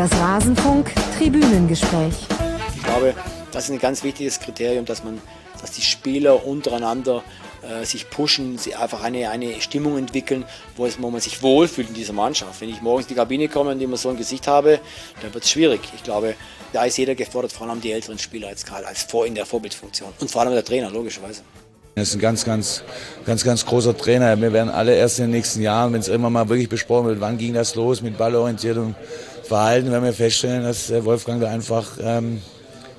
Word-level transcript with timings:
Das 0.00 0.12
Rasenfunk 0.12 0.92
Tribünengespräch. 1.18 2.14
Ich 2.74 2.82
glaube, 2.84 3.12
das 3.52 3.64
ist 3.64 3.70
ein 3.70 3.78
ganz 3.78 4.02
wichtiges 4.02 4.40
Kriterium, 4.40 4.86
dass 4.86 5.04
man, 5.04 5.20
dass 5.60 5.72
die 5.72 5.82
Spieler 5.82 6.46
untereinander 6.46 7.22
äh, 7.60 7.84
sich 7.84 8.08
pushen, 8.08 8.56
sie 8.56 8.74
einfach 8.74 9.02
eine, 9.02 9.28
eine 9.28 9.60
Stimmung 9.60 9.98
entwickeln, 9.98 10.46
wo, 10.74 10.86
es, 10.86 11.02
wo 11.02 11.10
man 11.10 11.20
sich 11.20 11.42
wohlfühlt 11.42 11.88
in 11.88 11.94
dieser 11.94 12.14
Mannschaft. 12.14 12.62
Wenn 12.62 12.70
ich 12.70 12.80
morgens 12.80 13.04
in 13.04 13.08
die 13.10 13.14
Kabine 13.16 13.48
komme 13.48 13.72
und 13.72 13.82
immer 13.82 13.98
so 13.98 14.08
ein 14.08 14.16
Gesicht 14.16 14.48
habe, 14.48 14.80
dann 15.20 15.34
wird 15.34 15.44
es 15.44 15.50
schwierig. 15.50 15.82
Ich 15.94 16.02
glaube, 16.02 16.34
da 16.72 16.84
ist 16.84 16.96
jeder 16.96 17.14
gefordert, 17.14 17.52
vor 17.52 17.68
allem 17.68 17.82
die 17.82 17.92
älteren 17.92 18.18
Spieler 18.18 18.48
als 18.48 18.64
Karl, 18.64 18.86
als 18.86 19.02
vor 19.02 19.26
in 19.26 19.34
der 19.34 19.44
Vorbildfunktion. 19.44 20.14
Und 20.18 20.30
vor 20.30 20.40
allem 20.40 20.54
der 20.54 20.64
Trainer, 20.64 20.90
logischerweise. 20.90 21.42
Er 21.96 22.04
ist 22.04 22.14
ein 22.14 22.20
ganz, 22.20 22.46
ganz, 22.46 22.84
ganz, 23.26 23.44
ganz 23.44 23.66
großer 23.66 23.94
Trainer. 23.94 24.40
Wir 24.40 24.54
werden 24.54 24.70
alle 24.70 24.94
erst 24.94 25.18
in 25.18 25.26
den 25.26 25.32
nächsten 25.32 25.60
Jahren, 25.60 25.92
wenn 25.92 26.00
es 26.00 26.08
immer 26.08 26.30
mal 26.30 26.48
wirklich 26.48 26.70
besprochen 26.70 27.08
wird, 27.08 27.20
wann 27.20 27.36
ging 27.36 27.52
das 27.52 27.74
los 27.74 28.00
mit 28.00 28.16
ballorientiertem 28.16 28.94
Verhalten, 29.50 29.90
werden 29.90 30.04
wir 30.04 30.12
feststellen, 30.12 30.62
dass 30.62 30.92
Wolfgang 31.04 31.40
da 31.40 31.48
einfach, 31.48 31.98
ähm, 32.00 32.40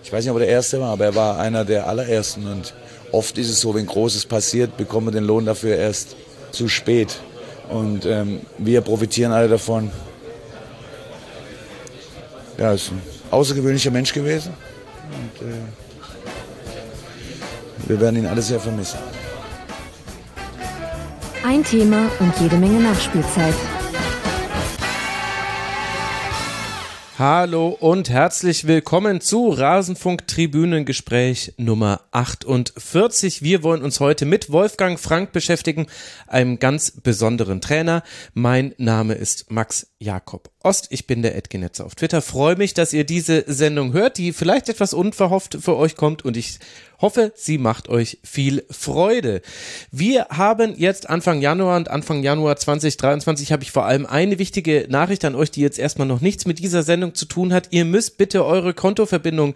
ich 0.04 0.12
weiß 0.12 0.26
nicht, 0.26 0.32
ob 0.32 0.36
er 0.36 0.48
der 0.48 0.50
Erste 0.50 0.82
war, 0.82 0.90
aber 0.90 1.06
er 1.06 1.16
war 1.16 1.40
einer 1.40 1.64
der 1.64 1.88
allerersten. 1.88 2.46
Und 2.46 2.74
oft 3.14 3.38
ist 3.38 3.50
es 3.50 3.62
so, 3.62 3.74
wenn 3.74 3.86
Großes 3.86 4.26
passiert, 4.26 4.76
bekommen 4.76 5.08
wir 5.08 5.12
den 5.14 5.24
Lohn 5.24 5.46
dafür 5.46 5.78
erst 5.78 6.18
zu 6.52 6.68
spät. 6.68 7.22
Und 7.70 8.06
ähm, 8.06 8.42
wir 8.58 8.82
profitieren 8.82 9.32
alle 9.32 9.48
davon. 9.48 9.92
Ja, 12.58 12.74
ist 12.74 12.92
ein 12.92 13.02
außergewöhnlicher 13.32 13.92
Mensch 13.92 14.12
gewesen. 14.12 14.52
Und, 15.10 15.48
äh, 15.48 15.54
wir 17.88 18.02
werden 18.02 18.18
ihn 18.18 18.26
alle 18.26 18.42
sehr 18.42 18.60
vermissen. 18.60 19.00
Ein 21.46 21.64
Thema 21.64 22.12
und 22.20 22.34
jede 22.42 22.58
Menge 22.58 22.82
Nachspielzeit. 22.82 23.56
Hallo 27.22 27.68
und 27.68 28.10
herzlich 28.10 28.66
willkommen 28.66 29.22
zu 29.22 29.50
Rasenfunk 29.50 30.28
Tribünengespräch 30.28 31.54
Nummer 31.58 32.02
48. 32.10 33.44
Wir 33.44 33.62
wollen 33.62 33.84
uns 33.84 34.00
heute 34.00 34.26
mit 34.26 34.52
Wolfgang 34.52 35.00
Frank 35.00 35.32
beschäftigen, 35.32 35.86
einem 36.26 36.58
ganz 36.58 36.90
besonderen 36.90 37.62
Trainer. 37.62 38.02
Mein 38.34 38.74
Name 38.80 39.14
ist 39.14 39.52
Max 39.52 39.91
Jakob 40.02 40.50
Ost. 40.64 40.88
Ich 40.90 41.06
bin 41.06 41.22
der 41.22 41.36
Edgenetzer 41.36 41.86
auf 41.86 41.94
Twitter. 41.94 42.22
Freue 42.22 42.56
mich, 42.56 42.74
dass 42.74 42.92
ihr 42.92 43.04
diese 43.04 43.44
Sendung 43.48 43.94
hört, 43.94 44.18
die 44.18 44.34
vielleicht 44.34 44.68
etwas 44.68 44.94
unverhofft 44.94 45.60
für 45.62 45.78
euch 45.78 45.96
kommt 45.96 46.26
und 46.26 46.36
ich 46.38 46.60
hoffe, 47.00 47.32
sie 47.36 47.58
macht 47.58 47.88
euch 47.88 48.18
viel 48.24 48.64
Freude. 48.70 49.42
Wir 49.92 50.28
haben 50.30 50.76
jetzt 50.76 51.10
Anfang 51.10 51.42
Januar 51.42 51.78
und 51.78 51.90
Anfang 51.90 52.24
Januar 52.24 52.58
2023 52.58 53.52
habe 53.52 53.64
ich 53.64 53.72
vor 53.72 53.86
allem 53.86 54.06
eine 54.08 54.40
wichtige 54.40 54.88
Nachricht 54.90 55.24
an 55.24 55.36
euch, 55.36 55.52
die 55.52 55.62
jetzt 55.62 55.80
erstmal 55.80 56.08
noch 56.08 56.22
nichts 56.22 56.46
mit 56.46 56.60
dieser 56.60 56.84
Sendung 56.84 57.14
zu 57.14 57.26
tun 57.26 57.54
hat. 57.54 57.68
Ihr 57.72 57.86
müsst 57.86 58.18
bitte 58.18 58.44
eure 58.44 58.74
Kontoverbindung 58.74 59.56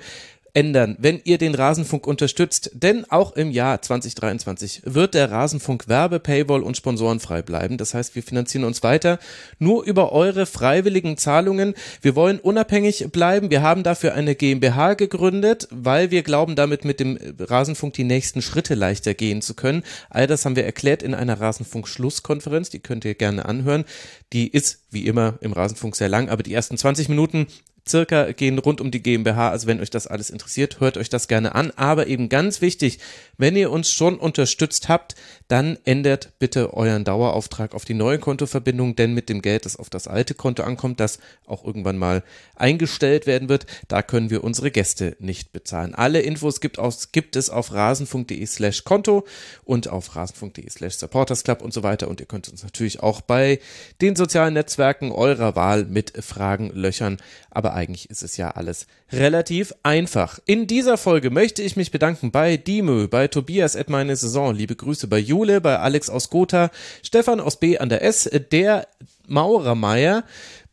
ändern, 0.55 0.95
wenn 0.99 1.21
ihr 1.23 1.37
den 1.37 1.53
Rasenfunk 1.53 2.07
unterstützt. 2.07 2.71
Denn 2.73 3.05
auch 3.09 3.35
im 3.35 3.51
Jahr 3.51 3.81
2023 3.81 4.83
wird 4.85 5.13
der 5.13 5.29
Rasenfunk 5.29 5.87
Werbe, 5.87 6.19
Paywall 6.19 6.63
und 6.63 6.77
Sponsoren 6.77 7.19
frei 7.19 7.41
bleiben. 7.41 7.77
Das 7.77 7.93
heißt, 7.93 8.15
wir 8.15 8.23
finanzieren 8.23 8.63
uns 8.63 8.81
weiter 8.81 9.19
nur 9.59 9.83
über 9.83 10.11
eure 10.13 10.45
freiwilligen 10.45 11.17
Zahlungen. 11.17 11.75
Wir 12.01 12.15
wollen 12.15 12.39
unabhängig 12.39 13.07
bleiben. 13.11 13.49
Wir 13.49 13.61
haben 13.61 13.83
dafür 13.83 14.13
eine 14.13 14.35
GmbH 14.35 14.93
gegründet, 14.93 15.67
weil 15.71 16.09
wir 16.09 16.23
glauben, 16.23 16.55
damit 16.55 16.85
mit 16.85 16.99
dem 16.99 17.19
Rasenfunk 17.37 17.93
die 17.93 18.03
nächsten 18.05 18.41
Schritte 18.41 18.75
leichter 18.75 19.13
gehen 19.13 19.41
zu 19.41 19.53
können. 19.53 19.83
All 20.09 20.27
das 20.27 20.45
haben 20.45 20.55
wir 20.55 20.65
erklärt 20.65 21.03
in 21.03 21.13
einer 21.13 21.39
Rasenfunk-Schlusskonferenz. 21.39 22.69
Die 22.69 22.79
könnt 22.79 23.03
ihr 23.03 23.15
gerne 23.15 23.45
anhören. 23.45 23.83
Die 24.31 24.47
ist 24.47 24.79
wie 24.89 25.05
immer 25.05 25.37
im 25.41 25.51
Rasenfunk 25.51 25.95
sehr 25.95 26.09
lang, 26.09 26.29
aber 26.29 26.43
die 26.43 26.53
ersten 26.53 26.77
20 26.77 27.09
Minuten 27.09 27.47
circa 27.87 28.31
gehen 28.31 28.57
rund 28.59 28.81
um 28.81 28.91
die 28.91 29.01
GmbH. 29.01 29.49
Also 29.49 29.67
wenn 29.67 29.79
euch 29.79 29.89
das 29.89 30.07
alles 30.07 30.29
interessiert, 30.29 30.79
hört 30.79 30.97
euch 30.97 31.09
das 31.09 31.27
gerne 31.27 31.55
an. 31.55 31.71
Aber 31.75 32.07
eben 32.07 32.29
ganz 32.29 32.61
wichtig, 32.61 32.99
wenn 33.37 33.55
ihr 33.55 33.71
uns 33.71 33.91
schon 33.91 34.17
unterstützt 34.17 34.89
habt, 34.89 35.15
dann 35.47 35.77
ändert 35.85 36.33
bitte 36.39 36.73
euren 36.73 37.03
Dauerauftrag 37.03 37.75
auf 37.75 37.85
die 37.85 37.93
neue 37.93 38.19
Kontoverbindung, 38.19 38.95
denn 38.95 39.13
mit 39.13 39.29
dem 39.29 39.41
Geld, 39.41 39.65
das 39.65 39.77
auf 39.77 39.89
das 39.89 40.07
alte 40.07 40.33
Konto 40.33 40.63
ankommt, 40.63 40.99
das 40.99 41.19
auch 41.45 41.63
irgendwann 41.63 41.97
mal 41.97 42.23
eingestellt 42.55 43.27
werden 43.27 43.47
wird, 43.49 43.65
da 43.87 44.01
können 44.01 44.29
wir 44.29 44.43
unsere 44.43 44.71
Gäste 44.71 45.15
nicht 45.19 45.53
bezahlen. 45.53 45.93
Alle 45.93 46.21
Infos 46.21 46.61
gibt, 46.61 46.79
aus, 46.79 47.11
gibt 47.11 47.35
es 47.35 47.49
auf 47.49 47.73
rasenfunk.de 47.73 48.45
slash 48.45 48.83
Konto 48.83 49.25
und 49.63 49.87
auf 49.87 50.15
rasenfunk.de 50.15 50.69
slash 50.69 50.95
supportersclub 50.95 51.61
und 51.61 51.73
so 51.73 51.83
weiter. 51.83 52.07
Und 52.07 52.19
ihr 52.19 52.25
könnt 52.25 52.49
uns 52.49 52.63
natürlich 52.63 53.01
auch 53.01 53.21
bei 53.21 53.59
den 54.01 54.15
sozialen 54.15 54.55
Netzwerken 54.55 55.11
eurer 55.11 55.55
Wahl 55.55 55.85
mit 55.85 56.13
Fragen 56.23 56.71
löchern. 56.71 57.17
Aber 57.51 57.73
eigentlich 57.73 58.09
ist 58.09 58.23
es 58.23 58.37
ja 58.37 58.51
alles 58.51 58.87
relativ 59.11 59.73
einfach. 59.83 60.39
In 60.45 60.67
dieser 60.67 60.97
Folge 60.97 61.29
möchte 61.29 61.61
ich 61.61 61.75
mich 61.75 61.91
bedanken 61.91 62.31
bei 62.31 62.57
Dimö, 62.57 63.07
bei 63.07 63.27
Tobias 63.27 63.75
at 63.75 63.89
meine 63.89 64.15
Saison, 64.15 64.53
liebe 64.53 64.75
Grüße 64.75 65.07
bei 65.07 65.19
Jule, 65.19 65.61
bei 65.61 65.77
Alex 65.79 66.09
aus 66.09 66.29
Gotha, 66.29 66.71
Stefan 67.03 67.39
aus 67.39 67.59
B 67.59 67.77
an 67.77 67.89
der 67.89 68.03
S, 68.03 68.29
der 68.51 68.87
Maurermeier, 69.27 70.23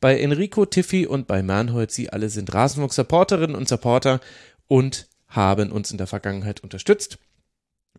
bei 0.00 0.18
Enrico 0.18 0.66
Tiffy 0.66 1.06
und 1.06 1.26
bei 1.26 1.42
Mernhold. 1.42 1.90
Sie 1.90 2.10
alle 2.10 2.28
sind 2.30 2.52
Rasenfunk-Supporterinnen 2.52 3.56
und 3.56 3.68
Supporter 3.68 4.20
und 4.66 5.06
haben 5.28 5.70
uns 5.70 5.90
in 5.90 5.98
der 5.98 6.06
Vergangenheit 6.06 6.60
unterstützt. 6.60 7.18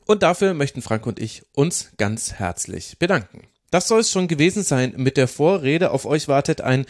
Und 0.05 0.23
dafür 0.23 0.53
möchten 0.53 0.81
Frank 0.81 1.05
und 1.05 1.19
ich 1.19 1.43
uns 1.53 1.91
ganz 1.97 2.33
herzlich 2.33 2.97
bedanken. 2.99 3.47
Das 3.71 3.87
soll 3.87 4.01
es 4.01 4.11
schon 4.11 4.27
gewesen 4.27 4.63
sein 4.63 4.93
mit 4.97 5.17
der 5.17 5.27
Vorrede. 5.27 5.91
Auf 5.91 6.05
euch 6.05 6.27
wartet 6.27 6.61
ein 6.61 6.85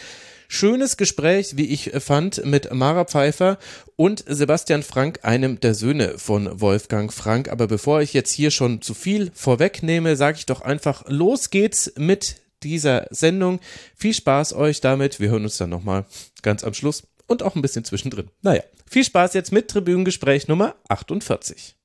schönes 0.54 0.98
Gespräch, 0.98 1.58
wie 1.58 1.66
ich 1.66 1.92
fand, 2.00 2.46
mit 2.46 2.72
Mara 2.72 3.06
Pfeiffer 3.06 3.58
und 3.96 4.24
Sebastian 4.28 4.84
Frank, 4.84 5.20
einem 5.24 5.60
der 5.60 5.74
Söhne 5.74 6.20
von 6.20 6.62
Wolfgang 6.62 7.12
Frank. 7.12 7.50
Aber 7.50 7.68
bevor 7.68 8.02
ich 8.02 8.14
jetzt 8.14 8.32
hier 8.32 8.52
schon 8.52 8.82
zu 8.82 8.94
viel 8.94 9.32
vorwegnehme, 9.34 10.16
sage 10.16 10.38
ich 10.38 10.46
doch 10.46 10.62
einfach, 10.62 11.06
los 11.08 11.50
geht's 11.50 11.94
mit 11.98 12.36
dieser 12.62 13.08
Sendung. 13.10 13.60
Viel 13.96 14.14
Spaß 14.14 14.54
euch 14.54 14.80
damit. 14.80 15.20
Wir 15.20 15.30
hören 15.30 15.44
uns 15.44 15.58
dann 15.58 15.72
nochmal 15.72 16.06
ganz 16.44 16.64
am 16.64 16.74
Schluss 16.74 17.04
und 17.26 17.42
auch 17.42 17.56
ein 17.56 17.62
bisschen 17.62 17.84
zwischendrin. 17.84 18.30
Naja, 18.42 18.62
viel 18.86 19.04
Spaß 19.04 19.34
jetzt 19.34 19.52
mit 19.52 19.70
Tribünengespräch 19.70 20.48
Nummer 20.48 20.76
48. 20.88 21.76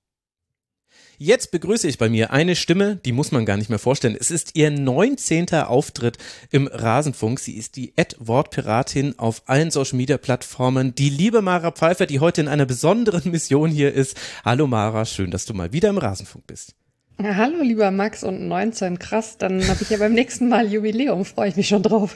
Jetzt 1.20 1.50
begrüße 1.50 1.88
ich 1.88 1.98
bei 1.98 2.08
mir 2.08 2.30
eine 2.32 2.54
Stimme, 2.54 2.94
die 2.94 3.10
muss 3.10 3.32
man 3.32 3.44
gar 3.44 3.56
nicht 3.56 3.70
mehr 3.70 3.80
vorstellen. 3.80 4.16
Es 4.18 4.30
ist 4.30 4.54
ihr 4.54 4.70
19. 4.70 5.50
Auftritt 5.52 6.16
im 6.52 6.68
Rasenfunk. 6.68 7.40
Sie 7.40 7.56
ist 7.56 7.74
die 7.74 7.92
Ad-Wortpiratin 7.96 9.18
auf 9.18 9.42
allen 9.46 9.72
Social 9.72 9.96
Media 9.96 10.16
Plattformen. 10.16 10.94
Die 10.94 11.10
liebe 11.10 11.42
Mara 11.42 11.72
Pfeiffer, 11.72 12.06
die 12.06 12.20
heute 12.20 12.42
in 12.42 12.46
einer 12.46 12.66
besonderen 12.66 13.32
Mission 13.32 13.68
hier 13.68 13.92
ist. 13.92 14.16
Hallo 14.44 14.68
Mara, 14.68 15.04
schön, 15.06 15.32
dass 15.32 15.44
du 15.44 15.54
mal 15.54 15.72
wieder 15.72 15.88
im 15.88 15.98
Rasenfunk 15.98 16.46
bist. 16.46 16.76
Ja, 17.20 17.34
hallo, 17.34 17.62
lieber 17.62 17.90
Max 17.90 18.22
und 18.22 18.46
19, 18.46 19.00
krass, 19.00 19.38
dann 19.38 19.66
habe 19.66 19.82
ich 19.82 19.90
ja 19.90 19.96
beim 19.96 20.14
nächsten 20.14 20.48
Mal 20.48 20.72
Jubiläum, 20.72 21.24
freue 21.24 21.48
ich 21.48 21.56
mich 21.56 21.66
schon 21.66 21.82
drauf. 21.82 22.14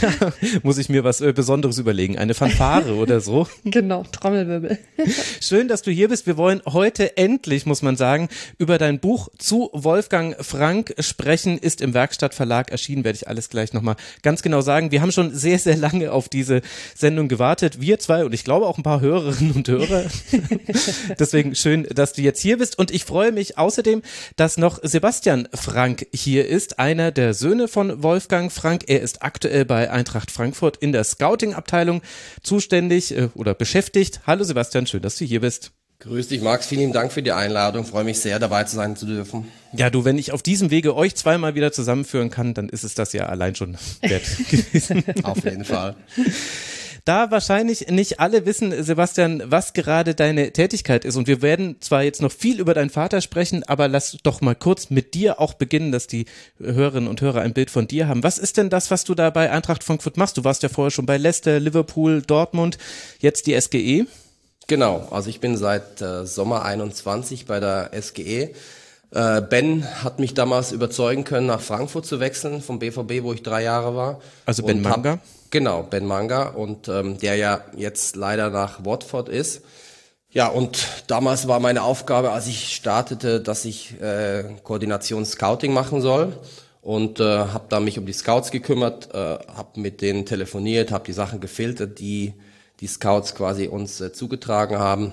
ja, 0.00 0.32
muss 0.62 0.78
ich 0.78 0.88
mir 0.88 1.02
was 1.02 1.20
äh, 1.20 1.32
Besonderes 1.32 1.78
überlegen, 1.78 2.16
eine 2.16 2.32
Fanfare 2.32 2.94
oder 2.94 3.20
so. 3.20 3.48
Genau, 3.64 4.04
Trommelwirbel. 4.04 4.78
Schön, 5.40 5.66
dass 5.66 5.82
du 5.82 5.90
hier 5.90 6.08
bist. 6.08 6.28
Wir 6.28 6.36
wollen 6.36 6.62
heute 6.64 7.16
endlich, 7.16 7.66
muss 7.66 7.82
man 7.82 7.96
sagen, 7.96 8.28
über 8.58 8.78
dein 8.78 9.00
Buch 9.00 9.28
zu 9.36 9.68
Wolfgang 9.72 10.36
Frank 10.38 10.94
sprechen, 11.00 11.58
ist 11.58 11.80
im 11.80 11.92
Werkstattverlag 11.92 12.70
erschienen, 12.70 13.02
werde 13.02 13.16
ich 13.16 13.26
alles 13.26 13.48
gleich 13.48 13.72
nochmal 13.72 13.96
ganz 14.22 14.42
genau 14.42 14.60
sagen. 14.60 14.92
Wir 14.92 15.02
haben 15.02 15.10
schon 15.10 15.34
sehr, 15.34 15.58
sehr 15.58 15.76
lange 15.76 16.12
auf 16.12 16.28
diese 16.28 16.62
Sendung 16.94 17.26
gewartet, 17.26 17.80
wir 17.80 17.98
zwei 17.98 18.24
und 18.24 18.32
ich 18.32 18.44
glaube 18.44 18.66
auch 18.66 18.78
ein 18.78 18.84
paar 18.84 19.00
Hörerinnen 19.00 19.56
und 19.56 19.66
Hörer. 19.66 20.04
Deswegen 21.18 21.56
schön, 21.56 21.82
dass 21.92 22.12
du 22.12 22.22
jetzt 22.22 22.40
hier 22.40 22.58
bist 22.58 22.78
und 22.78 22.92
ich 22.92 23.04
freue 23.04 23.32
mich 23.32 23.58
außerdem, 23.58 24.02
dass 24.36 24.58
noch 24.58 24.78
Sebastian 24.82 25.48
Frank 25.54 26.06
hier 26.12 26.46
ist, 26.46 26.78
einer 26.78 27.10
der 27.10 27.32
Söhne 27.32 27.68
von 27.68 28.02
Wolfgang 28.02 28.52
Frank. 28.52 28.84
Er 28.86 29.00
ist 29.00 29.22
aktuell 29.22 29.64
bei 29.64 29.90
Eintracht 29.90 30.30
Frankfurt 30.30 30.76
in 30.76 30.92
der 30.92 31.04
Scouting-Abteilung 31.04 32.02
zuständig 32.42 33.16
äh, 33.16 33.30
oder 33.34 33.54
beschäftigt. 33.54 34.20
Hallo 34.26 34.44
Sebastian, 34.44 34.86
schön, 34.86 35.02
dass 35.02 35.16
du 35.16 35.24
hier 35.24 35.40
bist. 35.40 35.72
Grüß 36.00 36.28
dich, 36.28 36.42
Max. 36.42 36.66
Vielen 36.66 36.92
Dank 36.92 37.10
für 37.10 37.22
die 37.22 37.32
Einladung. 37.32 37.86
Freue 37.86 38.04
mich 38.04 38.20
sehr, 38.20 38.38
dabei 38.38 38.64
zu 38.64 38.76
sein 38.76 38.96
zu 38.96 39.06
dürfen. 39.06 39.48
Ja, 39.72 39.88
du, 39.88 40.04
wenn 40.04 40.18
ich 40.18 40.32
auf 40.32 40.42
diesem 40.42 40.70
Wege 40.70 40.94
euch 40.94 41.14
zweimal 41.14 41.54
wieder 41.54 41.72
zusammenführen 41.72 42.28
kann, 42.28 42.52
dann 42.52 42.68
ist 42.68 42.84
es 42.84 42.94
das 42.94 43.14
ja 43.14 43.26
allein 43.26 43.54
schon 43.54 43.78
wert 44.02 44.22
gewesen. 44.50 45.02
auf 45.22 45.42
jeden 45.42 45.64
Fall. 45.64 45.96
Da 47.06 47.30
wahrscheinlich 47.30 47.86
nicht 47.88 48.18
alle 48.18 48.46
wissen, 48.46 48.82
Sebastian, 48.82 49.40
was 49.46 49.74
gerade 49.74 50.16
deine 50.16 50.52
Tätigkeit 50.52 51.04
ist. 51.04 51.14
Und 51.14 51.28
wir 51.28 51.40
werden 51.40 51.76
zwar 51.80 52.02
jetzt 52.02 52.20
noch 52.20 52.32
viel 52.32 52.58
über 52.58 52.74
deinen 52.74 52.90
Vater 52.90 53.20
sprechen, 53.20 53.62
aber 53.62 53.86
lass 53.86 54.18
doch 54.24 54.40
mal 54.40 54.56
kurz 54.56 54.90
mit 54.90 55.14
dir 55.14 55.40
auch 55.40 55.54
beginnen, 55.54 55.92
dass 55.92 56.08
die 56.08 56.24
Hörerinnen 56.58 57.08
und 57.08 57.20
Hörer 57.20 57.42
ein 57.42 57.52
Bild 57.54 57.70
von 57.70 57.86
dir 57.86 58.08
haben. 58.08 58.24
Was 58.24 58.38
ist 58.38 58.56
denn 58.56 58.70
das, 58.70 58.90
was 58.90 59.04
du 59.04 59.14
da 59.14 59.30
bei 59.30 59.52
Eintracht 59.52 59.84
Frankfurt 59.84 60.16
machst? 60.16 60.36
Du 60.36 60.42
warst 60.42 60.64
ja 60.64 60.68
vorher 60.68 60.90
schon 60.90 61.06
bei 61.06 61.16
Leicester, 61.16 61.60
Liverpool, 61.60 62.22
Dortmund, 62.22 62.76
jetzt 63.20 63.46
die 63.46 63.58
SGE. 63.60 64.06
Genau, 64.66 65.06
also 65.12 65.30
ich 65.30 65.38
bin 65.38 65.56
seit 65.56 66.02
äh, 66.02 66.26
Sommer 66.26 66.64
21 66.64 67.46
bei 67.46 67.60
der 67.60 67.92
SGE 68.02 68.50
Äh, 69.12 69.40
ben 69.42 69.86
hat 70.02 70.18
mich 70.18 70.34
damals 70.34 70.72
überzeugen 70.72 71.22
können, 71.22 71.46
nach 71.46 71.60
Frankfurt 71.60 72.04
zu 72.04 72.18
wechseln, 72.18 72.60
vom 72.60 72.80
BVB, 72.80 73.22
wo 73.22 73.32
ich 73.32 73.44
drei 73.44 73.62
Jahre 73.62 73.94
war. 73.94 74.20
Also 74.44 74.64
Ben 74.64 74.82
Manga? 74.82 75.12
Hab, 75.12 75.20
genau, 75.50 75.82
Ben 75.82 76.06
Manga 76.06 76.48
und 76.48 76.88
ähm, 76.88 77.18
der 77.18 77.36
ja 77.36 77.60
jetzt 77.76 78.16
leider 78.16 78.50
nach 78.50 78.84
Watford 78.84 79.28
ist. 79.28 79.62
Ja, 80.30 80.48
und 80.48 80.86
damals 81.06 81.48
war 81.48 81.60
meine 81.60 81.82
Aufgabe, 81.82 82.32
als 82.32 82.46
ich 82.46 82.74
startete, 82.74 83.40
dass 83.40 83.64
ich 83.64 84.00
äh, 84.00 84.44
Koordination 84.64 85.24
Scouting 85.24 85.72
machen 85.72 86.00
soll 86.00 86.38
und 86.82 87.20
äh, 87.20 87.24
habe 87.24 87.66
da 87.68 87.80
mich 87.80 87.98
um 87.98 88.06
die 88.06 88.12
Scouts 88.12 88.50
gekümmert, 88.50 89.14
äh, 89.14 89.18
habe 89.18 89.80
mit 89.80 90.02
denen 90.02 90.26
telefoniert, 90.26 90.90
habe 90.90 91.04
die 91.04 91.12
Sachen 91.12 91.40
gefiltert, 91.40 91.98
die 91.98 92.34
die 92.80 92.86
Scouts 92.86 93.34
quasi 93.34 93.68
uns 93.68 94.00
äh, 94.00 94.12
zugetragen 94.12 94.78
haben. 94.78 95.12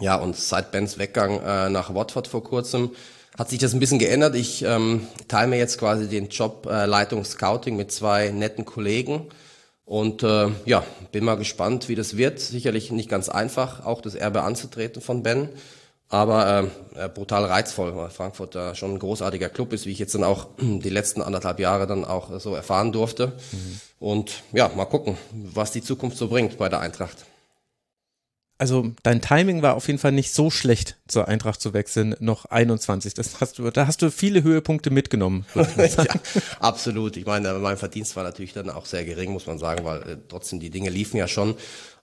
Ja, 0.00 0.16
und 0.16 0.36
seit 0.36 0.70
Bens 0.72 0.98
Weggang 0.98 1.40
äh, 1.40 1.68
nach 1.68 1.94
Watford 1.94 2.28
vor 2.28 2.44
kurzem 2.44 2.90
hat 3.38 3.50
sich 3.50 3.58
das 3.58 3.72
ein 3.72 3.80
bisschen 3.80 3.98
geändert. 3.98 4.34
Ich 4.34 4.62
ähm, 4.62 5.06
teile 5.28 5.48
mir 5.48 5.58
jetzt 5.58 5.78
quasi 5.78 6.08
den 6.08 6.28
Job 6.28 6.66
äh, 6.70 6.86
Leitung 6.86 7.24
Scouting 7.24 7.76
mit 7.76 7.90
zwei 7.90 8.28
netten 8.30 8.64
Kollegen. 8.64 9.26
Und 9.84 10.22
äh, 10.22 10.48
ja, 10.64 10.84
bin 11.10 11.24
mal 11.24 11.36
gespannt, 11.36 11.88
wie 11.88 11.94
das 11.94 12.16
wird. 12.16 12.40
Sicherlich 12.40 12.90
nicht 12.90 13.08
ganz 13.08 13.28
einfach, 13.28 13.84
auch 13.84 14.00
das 14.00 14.14
Erbe 14.14 14.42
anzutreten 14.42 15.02
von 15.02 15.22
Ben. 15.22 15.48
Aber 16.08 16.68
äh, 16.94 17.08
brutal 17.08 17.46
reizvoll, 17.46 17.96
weil 17.96 18.10
Frankfurt 18.10 18.54
da 18.54 18.74
schon 18.74 18.92
ein 18.92 18.98
großartiger 18.98 19.48
Club 19.48 19.72
ist, 19.72 19.86
wie 19.86 19.92
ich 19.92 19.98
jetzt 19.98 20.14
dann 20.14 20.24
auch 20.24 20.48
die 20.60 20.90
letzten 20.90 21.22
anderthalb 21.22 21.58
Jahre 21.58 21.86
dann 21.86 22.04
auch 22.04 22.38
so 22.38 22.54
erfahren 22.54 22.92
durfte. 22.92 23.32
Mhm. 23.50 23.80
Und 23.98 24.42
ja, 24.52 24.70
mal 24.76 24.84
gucken, 24.84 25.16
was 25.32 25.72
die 25.72 25.82
Zukunft 25.82 26.18
so 26.18 26.28
bringt 26.28 26.58
bei 26.58 26.68
der 26.68 26.80
Eintracht 26.80 27.16
also 28.62 28.92
dein 29.02 29.20
Timing 29.20 29.60
war 29.62 29.74
auf 29.74 29.88
jeden 29.88 29.98
Fall 29.98 30.12
nicht 30.12 30.32
so 30.32 30.48
schlecht, 30.48 30.96
zur 31.08 31.26
Eintracht 31.26 31.60
zu 31.60 31.74
wechseln, 31.74 32.14
noch 32.20 32.44
21. 32.44 33.12
Das 33.12 33.40
hast 33.40 33.58
du, 33.58 33.68
da 33.72 33.88
hast 33.88 34.02
du 34.02 34.10
viele 34.12 34.44
Höhepunkte 34.44 34.90
mitgenommen. 34.90 35.44
ja, 35.54 36.04
absolut. 36.60 37.16
Ich 37.16 37.26
meine, 37.26 37.54
mein 37.54 37.76
Verdienst 37.76 38.14
war 38.14 38.22
natürlich 38.22 38.52
dann 38.52 38.70
auch 38.70 38.86
sehr 38.86 39.04
gering, 39.04 39.32
muss 39.32 39.48
man 39.48 39.58
sagen, 39.58 39.84
weil 39.84 40.02
äh, 40.02 40.16
trotzdem 40.28 40.60
die 40.60 40.70
Dinge 40.70 40.90
liefen 40.90 41.16
ja 41.16 41.26
schon. 41.26 41.56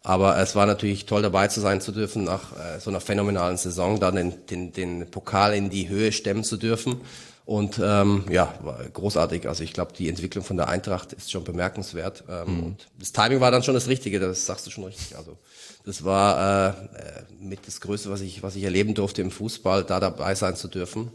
Aber 0.03 0.37
es 0.37 0.53
war 0.53 0.65
natürlich 0.65 1.05
toll 1.05 1.21
dabei 1.21 1.47
zu 1.47 1.61
sein 1.61 1.79
zu 1.79 1.93
dürfen, 1.93 2.25
nach 2.25 2.51
äh, 2.51 2.81
so 2.81 2.89
einer 2.89 2.99
phänomenalen 2.99 3.55
Saison 3.55 3.97
dann 3.97 4.17
den, 4.17 4.45
den, 4.47 4.73
den 4.73 5.09
Pokal 5.09 5.53
in 5.53 5.69
die 5.69 5.87
Höhe 5.87 6.11
stemmen 6.11 6.43
zu 6.43 6.57
dürfen. 6.57 6.99
Und 7.45 7.79
ähm, 7.81 8.25
ja, 8.29 8.53
war 8.61 8.83
großartig. 8.83 9.47
Also 9.47 9.63
ich 9.63 9.71
glaube, 9.71 9.93
die 9.97 10.09
Entwicklung 10.09 10.43
von 10.43 10.57
der 10.57 10.67
Eintracht 10.67 11.13
ist 11.13 11.31
schon 11.31 11.45
bemerkenswert. 11.45 12.25
Ähm, 12.29 12.57
mhm. 12.57 12.63
Und 12.63 12.87
das 12.99 13.13
Timing 13.13 13.39
war 13.39 13.49
dann 13.49 13.63
schon 13.63 13.75
das 13.75 13.87
Richtige, 13.87 14.19
das 14.19 14.45
sagst 14.45 14.67
du 14.67 14.71
schon 14.71 14.83
richtig. 14.83 15.15
Also 15.17 15.37
das 15.85 16.03
war 16.03 16.69
äh, 16.69 17.23
mit 17.39 17.65
das 17.67 17.81
Größte, 17.81 18.09
was 18.09 18.21
ich, 18.21 18.43
was 18.43 18.55
ich 18.55 18.63
erleben 18.63 18.93
durfte 18.93 19.21
im 19.21 19.31
Fußball, 19.31 19.83
da 19.83 19.99
dabei 19.99 20.35
sein 20.35 20.55
zu 20.55 20.67
dürfen. 20.67 21.11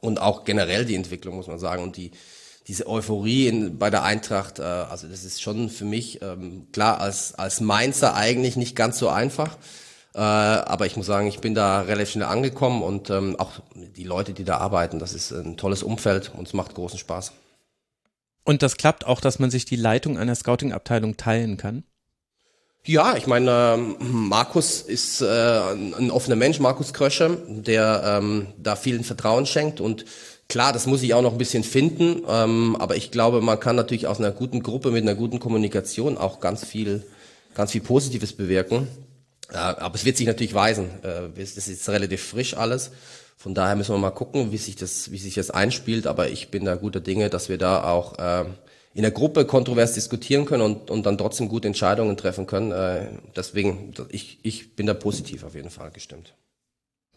Und 0.00 0.20
auch 0.20 0.44
generell 0.44 0.84
die 0.84 0.94
Entwicklung, 0.94 1.36
muss 1.36 1.48
man 1.48 1.58
sagen. 1.58 1.82
Und 1.82 1.96
die, 1.96 2.12
diese 2.66 2.86
Euphorie 2.86 3.48
in, 3.48 3.78
bei 3.78 3.90
der 3.90 4.04
Eintracht, 4.04 4.58
äh, 4.58 4.62
also 4.62 5.08
das 5.08 5.24
ist 5.24 5.42
schon 5.42 5.70
für 5.70 5.84
mich, 5.84 6.22
ähm, 6.22 6.68
klar, 6.72 7.00
als, 7.00 7.34
als 7.34 7.60
Mainzer 7.60 8.14
eigentlich 8.14 8.56
nicht 8.56 8.76
ganz 8.76 8.98
so 8.98 9.08
einfach. 9.08 9.56
Äh, 10.14 10.20
aber 10.20 10.86
ich 10.86 10.96
muss 10.96 11.06
sagen, 11.06 11.26
ich 11.26 11.40
bin 11.40 11.54
da 11.54 11.82
relativ 11.82 12.12
schnell 12.12 12.26
angekommen 12.26 12.82
und 12.82 13.10
ähm, 13.10 13.36
auch 13.38 13.52
die 13.74 14.04
Leute, 14.04 14.32
die 14.32 14.44
da 14.44 14.58
arbeiten, 14.58 14.98
das 14.98 15.12
ist 15.12 15.32
ein 15.32 15.56
tolles 15.56 15.82
Umfeld 15.82 16.32
und 16.34 16.46
es 16.46 16.54
macht 16.54 16.74
großen 16.74 16.98
Spaß. 16.98 17.32
Und 18.44 18.62
das 18.62 18.76
klappt 18.76 19.06
auch, 19.06 19.20
dass 19.20 19.38
man 19.38 19.50
sich 19.50 19.64
die 19.64 19.76
Leitung 19.76 20.16
einer 20.16 20.34
Scouting-Abteilung 20.34 21.16
teilen 21.16 21.56
kann? 21.56 21.84
Ja, 22.88 23.18
ich 23.18 23.26
meine, 23.26 23.50
ähm, 23.74 23.96
Markus 24.00 24.80
ist 24.80 25.20
äh, 25.20 25.26
ein 25.26 26.10
offener 26.10 26.36
Mensch, 26.36 26.58
Markus 26.58 26.94
Krösche, 26.94 27.36
der 27.46 28.02
ähm, 28.02 28.46
da 28.56 28.76
vielen 28.76 29.04
Vertrauen 29.04 29.44
schenkt 29.44 29.82
und 29.82 30.06
klar, 30.48 30.72
das 30.72 30.86
muss 30.86 31.02
ich 31.02 31.12
auch 31.12 31.20
noch 31.20 31.32
ein 31.32 31.38
bisschen 31.38 31.64
finden, 31.64 32.22
ähm, 32.26 32.76
aber 32.76 32.96
ich 32.96 33.10
glaube, 33.10 33.42
man 33.42 33.60
kann 33.60 33.76
natürlich 33.76 34.06
aus 34.06 34.20
einer 34.20 34.30
guten 34.30 34.62
Gruppe 34.62 34.90
mit 34.90 35.02
einer 35.02 35.14
guten 35.14 35.38
Kommunikation 35.38 36.16
auch 36.16 36.40
ganz 36.40 36.64
viel, 36.64 37.04
ganz 37.52 37.72
viel 37.72 37.82
Positives 37.82 38.32
bewirken. 38.32 38.88
Äh, 39.52 39.58
aber 39.58 39.94
es 39.94 40.06
wird 40.06 40.16
sich 40.16 40.26
natürlich 40.26 40.54
weisen. 40.54 40.88
Äh, 41.02 41.28
das 41.38 41.58
ist 41.58 41.68
jetzt 41.68 41.90
relativ 41.90 42.22
frisch 42.22 42.56
alles. 42.56 42.90
Von 43.36 43.52
daher 43.52 43.76
müssen 43.76 43.94
wir 43.94 43.98
mal 43.98 44.12
gucken, 44.12 44.50
wie 44.50 44.56
sich 44.56 44.76
das, 44.76 45.12
wie 45.12 45.18
sich 45.18 45.34
das 45.34 45.50
einspielt. 45.50 46.06
Aber 46.06 46.30
ich 46.30 46.50
bin 46.50 46.64
da 46.64 46.74
guter 46.76 47.00
Dinge, 47.00 47.28
dass 47.28 47.50
wir 47.50 47.58
da 47.58 47.84
auch 47.84 48.18
äh, 48.18 48.46
in 48.98 49.02
der 49.02 49.12
Gruppe 49.12 49.44
kontrovers 49.44 49.92
diskutieren 49.92 50.44
können 50.44 50.60
und, 50.60 50.90
und 50.90 51.06
dann 51.06 51.16
trotzdem 51.16 51.48
gute 51.48 51.68
Entscheidungen 51.68 52.16
treffen 52.16 52.48
können. 52.48 52.72
Äh, 52.72 53.06
deswegen, 53.36 53.94
ich, 54.08 54.40
ich 54.42 54.74
bin 54.74 54.88
da 54.88 54.94
positiv 54.94 55.44
auf 55.44 55.54
jeden 55.54 55.70
Fall 55.70 55.92
gestimmt. 55.92 56.34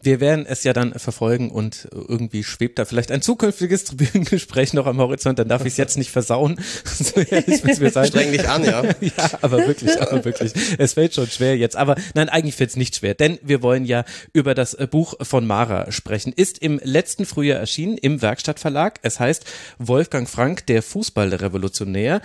Wir 0.02 0.20
werden 0.20 0.46
es 0.46 0.64
ja 0.64 0.72
dann 0.72 0.92
verfolgen 0.94 1.50
und 1.50 1.88
irgendwie 1.92 2.44
schwebt 2.44 2.78
da 2.78 2.84
vielleicht 2.84 3.10
ein 3.12 3.22
zukünftiges 3.22 3.84
Tribünengespräch 3.84 4.72
noch 4.72 4.86
am 4.86 4.98
Horizont, 4.98 5.38
dann 5.38 5.48
darf 5.48 5.62
ich 5.62 5.72
es 5.72 5.76
jetzt 5.76 5.96
nicht 5.96 6.10
versauen. 6.10 6.60
so 6.84 7.20
ehrlich 7.20 7.62
müssen 7.64 7.80
wir 7.80 7.90
sein. 7.90 8.06
Streng 8.06 8.32
dich 8.32 8.48
an, 8.48 8.64
ja. 8.64 8.82
ja, 9.00 9.30
aber 9.40 9.66
wirklich, 9.66 10.00
aber 10.00 10.24
wirklich. 10.24 10.52
Es 10.78 10.94
fällt 10.94 11.14
schon 11.14 11.28
schwer 11.28 11.56
jetzt. 11.56 11.76
Aber 11.76 11.94
nein, 12.14 12.28
eigentlich 12.28 12.56
fällt 12.56 12.70
es 12.70 12.76
nicht 12.76 12.96
schwer, 12.96 13.14
denn 13.14 13.38
wir 13.42 13.62
wollen 13.62 13.84
ja 13.84 14.04
über 14.32 14.54
das 14.54 14.76
Buch 14.90 15.14
von 15.22 15.46
Mara 15.46 15.90
sprechen. 15.92 16.32
Ist 16.34 16.58
im 16.58 16.80
letzten 16.82 17.24
Frühjahr 17.24 17.60
erschienen 17.60 17.96
im 17.96 18.22
Werkstattverlag. 18.22 18.98
Es 19.02 19.20
heißt 19.20 19.44
Wolfgang 19.78 20.28
Frank, 20.28 20.66
der 20.66 20.82
Fußballrevolutionär. 20.82 22.20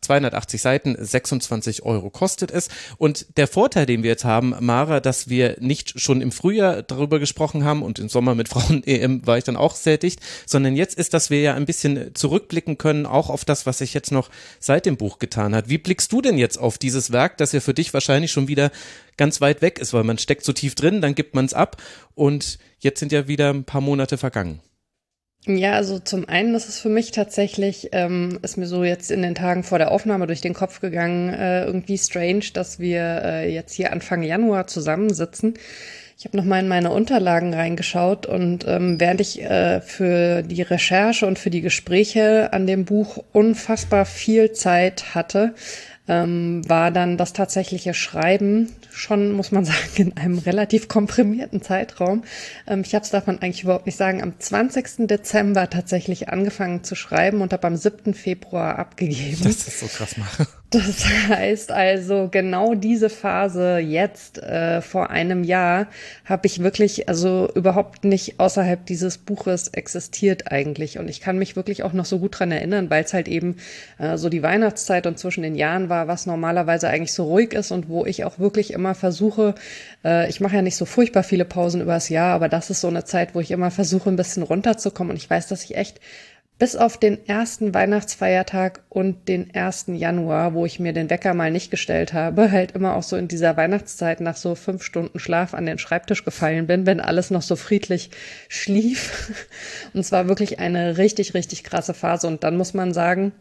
280 0.00 0.60
Seiten, 0.60 0.96
26 0.98 1.82
Euro 1.84 2.10
kostet 2.10 2.50
es. 2.50 2.68
Und 2.98 3.26
der 3.36 3.46
Vorteil, 3.46 3.86
den 3.86 4.02
wir 4.02 4.10
jetzt 4.10 4.24
haben, 4.24 4.54
Mara, 4.60 5.00
dass 5.00 5.28
wir 5.28 5.56
nicht 5.60 6.00
schon 6.00 6.20
im 6.20 6.32
Frühjahr 6.32 6.82
darüber 6.82 7.18
gesprochen 7.18 7.64
haben 7.64 7.82
und 7.82 7.98
im 7.98 8.08
Sommer 8.08 8.34
mit 8.34 8.48
Frauen-EM 8.50 9.26
war 9.26 9.38
ich 9.38 9.44
dann 9.44 9.56
auch 9.56 9.76
dicht, 9.76 10.20
sondern 10.46 10.74
jetzt 10.74 10.98
ist, 10.98 11.14
dass 11.14 11.30
wir 11.30 11.40
ja 11.40 11.54
ein 11.54 11.66
bisschen 11.66 12.14
zurückblicken 12.14 12.78
können, 12.78 13.06
auch 13.06 13.30
auf 13.30 13.44
das, 13.44 13.66
was 13.66 13.78
sich 13.78 13.94
jetzt 13.94 14.10
noch 14.10 14.30
seit 14.58 14.86
dem 14.86 14.96
Buch 14.96 15.18
getan 15.18 15.54
hat. 15.54 15.68
Wie 15.68 15.78
blickst 15.78 16.12
du 16.12 16.20
denn 16.20 16.38
jetzt 16.38 16.58
auf 16.58 16.78
dieses 16.78 17.12
Werk, 17.12 17.36
das 17.36 17.52
ja 17.52 17.60
für 17.60 17.74
dich 17.74 17.94
wahrscheinlich 17.94 18.32
schon 18.32 18.48
wieder 18.48 18.70
ganz 19.16 19.40
weit 19.40 19.62
weg 19.62 19.78
ist, 19.78 19.92
weil 19.92 20.04
man 20.04 20.18
steckt 20.18 20.44
so 20.44 20.52
tief 20.52 20.74
drin, 20.74 21.00
dann 21.00 21.14
gibt 21.14 21.34
man 21.34 21.44
es 21.44 21.54
ab 21.54 21.80
und 22.14 22.58
jetzt 22.80 23.00
sind 23.00 23.12
ja 23.12 23.28
wieder 23.28 23.50
ein 23.50 23.64
paar 23.64 23.80
Monate 23.80 24.18
vergangen. 24.18 24.60
Ja, 25.48 25.74
also 25.74 26.00
zum 26.00 26.28
einen 26.28 26.56
ist 26.56 26.68
es 26.68 26.80
für 26.80 26.88
mich 26.88 27.12
tatsächlich, 27.12 27.90
ähm, 27.92 28.40
ist 28.42 28.56
mir 28.56 28.66
so 28.66 28.82
jetzt 28.82 29.12
in 29.12 29.22
den 29.22 29.36
Tagen 29.36 29.62
vor 29.62 29.78
der 29.78 29.92
Aufnahme 29.92 30.26
durch 30.26 30.40
den 30.40 30.54
Kopf 30.54 30.80
gegangen, 30.80 31.32
äh, 31.32 31.64
irgendwie 31.64 31.98
strange, 31.98 32.46
dass 32.52 32.80
wir 32.80 33.22
äh, 33.22 33.54
jetzt 33.54 33.72
hier 33.72 33.92
Anfang 33.92 34.24
Januar 34.24 34.66
zusammensitzen. 34.66 35.54
Ich 36.18 36.24
habe 36.24 36.36
nochmal 36.36 36.62
in 36.62 36.68
meine 36.68 36.90
Unterlagen 36.90 37.54
reingeschaut 37.54 38.26
und 38.26 38.66
ähm, 38.66 38.98
während 38.98 39.20
ich 39.20 39.40
äh, 39.40 39.80
für 39.82 40.42
die 40.42 40.62
Recherche 40.62 41.26
und 41.26 41.38
für 41.38 41.50
die 41.50 41.60
Gespräche 41.60 42.52
an 42.52 42.66
dem 42.66 42.84
Buch 42.84 43.22
unfassbar 43.32 44.04
viel 44.04 44.50
Zeit 44.50 45.14
hatte, 45.14 45.54
ähm, 46.08 46.68
war 46.68 46.90
dann 46.90 47.16
das 47.16 47.32
tatsächliche 47.32 47.94
Schreiben 47.94 48.72
schon, 48.90 49.32
muss 49.32 49.52
man 49.52 49.64
sagen, 49.66 49.78
in 49.96 50.16
einem 50.16 50.38
relativ 50.38 50.88
komprimierten 50.88 51.62
Zeitraum. 51.62 52.24
Ähm, 52.66 52.82
ich 52.84 52.94
habe 52.94 53.04
es, 53.04 53.10
darf 53.10 53.26
man 53.26 53.40
eigentlich 53.40 53.64
überhaupt 53.64 53.86
nicht 53.86 53.98
sagen, 53.98 54.22
am 54.22 54.38
20. 54.38 55.06
Dezember 55.06 55.68
tatsächlich 55.70 56.28
angefangen 56.28 56.84
zu 56.84 56.94
schreiben 56.94 57.40
und 57.40 57.52
habe 57.52 57.66
am 57.66 57.76
7. 57.76 58.14
Februar 58.14 58.78
abgegeben. 58.78 59.42
Das 59.42 59.66
ist 59.66 59.80
so 59.80 59.86
krass 59.86 60.16
machen. 60.16 60.46
Das 60.70 61.06
heißt 61.28 61.70
also, 61.70 62.28
genau 62.28 62.74
diese 62.74 63.08
Phase 63.08 63.78
jetzt, 63.78 64.38
äh, 64.38 64.80
vor 64.82 65.10
einem 65.10 65.44
Jahr, 65.44 65.86
habe 66.24 66.46
ich 66.46 66.60
wirklich, 66.60 67.08
also 67.08 67.48
überhaupt 67.54 68.04
nicht 68.04 68.40
außerhalb 68.40 68.84
dieses 68.84 69.18
Buches 69.18 69.68
existiert 69.68 70.50
eigentlich. 70.50 70.98
Und 70.98 71.08
ich 71.08 71.20
kann 71.20 71.38
mich 71.38 71.54
wirklich 71.54 71.84
auch 71.84 71.92
noch 71.92 72.04
so 72.04 72.18
gut 72.18 72.38
dran 72.38 72.50
erinnern, 72.50 72.90
weil 72.90 73.04
es 73.04 73.14
halt 73.14 73.28
eben 73.28 73.56
äh, 73.98 74.16
so 74.16 74.28
die 74.28 74.42
Weihnachtszeit 74.42 75.06
und 75.06 75.20
zwischen 75.20 75.42
den 75.42 75.54
Jahren 75.54 75.88
war, 75.88 76.08
was 76.08 76.26
normalerweise 76.26 76.88
eigentlich 76.88 77.12
so 77.12 77.24
ruhig 77.24 77.52
ist 77.52 77.70
und 77.70 77.88
wo 77.88 78.04
ich 78.04 78.24
auch 78.24 78.40
wirklich 78.40 78.72
immer 78.72 78.96
versuche, 78.96 79.54
äh, 80.04 80.28
ich 80.28 80.40
mache 80.40 80.56
ja 80.56 80.62
nicht 80.62 80.76
so 80.76 80.84
furchtbar 80.84 81.22
viele 81.22 81.44
Pausen 81.44 81.80
übers 81.80 82.08
Jahr, 82.08 82.34
aber 82.34 82.48
das 82.48 82.70
ist 82.70 82.80
so 82.80 82.88
eine 82.88 83.04
Zeit, 83.04 83.36
wo 83.36 83.40
ich 83.40 83.52
immer 83.52 83.70
versuche, 83.70 84.10
ein 84.10 84.16
bisschen 84.16 84.42
runterzukommen. 84.42 85.12
Und 85.12 85.16
ich 85.16 85.30
weiß, 85.30 85.46
dass 85.46 85.62
ich 85.62 85.76
echt 85.76 86.00
bis 86.58 86.74
auf 86.74 86.96
den 86.96 87.26
ersten 87.28 87.74
Weihnachtsfeiertag 87.74 88.82
und 88.88 89.28
den 89.28 89.52
ersten 89.52 89.94
Januar, 89.94 90.54
wo 90.54 90.64
ich 90.64 90.80
mir 90.80 90.94
den 90.94 91.10
Wecker 91.10 91.34
mal 91.34 91.50
nicht 91.50 91.70
gestellt 91.70 92.14
habe, 92.14 92.50
halt 92.52 92.72
immer 92.72 92.96
auch 92.96 93.02
so 93.02 93.16
in 93.16 93.28
dieser 93.28 93.56
Weihnachtszeit 93.56 94.20
nach 94.20 94.36
so 94.36 94.54
fünf 94.54 94.82
Stunden 94.82 95.18
Schlaf 95.18 95.52
an 95.52 95.66
den 95.66 95.78
Schreibtisch 95.78 96.24
gefallen 96.24 96.66
bin, 96.66 96.86
wenn 96.86 97.00
alles 97.00 97.30
noch 97.30 97.42
so 97.42 97.56
friedlich 97.56 98.10
schlief. 98.48 99.32
Und 99.92 100.00
es 100.00 100.12
war 100.12 100.28
wirklich 100.28 100.58
eine 100.58 100.96
richtig, 100.96 101.34
richtig 101.34 101.62
krasse 101.62 101.94
Phase. 101.94 102.26
Und 102.26 102.42
dann 102.42 102.56
muss 102.56 102.72
man 102.72 102.94
sagen, 102.94 103.32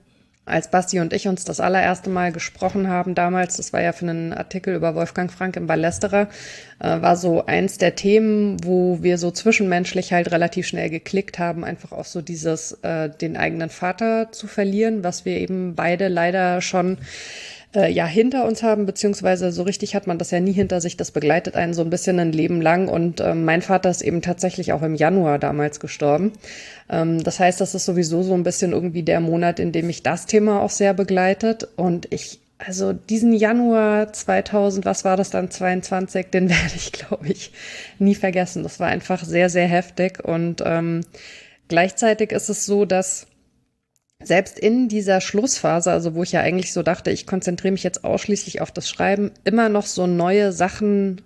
als 0.45 0.69
Basti 0.69 0.99
und 0.99 1.11
ich 1.11 1.27
uns 1.27 1.43
das 1.43 1.59
allererste 1.59 2.09
Mal 2.09 2.31
gesprochen 2.31 2.87
haben 2.87 3.15
damals, 3.15 3.57
das 3.57 3.73
war 3.73 3.81
ja 3.81 3.93
für 3.93 4.07
einen 4.07 4.31
Artikel 4.31 4.75
über 4.75 4.93
Wolfgang 4.93 5.31
Frank 5.31 5.55
im 5.57 5.65
Ballesterer, 5.65 6.27
äh, 6.79 7.01
war 7.01 7.15
so 7.17 7.45
eins 7.45 7.79
der 7.79 7.95
Themen, 7.95 8.63
wo 8.63 9.01
wir 9.01 9.17
so 9.17 9.31
zwischenmenschlich 9.31 10.13
halt 10.13 10.31
relativ 10.31 10.67
schnell 10.67 10.91
geklickt 10.91 11.39
haben, 11.39 11.63
einfach 11.63 11.91
auch 11.91 12.05
so 12.05 12.21
dieses, 12.21 12.73
äh, 12.83 13.09
den 13.09 13.37
eigenen 13.37 13.69
Vater 13.69 14.31
zu 14.31 14.45
verlieren, 14.45 15.03
was 15.03 15.25
wir 15.25 15.37
eben 15.37 15.73
beide 15.73 16.09
leider 16.09 16.61
schon 16.61 16.99
äh, 17.75 17.89
ja 17.89 18.05
hinter 18.05 18.45
uns 18.45 18.63
haben, 18.63 18.85
beziehungsweise 18.85 19.51
so 19.51 19.63
richtig 19.63 19.95
hat 19.95 20.07
man 20.07 20.17
das 20.17 20.31
ja 20.31 20.39
nie 20.39 20.51
hinter 20.51 20.81
sich. 20.81 20.97
Das 20.97 21.11
begleitet 21.11 21.55
einen 21.55 21.73
so 21.73 21.81
ein 21.81 21.89
bisschen 21.89 22.19
ein 22.19 22.31
Leben 22.31 22.61
lang. 22.61 22.87
Und 22.87 23.19
äh, 23.19 23.33
mein 23.33 23.61
Vater 23.61 23.89
ist 23.89 24.01
eben 24.01 24.21
tatsächlich 24.21 24.73
auch 24.73 24.81
im 24.81 24.95
Januar 24.95 25.39
damals 25.39 25.79
gestorben. 25.79 26.33
Ähm, 26.89 27.23
das 27.23 27.39
heißt, 27.39 27.61
das 27.61 27.75
ist 27.75 27.85
sowieso 27.85 28.23
so 28.23 28.33
ein 28.33 28.43
bisschen 28.43 28.71
irgendwie 28.71 29.03
der 29.03 29.19
Monat, 29.19 29.59
in 29.59 29.71
dem 29.71 29.87
mich 29.87 30.03
das 30.03 30.25
Thema 30.25 30.61
auch 30.61 30.69
sehr 30.69 30.93
begleitet. 30.93 31.67
Und 31.75 32.11
ich 32.11 32.39
also 32.57 32.93
diesen 32.93 33.33
Januar 33.33 34.13
2000, 34.13 34.85
was 34.85 35.03
war 35.03 35.17
das 35.17 35.29
dann, 35.29 35.51
22, 35.51 36.27
den 36.27 36.49
werde 36.49 36.75
ich, 36.75 36.91
glaube 36.91 37.27
ich, 37.27 37.51
nie 37.99 38.15
vergessen. 38.15 38.63
Das 38.63 38.79
war 38.79 38.87
einfach 38.87 39.23
sehr, 39.23 39.49
sehr 39.49 39.67
heftig 39.67 40.23
und 40.23 40.63
ähm, 40.65 41.01
gleichzeitig 41.67 42.31
ist 42.31 42.49
es 42.49 42.65
so, 42.65 42.85
dass 42.85 43.27
selbst 44.27 44.59
in 44.59 44.87
dieser 44.87 45.21
Schlussphase, 45.21 45.91
also 45.91 46.15
wo 46.15 46.23
ich 46.23 46.31
ja 46.31 46.41
eigentlich 46.41 46.73
so 46.73 46.83
dachte, 46.83 47.11
ich 47.11 47.27
konzentriere 47.27 47.71
mich 47.71 47.83
jetzt 47.83 48.03
ausschließlich 48.03 48.61
auf 48.61 48.71
das 48.71 48.89
Schreiben, 48.89 49.31
immer 49.43 49.69
noch 49.69 49.85
so 49.85 50.07
neue 50.07 50.51
Sachen 50.51 51.21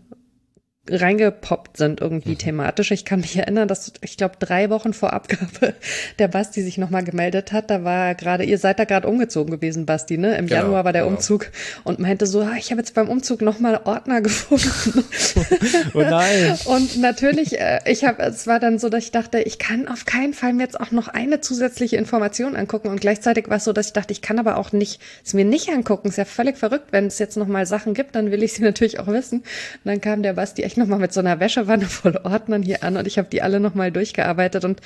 reingepoppt 0.89 1.77
sind 1.77 2.01
irgendwie 2.01 2.31
mhm. 2.31 2.37
thematisch. 2.37 2.91
Ich 2.91 3.05
kann 3.05 3.21
mich 3.21 3.35
erinnern, 3.35 3.67
dass 3.67 3.91
ich 4.01 4.17
glaube 4.17 4.35
drei 4.39 4.69
Wochen 4.69 4.93
vor 4.93 5.13
Abgabe 5.13 5.75
der 6.19 6.27
Basti 6.27 6.61
sich 6.61 6.77
nochmal 6.77 7.03
gemeldet 7.03 7.51
hat. 7.51 7.69
Da 7.69 7.83
war 7.83 8.15
gerade, 8.15 8.43
ihr 8.43 8.57
seid 8.57 8.79
da 8.79 8.85
gerade 8.85 9.07
umgezogen 9.07 9.51
gewesen, 9.51 9.85
Basti, 9.85 10.17
ne? 10.17 10.37
Im 10.37 10.47
genau, 10.47 10.61
Januar 10.61 10.85
war 10.85 10.93
der 10.93 11.03
genau. 11.03 11.15
Umzug 11.15 11.51
und 11.83 11.99
meinte 11.99 12.25
so, 12.25 12.41
ah, 12.41 12.55
ich 12.57 12.71
habe 12.71 12.81
jetzt 12.81 12.93
beim 12.93 13.09
Umzug 13.09 13.41
nochmal 13.41 13.81
Ordner 13.85 14.21
gefunden. 14.29 15.03
oh 15.93 16.01
nein. 16.01 16.57
und 16.65 16.99
natürlich, 16.99 17.59
äh, 17.59 17.79
ich 17.85 18.03
habe, 18.03 18.23
es 18.23 18.47
war 18.47 18.59
dann 18.59 18.79
so, 18.79 18.89
dass 18.89 19.03
ich 19.03 19.11
dachte, 19.11 19.39
ich 19.39 19.59
kann 19.59 19.87
auf 19.87 20.05
keinen 20.05 20.33
Fall 20.33 20.53
mir 20.53 20.63
jetzt 20.63 20.79
auch 20.79 20.91
noch 20.91 21.07
eine 21.07 21.41
zusätzliche 21.41 21.97
Information 21.97 22.55
angucken 22.55 22.89
und 22.89 23.01
gleichzeitig 23.01 23.49
war 23.49 23.57
es 23.57 23.63
so, 23.63 23.73
dass 23.73 23.87
ich 23.87 23.93
dachte, 23.93 24.11
ich 24.11 24.21
kann 24.21 24.39
aber 24.39 24.57
auch 24.57 24.71
nicht, 24.71 25.01
es 25.23 25.33
mir 25.33 25.45
nicht 25.45 25.69
angucken. 25.69 26.09
Ist 26.09 26.17
ja 26.17 26.25
völlig 26.25 26.57
verrückt, 26.57 26.87
wenn 26.91 27.07
es 27.07 27.19
jetzt 27.19 27.37
nochmal 27.37 27.65
Sachen 27.65 27.93
gibt, 27.93 28.15
dann 28.15 28.31
will 28.31 28.43
ich 28.43 28.53
sie 28.53 28.63
natürlich 28.63 28.99
auch 28.99 29.07
wissen. 29.07 29.39
Und 29.39 29.45
dann 29.85 30.01
kam 30.01 30.23
der 30.23 30.33
Basti 30.33 30.63
echt 30.63 30.77
nochmal 30.79 30.99
mit 30.99 31.13
so 31.13 31.19
einer 31.19 31.39
Wäschewanne 31.39 31.85
voll 31.87 32.19
Ordnern 32.23 32.63
hier 32.63 32.83
an 32.83 32.97
und 32.97 33.05
ich 33.05 33.17
habe 33.17 33.29
die 33.29 33.41
alle 33.41 33.59
nochmal 33.59 33.91
durchgearbeitet 33.91 34.65
und 34.65 34.81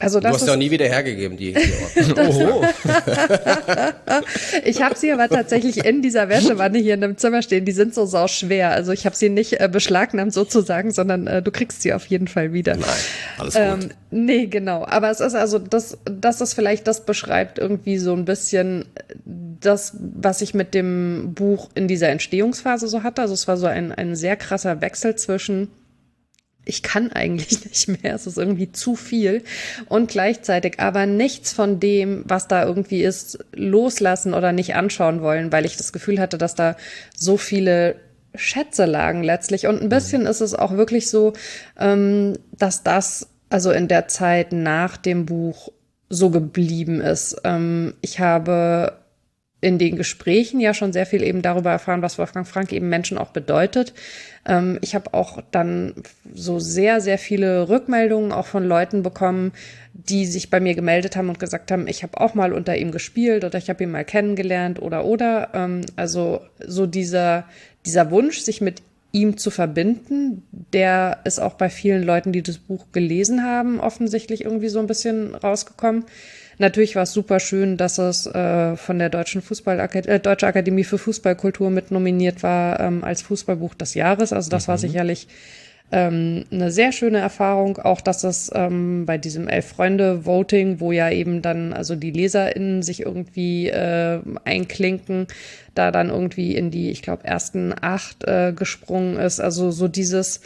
also 0.00 0.20
das 0.20 0.30
du 0.30 0.40
hast 0.40 0.46
ja 0.46 0.52
auch 0.52 0.58
nie 0.58 0.70
wieder 0.70 0.86
hergegeben, 0.86 1.36
die, 1.36 1.54
die 1.54 2.12
Oho. 2.20 2.64
ich 4.64 4.80
habe 4.80 4.96
sie 4.96 5.12
aber 5.12 5.28
tatsächlich 5.28 5.84
in 5.84 6.02
dieser 6.02 6.28
Wäschewanne 6.28 6.78
hier 6.78 6.94
in 6.94 7.00
dem 7.00 7.16
Zimmer 7.16 7.42
stehen. 7.42 7.64
Die 7.64 7.72
sind 7.72 7.94
so 7.94 8.06
sau 8.06 8.28
schwer. 8.28 8.70
Also 8.70 8.92
ich 8.92 9.06
habe 9.06 9.16
sie 9.16 9.28
nicht 9.28 9.60
äh, 9.60 9.68
beschlagnahmt 9.70 10.32
sozusagen, 10.32 10.92
sondern 10.92 11.26
äh, 11.26 11.42
du 11.42 11.50
kriegst 11.50 11.82
sie 11.82 11.92
auf 11.92 12.06
jeden 12.06 12.28
Fall 12.28 12.52
wieder. 12.52 12.76
Nein, 12.76 12.88
alles 13.38 13.54
gut. 13.54 13.62
Ähm, 13.62 13.88
nee, 14.10 14.46
genau. 14.46 14.84
Aber 14.86 15.10
es 15.10 15.18
ist 15.20 15.34
also, 15.34 15.58
das, 15.58 15.98
das 16.04 16.40
ist 16.40 16.54
vielleicht, 16.54 16.86
das 16.86 17.04
beschreibt 17.04 17.58
irgendwie 17.58 17.98
so 17.98 18.12
ein 18.12 18.24
bisschen 18.24 18.84
das, 19.24 19.96
was 19.98 20.42
ich 20.42 20.54
mit 20.54 20.74
dem 20.74 21.34
Buch 21.34 21.70
in 21.74 21.88
dieser 21.88 22.08
Entstehungsphase 22.10 22.86
so 22.86 23.02
hatte. 23.02 23.22
Also 23.22 23.34
es 23.34 23.48
war 23.48 23.56
so 23.56 23.66
ein, 23.66 23.90
ein 23.90 24.14
sehr 24.14 24.36
krasser 24.36 24.80
Wechsel 24.80 25.16
zwischen 25.16 25.68
ich 26.68 26.82
kann 26.82 27.10
eigentlich 27.10 27.64
nicht 27.64 27.88
mehr, 27.88 28.14
es 28.14 28.26
ist 28.26 28.38
irgendwie 28.38 28.70
zu 28.70 28.94
viel. 28.94 29.42
Und 29.88 30.10
gleichzeitig 30.10 30.78
aber 30.78 31.06
nichts 31.06 31.52
von 31.52 31.80
dem, 31.80 32.24
was 32.26 32.46
da 32.46 32.64
irgendwie 32.64 33.02
ist, 33.02 33.38
loslassen 33.52 34.34
oder 34.34 34.52
nicht 34.52 34.74
anschauen 34.74 35.22
wollen, 35.22 35.50
weil 35.50 35.64
ich 35.64 35.76
das 35.76 35.92
Gefühl 35.92 36.20
hatte, 36.20 36.38
dass 36.38 36.54
da 36.54 36.76
so 37.16 37.36
viele 37.36 37.96
Schätze 38.34 38.84
lagen 38.84 39.22
letztlich. 39.22 39.66
Und 39.66 39.82
ein 39.82 39.88
bisschen 39.88 40.26
ist 40.26 40.42
es 40.42 40.54
auch 40.54 40.76
wirklich 40.76 41.08
so, 41.08 41.32
ähm, 41.78 42.38
dass 42.52 42.82
das 42.82 43.28
also 43.48 43.70
in 43.70 43.88
der 43.88 44.08
Zeit 44.08 44.52
nach 44.52 44.98
dem 44.98 45.24
Buch 45.24 45.72
so 46.10 46.30
geblieben 46.30 47.00
ist. 47.00 47.40
Ähm, 47.44 47.94
ich 48.02 48.20
habe 48.20 48.98
in 49.60 49.78
den 49.78 49.96
Gesprächen 49.96 50.60
ja 50.60 50.72
schon 50.72 50.92
sehr 50.92 51.06
viel 51.06 51.22
eben 51.22 51.42
darüber 51.42 51.70
erfahren, 51.70 52.02
was 52.02 52.18
Wolfgang 52.18 52.46
Frank 52.46 52.72
eben 52.72 52.88
Menschen 52.88 53.18
auch 53.18 53.30
bedeutet. 53.30 53.92
Ähm, 54.46 54.78
ich 54.82 54.94
habe 54.94 55.14
auch 55.14 55.42
dann 55.50 55.94
so 56.32 56.60
sehr, 56.60 57.00
sehr 57.00 57.18
viele 57.18 57.68
Rückmeldungen 57.68 58.30
auch 58.30 58.46
von 58.46 58.64
Leuten 58.64 59.02
bekommen, 59.02 59.52
die 59.92 60.26
sich 60.26 60.48
bei 60.48 60.60
mir 60.60 60.74
gemeldet 60.74 61.16
haben 61.16 61.28
und 61.28 61.40
gesagt 61.40 61.72
haben, 61.72 61.88
ich 61.88 62.04
habe 62.04 62.20
auch 62.20 62.34
mal 62.34 62.52
unter 62.52 62.76
ihm 62.76 62.92
gespielt 62.92 63.44
oder 63.44 63.58
ich 63.58 63.68
habe 63.68 63.82
ihn 63.82 63.90
mal 63.90 64.04
kennengelernt 64.04 64.80
oder 64.80 65.04
oder. 65.04 65.50
Ähm, 65.54 65.80
also 65.96 66.40
so 66.64 66.86
dieser, 66.86 67.44
dieser 67.84 68.12
Wunsch, 68.12 68.38
sich 68.40 68.60
mit 68.60 68.82
ihm 69.10 69.38
zu 69.38 69.50
verbinden, 69.50 70.42
der 70.72 71.20
ist 71.24 71.40
auch 71.40 71.54
bei 71.54 71.70
vielen 71.70 72.02
Leuten, 72.02 72.30
die 72.32 72.42
das 72.42 72.58
Buch 72.58 72.86
gelesen 72.92 73.42
haben, 73.42 73.80
offensichtlich 73.80 74.44
irgendwie 74.44 74.68
so 74.68 74.78
ein 74.78 74.86
bisschen 74.86 75.34
rausgekommen. 75.34 76.04
Natürlich 76.58 76.96
war 76.96 77.04
es 77.04 77.12
super 77.12 77.38
schön, 77.38 77.76
dass 77.76 77.98
es 77.98 78.26
äh, 78.26 78.76
von 78.76 78.98
der 78.98 79.10
Deutschen 79.10 79.42
Fußballakademie, 79.42 80.16
äh, 80.16 80.20
Deutsche 80.20 80.46
Akademie 80.46 80.84
für 80.84 80.98
Fußballkultur 80.98 81.70
mit 81.70 81.92
nominiert 81.92 82.42
war 82.42 82.80
ähm, 82.80 83.04
als 83.04 83.22
Fußballbuch 83.22 83.74
des 83.74 83.94
Jahres. 83.94 84.32
Also 84.32 84.50
das 84.50 84.66
mhm. 84.66 84.68
war 84.68 84.78
sicherlich 84.78 85.28
ähm, 85.92 86.44
eine 86.50 86.72
sehr 86.72 86.90
schöne 86.90 87.18
Erfahrung. 87.18 87.78
Auch, 87.78 88.00
dass 88.00 88.24
es 88.24 88.50
ähm, 88.52 89.06
bei 89.06 89.18
diesem 89.18 89.48
Elf-Freunde-Voting, 89.48 90.80
wo 90.80 90.90
ja 90.90 91.10
eben 91.10 91.42
dann 91.42 91.72
also 91.72 91.94
die 91.94 92.10
LeserInnen 92.10 92.82
sich 92.82 93.02
irgendwie 93.02 93.68
äh, 93.68 94.18
einklinken, 94.44 95.28
da 95.76 95.92
dann 95.92 96.10
irgendwie 96.10 96.56
in 96.56 96.72
die, 96.72 96.90
ich 96.90 97.02
glaube, 97.02 97.24
ersten 97.24 97.72
acht 97.80 98.24
äh, 98.24 98.52
gesprungen 98.52 99.16
ist. 99.16 99.38
Also 99.38 99.70
so 99.70 99.86
dieses 99.86 100.40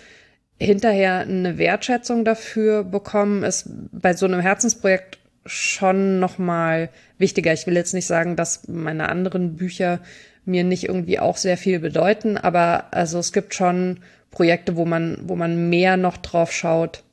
hinterher 0.61 1.21
eine 1.21 1.57
Wertschätzung 1.57 2.25
dafür 2.25 2.85
bekommen, 2.85 3.43
ist 3.43 3.69
bei 3.91 4.13
so 4.13 4.27
einem 4.27 4.41
Herzensprojekt 4.41 5.19
schon 5.47 6.21
noch 6.21 6.39
mal 6.39 6.91
wichtiger. 7.19 7.53
Ich 7.53 7.67
will 7.67 7.75
jetzt 7.75 7.95
nicht 7.95 8.07
sagen, 8.07 8.37
dass 8.37 8.69
meine 8.69 9.09
anderen 9.09 9.57
Bücher 9.57 10.01
mir 10.45 10.65
nicht 10.65 10.85
irgendwie 10.85 11.19
auch 11.19 11.37
sehr 11.37 11.57
viel 11.57 11.79
bedeuten, 11.79 12.37
aber 12.37 12.93
also 12.93 13.19
es 13.19 13.33
gibt 13.33 13.55
schon 13.55 14.01
Projekte, 14.31 14.77
wo 14.77 14.85
man, 14.85 15.19
wo 15.25 15.37
man 15.37 15.69
mehr 15.69 15.97
noch 15.97 16.17
drauf 16.17 16.53
schaut, 16.53 17.05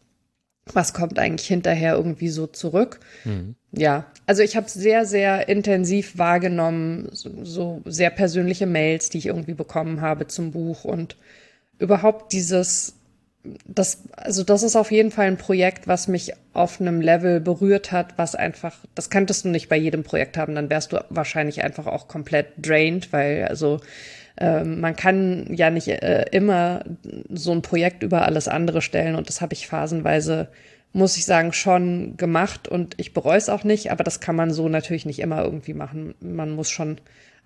was 0.73 0.93
kommt 0.93 1.19
eigentlich 1.19 1.47
hinterher 1.47 1.95
irgendwie 1.95 2.29
so 2.29 2.47
zurück. 2.47 2.99
Mhm. 3.25 3.55
Ja, 3.71 4.05
also 4.25 4.41
ich 4.41 4.55
habe 4.55 4.69
sehr, 4.69 5.05
sehr 5.05 5.47
intensiv 5.47 6.17
wahrgenommen, 6.17 7.09
so, 7.11 7.29
so 7.43 7.81
sehr 7.85 8.09
persönliche 8.09 8.65
Mails, 8.65 9.09
die 9.09 9.19
ich 9.19 9.27
irgendwie 9.27 9.53
bekommen 9.53 10.01
habe 10.01 10.27
zum 10.27 10.51
Buch 10.51 10.85
und 10.85 11.17
überhaupt 11.77 12.33
dieses 12.33 12.98
das, 13.65 14.03
also 14.15 14.43
das 14.43 14.63
ist 14.63 14.75
auf 14.75 14.91
jeden 14.91 15.11
Fall 15.11 15.27
ein 15.27 15.37
Projekt, 15.37 15.87
was 15.87 16.07
mich 16.07 16.33
auf 16.53 16.79
einem 16.81 17.01
Level 17.01 17.39
berührt 17.39 17.91
hat, 17.91 18.17
was 18.17 18.35
einfach, 18.35 18.75
das 18.95 19.09
könntest 19.09 19.45
du 19.45 19.49
nicht 19.49 19.69
bei 19.69 19.77
jedem 19.77 20.03
Projekt 20.03 20.37
haben, 20.37 20.55
dann 20.55 20.69
wärst 20.69 20.93
du 20.93 21.03
wahrscheinlich 21.09 21.63
einfach 21.63 21.87
auch 21.87 22.07
komplett 22.07 22.47
drained, 22.57 23.11
weil 23.13 23.45
also 23.45 23.79
äh, 24.37 24.63
man 24.63 24.95
kann 24.95 25.53
ja 25.53 25.69
nicht 25.69 25.87
äh, 25.87 26.25
immer 26.31 26.83
so 27.29 27.51
ein 27.51 27.61
Projekt 27.61 28.03
über 28.03 28.23
alles 28.23 28.47
andere 28.47 28.81
stellen 28.81 29.15
und 29.15 29.29
das 29.29 29.41
habe 29.41 29.53
ich 29.53 29.67
phasenweise, 29.67 30.47
muss 30.93 31.17
ich 31.17 31.25
sagen, 31.25 31.53
schon 31.53 32.17
gemacht 32.17 32.67
und 32.67 32.95
ich 32.97 33.13
bereue 33.13 33.37
es 33.37 33.49
auch 33.49 33.63
nicht, 33.63 33.91
aber 33.91 34.03
das 34.03 34.19
kann 34.19 34.35
man 34.35 34.51
so 34.51 34.69
natürlich 34.69 35.05
nicht 35.05 35.19
immer 35.19 35.43
irgendwie 35.43 35.73
machen. 35.73 36.15
Man 36.19 36.51
muss 36.51 36.69
schon 36.69 36.99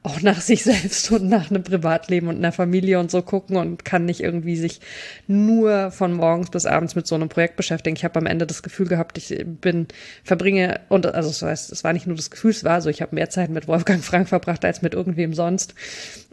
auch 0.03 0.22
nach 0.22 0.41
sich 0.41 0.63
selbst 0.63 1.10
und 1.12 1.29
nach 1.29 1.50
einem 1.50 1.63
Privatleben 1.63 2.27
und 2.27 2.36
einer 2.36 2.51
Familie 2.51 3.00
und 3.00 3.10
so 3.10 3.22
gucken 3.22 3.55
und 3.55 3.86
kann 3.86 4.05
nicht 4.05 4.22
irgendwie 4.22 4.57
sich 4.57 4.81
nur 5.27 5.91
von 5.91 6.13
morgens 6.13 6.51
bis 6.51 6.65
abends 6.65 6.95
mit 6.95 7.07
so 7.07 7.15
einem 7.15 7.29
Projekt 7.29 7.55
beschäftigen. 7.55 7.95
Ich 7.95 8.03
habe 8.03 8.19
am 8.19 8.25
Ende 8.25 8.45
das 8.45 8.63
Gefühl 8.63 8.88
gehabt, 8.88 9.17
ich 9.17 9.43
bin, 9.62 9.88
verbringe, 10.25 10.81
und 10.89 11.05
also 11.05 11.29
das 11.29 11.41
heißt, 11.41 11.72
es 11.72 11.86
war 11.86 11.93
nicht 11.93 12.05
nur 12.05 12.17
das 12.17 12.29
Gefühl, 12.29 12.51
es 12.51 12.65
war 12.65 12.81
so, 12.81 12.89
ich 12.89 13.01
habe 13.01 13.15
mehr 13.15 13.29
Zeit 13.29 13.50
mit 13.50 13.67
Wolfgang 13.69 14.03
Frank 14.03 14.27
verbracht 14.27 14.65
als 14.65 14.81
mit 14.81 14.93
irgendwem 14.93 15.33
sonst. 15.33 15.74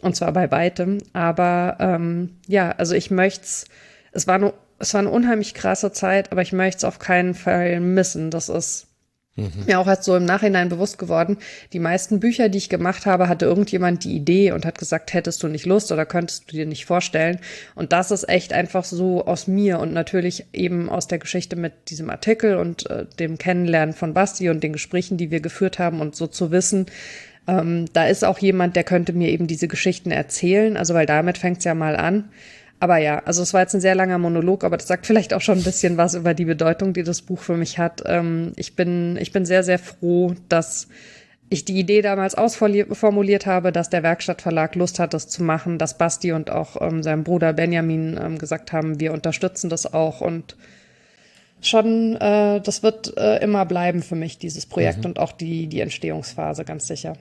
Und 0.01 0.17
zwar 0.17 0.33
bei 0.33 0.51
weitem. 0.51 0.97
Aber 1.13 1.77
ähm, 1.79 2.35
ja, 2.47 2.71
also 2.71 2.93
ich 2.93 3.09
möchte 3.09 3.45
es, 4.11 4.27
war 4.27 4.37
nur, 4.37 4.53
es 4.79 4.93
war 4.93 4.99
eine 4.99 5.09
unheimlich 5.09 5.53
krasse 5.53 5.93
Zeit, 5.93 6.33
aber 6.33 6.41
ich 6.41 6.51
möchte 6.51 6.79
es 6.79 6.83
auf 6.83 6.99
keinen 6.99 7.35
Fall 7.35 7.79
missen. 7.79 8.31
Das 8.31 8.49
ist 8.49 8.87
Mhm. 9.37 9.65
Mir 9.65 9.79
auch 9.79 9.87
erst 9.87 10.03
so 10.03 10.15
im 10.15 10.25
Nachhinein 10.25 10.67
bewusst 10.67 10.97
geworden, 10.97 11.37
die 11.71 11.79
meisten 11.79 12.19
Bücher, 12.19 12.49
die 12.49 12.57
ich 12.57 12.67
gemacht 12.67 13.05
habe, 13.05 13.29
hatte 13.29 13.45
irgendjemand 13.45 14.03
die 14.03 14.13
Idee 14.13 14.51
und 14.51 14.65
hat 14.65 14.77
gesagt, 14.77 15.13
hättest 15.13 15.41
du 15.41 15.47
nicht 15.47 15.65
Lust 15.65 15.91
oder 15.91 16.05
könntest 16.05 16.51
du 16.51 16.57
dir 16.57 16.65
nicht 16.65 16.85
vorstellen. 16.85 17.39
Und 17.73 17.93
das 17.93 18.11
ist 18.11 18.27
echt 18.27 18.51
einfach 18.51 18.83
so 18.83 19.25
aus 19.25 19.47
mir 19.47 19.79
und 19.79 19.93
natürlich 19.93 20.45
eben 20.51 20.89
aus 20.89 21.07
der 21.07 21.19
Geschichte 21.19 21.55
mit 21.55 21.89
diesem 21.89 22.09
Artikel 22.09 22.57
und 22.57 22.89
äh, 22.89 23.05
dem 23.19 23.37
Kennenlernen 23.37 23.95
von 23.95 24.13
Basti 24.13 24.49
und 24.49 24.63
den 24.63 24.73
Gesprächen, 24.73 25.15
die 25.15 25.31
wir 25.31 25.39
geführt 25.39 25.79
haben 25.79 26.01
und 26.01 26.15
so 26.15 26.27
zu 26.27 26.51
wissen, 26.51 26.87
ähm, 27.47 27.85
da 27.93 28.07
ist 28.07 28.25
auch 28.25 28.39
jemand, 28.39 28.75
der 28.75 28.83
könnte 28.83 29.13
mir 29.13 29.29
eben 29.29 29.47
diese 29.47 29.67
Geschichten 29.69 30.11
erzählen. 30.11 30.75
Also 30.75 30.93
weil 30.93 31.05
damit 31.05 31.37
fängt 31.37 31.59
es 31.59 31.63
ja 31.63 31.73
mal 31.73 31.95
an. 31.95 32.29
Aber 32.81 32.97
ja, 32.97 33.19
also 33.25 33.43
es 33.43 33.53
war 33.53 33.61
jetzt 33.61 33.75
ein 33.75 33.79
sehr 33.79 33.93
langer 33.93 34.17
Monolog, 34.17 34.63
aber 34.63 34.75
das 34.75 34.87
sagt 34.87 35.05
vielleicht 35.05 35.35
auch 35.35 35.41
schon 35.41 35.59
ein 35.59 35.63
bisschen 35.63 35.97
was 35.97 36.15
über 36.15 36.33
die 36.33 36.45
Bedeutung, 36.45 36.93
die 36.93 37.03
das 37.03 37.21
Buch 37.21 37.39
für 37.39 37.55
mich 37.55 37.77
hat. 37.77 38.01
Ähm, 38.07 38.53
ich 38.55 38.75
bin, 38.75 39.17
ich 39.21 39.31
bin 39.31 39.45
sehr, 39.45 39.63
sehr 39.63 39.77
froh, 39.77 40.33
dass 40.49 40.87
ich 41.49 41.63
die 41.63 41.77
Idee 41.77 42.01
damals 42.01 42.33
ausformuliert 42.33 43.45
habe, 43.45 43.71
dass 43.71 43.91
der 43.91 44.01
Werkstattverlag 44.01 44.73
Lust 44.73 44.97
hat, 44.97 45.13
das 45.13 45.27
zu 45.27 45.43
machen, 45.43 45.77
dass 45.77 45.99
Basti 45.99 46.31
und 46.31 46.49
auch 46.49 46.81
ähm, 46.81 47.03
sein 47.03 47.23
Bruder 47.23 47.53
Benjamin 47.53 48.19
ähm, 48.19 48.39
gesagt 48.39 48.73
haben, 48.73 48.99
wir 48.99 49.13
unterstützen 49.13 49.69
das 49.69 49.93
auch 49.93 50.21
und 50.21 50.57
schon, 51.61 52.15
äh, 52.15 52.61
das 52.61 52.81
wird 52.81 53.15
äh, 53.15 53.43
immer 53.43 53.67
bleiben 53.67 54.01
für 54.01 54.15
mich, 54.15 54.39
dieses 54.39 54.65
Projekt 54.65 54.99
mhm. 54.99 55.05
und 55.05 55.19
auch 55.19 55.33
die, 55.33 55.67
die 55.67 55.81
Entstehungsphase, 55.81 56.65
ganz 56.65 56.87
sicher. 56.87 57.13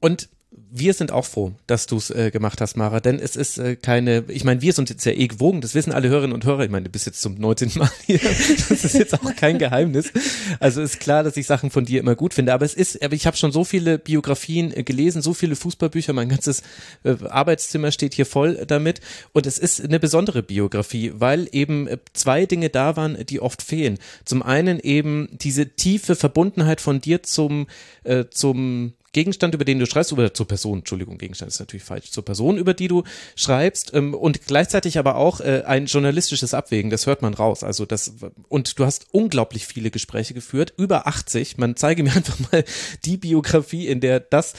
Und 0.00 0.28
wir 0.50 0.94
sind 0.94 1.12
auch 1.12 1.26
froh, 1.26 1.52
dass 1.66 1.86
du 1.86 1.96
es 1.96 2.10
äh, 2.10 2.30
gemacht 2.30 2.60
hast, 2.60 2.76
Mara, 2.76 3.00
denn 3.00 3.18
es 3.18 3.36
ist 3.36 3.58
äh, 3.58 3.76
keine, 3.76 4.24
ich 4.28 4.44
meine, 4.44 4.62
wir 4.62 4.72
sind 4.72 4.88
jetzt 4.88 5.04
ja 5.04 5.12
eh 5.12 5.26
gewogen, 5.26 5.60
das 5.60 5.74
wissen 5.74 5.92
alle 5.92 6.08
Hörerinnen 6.08 6.34
und 6.34 6.44
Hörer, 6.44 6.64
ich 6.64 6.70
meine, 6.70 6.84
du 6.84 6.90
bist 6.90 7.04
jetzt 7.04 7.20
zum 7.20 7.34
19. 7.34 7.72
Mal 7.76 7.90
hier, 8.06 8.18
das 8.18 8.84
ist 8.84 8.94
jetzt 8.94 9.14
auch 9.14 9.36
kein 9.36 9.58
Geheimnis. 9.58 10.10
Also 10.58 10.80
ist 10.80 11.00
klar, 11.00 11.22
dass 11.22 11.36
ich 11.36 11.46
Sachen 11.46 11.70
von 11.70 11.84
dir 11.84 12.00
immer 12.00 12.14
gut 12.14 12.32
finde, 12.32 12.54
aber 12.54 12.64
es 12.64 12.74
ist, 12.74 13.02
aber 13.02 13.14
ich 13.14 13.26
habe 13.26 13.36
schon 13.36 13.52
so 13.52 13.64
viele 13.64 13.98
Biografien 13.98 14.74
äh, 14.74 14.84
gelesen, 14.84 15.20
so 15.20 15.34
viele 15.34 15.54
Fußballbücher, 15.54 16.14
mein 16.14 16.30
ganzes 16.30 16.62
äh, 17.04 17.16
Arbeitszimmer 17.28 17.92
steht 17.92 18.14
hier 18.14 18.26
voll 18.26 18.64
damit 18.66 19.00
und 19.32 19.46
es 19.46 19.58
ist 19.58 19.84
eine 19.84 20.00
besondere 20.00 20.42
Biografie, 20.42 21.12
weil 21.14 21.48
eben 21.52 21.88
äh, 21.88 21.98
zwei 22.14 22.46
Dinge 22.46 22.70
da 22.70 22.96
waren, 22.96 23.18
die 23.26 23.40
oft 23.40 23.60
fehlen. 23.62 23.98
Zum 24.24 24.42
einen 24.42 24.80
eben 24.80 25.28
diese 25.32 25.68
tiefe 25.68 26.16
Verbundenheit 26.16 26.80
von 26.80 27.02
dir 27.02 27.22
zum, 27.22 27.66
äh, 28.04 28.24
zum 28.30 28.94
Gegenstand, 29.12 29.54
über 29.54 29.64
den 29.64 29.78
du 29.78 29.86
schreibst, 29.86 30.12
oder 30.12 30.34
zur 30.34 30.46
Person, 30.46 30.78
Entschuldigung, 30.78 31.18
Gegenstand 31.18 31.50
ist 31.50 31.60
natürlich 31.60 31.84
falsch, 31.84 32.10
zur 32.10 32.24
Person, 32.24 32.58
über 32.58 32.74
die 32.74 32.88
du 32.88 33.04
schreibst, 33.36 33.94
ähm, 33.94 34.14
und 34.14 34.46
gleichzeitig 34.46 34.98
aber 34.98 35.16
auch 35.16 35.40
äh, 35.40 35.62
ein 35.66 35.86
journalistisches 35.86 36.54
Abwägen, 36.54 36.90
das 36.90 37.06
hört 37.06 37.22
man 37.22 37.34
raus. 37.34 37.62
Also 37.62 37.86
das, 37.86 38.14
und 38.48 38.78
du 38.78 38.84
hast 38.84 39.06
unglaublich 39.12 39.66
viele 39.66 39.90
Gespräche 39.90 40.34
geführt, 40.34 40.74
über 40.76 41.06
80. 41.06 41.58
Man 41.58 41.76
zeige 41.76 42.02
mir 42.02 42.12
einfach 42.16 42.38
mal 42.52 42.64
die 43.04 43.16
Biografie, 43.16 43.86
in 43.86 44.00
der 44.00 44.20
das, 44.20 44.54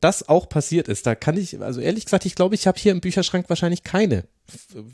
das 0.00 0.28
auch 0.28 0.48
passiert 0.48 0.88
ist. 0.88 1.06
Da 1.06 1.14
kann 1.14 1.36
ich, 1.36 1.60
also 1.60 1.80
ehrlich 1.80 2.04
gesagt, 2.04 2.26
ich 2.26 2.34
glaube, 2.34 2.54
ich 2.54 2.66
habe 2.66 2.78
hier 2.78 2.92
im 2.92 3.00
Bücherschrank 3.00 3.48
wahrscheinlich 3.48 3.82
keine 3.82 4.24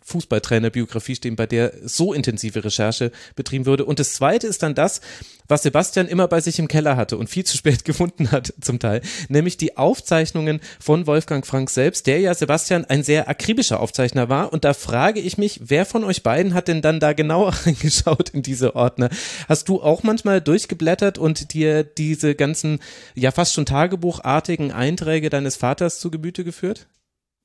Fußballtrainer-Biografie 0.04 1.16
stehen, 1.16 1.37
bei 1.37 1.47
der 1.47 1.73
so 1.85 2.12
intensive 2.12 2.64
Recherche 2.64 3.12
betrieben 3.37 3.66
würde. 3.66 3.85
Und 3.85 3.99
das 3.99 4.14
zweite 4.14 4.47
ist 4.47 4.62
dann 4.62 4.75
das, 4.75 5.00
was 5.49 5.62
Sebastian 5.62 6.09
immer 6.09 6.28
bei 6.28 6.40
sich 6.40 6.59
im 6.59 6.68
Keller 6.68 6.97
hatte 6.97 7.16
und 7.18 7.28
viel 7.28 7.44
zu 7.44 7.56
spät 7.56 7.85
gefunden 7.85 8.30
hat 8.30 8.54
zum 8.61 8.78
Teil, 8.78 9.02
nämlich 9.28 9.56
die 9.56 9.76
Aufzeichnungen 9.76 10.61
von 10.80 11.06
Wolfgang 11.06 11.47
Frank 11.47 11.71
selbst, 11.71 12.06
der 12.06 12.21
ja 12.21 12.35
Sebastian 12.35 12.85
ein 12.85 13.02
sehr 13.02 13.28
akribischer 13.28 13.80
Aufzeichner 13.80 14.28
war. 14.28 14.52
Und 14.52 14.64
da 14.64 14.75
frage 14.75 15.21
ich 15.21 15.38
mich, 15.38 15.61
wer 15.64 15.85
von 15.85 16.04
euch 16.04 16.23
beiden 16.23 16.54
hat 16.54 16.68
denn 16.68 16.82
dann 16.82 17.00
da 17.00 17.12
genauer 17.12 17.52
reingeschaut 17.66 18.30
in 18.30 18.42
diese 18.42 18.75
Ordner? 18.75 19.11
Hast 19.49 19.68
du 19.68 19.82
auch 19.82 20.02
manchmal 20.02 20.40
durchgeblättert 20.40 21.18
und 21.18 21.52
dir 21.52 21.85
diese 21.85 22.35
ganzen, 22.35 22.80
ja 23.14 23.30
fast 23.30 23.52
schon 23.52 23.66
tagebuchartigen 23.66 24.73
Einträge 24.73 25.28
deines 25.30 25.56
Vaters 25.56 26.00
zu 26.00 26.11
Gemüte 26.11 26.44
geführt? 26.44 26.87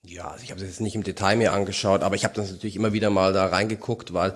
Ja, 0.10 0.30
also 0.30 0.44
ich 0.44 0.52
habe 0.52 0.62
es 0.62 0.68
jetzt 0.68 0.82
nicht 0.82 0.96
im 0.96 1.04
Detail 1.04 1.36
mir 1.36 1.52
angeschaut, 1.52 2.02
aber 2.02 2.16
ich 2.16 2.24
habe 2.24 2.34
das 2.34 2.52
natürlich 2.52 2.78
immer 2.78 2.94
wieder 2.94 3.10
mal 3.10 3.34
da 3.34 3.48
reingeguckt, 3.48 4.14
weil 4.14 4.34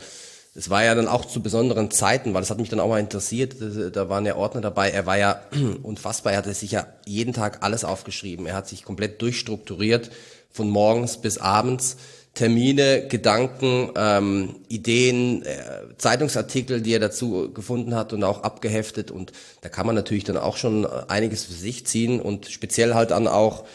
es 0.54 0.70
war 0.70 0.84
ja 0.84 0.96
dann 0.96 1.08
auch 1.08 1.24
zu 1.24 1.42
besonderen 1.42 1.92
Zeiten, 1.92 2.34
weil 2.34 2.42
das 2.42 2.50
hat 2.50 2.60
mich 2.60 2.68
dann 2.68 2.82
auch 2.82 2.90
mal 2.90 3.00
interessiert. 3.00 3.56
Da 3.94 4.10
waren 4.10 4.26
ja 4.26 4.36
Ordner 4.36 4.60
dabei. 4.60 4.90
Er 4.90 5.06
war 5.06 5.18
ja 5.18 5.42
unfassbar. 5.84 6.34
Er 6.34 6.40
hatte 6.40 6.54
sich 6.54 6.72
ja 6.72 6.88
jeden 7.06 7.34
Tag 7.34 7.64
alles 7.64 7.86
aufgeschrieben. 7.86 8.48
Er 8.48 8.56
hat 8.56 8.68
sich 8.68 8.84
komplett 8.84 9.22
durchstrukturiert 9.22 10.12
von 10.52 10.70
morgens 10.70 11.18
bis 11.18 11.38
abends. 11.38 11.96
Termine, 12.34 13.08
Gedanken, 13.08 13.92
ähm, 13.96 14.56
Ideen, 14.68 15.44
äh, 15.44 15.98
Zeitungsartikel, 15.98 16.82
die 16.82 16.94
er 16.94 17.00
dazu 17.00 17.52
gefunden 17.54 17.96
hat 17.96 18.12
und 18.12 18.24
auch 18.24 18.44
abgeheftet. 18.44 19.10
Und 19.10 19.32
da 19.62 19.70
kann 19.70 19.86
man 19.86 19.96
natürlich 19.96 20.24
dann 20.26 20.38
auch 20.38 20.58
schon 20.58 20.86
einiges 20.86 21.46
für 21.46 21.54
sich 21.54 21.86
ziehen 21.86 22.20
und 22.20 22.48
speziell 22.48 22.94
halt 22.94 23.12
dann 23.12 23.28
auch 23.28 23.66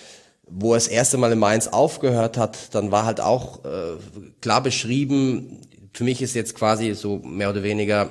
wo 0.46 0.72
er 0.72 0.76
das 0.76 0.88
erste 0.88 1.18
Mal 1.18 1.32
in 1.32 1.38
Mainz 1.38 1.68
aufgehört 1.68 2.38
hat, 2.38 2.74
dann 2.74 2.90
war 2.90 3.04
halt 3.04 3.20
auch 3.20 3.64
äh, 3.64 3.96
klar 4.40 4.62
beschrieben, 4.62 5.60
für 5.92 6.04
mich 6.04 6.22
ist 6.22 6.34
jetzt 6.34 6.54
quasi 6.54 6.94
so 6.94 7.18
mehr 7.18 7.50
oder 7.50 7.62
weniger 7.62 8.10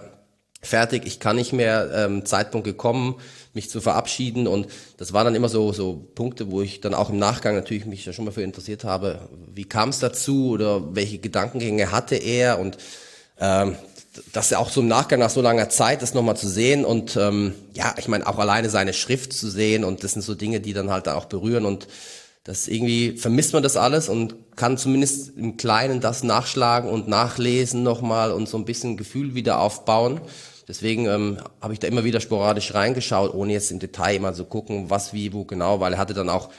fertig, 0.61 1.03
ich 1.05 1.19
kann 1.19 1.35
nicht 1.35 1.53
mehr, 1.53 1.91
ähm, 1.93 2.25
Zeitpunkt 2.25 2.65
gekommen, 2.65 3.15
mich 3.53 3.69
zu 3.69 3.79
verabschieden. 3.79 4.47
Und 4.47 4.67
das 4.97 5.13
waren 5.13 5.25
dann 5.25 5.35
immer 5.35 5.49
so, 5.49 5.71
so 5.71 5.95
Punkte, 6.15 6.51
wo 6.51 6.61
ich 6.61 6.81
dann 6.81 6.93
auch 6.93 7.09
im 7.09 7.19
Nachgang 7.19 7.55
natürlich 7.55 7.85
mich 7.85 8.05
ja 8.05 8.13
schon 8.13 8.25
mal 8.25 8.31
für 8.31 8.41
interessiert 8.41 8.83
habe, 8.83 9.29
wie 9.53 9.65
kam 9.65 9.89
es 9.89 9.99
dazu 9.99 10.49
oder 10.49 10.95
welche 10.95 11.19
Gedankengänge 11.19 11.91
hatte 11.91 12.15
er? 12.15 12.59
Und 12.59 12.77
ähm, 13.39 13.75
das 14.33 14.49
ja 14.49 14.59
auch 14.59 14.69
so 14.69 14.81
im 14.81 14.87
Nachgang 14.87 15.19
nach 15.19 15.29
so 15.29 15.41
langer 15.41 15.69
Zeit, 15.69 16.01
das 16.01 16.13
nochmal 16.13 16.37
zu 16.37 16.47
sehen 16.47 16.85
und 16.85 17.17
ähm, 17.17 17.53
ja, 17.73 17.93
ich 17.97 18.07
meine 18.07 18.25
auch 18.27 18.39
alleine 18.39 18.69
seine 18.69 18.93
Schrift 18.93 19.33
zu 19.33 19.49
sehen 19.49 19.83
und 19.83 20.03
das 20.03 20.13
sind 20.13 20.21
so 20.21 20.35
Dinge, 20.35 20.61
die 20.61 20.71
dann 20.71 20.89
halt 20.89 21.09
auch 21.09 21.25
berühren 21.25 21.65
und 21.65 21.87
das 22.45 22.67
irgendwie 22.67 23.17
vermisst 23.17 23.53
man 23.53 23.63
das 23.63 23.75
alles 23.75 24.07
und 24.07 24.35
kann 24.55 24.77
zumindest 24.77 25.35
im 25.35 25.57
Kleinen 25.57 25.99
das 25.99 26.23
nachschlagen 26.23 26.89
und 26.89 27.07
nachlesen 27.07 27.81
nochmal 27.81 28.31
und 28.31 28.47
so 28.47 28.57
ein 28.57 28.65
bisschen 28.65 28.97
Gefühl 28.97 29.33
wieder 29.33 29.59
aufbauen. 29.59 30.21
Deswegen 30.67 31.07
ähm, 31.07 31.37
habe 31.59 31.73
ich 31.73 31.79
da 31.79 31.87
immer 31.87 32.03
wieder 32.03 32.21
sporadisch 32.21 32.75
reingeschaut, 32.75 33.33
ohne 33.33 33.53
jetzt 33.53 33.71
im 33.71 33.79
Detail 33.79 34.15
immer 34.15 34.33
zu 34.33 34.45
gucken, 34.45 34.91
was, 34.91 35.11
wie, 35.11 35.33
wo 35.33 35.43
genau, 35.43 35.79
weil 35.79 35.93
er 35.93 35.99
hatte 35.99 36.13
dann 36.13 36.29
auch 36.29 36.49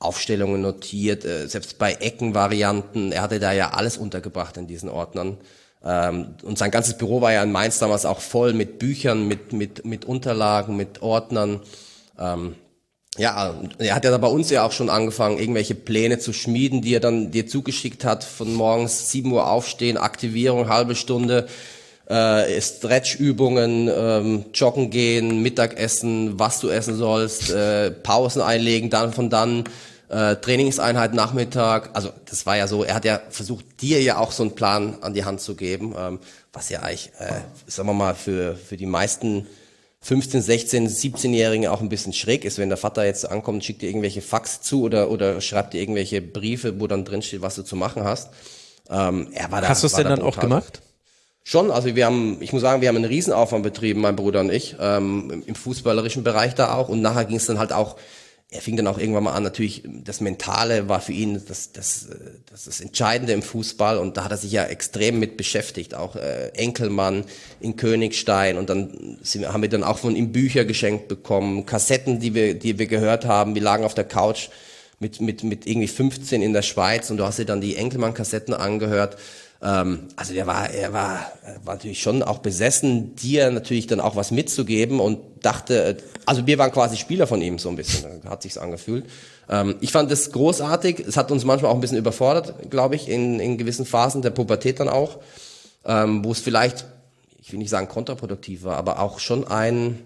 Aufstellungen 0.00 0.60
notiert, 0.60 1.24
äh, 1.24 1.46
selbst 1.46 1.78
bei 1.78 1.92
Eckenvarianten, 1.92 3.12
er 3.12 3.22
hatte 3.22 3.38
da 3.38 3.52
ja 3.52 3.70
alles 3.70 3.98
untergebracht 3.98 4.56
in 4.56 4.66
diesen 4.66 4.88
Ordnern. 4.88 5.38
Ähm, 5.84 6.34
und 6.42 6.58
sein 6.58 6.72
ganzes 6.72 6.98
Büro 6.98 7.20
war 7.20 7.32
ja 7.32 7.44
in 7.44 7.52
Mainz 7.52 7.78
damals 7.78 8.04
auch 8.04 8.18
voll 8.18 8.52
mit 8.52 8.80
Büchern, 8.80 9.28
mit, 9.28 9.52
mit, 9.52 9.84
mit 9.84 10.04
Unterlagen, 10.04 10.76
mit 10.76 11.02
Ordnern. 11.02 11.60
Ähm, 12.18 12.56
ja, 13.18 13.54
er 13.78 13.94
hat 13.94 14.04
ja 14.04 14.16
bei 14.18 14.28
uns 14.28 14.50
ja 14.50 14.64
auch 14.64 14.72
schon 14.72 14.90
angefangen, 14.90 15.38
irgendwelche 15.38 15.74
Pläne 15.74 16.18
zu 16.18 16.32
schmieden, 16.32 16.82
die 16.82 16.94
er 16.94 17.00
dann 17.00 17.30
dir 17.30 17.46
zugeschickt 17.46 18.04
hat, 18.04 18.24
von 18.24 18.52
morgens 18.54 19.10
7 19.10 19.30
Uhr 19.32 19.48
aufstehen, 19.48 19.96
Aktivierung, 19.96 20.68
halbe 20.68 20.94
Stunde, 20.94 21.46
äh, 22.06 22.60
Stretchübungen, 22.60 23.90
ähm, 23.94 24.44
joggen 24.54 24.90
gehen, 24.90 25.42
Mittagessen, 25.42 26.38
was 26.38 26.60
du 26.60 26.68
essen 26.68 26.96
sollst, 26.96 27.50
äh, 27.50 27.90
Pausen 27.90 28.42
einlegen, 28.42 28.90
dann 28.90 29.12
von 29.12 29.30
dann 29.30 29.64
äh, 30.08 30.36
Trainingseinheit 30.36 31.14
Nachmittag. 31.14 31.90
Also 31.94 32.10
das 32.28 32.46
war 32.46 32.56
ja 32.56 32.66
so, 32.66 32.84
er 32.84 32.94
hat 32.94 33.04
ja 33.04 33.20
versucht, 33.30 33.64
dir 33.80 34.00
ja 34.02 34.18
auch 34.18 34.32
so 34.32 34.42
einen 34.42 34.54
Plan 34.54 34.98
an 35.00 35.14
die 35.14 35.24
Hand 35.24 35.40
zu 35.40 35.56
geben, 35.56 35.94
ähm, 35.98 36.20
was 36.52 36.68
ja 36.68 36.80
eigentlich, 36.80 37.10
äh, 37.18 37.40
sagen 37.66 37.88
wir 37.88 37.94
mal, 37.94 38.14
für, 38.14 38.54
für 38.56 38.76
die 38.76 38.86
meisten 38.86 39.46
15, 40.06 40.40
16, 40.40 40.88
17-Jährigen 40.88 41.66
auch 41.66 41.80
ein 41.80 41.88
bisschen 41.88 42.12
schräg 42.12 42.44
ist, 42.44 42.58
wenn 42.58 42.68
der 42.68 42.78
Vater 42.78 43.04
jetzt 43.04 43.28
ankommt, 43.28 43.64
schickt 43.64 43.82
dir 43.82 43.88
irgendwelche 43.88 44.22
Fax 44.22 44.60
zu 44.60 44.82
oder, 44.82 45.10
oder 45.10 45.40
schreibt 45.40 45.74
dir 45.74 45.80
irgendwelche 45.80 46.22
Briefe, 46.22 46.78
wo 46.78 46.86
dann 46.86 47.04
drin 47.04 47.22
steht, 47.22 47.42
was 47.42 47.56
du 47.56 47.62
zu 47.62 47.74
machen 47.74 48.04
hast. 48.04 48.30
Ähm, 48.88 49.26
er 49.32 49.50
war 49.50 49.62
da, 49.62 49.68
hast 49.68 49.82
du 49.82 49.88
es 49.88 49.94
denn 49.94 50.06
dann 50.06 50.22
auch 50.22 50.38
gemacht? 50.38 50.80
Schon, 51.42 51.72
also 51.72 51.96
wir 51.96 52.06
haben, 52.06 52.36
ich 52.40 52.52
muss 52.52 52.62
sagen, 52.62 52.82
wir 52.82 52.88
haben 52.88 52.94
einen 52.94 53.04
Riesenaufwand 53.06 53.64
betrieben, 53.64 54.00
mein 54.00 54.14
Bruder 54.14 54.42
und 54.42 54.52
ich, 54.52 54.76
ähm, 54.78 55.42
im 55.44 55.54
fußballerischen 55.56 56.22
Bereich 56.22 56.54
da 56.54 56.74
auch. 56.74 56.88
Und 56.88 57.02
nachher 57.02 57.24
ging 57.24 57.38
es 57.38 57.46
dann 57.46 57.58
halt 57.58 57.72
auch 57.72 57.96
er 58.48 58.60
fing 58.60 58.76
dann 58.76 58.86
auch 58.86 58.98
irgendwann 58.98 59.24
mal 59.24 59.32
an, 59.32 59.42
natürlich, 59.42 59.82
das 59.84 60.20
Mentale 60.20 60.88
war 60.88 61.00
für 61.00 61.12
ihn 61.12 61.42
das, 61.48 61.72
das, 61.72 62.06
das, 62.48 62.64
das 62.64 62.80
Entscheidende 62.80 63.32
im 63.32 63.42
Fußball 63.42 63.98
und 63.98 64.16
da 64.16 64.24
hat 64.24 64.30
er 64.30 64.36
sich 64.36 64.52
ja 64.52 64.64
extrem 64.64 65.18
mit 65.18 65.36
beschäftigt, 65.36 65.94
auch 65.94 66.14
äh, 66.14 66.50
Enkelmann 66.50 67.24
in 67.60 67.76
Königstein 67.76 68.56
und 68.56 68.70
dann 68.70 69.18
sind, 69.22 69.52
haben 69.52 69.62
wir 69.62 69.68
dann 69.68 69.82
auch 69.82 69.98
von 69.98 70.14
ihm 70.14 70.30
Bücher 70.30 70.64
geschenkt 70.64 71.08
bekommen, 71.08 71.66
Kassetten, 71.66 72.20
die 72.20 72.34
wir, 72.34 72.54
die 72.54 72.78
wir 72.78 72.86
gehört 72.86 73.24
haben, 73.24 73.56
wir 73.56 73.62
lagen 73.62 73.84
auf 73.84 73.94
der 73.94 74.04
Couch 74.04 74.48
mit, 75.00 75.20
mit, 75.20 75.42
mit 75.42 75.66
irgendwie 75.66 75.88
15 75.88 76.40
in 76.40 76.52
der 76.52 76.62
Schweiz 76.62 77.10
und 77.10 77.16
du 77.16 77.24
hast 77.24 77.40
dir 77.40 77.46
dann 77.46 77.60
die 77.60 77.74
Enkelmann-Kassetten 77.76 78.54
angehört 78.54 79.16
ähm, 79.62 80.08
also 80.16 80.34
der 80.34 80.46
war, 80.46 80.70
er 80.70 80.92
war, 80.92 81.32
war 81.64 81.74
natürlich 81.74 82.02
schon 82.02 82.22
auch 82.22 82.38
besessen, 82.38 83.16
dir 83.16 83.50
natürlich 83.50 83.86
dann 83.86 84.00
auch 84.00 84.16
was 84.16 84.30
mitzugeben 84.30 85.00
und 85.00 85.18
dachte, 85.42 85.84
äh, 85.84 85.96
also 86.26 86.46
wir 86.46 86.58
waren 86.58 86.72
quasi 86.72 86.96
Spieler 86.96 87.26
von 87.26 87.40
ihm 87.40 87.58
so 87.58 87.68
ein 87.68 87.76
bisschen, 87.76 88.22
hat 88.28 88.42
sich's 88.42 88.58
angefühlt. 88.58 89.06
Ähm, 89.48 89.76
ich 89.80 89.92
fand 89.92 90.10
das 90.10 90.32
großartig. 90.32 91.00
Es 91.00 91.16
hat 91.16 91.30
uns 91.30 91.44
manchmal 91.44 91.70
auch 91.70 91.76
ein 91.76 91.80
bisschen 91.80 91.98
überfordert, 91.98 92.70
glaube 92.70 92.96
ich, 92.96 93.08
in, 93.08 93.40
in 93.40 93.56
gewissen 93.56 93.86
Phasen 93.86 94.22
der 94.22 94.30
Pubertät 94.30 94.80
dann 94.80 94.88
auch, 94.88 95.18
ähm, 95.84 96.24
wo 96.24 96.32
es 96.32 96.40
vielleicht, 96.40 96.84
ich 97.40 97.52
will 97.52 97.58
nicht 97.58 97.70
sagen 97.70 97.88
kontraproduktiv 97.88 98.64
war, 98.64 98.76
aber 98.76 99.00
auch 99.00 99.20
schon 99.20 99.46
ein 99.46 100.02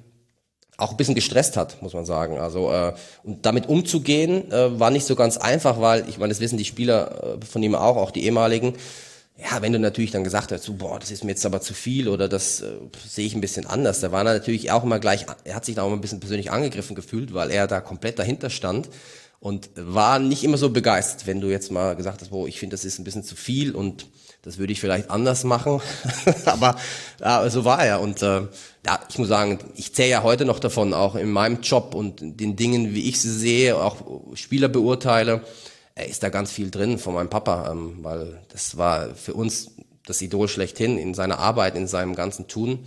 auch 0.76 0.92
ein 0.92 0.96
bisschen 0.96 1.14
gestresst 1.14 1.58
hat, 1.58 1.82
muss 1.82 1.92
man 1.92 2.06
sagen. 2.06 2.38
Also 2.38 2.72
äh, 2.72 2.94
und 3.22 3.44
damit 3.44 3.68
umzugehen 3.68 4.50
äh, 4.50 4.80
war 4.80 4.90
nicht 4.90 5.04
so 5.06 5.14
ganz 5.14 5.36
einfach, 5.36 5.78
weil 5.78 6.08
ich 6.08 6.16
meine, 6.16 6.30
das 6.30 6.40
wissen 6.40 6.56
die 6.56 6.64
Spieler 6.64 7.38
äh, 7.38 7.44
von 7.44 7.62
ihm 7.62 7.74
auch, 7.74 7.96
auch 7.96 8.10
die 8.10 8.24
ehemaligen 8.24 8.74
ja, 9.42 9.62
wenn 9.62 9.72
du 9.72 9.78
natürlich 9.78 10.10
dann 10.10 10.24
gesagt 10.24 10.52
hast, 10.52 10.64
so, 10.64 10.74
boah, 10.74 10.98
das 10.98 11.10
ist 11.10 11.24
mir 11.24 11.30
jetzt 11.30 11.46
aber 11.46 11.60
zu 11.60 11.74
viel 11.74 12.08
oder 12.08 12.28
das 12.28 12.60
äh, 12.60 12.72
sehe 13.06 13.26
ich 13.26 13.34
ein 13.34 13.40
bisschen 13.40 13.66
anders, 13.66 14.00
da 14.00 14.12
war 14.12 14.20
er 14.20 14.34
natürlich 14.34 14.70
auch 14.70 14.84
immer 14.84 14.98
gleich, 14.98 15.26
er 15.44 15.54
hat 15.54 15.64
sich 15.64 15.76
da 15.76 15.82
auch 15.82 15.92
ein 15.92 16.00
bisschen 16.00 16.20
persönlich 16.20 16.50
angegriffen 16.50 16.94
gefühlt, 16.94 17.32
weil 17.32 17.50
er 17.50 17.66
da 17.66 17.80
komplett 17.80 18.18
dahinter 18.18 18.50
stand 18.50 18.88
und 19.38 19.70
war 19.74 20.18
nicht 20.18 20.44
immer 20.44 20.58
so 20.58 20.70
begeistert, 20.70 21.26
wenn 21.26 21.40
du 21.40 21.48
jetzt 21.48 21.70
mal 21.70 21.96
gesagt 21.96 22.20
hast, 22.20 22.30
boah, 22.30 22.46
ich 22.46 22.58
finde, 22.58 22.74
das 22.74 22.84
ist 22.84 22.98
ein 22.98 23.04
bisschen 23.04 23.24
zu 23.24 23.36
viel 23.36 23.74
und 23.74 24.06
das 24.42 24.58
würde 24.58 24.72
ich 24.72 24.80
vielleicht 24.80 25.10
anders 25.10 25.44
machen, 25.44 25.80
aber 26.44 26.76
ja, 27.20 27.48
so 27.50 27.64
war 27.64 27.84
er 27.84 28.00
und 28.00 28.22
äh, 28.22 28.42
ja, 28.86 29.00
ich 29.08 29.18
muss 29.18 29.28
sagen, 29.28 29.58
ich 29.76 29.94
zähle 29.94 30.10
ja 30.10 30.22
heute 30.22 30.44
noch 30.44 30.58
davon, 30.58 30.94
auch 30.94 31.14
in 31.14 31.30
meinem 31.30 31.60
Job 31.60 31.94
und 31.94 32.20
den 32.20 32.56
Dingen, 32.56 32.94
wie 32.94 33.08
ich 33.08 33.20
sie 33.20 33.32
sehe, 33.32 33.76
auch 33.76 33.96
Spieler 34.34 34.68
beurteile, 34.68 35.42
ist 36.08 36.22
da 36.22 36.28
ganz 36.28 36.52
viel 36.52 36.70
drin 36.70 36.98
von 36.98 37.14
meinem 37.14 37.30
Papa, 37.30 37.70
ähm, 37.70 37.98
weil 38.02 38.40
das 38.52 38.76
war 38.76 39.14
für 39.14 39.34
uns 39.34 39.72
das 40.06 40.20
Idol 40.22 40.48
schlechthin 40.48 40.98
in 40.98 41.14
seiner 41.14 41.38
Arbeit, 41.38 41.76
in 41.76 41.86
seinem 41.86 42.14
ganzen 42.14 42.48
Tun. 42.48 42.80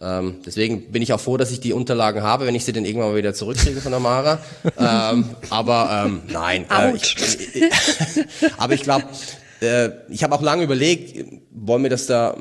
Ähm, 0.00 0.36
deswegen 0.46 0.92
bin 0.92 1.02
ich 1.02 1.12
auch 1.12 1.20
froh, 1.20 1.36
dass 1.36 1.50
ich 1.50 1.60
die 1.60 1.74
Unterlagen 1.74 2.22
habe, 2.22 2.46
wenn 2.46 2.54
ich 2.54 2.64
sie 2.64 2.72
dann 2.72 2.86
irgendwann 2.86 3.10
mal 3.10 3.16
wieder 3.16 3.34
zurückkriege 3.34 3.80
von 3.80 3.92
der 3.92 4.00
Mara. 4.00 4.38
ähm, 4.78 5.24
aber 5.50 6.06
ähm, 6.06 6.22
nein. 6.28 6.64
Äh, 6.70 6.96
ich, 6.96 7.16
aber 8.56 8.72
ich 8.72 8.82
glaube, 8.82 9.04
äh, 9.60 9.90
ich 10.08 10.22
habe 10.22 10.34
auch 10.34 10.42
lange 10.42 10.62
überlegt, 10.62 11.42
wollen 11.50 11.82
wir 11.82 11.90
das 11.90 12.06
da 12.06 12.36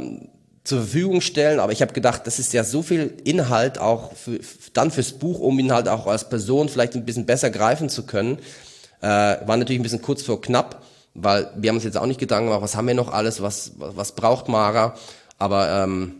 zur 0.63 0.79
Verfügung 0.79 1.19
stellen, 1.19 1.59
aber 1.59 1.73
ich 1.73 1.81
habe 1.81 1.93
gedacht, 1.93 2.27
das 2.27 2.39
ist 2.39 2.53
ja 2.53 2.63
so 2.63 2.81
viel 2.81 3.13
Inhalt 3.23 3.79
auch 3.79 4.13
für, 4.15 4.39
dann 4.73 4.91
fürs 4.91 5.13
Buch, 5.13 5.39
um 5.39 5.59
ihn 5.59 5.73
halt 5.73 5.87
auch 5.89 6.07
als 6.07 6.29
Person 6.29 6.69
vielleicht 6.69 6.95
ein 6.95 7.05
bisschen 7.05 7.25
besser 7.25 7.49
greifen 7.49 7.89
zu 7.89 8.05
können. 8.05 8.39
Äh, 9.01 9.07
war 9.07 9.57
natürlich 9.57 9.79
ein 9.79 9.83
bisschen 9.83 10.01
kurz 10.01 10.23
vor 10.23 10.41
knapp, 10.41 10.83
weil 11.13 11.51
wir 11.55 11.69
haben 11.69 11.77
uns 11.77 11.85
jetzt 11.85 11.97
auch 11.97 12.05
nicht 12.05 12.19
Gedanken 12.19 12.47
gemacht, 12.47 12.61
was 12.61 12.75
haben 12.75 12.87
wir 12.87 12.93
noch 12.93 13.11
alles, 13.11 13.41
was, 13.41 13.73
was, 13.77 13.95
was 13.95 14.11
braucht 14.13 14.47
Mara, 14.47 14.95
aber 15.37 15.83
ähm, 15.83 16.15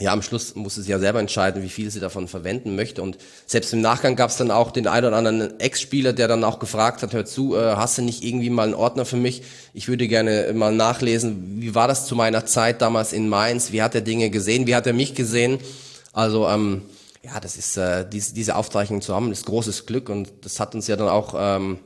ja, 0.00 0.12
am 0.12 0.22
Schluss 0.22 0.54
muss 0.54 0.78
es 0.78 0.88
ja 0.88 0.98
selber 0.98 1.20
entscheiden, 1.20 1.62
wie 1.62 1.68
viel 1.68 1.90
sie 1.90 2.00
davon 2.00 2.26
verwenden 2.26 2.74
möchte. 2.74 3.02
Und 3.02 3.18
selbst 3.46 3.72
im 3.72 3.82
Nachgang 3.82 4.16
gab 4.16 4.30
es 4.30 4.36
dann 4.36 4.50
auch 4.50 4.70
den 4.70 4.88
einen 4.88 5.06
oder 5.06 5.16
anderen 5.16 5.60
Ex-Spieler, 5.60 6.12
der 6.12 6.28
dann 6.28 6.44
auch 6.44 6.58
gefragt 6.58 7.02
hat, 7.02 7.12
hör 7.12 7.24
zu, 7.24 7.54
äh, 7.54 7.76
hast 7.76 7.98
du 7.98 8.02
nicht 8.02 8.24
irgendwie 8.24 8.50
mal 8.50 8.64
einen 8.64 8.74
Ordner 8.74 9.04
für 9.04 9.16
mich? 9.16 9.42
Ich 9.74 9.88
würde 9.88 10.08
gerne 10.08 10.50
mal 10.54 10.74
nachlesen, 10.74 11.60
wie 11.60 11.74
war 11.74 11.88
das 11.88 12.06
zu 12.06 12.16
meiner 12.16 12.46
Zeit 12.46 12.82
damals 12.82 13.12
in 13.12 13.28
Mainz? 13.28 13.70
Wie 13.70 13.82
hat 13.82 13.94
er 13.94 14.00
Dinge 14.00 14.30
gesehen? 14.30 14.66
Wie 14.66 14.74
hat 14.74 14.86
er 14.86 14.92
mich 14.92 15.14
gesehen? 15.14 15.58
Also 16.12 16.48
ähm, 16.48 16.82
ja, 17.22 17.38
das 17.38 17.56
ist 17.56 17.76
äh, 17.76 18.08
diese, 18.08 18.34
diese 18.34 18.56
Aufzeichnung 18.56 19.02
zu 19.02 19.14
haben, 19.14 19.30
ist 19.30 19.46
großes 19.46 19.86
Glück 19.86 20.08
und 20.08 20.32
das 20.40 20.58
hat 20.58 20.74
uns 20.74 20.88
ja 20.88 20.96
dann 20.96 21.08
auch 21.08 21.34
ähm, 21.38 21.78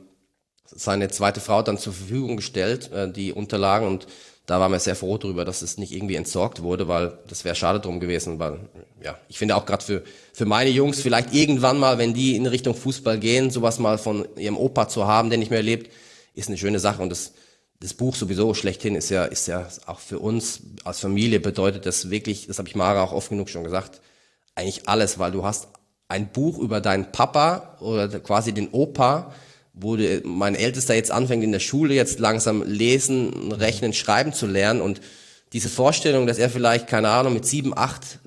seine 0.77 1.09
zweite 1.09 1.41
Frau 1.41 1.61
dann 1.61 1.77
zur 1.77 1.93
Verfügung 1.93 2.37
gestellt, 2.37 2.91
äh, 2.93 3.11
die 3.11 3.33
Unterlagen 3.33 3.87
und 3.87 4.07
da 4.45 4.61
waren 4.61 4.71
wir 4.71 4.79
sehr 4.79 4.95
froh 4.95 5.17
darüber, 5.17 5.43
dass 5.43 5.61
es 5.61 5.77
nicht 5.77 5.91
irgendwie 5.91 6.15
entsorgt 6.15 6.61
wurde, 6.61 6.87
weil 6.87 7.19
das 7.27 7.43
wäre 7.43 7.53
schade 7.53 7.81
drum 7.81 7.99
gewesen. 7.99 8.39
Weil 8.39 8.59
ja, 9.03 9.17
ich 9.27 9.37
finde 9.37 9.57
auch 9.57 9.65
gerade 9.65 9.83
für 9.83 10.03
für 10.31 10.45
meine 10.45 10.69
Jungs 10.69 11.01
vielleicht 11.01 11.33
irgendwann 11.33 11.77
mal, 11.77 11.97
wenn 11.97 12.13
die 12.13 12.37
in 12.37 12.45
Richtung 12.45 12.73
Fußball 12.73 13.19
gehen, 13.19 13.51
sowas 13.51 13.77
mal 13.77 13.97
von 13.97 14.25
ihrem 14.37 14.55
Opa 14.55 14.87
zu 14.87 15.05
haben, 15.05 15.29
der 15.29 15.37
nicht 15.37 15.51
mehr 15.51 15.61
lebt, 15.61 15.91
ist 16.33 16.47
eine 16.47 16.57
schöne 16.57 16.79
Sache 16.79 17.01
und 17.01 17.09
das 17.09 17.33
das 17.81 17.93
Buch 17.93 18.15
sowieso 18.15 18.53
schlechthin 18.53 18.95
ist 18.95 19.09
ja 19.09 19.25
ist 19.25 19.47
ja 19.47 19.67
auch 19.85 19.99
für 19.99 20.19
uns 20.19 20.61
als 20.85 21.01
Familie 21.01 21.41
bedeutet 21.41 21.85
das 21.85 22.09
wirklich, 22.09 22.47
das 22.47 22.57
habe 22.57 22.69
ich 22.69 22.75
Mara 22.75 23.03
auch 23.03 23.11
oft 23.11 23.29
genug 23.29 23.49
schon 23.49 23.65
gesagt, 23.65 23.99
eigentlich 24.55 24.87
alles, 24.87 25.19
weil 25.19 25.31
du 25.31 25.43
hast 25.43 25.67
ein 26.07 26.31
Buch 26.31 26.57
über 26.57 26.79
deinen 26.79 27.11
Papa 27.11 27.77
oder 27.81 28.07
quasi 28.21 28.53
den 28.53 28.69
Opa, 28.69 29.33
wo 29.79 29.97
mein 30.23 30.55
Ältester 30.55 30.95
jetzt 30.95 31.11
anfängt 31.11 31.43
in 31.43 31.51
der 31.51 31.59
Schule 31.59 31.93
jetzt 31.93 32.19
langsam 32.19 32.63
lesen, 32.63 33.51
rechnen, 33.51 33.93
schreiben 33.93 34.33
zu 34.33 34.47
lernen 34.47 34.81
und 34.81 35.01
diese 35.53 35.69
Vorstellung, 35.69 36.27
dass 36.27 36.39
er 36.39 36.49
vielleicht, 36.49 36.87
keine 36.87 37.09
Ahnung, 37.09 37.33
mit 37.33 37.45
sieben, 37.45 37.77
acht 37.77 38.19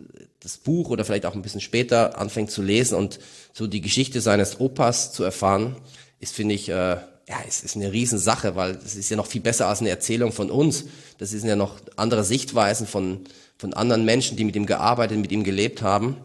das 0.42 0.56
Buch 0.56 0.88
oder 0.88 1.04
vielleicht 1.04 1.26
auch 1.26 1.34
ein 1.34 1.42
bisschen 1.42 1.60
später 1.60 2.18
anfängt 2.18 2.50
zu 2.50 2.62
lesen 2.62 2.94
und 2.94 3.18
so 3.52 3.66
die 3.66 3.82
Geschichte 3.82 4.20
seines 4.20 4.58
Opas 4.58 5.12
zu 5.12 5.22
erfahren, 5.22 5.76
ist, 6.18 6.34
finde 6.34 6.54
ich, 6.54 6.68
äh, 6.70 6.72
ja, 6.72 7.36
es 7.46 7.62
ist 7.62 7.76
eine 7.76 7.92
Riesensache, 7.92 8.56
weil 8.56 8.78
es 8.84 8.96
ist 8.96 9.10
ja 9.10 9.16
noch 9.16 9.26
viel 9.26 9.42
besser 9.42 9.68
als 9.68 9.80
eine 9.80 9.90
Erzählung 9.90 10.32
von 10.32 10.50
uns. 10.50 10.86
Das 11.18 11.30
sind 11.30 11.46
ja 11.46 11.56
noch 11.56 11.76
andere 11.96 12.24
Sichtweisen 12.24 12.86
von, 12.86 13.20
von 13.56 13.74
anderen 13.74 14.04
Menschen, 14.04 14.36
die 14.36 14.44
mit 14.44 14.56
ihm 14.56 14.66
gearbeitet, 14.66 15.18
mit 15.18 15.30
ihm 15.30 15.44
gelebt 15.44 15.82
haben. 15.82 16.16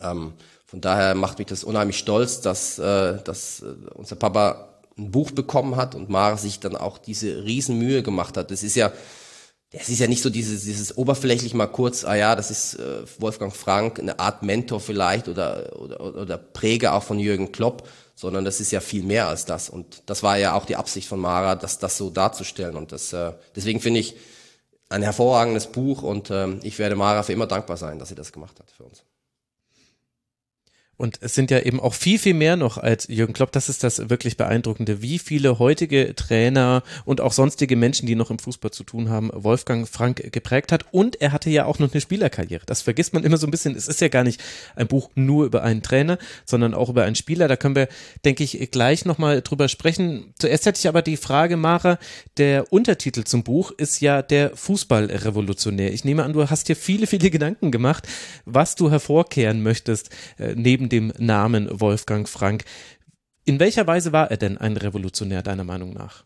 Ähm, 0.00 0.32
von 0.66 0.80
daher 0.80 1.14
macht 1.14 1.38
mich 1.38 1.46
das 1.46 1.64
unheimlich 1.64 1.96
stolz, 1.96 2.40
dass, 2.40 2.78
äh, 2.78 3.22
dass 3.22 3.60
äh, 3.60 3.66
unser 3.94 4.16
Papa 4.16 4.80
ein 4.98 5.10
Buch 5.10 5.30
bekommen 5.30 5.76
hat 5.76 5.94
und 5.94 6.08
Mara 6.08 6.36
sich 6.36 6.58
dann 6.58 6.76
auch 6.76 6.98
diese 6.98 7.44
Riesenmühe 7.44 8.02
gemacht 8.02 8.36
hat. 8.36 8.50
Das 8.50 8.62
ist 8.62 8.74
ja, 8.74 8.92
es 9.70 9.88
ist 9.88 10.00
ja 10.00 10.08
nicht 10.08 10.22
so 10.22 10.30
dieses, 10.30 10.64
dieses 10.64 10.96
oberflächlich 10.96 11.54
mal 11.54 11.66
kurz, 11.66 12.04
ah 12.04 12.16
ja, 12.16 12.34
das 12.34 12.50
ist 12.50 12.74
äh, 12.74 13.02
Wolfgang 13.18 13.54
Frank, 13.54 14.00
eine 14.00 14.18
Art 14.18 14.42
Mentor 14.42 14.80
vielleicht 14.80 15.28
oder, 15.28 15.80
oder, 15.80 16.00
oder 16.00 16.38
Präger 16.38 16.94
auch 16.94 17.02
von 17.02 17.20
Jürgen 17.20 17.52
Klopp, 17.52 17.86
sondern 18.16 18.44
das 18.44 18.60
ist 18.60 18.72
ja 18.72 18.80
viel 18.80 19.04
mehr 19.04 19.28
als 19.28 19.44
das. 19.44 19.68
Und 19.68 20.02
das 20.06 20.22
war 20.22 20.36
ja 20.38 20.54
auch 20.54 20.64
die 20.64 20.76
Absicht 20.76 21.08
von 21.08 21.20
Mara, 21.20 21.54
das, 21.54 21.78
das 21.78 21.96
so 21.96 22.10
darzustellen. 22.10 22.74
Und 22.74 22.90
das, 22.90 23.12
äh, 23.12 23.32
deswegen 23.54 23.80
finde 23.80 24.00
ich 24.00 24.16
ein 24.88 25.02
hervorragendes 25.02 25.68
Buch 25.68 26.02
und 26.02 26.30
äh, 26.30 26.54
ich 26.62 26.78
werde 26.78 26.96
Mara 26.96 27.22
für 27.22 27.32
immer 27.32 27.46
dankbar 27.46 27.76
sein, 27.76 27.98
dass 27.98 28.08
sie 28.08 28.14
das 28.14 28.32
gemacht 28.32 28.58
hat 28.58 28.70
für 28.70 28.84
uns. 28.84 29.04
Und 30.96 31.18
es 31.20 31.34
sind 31.34 31.50
ja 31.50 31.60
eben 31.60 31.78
auch 31.78 31.94
viel, 31.94 32.18
viel 32.18 32.34
mehr 32.34 32.56
noch 32.56 32.78
als 32.78 33.06
Jürgen 33.08 33.34
Klopp. 33.34 33.52
Das 33.52 33.68
ist 33.68 33.84
das 33.84 34.08
wirklich 34.08 34.36
Beeindruckende, 34.36 35.02
wie 35.02 35.18
viele 35.18 35.58
heutige 35.58 36.14
Trainer 36.14 36.82
und 37.04 37.20
auch 37.20 37.32
sonstige 37.32 37.76
Menschen, 37.76 38.06
die 38.06 38.14
noch 38.14 38.30
im 38.30 38.38
Fußball 38.38 38.70
zu 38.70 38.82
tun 38.82 39.10
haben, 39.10 39.30
Wolfgang 39.34 39.86
Frank 39.86 40.32
geprägt 40.32 40.72
hat. 40.72 40.86
Und 40.92 41.20
er 41.20 41.32
hatte 41.32 41.50
ja 41.50 41.66
auch 41.66 41.78
noch 41.78 41.92
eine 41.92 42.00
Spielerkarriere. 42.00 42.62
Das 42.64 42.82
vergisst 42.82 43.12
man 43.12 43.24
immer 43.24 43.36
so 43.36 43.46
ein 43.46 43.50
bisschen. 43.50 43.76
Es 43.76 43.88
ist 43.88 44.00
ja 44.00 44.08
gar 44.08 44.24
nicht 44.24 44.42
ein 44.74 44.86
Buch 44.86 45.10
nur 45.14 45.44
über 45.44 45.62
einen 45.62 45.82
Trainer, 45.82 46.18
sondern 46.46 46.72
auch 46.72 46.88
über 46.88 47.04
einen 47.04 47.14
Spieler. 47.14 47.46
Da 47.46 47.56
können 47.56 47.76
wir, 47.76 47.88
denke 48.24 48.42
ich, 48.42 48.70
gleich 48.70 49.04
nochmal 49.04 49.42
drüber 49.42 49.68
sprechen. 49.68 50.32
Zuerst 50.38 50.64
hätte 50.64 50.78
ich 50.78 50.88
aber 50.88 51.02
die 51.02 51.18
Frage, 51.18 51.56
Mara, 51.56 51.98
der 52.38 52.72
Untertitel 52.72 53.24
zum 53.24 53.42
Buch 53.42 53.70
ist 53.70 54.00
ja 54.00 54.22
der 54.22 54.56
Fußballrevolutionär. 54.56 55.92
Ich 55.92 56.04
nehme 56.04 56.24
an, 56.24 56.32
du 56.32 56.48
hast 56.48 56.68
dir 56.68 56.76
viele, 56.76 57.06
viele 57.06 57.30
Gedanken 57.30 57.70
gemacht, 57.70 58.08
was 58.44 58.76
du 58.76 58.90
hervorkehren 58.90 59.62
möchtest, 59.62 60.10
äh, 60.38 60.54
neben 60.56 60.85
neben 60.86 61.12
dem 61.12 61.26
Namen 61.26 61.68
Wolfgang 61.80 62.28
Frank. 62.28 62.64
In 63.44 63.60
welcher 63.60 63.86
Weise 63.86 64.12
war 64.12 64.30
er 64.30 64.36
denn 64.36 64.58
ein 64.58 64.76
Revolutionär 64.76 65.42
deiner 65.42 65.64
Meinung 65.64 65.92
nach? 65.92 66.24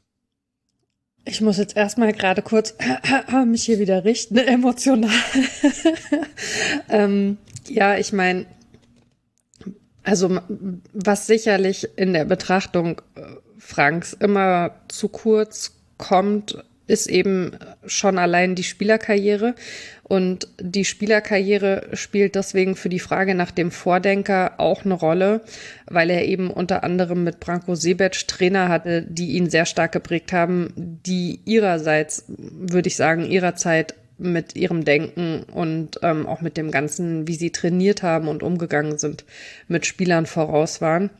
Ich 1.24 1.40
muss 1.40 1.58
jetzt 1.58 1.76
erstmal 1.76 2.12
gerade 2.12 2.42
kurz 2.42 2.74
mich 3.46 3.64
hier 3.64 3.78
wieder 3.78 4.04
richten, 4.04 4.38
emotional. 4.38 5.10
ähm, 6.88 7.36
ja, 7.68 7.96
ich 7.98 8.12
meine, 8.12 8.46
also 10.02 10.40
was 10.92 11.26
sicherlich 11.26 11.88
in 11.96 12.14
der 12.14 12.24
Betrachtung 12.24 13.02
äh, 13.14 13.22
Franks 13.58 14.14
immer 14.14 14.76
zu 14.88 15.08
kurz 15.08 15.76
kommt, 15.98 16.64
ist 16.90 17.06
eben 17.06 17.52
schon 17.86 18.18
allein 18.18 18.54
die 18.54 18.64
Spielerkarriere. 18.64 19.54
Und 20.02 20.48
die 20.60 20.84
Spielerkarriere 20.84 21.90
spielt 21.92 22.34
deswegen 22.34 22.74
für 22.74 22.88
die 22.88 22.98
Frage 22.98 23.36
nach 23.36 23.52
dem 23.52 23.70
Vordenker 23.70 24.54
auch 24.58 24.84
eine 24.84 24.94
Rolle, 24.94 25.42
weil 25.86 26.10
er 26.10 26.24
eben 26.24 26.50
unter 26.50 26.82
anderem 26.82 27.22
mit 27.22 27.38
Branko 27.38 27.76
Sebec 27.76 28.26
Trainer 28.26 28.68
hatte, 28.68 29.02
die 29.02 29.36
ihn 29.36 29.48
sehr 29.48 29.66
stark 29.66 29.92
geprägt 29.92 30.32
haben, 30.32 30.72
die 30.76 31.40
ihrerseits, 31.44 32.24
würde 32.28 32.88
ich 32.88 32.96
sagen, 32.96 33.24
ihrerzeit 33.24 33.94
mit 34.18 34.56
ihrem 34.56 34.84
Denken 34.84 35.44
und 35.44 36.00
ähm, 36.02 36.26
auch 36.26 36.40
mit 36.40 36.56
dem 36.56 36.72
Ganzen, 36.72 37.28
wie 37.28 37.36
sie 37.36 37.52
trainiert 37.52 38.02
haben 38.02 38.28
und 38.28 38.42
umgegangen 38.42 38.98
sind, 38.98 39.24
mit 39.68 39.86
Spielern 39.86 40.26
voraus 40.26 40.80
waren. 40.80 41.10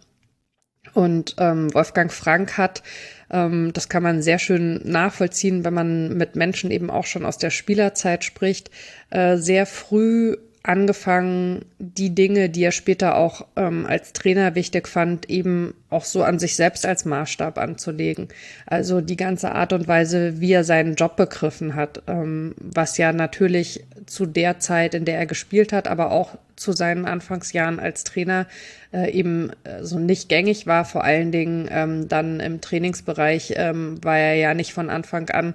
Und 0.95 1.37
ähm, 1.39 1.73
Wolfgang 1.75 2.13
Frank 2.13 2.59
hat 2.59 2.83
ähm, 3.31 3.73
das 3.73 3.89
kann 3.89 4.03
man 4.03 4.23
sehr 4.23 4.39
schön 4.39 4.81
nachvollziehen, 4.85 5.65
wenn 5.65 5.75
man 5.75 6.17
mit 6.17 6.37
Menschen 6.37 6.71
eben 6.71 6.91
auch 6.91 7.07
schon 7.07 7.25
aus 7.25 7.39
der 7.39 7.51
Spielerzeit 7.51 8.25
spricht. 8.25 8.71
Äh, 9.11 9.37
sehr 9.37 9.67
früh 9.67 10.37
angefangen, 10.63 11.65
die 11.79 12.15
Dinge, 12.15 12.51
die 12.51 12.65
er 12.65 12.73
später 12.73 13.17
auch 13.17 13.47
ähm, 13.57 13.87
als 13.87 14.13
Trainer 14.13 14.55
wichtig 14.55 14.89
fand, 14.89 15.31
eben 15.31 15.75
auch 15.89 16.05
so 16.05 16.23
an 16.23 16.39
sich 16.39 16.55
selbst 16.57 16.85
als 16.85 17.07
Maßstab 17.07 17.57
anzulegen. 17.59 18.29
Also 18.67 19.01
die 19.01 19.17
ganze 19.17 19.53
Art 19.53 19.73
und 19.73 19.89
Weise, 19.89 20.41
wie 20.41 20.53
er 20.53 20.65
seinen 20.65 20.97
Job 20.97 21.17
begriffen 21.17 21.75
hat, 21.75 22.03
ähm, 22.09 22.55
was 22.59 22.99
ja 22.99 23.13
natürlich 23.13 23.85
zu 24.05 24.27
der 24.27 24.59
Zeit, 24.59 24.95
in 24.95 25.07
der 25.07 25.19
er 25.19 25.27
gespielt 25.27 25.73
hat, 25.73 25.89
aber 25.89 26.11
auch 26.11 26.37
zu 26.57 26.73
seinen 26.73 27.07
Anfangsjahren 27.07 27.81
als 27.81 28.05
Trainer 28.05 28.47
äh, 28.93 29.11
eben 29.13 29.51
äh, 29.65 29.83
so 29.83 29.99
nicht 29.99 30.29
gängig 30.29 30.67
war. 30.67 30.85
Vor 30.85 31.05
allen 31.05 31.33
Dingen 31.33 31.69
ähm, 31.71 32.09
dann 32.09 32.39
im 32.39 32.61
Trainingsbereich 32.61 33.55
ähm, 33.57 33.99
war 34.05 34.19
er 34.19 34.35
ja 34.35 34.53
nicht 34.53 34.75
von 34.75 34.91
Anfang 34.91 35.31
an 35.31 35.55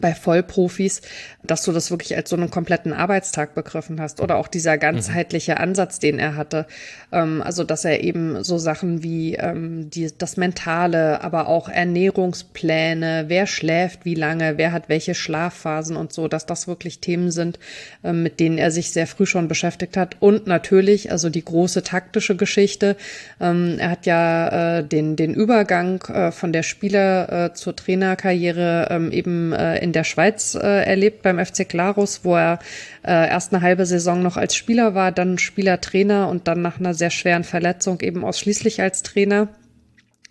bei 0.00 0.12
Vollprofis, 0.12 1.02
dass 1.44 1.62
du 1.62 1.70
das 1.70 1.90
wirklich 1.90 2.16
als 2.16 2.28
so 2.28 2.36
einen 2.36 2.50
kompletten 2.50 2.92
Arbeitstag 2.92 3.54
begriffen 3.54 4.00
hast 4.00 4.20
oder 4.20 4.36
auch 4.36 4.48
dieser 4.48 4.76
ganzheitliche 4.76 5.58
Ansatz, 5.58 6.00
den 6.00 6.18
er 6.18 6.36
hatte. 6.36 6.66
Ähm, 7.12 7.40
also, 7.42 7.62
dass 7.62 7.84
er 7.84 8.02
eben 8.02 8.42
so 8.42 8.58
Sachen 8.58 9.04
wie 9.04 9.34
ähm, 9.34 9.90
die, 9.90 10.10
das 10.16 10.36
Mentale, 10.36 11.22
aber 11.22 11.46
auch 11.48 11.68
Ernährungspläne, 11.68 13.26
wer 13.28 13.46
schläft 13.46 14.04
wie 14.04 14.16
lange, 14.16 14.58
wer 14.58 14.72
hat 14.72 14.88
welche 14.88 15.14
Schlafphasen 15.14 15.96
und 15.96 16.12
so, 16.12 16.26
dass 16.26 16.44
das 16.44 16.66
wirklich 16.66 16.98
Themen 16.98 17.30
sind, 17.30 17.60
ähm, 18.02 18.24
mit 18.24 18.40
denen 18.40 18.58
er 18.58 18.72
sich 18.72 18.90
sehr 18.90 19.06
früh 19.06 19.26
schon 19.26 19.46
beschäftigt 19.46 19.96
hat. 19.96 20.16
Und 20.18 20.48
natürlich, 20.48 21.12
also 21.12 21.30
die 21.30 21.44
große 21.44 21.84
taktische 21.84 22.34
Geschichte. 22.34 22.96
Ähm, 23.40 23.76
er 23.78 23.90
hat 23.90 24.06
ja 24.06 24.78
äh, 24.78 24.84
den, 24.84 25.14
den 25.14 25.34
Übergang 25.34 26.02
äh, 26.08 26.32
von 26.32 26.52
der 26.52 26.64
Spieler 26.64 27.44
äh, 27.44 27.54
zur 27.54 27.76
Trainerkarriere 27.76 28.88
ähm, 28.90 29.12
eben 29.12 29.52
äh, 29.52 29.83
in 29.84 29.92
der 29.92 30.02
Schweiz 30.04 30.54
äh, 30.54 30.82
erlebt 30.84 31.22
beim 31.22 31.44
FC 31.44 31.68
Glarus, 31.68 32.24
wo 32.24 32.34
er 32.34 32.58
äh, 33.06 33.28
erst 33.28 33.52
eine 33.52 33.62
halbe 33.62 33.84
Saison 33.86 34.22
noch 34.22 34.38
als 34.38 34.56
Spieler 34.56 34.94
war, 34.94 35.12
dann 35.12 35.38
Spieler-Trainer 35.38 36.28
und 36.28 36.48
dann 36.48 36.62
nach 36.62 36.80
einer 36.80 36.94
sehr 36.94 37.10
schweren 37.10 37.44
Verletzung 37.44 38.00
eben 38.00 38.24
ausschließlich 38.24 38.80
als 38.80 39.02
Trainer. 39.02 39.48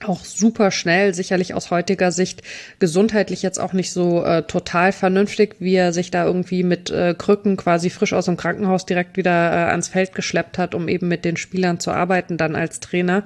auch 0.05 0.25
super 0.25 0.71
schnell, 0.71 1.13
sicherlich 1.13 1.53
aus 1.53 1.71
heutiger 1.71 2.11
Sicht 2.11 2.41
gesundheitlich 2.79 3.41
jetzt 3.41 3.59
auch 3.59 3.71
nicht 3.71 3.93
so 3.93 4.25
äh, 4.25 4.43
total 4.43 4.91
vernünftig, 4.91 5.55
wie 5.59 5.75
er 5.75 5.93
sich 5.93 6.11
da 6.11 6.25
irgendwie 6.25 6.63
mit 6.63 6.89
äh, 6.89 7.15
Krücken 7.17 7.55
quasi 7.55 7.89
frisch 7.89 8.11
aus 8.11 8.25
dem 8.25 8.35
Krankenhaus 8.35 8.85
direkt 8.85 9.15
wieder 9.15 9.31
äh, 9.31 9.69
ans 9.69 9.87
Feld 9.87 10.13
geschleppt 10.13 10.57
hat, 10.57 10.75
um 10.75 10.89
eben 10.89 11.07
mit 11.07 11.23
den 11.23 11.37
Spielern 11.37 11.79
zu 11.79 11.91
arbeiten, 11.91 12.37
dann 12.37 12.55
als 12.55 12.79
Trainer. 12.81 13.23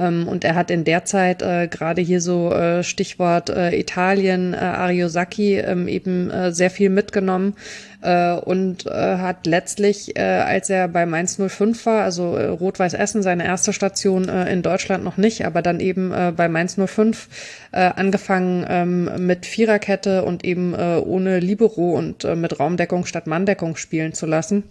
Ähm, 0.00 0.26
und 0.26 0.44
er 0.44 0.54
hat 0.54 0.70
in 0.70 0.84
der 0.84 1.04
Zeit 1.04 1.42
äh, 1.42 1.68
gerade 1.68 2.00
hier 2.00 2.22
so 2.22 2.52
äh, 2.52 2.82
Stichwort 2.82 3.50
äh, 3.50 3.78
Italien, 3.78 4.54
äh, 4.54 4.56
Ariosaki 4.56 5.58
ähm, 5.58 5.86
eben 5.86 6.30
äh, 6.30 6.52
sehr 6.52 6.70
viel 6.70 6.88
mitgenommen 6.88 7.54
äh, 8.00 8.32
und 8.32 8.86
äh, 8.86 8.90
hat 8.90 9.46
letztlich, 9.46 10.16
äh, 10.16 10.22
als 10.22 10.70
er 10.70 10.88
bei 10.88 11.04
Mainz 11.04 11.36
05 11.36 11.84
war, 11.84 12.02
also 12.02 12.34
äh, 12.36 12.46
Rot-Weiß 12.46 12.94
Essen, 12.94 13.22
seine 13.22 13.44
erste 13.44 13.74
Station 13.74 14.28
äh, 14.28 14.50
in 14.50 14.62
Deutschland 14.62 15.04
noch 15.04 15.18
nicht, 15.18 15.44
aber 15.44 15.60
dann 15.60 15.80
eben 15.80 16.12
äh, 16.12 16.32
bei 16.34 16.48
Mainz 16.48 16.76
05 16.76 17.28
äh, 17.72 17.80
angefangen 17.80 18.64
ähm, 18.68 19.26
mit 19.26 19.44
Viererkette 19.44 20.24
und 20.24 20.44
eben 20.44 20.74
äh, 20.74 21.00
ohne 21.04 21.40
Libero 21.40 21.92
und 21.92 22.24
äh, 22.24 22.36
mit 22.36 22.58
Raumdeckung 22.58 23.04
statt 23.04 23.26
Manndeckung 23.26 23.76
spielen 23.76 24.14
zu 24.14 24.24
lassen. 24.24 24.64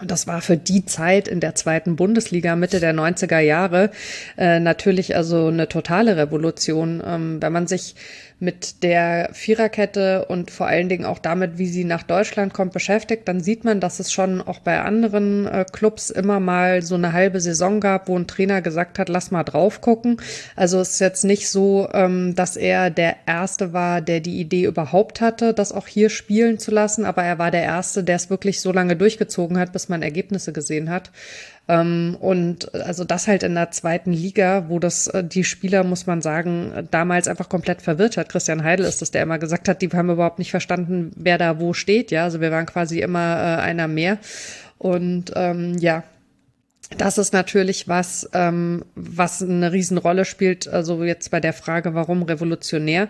Und 0.00 0.10
das 0.10 0.26
war 0.26 0.40
für 0.40 0.56
die 0.56 0.84
Zeit 0.84 1.28
in 1.28 1.40
der 1.40 1.54
zweiten 1.54 1.96
Bundesliga 1.96 2.56
Mitte 2.56 2.80
der 2.80 2.94
90er 2.94 3.40
Jahre 3.40 3.90
äh, 4.36 4.60
natürlich 4.60 5.16
also 5.16 5.48
eine 5.48 5.68
totale 5.68 6.16
Revolution. 6.16 7.02
Ähm, 7.04 7.42
wenn 7.42 7.52
man 7.52 7.66
sich 7.66 7.94
mit 8.40 8.84
der 8.84 9.30
Viererkette 9.32 10.26
und 10.26 10.50
vor 10.52 10.68
allen 10.68 10.88
Dingen 10.88 11.04
auch 11.04 11.18
damit, 11.18 11.58
wie 11.58 11.66
sie 11.66 11.84
nach 11.84 12.04
Deutschland 12.04 12.54
kommt, 12.54 12.72
beschäftigt, 12.72 13.26
dann 13.26 13.40
sieht 13.40 13.64
man, 13.64 13.80
dass 13.80 13.98
es 13.98 14.12
schon 14.12 14.40
auch 14.40 14.60
bei 14.60 14.80
anderen 14.80 15.46
äh, 15.46 15.64
Clubs 15.70 16.10
immer 16.10 16.38
mal 16.38 16.82
so 16.82 16.94
eine 16.94 17.12
halbe 17.12 17.40
Saison 17.40 17.80
gab, 17.80 18.08
wo 18.08 18.16
ein 18.16 18.28
Trainer 18.28 18.62
gesagt 18.62 19.00
hat, 19.00 19.08
lass 19.08 19.32
mal 19.32 19.42
drauf 19.42 19.80
gucken. 19.80 20.20
Also 20.54 20.80
es 20.80 20.90
ist 20.90 21.00
jetzt 21.00 21.24
nicht 21.24 21.48
so, 21.48 21.88
ähm, 21.92 22.36
dass 22.36 22.56
er 22.56 22.90
der 22.90 23.16
Erste 23.26 23.72
war, 23.72 24.00
der 24.00 24.20
die 24.20 24.38
Idee 24.38 24.64
überhaupt 24.64 25.20
hatte, 25.20 25.52
das 25.52 25.72
auch 25.72 25.88
hier 25.88 26.08
spielen 26.08 26.60
zu 26.60 26.70
lassen, 26.70 27.04
aber 27.04 27.24
er 27.24 27.38
war 27.40 27.50
der 27.50 27.62
Erste, 27.62 28.04
der 28.04 28.16
es 28.16 28.30
wirklich 28.30 28.60
so 28.60 28.70
lange 28.70 28.94
durchgezogen 28.94 29.58
hat, 29.58 29.72
bis 29.72 29.88
man 29.88 30.02
Ergebnisse 30.02 30.52
gesehen 30.52 30.90
hat. 30.90 31.10
Ähm, 31.68 32.16
und 32.18 32.74
also 32.74 33.04
das 33.04 33.28
halt 33.28 33.42
in 33.42 33.54
der 33.54 33.70
zweiten 33.70 34.12
Liga, 34.12 34.64
wo 34.68 34.78
das 34.78 35.06
äh, 35.08 35.22
die 35.22 35.44
Spieler, 35.44 35.84
muss 35.84 36.06
man 36.06 36.22
sagen, 36.22 36.88
damals 36.90 37.28
einfach 37.28 37.48
komplett 37.48 37.82
verwirrt 37.82 38.16
hat. 38.16 38.30
Christian 38.30 38.64
Heidel 38.64 38.86
ist 38.86 39.02
das, 39.02 39.10
der 39.10 39.22
immer 39.22 39.38
gesagt 39.38 39.68
hat, 39.68 39.82
die 39.82 39.90
haben 39.90 40.10
überhaupt 40.10 40.38
nicht 40.38 40.50
verstanden, 40.50 41.12
wer 41.14 41.36
da 41.36 41.60
wo 41.60 41.74
steht. 41.74 42.10
Ja, 42.10 42.24
also 42.24 42.40
wir 42.40 42.50
waren 42.50 42.66
quasi 42.66 43.00
immer 43.00 43.36
äh, 43.36 43.60
einer 43.60 43.86
mehr. 43.86 44.18
Und 44.78 45.32
ähm, 45.36 45.76
ja, 45.78 46.04
das 46.96 47.18
ist 47.18 47.34
natürlich 47.34 47.86
was, 47.86 48.28
ähm, 48.32 48.84
was 48.94 49.42
eine 49.42 49.72
Riesenrolle 49.72 50.24
spielt. 50.24 50.68
Also 50.68 51.04
jetzt 51.04 51.30
bei 51.30 51.40
der 51.40 51.52
Frage, 51.52 51.94
warum 51.94 52.22
revolutionär. 52.22 53.08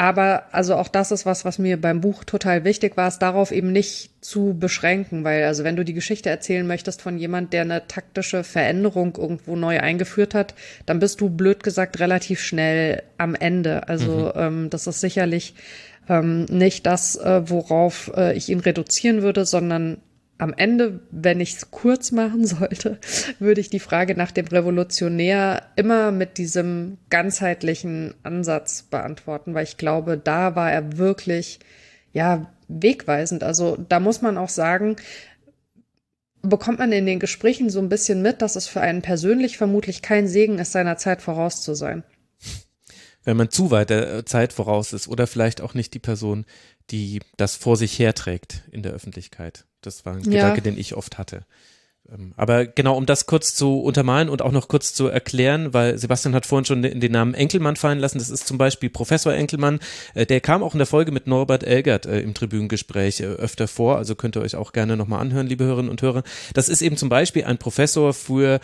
Aber 0.00 0.44
also 0.52 0.76
auch 0.76 0.88
das 0.88 1.10
ist 1.10 1.26
was, 1.26 1.44
was 1.44 1.58
mir 1.58 1.78
beim 1.78 2.00
Buch 2.00 2.24
total 2.24 2.64
wichtig 2.64 2.96
war, 2.96 3.06
es 3.06 3.18
darauf 3.18 3.52
eben 3.52 3.70
nicht 3.70 4.24
zu 4.24 4.56
beschränken, 4.58 5.24
weil 5.24 5.44
also 5.44 5.62
wenn 5.62 5.76
du 5.76 5.84
die 5.84 5.92
Geschichte 5.92 6.30
erzählen 6.30 6.66
möchtest 6.66 7.02
von 7.02 7.18
jemand, 7.18 7.52
der 7.52 7.60
eine 7.60 7.86
taktische 7.86 8.42
Veränderung 8.42 9.14
irgendwo 9.18 9.56
neu 9.56 9.78
eingeführt 9.78 10.32
hat, 10.32 10.54
dann 10.86 11.00
bist 11.00 11.20
du 11.20 11.28
blöd 11.28 11.62
gesagt 11.62 12.00
relativ 12.00 12.40
schnell 12.40 13.02
am 13.18 13.34
Ende. 13.34 13.88
Also 13.90 14.32
mhm. 14.34 14.40
ähm, 14.40 14.70
das 14.70 14.86
ist 14.86 15.02
sicherlich 15.02 15.54
ähm, 16.08 16.46
nicht 16.46 16.86
das, 16.86 17.16
äh, 17.16 17.42
worauf 17.50 18.10
äh, 18.16 18.34
ich 18.34 18.48
ihn 18.48 18.60
reduzieren 18.60 19.20
würde, 19.20 19.44
sondern 19.44 19.98
am 20.40 20.54
Ende, 20.56 21.00
wenn 21.10 21.40
ich 21.40 21.54
es 21.54 21.70
kurz 21.70 22.12
machen 22.12 22.46
sollte, 22.46 22.98
würde 23.38 23.60
ich 23.60 23.70
die 23.70 23.78
Frage 23.78 24.14
nach 24.14 24.30
dem 24.30 24.46
Revolutionär 24.46 25.62
immer 25.76 26.12
mit 26.12 26.38
diesem 26.38 26.98
ganzheitlichen 27.10 28.14
Ansatz 28.22 28.82
beantworten, 28.82 29.54
weil 29.54 29.64
ich 29.64 29.76
glaube, 29.76 30.16
da 30.16 30.56
war 30.56 30.72
er 30.72 30.96
wirklich, 30.96 31.60
ja, 32.12 32.50
wegweisend. 32.68 33.42
Also 33.42 33.76
da 33.88 34.00
muss 34.00 34.22
man 34.22 34.38
auch 34.38 34.48
sagen, 34.48 34.96
bekommt 36.42 36.78
man 36.78 36.92
in 36.92 37.04
den 37.04 37.18
Gesprächen 37.18 37.68
so 37.68 37.80
ein 37.80 37.88
bisschen 37.88 38.22
mit, 38.22 38.40
dass 38.40 38.56
es 38.56 38.66
für 38.66 38.80
einen 38.80 39.02
persönlich 39.02 39.58
vermutlich 39.58 40.00
kein 40.00 40.26
Segen 40.26 40.58
ist, 40.58 40.72
seiner 40.72 40.96
Zeit 40.96 41.20
voraus 41.20 41.62
zu 41.62 41.74
sein. 41.74 42.02
Wenn 43.24 43.36
man 43.36 43.50
zu 43.50 43.70
weit 43.70 43.90
der 43.90 44.24
Zeit 44.24 44.54
voraus 44.54 44.94
ist 44.94 45.06
oder 45.06 45.26
vielleicht 45.26 45.60
auch 45.60 45.74
nicht 45.74 45.92
die 45.92 45.98
Person, 45.98 46.46
die 46.90 47.20
das 47.36 47.56
vor 47.56 47.76
sich 47.76 47.98
herträgt 47.98 48.62
in 48.70 48.82
der 48.82 48.92
Öffentlichkeit. 48.92 49.64
Das 49.80 50.04
war 50.04 50.14
ein 50.14 50.24
ja. 50.24 50.30
Gedanke, 50.30 50.62
den 50.62 50.78
ich 50.78 50.94
oft 50.94 51.18
hatte. 51.18 51.44
Ähm, 52.12 52.32
aber 52.36 52.66
genau, 52.66 52.96
um 52.96 53.06
das 53.06 53.26
kurz 53.26 53.54
zu 53.54 53.80
untermalen 53.80 54.28
und 54.28 54.42
auch 54.42 54.52
noch 54.52 54.68
kurz 54.68 54.94
zu 54.94 55.06
erklären, 55.06 55.72
weil 55.72 55.98
Sebastian 55.98 56.34
hat 56.34 56.46
vorhin 56.46 56.64
schon 56.64 56.82
den 56.82 57.12
Namen 57.12 57.34
Enkelmann 57.34 57.76
fallen 57.76 57.98
lassen. 57.98 58.18
Das 58.18 58.30
ist 58.30 58.46
zum 58.46 58.58
Beispiel 58.58 58.90
Professor 58.90 59.32
Enkelmann. 59.32 59.80
Äh, 60.14 60.26
der 60.26 60.40
kam 60.40 60.62
auch 60.62 60.74
in 60.74 60.78
der 60.78 60.86
Folge 60.86 61.12
mit 61.12 61.26
Norbert 61.26 61.64
Elgert 61.64 62.06
äh, 62.06 62.20
im 62.20 62.34
Tribünengespräch 62.34 63.20
äh, 63.20 63.24
öfter 63.24 63.68
vor. 63.68 63.96
Also 63.96 64.14
könnt 64.14 64.36
ihr 64.36 64.42
euch 64.42 64.56
auch 64.56 64.72
gerne 64.72 64.96
nochmal 64.96 65.20
anhören, 65.20 65.46
liebe 65.46 65.64
Hörerinnen 65.64 65.90
und 65.90 66.02
Hörer. 66.02 66.22
Das 66.54 66.68
ist 66.68 66.82
eben 66.82 66.96
zum 66.96 67.08
Beispiel 67.08 67.44
ein 67.44 67.58
Professor 67.58 68.12
für 68.12 68.60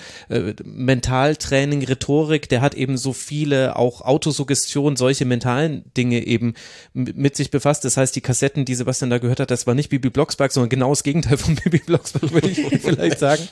Mentaltraining, 0.64 1.84
Rhetorik. 1.84 2.48
Der 2.48 2.60
hat 2.60 2.74
eben 2.74 2.96
so 2.96 3.12
viele 3.12 3.76
auch 3.76 4.00
Autosuggestion, 4.02 4.96
solche 4.96 5.24
mentalen 5.24 5.84
Dinge 5.96 6.26
eben 6.26 6.54
mit 6.92 7.36
sich 7.36 7.50
befasst. 7.50 7.84
Das 7.84 7.96
heißt, 7.96 8.14
die 8.16 8.20
Kassetten, 8.20 8.64
die 8.64 8.74
Sebastian 8.74 9.10
da 9.10 9.18
gehört 9.18 9.40
hat, 9.40 9.50
das 9.50 9.66
war 9.66 9.74
nicht 9.74 9.88
Bibi 9.90 10.10
Blocksberg, 10.10 10.52
sondern 10.52 10.68
genau 10.68 10.90
das 10.90 11.02
Gegenteil 11.02 11.36
von 11.36 11.54
Bibi 11.64 11.78
Blocksberg, 11.78 12.32
würde 12.32 12.48
ich 12.48 12.58
vielleicht 12.80 13.18
sagen 13.18 13.35
sagen. 13.36 13.48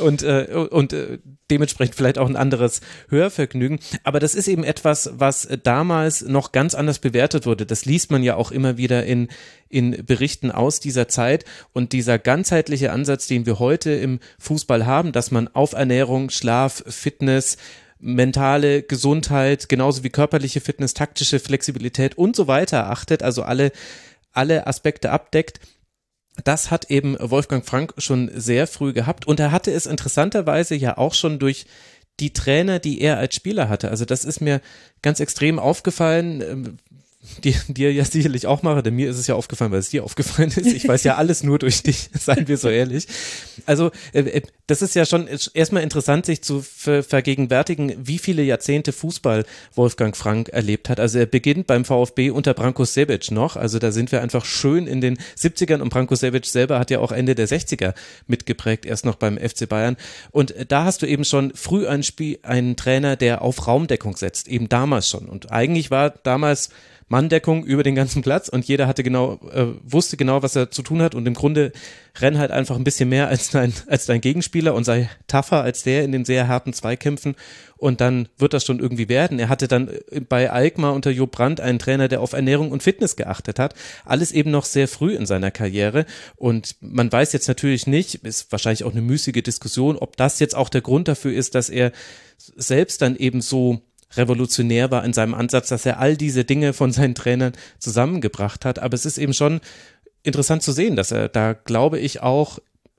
Und, 0.00 0.22
äh, 0.22 0.46
und 0.70 0.92
äh, 0.92 1.18
dementsprechend 1.50 1.94
vielleicht 1.94 2.18
auch 2.18 2.28
ein 2.28 2.36
anderes 2.36 2.80
Hörvergnügen. 3.08 3.78
Aber 4.02 4.20
das 4.20 4.34
ist 4.34 4.48
eben 4.48 4.64
etwas, 4.64 5.10
was 5.14 5.48
damals 5.62 6.22
noch 6.22 6.52
ganz 6.52 6.74
anders 6.74 6.98
bewertet 6.98 7.46
wurde. 7.46 7.66
Das 7.66 7.84
liest 7.84 8.10
man 8.10 8.22
ja 8.22 8.36
auch 8.36 8.50
immer 8.50 8.76
wieder 8.76 9.04
in, 9.04 9.28
in 9.68 10.04
Berichten 10.04 10.50
aus 10.50 10.80
dieser 10.80 11.08
Zeit. 11.08 11.44
Und 11.72 11.92
dieser 11.92 12.18
ganzheitliche 12.18 12.92
Ansatz, 12.92 13.26
den 13.26 13.46
wir 13.46 13.58
heute 13.58 13.92
im 13.92 14.18
Fußball 14.38 14.86
haben, 14.86 15.12
dass 15.12 15.30
man 15.30 15.48
auf 15.48 15.72
Ernährung, 15.72 16.30
Schlaf, 16.30 16.82
Fitness, 16.86 17.56
mentale 17.98 18.82
Gesundheit, 18.82 19.68
genauso 19.68 20.04
wie 20.04 20.10
körperliche 20.10 20.60
Fitness, 20.60 20.94
taktische 20.94 21.38
Flexibilität 21.38 22.18
und 22.18 22.36
so 22.36 22.46
weiter 22.46 22.90
achtet, 22.90 23.22
also 23.22 23.42
alle, 23.42 23.72
alle 24.32 24.66
Aspekte 24.66 25.10
abdeckt, 25.10 25.60
das 26.44 26.70
hat 26.70 26.90
eben 26.90 27.16
Wolfgang 27.18 27.64
Frank 27.64 27.94
schon 27.98 28.30
sehr 28.34 28.66
früh 28.66 28.92
gehabt 28.92 29.26
und 29.26 29.40
er 29.40 29.52
hatte 29.52 29.70
es 29.70 29.86
interessanterweise 29.86 30.74
ja 30.74 30.98
auch 30.98 31.14
schon 31.14 31.38
durch 31.38 31.66
die 32.20 32.32
Trainer, 32.32 32.78
die 32.78 33.00
er 33.00 33.18
als 33.18 33.34
Spieler 33.34 33.68
hatte. 33.68 33.90
Also 33.90 34.04
das 34.04 34.24
ist 34.24 34.40
mir 34.40 34.60
ganz 35.02 35.20
extrem 35.20 35.58
aufgefallen, 35.58 36.78
die 37.44 37.54
dir 37.68 37.92
ja 37.92 38.04
sicherlich 38.04 38.46
auch 38.46 38.62
mache, 38.62 38.82
denn 38.82 38.94
mir 38.94 39.10
ist 39.10 39.18
es 39.18 39.26
ja 39.26 39.34
aufgefallen, 39.34 39.72
weil 39.72 39.80
es 39.80 39.90
dir 39.90 40.04
aufgefallen 40.04 40.50
ist. 40.50 40.66
Ich 40.66 40.86
weiß 40.86 41.04
ja 41.04 41.14
alles 41.16 41.42
nur 41.42 41.58
durch 41.58 41.82
dich, 41.82 42.10
seien 42.18 42.48
wir 42.48 42.56
so 42.56 42.68
ehrlich. 42.68 43.06
Also 43.66 43.90
äh, 44.12 44.20
äh, 44.20 44.42
das 44.66 44.82
ist 44.82 44.94
ja 44.94 45.06
schon 45.06 45.28
erstmal 45.54 45.82
interessant, 45.82 46.26
sich 46.26 46.42
zu 46.42 46.62
ver 46.62 47.02
vergegenwärtigen, 47.02 47.94
wie 47.98 48.18
viele 48.18 48.42
Jahrzehnte 48.42 48.92
Fußball 48.92 49.44
Wolfgang 49.74 50.16
Frank 50.16 50.48
erlebt 50.48 50.88
hat. 50.88 50.98
Also 50.98 51.18
er 51.18 51.26
beginnt 51.26 51.66
beim 51.66 51.84
VfB 51.84 52.30
unter 52.30 52.54
Branko 52.54 52.84
Sebic 52.84 53.30
noch. 53.30 53.56
Also 53.56 53.78
da 53.78 53.92
sind 53.92 54.12
wir 54.12 54.22
einfach 54.22 54.44
schön 54.44 54.86
in 54.86 55.00
den 55.00 55.18
70ern 55.38 55.80
und 55.80 55.90
Branko 55.90 56.14
Sebic 56.14 56.46
selber 56.46 56.78
hat 56.78 56.90
ja 56.90 56.98
auch 56.98 57.12
Ende 57.12 57.34
der 57.34 57.48
60er 57.48 57.94
mitgeprägt, 58.26 58.86
erst 58.86 59.04
noch 59.04 59.16
beim 59.16 59.38
FC 59.38 59.68
Bayern. 59.68 59.96
Und 60.30 60.54
da 60.68 60.84
hast 60.84 61.02
du 61.02 61.06
eben 61.06 61.24
schon 61.24 61.52
früh 61.54 61.86
ein 61.86 62.02
Spiel, 62.02 62.38
einen 62.42 62.76
Trainer, 62.76 63.16
der 63.16 63.42
auf 63.42 63.66
Raumdeckung 63.66 64.16
setzt, 64.16 64.48
eben 64.48 64.68
damals 64.68 65.08
schon. 65.08 65.26
Und 65.26 65.52
eigentlich 65.52 65.90
war 65.90 66.10
damals 66.10 66.70
Manndeckung 67.08 67.64
über 67.64 67.84
den 67.84 67.94
ganzen 67.94 68.22
Platz 68.22 68.48
und 68.48 68.64
jeder 68.64 68.88
hatte 68.88 69.04
genau, 69.04 69.38
äh, 69.52 69.66
wusste 69.84 70.16
genau, 70.16 70.42
was 70.42 70.56
er 70.56 70.72
zu 70.72 70.82
tun 70.82 71.02
hat 71.02 71.14
und 71.14 71.26
im 71.26 71.34
Grunde 71.34 71.72
renn 72.18 72.38
halt 72.38 72.50
einfach 72.50 72.74
ein 72.74 72.82
bisschen 72.82 73.08
mehr 73.08 73.28
als 73.28 73.50
dein, 73.50 73.72
als 73.86 74.06
dein 74.06 74.20
Gegenspieler 74.20 74.74
und 74.74 74.84
sei 74.84 75.08
tougher 75.28 75.62
als 75.62 75.84
der 75.84 76.02
in 76.02 76.10
den 76.10 76.24
sehr 76.24 76.48
harten 76.48 76.72
Zweikämpfen 76.72 77.36
und 77.76 78.00
dann 78.00 78.28
wird 78.38 78.54
das 78.54 78.64
schon 78.64 78.80
irgendwie 78.80 79.08
werden. 79.08 79.38
Er 79.38 79.48
hatte 79.48 79.68
dann 79.68 79.88
äh, 79.88 80.20
bei 80.20 80.50
Alkmaar 80.50 80.94
unter 80.94 81.10
Jo 81.10 81.28
Brandt 81.28 81.60
einen 81.60 81.78
Trainer, 81.78 82.08
der 82.08 82.20
auf 82.20 82.32
Ernährung 82.32 82.72
und 82.72 82.82
Fitness 82.82 83.14
geachtet 83.14 83.60
hat. 83.60 83.74
Alles 84.04 84.32
eben 84.32 84.50
noch 84.50 84.64
sehr 84.64 84.88
früh 84.88 85.14
in 85.14 85.26
seiner 85.26 85.52
Karriere 85.52 86.06
und 86.34 86.74
man 86.80 87.12
weiß 87.12 87.32
jetzt 87.32 87.46
natürlich 87.46 87.86
nicht, 87.86 88.16
ist 88.24 88.50
wahrscheinlich 88.50 88.82
auch 88.82 88.92
eine 88.92 89.02
müßige 89.02 89.42
Diskussion, 89.42 89.96
ob 89.96 90.16
das 90.16 90.40
jetzt 90.40 90.56
auch 90.56 90.68
der 90.68 90.80
Grund 90.80 91.06
dafür 91.06 91.32
ist, 91.32 91.54
dass 91.54 91.70
er 91.70 91.92
selbst 92.38 93.00
dann 93.00 93.14
eben 93.14 93.40
so 93.40 93.80
revolutionär 94.14 94.90
war 94.90 95.04
in 95.04 95.12
seinem 95.12 95.34
Ansatz, 95.34 95.68
dass 95.68 95.86
er 95.86 95.98
all 95.98 96.16
diese 96.16 96.44
Dinge 96.44 96.72
von 96.72 96.92
seinen 96.92 97.14
Trainern 97.14 97.52
zusammengebracht 97.78 98.64
hat. 98.64 98.78
Aber 98.78 98.94
es 98.94 99.06
ist 99.06 99.18
eben 99.18 99.34
schon 99.34 99.60
interessant 100.22 100.62
zu 100.62 100.72
sehen, 100.72 100.96
dass 100.96 101.10
er 101.10 101.28
da, 101.28 101.52
glaube 101.52 101.98
ich, 101.98 102.22
auch 102.22 102.58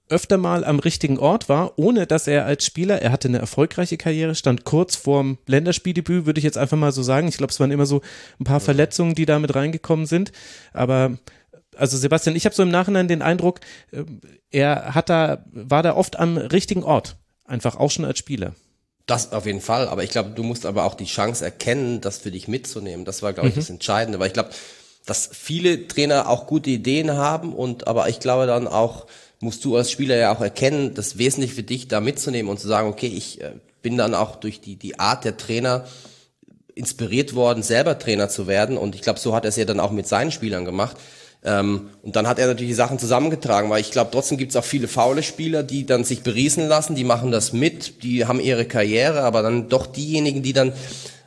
öfter 0.10 0.38
mal 0.38 0.64
am 0.64 0.80
richtigen 0.80 1.20
Ort 1.20 1.50
war, 1.50 1.78
ohne 1.78 2.08
dass 2.08 2.28
er 2.28 2.46
als 2.46 2.66
Spieler, 2.66 3.02
er 3.02 3.12
hatte 3.12 3.28
eine 3.28 3.40
erfolgreiche 3.40 3.98
Karriere, 3.98 4.36
stand 4.36 4.64
kurz 4.64 4.96
vorm 4.96 5.38
Länderspieldebüt, 5.48 6.26
würde 6.26 6.40
ich 6.40 6.46
jetzt 6.46 6.58
einfach 6.58 6.78
mal 6.78 6.94
so 6.94 7.04
sagen. 7.04 7.28
Ich 7.28 7.38
glaube, 7.38 7.52
es 7.52 7.60
waren 7.60 7.72
immer 7.72 7.86
so 7.86 8.02
ein 8.40 8.46
paar 8.46 8.62
Verletzungen, 8.62 9.16
die 9.16 9.26
da 9.26 9.40
mit 9.40 9.54
reingekommen 9.54 10.06
sind. 10.06 10.32
Aber 10.72 11.18
also 11.76 11.98
Sebastian, 11.98 12.36
ich 12.36 12.46
habe 12.46 12.56
so 12.56 12.64
im 12.64 12.72
Nachhinein 12.72 13.08
den 13.08 13.22
Eindruck, 13.22 13.60
äh, 13.92 14.04
er 14.50 14.96
hat 14.96 15.10
da, 15.10 15.44
war 15.52 15.84
da 15.84 15.96
oft 15.96 16.18
am 16.18 16.38
richtigen 16.38 16.84
Ort. 16.84 17.18
Einfach 17.44 17.76
auch 17.76 17.92
schon 17.92 18.06
als 18.06 18.20
Spieler. 18.20 18.56
Das 19.08 19.32
auf 19.32 19.46
jeden 19.46 19.62
Fall, 19.62 19.88
aber 19.88 20.04
ich 20.04 20.10
glaube, 20.10 20.32
du 20.32 20.44
musst 20.44 20.66
aber 20.66 20.84
auch 20.84 20.94
die 20.94 21.06
Chance 21.06 21.44
erkennen, 21.44 22.02
das 22.02 22.18
für 22.18 22.30
dich 22.30 22.50
mitzunehmen. 22.50 23.06
Das 23.06 23.22
war, 23.22 23.32
glaube 23.32 23.48
ich, 23.48 23.56
mhm. 23.56 23.60
das 23.62 23.70
Entscheidende, 23.70 24.20
weil 24.20 24.28
ich 24.28 24.34
glaube, 24.34 24.50
dass 25.06 25.30
viele 25.32 25.88
Trainer 25.88 26.28
auch 26.28 26.46
gute 26.46 26.70
Ideen 26.70 27.14
haben 27.14 27.54
und 27.54 27.88
aber 27.88 28.10
ich 28.10 28.20
glaube 28.20 28.46
dann 28.46 28.68
auch 28.68 29.08
musst 29.40 29.64
du 29.64 29.78
als 29.78 29.92
Spieler 29.92 30.18
ja 30.18 30.36
auch 30.36 30.42
erkennen, 30.42 30.94
das 30.94 31.18
Wesentliche 31.18 31.56
für 31.56 31.64
dich 31.64 31.88
da 31.88 32.02
mitzunehmen 32.02 32.50
und 32.50 32.60
zu 32.60 32.68
sagen, 32.68 32.90
okay, 32.90 33.08
ich 33.08 33.40
äh, 33.42 33.52
bin 33.82 33.96
dann 33.96 34.14
auch 34.14 34.36
durch 34.36 34.60
die 34.60 34.76
die 34.76 35.00
Art 35.00 35.24
der 35.24 35.38
Trainer 35.38 35.86
inspiriert 36.76 37.34
worden, 37.34 37.64
selber 37.64 37.98
Trainer 37.98 38.28
zu 38.28 38.46
werden 38.46 38.78
und 38.78 38.94
ich 38.94 39.02
glaube, 39.02 39.20
so 39.20 39.34
hat 39.34 39.46
er 39.46 39.50
es 39.50 39.56
ja 39.56 39.64
dann 39.64 39.80
auch 39.80 39.92
mit 39.92 40.08
seinen 40.08 40.32
Spielern 40.32 40.66
gemacht. 40.66 40.98
Ähm, 41.44 41.90
und 42.04 42.16
dann 42.16 42.28
hat 42.28 42.40
er 42.40 42.48
natürlich 42.48 42.72
die 42.72 42.76
Sachen 42.76 43.00
zusammengetragen, 43.00 43.70
weil 43.70 43.82
ich 43.82 43.92
glaube, 43.92 44.12
trotzdem 44.12 44.38
gibt 44.38 44.52
es 44.52 44.56
auch 44.56 44.64
viele 44.64 44.88
faule 44.88 45.24
Spieler, 45.24 45.64
die 45.64 45.86
dann 45.86 46.04
sich 46.04 46.24
beriesen 46.24 46.68
lassen, 46.68 46.96
die 46.96 47.04
machen 47.04 47.32
das 47.32 47.54
mit, 47.54 48.04
die 48.04 48.26
haben 48.26 48.40
ihre 48.40 48.66
Karriere, 48.66 49.22
aber 49.22 49.42
dann 49.42 49.70
doch 49.70 49.86
diejenigen, 49.86 50.44
die 50.44 50.54
dann 50.54 50.74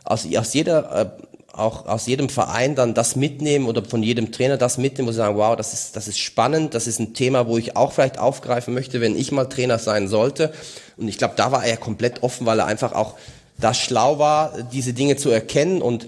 aus, 0.05 0.27
aus 0.35 0.53
jeder 0.53 1.17
äh, 1.19 1.25
auch 1.53 1.87
aus 1.87 2.07
jedem 2.07 2.29
Verein 2.29 2.75
dann 2.75 2.95
das 2.95 3.17
mitnehmen 3.17 3.67
oder 3.67 3.85
von 3.85 4.03
jedem 4.03 4.33
Trainer 4.33 4.57
das 4.57 4.79
mitnehmen, 4.79 5.09
wo 5.09 5.13
sie 5.13 5.19
sagen, 5.19 5.37
wow, 5.37 5.57
das 5.57 5.73
ist, 5.73 5.97
das 5.97 6.09
ist 6.09 6.19
spannend, 6.19 6.75
das 6.75 6.87
ist 6.87 7.01
ein 7.01 7.15
Thema, 7.15 7.47
wo 7.47 7.59
ich 7.59 7.77
auch 7.77 7.93
vielleicht 7.93 8.19
aufgreifen 8.19 8.73
möchte, 8.75 9.01
wenn 9.01 9.17
ich 9.17 9.33
mal 9.33 9.47
Trainer 9.47 9.79
sein 9.79 10.09
sollte. 10.09 10.53
Und 10.97 11.09
ich 11.09 11.19
glaube, 11.19 11.35
da 11.37 11.53
war 11.53 11.65
er 11.65 11.77
komplett 11.77 12.23
offen, 12.23 12.47
weil 12.47 12.61
er 12.61 12.67
einfach 12.67 12.93
auch 12.93 13.15
da 13.59 13.75
schlau 13.75 14.19
war, 14.19 14.55
diese 14.73 14.93
Dinge 14.93 15.17
zu 15.17 15.31
erkennen 15.31 15.83
und 15.83 16.07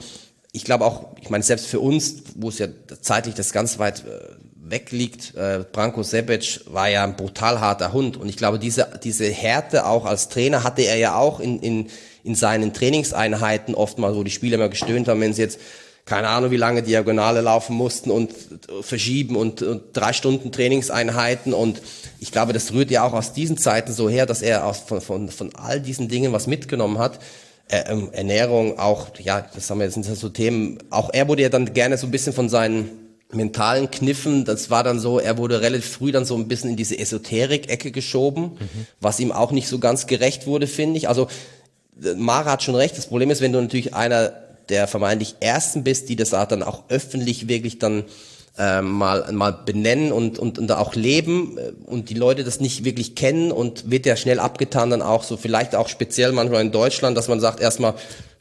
ich 0.53 0.65
glaube 0.65 0.85
auch, 0.85 1.17
ich 1.21 1.31
meine, 1.31 1.43
selbst 1.43 1.67
für 1.67 1.81
uns, 1.81 2.23
wo 2.37 2.51
es 2.51 2.59
ja 2.59 2.69
zeitlich 3.01 3.35
das 3.35 3.53
ganz 3.53 3.79
weit 3.79 4.05
äh, 4.07 4.21
weg 4.63 4.93
liegt, 4.93 5.35
äh, 5.35 5.65
Branko 5.71 6.03
Sebec 6.03 6.61
war 6.67 6.89
ja 6.89 7.05
ein 7.05 7.17
brutal 7.17 7.61
harter 7.61 7.93
Hund. 7.93 8.19
Und 8.19 8.29
ich 8.29 8.37
glaube, 8.37 8.59
diese, 8.59 8.89
diese 9.03 9.27
Härte 9.27 9.87
auch 9.87 10.05
als 10.05 10.29
Trainer 10.29 10.63
hatte 10.63 10.83
er 10.83 10.97
ja 10.97 11.17
auch 11.17 11.41
in, 11.41 11.59
in, 11.61 11.87
in 12.23 12.35
seinen 12.35 12.75
Trainingseinheiten 12.75 13.75
oftmals, 13.75 14.17
wo 14.17 14.23
die 14.23 14.31
Spieler 14.31 14.57
immer 14.57 14.69
gestöhnt 14.69 15.09
haben, 15.09 15.21
wenn 15.21 15.33
sie 15.33 15.43
jetzt 15.43 15.59
keine 16.05 16.29
Ahnung, 16.29 16.51
wie 16.51 16.57
lange 16.57 16.83
Diagonale 16.83 17.43
laufen 17.43 17.77
mussten 17.77 18.11
und 18.11 18.33
verschieben 18.81 19.37
und, 19.37 19.63
und 19.63 19.83
drei 19.93 20.13
Stunden 20.13 20.51
Trainingseinheiten. 20.51 21.55
Und 21.55 21.81
ich 22.19 22.33
glaube, 22.33 22.53
das 22.53 22.73
rührt 22.73 22.91
ja 22.91 23.05
auch 23.05 23.13
aus 23.13 23.33
diesen 23.33 23.57
Zeiten 23.57 23.93
so 23.93 24.09
her, 24.09 24.27
dass 24.27 24.43
er 24.43 24.67
aus, 24.67 24.81
von, 24.81 25.01
von, 25.01 25.29
von 25.29 25.55
all 25.55 25.81
diesen 25.81 26.09
Dingen 26.09 26.33
was 26.33 26.49
mitgenommen 26.49 26.99
hat. 26.99 27.21
Ähm, 27.71 28.11
Ernährung, 28.13 28.79
auch, 28.79 29.09
ja, 29.19 29.47
das 29.55 29.71
haben 29.71 29.79
wir 29.79 29.87
jetzt 29.87 29.95
sind 29.95 30.05
so 30.05 30.29
Themen. 30.29 30.79
Auch 30.91 31.11
er 31.13 31.29
wurde 31.29 31.43
ja 31.43 31.49
dann 31.49 31.73
gerne 31.73 31.97
so 31.97 32.07
ein 32.07 32.11
bisschen 32.11 32.33
von 32.33 32.49
seinen 32.49 32.91
mentalen 33.35 33.91
Kniffen, 33.91 34.45
das 34.45 34.71
war 34.71 34.85
dann 34.85 35.01
so, 35.01 35.19
er 35.19 35.39
wurde 35.39 35.63
relativ 35.63 35.91
früh 35.91 36.13
dann 36.13 36.25
so 36.25 36.37
ein 36.37 36.49
bisschen 36.49 36.71
in 36.71 36.77
diese 36.77 36.99
Esoterik-Ecke 36.99 37.91
geschoben, 37.91 38.43
mhm. 38.43 38.87
was 39.01 39.21
ihm 39.21 39.33
auch 39.33 39.53
nicht 39.53 39.69
so 39.69 39.79
ganz 39.79 40.07
gerecht 40.07 40.47
wurde, 40.47 40.67
finde 40.67 40.99
ich. 40.99 41.09
Also 41.09 41.29
Mara 42.17 42.53
hat 42.53 42.63
schon 42.63 42.75
recht, 42.75 42.97
das 42.97 43.07
Problem 43.07 43.31
ist, 43.31 43.41
wenn 43.41 43.53
du 43.53 43.61
natürlich 43.61 43.95
einer 43.95 44.33
der 44.69 44.87
vermeintlich 44.87 45.37
Ersten 45.41 45.83
bist, 45.83 46.09
die 46.09 46.17
das 46.17 46.31
dann 46.31 46.63
auch 46.63 46.85
öffentlich 46.89 47.49
wirklich 47.49 47.79
dann 47.79 48.05
äh, 48.59 48.83
mal, 48.83 49.33
mal 49.33 49.53
benennen 49.53 50.13
und, 50.13 50.39
und, 50.39 50.59
und 50.59 50.71
auch 50.73 50.95
leben 50.95 51.57
äh, 51.59 51.73
und 51.87 52.11
die 52.11 52.15
Leute 52.15 52.45
das 52.45 52.61
nicht 52.61 52.85
wirklich 52.85 53.15
kennen 53.15 53.51
und 53.51 53.91
wird 53.91 54.05
ja 54.05 54.17
schnell 54.17 54.39
abgetan 54.39 54.91
dann 54.91 55.03
auch 55.03 55.23
so, 55.23 55.37
vielleicht 55.37 55.75
auch 55.75 55.89
speziell 55.89 56.33
manchmal 56.33 56.61
in 56.61 56.73
Deutschland, 56.73 57.17
dass 57.17 57.29
man 57.29 57.41
sagt 57.41 57.61
erstmal, 57.61 57.95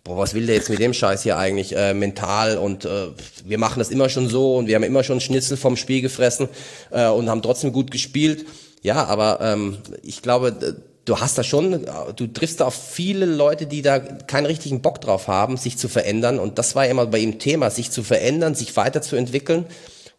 boah, 0.04 0.17
was 0.17 0.34
will 0.34 0.47
der 0.47 0.56
jetzt 0.56 0.69
mit 0.69 0.80
dem 0.80 0.93
Scheiß 0.93 1.24
hier 1.24 1.38
eigentlich 1.38 1.76
äh, 1.76 1.93
mental? 1.93 2.58
Und 2.58 2.86
äh, 2.86 3.08
wir 3.45 3.58
machen 3.58 3.80
das 3.80 3.89
immer 3.89 4.10
schon 4.10 4.28
so 4.28 4.58
und 4.58 4.67
wir 4.67 4.76
haben 4.76 4.84
immer 4.84 5.04
schon 5.04 5.21
Schnitzel 5.21 5.56
vom 5.56 5.78
Spiel 5.78 6.02
gefressen 6.02 6.50
äh, 6.89 7.08
und 7.08 7.30
haben 7.30 7.41
trotzdem 7.41 7.71
gut 7.71 7.91
gespielt. 7.91 8.45
Ja, 8.82 9.06
aber 9.06 9.39
ähm, 9.41 9.78
ich 10.04 10.21
glaube, 10.21 10.76
du 11.06 11.19
hast 11.19 11.38
da 11.38 11.43
schon, 11.43 11.86
du 12.15 12.28
triffst 12.28 12.60
da 12.60 12.65
auf 12.65 12.74
viele 12.74 13.26
Leute, 13.26 13.65
die 13.65 13.82
da 13.82 14.00
keinen 14.00 14.47
richtigen 14.47 14.82
Bock 14.82 15.00
drauf 15.00 15.28
haben, 15.28 15.56
sich 15.56 15.78
zu 15.78 15.88
verändern. 15.88 16.39
Und 16.39 16.58
das 16.58 16.76
war 16.76 16.88
immer 16.88 17.06
bei 17.06 17.19
ihm 17.19 17.39
Thema, 17.39 17.69
sich 17.69 17.91
zu 17.91 18.04
verändern, 18.04 18.56
sich 18.56 18.76
weiterzuentwickeln 18.76 19.65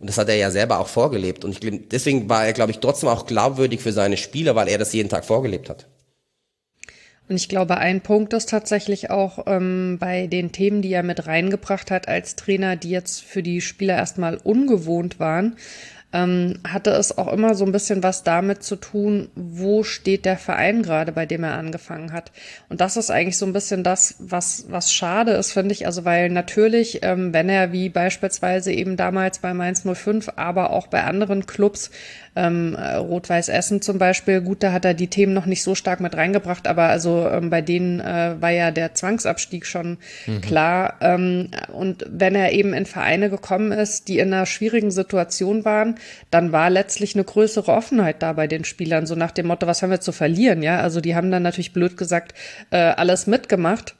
und 0.03 0.09
das 0.09 0.19
hat 0.19 0.29
er 0.29 0.35
ja 0.35 0.51
selber 0.51 0.81
auch 0.81 0.89
vorgelebt. 0.89 1.45
Und 1.45 1.53
ich, 1.53 1.89
deswegen 1.89 2.29
war 2.29 2.45
er, 2.45 2.53
glaube 2.53 2.73
ich, 2.73 2.81
trotzdem 2.81 3.09
auch 3.09 3.25
glaubwürdig 3.25 3.81
für 3.81 3.93
seine 3.93 4.17
Spieler, 4.17 4.57
weil 4.57 4.67
er 4.67 4.77
das 4.77 4.93
jeden 4.93 5.09
Tag 5.09 5.25
vorgelebt 5.25 5.71
hat. 5.71 5.87
Und 7.29 7.37
ich 7.37 7.49
glaube, 7.49 7.77
ein 7.77 8.01
Punkt 8.01 8.33
ist 8.33 8.49
tatsächlich 8.49 9.11
auch 9.11 9.47
ähm, 9.47 9.99
bei 10.01 10.27
den 10.27 10.51
Themen, 10.51 10.83
die 10.83 10.93
er 10.93 11.05
mit 11.05 11.29
reingebracht 11.29 11.93
hat 11.93 12.09
als 12.09 12.35
Trainer, 12.35 12.75
die 12.75 12.91
jetzt 12.91 13.23
für 13.23 13.45
die 13.45 13.61
Spieler 13.61 13.95
erstmal 13.95 14.39
ungewohnt 14.39 15.21
waren, 15.21 15.57
ähm, 16.13 16.59
hatte 16.67 16.91
es 16.91 17.17
auch 17.17 17.33
immer 17.33 17.55
so 17.55 17.65
ein 17.65 17.73
bisschen 17.73 18.03
was 18.03 18.23
damit 18.23 18.63
zu 18.63 18.77
tun, 18.77 19.31
wo 19.35 19.83
steht 19.83 20.25
der 20.25 20.37
Verein 20.37 20.83
gerade, 20.83 21.13
bei 21.13 21.27
dem 21.27 21.45
er 21.45 21.55
angefangen 21.55 22.13
hat. 22.13 22.33
Und 22.69 22.81
das 22.81 22.97
ist 22.97 23.11
eigentlich 23.11 23.39
so 23.39 23.47
ein 23.47 23.53
bisschen 23.53 23.83
das, 23.83 24.17
was, 24.19 24.67
was 24.69 24.93
schade 24.93 25.33
ist, 25.33 25.53
finde 25.53 25.73
ich. 25.73 25.87
Also 25.87 26.05
weil 26.05 26.29
natürlich, 26.29 27.01
ähm, 27.03 27.33
wenn 27.33 27.49
er 27.49 27.73
wie 27.73 27.89
beispielsweise 27.89 28.73
eben 28.73 28.97
damals 28.97 29.39
bei 29.39 29.55
Mainz 29.55 29.85
05, 29.85 30.31
aber 30.37 30.71
auch 30.71 30.87
bei 30.87 31.05
anderen 31.05 31.47
Clubs 31.47 31.91
ähm, 32.35 32.77
Rot-Weiß 32.77 33.49
Essen 33.49 33.83
zum 33.83 33.99
Beispiel, 33.99 34.41
gut, 34.41 34.63
da 34.63 34.73
hat 34.73 34.85
er 34.85 34.95
die 34.95 35.09
Themen 35.09 35.35
noch 35.35 35.47
nicht 35.47 35.63
so 35.63 35.75
stark 35.75 36.01
mit 36.01 36.17
reingebracht, 36.17 36.67
aber 36.67 36.85
also 36.85 37.29
ähm, 37.29 37.51
bei 37.51 37.61
denen 37.61 38.01
äh, 38.01 38.37
war 38.41 38.51
ja 38.51 38.71
der 38.71 38.95
Zwangsabstieg 38.95 39.67
schon 39.67 39.99
mhm. 40.27 40.41
klar. 40.41 40.95
Ähm, 41.01 41.51
und 41.73 42.07
wenn 42.09 42.35
er 42.35 42.53
eben 42.53 42.73
in 42.73 42.87
Vereine 42.87 43.31
gekommen 43.31 43.73
ist, 43.73 44.09
die 44.09 44.19
in 44.19 44.33
einer 44.33 44.47
schwierigen 44.47 44.91
Situation 44.91 45.65
waren, 45.65 45.97
dann 46.31 46.53
war 46.53 46.71
letztlich 46.71 47.15
eine 47.15 47.25
größere 47.25 47.71
Offenheit 47.71 48.23
da 48.23 48.33
bei 48.33 48.47
den 48.47 48.65
Spielern, 48.65 49.07
so 49.07 49.15
nach 49.15 49.31
dem 49.31 49.47
Motto, 49.47 49.67
was 49.67 49.83
haben 49.83 49.91
wir 49.91 50.01
zu 50.01 50.13
verlieren, 50.13 50.63
ja? 50.63 50.81
Also 50.81 51.01
die 51.01 51.15
haben 51.15 51.31
dann 51.31 51.43
natürlich 51.43 51.73
blöd 51.73 51.97
gesagt 51.97 52.35
äh, 52.71 52.77
alles 52.77 53.27
mitgemacht. 53.27 53.95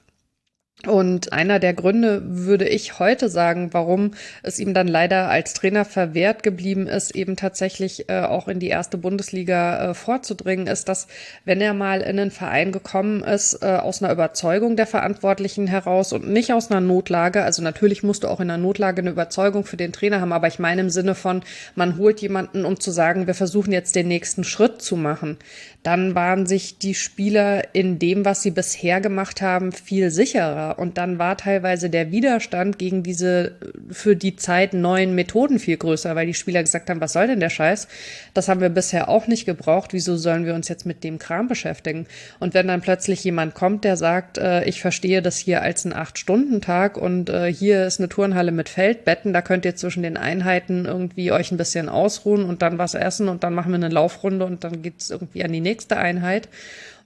Und 0.87 1.33
einer 1.33 1.61
der 1.61 1.75
Gründe 1.75 2.23
würde 2.25 2.67
ich 2.67 2.99
heute 2.99 3.29
sagen, 3.29 3.73
warum 3.73 4.13
es 4.43 4.59
ihm 4.59 4.75
dann 4.75 4.89
leider 4.89 5.29
als 5.29 5.55
Trainer 5.55 5.85
verwehrt 5.85 6.43
geblieben 6.43 6.89
ist, 6.89 7.15
eben 7.15 7.37
tatsächlich 7.37 8.09
äh, 8.09 8.23
auch 8.23 8.49
in 8.49 8.59
die 8.59 8.69
erste 8.69 8.99
Bundesliga 8.99 9.91
äh, 9.91 9.95
vorzudringen, 9.95 10.67
ist, 10.67 10.89
dass 10.89 11.07
wenn 11.45 11.61
er 11.61 11.73
mal 11.73 12.01
in 12.01 12.19
einen 12.19 12.33
Verein 12.33 12.73
gekommen 12.73 13.23
ist, 13.23 13.63
äh, 13.63 13.67
aus 13.67 14.03
einer 14.03 14.13
Überzeugung 14.13 14.75
der 14.75 14.89
Verantwortlichen 14.89 15.69
heraus 15.69 16.13
und 16.13 16.29
nicht 16.29 16.53
aus 16.53 16.71
einer 16.71 16.81
Notlage, 16.81 17.45
also 17.45 17.63
natürlich 17.63 18.03
musst 18.03 18.25
du 18.25 18.29
auch 18.29 18.41
in 18.41 18.51
einer 18.51 18.61
Notlage 18.61 19.03
eine 19.03 19.11
Überzeugung 19.11 19.65
für 19.65 19.77
den 19.77 19.93
Trainer 19.93 20.21
haben, 20.21 20.33
aber 20.33 20.49
ich 20.49 20.59
meine 20.59 20.81
im 20.81 20.91
Sinne 20.91 21.15
von, 21.15 21.43
man 21.77 21.97
holt 21.97 22.21
jemanden, 22.21 22.65
um 22.65 22.81
zu 22.81 22.91
sagen, 22.91 23.29
wir 23.29 23.35
versuchen 23.35 23.73
jetzt 23.73 23.95
den 23.95 24.09
nächsten 24.09 24.43
Schritt 24.43 24.83
zu 24.83 24.97
machen, 24.97 25.37
dann 25.83 26.15
waren 26.15 26.47
sich 26.47 26.79
die 26.79 26.95
Spieler 26.95 27.75
in 27.75 27.99
dem, 27.99 28.25
was 28.25 28.43
sie 28.43 28.53
bisher 28.53 29.01
gemacht 29.01 29.43
haben, 29.43 29.73
viel 29.73 30.13
sicherer. 30.13 30.79
Und 30.79 30.97
dann 30.97 31.19
war 31.19 31.37
teilweise 31.37 31.91
der 31.91 32.13
Widerstand 32.13 32.79
gegen 32.79 33.03
diese 33.03 33.57
für 33.91 34.15
die 34.15 34.37
Zeit 34.37 34.75
neuen 34.75 35.17
Methoden 35.17 35.59
viel 35.59 35.77
größer, 35.77 36.15
weil 36.15 36.27
die 36.27 36.35
Spieler 36.35 36.63
gesagt 36.63 36.89
haben, 36.89 37.01
was 37.01 37.13
soll 37.13 37.27
denn 37.27 37.41
der 37.41 37.51
Scheiß? 37.51 37.89
Das 38.33 38.49
haben 38.49 38.61
wir 38.61 38.69
bisher 38.69 39.09
auch 39.09 39.27
nicht 39.27 39.45
gebraucht. 39.45 39.93
Wieso 39.93 40.17
sollen 40.17 40.47
wir 40.47 40.55
uns 40.55 40.69
jetzt 40.69 40.87
mit 40.87 41.03
dem 41.03 41.19
Kram 41.19 41.49
beschäftigen? 41.49 42.07
Und 42.39 42.55
wenn 42.55 42.69
dann 42.69 42.81
plötzlich 42.81 43.25
jemand 43.25 43.55
kommt, 43.55 43.83
der 43.83 43.97
sagt, 43.97 44.39
äh, 44.39 44.63
ich 44.65 44.81
verstehe 44.81 45.21
das 45.21 45.37
hier 45.37 45.63
als 45.63 45.85
einen 45.85 45.95
Acht-Stunden-Tag 45.95 46.97
und 46.97 47.29
äh, 47.29 47.53
hier 47.53 47.87
ist 47.87 47.99
eine 47.99 48.09
Turnhalle 48.09 48.53
mit 48.53 48.69
Feldbetten, 48.69 49.33
da 49.33 49.43
könnt 49.43 49.65
ihr 49.65 49.75
zwischen 49.75 50.05
den 50.05 50.17
Einheiten 50.17 50.85
irgendwie 50.85 51.33
euch 51.33 51.51
ein 51.51 51.57
bisschen 51.57 51.89
ausruhen 51.89 52.45
und 52.45 52.63
dann 52.63 52.79
was 52.79 52.95
essen 52.95 53.29
und 53.29 53.43
dann 53.43 53.53
machen 53.53 53.73
wir 53.73 53.77
eine 53.77 53.89
Laufrunde 53.89 54.45
und 54.45 54.63
dann 54.63 54.83
geht's 54.83 55.11
irgendwie 55.11 55.43
an 55.43 55.53
die 55.53 55.61
nächste 55.61 55.72
nächste 55.73 55.97
Einheit. 55.97 56.49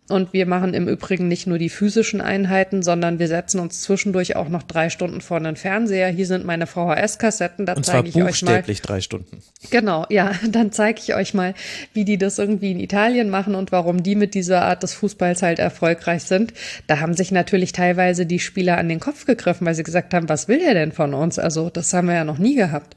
Und 0.08 0.32
wir 0.32 0.46
machen 0.46 0.72
im 0.72 0.86
Übrigen 0.86 1.26
nicht 1.26 1.48
nur 1.48 1.58
die 1.58 1.68
physischen 1.68 2.20
Einheiten, 2.20 2.84
sondern 2.84 3.18
wir 3.18 3.26
setzen 3.26 3.58
uns 3.58 3.82
zwischendurch 3.82 4.36
auch 4.36 4.48
noch 4.48 4.62
drei 4.62 4.88
Stunden 4.88 5.20
vor 5.20 5.40
den 5.40 5.56
Fernseher. 5.56 6.08
Hier 6.10 6.26
sind 6.26 6.44
meine 6.44 6.68
VHS-Kassetten, 6.68 7.66
da 7.66 7.74
zeige 7.82 8.10
ich 8.10 8.22
euch 8.22 8.42
mal. 8.42 8.62
drei 8.62 9.00
Stunden. 9.00 9.42
Genau, 9.70 10.06
ja, 10.08 10.30
dann 10.48 10.70
zeige 10.70 11.00
ich 11.00 11.16
euch 11.16 11.34
mal, 11.34 11.54
wie 11.92 12.04
die 12.04 12.18
das 12.18 12.38
irgendwie 12.38 12.70
in 12.70 12.78
Italien 12.78 13.30
machen 13.30 13.56
und 13.56 13.72
warum 13.72 14.04
die 14.04 14.14
mit 14.14 14.34
dieser 14.34 14.62
Art 14.62 14.84
des 14.84 14.94
Fußballs 14.94 15.42
halt 15.42 15.58
erfolgreich 15.58 16.22
sind. 16.22 16.52
Da 16.86 17.00
haben 17.00 17.14
sich 17.14 17.32
natürlich 17.32 17.72
teilweise 17.72 18.26
die 18.26 18.38
Spieler 18.38 18.78
an 18.78 18.88
den 18.88 19.00
Kopf 19.00 19.26
gegriffen, 19.26 19.66
weil 19.66 19.74
sie 19.74 19.82
gesagt 19.82 20.14
haben, 20.14 20.28
was 20.28 20.46
will 20.46 20.60
der 20.60 20.74
denn 20.74 20.92
von 20.92 21.14
uns? 21.14 21.40
Also 21.40 21.68
das 21.68 21.92
haben 21.92 22.06
wir 22.06 22.14
ja 22.14 22.24
noch 22.24 22.38
nie 22.38 22.54
gehabt. 22.54 22.96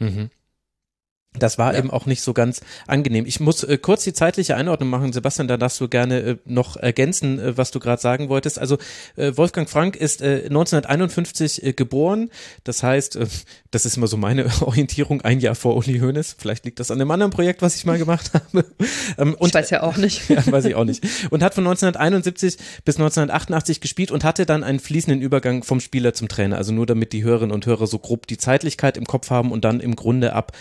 Mhm. 0.00 0.30
Das 1.38 1.56
war 1.56 1.72
ja. 1.72 1.78
eben 1.78 1.90
auch 1.90 2.04
nicht 2.04 2.20
so 2.20 2.34
ganz 2.34 2.60
angenehm. 2.86 3.24
Ich 3.24 3.40
muss 3.40 3.64
äh, 3.64 3.78
kurz 3.78 4.04
die 4.04 4.12
zeitliche 4.12 4.54
Einordnung 4.54 4.90
machen, 4.90 5.14
Sebastian, 5.14 5.48
da 5.48 5.56
darfst 5.56 5.80
du 5.80 5.88
gerne 5.88 6.20
äh, 6.20 6.36
noch 6.44 6.76
ergänzen, 6.76 7.38
äh, 7.38 7.56
was 7.56 7.70
du 7.70 7.80
gerade 7.80 8.02
sagen 8.02 8.28
wolltest. 8.28 8.58
Also 8.58 8.76
äh, 9.16 9.32
Wolfgang 9.36 9.68
Frank 9.68 9.96
ist 9.96 10.22
1951 10.22 11.64
äh, 11.64 11.72
geboren, 11.72 12.28
das 12.64 12.82
heißt, 12.82 13.16
äh, 13.16 13.26
das 13.70 13.86
ist 13.86 13.96
immer 13.96 14.08
so 14.08 14.18
meine 14.18 14.44
Orientierung, 14.60 15.22
ein 15.22 15.40
Jahr 15.40 15.54
vor 15.54 15.74
Uli 15.76 16.00
Hoeneß. 16.00 16.36
Vielleicht 16.38 16.66
liegt 16.66 16.80
das 16.80 16.90
an 16.90 17.00
einem 17.00 17.10
anderen 17.10 17.32
Projekt, 17.32 17.62
was 17.62 17.76
ich 17.76 17.86
mal 17.86 17.96
gemacht 17.96 18.32
habe. 18.34 18.66
Ähm, 19.16 19.34
und, 19.34 19.48
ich 19.48 19.54
weiß 19.54 19.70
ja 19.70 19.82
auch 19.82 19.96
nicht. 19.96 20.28
ja, 20.28 20.46
weiß 20.46 20.66
ich 20.66 20.74
auch 20.74 20.84
nicht. 20.84 21.02
Und 21.30 21.42
hat 21.42 21.54
von 21.54 21.64
1971 21.64 22.58
bis 22.84 22.96
1988 22.96 23.80
gespielt 23.80 24.10
und 24.10 24.22
hatte 24.22 24.44
dann 24.44 24.64
einen 24.64 24.80
fließenden 24.80 25.22
Übergang 25.22 25.62
vom 25.62 25.80
Spieler 25.80 26.12
zum 26.12 26.28
Trainer. 26.28 26.58
Also 26.58 26.72
nur 26.72 26.84
damit 26.84 27.14
die 27.14 27.24
Hörerinnen 27.24 27.54
und 27.54 27.64
Hörer 27.64 27.86
so 27.86 27.98
grob 27.98 28.26
die 28.26 28.36
Zeitlichkeit 28.36 28.98
im 28.98 29.06
Kopf 29.06 29.30
haben 29.30 29.50
und 29.50 29.64
dann 29.64 29.80
im 29.80 29.96
Grunde 29.96 30.34
ab 30.34 30.52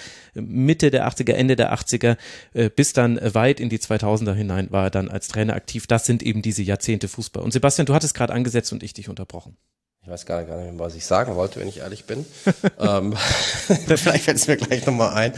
Mitte 0.66 0.92
der 0.92 1.08
80er, 1.08 1.34
Ende 1.34 1.56
der 1.56 1.74
80er 1.74 2.18
äh, 2.54 2.70
bis 2.70 2.94
dann 2.94 3.20
weit 3.34 3.60
in 3.60 3.70
die 3.70 3.80
2000er 3.80 4.34
hinein 4.34 4.72
war 4.72 4.86
er 4.86 4.90
dann 4.90 5.10
als 5.10 5.28
Trainer 5.28 5.56
aktiv. 5.56 5.88
Das 5.88 6.06
sind 6.06 6.24
eben 6.24 6.42
diese 6.42 6.64
Jahrzehnte 6.64 7.08
Fußball. 7.08 7.44
Und 7.44 7.52
Sebastian, 7.52 7.86
du 7.86 7.94
hattest 7.94 8.14
gerade 8.14 8.34
angesetzt 8.34 8.72
und 8.72 8.84
ich 8.84 8.94
dich 8.94 9.10
unterbrochen. 9.10 9.58
Ich 10.04 10.10
weiß 10.10 10.26
gar 10.26 10.40
nicht, 10.42 10.50
mehr, 10.50 10.72
was 10.80 10.96
ich 10.96 11.06
sagen 11.06 11.36
wollte, 11.36 11.60
wenn 11.60 11.68
ich 11.68 11.80
ehrlich 11.80 12.06
bin. 12.06 12.26
ähm, 12.80 13.16
vielleicht 13.96 14.24
fällt 14.24 14.38
es 14.38 14.48
mir 14.48 14.58
gleich 14.58 14.86
nochmal 14.86 15.14
ein. 15.14 15.34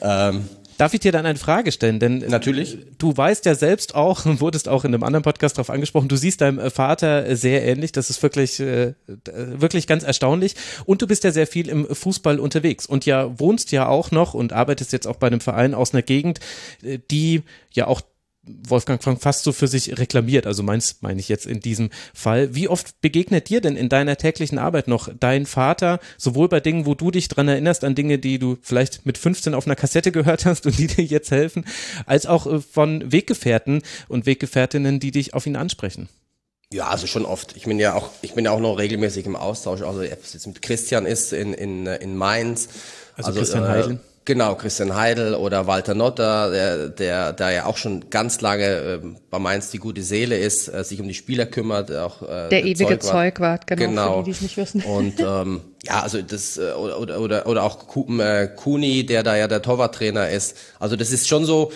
Ähm, 0.00 0.48
Darf 0.78 0.94
ich 0.94 1.00
dir 1.00 1.10
dann 1.10 1.26
eine 1.26 1.38
Frage 1.38 1.72
stellen? 1.72 1.98
Denn 1.98 2.18
natürlich. 2.18 2.78
Du 2.98 3.14
weißt 3.14 3.44
ja 3.44 3.54
selbst 3.56 3.94
auch 3.96 4.24
und 4.24 4.40
wurdest 4.40 4.68
auch 4.68 4.84
in 4.84 4.94
einem 4.94 5.02
anderen 5.02 5.24
Podcast 5.24 5.58
darauf 5.58 5.70
angesprochen. 5.70 6.08
Du 6.08 6.16
siehst 6.16 6.40
deinem 6.40 6.70
Vater 6.70 7.36
sehr 7.36 7.66
ähnlich. 7.66 7.90
Das 7.92 8.10
ist 8.10 8.22
wirklich 8.22 8.60
äh, 8.60 8.94
wirklich 9.26 9.88
ganz 9.88 10.04
erstaunlich. 10.04 10.54
Und 10.86 11.02
du 11.02 11.08
bist 11.08 11.24
ja 11.24 11.32
sehr 11.32 11.48
viel 11.48 11.68
im 11.68 11.92
Fußball 11.92 12.38
unterwegs 12.38 12.86
und 12.86 13.04
ja 13.06 13.38
wohnst 13.38 13.72
ja 13.72 13.88
auch 13.88 14.12
noch 14.12 14.34
und 14.34 14.52
arbeitest 14.52 14.92
jetzt 14.92 15.06
auch 15.06 15.16
bei 15.16 15.26
einem 15.26 15.40
Verein 15.40 15.74
aus 15.74 15.92
einer 15.92 16.02
Gegend, 16.02 16.38
äh, 16.82 17.00
die 17.10 17.42
ja 17.72 17.88
auch 17.88 18.00
Wolfgang 18.66 19.02
Frank 19.02 19.20
fast 19.20 19.44
so 19.44 19.52
für 19.52 19.68
sich 19.68 19.98
reklamiert. 19.98 20.46
Also 20.46 20.62
meins 20.62 20.98
meine 21.00 21.20
ich 21.20 21.28
jetzt 21.28 21.46
in 21.46 21.60
diesem 21.60 21.90
Fall. 22.14 22.54
Wie 22.54 22.68
oft 22.68 23.00
begegnet 23.00 23.48
dir 23.48 23.60
denn 23.60 23.76
in 23.76 23.88
deiner 23.88 24.16
täglichen 24.16 24.58
Arbeit 24.58 24.88
noch 24.88 25.08
dein 25.18 25.46
Vater, 25.46 26.00
sowohl 26.16 26.48
bei 26.48 26.60
Dingen, 26.60 26.86
wo 26.86 26.94
du 26.94 27.10
dich 27.10 27.28
dran 27.28 27.48
erinnerst, 27.48 27.84
an 27.84 27.94
Dinge, 27.94 28.18
die 28.18 28.38
du 28.38 28.58
vielleicht 28.62 29.06
mit 29.06 29.18
15 29.18 29.54
auf 29.54 29.66
einer 29.66 29.76
Kassette 29.76 30.12
gehört 30.12 30.44
hast 30.44 30.66
und 30.66 30.78
die 30.78 30.86
dir 30.86 31.04
jetzt 31.04 31.30
helfen, 31.30 31.64
als 32.06 32.26
auch 32.26 32.46
äh, 32.46 32.60
von 32.60 33.12
Weggefährten 33.12 33.82
und 34.08 34.26
Weggefährtinnen, 34.26 35.00
die 35.00 35.10
dich 35.10 35.34
auf 35.34 35.46
ihn 35.46 35.56
ansprechen? 35.56 36.08
Ja, 36.72 36.88
also 36.88 37.06
schon 37.06 37.24
oft. 37.24 37.56
Ich 37.56 37.64
bin 37.64 37.78
ja 37.78 37.94
auch, 37.94 38.10
ich 38.20 38.34
bin 38.34 38.44
ja 38.44 38.50
auch 38.50 38.60
noch 38.60 38.78
regelmäßig 38.78 39.24
im 39.24 39.36
Austausch. 39.36 39.80
Also, 39.80 40.00
ob 40.00 40.22
es 40.22 40.34
jetzt 40.34 40.46
mit 40.46 40.60
Christian 40.60 41.06
ist 41.06 41.32
in, 41.32 41.54
in, 41.54 41.86
in 41.86 42.14
Mainz. 42.14 42.68
Also, 43.16 43.28
also 43.28 43.38
Christian 43.40 43.64
äh, 43.64 43.68
Heidel. 43.68 44.00
Genau, 44.28 44.56
Christian 44.56 44.94
Heidel 44.94 45.34
oder 45.34 45.66
Walter 45.66 45.94
Notter, 45.94 46.50
der, 46.50 46.88
der, 46.90 47.32
der 47.32 47.50
ja 47.50 47.64
auch 47.64 47.78
schon 47.78 48.10
ganz 48.10 48.42
lange 48.42 48.66
äh, 48.66 49.00
bei 49.30 49.38
Mainz 49.38 49.70
die 49.70 49.78
gute 49.78 50.02
Seele 50.02 50.36
ist, 50.36 50.68
äh, 50.68 50.84
sich 50.84 51.00
um 51.00 51.08
die 51.08 51.14
Spieler 51.14 51.46
kümmert. 51.46 51.90
Auch, 51.90 52.20
äh, 52.20 52.50
der 52.50 52.62
ewige 52.66 52.98
Zeugwart, 52.98 53.66
genau, 53.66 53.86
genau. 53.86 54.18
für 54.18 54.24
die, 54.24 54.24
die 54.24 54.30
es 54.32 54.40
nicht 54.42 54.56
wissen. 54.58 54.82
Und 54.84 55.18
ähm, 55.18 55.62
ja, 55.82 56.02
also 56.02 56.20
das 56.20 56.58
äh, 56.58 56.72
oder, 56.72 57.18
oder, 57.18 57.46
oder 57.46 57.62
auch 57.62 57.78
äh, 58.18 58.48
Kuni, 58.48 59.06
der 59.06 59.22
da 59.22 59.34
ja 59.34 59.48
der 59.48 59.62
Torwarttrainer 59.62 60.28
ist. 60.28 60.58
Also 60.78 60.96
das 60.96 61.10
ist 61.10 61.26
schon 61.26 61.46
so, 61.46 61.72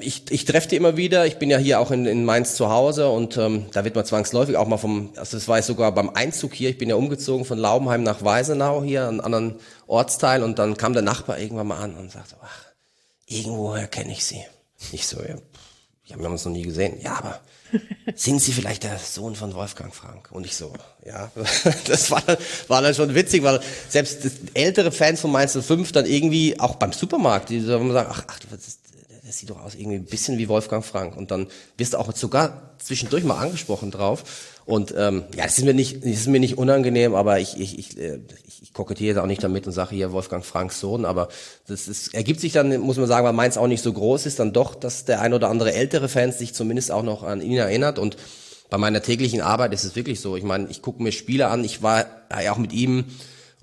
ich, 0.00 0.30
ich 0.30 0.44
treffe 0.44 0.68
die 0.68 0.76
immer 0.76 0.96
wieder. 0.96 1.26
Ich 1.26 1.38
bin 1.38 1.50
ja 1.50 1.58
hier 1.58 1.80
auch 1.80 1.90
in, 1.90 2.06
in 2.06 2.24
Mainz 2.24 2.54
zu 2.54 2.70
Hause 2.70 3.08
und 3.08 3.36
ähm, 3.36 3.66
da 3.72 3.84
wird 3.84 3.94
man 3.94 4.04
zwangsläufig 4.04 4.56
auch 4.56 4.66
mal 4.66 4.76
vom, 4.76 5.10
also 5.16 5.36
das 5.36 5.48
war 5.48 5.58
ich 5.58 5.64
sogar 5.64 5.92
beim 5.92 6.10
Einzug 6.10 6.54
hier, 6.54 6.70
ich 6.70 6.78
bin 6.78 6.88
ja 6.88 6.96
umgezogen 6.96 7.44
von 7.44 7.58
Laubenheim 7.58 8.02
nach 8.02 8.22
Weisenau 8.22 8.82
hier, 8.82 9.08
einen 9.08 9.20
anderen 9.20 9.56
Ortsteil 9.86 10.42
und 10.42 10.58
dann 10.58 10.76
kam 10.76 10.92
der 10.92 11.02
Nachbar 11.02 11.38
irgendwann 11.38 11.66
mal 11.66 11.80
an 11.80 11.94
und 11.94 12.12
sagte, 12.12 12.36
ach, 12.42 12.64
irgendwoher 13.26 13.86
kenne 13.86 14.12
ich 14.12 14.24
sie. 14.24 14.44
Ich 14.92 15.06
so, 15.06 15.18
ja, 15.20 15.36
wir 16.18 16.24
haben 16.24 16.32
uns 16.32 16.44
noch 16.44 16.52
nie 16.52 16.62
gesehen. 16.62 17.00
Ja, 17.00 17.16
aber 17.16 17.40
sind 18.14 18.40
Sie 18.40 18.52
vielleicht 18.52 18.82
der 18.84 18.98
Sohn 18.98 19.34
von 19.34 19.54
Wolfgang 19.54 19.94
Frank? 19.94 20.28
Und 20.30 20.44
ich 20.44 20.54
so, 20.54 20.72
ja, 21.04 21.30
das 21.86 22.10
war, 22.10 22.22
war 22.68 22.82
dann 22.82 22.94
schon 22.94 23.14
witzig, 23.14 23.42
weil 23.42 23.60
selbst 23.88 24.20
ältere 24.52 24.92
Fans 24.92 25.20
von 25.20 25.32
Mainz 25.32 25.56
05 25.58 25.92
dann 25.92 26.04
irgendwie 26.04 26.60
auch 26.60 26.76
beim 26.76 26.92
Supermarkt, 26.92 27.48
die 27.48 27.60
so 27.60 27.68
sagen, 27.68 28.08
ach, 28.10 28.24
ach, 28.26 28.38
das 28.50 28.68
ist 28.68 28.83
das 29.34 29.40
sieht 29.40 29.50
doch 29.50 29.64
aus 29.64 29.74
irgendwie 29.74 29.96
ein 29.96 30.04
bisschen 30.04 30.38
wie 30.38 30.48
Wolfgang 30.48 30.84
Frank. 30.84 31.16
Und 31.16 31.32
dann 31.32 31.48
wirst 31.76 31.94
du 31.94 31.98
auch 31.98 32.14
sogar 32.14 32.74
zwischendurch 32.78 33.24
mal 33.24 33.38
angesprochen 33.38 33.90
drauf. 33.90 34.22
Und 34.64 34.94
ähm, 34.96 35.24
ja, 35.36 35.42
das 35.42 35.58
ist 35.58 35.64
mir 35.64 35.74
nicht, 35.74 36.04
das 36.04 36.12
ist 36.12 36.28
mir 36.28 36.38
nicht 36.38 36.56
unangenehm, 36.56 37.16
aber 37.16 37.40
ich, 37.40 37.58
ich, 37.58 37.78
ich, 37.78 37.98
äh, 37.98 38.20
ich, 38.46 38.62
ich 38.62 38.72
kokettiere 38.72 39.22
auch 39.22 39.26
nicht 39.26 39.42
damit 39.42 39.66
und 39.66 39.72
sage 39.72 39.96
hier 39.96 40.12
Wolfgang 40.12 40.44
Franks 40.44 40.78
Sohn. 40.78 41.04
Aber 41.04 41.28
das 41.66 41.88
ist, 41.88 42.14
ergibt 42.14 42.40
sich 42.40 42.52
dann, 42.52 42.78
muss 42.80 42.96
man 42.96 43.08
sagen, 43.08 43.26
weil 43.26 43.32
meins 43.32 43.58
auch 43.58 43.66
nicht 43.66 43.82
so 43.82 43.92
groß 43.92 44.26
ist, 44.26 44.38
dann 44.38 44.52
doch, 44.52 44.76
dass 44.76 45.04
der 45.04 45.20
ein 45.20 45.34
oder 45.34 45.50
andere 45.50 45.74
ältere 45.74 46.08
Fans 46.08 46.38
sich 46.38 46.54
zumindest 46.54 46.92
auch 46.92 47.02
noch 47.02 47.24
an 47.24 47.40
ihn 47.40 47.58
erinnert. 47.58 47.98
Und 47.98 48.16
bei 48.70 48.78
meiner 48.78 49.02
täglichen 49.02 49.40
Arbeit 49.40 49.74
ist 49.74 49.82
es 49.82 49.96
wirklich 49.96 50.20
so. 50.20 50.36
Ich 50.36 50.44
meine, 50.44 50.68
ich 50.70 50.80
gucke 50.80 51.02
mir 51.02 51.10
Spiele 51.10 51.48
an. 51.48 51.64
Ich 51.64 51.82
war 51.82 52.06
ja 52.40 52.52
auch 52.52 52.58
mit 52.58 52.72
ihm 52.72 53.06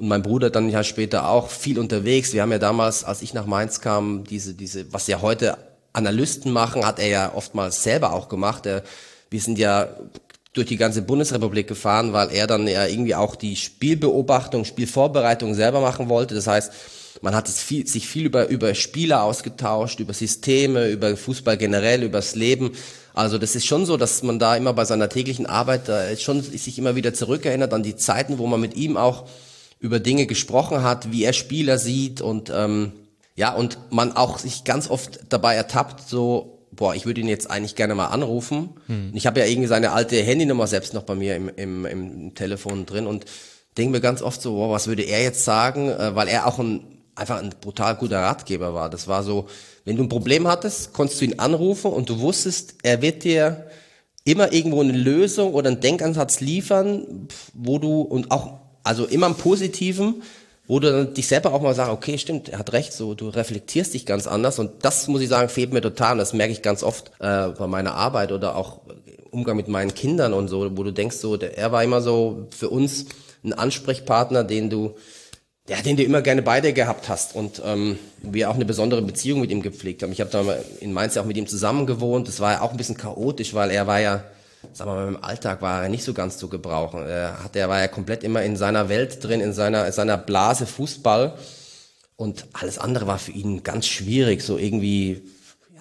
und 0.01 0.07
mein 0.07 0.23
Bruder 0.23 0.49
dann 0.49 0.67
ja 0.67 0.83
später 0.83 1.29
auch 1.29 1.49
viel 1.49 1.77
unterwegs. 1.77 2.33
Wir 2.33 2.41
haben 2.41 2.51
ja 2.51 2.57
damals, 2.57 3.03
als 3.03 3.21
ich 3.21 3.35
nach 3.35 3.45
Mainz 3.45 3.81
kam, 3.81 4.23
diese, 4.23 4.55
diese, 4.55 4.91
was 4.91 5.05
ja 5.05 5.21
heute 5.21 5.59
Analysten 5.93 6.51
machen, 6.51 6.85
hat 6.85 6.97
er 6.97 7.07
ja 7.07 7.31
oftmals 7.35 7.83
selber 7.83 8.13
auch 8.13 8.27
gemacht. 8.27 8.65
Er, 8.65 8.81
wir 9.29 9.39
sind 9.39 9.59
ja 9.59 9.89
durch 10.53 10.65
die 10.65 10.77
ganze 10.77 11.03
Bundesrepublik 11.03 11.67
gefahren, 11.67 12.13
weil 12.13 12.31
er 12.31 12.47
dann 12.47 12.67
ja 12.67 12.87
irgendwie 12.87 13.13
auch 13.13 13.35
die 13.35 13.55
Spielbeobachtung, 13.55 14.65
Spielvorbereitung 14.65 15.53
selber 15.53 15.81
machen 15.81 16.09
wollte. 16.09 16.33
Das 16.33 16.47
heißt, 16.47 16.73
man 17.21 17.35
hat 17.35 17.47
viel, 17.47 17.85
sich 17.85 18.07
viel 18.07 18.25
über, 18.25 18.47
über 18.47 18.73
Spieler 18.73 19.21
ausgetauscht, 19.21 19.99
über 19.99 20.13
Systeme, 20.13 20.89
über 20.89 21.15
Fußball 21.15 21.57
generell, 21.57 22.01
übers 22.01 22.33
Leben. 22.33 22.71
Also 23.13 23.37
das 23.37 23.55
ist 23.55 23.67
schon 23.67 23.85
so, 23.85 23.97
dass 23.97 24.23
man 24.23 24.39
da 24.39 24.55
immer 24.55 24.73
bei 24.73 24.85
seiner 24.85 25.09
täglichen 25.09 25.45
Arbeit 25.45 25.87
da 25.87 26.15
schon 26.17 26.41
sich 26.41 26.79
immer 26.79 26.95
wieder 26.95 27.13
zurückerinnert 27.13 27.71
an 27.71 27.83
die 27.83 27.95
Zeiten, 27.95 28.39
wo 28.39 28.47
man 28.47 28.59
mit 28.59 28.75
ihm 28.75 28.97
auch 28.97 29.25
über 29.81 29.99
Dinge 29.99 30.27
gesprochen 30.27 30.83
hat, 30.83 31.11
wie 31.11 31.25
er 31.25 31.33
Spieler 31.33 31.77
sieht 31.77 32.21
und 32.21 32.49
ähm, 32.55 32.93
ja 33.35 33.53
und 33.53 33.77
man 33.89 34.15
auch 34.15 34.37
sich 34.37 34.63
ganz 34.63 34.89
oft 34.89 35.19
dabei 35.29 35.55
ertappt, 35.55 36.07
so 36.07 36.67
boah, 36.71 36.95
ich 36.95 37.05
würde 37.05 37.19
ihn 37.19 37.27
jetzt 37.27 37.51
eigentlich 37.51 37.75
gerne 37.75 37.95
mal 37.95 38.07
anrufen. 38.07 38.69
Hm. 38.87 39.11
Ich 39.13 39.27
habe 39.27 39.41
ja 39.41 39.45
irgendwie 39.45 39.67
seine 39.67 39.91
alte 39.91 40.21
Handynummer 40.21 40.67
selbst 40.67 40.93
noch 40.93 41.03
bei 41.03 41.15
mir 41.15 41.35
im, 41.35 41.49
im, 41.49 41.85
im 41.85 42.35
Telefon 42.35 42.85
drin 42.85 43.07
und 43.07 43.25
denke 43.77 43.91
mir 43.91 44.01
ganz 44.01 44.21
oft 44.21 44.41
so, 44.41 44.53
boah, 44.53 44.71
was 44.71 44.87
würde 44.87 45.03
er 45.03 45.21
jetzt 45.21 45.43
sagen, 45.43 45.89
äh, 45.89 46.15
weil 46.15 46.29
er 46.29 46.47
auch 46.47 46.59
ein 46.59 46.87
einfach 47.15 47.41
ein 47.41 47.53
brutal 47.59 47.95
guter 47.95 48.19
Ratgeber 48.19 48.73
war. 48.73 48.89
Das 48.89 49.07
war 49.07 49.23
so, 49.23 49.47
wenn 49.85 49.97
du 49.97 50.03
ein 50.03 50.09
Problem 50.09 50.47
hattest, 50.47 50.93
konntest 50.93 51.19
du 51.21 51.25
ihn 51.25 51.39
anrufen 51.39 51.91
und 51.91 52.09
du 52.09 52.19
wusstest, 52.19 52.75
er 52.83 53.01
wird 53.01 53.23
dir 53.23 53.67
immer 54.23 54.53
irgendwo 54.53 54.81
eine 54.81 54.93
Lösung 54.93 55.53
oder 55.53 55.69
einen 55.69 55.81
Denkansatz 55.81 56.39
liefern, 56.39 57.27
wo 57.53 57.79
du 57.79 58.01
und 58.01 58.31
auch 58.31 58.60
also 58.83 59.05
immer 59.05 59.27
im 59.27 59.35
Positiven, 59.35 60.23
wo 60.67 60.79
du 60.79 60.91
dann 60.91 61.13
dich 61.13 61.27
selber 61.27 61.53
auch 61.53 61.61
mal 61.61 61.75
sagst, 61.75 61.91
okay, 61.91 62.17
stimmt, 62.17 62.49
er 62.49 62.59
hat 62.59 62.71
recht, 62.73 62.93
so 62.93 63.13
du 63.13 63.29
reflektierst 63.29 63.93
dich 63.93 64.05
ganz 64.05 64.27
anders 64.27 64.59
und 64.59 64.85
das 64.85 65.07
muss 65.07 65.21
ich 65.21 65.29
sagen, 65.29 65.49
fehlt 65.49 65.73
mir 65.73 65.81
total 65.81 66.17
das 66.17 66.33
merke 66.33 66.53
ich 66.53 66.61
ganz 66.61 66.83
oft 66.83 67.11
äh, 67.19 67.49
bei 67.49 67.67
meiner 67.67 67.95
Arbeit 67.95 68.31
oder 68.31 68.55
auch 68.55 68.79
Umgang 69.31 69.57
mit 69.57 69.67
meinen 69.67 69.93
Kindern 69.93 70.33
und 70.33 70.47
so, 70.47 70.77
wo 70.77 70.83
du 70.83 70.91
denkst 70.91 71.17
so, 71.17 71.37
der, 71.37 71.57
er 71.57 71.71
war 71.71 71.83
immer 71.83 72.01
so 72.01 72.47
für 72.51 72.69
uns 72.69 73.05
ein 73.43 73.53
Ansprechpartner, 73.53 74.43
den 74.43 74.69
du 74.69 74.95
ja, 75.69 75.81
den 75.81 75.95
du 75.95 76.03
immer 76.03 76.21
gerne 76.21 76.41
bei 76.41 76.59
dir 76.59 76.73
gehabt 76.73 77.07
hast 77.07 77.35
und 77.35 77.61
ähm, 77.63 77.97
wir 78.21 78.49
auch 78.49 78.55
eine 78.55 78.65
besondere 78.65 79.01
Beziehung 79.01 79.41
mit 79.41 79.51
ihm 79.51 79.61
gepflegt 79.61 80.03
haben. 80.03 80.11
Ich 80.11 80.19
habe 80.19 80.31
da 80.31 80.43
in 80.79 80.91
Mainz 80.91 81.15
ja 81.15 81.21
auch 81.21 81.25
mit 81.25 81.37
ihm 81.37 81.47
zusammen 81.47 81.85
gewohnt. 81.85 82.27
Das 82.27 82.39
war 82.39 82.53
ja 82.53 82.61
auch 82.61 82.71
ein 82.71 82.77
bisschen 82.77 82.97
chaotisch, 82.97 83.53
weil 83.53 83.69
er 83.69 83.85
war 83.87 83.99
ja 83.99 84.23
wir 84.77 84.85
mal, 84.85 85.07
im 85.07 85.23
Alltag 85.23 85.61
war 85.61 85.83
er 85.83 85.89
nicht 85.89 86.03
so 86.03 86.13
ganz 86.13 86.37
zu 86.37 86.47
gebrauchen. 86.47 87.05
Er, 87.07 87.43
hat, 87.43 87.55
er 87.55 87.69
war 87.69 87.79
ja 87.79 87.87
komplett 87.87 88.23
immer 88.23 88.43
in 88.43 88.55
seiner 88.55 88.89
Welt 88.89 89.23
drin, 89.23 89.41
in 89.41 89.53
seiner, 89.53 89.87
in 89.87 89.91
seiner 89.91 90.17
Blase 90.17 90.65
Fußball. 90.65 91.37
Und 92.15 92.45
alles 92.53 92.77
andere 92.77 93.07
war 93.07 93.17
für 93.17 93.31
ihn 93.31 93.63
ganz 93.63 93.87
schwierig, 93.87 94.43
so 94.43 94.57
irgendwie, 94.57 95.23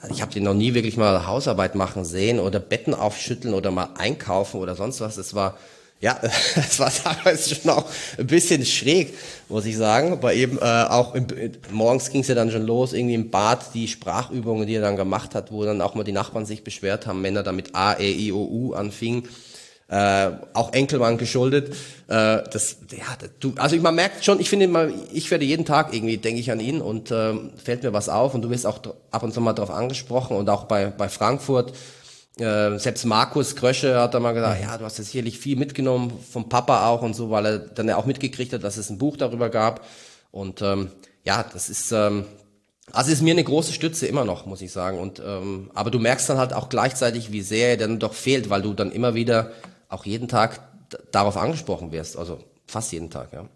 ich 0.08 0.22
habe 0.22 0.32
den 0.32 0.44
noch 0.44 0.54
nie 0.54 0.72
wirklich 0.72 0.96
mal 0.96 1.26
Hausarbeit 1.26 1.74
machen 1.74 2.06
sehen 2.06 2.40
oder 2.40 2.58
Betten 2.58 2.94
aufschütteln 2.94 3.52
oder 3.52 3.70
mal 3.70 3.90
einkaufen 3.98 4.58
oder 4.58 4.74
sonst 4.74 5.00
was. 5.00 5.18
Es 5.18 5.34
war 5.34 5.58
ja, 6.00 6.18
es 6.56 6.78
war 6.78 6.92
teilweise 6.92 7.54
schon 7.54 7.70
auch 7.70 7.84
ein 8.18 8.26
bisschen 8.26 8.64
schräg, 8.64 9.14
muss 9.48 9.66
ich 9.66 9.76
sagen. 9.76 10.12
Aber 10.12 10.32
eben 10.32 10.58
äh, 10.58 10.62
auch 10.88 11.14
im, 11.14 11.26
morgens 11.70 12.10
ging 12.10 12.22
es 12.22 12.28
ja 12.28 12.34
dann 12.34 12.50
schon 12.50 12.66
los, 12.66 12.92
irgendwie 12.92 13.14
im 13.14 13.30
Bad 13.30 13.74
die 13.74 13.86
Sprachübungen, 13.86 14.66
die 14.66 14.74
er 14.74 14.80
dann 14.80 14.96
gemacht 14.96 15.34
hat, 15.34 15.52
wo 15.52 15.64
dann 15.64 15.80
auch 15.80 15.94
mal 15.94 16.04
die 16.04 16.12
Nachbarn 16.12 16.46
sich 16.46 16.64
beschwert 16.64 17.06
haben, 17.06 17.20
Männer 17.20 17.42
da 17.42 17.52
mit 17.52 17.74
A, 17.74 17.98
E, 17.98 18.10
I, 18.10 18.32
O, 18.32 18.48
U 18.50 18.72
anfingen. 18.72 19.28
Äh, 19.88 20.30
auch 20.54 20.72
Enkelmann 20.72 21.18
geschuldet. 21.18 21.74
Äh, 22.06 22.44
das, 22.52 22.76
ja, 22.92 23.28
du, 23.40 23.54
also 23.56 23.76
man 23.78 23.96
merkt 23.96 24.24
schon, 24.24 24.38
ich 24.38 24.48
finde 24.48 24.66
immer, 24.66 24.86
ich 25.12 25.28
werde 25.32 25.44
jeden 25.44 25.64
Tag 25.64 25.92
irgendwie, 25.92 26.16
denke 26.16 26.40
ich 26.40 26.52
an 26.52 26.60
ihn 26.60 26.80
und 26.80 27.10
äh, 27.10 27.34
fällt 27.62 27.82
mir 27.82 27.92
was 27.92 28.08
auf 28.08 28.32
und 28.34 28.42
du 28.42 28.50
wirst 28.50 28.66
auch 28.66 28.78
ab 29.10 29.22
und 29.24 29.34
zu 29.34 29.40
mal 29.40 29.52
darauf 29.52 29.74
angesprochen 29.74 30.36
und 30.36 30.48
auch 30.48 30.64
bei, 30.64 30.86
bei 30.86 31.08
Frankfurt 31.08 31.72
äh, 32.40 32.78
selbst 32.78 33.04
Markus 33.04 33.56
Krösche 33.56 34.00
hat 34.00 34.14
da 34.14 34.20
mal 34.20 34.32
gesagt, 34.32 34.62
ja, 34.62 34.78
du 34.78 34.84
hast 34.84 34.98
jetzt 34.98 35.12
sicherlich 35.12 35.38
viel 35.38 35.56
mitgenommen 35.56 36.12
vom 36.30 36.48
Papa 36.48 36.88
auch 36.88 37.02
und 37.02 37.14
so, 37.14 37.30
weil 37.30 37.46
er 37.46 37.58
dann 37.58 37.88
ja 37.88 37.96
auch 37.96 38.06
mitgekriegt 38.06 38.52
hat, 38.52 38.64
dass 38.64 38.76
es 38.76 38.90
ein 38.90 38.98
Buch 38.98 39.16
darüber 39.16 39.50
gab. 39.50 39.84
Und 40.30 40.62
ähm, 40.62 40.90
ja, 41.24 41.44
das 41.52 41.68
ist 41.68 41.92
ähm, 41.92 42.24
also 42.92 43.12
ist 43.12 43.22
mir 43.22 43.32
eine 43.32 43.44
große 43.44 43.72
Stütze 43.72 44.06
immer 44.06 44.24
noch, 44.24 44.46
muss 44.46 44.62
ich 44.62 44.72
sagen. 44.72 44.98
Und 44.98 45.22
ähm, 45.24 45.70
aber 45.74 45.90
du 45.90 45.98
merkst 45.98 46.28
dann 46.28 46.38
halt 46.38 46.52
auch 46.52 46.68
gleichzeitig, 46.68 47.32
wie 47.32 47.42
sehr 47.42 47.70
er 47.70 47.76
dann 47.76 47.98
doch 47.98 48.14
fehlt, 48.14 48.50
weil 48.50 48.62
du 48.62 48.74
dann 48.74 48.90
immer 48.90 49.14
wieder 49.14 49.52
auch 49.88 50.04
jeden 50.04 50.28
Tag 50.28 50.60
darauf 51.12 51.36
angesprochen 51.36 51.92
wirst, 51.92 52.16
also 52.16 52.38
fast 52.66 52.92
jeden 52.92 53.10
Tag, 53.10 53.32
ja. 53.32 53.48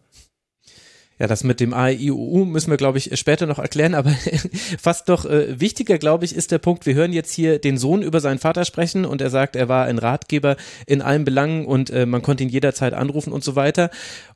Ja, 1.19 1.29
das 1.29 1.45
mit 1.45 1.61
dem 1.61 1.73
AIUU 1.73 2.45
müssen 2.45 2.71
wir, 2.71 2.77
glaube 2.77 2.99
ich, 2.99 3.17
später 3.19 3.47
noch 3.47 3.61
erklären, 3.61 3.95
aber 3.95 4.11
fast 4.81 5.09
doch 5.09 5.25
äh, 5.25 5.61
wichtiger, 5.61 5.99
glaube 5.99 6.25
ich, 6.25 6.35
ist 6.35 6.51
der 6.51 6.59
Punkt, 6.59 6.87
wir 6.87 6.95
hören 6.95 7.12
jetzt 7.12 7.33
hier 7.33 7.61
den 7.61 7.79
Sohn 7.79 8.03
über 8.03 8.21
seinen 8.21 8.41
Vater 8.41 8.65
sprechen 8.65 9.05
und 9.05 9.21
er 9.21 9.31
sagt, 9.31 9.55
er 9.55 9.69
war 9.69 9.87
ein 9.87 9.99
Ratgeber 9.99 10.57
in 10.87 11.03
allen 11.03 11.25
Belangen 11.25 11.67
und 11.67 11.91
äh, 11.91 12.05
man 12.05 12.23
konnte 12.23 12.43
ihn 12.43 12.49
jederzeit 12.49 12.95
anrufen 12.95 13.33
und 13.33 13.45
so 13.45 13.55
weiter. 13.55 13.91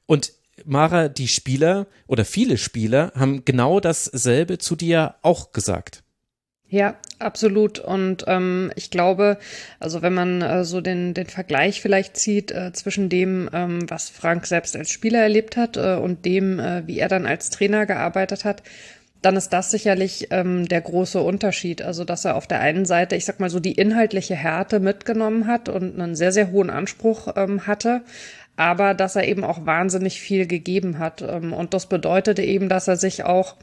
Und 0.07 0.33
Mara, 0.65 1.09
die 1.09 1.29
Spieler 1.29 1.87
oder 2.07 2.25
viele 2.25 2.59
Spieler 2.59 3.13
haben 3.15 3.45
genau 3.45 3.81
dasselbe 3.81 4.59
zu 4.59 4.77
dir 4.77 5.17
auch 5.23 5.53
gesagt. 5.53 6.03
Ja, 6.71 6.97
absolut. 7.19 7.79
Und 7.79 8.25
ähm, 8.27 8.71
ich 8.77 8.91
glaube, 8.91 9.39
also 9.81 10.03
wenn 10.03 10.13
man 10.13 10.43
äh, 10.43 10.65
so 10.65 10.83
den, 10.83 11.15
den 11.15 11.27
Vergleich 11.27 11.81
vielleicht 11.81 12.17
zieht 12.19 12.51
äh, 12.51 12.73
zwischen 12.75 13.09
dem, 13.09 13.49
ähm, 13.55 13.89
was 13.89 14.11
Frank 14.11 14.47
selbst 14.47 14.77
als 14.77 14.91
Spieler 14.91 15.23
erlebt 15.23 15.57
hat 15.57 15.79
äh, 15.79 15.95
und 15.95 16.27
dem, 16.27 16.59
äh, 16.59 16.87
wie 16.87 16.99
er 16.99 17.09
dann 17.09 17.25
als 17.25 17.49
Trainer 17.49 17.87
gearbeitet 17.87 18.45
hat, 18.45 18.63
dann 19.23 19.37
ist 19.37 19.49
das 19.53 19.71
sicherlich 19.71 20.29
ähm, 20.31 20.69
der 20.69 20.83
große 20.83 21.21
Unterschied. 21.21 21.81
Also, 21.83 22.05
dass 22.05 22.27
er 22.27 22.37
auf 22.37 22.47
der 22.47 22.61
einen 22.61 22.85
Seite, 22.85 23.17
ich 23.17 23.25
sag 23.25 23.41
mal 23.41 23.51
so, 23.51 23.61
die 23.61 23.73
inhaltliche 23.73 24.37
Härte 24.37 24.79
mitgenommen 24.79 25.47
hat 25.47 25.71
und 25.71 25.99
einen 25.99 26.15
sehr, 26.15 26.33
sehr 26.33 26.51
hohen 26.53 26.71
Anspruch 26.71 27.29
ähm, 27.37 27.67
hatte, 27.67 28.03
aber 28.57 28.93
dass 28.93 29.17
er 29.17 29.27
eben 29.27 29.43
auch 29.43 29.65
wahnsinnig 29.65 30.21
viel 30.21 30.47
gegeben 30.47 30.99
hat. 30.99 31.23
Ähm, 31.23 31.53
und 31.55 31.73
das 31.73 31.87
bedeutete 31.87 32.43
eben, 32.43 32.69
dass 32.69 32.89
er 32.89 32.97
sich 32.97 33.25
auch 33.25 33.57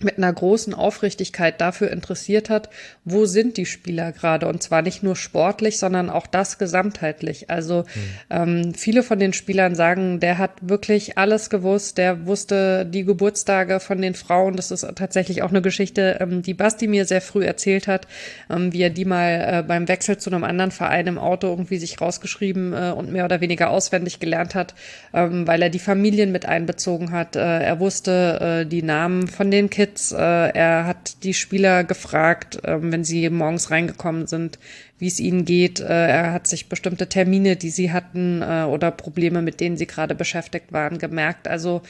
mit 0.00 0.18
einer 0.18 0.32
großen 0.32 0.74
Aufrichtigkeit 0.74 1.60
dafür 1.60 1.92
interessiert 1.92 2.50
hat, 2.50 2.68
wo 3.04 3.26
sind 3.26 3.56
die 3.56 3.64
Spieler 3.64 4.10
gerade 4.10 4.48
und 4.48 4.60
zwar 4.60 4.82
nicht 4.82 5.04
nur 5.04 5.14
sportlich, 5.14 5.78
sondern 5.78 6.10
auch 6.10 6.26
das 6.26 6.58
gesamtheitlich. 6.58 7.48
Also 7.48 7.84
mhm. 7.94 8.10
ähm, 8.30 8.74
viele 8.74 9.04
von 9.04 9.20
den 9.20 9.32
Spielern 9.32 9.76
sagen, 9.76 10.18
der 10.18 10.38
hat 10.38 10.50
wirklich 10.62 11.16
alles 11.16 11.48
gewusst, 11.48 11.96
der 11.96 12.26
wusste 12.26 12.84
die 12.84 13.04
Geburtstage 13.04 13.78
von 13.78 14.02
den 14.02 14.14
Frauen. 14.14 14.56
Das 14.56 14.72
ist 14.72 14.84
tatsächlich 14.96 15.42
auch 15.42 15.50
eine 15.50 15.62
Geschichte, 15.62 16.18
ähm, 16.20 16.42
die 16.42 16.54
Basti 16.54 16.88
mir 16.88 17.04
sehr 17.04 17.20
früh 17.20 17.44
erzählt 17.44 17.86
hat, 17.86 18.08
ähm, 18.50 18.72
wie 18.72 18.82
er 18.82 18.90
die 18.90 19.04
mal 19.04 19.60
äh, 19.60 19.62
beim 19.62 19.86
Wechsel 19.86 20.18
zu 20.18 20.28
einem 20.28 20.42
anderen 20.42 20.72
Verein 20.72 21.06
im 21.06 21.18
Auto 21.18 21.46
irgendwie 21.46 21.78
sich 21.78 22.00
rausgeschrieben 22.00 22.72
äh, 22.72 22.90
und 22.90 23.12
mehr 23.12 23.26
oder 23.26 23.40
weniger 23.40 23.70
auswendig 23.70 24.18
gelernt 24.18 24.56
hat, 24.56 24.74
ähm, 25.12 25.46
weil 25.46 25.62
er 25.62 25.70
die 25.70 25.78
Familien 25.78 26.32
mit 26.32 26.46
einbezogen 26.46 27.12
hat. 27.12 27.36
Äh, 27.36 27.60
er 27.60 27.78
wusste 27.78 28.64
äh, 28.64 28.66
die 28.66 28.82
Namen 28.82 29.28
von 29.28 29.52
den 29.52 29.70
Kindern 29.70 29.83
Kids. 29.84 30.12
Äh, 30.12 30.16
er 30.16 30.86
hat 30.86 31.22
die 31.24 31.34
Spieler 31.34 31.84
gefragt, 31.84 32.64
äh, 32.64 32.78
wenn 32.80 33.04
sie 33.04 33.28
morgens 33.28 33.70
reingekommen 33.70 34.26
sind, 34.26 34.58
wie 34.98 35.06
es 35.06 35.20
ihnen 35.20 35.44
geht. 35.44 35.80
Äh, 35.80 36.08
er 36.08 36.32
hat 36.32 36.46
sich 36.46 36.68
bestimmte 36.68 37.08
Termine, 37.08 37.56
die 37.56 37.70
sie 37.70 37.92
hatten 37.92 38.42
äh, 38.42 38.64
oder 38.64 38.90
Probleme, 38.90 39.42
mit 39.42 39.60
denen 39.60 39.76
sie 39.76 39.86
gerade 39.86 40.14
beschäftigt 40.14 40.72
waren, 40.72 40.98
gemerkt. 40.98 41.48
Also 41.48 41.82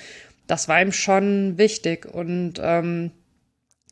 das 0.46 0.68
war 0.68 0.82
ihm 0.82 0.92
schon 0.92 1.56
wichtig 1.56 2.06
und 2.06 2.54
ähm, 2.60 3.12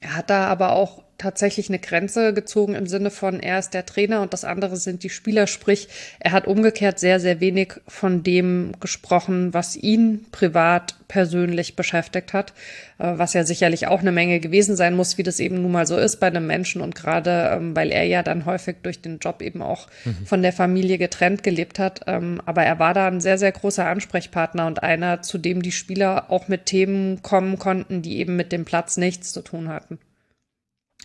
er 0.01 0.17
hat 0.17 0.31
da 0.31 0.47
aber 0.49 0.73
auch 0.73 1.05
tatsächlich 1.19 1.69
eine 1.69 1.79
Grenze 1.79 2.35
gezogen 2.35 2.75
im 2.75 2.87
Sinne 2.87 3.11
von, 3.11 3.41
er 3.41 3.59
ist 3.59 3.75
der 3.75 3.87
Trainer 3.87 4.23
und 4.23 4.33
das 4.33 4.45
andere 4.45 4.77
sind 4.77 5.03
die 5.05 5.11
Spieler. 5.11 5.47
Sprich, 5.47 5.89
er 6.19 6.33
hat 6.33 6.47
umgekehrt 6.47 6.99
sehr, 6.99 7.21
sehr 7.21 7.41
wenig 7.41 7.75
von 7.87 8.23
dem 8.23 8.73
gesprochen, 8.81 9.55
was 9.55 9.77
ihn 9.77 10.27
privat 10.33 10.97
persönlich 11.13 11.77
beschäftigt 11.77 12.33
hat, 12.33 12.55
äh, 12.99 13.13
was 13.17 13.35
ja 13.35 13.45
sicherlich 13.45 13.87
auch 13.87 14.01
eine 14.01 14.13
Menge 14.13 14.41
gewesen 14.41 14.77
sein 14.77 14.97
muss, 14.97 15.19
wie 15.19 15.23
das 15.23 15.41
eben 15.41 15.61
nun 15.61 15.71
mal 15.71 15.87
so 15.87 15.97
ist 15.97 16.21
bei 16.21 16.27
einem 16.27 16.47
Menschen 16.47 16.81
und 16.81 16.95
gerade, 16.95 17.51
ähm, 17.53 17.77
weil 17.77 17.91
er 17.93 18.05
ja 18.05 18.23
dann 18.23 18.47
häufig 18.47 18.77
durch 18.83 19.03
den 19.03 19.19
Job 19.19 19.43
eben 19.43 19.61
auch 19.61 19.89
mhm. 20.07 20.27
von 20.27 20.41
der 20.41 20.55
Familie 20.55 20.97
getrennt 20.97 21.43
gelebt 21.43 21.79
hat. 21.79 22.01
Ähm, 22.07 22.41
aber 22.47 22.63
er 22.65 22.79
war 22.79 22.95
da 22.95 23.07
ein 23.07 23.21
sehr, 23.21 23.37
sehr 23.37 23.53
großer 23.53 23.87
Ansprechpartner 23.87 24.67
und 24.67 24.83
einer, 24.83 25.21
zu 25.21 25.37
dem 25.37 25.61
die 25.61 25.73
Spieler 25.73 26.31
auch 26.31 26.49
mit 26.49 26.65
Themen 26.67 27.21
kommen 27.21 27.59
konnten, 27.59 28.01
die 28.01 28.17
eben 28.17 28.35
mit 28.35 28.51
dem 28.51 28.65
Platz 28.65 28.97
nichts 28.97 29.33
zu 29.33 29.43
tun 29.43 29.69
hatten. 29.69 29.99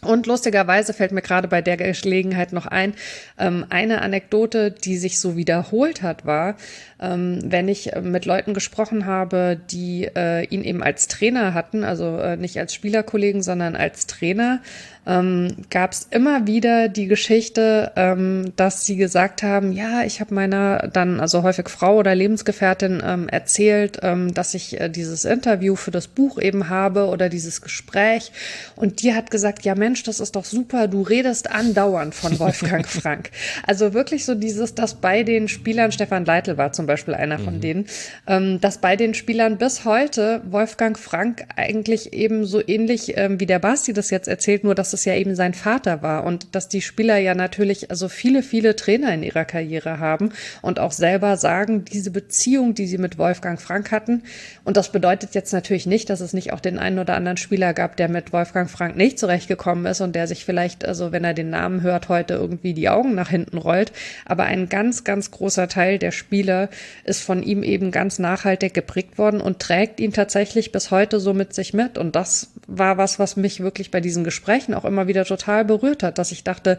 Und 0.04 0.28
lustigerweise 0.28 0.94
fällt 0.94 1.12
mir 1.12 1.24
gerade 1.24 1.48
bei 1.48 1.64
der 1.64 1.76
Gelegenheit 1.76 2.54
noch 2.54 2.68
ein, 2.68 2.94
ähm, 3.40 3.66
eine 3.70 4.04
Anekdote, 4.04 4.70
die 4.70 4.96
sich 4.96 5.20
so 5.20 5.36
wiederholt 5.36 6.04
hat, 6.04 6.24
war, 6.24 6.56
ähm, 7.00 7.40
wenn 7.44 7.68
ich 7.68 7.94
äh, 7.94 8.02
mit 8.02 8.26
Leuten 8.26 8.54
gesprochen 8.54 9.08
habe, 9.08 9.60
die 9.72 10.08
äh, 10.16 10.46
ihn 10.46 10.64
eben 10.64 10.84
als 10.84 11.08
Trainer 11.08 11.56
hatten, 11.56 11.84
also 11.84 12.20
äh, 12.20 12.38
nicht 12.38 12.60
als 12.60 12.76
Spielerkollegen, 12.76 13.42
sondern 13.42 13.76
als 13.76 14.06
Trainer, 14.06 14.62
ähm, 15.08 15.56
gab 15.70 15.94
es 15.94 16.08
immer 16.12 16.48
wieder 16.48 16.90
die 16.90 17.08
Geschichte, 17.08 17.94
ähm, 17.96 18.52
dass 18.58 18.86
sie 18.86 18.98
gesagt 18.98 19.42
haben, 19.42 19.72
ja, 19.72 20.04
ich 20.04 20.20
habe 20.20 20.36
meiner 20.36 20.90
dann, 20.92 21.22
also 21.22 21.44
häufig 21.44 21.70
Frau 21.70 21.96
oder 21.96 22.14
Lebensgefährtin 22.14 23.02
ähm, 23.04 23.30
erzählt, 23.30 24.00
ähm, 24.04 24.34
dass 24.34 24.54
ich 24.54 24.80
äh, 24.80 24.90
dieses 24.90 25.24
Interview 25.24 25.78
für 25.78 25.92
das 25.92 26.10
Buch 26.10 26.40
eben 26.40 26.68
habe 26.68 27.06
oder 27.06 27.30
dieses 27.30 27.62
Gespräch. 27.62 28.34
Und 28.76 29.02
die 29.02 29.14
hat 29.14 29.32
gesagt, 29.32 29.64
ja 29.64 29.76
Mensch, 29.76 30.04
das 30.04 30.20
ist 30.20 30.36
doch 30.36 30.44
super, 30.44 30.90
du 30.90 31.04
redest 31.04 31.50
andauernd 31.50 32.14
von 32.14 32.38
Wolfgang 32.40 32.86
Frank. 32.86 33.32
Also 33.66 33.94
wirklich 33.94 34.26
so 34.26 34.36
dieses, 34.36 34.76
dass 34.76 34.96
bei 34.96 35.24
den 35.24 35.48
Spielern, 35.48 35.94
Stefan 35.94 36.26
Leitl 36.26 36.58
war 36.58 36.74
zum 36.74 36.86
Beispiel 36.86 37.14
einer 37.14 37.38
mhm. 37.38 37.44
von 37.44 37.62
denen, 37.62 37.86
ähm, 38.28 38.60
dass 38.60 38.80
bei 38.80 38.98
den 38.98 39.14
Spielern 39.14 39.58
bis 39.58 39.86
heute 39.86 40.42
Wolfgang 40.50 41.00
Frank 41.00 41.46
eigentlich 41.56 42.12
eben 42.12 42.46
so 42.46 42.62
ähnlich 42.66 43.16
ähm, 43.16 43.40
wie 43.40 43.46
der 43.46 43.60
Basti 43.60 43.94
das 43.94 44.10
jetzt 44.10 44.28
erzählt, 44.28 44.66
nur 44.66 44.76
dass 44.76 44.92
es 44.92 44.97
ja 45.06 45.16
eben 45.16 45.36
sein 45.36 45.54
Vater 45.54 46.02
war 46.02 46.24
und 46.24 46.56
dass 46.56 46.70
die 46.70 46.82
Spieler 46.82 47.18
ja 47.18 47.36
natürlich 47.36 47.92
also 47.92 48.10
viele, 48.10 48.44
viele 48.44 48.76
Trainer 48.76 49.14
in 49.14 49.24
ihrer 49.24 49.46
Karriere 49.46 50.00
haben 50.00 50.32
und 50.62 50.80
auch 50.80 50.92
selber 50.92 51.38
sagen, 51.38 51.86
diese 51.86 52.12
Beziehung, 52.12 52.74
die 52.74 52.88
sie 52.88 52.98
mit 52.98 53.18
Wolfgang 53.18 53.60
Frank 53.60 53.92
hatten. 53.92 54.24
Und 54.64 54.78
das 54.78 54.92
bedeutet 54.92 55.36
jetzt 55.36 55.54
natürlich 55.54 55.86
nicht, 55.86 56.10
dass 56.10 56.22
es 56.22 56.34
nicht 56.34 56.54
auch 56.54 56.60
den 56.60 56.80
einen 56.80 57.00
oder 57.00 57.16
anderen 57.16 57.38
Spieler 57.38 57.74
gab, 57.74 57.98
der 57.98 58.10
mit 58.10 58.34
Wolfgang 58.34 58.70
Frank 58.70 58.96
nicht 58.96 59.20
zurechtgekommen 59.20 59.86
ist 59.86 60.02
und 60.02 60.16
der 60.16 60.28
sich 60.28 60.46
vielleicht, 60.46 60.86
also 60.86 61.12
wenn 61.12 61.24
er 61.24 61.34
den 61.34 61.50
Namen 61.50 61.82
hört, 61.82 62.10
heute 62.10 62.36
irgendwie 62.36 62.74
die 62.74 62.90
Augen 62.90 63.16
nach 63.16 63.30
hinten 63.30 63.58
rollt. 63.58 63.92
Aber 64.26 64.44
ein 64.44 64.70
ganz, 64.70 65.04
ganz 65.04 65.32
großer 65.32 65.68
Teil 65.68 66.00
der 66.00 66.12
Spieler 66.12 66.70
ist 67.04 67.22
von 67.22 67.44
ihm 67.44 67.64
eben 67.64 67.92
ganz 67.92 68.20
nachhaltig 68.20 68.74
geprägt 68.74 69.18
worden 69.18 69.42
und 69.42 69.60
trägt 69.60 70.00
ihn 70.00 70.14
tatsächlich 70.14 70.72
bis 70.72 70.92
heute 70.92 71.20
so 71.20 71.34
mit 71.34 71.54
sich 71.54 71.74
mit. 71.74 71.98
Und 71.98 72.16
das 72.16 72.52
war 72.68 72.98
was, 72.98 73.20
was 73.20 73.38
mich 73.38 73.62
wirklich 73.62 73.92
bei 73.92 74.02
diesen 74.02 74.24
Gesprächen 74.24 74.74
auch 74.74 74.86
immer 74.88 75.08
wieder 75.08 75.26
total 75.26 75.66
berührt 75.66 76.04
hat, 76.04 76.18
dass 76.18 76.32
ich 76.32 76.44
dachte, 76.44 76.78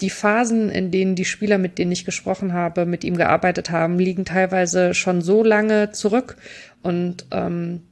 die 0.00 0.10
Phasen, 0.10 0.70
in 0.70 0.90
denen 0.90 1.14
die 1.14 1.24
Spieler, 1.24 1.58
mit 1.58 1.78
denen 1.78 1.92
ich 1.92 2.04
gesprochen 2.04 2.52
habe, 2.52 2.86
mit 2.86 3.02
ihm 3.04 3.16
gearbeitet 3.16 3.70
haben, 3.70 3.98
liegen 3.98 4.24
teilweise 4.24 4.94
schon 4.94 5.22
so 5.22 5.42
lange 5.42 5.90
zurück. 5.92 6.36
Und 6.82 7.26
ähm, 7.30 7.82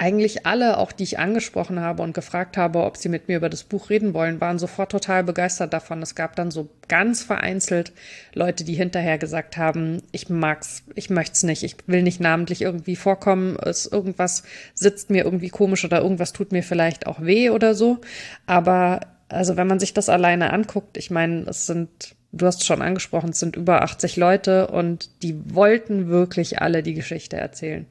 eigentlich 0.00 0.46
alle, 0.46 0.78
auch 0.78 0.92
die 0.92 1.02
ich 1.02 1.18
angesprochen 1.18 1.78
habe 1.80 2.02
und 2.02 2.14
gefragt 2.14 2.56
habe, 2.56 2.84
ob 2.84 2.96
sie 2.96 3.10
mit 3.10 3.28
mir 3.28 3.36
über 3.36 3.50
das 3.50 3.64
Buch 3.64 3.90
reden 3.90 4.14
wollen, 4.14 4.40
waren 4.40 4.58
sofort 4.58 4.90
total 4.90 5.24
begeistert 5.24 5.74
davon. 5.74 6.00
Es 6.00 6.14
gab 6.14 6.34
dann 6.36 6.50
so 6.50 6.70
ganz 6.88 7.22
vereinzelt 7.22 7.92
Leute, 8.32 8.64
die 8.64 8.72
hinterher 8.72 9.18
gesagt 9.18 9.58
haben, 9.58 10.02
ich 10.10 10.30
mag's, 10.30 10.84
ich 10.94 11.10
möchte's 11.10 11.42
nicht, 11.42 11.62
ich 11.64 11.76
will 11.86 12.02
nicht 12.02 12.18
namentlich 12.18 12.62
irgendwie 12.62 12.96
vorkommen, 12.96 13.58
es 13.62 13.84
irgendwas 13.84 14.42
sitzt 14.72 15.10
mir 15.10 15.22
irgendwie 15.24 15.50
komisch 15.50 15.84
oder 15.84 16.00
irgendwas 16.00 16.32
tut 16.32 16.50
mir 16.50 16.62
vielleicht 16.62 17.06
auch 17.06 17.20
weh 17.20 17.50
oder 17.50 17.74
so. 17.74 17.98
Aber 18.46 19.00
also 19.28 19.58
wenn 19.58 19.66
man 19.66 19.80
sich 19.80 19.92
das 19.92 20.08
alleine 20.08 20.54
anguckt, 20.54 20.96
ich 20.96 21.10
meine, 21.10 21.42
es 21.42 21.66
sind 21.66 22.16
Du 22.32 22.46
hast 22.46 22.64
schon 22.64 22.80
angesprochen, 22.80 23.30
es 23.30 23.40
sind 23.40 23.56
über 23.56 23.82
80 23.82 24.16
Leute 24.16 24.68
und 24.68 25.10
die 25.24 25.52
wollten 25.52 26.06
wirklich 26.06 26.62
alle 26.62 26.84
die 26.84 26.94
Geschichte 26.94 27.36
erzählen 27.36 27.86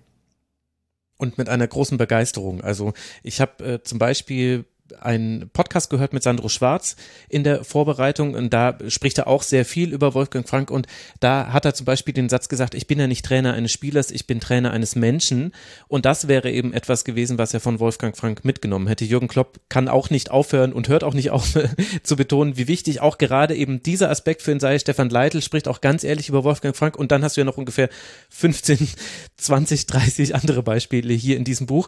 und 1.20 1.38
mit 1.38 1.50
einer 1.50 1.68
großen 1.68 1.98
Begeisterung. 2.00 2.62
Also 2.62 2.94
ich 3.22 3.42
habe 3.42 3.64
äh, 3.64 3.84
zum 3.84 4.00
Beispiel 4.00 4.66
einen 5.00 5.50
Podcast 5.50 5.90
gehört 5.90 6.14
mit 6.14 6.24
Sandro 6.24 6.50
Schwarz 6.50 6.96
in 7.30 7.44
der 7.44 7.64
Vorbereitung 7.64 8.34
und 8.34 8.54
da 8.54 8.78
spricht 8.88 9.18
er 9.18 9.28
auch 9.28 9.44
sehr 9.44 9.66
viel 9.66 9.94
über 9.94 10.14
Wolfgang 10.14 10.48
Frank 10.48 10.72
und 10.72 10.88
da 11.20 11.54
hat 11.54 11.66
er 11.66 11.74
zum 11.74 11.86
Beispiel 11.86 12.14
den 12.14 12.30
Satz 12.30 12.50
gesagt, 12.50 12.76
ich 12.76 12.88
bin 12.88 13.00
ja 13.00 13.08
nicht 13.08 13.26
Trainer 13.26 13.54
eines 13.54 13.72
Spielers, 13.72 14.12
ich 14.12 14.28
bin 14.28 14.40
Trainer 14.40 14.72
eines 14.72 14.96
Menschen 14.96 15.54
und 15.88 16.06
das 16.06 16.28
wäre 16.28 16.52
eben 16.52 16.74
etwas 16.74 17.04
gewesen, 17.04 17.38
was 17.38 17.54
er 17.54 17.60
von 17.60 17.80
Wolfgang 17.80 18.16
Frank 18.16 18.46
mitgenommen 18.46 18.88
hätte. 18.88 19.06
Jürgen 19.06 19.28
Klopp 19.28 19.60
kann 19.70 19.88
auch 19.88 20.10
nicht 20.10 20.32
aufhören 20.32 20.74
und 20.74 20.88
hört 20.88 21.04
auch 21.04 21.14
nicht 21.14 21.32
auf 21.32 21.58
zu 22.04 22.16
betonen, 22.16 22.58
wie 22.58 22.68
wichtig 22.68 23.02
auch 23.02 23.18
gerade 23.18 23.56
eben 23.56 23.84
dieser 23.84 24.10
Aspekt 24.10 24.42
für 24.42 24.52
ihn 24.52 24.60
sei. 24.60 24.80
Stefan 24.80 25.10
Leitl 25.10 25.42
spricht 25.42 25.68
auch 25.68 25.82
ganz 25.82 26.04
ehrlich 26.04 26.30
über 26.30 26.44
Wolfgang 26.44 26.76
Frank 26.76 26.98
und 26.98 27.12
dann 27.12 27.24
hast 27.24 27.38
du 27.38 27.42
ja 27.42 27.46
noch 27.46 27.58
ungefähr 27.58 27.90
15, 28.30 28.90
20, 29.38 29.86
30 29.86 30.36
andere 30.36 30.64
Beispiele 30.64 31.14
hier 31.14 31.38
in 31.38 31.44
diesem 31.44 31.68
Buch. 31.68 31.88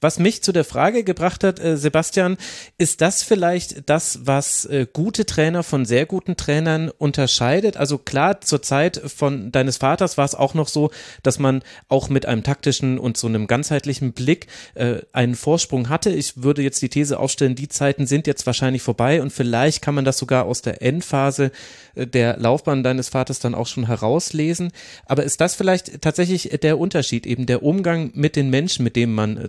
Was 0.00 0.18
mich 0.18 0.42
zu 0.42 0.52
der 0.52 0.64
Frage 0.64 1.04
gebracht 1.04 1.44
hat, 1.44 1.60
äh, 1.60 1.76
Sebastian, 1.76 2.36
ist 2.78 3.00
das 3.00 3.22
vielleicht 3.22 3.88
das, 3.88 4.20
was 4.24 4.64
äh, 4.64 4.86
gute 4.92 5.26
Trainer 5.26 5.62
von 5.62 5.84
sehr 5.84 6.06
guten 6.06 6.36
Trainern 6.36 6.90
unterscheidet? 6.90 7.76
Also 7.76 7.98
klar, 7.98 8.40
zur 8.40 8.62
Zeit 8.62 9.00
von 9.06 9.52
deines 9.52 9.78
Vaters 9.78 10.18
war 10.18 10.24
es 10.24 10.34
auch 10.34 10.54
noch 10.54 10.68
so, 10.68 10.90
dass 11.22 11.38
man 11.38 11.62
auch 11.88 12.08
mit 12.08 12.26
einem 12.26 12.42
taktischen 12.42 12.98
und 12.98 13.16
so 13.16 13.26
einem 13.26 13.46
ganzheitlichen 13.46 14.12
Blick 14.12 14.46
äh, 14.74 15.00
einen 15.12 15.34
Vorsprung 15.34 15.88
hatte. 15.88 16.10
Ich 16.10 16.42
würde 16.42 16.62
jetzt 16.62 16.82
die 16.82 16.88
These 16.88 17.18
aufstellen, 17.18 17.54
die 17.54 17.68
Zeiten 17.68 18.06
sind 18.06 18.26
jetzt 18.26 18.46
wahrscheinlich 18.46 18.82
vorbei 18.82 19.22
und 19.22 19.32
vielleicht 19.32 19.82
kann 19.82 19.94
man 19.94 20.04
das 20.04 20.18
sogar 20.18 20.44
aus 20.44 20.62
der 20.62 20.82
Endphase 20.82 21.52
äh, 21.94 22.06
der 22.06 22.36
Laufbahn 22.38 22.82
deines 22.82 23.08
Vaters 23.08 23.38
dann 23.38 23.54
auch 23.54 23.66
schon 23.66 23.86
herauslesen. 23.86 24.72
Aber 25.06 25.24
ist 25.24 25.40
das 25.40 25.54
vielleicht 25.54 26.02
tatsächlich 26.02 26.50
der 26.62 26.78
Unterschied, 26.78 27.26
eben 27.26 27.46
der 27.46 27.62
Umgang 27.62 28.10
mit 28.14 28.36
den 28.36 28.50
Menschen, 28.50 28.84
mit 28.84 28.96
denen 28.96 29.14
man 29.14 29.36
äh, 29.36 29.48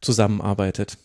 zusammenarbeitet? 0.00 0.98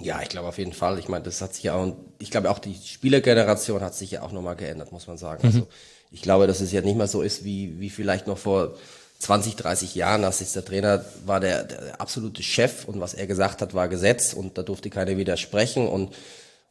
Ja, 0.00 0.20
ich 0.22 0.28
glaube 0.28 0.48
auf 0.48 0.58
jeden 0.58 0.72
Fall. 0.72 0.98
Ich 0.98 1.08
meine, 1.08 1.24
das 1.24 1.40
hat 1.40 1.54
sich 1.54 1.64
ja 1.64 1.74
auch, 1.74 1.94
ich 2.18 2.30
glaube 2.30 2.50
auch 2.50 2.58
die 2.58 2.74
Spielergeneration 2.74 3.80
hat 3.80 3.94
sich 3.94 4.10
ja 4.10 4.22
auch 4.22 4.32
nochmal 4.32 4.56
geändert, 4.56 4.92
muss 4.92 5.06
man 5.06 5.18
sagen. 5.18 5.46
Mhm. 5.46 5.54
Also 5.54 5.66
ich 6.10 6.22
glaube, 6.22 6.46
dass 6.46 6.60
es 6.60 6.72
ja 6.72 6.80
nicht 6.80 6.96
mehr 6.96 7.08
so 7.08 7.22
ist, 7.22 7.44
wie, 7.44 7.78
wie 7.80 7.90
vielleicht 7.90 8.26
noch 8.26 8.38
vor 8.38 8.74
20, 9.20 9.56
30 9.56 9.94
Jahren 9.94 10.24
als 10.24 10.52
der 10.52 10.64
Trainer 10.64 11.04
war 11.24 11.40
der, 11.40 11.64
der 11.64 12.00
absolute 12.00 12.42
Chef 12.42 12.84
und 12.86 13.00
was 13.00 13.14
er 13.14 13.26
gesagt 13.26 13.62
hat, 13.62 13.72
war 13.72 13.88
Gesetz 13.88 14.32
und 14.32 14.58
da 14.58 14.62
durfte 14.62 14.90
keiner 14.90 15.16
widersprechen 15.16 15.88
und 15.88 16.14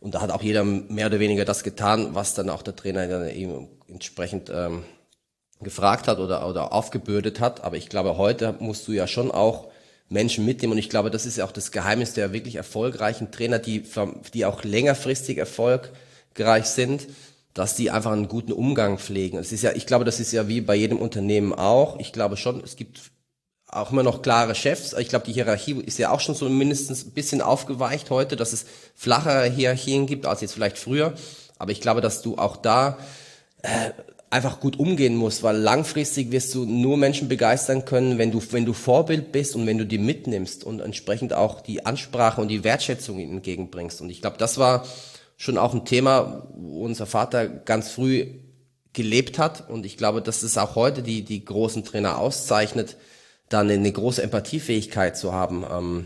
und 0.04 0.16
da 0.16 0.22
hat 0.22 0.32
auch 0.32 0.42
jeder 0.42 0.66
mehr 0.66 1.08
oder 1.08 1.20
weniger 1.20 1.46
das 1.46 1.64
getan, 1.64 2.10
was 2.14 2.34
dann 2.34 2.50
auch 2.50 2.62
der 2.62 2.76
Trainer 2.76 3.08
dann 3.08 3.30
eben 3.30 3.70
entsprechend 3.88 4.52
ähm, 4.54 4.84
gefragt 5.62 6.10
hat 6.10 6.20
oder, 6.20 6.46
oder 6.46 6.74
aufgebürdet 6.74 7.40
hat. 7.40 7.64
Aber 7.64 7.78
ich 7.78 7.88
glaube, 7.88 8.18
heute 8.18 8.54
musst 8.60 8.86
du 8.86 8.92
ja 8.92 9.08
schon 9.08 9.32
auch 9.32 9.70
Menschen 10.14 10.46
mitnehmen. 10.46 10.74
Und 10.74 10.80
ich 10.80 10.90
glaube, 10.90 11.12
das 11.12 11.26
ist 11.26 11.38
ja 11.38 11.46
auch 11.46 11.52
das 11.52 11.72
Geheimnis 11.72 12.14
der 12.14 12.32
wirklich 12.32 12.56
erfolgreichen 12.56 13.32
Trainer, 13.32 13.60
die, 13.60 13.84
die 14.34 14.46
auch 14.46 14.64
längerfristig 14.64 15.38
erfolgreich 15.38 16.66
sind, 16.66 17.08
dass 17.54 17.76
die 17.76 17.92
einfach 17.92 18.12
einen 18.12 18.28
guten 18.28 18.54
Umgang 18.54 18.98
pflegen. 18.98 19.38
Es 19.38 19.52
ist 19.52 19.64
ja, 19.64 19.74
ich 19.74 19.86
glaube, 19.86 20.06
das 20.06 20.20
ist 20.20 20.32
ja 20.32 20.48
wie 20.48 20.62
bei 20.62 20.76
jedem 20.76 21.00
Unternehmen 21.00 21.54
auch. 21.54 22.00
Ich 22.00 22.14
glaube 22.14 22.38
schon, 22.38 22.64
es 22.64 22.76
gibt 22.76 23.12
auch 23.68 23.92
immer 23.92 24.04
noch 24.04 24.22
klare 24.22 24.56
Chefs. 24.56 24.94
Ich 24.94 25.10
glaube, 25.10 25.26
die 25.26 25.34
Hierarchie 25.34 25.82
ist 25.82 25.98
ja 25.98 26.12
auch 26.12 26.20
schon 26.20 26.36
so 26.36 26.48
mindestens 26.48 27.06
ein 27.06 27.12
bisschen 27.12 27.42
aufgeweicht 27.42 28.10
heute, 28.12 28.36
dass 28.36 28.54
es 28.54 28.66
flachere 28.96 29.50
Hierarchien 29.50 30.06
gibt 30.06 30.26
als 30.26 30.42
jetzt 30.42 30.54
vielleicht 30.54 30.78
früher. 30.78 31.14
Aber 31.58 31.72
ich 31.72 31.82
glaube, 31.82 32.02
dass 32.02 32.22
du 32.22 32.38
auch 32.38 32.58
da 32.58 32.98
äh, 33.64 33.92
einfach 34.34 34.60
gut 34.60 34.80
umgehen 34.80 35.16
musst, 35.16 35.44
weil 35.44 35.58
langfristig 35.58 36.32
wirst 36.32 36.54
du 36.56 36.66
nur 36.66 36.98
Menschen 36.98 37.30
begeistern 37.30 37.86
können, 37.86 38.18
wenn 38.18 38.32
du, 38.32 38.42
wenn 38.52 38.66
du 38.66 38.74
Vorbild 38.74 39.32
bist 39.32 39.56
und 39.56 39.68
wenn 39.68 39.78
du 39.78 39.86
die 39.86 40.00
mitnimmst 40.00 40.64
und 40.64 40.82
entsprechend 40.82 41.34
auch 41.34 41.62
die 41.62 41.86
Ansprache 41.86 42.42
und 42.42 42.48
die 42.48 42.64
Wertschätzung 42.64 43.20
entgegenbringst. 43.20 44.02
Und 44.02 44.10
ich 44.10 44.22
glaube, 44.22 44.38
das 44.40 44.58
war 44.58 44.86
schon 45.38 45.58
auch 45.60 45.74
ein 45.74 45.86
Thema, 45.86 46.48
wo 46.56 46.84
unser 46.84 47.06
Vater 47.06 47.48
ganz 47.48 47.92
früh 47.92 48.26
gelebt 48.92 49.38
hat. 49.38 49.70
Und 49.70 49.86
ich 49.86 49.98
glaube, 49.98 50.22
dass 50.22 50.42
es 50.42 50.58
auch 50.58 50.76
heute 50.76 51.04
die, 51.04 51.24
die 51.24 51.46
großen 51.46 51.84
Trainer 51.84 52.18
auszeichnet, 52.18 52.98
dann 53.50 53.70
eine 53.70 53.92
große 53.92 54.24
Empathiefähigkeit 54.24 55.16
zu 55.16 55.32
haben. 55.32 55.64
Ähm, 55.72 56.06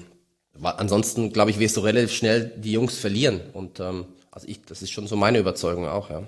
ansonsten, 0.62 1.32
glaube 1.32 1.52
ich, 1.52 1.60
wirst 1.60 1.78
du 1.78 1.82
relativ 1.82 2.12
schnell 2.12 2.52
die 2.58 2.74
Jungs 2.74 2.98
verlieren. 2.98 3.40
Und 3.54 3.80
ähm, 3.80 4.06
also 4.32 4.48
ich, 4.50 4.64
das 4.64 4.82
ist 4.82 4.92
schon 4.92 5.08
so 5.08 5.16
meine 5.16 5.40
Überzeugung 5.40 5.88
auch, 5.88 6.10
ja. 6.10 6.24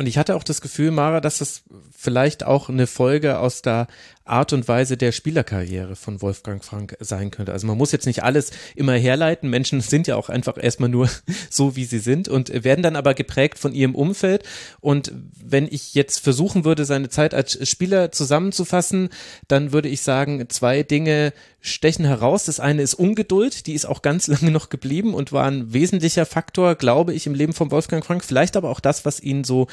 Und 0.00 0.06
ich 0.06 0.16
hatte 0.16 0.34
auch 0.34 0.44
das 0.44 0.62
Gefühl, 0.62 0.92
Mara, 0.92 1.20
dass 1.20 1.40
das 1.40 1.62
vielleicht 1.94 2.42
auch 2.42 2.70
eine 2.70 2.86
Folge 2.86 3.38
aus 3.38 3.60
der 3.60 3.86
Art 4.30 4.52
und 4.52 4.68
Weise 4.68 4.96
der 4.96 5.12
Spielerkarriere 5.12 5.96
von 5.96 6.22
Wolfgang 6.22 6.64
Frank 6.64 6.96
sein 7.00 7.30
könnte. 7.30 7.52
Also 7.52 7.66
man 7.66 7.76
muss 7.76 7.92
jetzt 7.92 8.06
nicht 8.06 8.22
alles 8.22 8.50
immer 8.74 8.94
herleiten. 8.94 9.50
Menschen 9.50 9.80
sind 9.80 10.06
ja 10.06 10.16
auch 10.16 10.28
einfach 10.28 10.62
erstmal 10.62 10.88
nur 10.88 11.08
so, 11.50 11.76
wie 11.76 11.84
sie 11.84 11.98
sind 11.98 12.28
und 12.28 12.64
werden 12.64 12.82
dann 12.82 12.96
aber 12.96 13.14
geprägt 13.14 13.58
von 13.58 13.72
ihrem 13.74 13.94
Umfeld. 13.94 14.44
Und 14.80 15.12
wenn 15.42 15.66
ich 15.70 15.94
jetzt 15.94 16.18
versuchen 16.20 16.64
würde, 16.64 16.84
seine 16.84 17.08
Zeit 17.08 17.34
als 17.34 17.68
Spieler 17.68 18.12
zusammenzufassen, 18.12 19.10
dann 19.48 19.72
würde 19.72 19.88
ich 19.88 20.02
sagen, 20.02 20.48
zwei 20.48 20.82
Dinge 20.82 21.32
stechen 21.60 22.06
heraus. 22.06 22.44
Das 22.44 22.58
eine 22.58 22.82
ist 22.82 22.94
Ungeduld, 22.94 23.66
die 23.66 23.74
ist 23.74 23.84
auch 23.84 24.02
ganz 24.02 24.26
lange 24.28 24.50
noch 24.50 24.70
geblieben 24.70 25.14
und 25.14 25.32
war 25.32 25.46
ein 25.46 25.72
wesentlicher 25.72 26.26
Faktor, 26.26 26.74
glaube 26.74 27.12
ich, 27.12 27.26
im 27.26 27.34
Leben 27.34 27.52
von 27.52 27.70
Wolfgang 27.70 28.04
Frank. 28.04 28.24
Vielleicht 28.24 28.56
aber 28.56 28.70
auch 28.70 28.80
das, 28.80 29.04
was 29.04 29.20
ihn 29.20 29.44
so, 29.44 29.66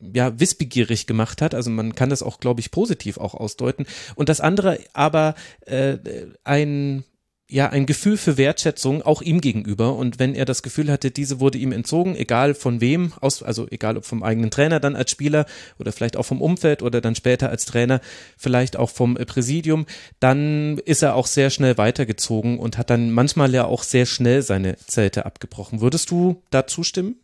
ja, 0.00 0.38
wissbegierig 0.38 1.06
gemacht 1.06 1.42
hat. 1.42 1.54
Also 1.54 1.70
man 1.70 1.94
kann 1.94 2.10
das 2.10 2.22
auch, 2.22 2.40
glaube 2.40 2.60
ich, 2.60 2.70
positiv 2.70 3.18
auch 3.18 3.34
ausdeuten. 3.34 3.86
Und 4.14 4.28
das 4.28 4.40
andere 4.40 4.78
aber 4.92 5.34
äh, 5.66 5.98
ein 6.44 7.04
ja, 7.50 7.70
ein 7.70 7.86
Gefühl 7.86 8.18
für 8.18 8.36
Wertschätzung 8.36 9.00
auch 9.02 9.22
ihm 9.22 9.40
gegenüber. 9.40 9.94
Und 9.94 10.18
wenn 10.18 10.34
er 10.34 10.44
das 10.44 10.62
Gefühl 10.62 10.92
hatte, 10.92 11.10
diese 11.10 11.40
wurde 11.40 11.56
ihm 11.56 11.72
entzogen, 11.72 12.14
egal 12.14 12.54
von 12.54 12.82
wem, 12.82 13.14
aus, 13.20 13.42
also 13.42 13.66
egal 13.70 13.96
ob 13.96 14.04
vom 14.04 14.22
eigenen 14.22 14.50
Trainer 14.50 14.80
dann 14.80 14.94
als 14.94 15.10
Spieler 15.10 15.46
oder 15.78 15.92
vielleicht 15.92 16.18
auch 16.18 16.24
vom 16.24 16.42
Umfeld 16.42 16.82
oder 16.82 17.00
dann 17.00 17.14
später 17.14 17.48
als 17.48 17.64
Trainer, 17.64 18.02
vielleicht 18.36 18.76
auch 18.76 18.90
vom 18.90 19.14
Präsidium, 19.14 19.86
dann 20.20 20.76
ist 20.84 21.02
er 21.02 21.14
auch 21.14 21.26
sehr 21.26 21.48
schnell 21.48 21.78
weitergezogen 21.78 22.58
und 22.58 22.76
hat 22.76 22.90
dann 22.90 23.10
manchmal 23.10 23.52
ja 23.54 23.64
auch 23.64 23.82
sehr 23.82 24.04
schnell 24.04 24.42
seine 24.42 24.76
Zelte 24.76 25.24
abgebrochen. 25.24 25.80
Würdest 25.80 26.10
du 26.10 26.42
da 26.50 26.66
zustimmen? 26.66 27.16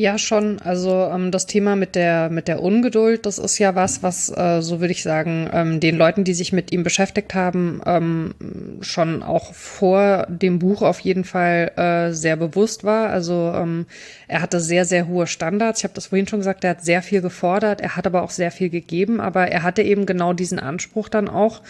Ja, 0.00 0.16
schon. 0.16 0.60
Also 0.60 1.10
ähm, 1.12 1.32
das 1.32 1.46
Thema 1.46 1.74
mit 1.74 1.96
der 1.96 2.30
mit 2.30 2.46
der 2.46 2.62
Ungeduld, 2.62 3.26
das 3.26 3.38
ist 3.38 3.58
ja 3.58 3.74
was, 3.74 4.00
was 4.00 4.28
äh, 4.30 4.62
so 4.62 4.78
würde 4.78 4.92
ich 4.92 5.02
sagen, 5.02 5.50
ähm, 5.52 5.80
den 5.80 5.96
Leuten, 5.96 6.22
die 6.22 6.34
sich 6.34 6.52
mit 6.52 6.70
ihm 6.70 6.84
beschäftigt 6.84 7.34
haben, 7.34 7.82
ähm, 7.84 8.32
schon 8.80 9.24
auch 9.24 9.52
vor 9.54 10.24
dem 10.28 10.60
Buch 10.60 10.82
auf 10.82 11.00
jeden 11.00 11.24
Fall 11.24 11.72
äh, 11.74 12.12
sehr 12.12 12.36
bewusst 12.36 12.84
war. 12.84 13.10
Also 13.10 13.52
ähm, 13.52 13.86
er 14.28 14.40
hatte 14.40 14.60
sehr 14.60 14.84
sehr 14.84 15.08
hohe 15.08 15.26
Standards. 15.26 15.80
Ich 15.80 15.84
habe 15.84 15.94
das 15.94 16.06
vorhin 16.06 16.28
schon 16.28 16.38
gesagt. 16.38 16.62
Er 16.62 16.70
hat 16.70 16.84
sehr 16.84 17.02
viel 17.02 17.20
gefordert. 17.20 17.80
Er 17.80 17.96
hat 17.96 18.06
aber 18.06 18.22
auch 18.22 18.30
sehr 18.30 18.52
viel 18.52 18.70
gegeben. 18.70 19.20
Aber 19.20 19.48
er 19.48 19.64
hatte 19.64 19.82
eben 19.82 20.06
genau 20.06 20.32
diesen 20.32 20.60
Anspruch 20.60 21.08
dann 21.08 21.28
auch. 21.28 21.60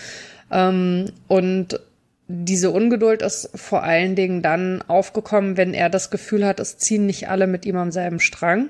Ähm, 0.50 1.06
und 1.28 1.80
diese 2.28 2.70
Ungeduld 2.70 3.22
ist 3.22 3.50
vor 3.54 3.82
allen 3.82 4.14
Dingen 4.14 4.42
dann 4.42 4.82
aufgekommen, 4.82 5.56
wenn 5.56 5.72
er 5.72 5.88
das 5.88 6.10
Gefühl 6.10 6.46
hat, 6.46 6.60
es 6.60 6.76
ziehen 6.76 7.06
nicht 7.06 7.28
alle 7.28 7.46
mit 7.46 7.64
ihm 7.64 7.76
am 7.76 7.90
selben 7.90 8.20
Strang. 8.20 8.68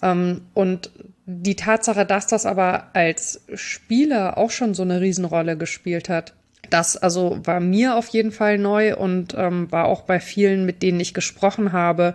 Ähm, 0.00 0.42
und 0.54 0.90
die 1.26 1.56
Tatsache, 1.56 2.06
dass 2.06 2.28
das 2.28 2.46
aber 2.46 2.88
als 2.94 3.42
Spieler 3.54 4.38
auch 4.38 4.50
schon 4.50 4.74
so 4.74 4.82
eine 4.82 5.00
Riesenrolle 5.00 5.56
gespielt 5.56 6.08
hat, 6.08 6.34
das 6.72 6.96
also 6.96 7.38
war 7.44 7.60
mir 7.60 7.96
auf 7.96 8.08
jeden 8.08 8.32
Fall 8.32 8.58
neu 8.58 8.96
und 8.96 9.34
ähm, 9.36 9.70
war 9.70 9.86
auch 9.86 10.02
bei 10.02 10.20
vielen, 10.20 10.64
mit 10.64 10.82
denen 10.82 11.00
ich 11.00 11.14
gesprochen 11.14 11.72
habe, 11.72 12.14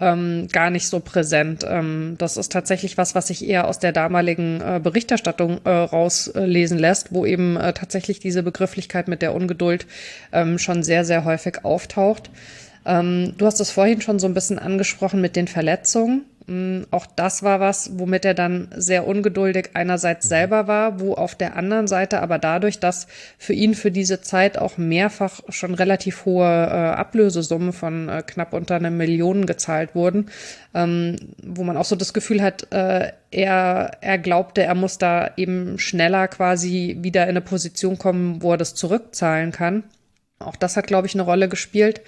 ähm, 0.00 0.48
gar 0.50 0.70
nicht 0.70 0.88
so 0.88 0.98
präsent. 0.98 1.64
Ähm, 1.68 2.16
das 2.18 2.36
ist 2.36 2.50
tatsächlich 2.50 2.98
was, 2.98 3.14
was 3.14 3.28
sich 3.28 3.48
eher 3.48 3.68
aus 3.68 3.78
der 3.78 3.92
damaligen 3.92 4.60
äh, 4.60 4.80
Berichterstattung 4.82 5.60
äh, 5.64 5.70
rauslesen 5.70 6.78
lässt, 6.78 7.12
wo 7.12 7.24
eben 7.24 7.56
äh, 7.56 7.72
tatsächlich 7.72 8.18
diese 8.18 8.42
Begrifflichkeit 8.42 9.06
mit 9.06 9.22
der 9.22 9.34
Ungeduld 9.34 9.86
ähm, 10.32 10.58
schon 10.58 10.82
sehr, 10.82 11.04
sehr 11.04 11.24
häufig 11.24 11.64
auftaucht. 11.64 12.30
Ähm, 12.84 13.34
du 13.38 13.46
hast 13.46 13.60
es 13.60 13.70
vorhin 13.70 14.00
schon 14.00 14.18
so 14.18 14.26
ein 14.26 14.34
bisschen 14.34 14.58
angesprochen 14.58 15.20
mit 15.20 15.36
den 15.36 15.46
Verletzungen. 15.46 16.24
Mm, 16.46 16.82
auch 16.90 17.06
das 17.06 17.42
war 17.42 17.60
was, 17.60 17.98
womit 17.98 18.24
er 18.24 18.34
dann 18.34 18.68
sehr 18.76 19.06
ungeduldig 19.06 19.70
einerseits 19.74 20.28
selber 20.28 20.66
war, 20.66 21.00
wo 21.00 21.14
auf 21.14 21.34
der 21.34 21.56
anderen 21.56 21.86
Seite 21.86 22.20
aber 22.20 22.38
dadurch, 22.38 22.80
dass 22.80 23.06
für 23.38 23.52
ihn 23.52 23.74
für 23.74 23.90
diese 23.90 24.20
Zeit 24.20 24.58
auch 24.58 24.76
mehrfach 24.78 25.40
schon 25.48 25.74
relativ 25.74 26.24
hohe 26.24 26.46
äh, 26.46 26.48
Ablösesummen 26.48 27.72
von 27.72 28.08
äh, 28.08 28.22
knapp 28.26 28.54
unter 28.54 28.74
einer 28.74 28.90
Million 28.90 29.46
gezahlt 29.46 29.94
wurden, 29.94 30.30
ähm, 30.74 31.16
wo 31.42 31.62
man 31.62 31.76
auch 31.76 31.84
so 31.84 31.96
das 31.96 32.12
Gefühl 32.12 32.42
hat, 32.42 32.72
äh, 32.72 33.12
er, 33.30 33.98
er 34.00 34.18
glaubte, 34.18 34.62
er 34.62 34.74
muss 34.74 34.98
da 34.98 35.30
eben 35.36 35.78
schneller 35.78 36.28
quasi 36.28 36.98
wieder 37.00 37.24
in 37.24 37.30
eine 37.30 37.40
Position 37.40 37.98
kommen, 37.98 38.42
wo 38.42 38.52
er 38.52 38.58
das 38.58 38.74
zurückzahlen 38.74 39.52
kann. 39.52 39.84
Auch 40.38 40.56
das 40.56 40.76
hat, 40.76 40.86
glaube 40.86 41.06
ich, 41.06 41.14
eine 41.14 41.22
Rolle 41.22 41.48
gespielt. 41.48 42.02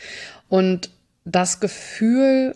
Und 0.49 0.91
das 1.25 1.61
Gefühl, 1.61 2.55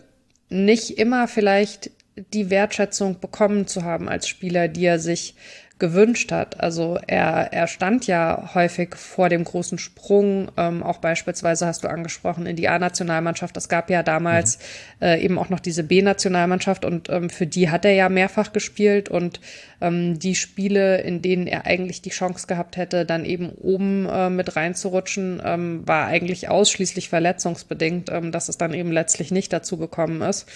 nicht 0.49 0.97
immer 0.97 1.27
vielleicht 1.27 1.91
die 2.33 2.49
Wertschätzung 2.49 3.19
bekommen 3.19 3.67
zu 3.67 3.83
haben 3.83 4.09
als 4.09 4.27
Spieler, 4.27 4.67
die 4.67 4.85
er 4.85 4.99
sich 4.99 5.35
gewünscht 5.79 6.31
hat. 6.31 6.59
Also 6.59 6.99
er, 7.07 7.53
er 7.53 7.67
stand 7.67 8.05
ja 8.05 8.51
häufig 8.53 8.95
vor 8.95 9.29
dem 9.29 9.43
großen 9.43 9.77
Sprung, 9.77 10.51
ähm, 10.57 10.83
auch 10.83 10.97
beispielsweise 10.97 11.65
hast 11.65 11.83
du 11.83 11.87
angesprochen 11.87 12.45
in 12.45 12.55
die 12.55 12.67
A-Nationalmannschaft. 12.67 13.55
Es 13.57 13.69
gab 13.69 13.89
ja 13.89 14.03
damals 14.03 14.59
mhm. 14.99 15.07
äh, 15.07 15.21
eben 15.21 15.39
auch 15.39 15.49
noch 15.49 15.59
diese 15.59 15.83
B-Nationalmannschaft 15.83 16.85
und 16.85 17.09
ähm, 17.09 17.29
für 17.29 17.47
die 17.47 17.69
hat 17.69 17.85
er 17.85 17.93
ja 17.93 18.09
mehrfach 18.09 18.51
gespielt 18.51 19.09
und 19.09 19.39
ähm, 19.81 20.19
die 20.19 20.35
Spiele, 20.35 21.01
in 21.01 21.21
denen 21.21 21.47
er 21.47 21.65
eigentlich 21.65 22.01
die 22.01 22.09
Chance 22.09 22.47
gehabt 22.47 22.77
hätte, 22.77 23.05
dann 23.05 23.25
eben 23.25 23.49
oben 23.49 24.05
äh, 24.05 24.29
mit 24.29 24.55
reinzurutschen, 24.55 25.41
ähm, 25.43 25.87
war 25.87 26.07
eigentlich 26.07 26.49
ausschließlich 26.49 27.09
verletzungsbedingt, 27.09 28.09
ähm, 28.09 28.31
dass 28.31 28.49
es 28.49 28.57
dann 28.57 28.73
eben 28.73 28.91
letztlich 28.91 29.31
nicht 29.31 29.53
dazu 29.53 29.77
gekommen 29.77 30.21
ist. 30.21 30.47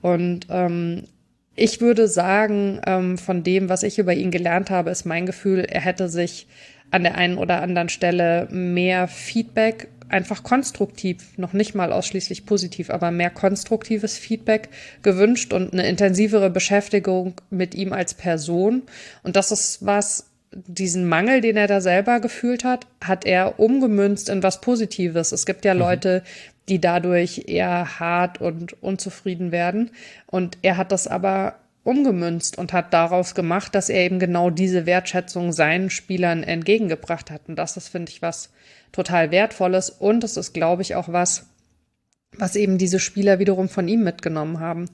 Und 0.00 0.46
ähm, 0.50 1.04
ich 1.58 1.80
würde 1.80 2.08
sagen, 2.08 2.80
ähm, 2.86 3.18
von 3.18 3.42
dem, 3.42 3.68
was 3.68 3.82
ich 3.82 3.98
über 3.98 4.14
ihn 4.14 4.30
gelernt 4.30 4.70
habe, 4.70 4.90
ist 4.90 5.04
mein 5.04 5.26
Gefühl, 5.26 5.60
er 5.60 5.80
hätte 5.80 6.08
sich 6.08 6.46
an 6.90 7.02
der 7.02 7.16
einen 7.16 7.36
oder 7.36 7.60
anderen 7.60 7.88
Stelle 7.88 8.48
mehr 8.50 9.08
Feedback, 9.08 9.88
einfach 10.08 10.42
konstruktiv, 10.42 11.36
noch 11.36 11.52
nicht 11.52 11.74
mal 11.74 11.92
ausschließlich 11.92 12.46
positiv, 12.46 12.88
aber 12.88 13.10
mehr 13.10 13.30
konstruktives 13.30 14.16
Feedback 14.16 14.70
gewünscht 15.02 15.52
und 15.52 15.72
eine 15.72 15.86
intensivere 15.86 16.48
Beschäftigung 16.48 17.34
mit 17.50 17.74
ihm 17.74 17.92
als 17.92 18.14
Person. 18.14 18.84
Und 19.22 19.36
das 19.36 19.50
ist 19.50 19.84
was, 19.84 20.30
diesen 20.52 21.06
Mangel, 21.08 21.42
den 21.42 21.56
er 21.56 21.66
da 21.66 21.80
selber 21.82 22.20
gefühlt 22.20 22.64
hat, 22.64 22.86
hat 23.04 23.26
er 23.26 23.60
umgemünzt 23.60 24.30
in 24.30 24.42
was 24.42 24.60
Positives. 24.62 25.32
Es 25.32 25.44
gibt 25.44 25.64
ja 25.66 25.74
mhm. 25.74 25.80
Leute, 25.80 26.22
die 26.68 26.80
dadurch 26.80 27.44
eher 27.46 28.00
hart 28.00 28.40
und 28.40 28.82
unzufrieden 28.82 29.52
werden. 29.52 29.90
Und 30.26 30.58
er 30.62 30.76
hat 30.76 30.92
das 30.92 31.06
aber 31.06 31.56
umgemünzt 31.84 32.58
und 32.58 32.72
hat 32.72 32.92
daraus 32.92 33.34
gemacht, 33.34 33.74
dass 33.74 33.88
er 33.88 34.04
eben 34.04 34.18
genau 34.18 34.50
diese 34.50 34.84
Wertschätzung 34.84 35.52
seinen 35.52 35.88
Spielern 35.88 36.42
entgegengebracht 36.42 37.30
hat. 37.30 37.42
Und 37.48 37.56
das 37.56 37.76
ist, 37.76 37.88
finde 37.88 38.12
ich, 38.12 38.20
was 38.20 38.50
total 38.92 39.30
Wertvolles. 39.30 39.90
Und 39.90 40.22
es 40.22 40.36
ist, 40.36 40.52
glaube 40.52 40.82
ich, 40.82 40.96
auch 40.96 41.10
was, 41.10 41.46
was 42.36 42.56
eben 42.56 42.76
diese 42.76 42.98
Spieler 42.98 43.38
wiederum 43.38 43.68
von 43.68 43.88
ihm 43.88 44.04
mitgenommen 44.04 44.60
haben. 44.60 44.90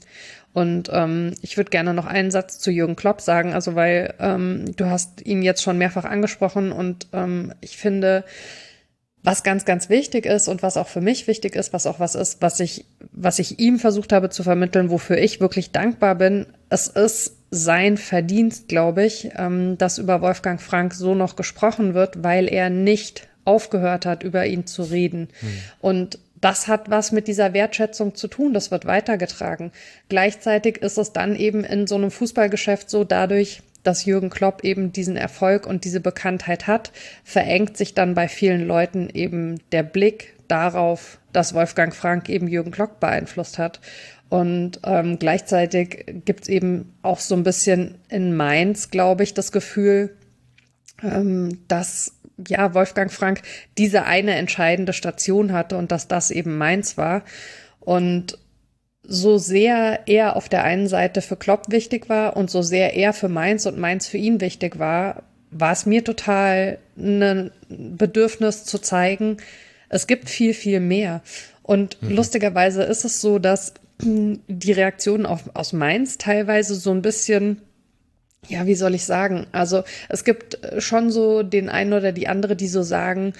Und 0.52 0.88
ähm, 0.92 1.34
ich 1.42 1.56
würde 1.56 1.70
gerne 1.70 1.94
noch 1.94 2.06
einen 2.06 2.30
Satz 2.30 2.60
zu 2.60 2.70
Jürgen 2.70 2.94
Klopp 2.94 3.20
sagen, 3.20 3.54
also 3.54 3.74
weil 3.74 4.14
ähm, 4.20 4.76
du 4.76 4.86
hast 4.86 5.26
ihn 5.26 5.42
jetzt 5.42 5.64
schon 5.64 5.78
mehrfach 5.78 6.04
angesprochen 6.04 6.70
und 6.70 7.08
ähm, 7.12 7.52
ich 7.60 7.76
finde, 7.76 8.24
was 9.24 9.42
ganz, 9.42 9.64
ganz 9.64 9.88
wichtig 9.88 10.26
ist 10.26 10.48
und 10.48 10.62
was 10.62 10.76
auch 10.76 10.86
für 10.86 11.00
mich 11.00 11.26
wichtig 11.26 11.56
ist, 11.56 11.72
was 11.72 11.86
auch 11.86 11.98
was 11.98 12.14
ist, 12.14 12.42
was 12.42 12.60
ich, 12.60 12.84
was 13.10 13.38
ich 13.38 13.58
ihm 13.58 13.78
versucht 13.78 14.12
habe 14.12 14.28
zu 14.28 14.42
vermitteln, 14.42 14.90
wofür 14.90 15.16
ich 15.16 15.40
wirklich 15.40 15.72
dankbar 15.72 16.14
bin, 16.14 16.46
es 16.68 16.88
ist 16.88 17.38
sein 17.50 17.96
Verdienst, 17.96 18.68
glaube 18.68 19.04
ich, 19.04 19.30
ähm, 19.36 19.78
dass 19.78 19.96
über 19.96 20.20
Wolfgang 20.20 20.60
Frank 20.60 20.92
so 20.92 21.14
noch 21.14 21.36
gesprochen 21.36 21.94
wird, 21.94 22.22
weil 22.22 22.52
er 22.52 22.68
nicht 22.68 23.26
aufgehört 23.46 24.04
hat, 24.04 24.22
über 24.22 24.44
ihn 24.44 24.66
zu 24.66 24.82
reden. 24.82 25.28
Hm. 25.40 25.48
Und 25.80 26.18
das 26.40 26.68
hat 26.68 26.90
was 26.90 27.10
mit 27.10 27.26
dieser 27.26 27.54
Wertschätzung 27.54 28.14
zu 28.14 28.28
tun, 28.28 28.52
das 28.52 28.70
wird 28.70 28.84
weitergetragen. 28.84 29.72
Gleichzeitig 30.10 30.78
ist 30.78 30.98
es 30.98 31.14
dann 31.14 31.34
eben 31.34 31.64
in 31.64 31.86
so 31.86 31.94
einem 31.94 32.10
Fußballgeschäft 32.10 32.90
so 32.90 33.04
dadurch, 33.04 33.62
dass 33.84 34.04
Jürgen 34.04 34.30
Klopp 34.30 34.64
eben 34.64 34.92
diesen 34.92 35.16
Erfolg 35.16 35.66
und 35.66 35.84
diese 35.84 36.00
Bekanntheit 36.00 36.66
hat, 36.66 36.90
verengt 37.22 37.76
sich 37.76 37.94
dann 37.94 38.14
bei 38.14 38.26
vielen 38.26 38.66
Leuten 38.66 39.08
eben 39.08 39.60
der 39.70 39.84
Blick 39.84 40.34
darauf, 40.48 41.18
dass 41.32 41.54
Wolfgang 41.54 41.94
Frank 41.94 42.28
eben 42.28 42.48
Jürgen 42.48 42.72
Klopp 42.72 42.98
beeinflusst 42.98 43.58
hat. 43.58 43.80
Und 44.28 44.80
ähm, 44.84 45.18
gleichzeitig 45.18 46.06
gibt's 46.24 46.48
eben 46.48 46.94
auch 47.02 47.20
so 47.20 47.36
ein 47.36 47.44
bisschen 47.44 47.98
in 48.08 48.34
Mainz, 48.34 48.90
glaube 48.90 49.22
ich, 49.22 49.34
das 49.34 49.52
Gefühl, 49.52 50.16
ähm, 51.02 51.60
dass 51.68 52.14
ja, 52.48 52.74
Wolfgang 52.74 53.12
Frank 53.12 53.42
diese 53.78 54.04
eine 54.04 54.34
entscheidende 54.34 54.92
Station 54.92 55.52
hatte 55.52 55.76
und 55.76 55.92
dass 55.92 56.08
das 56.08 56.30
eben 56.30 56.58
Mainz 56.58 56.96
war. 56.96 57.22
Und 57.80 58.38
so 59.06 59.38
sehr 59.38 60.00
er 60.06 60.36
auf 60.36 60.48
der 60.48 60.64
einen 60.64 60.88
Seite 60.88 61.22
für 61.22 61.36
Klopp 61.36 61.70
wichtig 61.70 62.08
war 62.08 62.36
und 62.36 62.50
so 62.50 62.62
sehr 62.62 62.94
er 62.94 63.12
für 63.12 63.28
Mainz 63.28 63.66
und 63.66 63.78
Mainz 63.78 64.06
für 64.06 64.18
ihn 64.18 64.40
wichtig 64.40 64.78
war, 64.78 65.22
war 65.50 65.72
es 65.72 65.86
mir 65.86 66.02
total 66.04 66.78
ein 66.96 67.50
Bedürfnis 67.68 68.64
zu 68.64 68.78
zeigen, 68.78 69.36
es 69.88 70.06
gibt 70.06 70.28
viel, 70.28 70.54
viel 70.54 70.80
mehr. 70.80 71.22
Und 71.62 72.02
mhm. 72.02 72.16
lustigerweise 72.16 72.82
ist 72.82 73.04
es 73.04 73.20
so, 73.20 73.38
dass 73.38 73.74
die 74.00 74.72
Reaktionen 74.72 75.26
auf, 75.26 75.50
aus 75.54 75.72
Mainz 75.72 76.18
teilweise 76.18 76.74
so 76.74 76.90
ein 76.90 77.02
bisschen 77.02 77.60
ja, 78.46 78.66
wie 78.66 78.74
soll 78.74 78.94
ich 78.94 79.04
sagen? 79.04 79.46
Also 79.52 79.84
es 80.10 80.22
gibt 80.22 80.62
äh, 80.62 80.80
schon 80.80 81.10
so 81.10 81.42
den 81.42 81.70
einen 81.70 81.94
oder 81.94 82.12
die 82.12 82.28
andere, 82.28 82.56
die 82.56 82.68
so 82.68 82.82
sagen, 82.82 83.32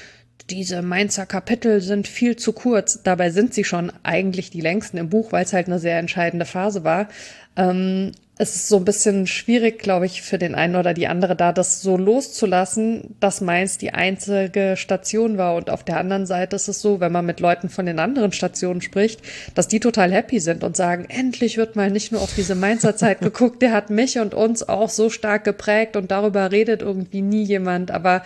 diese 0.50 0.82
Mainzer 0.82 1.26
Kapitel 1.26 1.80
sind 1.80 2.06
viel 2.06 2.36
zu 2.36 2.52
kurz. 2.52 3.02
Dabei 3.02 3.30
sind 3.30 3.54
sie 3.54 3.64
schon 3.64 3.92
eigentlich 4.02 4.50
die 4.50 4.60
längsten 4.60 4.98
im 4.98 5.08
Buch, 5.08 5.32
weil 5.32 5.44
es 5.44 5.52
halt 5.52 5.66
eine 5.66 5.78
sehr 5.78 5.98
entscheidende 5.98 6.44
Phase 6.44 6.84
war. 6.84 7.08
Ähm, 7.56 8.12
es 8.36 8.56
ist 8.56 8.68
so 8.68 8.78
ein 8.78 8.84
bisschen 8.84 9.28
schwierig, 9.28 9.78
glaube 9.78 10.06
ich, 10.06 10.22
für 10.22 10.38
den 10.38 10.56
einen 10.56 10.74
oder 10.74 10.92
die 10.92 11.06
andere 11.06 11.36
da, 11.36 11.52
das 11.52 11.82
so 11.82 11.96
loszulassen, 11.96 13.14
dass 13.20 13.40
Mainz 13.40 13.78
die 13.78 13.94
einzige 13.94 14.74
Station 14.76 15.38
war. 15.38 15.54
Und 15.54 15.70
auf 15.70 15.84
der 15.84 15.98
anderen 15.98 16.26
Seite 16.26 16.56
ist 16.56 16.66
es 16.66 16.82
so, 16.82 16.98
wenn 16.98 17.12
man 17.12 17.24
mit 17.24 17.38
Leuten 17.38 17.68
von 17.68 17.86
den 17.86 18.00
anderen 18.00 18.32
Stationen 18.32 18.80
spricht, 18.80 19.20
dass 19.54 19.68
die 19.68 19.78
total 19.78 20.12
happy 20.12 20.40
sind 20.40 20.64
und 20.64 20.76
sagen, 20.76 21.06
endlich 21.08 21.56
wird 21.56 21.76
mal 21.76 21.92
nicht 21.92 22.10
nur 22.10 22.22
auf 22.22 22.34
diese 22.34 22.56
Mainzer 22.56 22.96
Zeit 22.96 23.20
geguckt, 23.22 23.62
der 23.62 23.70
hat 23.70 23.90
mich 23.90 24.18
und 24.18 24.34
uns 24.34 24.68
auch 24.68 24.90
so 24.90 25.10
stark 25.10 25.44
geprägt 25.44 25.94
und 25.94 26.10
darüber 26.10 26.50
redet 26.50 26.82
irgendwie 26.82 27.22
nie 27.22 27.44
jemand. 27.44 27.92
Aber 27.92 28.22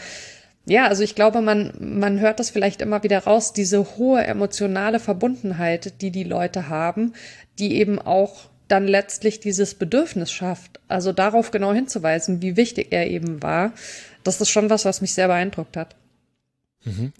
ja, 0.68 0.86
also 0.86 1.02
ich 1.02 1.14
glaube, 1.14 1.40
man, 1.40 1.72
man 1.80 2.20
hört 2.20 2.40
das 2.40 2.50
vielleicht 2.50 2.82
immer 2.82 3.02
wieder 3.02 3.24
raus, 3.24 3.52
diese 3.52 3.96
hohe 3.96 4.22
emotionale 4.22 5.00
Verbundenheit, 5.00 6.00
die 6.02 6.10
die 6.10 6.24
Leute 6.24 6.68
haben, 6.68 7.14
die 7.58 7.76
eben 7.76 7.98
auch 7.98 8.50
dann 8.68 8.86
letztlich 8.86 9.40
dieses 9.40 9.74
Bedürfnis 9.74 10.30
schafft. 10.30 10.80
Also 10.86 11.12
darauf 11.12 11.50
genau 11.50 11.72
hinzuweisen, 11.72 12.42
wie 12.42 12.56
wichtig 12.56 12.88
er 12.90 13.08
eben 13.08 13.42
war. 13.42 13.72
Das 14.24 14.40
ist 14.40 14.50
schon 14.50 14.68
was, 14.68 14.84
was 14.84 15.00
mich 15.00 15.14
sehr 15.14 15.28
beeindruckt 15.28 15.76
hat. 15.76 15.96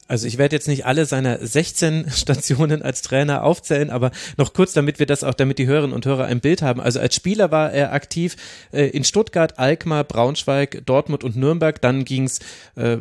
Also 0.06 0.26
ich 0.26 0.38
werde 0.38 0.56
jetzt 0.56 0.68
nicht 0.68 0.86
alle 0.86 1.04
seiner 1.04 1.44
16 1.44 2.10
Stationen 2.14 2.82
als 2.82 3.02
Trainer 3.02 3.42
aufzählen, 3.42 3.90
aber 3.90 4.10
noch 4.36 4.52
kurz, 4.52 4.72
damit 4.72 4.98
wir 4.98 5.06
das 5.06 5.24
auch, 5.24 5.34
damit 5.34 5.58
die 5.58 5.66
Hörerinnen 5.66 5.94
und 5.94 6.06
Hörer 6.06 6.26
ein 6.26 6.40
Bild 6.40 6.62
haben. 6.62 6.80
Also 6.80 7.00
als 7.00 7.14
Spieler 7.14 7.50
war 7.50 7.72
er 7.72 7.92
aktiv 7.92 8.36
äh, 8.72 8.86
in 8.86 9.04
Stuttgart, 9.04 9.58
Alkmaar, 9.58 10.04
Braunschweig, 10.04 10.82
Dortmund 10.86 11.24
und 11.24 11.36
Nürnberg. 11.36 11.80
Dann 11.80 12.04
ging's 12.04 12.38
äh, 12.76 12.98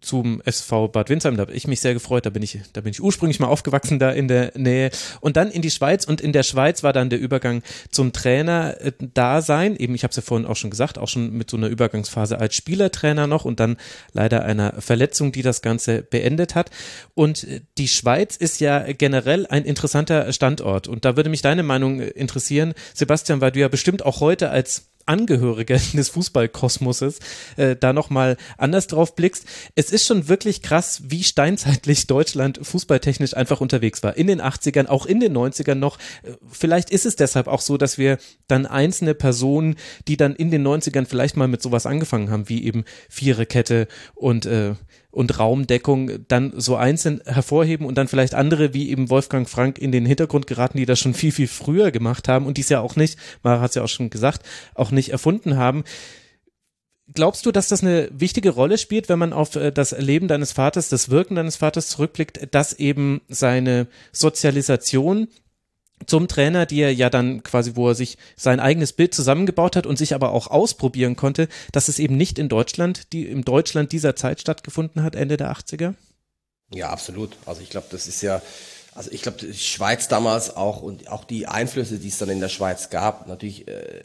zum 0.00 0.40
SV 0.42 0.88
Bad 0.88 1.10
Windsheim. 1.10 1.36
Da 1.36 1.42
habe 1.42 1.52
ich 1.52 1.66
mich 1.66 1.80
sehr 1.80 1.94
gefreut. 1.94 2.26
Da 2.26 2.30
bin 2.30 2.42
ich, 2.42 2.60
da 2.72 2.80
bin 2.80 2.90
ich 2.90 3.02
ursprünglich 3.02 3.40
mal 3.40 3.48
aufgewachsen 3.48 3.98
da 3.98 4.10
in 4.10 4.28
der 4.28 4.52
Nähe. 4.56 4.90
Und 5.20 5.36
dann 5.36 5.50
in 5.50 5.62
die 5.62 5.70
Schweiz 5.70 6.04
und 6.04 6.20
in 6.20 6.32
der 6.32 6.42
Schweiz 6.42 6.82
war 6.82 6.92
dann 6.92 7.10
der 7.10 7.20
Übergang 7.20 7.62
zum 7.90 8.12
Trainer 8.12 8.76
äh, 8.80 8.92
da 9.14 9.42
sein. 9.42 9.76
Eben, 9.76 9.94
ich 9.94 10.02
habe 10.02 10.10
es 10.10 10.16
ja 10.16 10.22
vorhin 10.22 10.46
auch 10.46 10.56
schon 10.56 10.70
gesagt, 10.70 10.98
auch 10.98 11.08
schon 11.08 11.32
mit 11.32 11.50
so 11.50 11.56
einer 11.56 11.68
Übergangsphase 11.68 12.38
als 12.38 12.54
Spielertrainer 12.54 13.26
noch 13.26 13.44
und 13.44 13.60
dann 13.60 13.76
leider 14.12 14.44
einer 14.44 14.80
Verletzung, 14.80 15.32
die 15.32 15.42
das 15.42 15.62
Ganze 15.62 16.02
beendet 16.02 16.54
hat. 16.54 16.70
Und 17.14 17.44
äh, 17.44 17.60
die 17.78 17.88
Schweiz 17.88 18.36
ist 18.36 18.60
ja 18.60 18.92
generell 18.92 19.46
ein 19.46 19.64
interessanter 19.64 20.32
Standort. 20.32 20.88
Und 20.88 21.04
da 21.04 21.16
würde 21.16 21.30
mich 21.30 21.42
deine 21.42 21.62
Meinung 21.62 22.00
interessieren, 22.00 22.74
Sebastian, 22.94 23.40
weil 23.40 23.52
du 23.52 23.60
ja 23.60 23.68
bestimmt 23.68 24.04
auch 24.04 24.20
heute 24.20 24.50
als 24.50 24.86
Angehörige 25.06 25.80
des 25.94 26.08
Fußballkosmoses 26.10 27.20
äh, 27.56 27.76
da 27.76 27.92
nochmal 27.92 28.36
anders 28.58 28.86
drauf 28.86 29.14
blickst. 29.14 29.46
Es 29.74 29.90
ist 29.90 30.06
schon 30.06 30.28
wirklich 30.28 30.62
krass, 30.62 31.02
wie 31.06 31.22
steinzeitlich 31.22 32.06
Deutschland 32.06 32.60
fußballtechnisch 32.62 33.36
einfach 33.36 33.60
unterwegs 33.60 34.02
war. 34.02 34.16
In 34.16 34.26
den 34.26 34.42
80ern, 34.42 34.86
auch 34.86 35.06
in 35.06 35.20
den 35.20 35.36
90ern 35.36 35.76
noch. 35.76 35.98
Äh, 36.22 36.32
vielleicht 36.50 36.90
ist 36.90 37.06
es 37.06 37.16
deshalb 37.16 37.46
auch 37.46 37.60
so, 37.60 37.76
dass 37.76 37.98
wir 37.98 38.18
dann 38.48 38.66
einzelne 38.66 39.14
Personen, 39.14 39.76
die 40.08 40.16
dann 40.16 40.34
in 40.34 40.50
den 40.50 40.66
90ern 40.66 41.06
vielleicht 41.06 41.36
mal 41.36 41.48
mit 41.48 41.62
sowas 41.62 41.86
angefangen 41.86 42.30
haben, 42.30 42.48
wie 42.48 42.64
eben 42.64 42.84
Viererkette 43.08 43.88
und 44.14 44.46
äh, 44.46 44.74
und 45.16 45.38
Raumdeckung 45.38 46.26
dann 46.28 46.52
so 46.56 46.76
einzeln 46.76 47.22
hervorheben 47.24 47.86
und 47.86 47.96
dann 47.96 48.06
vielleicht 48.06 48.34
andere 48.34 48.74
wie 48.74 48.90
eben 48.90 49.08
Wolfgang 49.08 49.48
Frank 49.48 49.78
in 49.78 49.90
den 49.90 50.04
Hintergrund 50.04 50.46
geraten, 50.46 50.76
die 50.76 50.84
das 50.84 50.98
schon 50.98 51.14
viel, 51.14 51.32
viel 51.32 51.48
früher 51.48 51.90
gemacht 51.90 52.28
haben 52.28 52.44
und 52.44 52.58
dies 52.58 52.68
ja 52.68 52.80
auch 52.80 52.96
nicht, 52.96 53.18
Mara 53.42 53.62
hat 53.62 53.70
es 53.70 53.76
ja 53.76 53.82
auch 53.82 53.88
schon 53.88 54.10
gesagt, 54.10 54.42
auch 54.74 54.90
nicht 54.90 55.08
erfunden 55.08 55.56
haben. 55.56 55.84
Glaubst 57.14 57.46
du, 57.46 57.52
dass 57.52 57.68
das 57.68 57.82
eine 57.82 58.10
wichtige 58.12 58.50
Rolle 58.50 58.76
spielt, 58.76 59.08
wenn 59.08 59.18
man 59.18 59.32
auf 59.32 59.56
äh, 59.56 59.72
das 59.72 59.98
Leben 59.98 60.28
deines 60.28 60.52
Vaters, 60.52 60.90
das 60.90 61.08
Wirken 61.08 61.36
deines 61.36 61.56
Vaters 61.56 61.88
zurückblickt, 61.88 62.54
dass 62.54 62.74
eben 62.74 63.22
seine 63.28 63.86
Sozialisation 64.12 65.28
zum 66.04 66.28
Trainer, 66.28 66.66
die 66.66 66.80
er 66.80 66.92
ja 66.92 67.08
dann 67.08 67.42
quasi, 67.42 67.72
wo 67.74 67.88
er 67.88 67.94
sich 67.94 68.18
sein 68.36 68.60
eigenes 68.60 68.92
Bild 68.92 69.14
zusammengebaut 69.14 69.76
hat 69.76 69.86
und 69.86 69.96
sich 69.96 70.14
aber 70.14 70.32
auch 70.32 70.48
ausprobieren 70.48 71.16
konnte, 71.16 71.48
dass 71.72 71.88
es 71.88 71.98
eben 71.98 72.16
nicht 72.16 72.38
in 72.38 72.48
Deutschland, 72.48 73.12
die 73.12 73.26
im 73.26 73.44
Deutschland 73.44 73.92
dieser 73.92 74.14
Zeit 74.14 74.40
stattgefunden 74.40 75.02
hat, 75.02 75.16
Ende 75.16 75.36
der 75.36 75.52
80er? 75.52 75.94
Ja, 76.70 76.90
absolut. 76.90 77.36
Also 77.46 77.62
ich 77.62 77.70
glaube, 77.70 77.86
das 77.90 78.08
ist 78.08 78.22
ja, 78.22 78.42
also 78.94 79.10
ich 79.10 79.22
glaube, 79.22 79.38
die 79.38 79.54
Schweiz 79.54 80.08
damals 80.08 80.54
auch 80.54 80.82
und 80.82 81.08
auch 81.10 81.24
die 81.24 81.46
Einflüsse, 81.46 81.98
die 81.98 82.08
es 82.08 82.18
dann 82.18 82.28
in 82.28 82.40
der 82.40 82.48
Schweiz 82.48 82.90
gab, 82.90 83.26
natürlich 83.26 83.66
äh, 83.68 84.02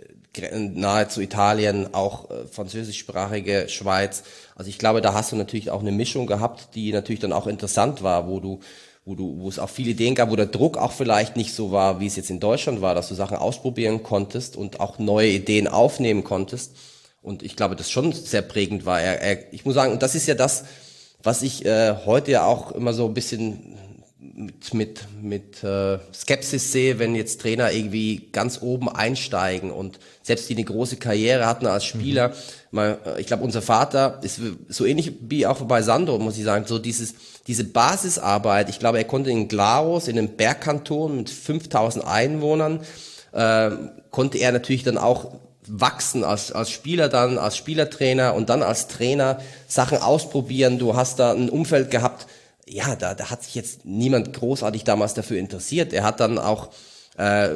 nahe 0.59 1.07
zu 1.07 1.21
Italien, 1.21 1.93
auch 1.93 2.29
äh, 2.29 2.45
französischsprachige 2.47 3.67
Schweiz. 3.67 4.23
Also 4.55 4.69
ich 4.69 4.77
glaube, 4.77 5.01
da 5.01 5.13
hast 5.13 5.31
du 5.31 5.35
natürlich 5.35 5.71
auch 5.71 5.81
eine 5.81 5.91
Mischung 5.91 6.27
gehabt, 6.27 6.75
die 6.75 6.93
natürlich 6.93 7.19
dann 7.19 7.33
auch 7.33 7.47
interessant 7.47 8.01
war, 8.01 8.27
wo 8.27 8.39
du 8.39 8.59
wo 9.05 9.15
du, 9.15 9.39
wo 9.39 9.49
es 9.49 9.59
auch 9.59 9.69
viele 9.69 9.91
Ideen 9.91 10.15
gab, 10.15 10.29
wo 10.29 10.35
der 10.35 10.45
Druck 10.45 10.77
auch 10.77 10.91
vielleicht 10.91 11.35
nicht 11.35 11.53
so 11.53 11.71
war, 11.71 11.99
wie 11.99 12.05
es 12.05 12.15
jetzt 12.15 12.29
in 12.29 12.39
Deutschland 12.39 12.81
war, 12.81 12.93
dass 12.93 13.09
du 13.09 13.15
Sachen 13.15 13.37
ausprobieren 13.37 14.03
konntest 14.03 14.55
und 14.55 14.79
auch 14.79 14.99
neue 14.99 15.29
Ideen 15.29 15.67
aufnehmen 15.67 16.23
konntest. 16.23 16.75
Und 17.21 17.43
ich 17.43 17.55
glaube, 17.55 17.75
das 17.75 17.89
schon 17.91 18.11
sehr 18.13 18.41
prägend 18.41 18.85
war. 18.85 19.01
Er, 19.01 19.21
er, 19.21 19.53
ich 19.53 19.65
muss 19.65 19.75
sagen, 19.75 19.91
und 19.91 20.01
das 20.03 20.15
ist 20.15 20.27
ja 20.27 20.35
das, 20.35 20.65
was 21.23 21.41
ich 21.41 21.65
äh, 21.65 21.95
heute 22.05 22.31
ja 22.31 22.45
auch 22.45 22.71
immer 22.71 22.93
so 22.93 23.05
ein 23.05 23.13
bisschen 23.13 23.77
mit, 24.19 24.73
mit, 24.73 24.99
mit 25.21 25.63
äh, 25.63 25.99
Skepsis 26.13 26.71
sehe, 26.71 26.99
wenn 26.99 27.15
jetzt 27.15 27.41
Trainer 27.41 27.71
irgendwie 27.71 28.29
ganz 28.31 28.61
oben 28.61 28.89
einsteigen 28.89 29.71
und 29.71 29.99
selbst 30.21 30.49
die 30.49 30.55
eine 30.55 30.63
große 30.63 30.97
Karriere 30.97 31.45
hatten 31.45 31.67
als 31.67 31.85
Spieler. 31.85 32.29
Mhm. 32.29 32.33
Mal, 32.71 32.99
äh, 33.05 33.21
ich 33.21 33.27
glaube, 33.27 33.43
unser 33.43 33.61
Vater 33.61 34.19
ist 34.23 34.39
so 34.69 34.85
ähnlich 34.85 35.13
wie 35.21 35.45
auch 35.45 35.61
bei 35.61 35.81
Sandro, 35.81 36.17
muss 36.19 36.37
ich 36.37 36.43
sagen, 36.43 36.65
so 36.67 36.79
dieses, 36.79 37.15
diese 37.47 37.63
Basisarbeit. 37.63 38.69
Ich 38.69 38.79
glaube, 38.79 38.97
er 38.97 39.03
konnte 39.03 39.31
in 39.31 39.47
Glarus, 39.47 40.07
in 40.07 40.17
einem 40.17 40.35
Bergkanton 40.35 41.17
mit 41.17 41.29
5000 41.29 42.05
Einwohnern, 42.05 42.81
äh, 43.31 43.71
konnte 44.11 44.37
er 44.37 44.51
natürlich 44.51 44.83
dann 44.83 44.97
auch 44.97 45.33
wachsen 45.67 46.23
als, 46.23 46.51
als 46.51 46.69
Spieler 46.69 47.07
dann, 47.09 47.37
als 47.37 47.55
Spielertrainer 47.57 48.33
und 48.33 48.49
dann 48.49 48.63
als 48.63 48.87
Trainer 48.87 49.39
Sachen 49.67 49.99
ausprobieren. 49.99 50.79
Du 50.79 50.95
hast 50.95 51.19
da 51.19 51.31
ein 51.31 51.49
Umfeld 51.49 51.91
gehabt, 51.91 52.27
ja, 52.67 52.95
da, 52.95 53.13
da 53.13 53.29
hat 53.29 53.43
sich 53.43 53.55
jetzt 53.55 53.85
niemand 53.85 54.33
großartig 54.33 54.83
damals 54.83 55.13
dafür 55.13 55.37
interessiert. 55.37 55.93
Er 55.93 56.03
hat 56.03 56.19
dann 56.19 56.39
auch 56.39 56.69
äh, 57.17 57.49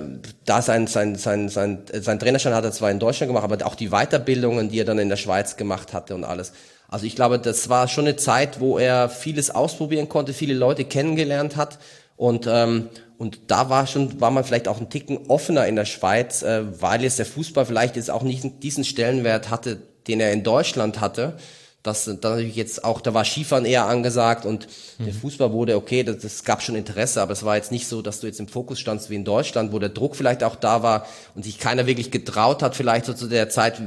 da 0.46 0.62
sein, 0.62 0.88
sein, 0.88 1.16
sein, 1.16 1.50
sein, 1.50 1.84
sein 1.92 2.20
Trainerschein 2.20 2.54
hat 2.54 2.66
er 2.66 2.72
zwar 2.72 2.92
in 2.92 3.00
Deutschland 3.00 3.30
gemacht, 3.30 3.44
aber 3.44 3.66
auch 3.66 3.76
die 3.76 3.90
Weiterbildungen, 3.90 4.70
die 4.70 4.80
er 4.80 4.86
dann 4.86 5.00
in 5.00 5.10
der 5.10 5.16
Schweiz 5.16 5.56
gemacht 5.56 5.94
hatte 5.94 6.16
und 6.16 6.24
alles. 6.24 6.52
Also 6.96 7.08
ich 7.08 7.18
glaube, 7.18 7.40
das 7.40 7.68
war 7.68 7.90
schon 7.90 8.06
eine 8.06 8.16
Zeit, 8.16 8.62
wo 8.62 8.78
er 8.78 9.10
vieles 9.10 9.52
ausprobieren 9.52 10.08
konnte, 10.08 10.32
viele 10.32 10.54
Leute 10.54 10.86
kennengelernt 10.86 11.58
hat 11.58 11.78
Und, 12.16 12.48
ähm, 12.48 12.88
und 13.18 13.52
da 13.52 13.70
war 13.70 13.86
schon, 13.86 14.22
war 14.22 14.32
man 14.32 14.46
vielleicht 14.46 14.70
auch 14.70 14.80
ein 14.80 14.90
Ticken 14.90 15.28
offener 15.28 15.68
in 15.68 15.76
der 15.76 15.84
Schweiz, 15.84 16.42
äh, 16.42 16.64
weil 16.82 17.04
jetzt 17.04 17.20
der 17.20 17.26
Fußball 17.26 17.66
vielleicht 17.66 17.98
jetzt 17.98 18.10
auch 18.10 18.24
nicht 18.24 18.64
diesen 18.64 18.86
Stellenwert 18.86 19.50
hatte, 19.50 19.82
den 20.08 20.22
er 20.22 20.32
in 20.32 20.44
Deutschland 20.44 21.02
hatte. 21.02 21.36
Das, 21.84 22.06
da 22.06 22.14
natürlich 22.14 22.56
jetzt 22.56 22.86
auch, 22.86 23.02
da 23.02 23.14
war 23.14 23.26
Skifahren 23.26 23.66
eher 23.66 23.88
angesagt 23.88 24.46
und 24.46 24.70
mhm. 24.98 25.04
der 25.04 25.14
Fußball 25.16 25.52
wurde 25.52 25.76
okay, 25.76 26.04
das, 26.04 26.20
das 26.20 26.46
gab 26.46 26.62
schon 26.62 26.76
Interesse, 26.76 27.22
aber 27.22 27.34
es 27.34 27.44
war 27.44 27.58
jetzt 27.58 27.74
nicht 27.74 27.90
so, 27.90 28.02
dass 28.02 28.22
du 28.22 28.28
jetzt 28.28 28.40
im 28.40 28.48
Fokus 28.48 28.80
standst 28.80 29.10
wie 29.10 29.16
in 29.16 29.26
Deutschland, 29.26 29.74
wo 29.74 29.80
der 29.80 29.90
Druck 29.90 30.16
vielleicht 30.16 30.46
auch 30.46 30.56
da 30.56 30.82
war 30.82 31.06
und 31.36 31.44
sich 31.44 31.60
keiner 31.60 31.88
wirklich 31.88 32.10
getraut 32.10 32.64
hat, 32.64 32.74
vielleicht 32.74 33.04
so 33.04 33.14
zu 33.14 33.28
der 33.28 33.50
Zeit 33.50 33.82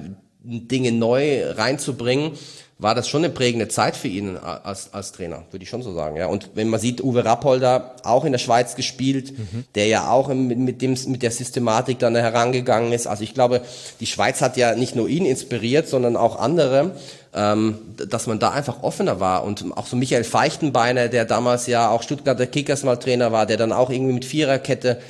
Dinge 0.44 0.92
neu 0.92 1.50
reinzubringen 1.52 2.32
war 2.80 2.94
das 2.94 3.08
schon 3.08 3.24
eine 3.24 3.32
prägende 3.32 3.66
Zeit 3.66 3.96
für 3.96 4.06
ihn 4.06 4.36
als, 4.36 4.94
als 4.94 5.10
Trainer, 5.10 5.42
würde 5.50 5.64
ich 5.64 5.68
schon 5.68 5.82
so 5.82 5.92
sagen. 5.92 6.16
Ja. 6.16 6.28
Und 6.28 6.50
wenn 6.54 6.68
man 6.68 6.78
sieht, 6.78 7.02
Uwe 7.02 7.24
Rappolder 7.24 7.96
auch 8.04 8.24
in 8.24 8.30
der 8.30 8.38
Schweiz 8.38 8.76
gespielt, 8.76 9.36
mhm. 9.36 9.64
der 9.74 9.88
ja 9.88 10.10
auch 10.10 10.28
mit, 10.28 10.80
dem, 10.80 10.96
mit 11.08 11.22
der 11.24 11.32
Systematik 11.32 11.98
dann 11.98 12.14
herangegangen 12.14 12.92
ist. 12.92 13.08
Also 13.08 13.24
ich 13.24 13.34
glaube, 13.34 13.62
die 13.98 14.06
Schweiz 14.06 14.40
hat 14.40 14.56
ja 14.56 14.76
nicht 14.76 14.94
nur 14.94 15.08
ihn 15.08 15.26
inspiriert, 15.26 15.88
sondern 15.88 16.16
auch 16.16 16.38
andere, 16.38 16.92
ähm, 17.34 17.78
dass 17.96 18.28
man 18.28 18.38
da 18.38 18.50
einfach 18.50 18.84
offener 18.84 19.18
war. 19.18 19.42
Und 19.42 19.76
auch 19.76 19.86
so 19.88 19.96
Michael 19.96 20.22
Feichtenbeiner, 20.22 21.08
der 21.08 21.24
damals 21.24 21.66
ja 21.66 21.90
auch 21.90 22.04
Stuttgarter 22.04 22.46
Kickers 22.46 22.84
mal 22.84 22.96
Trainer 22.96 23.32
war, 23.32 23.46
der 23.46 23.56
dann 23.56 23.72
auch 23.72 23.90
irgendwie 23.90 24.14
mit 24.14 24.24
Viererkette 24.24 25.00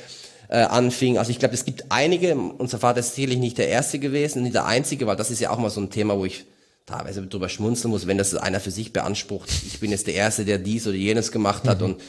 äh, 0.47 0.57
anfing. 0.57 1.19
Also 1.19 1.29
ich 1.29 1.37
glaube, 1.37 1.53
es 1.53 1.65
gibt 1.65 1.85
einige, 1.89 2.35
unser 2.35 2.79
Vater 2.79 3.01
ist 3.01 3.13
sicherlich 3.13 3.37
nicht 3.37 3.59
der 3.59 3.67
Erste 3.67 3.99
gewesen, 3.99 4.41
nicht 4.41 4.55
der 4.55 4.65
Einzige, 4.65 5.05
weil 5.05 5.17
das 5.17 5.29
ist 5.29 5.39
ja 5.39 5.51
auch 5.51 5.59
mal 5.59 5.69
so 5.69 5.81
ein 5.81 5.91
Thema, 5.91 6.17
wo 6.17 6.25
ich 6.25 6.45
teilweise 6.89 7.25
drüber 7.25 7.49
schmunzeln 7.49 7.91
muss, 7.91 8.07
wenn 8.07 8.17
das 8.17 8.35
einer 8.35 8.59
für 8.59 8.71
sich 8.71 8.93
beansprucht. 8.93 9.49
Ich 9.65 9.79
bin 9.79 9.91
jetzt 9.91 10.07
der 10.07 10.15
Erste, 10.15 10.45
der 10.45 10.57
dies 10.57 10.87
oder 10.87 10.95
jenes 10.95 11.31
gemacht 11.31 11.67
hat 11.67 11.79
mhm. 11.79 11.85
und 11.85 12.01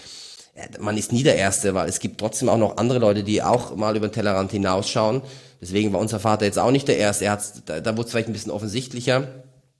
man 0.78 0.97
ist 0.97 1.12
nie 1.12 1.22
der 1.22 1.37
Erste, 1.37 1.74
weil 1.74 1.89
es 1.89 2.01
gibt 2.01 2.18
trotzdem 2.18 2.49
auch 2.49 2.59
noch 2.59 2.76
andere 2.76 2.99
Leute, 2.99 3.22
die 3.22 3.43
auch 3.43 3.76
mal 3.76 3.97
über 3.97 4.09
den 4.09 4.12
Tellerrand 4.12 4.51
hinausschauen. 4.51 5.22
Deswegen 5.61 5.93
war 5.93 6.01
unser 6.01 6.20
Vater 6.20 6.45
jetzt 6.45 6.59
auch 6.59 6.70
nicht 6.70 6.89
der 6.89 6.99
Erste. 6.99 7.26
Er 7.26 7.33
hat, 7.33 7.43
da, 7.66 7.81
da 7.81 7.97
wurde 7.97 8.07
es 8.07 8.11
vielleicht 8.11 8.28
ein 8.28 8.33
bisschen 8.33 8.53
offensichtlicher, 8.53 9.28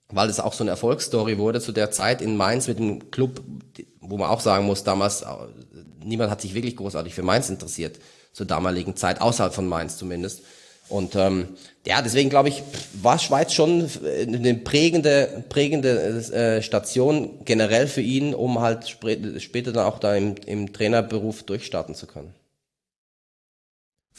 weil 0.09 0.29
es 0.29 0.41
auch 0.41 0.53
so 0.53 0.65
eine 0.65 0.71
Erfolgsstory 0.71 1.39
wurde 1.39 1.61
zu 1.61 1.73
der 1.73 1.91
Zeit 1.91 2.23
in 2.23 2.37
Mainz 2.37 2.69
mit 2.69 2.79
dem 2.79 3.11
Club, 3.11 3.43
wo 4.01 4.17
man 4.17 4.31
auch 4.31 4.41
sagen 4.41 4.67
muss, 4.67 4.85
damals, 4.85 5.23
äh, 5.23 5.27
niemand 6.05 6.31
hat 6.31 6.41
sich 6.41 6.55
wirklich 6.55 6.77
großartig 6.77 7.15
für 7.15 7.23
Mainz 7.23 7.51
interessiert, 7.51 7.99
zur 8.33 8.47
damaligen 8.47 8.97
Zeit, 8.97 9.21
außerhalb 9.21 9.55
von 9.55 9.67
Mainz 9.67 9.97
zumindest. 9.97 10.43
Und 10.91 11.15
ähm, 11.17 11.49
ja, 11.87 12.03
deswegen 12.03 12.29
glaube 12.29 12.51
ich, 12.51 12.63
war 13.01 13.19
Schweiz 13.19 13.53
schon 13.53 13.89
eine 14.27 14.55
prägende, 14.55 15.45
prägende 15.49 15.99
äh, 16.33 16.63
Station 16.63 17.39
generell 17.45 17.87
für 17.87 18.03
ihn, 18.03 18.35
um 18.35 18.61
halt 18.61 18.89
später 18.89 19.73
dann 19.73 19.87
auch 19.87 19.99
da 19.99 20.15
im, 20.15 20.35
im 20.47 20.73
Trainerberuf 20.73 21.45
durchstarten 21.45 21.95
zu 21.95 22.07
können 22.07 22.35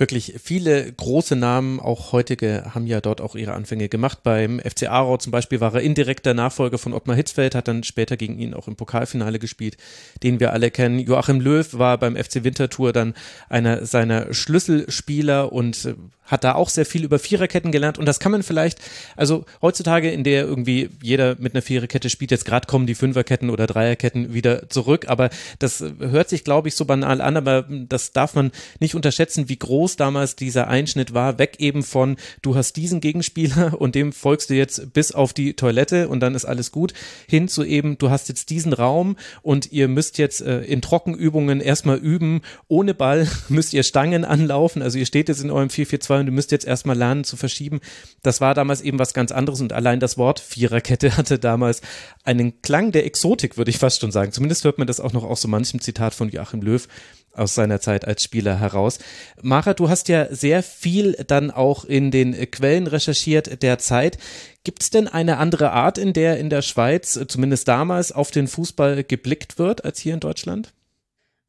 wirklich 0.01 0.33
viele 0.43 0.91
große 0.91 1.35
Namen, 1.37 1.79
auch 1.79 2.11
heutige, 2.11 2.73
haben 2.73 2.87
ja 2.87 2.99
dort 3.01 3.21
auch 3.21 3.35
ihre 3.35 3.53
Anfänge 3.53 3.87
gemacht. 3.87 4.23
Beim 4.23 4.59
FC 4.59 4.89
Aarau 4.89 5.17
zum 5.17 5.31
Beispiel 5.31 5.61
war 5.61 5.75
er 5.75 5.81
indirekter 5.81 6.33
Nachfolger 6.33 6.77
von 6.77 6.93
Ottmar 6.93 7.15
Hitzfeld, 7.15 7.55
hat 7.55 7.67
dann 7.67 7.83
später 7.83 8.17
gegen 8.17 8.37
ihn 8.39 8.53
auch 8.53 8.67
im 8.67 8.75
Pokalfinale 8.75 9.37
gespielt, 9.37 9.77
den 10.23 10.39
wir 10.39 10.53
alle 10.53 10.71
kennen. 10.71 10.99
Joachim 10.99 11.39
Löw 11.39 11.77
war 11.77 11.97
beim 11.99 12.15
FC 12.15 12.43
Winterthur 12.43 12.91
dann 12.93 13.13
einer 13.47 13.85
seiner 13.85 14.33
Schlüsselspieler 14.33 15.53
und 15.53 15.85
äh, 15.85 15.95
hat 16.31 16.45
da 16.45 16.55
auch 16.55 16.69
sehr 16.69 16.85
viel 16.85 17.03
über 17.03 17.19
Viererketten 17.19 17.71
gelernt. 17.71 17.99
Und 17.99 18.05
das 18.05 18.19
kann 18.19 18.31
man 18.31 18.41
vielleicht, 18.41 18.79
also 19.17 19.45
heutzutage, 19.61 20.09
in 20.09 20.23
der 20.23 20.43
irgendwie 20.45 20.89
jeder 21.01 21.35
mit 21.37 21.53
einer 21.53 21.61
Viererkette 21.61 22.09
spielt, 22.09 22.31
jetzt 22.31 22.45
gerade 22.45 22.67
kommen 22.67 22.87
die 22.87 22.95
Fünferketten 22.95 23.49
oder 23.49 23.67
Dreierketten 23.67 24.33
wieder 24.33 24.69
zurück, 24.69 25.05
aber 25.09 25.29
das 25.59 25.83
hört 25.99 26.29
sich, 26.29 26.43
glaube 26.43 26.69
ich, 26.69 26.75
so 26.75 26.85
banal 26.85 27.19
an, 27.19 27.35
aber 27.35 27.65
das 27.69 28.13
darf 28.13 28.33
man 28.33 28.51
nicht 28.79 28.95
unterschätzen, 28.95 29.49
wie 29.49 29.57
groß 29.57 29.97
damals 29.97 30.37
dieser 30.37 30.69
Einschnitt 30.69 31.13
war, 31.13 31.37
weg 31.37 31.55
eben 31.59 31.83
von, 31.83 32.15
du 32.41 32.55
hast 32.55 32.77
diesen 32.77 33.01
Gegenspieler 33.01 33.73
und 33.79 33.95
dem 33.95 34.13
folgst 34.13 34.49
du 34.49 34.53
jetzt 34.53 34.93
bis 34.93 35.11
auf 35.11 35.33
die 35.33 35.53
Toilette 35.55 36.07
und 36.07 36.21
dann 36.21 36.33
ist 36.33 36.45
alles 36.45 36.71
gut, 36.71 36.93
hin 37.27 37.49
zu 37.49 37.63
eben, 37.65 37.97
du 37.97 38.09
hast 38.09 38.29
jetzt 38.29 38.49
diesen 38.49 38.71
Raum 38.71 39.17
und 39.41 39.71
ihr 39.73 39.89
müsst 39.89 40.17
jetzt 40.17 40.41
äh, 40.41 40.61
in 40.61 40.81
Trockenübungen 40.81 41.59
erstmal 41.59 41.97
üben, 41.97 42.41
ohne 42.69 42.93
Ball 42.93 43.27
müsst 43.49 43.73
ihr 43.73 43.83
Stangen 43.83 44.23
anlaufen, 44.23 44.81
also 44.81 44.97
ihr 44.97 45.05
steht 45.05 45.27
jetzt 45.27 45.43
in 45.43 45.51
eurem 45.51 45.69
442 45.69 46.20
und 46.21 46.27
du 46.27 46.31
müsst 46.31 46.51
jetzt 46.51 46.65
erstmal 46.65 46.97
lernen 46.97 47.23
zu 47.23 47.35
verschieben. 47.35 47.81
Das 48.23 48.39
war 48.39 48.53
damals 48.53 48.81
eben 48.81 48.99
was 48.99 49.13
ganz 49.13 49.31
anderes 49.31 49.61
und 49.61 49.73
allein 49.73 49.99
das 49.99 50.17
Wort 50.17 50.39
Viererkette 50.39 51.17
hatte 51.17 51.39
damals 51.39 51.81
einen 52.23 52.61
Klang 52.61 52.91
der 52.91 53.05
Exotik, 53.05 53.57
würde 53.57 53.71
ich 53.71 53.77
fast 53.77 54.01
schon 54.01 54.11
sagen. 54.11 54.31
Zumindest 54.31 54.63
hört 54.63 54.77
man 54.77 54.87
das 54.87 54.99
auch 54.99 55.13
noch 55.13 55.23
aus 55.23 55.41
so 55.41 55.47
manchem 55.47 55.81
Zitat 55.81 56.13
von 56.13 56.29
Joachim 56.29 56.61
Löw 56.61 56.87
aus 57.33 57.55
seiner 57.55 57.79
Zeit 57.79 58.05
als 58.05 58.23
Spieler 58.23 58.59
heraus. 58.59 58.99
Mara, 59.41 59.73
du 59.73 59.89
hast 59.89 60.09
ja 60.09 60.33
sehr 60.33 60.63
viel 60.63 61.13
dann 61.27 61.51
auch 61.51 61.85
in 61.85 62.11
den 62.11 62.33
Quellen 62.51 62.87
recherchiert 62.87 63.63
der 63.63 63.79
Zeit. 63.79 64.17
Gibt 64.63 64.83
es 64.83 64.89
denn 64.89 65.07
eine 65.07 65.37
andere 65.37 65.71
Art, 65.71 65.97
in 65.97 66.13
der 66.13 66.37
in 66.37 66.49
der 66.49 66.61
Schweiz, 66.61 67.19
zumindest 67.27 67.67
damals, 67.67 68.11
auf 68.11 68.31
den 68.31 68.47
Fußball 68.47 69.03
geblickt 69.03 69.57
wird 69.59 69.85
als 69.85 69.99
hier 69.99 70.13
in 70.13 70.19
Deutschland? 70.19 70.73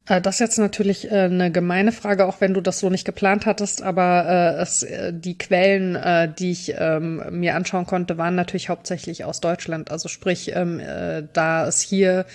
Äh, 0.07 0.21
das 0.21 0.35
ist 0.35 0.39
jetzt 0.39 0.57
natürlich 0.57 1.11
äh, 1.11 1.23
eine 1.23 1.51
gemeine 1.51 1.91
Frage, 1.91 2.25
auch 2.25 2.41
wenn 2.41 2.53
du 2.53 2.61
das 2.61 2.79
so 2.79 2.89
nicht 2.89 3.05
geplant 3.05 3.45
hattest, 3.45 3.81
aber 3.81 4.25
äh, 4.57 4.61
es, 4.61 4.85
die 5.11 5.37
Quellen, 5.37 6.33
die 6.37 6.51
ich 6.51 6.73
ähm, 6.77 7.23
mir 7.31 7.55
anschauen 7.55 7.85
konnte, 7.85 8.17
waren 8.17 8.35
natürlich 8.35 8.69
hauptsächlich 8.69 9.23
aus 9.25 9.39
Deutschland. 9.39 9.91
Also 9.91 10.09
sprich, 10.09 10.51
ähm, 10.55 10.81
da 11.33 11.67
es 11.67 11.81
hier 11.81 12.25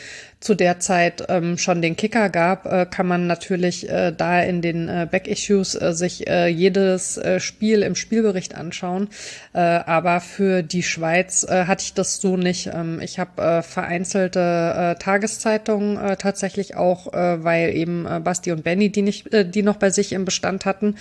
zu 0.40 0.54
der 0.54 0.78
Zeit 0.78 1.24
ähm, 1.28 1.58
schon 1.58 1.82
den 1.82 1.96
Kicker 1.96 2.28
gab, 2.28 2.64
äh, 2.66 2.86
kann 2.86 3.06
man 3.06 3.26
natürlich 3.26 3.88
äh, 3.88 4.12
da 4.16 4.40
in 4.40 4.62
den 4.62 4.88
äh, 4.88 5.08
Back-Issues 5.10 5.74
äh, 5.74 5.92
sich 5.92 6.28
äh, 6.28 6.46
jedes 6.46 7.16
äh, 7.16 7.40
Spiel 7.40 7.82
im 7.82 7.96
Spielbericht 7.96 8.54
anschauen. 8.54 9.08
Äh, 9.52 9.58
aber 9.58 10.20
für 10.20 10.62
die 10.62 10.84
Schweiz 10.84 11.44
äh, 11.48 11.64
hatte 11.64 11.82
ich 11.82 11.94
das 11.94 12.20
so 12.20 12.36
nicht. 12.36 12.70
Ähm, 12.72 13.00
ich 13.00 13.18
habe 13.18 13.42
äh, 13.42 13.62
vereinzelte 13.62 14.38
äh, 14.40 14.94
Tageszeitungen 15.02 15.96
äh, 15.96 16.16
tatsächlich 16.16 16.76
auch, 16.76 17.12
äh, 17.12 17.42
weil 17.42 17.74
eben 17.74 18.06
äh, 18.06 18.20
Basti 18.20 18.52
und 18.52 18.62
Benny 18.62 18.90
die 18.90 19.02
nicht, 19.02 19.32
äh, 19.34 19.48
die 19.48 19.62
noch 19.62 19.76
bei 19.76 19.90
sich 19.90 20.12
im 20.12 20.24
Bestand 20.24 20.66
hatten, 20.66 20.94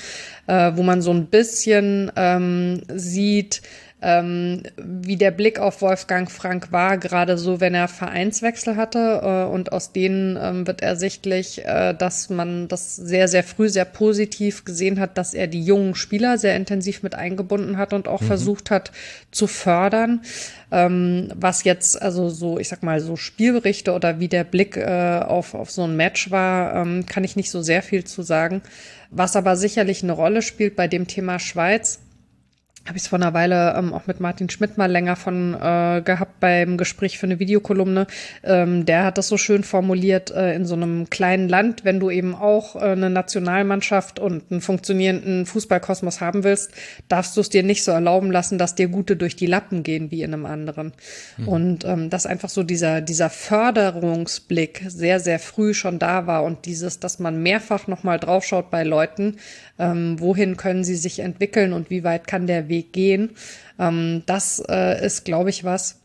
äh, 0.47 0.71
wo 0.73 0.81
man 0.81 1.03
so 1.03 1.11
ein 1.11 1.27
bisschen 1.27 2.11
ähm, 2.15 2.81
sieht, 2.87 3.61
ähm, 3.99 4.61
wie 4.77 5.15
der 5.15 5.31
Blick 5.31 5.57
auf 5.57 5.81
Wolfgang 5.81 6.29
Frank 6.29 6.71
war, 6.71 6.99
gerade 6.99 7.35
so, 7.37 7.59
wenn 7.59 7.73
er 7.73 7.87
Vereinswechsel 7.87 8.75
hatte. 8.75 9.21
Äh, 9.23 9.51
und 9.51 9.71
aus 9.71 9.91
denen 9.91 10.37
ähm, 10.39 10.67
wird 10.67 10.81
ersichtlich, 10.81 11.65
äh, 11.65 11.95
dass 11.95 12.29
man 12.29 12.67
das 12.67 12.95
sehr, 12.95 13.27
sehr 13.27 13.43
früh 13.43 13.69
sehr 13.69 13.85
positiv 13.85 14.65
gesehen 14.65 14.99
hat, 14.99 15.17
dass 15.17 15.33
er 15.33 15.47
die 15.47 15.63
jungen 15.63 15.95
Spieler 15.95 16.37
sehr 16.37 16.55
intensiv 16.55 17.01
mit 17.01 17.15
eingebunden 17.15 17.77
hat 17.77 17.91
und 17.91 18.07
auch 18.07 18.21
mhm. 18.21 18.27
versucht 18.27 18.69
hat 18.69 18.91
zu 19.31 19.47
fördern. 19.47 20.21
Ähm, 20.71 21.31
was 21.33 21.63
jetzt 21.63 21.99
also 21.99 22.29
so, 22.29 22.59
ich 22.59 22.67
sag 22.67 22.83
mal, 22.83 22.99
so 22.99 23.15
Spielberichte 23.15 23.93
oder 23.93 24.19
wie 24.19 24.27
der 24.27 24.43
Blick 24.43 24.77
äh, 24.77 25.21
auf, 25.25 25.55
auf 25.55 25.71
so 25.71 25.83
ein 25.83 25.95
Match 25.95 26.29
war, 26.29 26.75
ähm, 26.75 27.07
kann 27.07 27.23
ich 27.23 27.35
nicht 27.35 27.49
so 27.49 27.63
sehr 27.63 27.81
viel 27.81 28.03
zu 28.03 28.21
sagen. 28.21 28.61
Was 29.09 29.35
aber 29.35 29.55
sicherlich 29.55 30.03
eine 30.03 30.11
Rolle 30.11 30.41
spielt 30.41 30.75
bei 30.75 30.87
dem 30.87 31.07
Thema 31.07 31.39
Schweiz, 31.39 31.99
habe 32.87 32.97
ich 32.97 33.03
es 33.03 33.07
vor 33.07 33.19
einer 33.19 33.33
Weile 33.33 33.75
ähm, 33.77 33.93
auch 33.93 34.07
mit 34.07 34.19
Martin 34.19 34.49
Schmidt 34.49 34.77
mal 34.77 34.91
länger 34.91 35.15
von 35.15 35.53
äh, 35.53 36.01
gehabt 36.01 36.39
beim 36.39 36.77
Gespräch 36.77 37.17
für 37.17 37.25
eine 37.25 37.39
Videokolumne. 37.39 38.07
Ähm, 38.43 38.85
der 38.85 39.03
hat 39.03 39.17
das 39.17 39.27
so 39.27 39.37
schön 39.37 39.63
formuliert, 39.63 40.31
äh, 40.31 40.55
in 40.55 40.65
so 40.65 40.75
einem 40.75 41.09
kleinen 41.09 41.49
Land, 41.49 41.83
wenn 41.85 41.99
du 41.99 42.09
eben 42.09 42.35
auch 42.35 42.75
äh, 42.75 42.79
eine 42.79 43.09
Nationalmannschaft 43.09 44.19
und 44.19 44.51
einen 44.51 44.61
funktionierenden 44.61 45.45
Fußballkosmos 45.45 46.21
haben 46.21 46.43
willst, 46.43 46.71
darfst 47.09 47.35
du 47.35 47.41
es 47.41 47.49
dir 47.49 47.63
nicht 47.63 47.83
so 47.83 47.91
erlauben 47.91 48.31
lassen, 48.31 48.57
dass 48.57 48.75
dir 48.75 48.87
gute 48.87 49.15
durch 49.15 49.35
die 49.35 49.47
Lappen 49.47 49.83
gehen 49.83 50.11
wie 50.11 50.23
in 50.23 50.33
einem 50.33 50.45
anderen. 50.45 50.93
Mhm. 51.37 51.47
Und 51.47 51.85
ähm, 51.85 52.09
dass 52.09 52.25
einfach 52.25 52.49
so 52.49 52.63
dieser, 52.63 53.01
dieser 53.01 53.29
Förderungsblick 53.29 54.85
sehr, 54.87 55.19
sehr 55.19 55.39
früh 55.39 55.73
schon 55.73 55.99
da 55.99 56.27
war 56.27 56.43
und 56.43 56.65
dieses, 56.65 56.99
dass 56.99 57.19
man 57.19 57.41
mehrfach 57.43 57.87
nochmal 57.87 58.19
draufschaut 58.19 58.71
bei 58.71 58.83
Leuten, 58.83 59.37
ähm, 59.79 60.19
wohin 60.19 60.57
können 60.57 60.83
sie 60.83 60.95
sich 60.95 61.19
entwickeln 61.19 61.73
und 61.73 61.89
wie 61.89 62.03
weit 62.03 62.27
kann 62.27 62.47
der 62.47 62.69
Weg 62.69 62.93
gehen. 62.93 63.31
Ähm, 63.79 64.23
das 64.25 64.63
äh, 64.67 65.05
ist, 65.05 65.25
glaube 65.25 65.49
ich, 65.49 65.63
was, 65.63 65.99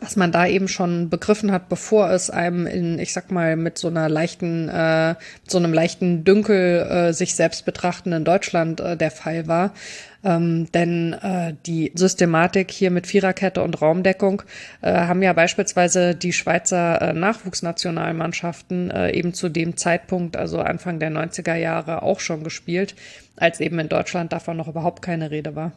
was 0.00 0.16
man 0.16 0.32
da 0.32 0.46
eben 0.46 0.68
schon 0.68 1.08
begriffen 1.08 1.52
hat, 1.52 1.68
bevor 1.68 2.10
es 2.10 2.30
einem 2.30 2.66
in, 2.66 2.98
ich 2.98 3.12
sag 3.12 3.30
mal, 3.30 3.56
mit 3.56 3.78
so 3.78 3.88
einer 3.88 4.08
leichten, 4.08 4.68
äh, 4.68 5.14
so 5.46 5.58
einem 5.58 5.72
leichten 5.72 6.24
Dünkel 6.24 6.80
äh, 6.80 7.12
sich 7.12 7.34
selbst 7.34 7.64
betrachtenden 7.64 8.24
Deutschland 8.24 8.80
äh, 8.80 8.96
der 8.96 9.10
Fall 9.10 9.46
war. 9.46 9.72
Ähm, 10.24 10.72
denn 10.72 11.12
äh, 11.12 11.54
die 11.66 11.92
Systematik 11.94 12.70
hier 12.70 12.90
mit 12.90 13.06
Viererkette 13.06 13.62
und 13.62 13.80
Raumdeckung 13.82 14.42
äh, 14.80 14.92
haben 14.92 15.22
ja 15.22 15.34
beispielsweise 15.34 16.14
die 16.14 16.32
Schweizer 16.32 17.00
äh, 17.02 17.12
Nachwuchsnationalmannschaften 17.12 18.90
äh, 18.90 19.10
eben 19.10 19.34
zu 19.34 19.50
dem 19.50 19.76
Zeitpunkt, 19.76 20.36
also 20.36 20.60
Anfang 20.60 20.98
der 20.98 21.10
90er 21.10 21.56
Jahre, 21.56 22.02
auch 22.02 22.20
schon 22.20 22.42
gespielt, 22.42 22.94
als 23.36 23.60
eben 23.60 23.78
in 23.78 23.88
Deutschland 23.90 24.32
davon 24.32 24.56
noch 24.56 24.68
überhaupt 24.68 25.02
keine 25.02 25.30
Rede 25.30 25.54
war. 25.54 25.72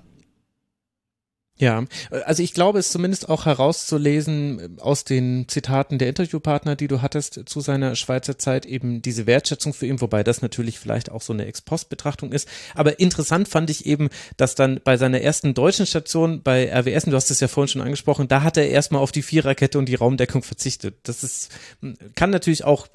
Ja, 1.59 1.85
also 2.25 2.43
ich 2.43 2.53
glaube, 2.53 2.77
es 2.77 2.91
zumindest 2.91 3.29
auch 3.29 3.45
herauszulesen 3.45 4.77
aus 4.79 5.05
den 5.05 5.47
Zitaten 5.47 5.97
der 5.97 6.07
Interviewpartner, 6.07 6.75
die 6.75 6.87
du 6.87 7.01
hattest 7.01 7.41
zu 7.47 7.61
seiner 7.61 7.95
Schweizer 7.95 8.37
Zeit, 8.37 8.67
eben 8.67 9.01
diese 9.01 9.25
Wertschätzung 9.25 9.73
für 9.73 9.87
ihn, 9.87 9.99
wobei 9.99 10.23
das 10.23 10.43
natürlich 10.43 10.77
vielleicht 10.77 11.11
auch 11.11 11.21
so 11.21 11.33
eine 11.33 11.47
Ex-Post-Betrachtung 11.47 12.31
ist. 12.31 12.47
Aber 12.75 12.99
interessant 12.99 13.47
fand 13.47 13.71
ich 13.71 13.87
eben, 13.87 14.09
dass 14.37 14.53
dann 14.53 14.81
bei 14.83 14.97
seiner 14.97 15.21
ersten 15.21 15.55
deutschen 15.55 15.87
Station 15.87 16.43
bei 16.43 16.71
RWS, 16.71 17.05
du 17.05 17.15
hast 17.15 17.31
es 17.31 17.39
ja 17.39 17.47
vorhin 17.47 17.69
schon 17.69 17.81
angesprochen, 17.81 18.27
da 18.27 18.43
hat 18.43 18.57
er 18.57 18.69
erstmal 18.69 19.01
auf 19.01 19.11
die 19.11 19.23
Viererkette 19.23 19.79
und 19.79 19.85
die 19.85 19.95
Raumdeckung 19.95 20.43
verzichtet. 20.43 20.95
Das 21.03 21.23
ist, 21.23 21.49
kann 22.13 22.29
natürlich 22.29 22.65
auch 22.65 22.87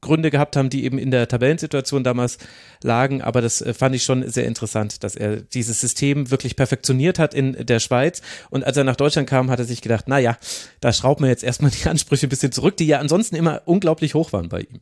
Gründe 0.00 0.30
gehabt 0.30 0.56
haben, 0.56 0.70
die 0.70 0.84
eben 0.84 0.98
in 0.98 1.10
der 1.10 1.28
Tabellensituation 1.28 2.04
damals 2.04 2.38
lagen, 2.82 3.22
aber 3.22 3.40
das 3.40 3.60
äh, 3.62 3.74
fand 3.74 3.94
ich 3.94 4.04
schon 4.04 4.28
sehr 4.28 4.46
interessant, 4.46 5.02
dass 5.02 5.16
er 5.16 5.36
dieses 5.36 5.80
System 5.80 6.30
wirklich 6.30 6.56
perfektioniert 6.56 7.18
hat 7.18 7.34
in 7.34 7.47
der 7.52 7.80
Schweiz 7.80 8.22
und 8.50 8.64
als 8.64 8.76
er 8.76 8.84
nach 8.84 8.96
Deutschland 8.96 9.28
kam, 9.28 9.50
hat 9.50 9.58
er 9.58 9.64
sich 9.64 9.82
gedacht, 9.82 10.04
na 10.08 10.18
ja, 10.18 10.36
da 10.80 10.92
schraubt 10.92 11.20
man 11.20 11.30
jetzt 11.30 11.44
erstmal 11.44 11.70
die 11.70 11.88
Ansprüche 11.88 12.26
ein 12.26 12.30
bisschen 12.30 12.52
zurück, 12.52 12.76
die 12.76 12.86
ja 12.86 12.98
ansonsten 12.98 13.36
immer 13.36 13.62
unglaublich 13.64 14.14
hoch 14.14 14.32
waren 14.32 14.48
bei 14.48 14.60
ihm. 14.60 14.80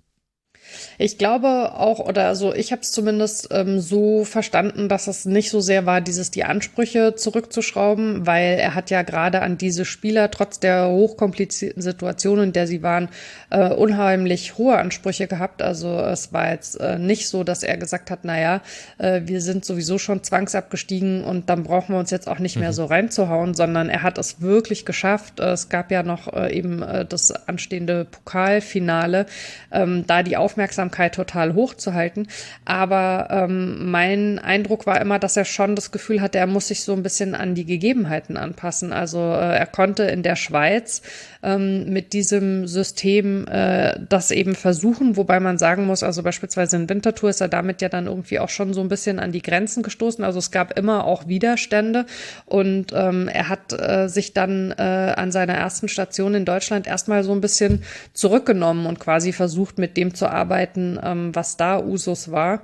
Ich 0.99 1.19
glaube 1.19 1.75
auch, 1.75 1.99
oder 1.99 2.27
also 2.27 2.55
ich 2.55 2.73
habe 2.73 2.83
es 2.83 2.93
zumindest 2.93 3.49
ähm, 3.51 3.81
so 3.81 4.25
verstanden, 4.25 4.89
dass 4.89 5.09
es 5.09 5.27
nicht 5.27 5.51
so 5.51 5.61
sehr 5.61 5.85
war, 5.85 6.01
dieses 6.01 6.31
die 6.31 6.45
Ansprüche 6.45 7.15
zurückzuschrauben, 7.15 8.27
weil 8.27 8.59
er 8.59 8.75
hat 8.75 8.91
ja 8.91 9.03
gerade 9.03 9.43
an 9.43 9.59
diese 9.59 9.85
Spieler 9.85 10.31
trotz 10.31 10.59
der 10.59 10.89
hochkomplizierten 10.89 11.83
Situation, 11.83 12.41
in 12.41 12.53
der 12.53 12.67
sie 12.67 12.83
waren, 12.83 13.11
äh, 13.51 13.69
unheimlich 13.69 14.57
hohe 14.57 14.79
Ansprüche 14.79 15.27
gehabt. 15.27 15.61
Also 15.61 16.01
es 16.01 16.33
war 16.33 16.51
jetzt 16.51 16.81
äh, 16.81 16.99
nicht 16.99 17.29
so, 17.29 17.45
dass 17.45 17.63
er 17.63 17.77
gesagt 17.77 18.11
hat, 18.11 18.25
naja, 18.25 18.63
äh, 18.97 19.23
wir 19.25 19.43
sind 19.43 19.67
sowieso 19.67 19.99
schon 19.99 20.25
zwangsabgestiegen 20.25 21.25
und 21.25 21.51
dann 21.51 21.63
brauchen 21.63 21.95
wir 21.95 21.99
uns 21.99 22.11
jetzt 22.11 22.29
auch 22.29 22.39
nicht 22.39 22.57
mehr 22.57 22.71
mhm. 22.71 22.75
so 22.75 22.85
reinzuhauen, 22.87 23.55
sondern 23.55 23.91
er 23.91 24.03
hat 24.03 24.17
es 24.17 24.41
wirklich 24.41 24.87
geschafft. 24.87 25.41
Es 25.41 25.69
gab 25.69 25.91
ja 25.91 26.03
noch 26.03 26.33
äh, 26.33 26.57
eben 26.57 26.83
äh, 26.83 27.05
das 27.05 27.33
anstehende 27.49 28.07
Pokalfinale, 28.07 29.27
ähm, 29.73 30.05
da 30.07 30.23
die 30.23 30.39
Aufmerksamkeit 30.39 30.86
Aufmerksamkeit 30.87 31.15
total 31.15 31.55
hoch 31.55 31.75
zu 31.75 31.95
halten. 31.95 32.29
Aber 32.65 33.29
ähm, 33.31 33.91
mein 33.91 34.39
Eindruck 34.39 34.87
war 34.87 35.01
immer, 35.01 35.19
dass 35.19 35.37
er 35.37 35.45
schon 35.45 35.75
das 35.75 35.91
Gefühl 35.91 36.21
hatte, 36.21 36.39
er 36.39 36.47
muss 36.47 36.69
sich 36.69 36.83
so 36.83 36.93
ein 36.93 37.03
bisschen 37.03 37.35
an 37.35 37.55
die 37.55 37.65
Gegebenheiten 37.65 38.37
anpassen. 38.37 38.93
Also 38.93 39.19
äh, 39.19 39.57
er 39.57 39.67
konnte 39.67 40.05
in 40.05 40.23
der 40.23 40.37
Schweiz 40.37 41.03
ähm, 41.43 41.93
mit 41.93 42.13
diesem 42.13 42.67
System 42.67 43.47
äh, 43.49 43.99
das 44.09 44.31
eben 44.31 44.55
versuchen, 44.55 45.17
wobei 45.17 45.41
man 45.41 45.59
sagen 45.59 45.87
muss, 45.87 46.03
also 46.03 46.23
beispielsweise 46.23 46.77
in 46.77 46.89
Winterthur 46.89 47.31
ist 47.31 47.41
er 47.41 47.49
damit 47.49 47.83
ja 47.83 47.89
dann 47.89 48.07
irgendwie 48.07 48.39
auch 48.39 48.49
schon 48.49 48.75
so 48.75 48.81
ein 48.81 48.89
bisschen 48.89 49.19
an 49.19 49.33
die 49.33 49.43
Grenzen 49.43 49.83
gestoßen. 49.83 50.25
Also 50.25 50.39
es 50.39 50.51
gab 50.51 50.77
immer 50.79 51.05
auch 51.05 51.29
Widerstände 51.29 52.07
und 52.47 52.93
ähm, 52.93 53.29
er 53.29 53.49
hat 53.49 53.73
äh, 53.73 54.09
sich 54.09 54.35
dann 54.35 54.73
äh, 54.73 55.15
an 55.17 55.31
seiner 55.31 55.55
ersten 55.55 55.89
Station 55.89 56.35
in 56.35 56.45
Deutschland 56.45 56.87
erstmal 56.87 57.23
so 57.23 57.33
ein 57.33 57.41
bisschen 57.41 57.83
zurückgenommen 58.13 58.87
und 58.87 58.99
quasi 58.99 59.33
versucht, 59.33 59.79
mit 59.79 59.97
dem 59.97 60.15
zu 60.15 60.29
arbeiten, 60.29 60.76
arbeiten, 60.77 60.99
ähm, 61.03 61.35
was 61.35 61.57
da 61.57 61.79
Usus 61.79 62.31
war. 62.31 62.61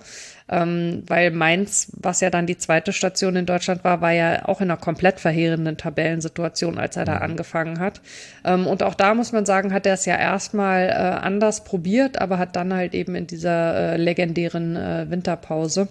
Ähm, 0.49 1.03
weil 1.07 1.31
Mainz, 1.31 1.91
was 1.97 2.21
ja 2.21 2.29
dann 2.29 2.47
die 2.47 2.59
zweite 2.59 2.93
Station 2.93 3.37
in 3.37 3.47
Deutschland 3.47 3.85
war, 3.85 4.01
war 4.01 4.13
ja 4.13 4.47
auch 4.47 4.61
in 4.61 4.71
einer 4.71 4.79
komplett 4.79 5.19
verheerenden 5.19 5.79
Tabellensituation, 5.79 6.79
als 6.79 6.97
er 6.97 7.05
da 7.05 7.17
mhm. 7.17 7.23
angefangen 7.23 7.79
hat. 7.79 8.01
Ähm, 8.45 8.67
und 8.67 8.83
auch 8.83 8.95
da 8.95 9.15
muss 9.15 9.33
man 9.33 9.47
sagen, 9.47 9.73
hat 9.73 9.87
er 9.87 9.95
es 9.95 10.05
ja 10.05 10.17
erstmal 10.17 10.89
äh, 10.89 10.93
anders 10.93 11.65
probiert, 11.65 12.21
aber 12.21 12.39
hat 12.39 12.57
dann 12.57 12.75
halt 12.75 12.95
eben 12.95 13.15
in 13.15 13.27
dieser 13.27 13.95
äh, 13.95 13.97
legendären 13.97 14.77
äh, 14.77 15.07
Winterpause 15.09 15.89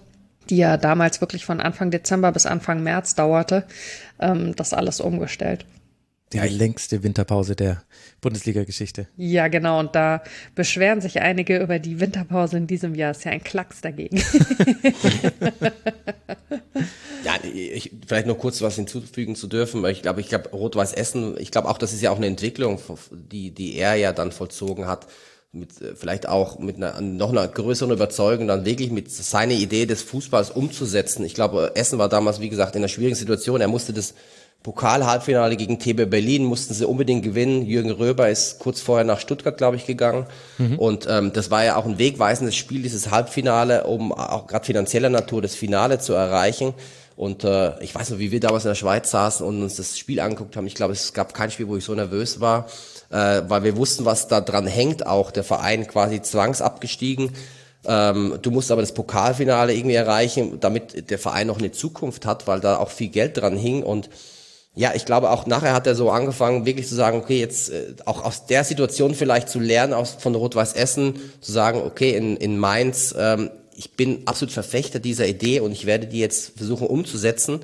die 0.50 0.58
ja 0.58 0.76
damals 0.76 1.22
wirklich 1.22 1.46
von 1.46 1.62
Anfang 1.62 1.92
Dezember 1.92 2.32
bis 2.32 2.48
Anfang 2.48 2.82
März 2.82 3.14
dauerte, 3.14 3.64
ähm, 4.20 4.54
das 4.56 4.74
alles 4.74 5.00
umgestellt. 5.00 5.66
Die 6.34 6.38
ja, 6.38 6.46
längste 6.46 7.04
Winterpause 7.04 7.56
der 7.56 7.84
Bundesliga-Geschichte. 8.22 9.08
Ja, 9.18 9.50
genau. 9.50 9.80
Und 9.80 9.96
da 9.96 10.24
beschweren 10.56 11.02
sich 11.02 11.20
einige 11.22 11.62
über 11.62 11.78
die 11.80 12.00
Winterpause 12.00 12.58
in 12.58 12.68
diesem 12.68 12.96
Jahr. 12.96 13.12
Ist 13.12 13.26
ja 13.26 13.32
ein 13.32 13.44
Klacks 13.44 13.82
dagegen. 13.82 14.18
ja, 17.26 17.34
ich, 17.44 17.92
vielleicht 18.08 18.28
noch 18.28 18.38
kurz 18.38 18.62
was 18.62 18.76
hinzufügen 18.76 19.36
zu 19.36 19.48
dürfen, 19.48 19.84
weil 19.84 19.92
ich 19.92 20.02
glaube, 20.02 20.22
ich 20.22 20.30
glaube, 20.30 20.50
Rot-Weiß 20.50 20.94
Essen, 20.94 21.36
ich 21.38 21.52
glaube 21.52 21.68
auch, 21.68 21.78
das 21.78 21.92
ist 21.92 22.02
ja 22.02 22.12
auch 22.12 22.18
eine 22.18 22.28
Entwicklung, 22.28 22.80
die, 23.12 23.52
die 23.52 23.76
er 23.76 23.96
ja 23.96 24.14
dann 24.14 24.32
vollzogen 24.32 24.88
hat 24.88 25.08
mit 25.52 25.82
äh, 25.82 25.96
vielleicht 25.96 26.28
auch 26.28 26.60
mit 26.60 26.78
einer 26.78 27.02
noch 27.02 27.32
einer 27.32 27.48
größeren 27.48 27.92
Überzeugung 27.92 28.48
dann 28.48 28.66
wirklich 28.66 28.92
mit 28.92 29.12
seiner 29.12 29.54
Idee 29.54 29.86
des 29.86 30.02
Fußballs 30.02 30.52
umzusetzen. 30.52 31.26
Ich 31.26 31.34
glaube, 31.34 31.72
Essen 31.76 32.00
war 32.00 32.10
damals, 32.10 32.40
wie 32.40 32.50
gesagt, 32.50 32.76
in 32.76 32.82
einer 32.82 32.88
schwierigen 32.88 33.16
Situation. 33.16 33.62
Er 33.62 33.68
musste 33.68 33.94
das 33.94 34.14
Pokal-Halbfinale 34.64 35.56
gegen 35.56 35.80
TB 35.80 36.10
Berlin 36.10 36.44
mussten 36.46 36.74
sie 36.74 36.86
unbedingt 36.86 37.24
gewinnen. 37.24 37.66
Jürgen 37.66 37.92
Röber 37.92 38.30
ist 38.30 38.60
kurz 38.60 38.80
vorher 38.80 39.06
nach 39.06 39.20
Stuttgart, 39.20 39.58
glaube 39.58 39.76
ich, 39.76 39.88
gegangen. 39.88 40.28
Mhm. 40.60 40.78
Und 40.78 41.08
ähm, 41.10 41.34
das 41.34 41.50
war 41.50 41.64
ja 41.64 41.78
auch 41.78 41.86
ein 41.86 41.98
wegweisendes 41.98 42.56
Spiel, 42.56 42.84
dieses 42.84 43.10
Halbfinale, 43.10 43.86
um 43.86 44.12
auch 44.12 44.46
gerade 44.46 44.66
finanzieller 44.66 45.10
Natur 45.10 45.42
das 45.42 45.56
Finale 45.56 45.98
zu 45.98 46.14
erreichen. 46.14 46.76
Und 47.16 47.44
äh, 47.44 47.80
ich 47.84 47.94
weiß 47.94 48.12
noch, 48.12 48.20
wie 48.20 48.32
wir 48.32 48.40
damals 48.40 48.66
in 48.66 48.70
der 48.70 48.76
Schweiz 48.76 49.10
saßen 49.12 49.46
und 49.46 49.62
uns 49.64 49.76
das 49.76 49.98
Spiel 49.98 50.20
angeguckt 50.20 50.56
haben. 50.56 50.68
Ich 50.68 50.76
glaube, 50.76 50.94
es 50.94 51.14
gab 51.14 51.34
kein 51.34 51.50
Spiel, 51.52 51.68
wo 51.68 51.78
ich 51.78 51.84
so 51.84 51.96
nervös 51.96 52.40
war, 52.40 52.68
äh, 53.10 53.42
weil 53.48 53.64
wir 53.64 53.78
wussten, 53.78 54.06
was 54.06 54.28
da 54.28 54.42
dran 54.42 54.68
hängt. 54.68 55.08
Auch 55.08 55.32
der 55.32 55.44
Verein 55.44 55.88
quasi 55.88 56.22
zwangsabgestiegen. 56.22 57.32
Ähm, 57.86 58.38
du 58.42 58.52
musst 58.52 58.72
aber 58.72 58.82
das 58.82 58.94
Pokalfinale 58.94 59.74
irgendwie 59.74 59.96
erreichen, 59.96 60.60
damit 60.60 61.10
der 61.10 61.18
Verein 61.18 61.48
noch 61.48 61.58
eine 61.58 61.72
Zukunft 61.72 62.28
hat, 62.28 62.48
weil 62.48 62.60
da 62.60 62.78
auch 62.78 62.90
viel 62.90 63.10
Geld 63.10 63.38
dran 63.38 63.58
hing 63.58 63.82
und 63.82 64.10
ja, 64.74 64.94
ich 64.96 65.06
glaube 65.06 65.30
auch 65.32 65.46
nachher 65.48 65.74
hat 65.74 65.86
er 65.86 65.96
so 65.96 66.10
angefangen, 66.12 66.66
wirklich 66.66 66.88
zu 66.88 66.96
sagen, 66.96 67.18
okay, 67.18 67.40
jetzt 67.40 67.70
äh, 67.70 67.94
auch 68.06 68.24
aus 68.24 68.46
der 68.46 68.64
Situation 68.64 69.16
vielleicht 69.16 69.50
zu 69.50 69.60
lernen, 69.60 69.94
aus 69.94 70.16
von 70.20 70.34
Rot-Weiß 70.34 70.74
Essen, 70.74 71.20
zu 71.42 71.52
sagen, 71.52 71.82
okay, 71.82 72.16
in, 72.16 72.38
in 72.38 72.58
Mainz, 72.58 73.14
ähm, 73.18 73.50
ich 73.76 73.96
bin 73.96 74.22
absolut 74.26 74.54
Verfechter 74.54 75.00
dieser 75.00 75.28
Idee 75.28 75.60
und 75.60 75.72
ich 75.72 75.86
werde 75.86 76.08
die 76.08 76.20
jetzt 76.20 76.58
versuchen 76.58 76.88
umzusetzen. 76.88 77.62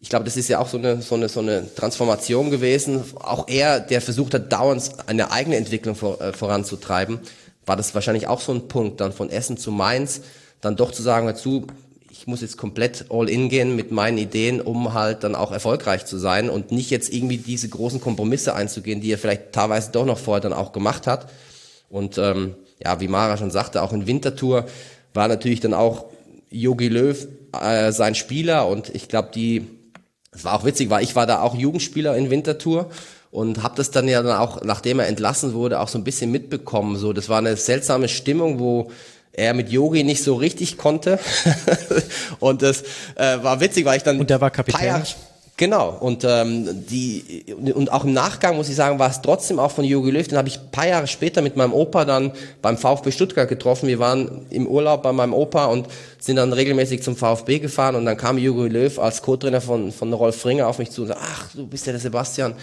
Ich 0.00 0.08
glaube, 0.08 0.24
das 0.24 0.36
ist 0.36 0.48
ja 0.48 0.58
auch 0.58 0.68
so 0.68 0.78
eine, 0.78 1.00
so 1.00 1.14
eine, 1.14 1.28
so 1.28 1.40
eine 1.40 1.74
Transformation 1.74 2.50
gewesen. 2.50 3.04
Auch 3.16 3.48
er, 3.48 3.80
der 3.80 4.00
versucht 4.00 4.34
hat, 4.34 4.52
dauernd 4.52 4.90
eine 5.06 5.30
eigene 5.30 5.56
Entwicklung 5.56 5.94
vor, 5.94 6.20
äh, 6.20 6.32
voranzutreiben, 6.32 7.20
war 7.64 7.76
das 7.76 7.94
wahrscheinlich 7.94 8.26
auch 8.26 8.40
so 8.40 8.52
ein 8.52 8.68
Punkt, 8.68 9.00
dann 9.00 9.12
von 9.12 9.30
Essen 9.30 9.56
zu 9.56 9.70
Mainz, 9.70 10.22
dann 10.60 10.76
doch 10.76 10.92
zu 10.92 11.02
sagen, 11.02 11.26
dazu, 11.26 11.66
ich 12.20 12.26
muss 12.26 12.42
jetzt 12.42 12.58
komplett 12.58 13.06
all 13.08 13.30
in 13.30 13.48
gehen 13.48 13.74
mit 13.76 13.92
meinen 13.92 14.18
Ideen, 14.18 14.60
um 14.60 14.92
halt 14.92 15.24
dann 15.24 15.34
auch 15.34 15.52
erfolgreich 15.52 16.04
zu 16.04 16.18
sein 16.18 16.50
und 16.50 16.70
nicht 16.70 16.90
jetzt 16.90 17.10
irgendwie 17.10 17.38
diese 17.38 17.70
großen 17.70 17.98
Kompromisse 17.98 18.54
einzugehen, 18.54 19.00
die 19.00 19.10
er 19.10 19.16
vielleicht 19.16 19.52
teilweise 19.52 19.90
doch 19.90 20.04
noch 20.04 20.18
vorher 20.18 20.42
dann 20.42 20.52
auch 20.52 20.72
gemacht 20.72 21.06
hat. 21.06 21.30
Und 21.88 22.18
ähm, 22.18 22.56
ja, 22.84 23.00
wie 23.00 23.08
Mara 23.08 23.38
schon 23.38 23.50
sagte, 23.50 23.80
auch 23.80 23.94
in 23.94 24.06
Winterthur 24.06 24.66
war 25.14 25.28
natürlich 25.28 25.60
dann 25.60 25.72
auch 25.72 26.10
Yogi 26.50 26.88
Löw 26.88 27.26
äh, 27.58 27.90
sein 27.90 28.14
Spieler 28.14 28.68
und 28.68 28.94
ich 28.94 29.08
glaube, 29.08 29.30
die, 29.34 29.66
es 30.30 30.44
war 30.44 30.52
auch 30.52 30.66
witzig, 30.66 30.90
weil 30.90 31.02
ich 31.02 31.16
war 31.16 31.26
da 31.26 31.40
auch 31.40 31.54
Jugendspieler 31.54 32.14
in 32.18 32.28
Winterthur 32.28 32.90
und 33.30 33.62
habe 33.62 33.76
das 33.76 33.92
dann 33.92 34.06
ja 34.08 34.22
dann 34.22 34.36
auch, 34.36 34.62
nachdem 34.62 34.98
er 34.98 35.08
entlassen 35.08 35.54
wurde, 35.54 35.80
auch 35.80 35.88
so 35.88 35.96
ein 35.96 36.04
bisschen 36.04 36.30
mitbekommen. 36.30 36.96
So, 36.96 37.14
das 37.14 37.30
war 37.30 37.38
eine 37.38 37.56
seltsame 37.56 38.08
Stimmung, 38.08 38.58
wo 38.58 38.90
er 39.32 39.54
mit 39.54 39.70
Yogi 39.70 40.04
nicht 40.04 40.22
so 40.22 40.34
richtig 40.34 40.76
konnte. 40.76 41.18
und 42.40 42.62
das 42.62 42.82
äh, 43.16 43.42
war 43.42 43.60
witzig, 43.60 43.84
weil 43.84 43.96
ich 43.96 44.02
dann. 44.02 44.18
Und 44.20 44.30
der 44.30 44.40
war 44.40 44.50
Kapitän. 44.50 45.02
Genau, 45.60 45.90
und 45.90 46.24
ähm, 46.24 46.86
die 46.86 47.44
und 47.54 47.92
auch 47.92 48.04
im 48.04 48.14
Nachgang 48.14 48.56
muss 48.56 48.70
ich 48.70 48.76
sagen, 48.76 48.98
war 48.98 49.10
es 49.10 49.20
trotzdem 49.20 49.58
auch 49.58 49.70
von 49.70 49.84
Jogi 49.84 50.10
Löw. 50.10 50.26
Den 50.26 50.38
habe 50.38 50.48
ich 50.48 50.58
ein 50.58 50.70
paar 50.70 50.86
Jahre 50.86 51.06
später 51.06 51.42
mit 51.42 51.54
meinem 51.54 51.74
Opa 51.74 52.06
dann 52.06 52.32
beim 52.62 52.78
VfB 52.78 53.10
Stuttgart 53.10 53.46
getroffen. 53.46 53.86
Wir 53.86 53.98
waren 53.98 54.46
im 54.48 54.66
Urlaub 54.66 55.02
bei 55.02 55.12
meinem 55.12 55.34
Opa 55.34 55.66
und 55.66 55.86
sind 56.18 56.36
dann 56.36 56.54
regelmäßig 56.54 57.02
zum 57.02 57.14
VfB 57.14 57.58
gefahren 57.58 57.94
und 57.94 58.06
dann 58.06 58.16
kam 58.16 58.38
Jogi 58.38 58.68
Löw 58.68 58.98
als 58.98 59.20
Co-Trainer 59.20 59.60
von, 59.60 59.92
von 59.92 60.10
Rolf 60.14 60.46
Ringer 60.46 60.66
auf 60.66 60.78
mich 60.78 60.92
zu 60.92 61.02
und 61.02 61.08
sagte, 61.08 61.22
ach, 61.22 61.48
du 61.54 61.66
bist 61.66 61.84
ja 61.84 61.92
der 61.92 62.00
Sebastian. 62.00 62.54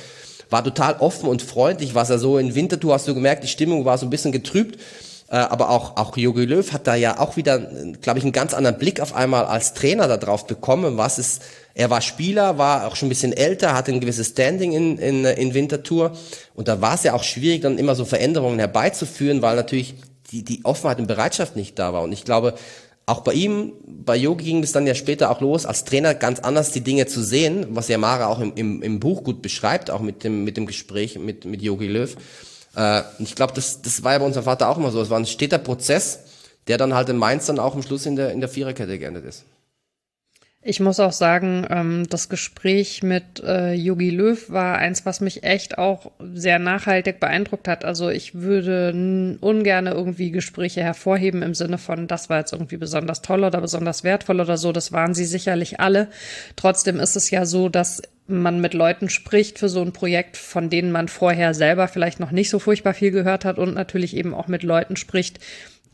War 0.49 0.63
total 0.63 0.95
offen 0.97 1.29
und 1.29 1.43
freundlich, 1.43 1.93
was 1.93 2.09
er 2.09 2.17
so 2.17 2.39
in 2.39 2.55
Winterthur 2.55 2.95
hast 2.95 3.07
du 3.07 3.13
gemerkt, 3.13 3.43
die 3.43 3.47
Stimmung 3.47 3.85
war 3.85 3.99
so 3.99 4.07
ein 4.07 4.09
bisschen 4.09 4.31
getrübt. 4.31 4.79
Äh, 5.29 5.35
aber 5.35 5.69
auch, 5.69 5.97
auch 5.97 6.15
Jogi 6.15 6.45
Löw 6.45 6.71
hat 6.71 6.87
da 6.87 6.95
ja 6.95 7.19
auch 7.19 7.35
wieder, 7.35 7.59
glaube 8.01 8.19
ich, 8.19 8.23
einen 8.23 8.31
ganz 8.31 8.53
anderen 8.53 8.77
Blick 8.77 9.01
auf 9.01 9.13
einmal 9.13 9.45
als 9.45 9.73
Trainer 9.73 10.07
darauf 10.07 10.47
bekommen, 10.47 10.97
was 10.97 11.19
ist, 11.19 11.41
er 11.73 11.89
war 11.89 12.01
Spieler, 12.01 12.57
war 12.57 12.87
auch 12.87 12.95
schon 12.95 13.07
ein 13.07 13.09
bisschen 13.09 13.33
älter, 13.33 13.73
hatte 13.73 13.91
ein 13.91 13.99
gewisses 13.99 14.29
Standing 14.29 14.71
in, 14.71 14.97
in, 14.97 15.25
in 15.25 15.53
Winterthur. 15.53 16.13
Und 16.55 16.67
da 16.67 16.81
war 16.81 16.95
es 16.95 17.03
ja 17.03 17.13
auch 17.13 17.23
schwierig, 17.23 17.61
dann 17.61 17.77
immer 17.77 17.95
so 17.95 18.05
Veränderungen 18.05 18.59
herbeizuführen, 18.59 19.41
weil 19.41 19.55
natürlich 19.55 19.95
die, 20.31 20.43
die 20.43 20.63
Offenheit 20.63 20.99
und 20.99 21.07
Bereitschaft 21.07 21.55
nicht 21.55 21.77
da 21.77 21.93
war. 21.93 22.03
Und 22.03 22.13
ich 22.13 22.23
glaube, 22.23 22.55
auch 23.05 23.21
bei 23.21 23.33
ihm, 23.33 23.73
bei 23.85 24.15
Yogi 24.17 24.45
ging 24.45 24.63
es 24.63 24.73
dann 24.73 24.87
ja 24.87 24.95
später 24.95 25.29
auch 25.31 25.39
los, 25.39 25.65
als 25.65 25.85
Trainer 25.85 26.13
ganz 26.13 26.39
anders 26.39 26.71
die 26.71 26.81
Dinge 26.81 27.05
zu 27.05 27.23
sehen, 27.23 27.65
was 27.69 27.87
ja 27.87 27.97
Mara 27.97 28.27
auch 28.27 28.39
im, 28.39 28.53
im, 28.55 28.81
im 28.81 28.99
Buch 28.99 29.23
gut 29.23 29.41
beschreibt, 29.41 29.89
auch 29.89 30.01
mit 30.01 30.23
dem, 30.23 30.43
mit 30.43 30.57
dem 30.57 30.65
Gespräch 30.65 31.17
mit, 31.17 31.45
mit 31.45 31.61
Yogi 31.61 31.87
Löw. 31.87 32.15
Äh, 32.77 33.01
ich 33.19 33.35
glaube, 33.35 33.53
das, 33.53 33.81
das 33.81 34.03
war 34.03 34.13
ja 34.13 34.19
bei 34.19 34.25
unserem 34.25 34.45
Vater 34.45 34.69
auch 34.69 34.77
immer 34.77 34.91
so. 34.91 35.01
Es 35.01 35.09
war 35.09 35.19
ein 35.19 35.25
steter 35.25 35.57
Prozess, 35.57 36.19
der 36.67 36.77
dann 36.77 36.93
halt 36.93 37.09
in 37.09 37.17
Mainz 37.17 37.47
dann 37.47 37.59
auch 37.59 37.75
am 37.75 37.81
Schluss 37.81 38.05
in 38.05 38.15
der, 38.15 38.31
in 38.31 38.39
der 38.39 38.49
Viererkette 38.49 38.99
geendet 38.99 39.25
ist. 39.25 39.43
Ich 40.63 40.81
muss 40.81 40.99
auch 40.99 41.13
sagen, 41.13 41.65
ähm, 41.69 42.07
das 42.09 42.27
Gespräch 42.27 43.01
mit 43.01 43.41
äh, 43.41 43.73
Yogi 43.73 44.09
Löw 44.09 44.49
war 44.49 44.77
eins, 44.77 45.05
was 45.05 45.21
mich 45.21 45.43
echt 45.43 45.77
auch 45.77 46.11
sehr 46.19 46.59
nachhaltig 46.59 47.21
beeindruckt 47.21 47.69
hat. 47.69 47.85
Also 47.85 48.09
ich 48.09 48.35
würde 48.35 49.37
ungern 49.39 49.87
irgendwie 49.87 50.31
Gespräche 50.31 50.81
hervorheben 50.83 51.41
im 51.41 51.53
Sinne 51.53 51.77
von, 51.77 52.07
das 52.07 52.29
war 52.29 52.39
jetzt 52.39 52.51
irgendwie 52.51 52.75
besonders 52.75 53.21
toll 53.21 53.45
oder 53.45 53.61
besonders 53.61 54.03
wertvoll 54.03 54.41
oder 54.41 54.57
so. 54.57 54.73
Das 54.73 54.91
waren 54.91 55.13
sie 55.13 55.25
sicherlich 55.25 55.79
alle. 55.79 56.09
Trotzdem 56.57 56.99
ist 56.99 57.15
es 57.15 57.31
ja 57.31 57.45
so, 57.45 57.69
dass 57.69 58.01
man 58.27 58.61
mit 58.61 58.73
Leuten 58.73 59.09
spricht 59.09 59.59
für 59.59 59.69
so 59.69 59.81
ein 59.81 59.93
Projekt, 59.93 60.37
von 60.37 60.69
denen 60.69 60.91
man 60.91 61.07
vorher 61.07 61.53
selber 61.53 61.87
vielleicht 61.87 62.19
noch 62.19 62.31
nicht 62.31 62.49
so 62.49 62.59
furchtbar 62.59 62.93
viel 62.93 63.11
gehört 63.11 63.45
hat 63.45 63.57
und 63.57 63.73
natürlich 63.73 64.15
eben 64.15 64.33
auch 64.33 64.47
mit 64.47 64.63
Leuten 64.63 64.95
spricht, 64.95 65.39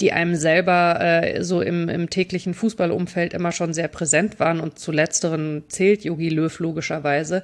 die 0.01 0.11
einem 0.11 0.35
selber 0.35 0.99
äh, 0.99 1.43
so 1.43 1.61
im, 1.61 1.87
im 1.89 2.09
täglichen 2.09 2.53
Fußballumfeld 2.53 3.33
immer 3.33 3.51
schon 3.51 3.73
sehr 3.73 3.87
präsent 3.87 4.39
waren. 4.39 4.59
Und 4.59 4.79
zu 4.79 4.91
letzteren 4.91 5.63
zählt 5.67 6.03
Yogi 6.03 6.29
Löw 6.29 6.57
logischerweise. 6.59 7.43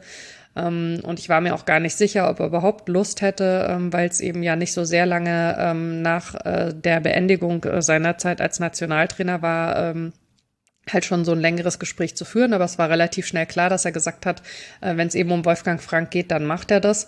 Ähm, 0.56 1.00
und 1.04 1.20
ich 1.20 1.30
war 1.30 1.42
mir 1.42 1.54
auch 1.54 1.66
gar 1.66 1.80
nicht 1.80 1.96
sicher, 1.96 2.30
ob 2.30 2.40
er 2.40 2.48
überhaupt 2.48 2.90
Lust 2.90 3.22
hätte, 3.22 3.68
ähm, 3.70 3.94
weil 3.94 4.10
es 4.10 4.20
eben 4.20 4.42
ja 4.44 4.56
nicht 4.56 4.74
so 4.74 4.84
sehr 4.84 5.06
lange 5.06 5.56
ähm, 5.60 6.02
nach 6.02 6.34
äh, 6.44 6.74
der 6.74 7.00
Beendigung 7.00 7.64
äh, 7.64 7.82
seiner 7.82 8.18
Zeit 8.18 8.42
als 8.42 8.60
Nationaltrainer 8.60 9.42
war, 9.42 9.92
ähm, 9.92 10.14
halt 10.94 11.06
schon 11.06 11.26
so 11.26 11.32
ein 11.32 11.40
längeres 11.40 11.80
Gespräch 11.80 12.16
zu 12.16 12.26
führen. 12.26 12.54
Aber 12.54 12.66
es 12.66 12.78
war 12.78 12.90
relativ 12.90 13.26
schnell 13.28 13.46
klar, 13.46 13.70
dass 13.70 13.86
er 13.86 13.92
gesagt 13.92 14.26
hat, 14.26 14.42
äh, 14.82 14.98
wenn 14.98 15.08
es 15.08 15.16
eben 15.16 15.32
um 15.32 15.46
Wolfgang 15.46 15.82
Frank 15.82 16.12
geht, 16.12 16.32
dann 16.32 16.46
macht 16.46 16.72
er 16.72 16.80
das. 16.80 17.08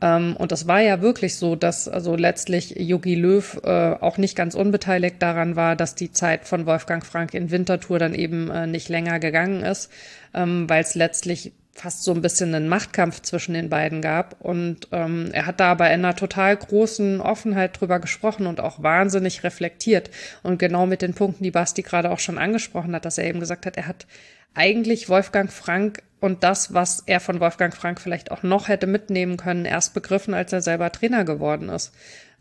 Ähm, 0.00 0.36
und 0.36 0.52
das 0.52 0.66
war 0.66 0.80
ja 0.80 1.00
wirklich 1.00 1.36
so, 1.36 1.56
dass 1.56 1.88
also 1.88 2.14
letztlich 2.14 2.76
Yogi 2.78 3.14
Löw 3.14 3.60
äh, 3.64 3.94
auch 4.00 4.18
nicht 4.18 4.36
ganz 4.36 4.54
unbeteiligt 4.54 5.16
daran 5.20 5.56
war, 5.56 5.76
dass 5.76 5.94
die 5.94 6.12
Zeit 6.12 6.44
von 6.44 6.66
Wolfgang 6.66 7.04
Frank 7.04 7.34
in 7.34 7.50
Winterthur 7.50 7.98
dann 7.98 8.14
eben 8.14 8.50
äh, 8.50 8.66
nicht 8.66 8.88
länger 8.88 9.18
gegangen 9.18 9.62
ist, 9.62 9.90
ähm, 10.34 10.68
weil 10.68 10.82
es 10.82 10.94
letztlich 10.94 11.52
fast 11.78 12.04
so 12.04 12.12
ein 12.12 12.22
bisschen 12.22 12.54
einen 12.54 12.68
Machtkampf 12.68 13.22
zwischen 13.22 13.54
den 13.54 13.68
beiden 13.68 14.02
gab. 14.02 14.40
Und 14.40 14.88
ähm, 14.92 15.30
er 15.32 15.46
hat 15.46 15.60
da 15.60 15.70
aber 15.70 15.86
in 15.90 16.04
einer 16.04 16.16
total 16.16 16.56
großen 16.56 17.20
Offenheit 17.20 17.80
drüber 17.80 18.00
gesprochen 18.00 18.46
und 18.46 18.60
auch 18.60 18.82
wahnsinnig 18.82 19.44
reflektiert. 19.44 20.10
Und 20.42 20.58
genau 20.58 20.86
mit 20.86 21.02
den 21.02 21.14
Punkten, 21.14 21.44
die 21.44 21.50
Basti 21.50 21.82
gerade 21.82 22.10
auch 22.10 22.18
schon 22.18 22.38
angesprochen 22.38 22.94
hat, 22.94 23.04
dass 23.04 23.18
er 23.18 23.24
eben 23.24 23.40
gesagt 23.40 23.66
hat, 23.66 23.76
er 23.76 23.86
hat 23.86 24.06
eigentlich 24.54 25.08
Wolfgang 25.08 25.50
Frank 25.52 26.02
und 26.20 26.42
das, 26.42 26.74
was 26.74 27.04
er 27.06 27.20
von 27.20 27.38
Wolfgang 27.40 27.74
Frank 27.74 28.00
vielleicht 28.00 28.32
auch 28.32 28.42
noch 28.42 28.68
hätte 28.68 28.86
mitnehmen 28.86 29.36
können, 29.36 29.64
erst 29.64 29.94
begriffen, 29.94 30.34
als 30.34 30.52
er 30.52 30.62
selber 30.62 30.90
Trainer 30.90 31.24
geworden 31.24 31.68
ist. 31.68 31.92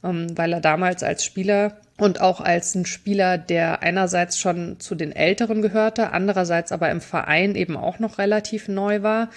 Ähm, 0.03 0.35
weil 0.35 0.53
er 0.53 0.61
damals 0.61 1.03
als 1.03 1.23
Spieler 1.23 1.77
und 1.97 2.21
auch 2.21 2.41
als 2.41 2.75
ein 2.75 2.85
Spieler, 2.85 3.37
der 3.37 3.81
einerseits 3.81 4.37
schon 4.37 4.79
zu 4.79 4.95
den 4.95 5.11
Älteren 5.11 5.61
gehörte, 5.61 6.11
andererseits 6.11 6.71
aber 6.71 6.89
im 6.91 7.01
Verein 7.01 7.55
eben 7.55 7.75
auch 7.75 7.99
noch 7.99 8.19
relativ 8.19 8.67
neu 8.67 9.01
war, 9.01 9.29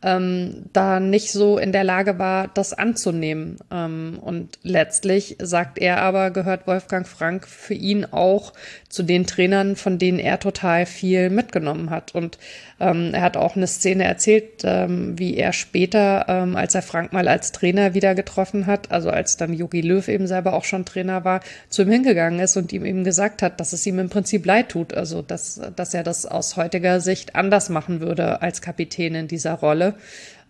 ähm, 0.00 0.66
da 0.72 1.00
nicht 1.00 1.32
so 1.32 1.58
in 1.58 1.72
der 1.72 1.82
Lage 1.82 2.18
war, 2.18 2.48
das 2.48 2.72
anzunehmen. 2.72 3.58
Ähm, 3.70 4.18
und 4.20 4.58
letztlich, 4.62 5.36
sagt 5.40 5.78
er 5.78 6.00
aber, 6.02 6.30
gehört 6.30 6.66
Wolfgang 6.66 7.06
Frank 7.06 7.48
für 7.48 7.74
ihn 7.74 8.04
auch 8.04 8.52
zu 8.88 9.02
den 9.02 9.26
Trainern, 9.26 9.76
von 9.76 9.98
denen 9.98 10.18
er 10.18 10.40
total 10.40 10.86
viel 10.86 11.28
mitgenommen 11.28 11.90
hat. 11.90 12.14
Und 12.14 12.38
ähm, 12.80 13.10
er 13.12 13.20
hat 13.20 13.36
auch 13.36 13.54
eine 13.54 13.66
Szene 13.66 14.04
erzählt, 14.04 14.62
ähm, 14.64 15.18
wie 15.18 15.36
er 15.36 15.52
später, 15.52 16.24
ähm, 16.28 16.56
als 16.56 16.74
er 16.74 16.80
Frank 16.80 17.12
mal 17.12 17.28
als 17.28 17.52
Trainer 17.52 17.92
wieder 17.92 18.14
getroffen 18.14 18.66
hat, 18.66 18.90
also 18.90 19.10
als 19.10 19.36
dann 19.36 19.52
Jogi 19.52 19.82
Löw 19.82 20.08
eben 20.08 20.26
selber 20.26 20.54
auch 20.54 20.64
schon 20.64 20.86
Trainer 20.86 21.24
war, 21.24 21.40
zu 21.68 21.82
ihm 21.82 21.90
hingegangen 21.90 22.40
ist 22.40 22.56
und 22.56 22.72
ihm 22.72 22.86
eben 22.86 23.04
gesagt 23.04 23.42
hat, 23.42 23.60
dass 23.60 23.74
es 23.74 23.84
ihm 23.84 23.98
im 23.98 24.08
Prinzip 24.08 24.46
leid 24.46 24.70
tut. 24.70 24.94
Also, 24.94 25.20
dass, 25.20 25.60
dass 25.76 25.92
er 25.92 26.02
das 26.02 26.24
aus 26.24 26.56
heutiger 26.56 27.00
Sicht 27.00 27.36
anders 27.36 27.68
machen 27.68 28.00
würde 28.00 28.40
als 28.40 28.62
Kapitän 28.62 29.14
in 29.14 29.28
dieser 29.28 29.54
Rolle. 29.54 29.94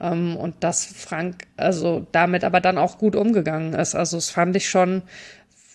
Ähm, 0.01 0.37
und 0.37 0.55
dass 0.61 0.87
Frank 0.87 1.47
also 1.57 2.07
damit 2.13 2.45
aber 2.45 2.61
dann 2.61 2.79
auch 2.79 2.99
gut 2.99 3.17
umgegangen 3.17 3.73
ist. 3.75 3.97
Also, 3.97 4.17
das 4.17 4.31
fand 4.31 4.55
ich 4.55 4.69
schon 4.69 5.03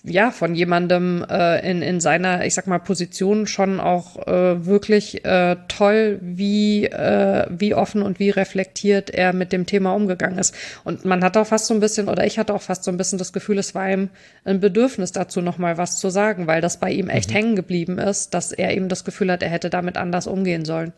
ja, 0.06 0.32
von 0.32 0.54
jemandem 0.54 1.26
äh, 1.30 1.70
in, 1.70 1.82
in 1.82 2.02
seiner, 2.02 2.46
ich 2.46 2.54
sag 2.54 2.68
mal, 2.68 2.80
Position 2.80 3.48
schon 3.48 3.80
auch 3.80 4.28
äh, 4.28 4.66
wirklich 4.66 5.24
äh, 5.24 5.56
toll, 5.70 6.20
wie, 6.22 6.86
äh, 6.86 7.46
wie 7.50 7.74
offen 7.74 8.02
und 8.02 8.20
wie 8.20 8.30
reflektiert 8.30 9.10
er 9.10 9.32
mit 9.32 9.54
dem 9.54 9.66
Thema 9.66 9.94
umgegangen 9.94 10.38
ist. 10.40 10.54
Und 10.84 11.06
man 11.06 11.24
hat 11.24 11.38
auch 11.38 11.48
fast 11.48 11.68
so 11.68 11.74
ein 11.74 11.80
bisschen, 11.80 12.10
oder 12.10 12.26
ich 12.26 12.38
hatte 12.38 12.54
auch 12.54 12.62
fast 12.62 12.84
so 12.84 12.92
ein 12.92 12.98
bisschen 12.98 13.18
das 13.18 13.32
Gefühl, 13.32 13.58
es 13.58 13.76
war 13.76 13.90
ihm 13.90 14.10
ein 14.44 14.60
Bedürfnis 14.60 15.14
dazu, 15.14 15.42
nochmal 15.42 15.78
was 15.78 15.98
zu 15.98 16.10
sagen, 16.10 16.48
weil 16.48 16.60
das 16.60 16.82
bei 16.82 16.92
ihm 16.92 17.08
echt 17.08 17.30
mhm. 17.30 17.36
hängen 17.36 17.56
geblieben 17.56 17.98
ist, 17.98 18.34
dass 18.34 18.52
er 18.52 18.76
eben 18.76 18.90
das 18.90 19.06
Gefühl 19.06 19.32
hat, 19.32 19.42
er 19.42 19.50
hätte 19.50 19.70
damit 19.70 19.96
anders 19.96 20.28
umgehen 20.28 20.66
sollen. 20.66 20.92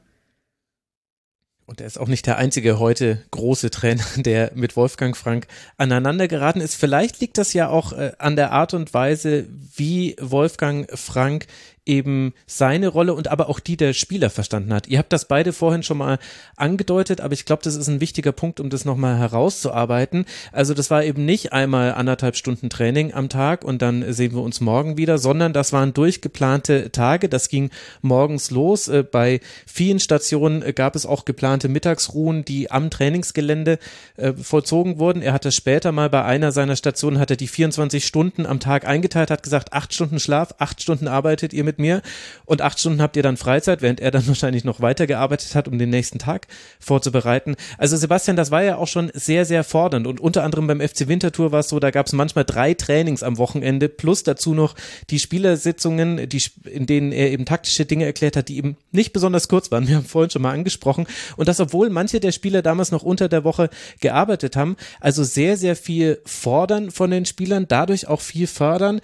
Und 1.68 1.82
er 1.82 1.88
ist 1.88 1.97
auch 1.97 2.07
nicht 2.07 2.28
der 2.28 2.38
einzige 2.38 2.80
heute 2.80 3.24
große 3.32 3.72
Trainer, 3.72 4.03
der 4.18 4.51
mit 4.53 4.76
Wolfgang 4.76 5.18
Frank 5.18 5.47
aneinander 5.78 6.28
geraten 6.28 6.61
ist. 6.61 6.76
Vielleicht 6.76 7.20
liegt 7.20 7.38
das 7.38 7.53
ja 7.53 7.70
auch 7.70 7.93
äh, 7.93 8.11
an 8.20 8.36
der 8.36 8.51
Art 8.51 8.74
und 8.74 8.93
Weise, 8.93 9.47
wie 9.76 10.16
Wolfgang 10.20 10.88
Frank 10.97 11.47
eben 11.86 12.33
seine 12.47 12.88
Rolle 12.88 13.13
und 13.13 13.27
aber 13.27 13.49
auch 13.49 13.59
die 13.59 13.77
der 13.77 13.93
Spieler 13.93 14.29
verstanden 14.29 14.73
hat. 14.73 14.88
Ihr 14.88 14.97
habt 14.97 15.13
das 15.13 15.27
beide 15.27 15.53
vorhin 15.53 15.83
schon 15.83 15.97
mal 15.97 16.17
angedeutet, 16.55 17.21
aber 17.21 17.33
ich 17.33 17.45
glaube, 17.45 17.61
das 17.63 17.75
ist 17.75 17.88
ein 17.88 18.01
wichtiger 18.01 18.31
Punkt, 18.31 18.59
um 18.59 18.69
das 18.69 18.86
nochmal 18.86 19.17
herauszuarbeiten. 19.17 20.25
Also 20.51 20.73
das 20.73 20.89
war 20.89 21.03
eben 21.03 21.25
nicht 21.25 21.53
einmal 21.53 21.93
anderthalb 21.93 22.36
Stunden 22.36 22.69
Training 22.69 23.13
am 23.13 23.29
Tag 23.29 23.63
und 23.63 23.81
dann 23.81 24.13
sehen 24.13 24.33
wir 24.33 24.41
uns 24.41 24.61
morgen 24.61 24.97
wieder, 24.97 25.17
sondern 25.17 25.53
das 25.53 25.73
waren 25.73 25.93
durchgeplante 25.93 26.91
Tage. 26.91 27.29
Das 27.29 27.49
ging 27.49 27.69
morgens 28.01 28.49
los. 28.49 28.88
Äh, 28.88 29.03
bei 29.03 29.39
vielen 29.67 29.99
Stationen 29.99 30.63
äh, 30.63 30.73
gab 30.73 30.95
es 30.95 31.05
auch 31.05 31.25
geplante 31.25 31.69
Mittagsruhen, 31.69 32.45
die 32.45 32.71
am 32.71 32.89
Trainingsgelände 32.89 33.77
äh, 34.17 34.33
vollzogen 34.33 34.97
wurden. 34.97 35.21
Er 35.21 35.33
hatte 35.33 35.51
später 35.51 35.91
mal 35.91 36.09
bei 36.09 36.23
einer 36.23 36.51
seiner 36.51 36.75
Stationen, 36.75 37.19
hat 37.19 37.29
er 37.29 37.38
die 37.38 37.47
24 37.47 38.05
Stunden 38.05 38.45
am 38.45 38.59
Tag 38.59 38.88
eingeteilt, 38.88 39.29
hat 39.29 39.43
gesagt, 39.43 39.73
acht 39.73 39.93
Stunden 39.93 40.19
Schlaf, 40.19 40.55
acht 40.57 40.81
Stunden 40.81 41.07
arbeitet 41.07 41.53
ihr 41.53 41.63
mit 41.63 41.74
mit 41.76 41.80
mir 41.80 42.01
und 42.45 42.61
acht 42.61 42.80
Stunden 42.80 43.01
habt 43.01 43.17
ihr 43.17 43.23
dann 43.23 43.38
Freizeit, 43.38 43.82
während 43.82 43.99
er 43.99 44.11
dann 44.11 44.28
wahrscheinlich 44.28 44.63
noch 44.63 44.82
weitergearbeitet 44.82 45.55
hat, 45.55 45.67
um 45.67 45.78
den 45.78 45.89
nächsten 45.89 46.19
Tag 46.19 46.47
vorzubereiten. 46.80 47.55
Also 47.78 47.97
Sebastian, 47.97 48.38
das 48.38 48.51
war 48.51 48.63
ja 48.63 48.78
auch 48.78 48.88
schon 48.88 49.11
sehr, 49.13 49.45
sehr 49.45 49.63
fordernd 49.63 50.07
und 50.07 50.19
unter 50.19 50.43
anderem 50.43 50.67
beim 50.67 50.82
FC 50.82 51.07
Winterthur 51.07 51.51
war 51.51 51.59
es 51.59 51.69
so, 51.69 51.80
da 51.80 51.91
gab 51.91 52.07
es 52.07 52.13
manchmal 52.13 52.45
drei 52.45 52.73
Trainings 52.73 53.23
am 53.23 53.38
Wochenende 53.38 53.89
plus 53.89 54.23
dazu 54.23 54.53
noch 54.53 54.76
die 55.09 55.19
Spielersitzungen, 55.19 56.30
die, 56.30 56.41
in 56.65 56.86
denen 56.86 57.11
er 57.11 57.32
eben 57.32 57.45
taktische 57.45 57.86
Dinge 57.86 58.05
erklärt 58.05 58.38
hat, 58.38 58.49
die 58.49 58.57
eben 58.57 58.78
nicht 58.91 59.13
besonders 59.13 59.47
kurz 59.47 59.71
waren. 59.71 59.88
Wir 59.88 59.97
haben 59.97 60.05
vorhin 60.05 60.30
schon 60.30 60.41
mal 60.41 60.53
angesprochen 60.53 61.07
und 61.38 61.47
das, 61.47 61.59
obwohl 61.59 61.89
manche 61.89 62.19
der 62.19 62.32
Spieler 62.32 62.61
damals 62.61 62.91
noch 62.91 63.03
unter 63.03 63.30
der 63.30 63.43
Woche 63.43 63.69
gearbeitet 63.99 64.55
haben, 64.55 64.76
also 64.99 65.23
sehr, 65.23 65.57
sehr 65.57 65.76
viel 65.76 66.19
fordern 66.26 66.91
von 66.91 67.11
den 67.11 67.26
Spielern, 67.26 67.65
dadurch 67.67 68.07
auch 68.07 68.21
viel 68.21 68.47
fördern. 68.47 69.01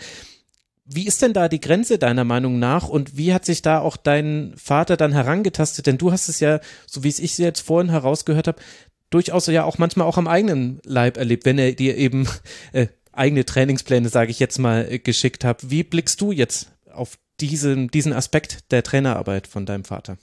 Wie 0.93 1.07
ist 1.07 1.21
denn 1.21 1.33
da 1.33 1.47
die 1.47 1.61
Grenze 1.61 1.97
deiner 1.97 2.25
Meinung 2.25 2.59
nach 2.59 2.89
und 2.89 3.15
wie 3.15 3.33
hat 3.33 3.45
sich 3.45 3.61
da 3.61 3.79
auch 3.79 3.95
dein 3.95 4.53
Vater 4.57 4.97
dann 4.97 5.13
herangetastet? 5.13 5.87
Denn 5.87 5.97
du 5.97 6.11
hast 6.11 6.27
es 6.27 6.41
ja, 6.41 6.59
so 6.85 7.03
wie 7.03 7.09
es 7.09 7.19
ich 7.19 7.37
jetzt 7.37 7.61
vorhin 7.61 7.89
herausgehört 7.89 8.47
habe, 8.49 8.61
durchaus 9.09 9.47
ja 9.47 9.63
auch 9.63 9.77
manchmal 9.77 10.07
auch 10.07 10.17
am 10.17 10.27
eigenen 10.27 10.81
Leib 10.83 11.15
erlebt, 11.15 11.45
wenn 11.45 11.57
er 11.57 11.71
dir 11.71 11.95
eben 11.95 12.27
äh, 12.73 12.87
eigene 13.13 13.45
Trainingspläne, 13.45 14.09
sage 14.09 14.31
ich 14.31 14.39
jetzt 14.39 14.59
mal, 14.59 14.85
äh, 14.89 14.99
geschickt 14.99 15.45
hat. 15.45 15.69
Wie 15.69 15.83
blickst 15.83 16.19
du 16.19 16.33
jetzt 16.33 16.67
auf 16.91 17.17
diesen, 17.39 17.89
diesen 17.89 18.11
Aspekt 18.11 18.71
der 18.71 18.83
Trainerarbeit 18.83 19.47
von 19.47 19.65
deinem 19.65 19.85
Vater? 19.85 20.17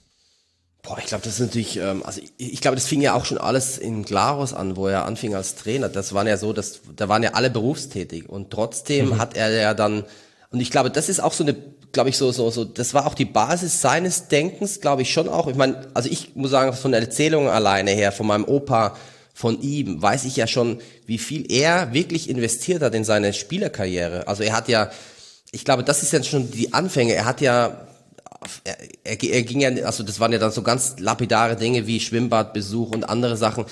Boah, 0.83 0.97
ich 0.99 1.07
glaube, 1.07 1.23
das 1.23 1.33
ist 1.33 1.39
natürlich, 1.39 1.77
ähm, 1.77 2.03
also 2.03 2.21
ich, 2.21 2.53
ich 2.53 2.61
glaube, 2.61 2.75
das 2.75 2.85
fing 2.85 3.01
ja 3.01 3.13
auch 3.13 3.25
schon 3.25 3.37
alles 3.37 3.77
in 3.77 4.03
Glarus 4.03 4.53
an, 4.53 4.75
wo 4.75 4.87
er 4.87 5.05
anfing 5.05 5.35
als 5.35 5.55
Trainer. 5.55 5.89
Das 5.89 6.13
waren 6.13 6.27
ja 6.27 6.37
so, 6.37 6.53
dass 6.53 6.81
da 6.95 7.09
waren 7.09 7.23
ja 7.23 7.33
alle 7.33 7.49
berufstätig 7.49 8.29
und 8.29 8.51
trotzdem 8.51 9.09
mhm. 9.09 9.17
hat 9.17 9.35
er 9.35 9.49
ja 9.49 9.73
dann 9.73 10.05
und 10.51 10.59
ich 10.59 10.71
glaube, 10.71 10.89
das 10.89 11.09
ist 11.09 11.21
auch 11.21 11.33
so 11.33 11.43
eine, 11.43 11.55
glaube 11.91 12.09
ich, 12.09 12.17
so, 12.17 12.31
so, 12.31 12.49
so, 12.49 12.65
das 12.65 12.93
war 12.93 13.05
auch 13.05 13.13
die 13.13 13.25
Basis 13.25 13.81
seines 13.81 14.27
Denkens, 14.27 14.81
glaube 14.81 15.03
ich 15.03 15.13
schon 15.13 15.29
auch. 15.29 15.47
Ich 15.47 15.55
meine, 15.55 15.87
also 15.93 16.09
ich 16.09 16.35
muss 16.35 16.51
sagen, 16.51 16.73
von 16.73 16.91
der 16.91 17.01
Erzählung 17.01 17.47
alleine 17.49 17.91
her, 17.91 18.11
von 18.11 18.27
meinem 18.27 18.45
Opa, 18.45 18.95
von 19.33 19.61
ihm, 19.61 20.01
weiß 20.01 20.25
ich 20.25 20.35
ja 20.35 20.47
schon, 20.47 20.81
wie 21.05 21.17
viel 21.17 21.51
er 21.51 21.93
wirklich 21.93 22.29
investiert 22.29 22.81
hat 22.81 22.93
in 22.95 23.03
seine 23.03 23.33
Spielerkarriere. 23.33 24.27
Also 24.27 24.43
er 24.43 24.53
hat 24.53 24.67
ja, 24.67 24.91
ich 25.51 25.65
glaube, 25.65 25.83
das 25.83 26.03
ist 26.03 26.11
ja 26.11 26.21
schon 26.23 26.51
die 26.51 26.73
Anfänge. 26.73 27.13
Er 27.13 27.25
hat 27.25 27.41
ja 27.41 27.87
er, 28.63 28.77
er, 29.03 29.23
er 29.23 29.43
ging 29.43 29.61
ja, 29.61 29.69
also 29.85 30.03
das 30.03 30.19
waren 30.19 30.31
ja 30.31 30.39
dann 30.39 30.51
so 30.51 30.61
ganz 30.61 30.95
lapidare 30.99 31.55
Dinge 31.55 31.87
wie 31.87 31.99
Schwimmbadbesuch 31.99 32.91
und 32.91 33.03
andere 33.03 33.37
Sachen. 33.37 33.65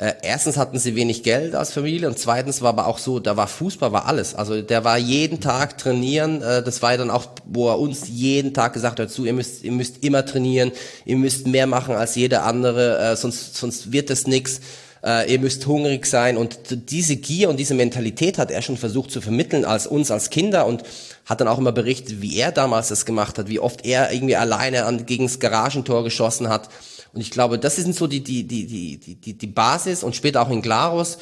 Äh, 0.00 0.14
erstens 0.22 0.56
hatten 0.56 0.78
sie 0.78 0.96
wenig 0.96 1.22
Geld 1.22 1.54
als 1.54 1.74
Familie 1.74 2.08
und 2.08 2.18
zweitens 2.18 2.62
war 2.62 2.70
aber 2.70 2.86
auch 2.86 2.96
so, 2.96 3.20
da 3.20 3.36
war 3.36 3.46
Fußball, 3.46 3.92
war 3.92 4.06
alles. 4.06 4.34
Also 4.34 4.62
der 4.62 4.82
war 4.82 4.96
jeden 4.96 5.40
Tag 5.40 5.76
trainieren. 5.76 6.40
Äh, 6.40 6.62
das 6.62 6.80
war 6.80 6.92
ja 6.92 6.96
dann 6.96 7.10
auch, 7.10 7.26
wo 7.44 7.68
er 7.68 7.78
uns 7.78 8.08
jeden 8.08 8.54
Tag 8.54 8.72
gesagt 8.72 8.98
hat, 8.98 9.10
zu, 9.10 9.26
ihr 9.26 9.34
müsst, 9.34 9.62
ihr 9.62 9.72
müsst 9.72 10.02
immer 10.02 10.24
trainieren, 10.24 10.72
ihr 11.04 11.16
müsst 11.16 11.46
mehr 11.46 11.66
machen 11.66 11.94
als 11.94 12.14
jeder 12.14 12.46
andere, 12.46 12.98
äh, 12.98 13.16
sonst, 13.16 13.56
sonst 13.56 13.92
wird 13.92 14.08
das 14.08 14.26
nix. 14.26 14.60
äh, 15.04 15.30
ihr 15.30 15.38
müsst 15.38 15.66
hungrig 15.66 16.06
sein. 16.06 16.36
Und 16.36 16.90
diese 16.90 17.16
Gier 17.16 17.50
und 17.50 17.58
diese 17.58 17.74
Mentalität 17.74 18.38
hat 18.38 18.50
er 18.50 18.62
schon 18.62 18.76
versucht 18.76 19.10
zu 19.10 19.20
vermitteln 19.20 19.64
als 19.64 19.86
uns 19.86 20.10
als 20.10 20.30
Kinder 20.30 20.66
und 20.66 20.82
hat 21.26 21.40
dann 21.40 21.48
auch 21.48 21.58
immer 21.58 21.72
berichtet, 21.72 22.22
wie 22.22 22.38
er 22.38 22.52
damals 22.52 22.88
das 22.88 23.04
gemacht 23.04 23.38
hat, 23.38 23.48
wie 23.48 23.60
oft 23.60 23.84
er 23.84 24.12
irgendwie 24.12 24.36
alleine 24.36 24.84
an, 24.84 25.06
gegen 25.06 25.26
das 25.26 25.40
Garagentor 25.40 26.04
geschossen 26.04 26.48
hat. 26.48 26.68
Und 27.12 27.20
ich 27.20 27.30
glaube, 27.30 27.58
das 27.58 27.76
sind 27.76 27.94
so 27.94 28.06
die, 28.06 28.22
die, 28.22 28.46
die, 28.46 28.66
die, 28.66 29.14
die, 29.16 29.38
die 29.38 29.46
Basis 29.46 30.02
und 30.02 30.14
später 30.14 30.42
auch 30.42 30.50
in 30.50 30.62
Glarus. 30.62 31.18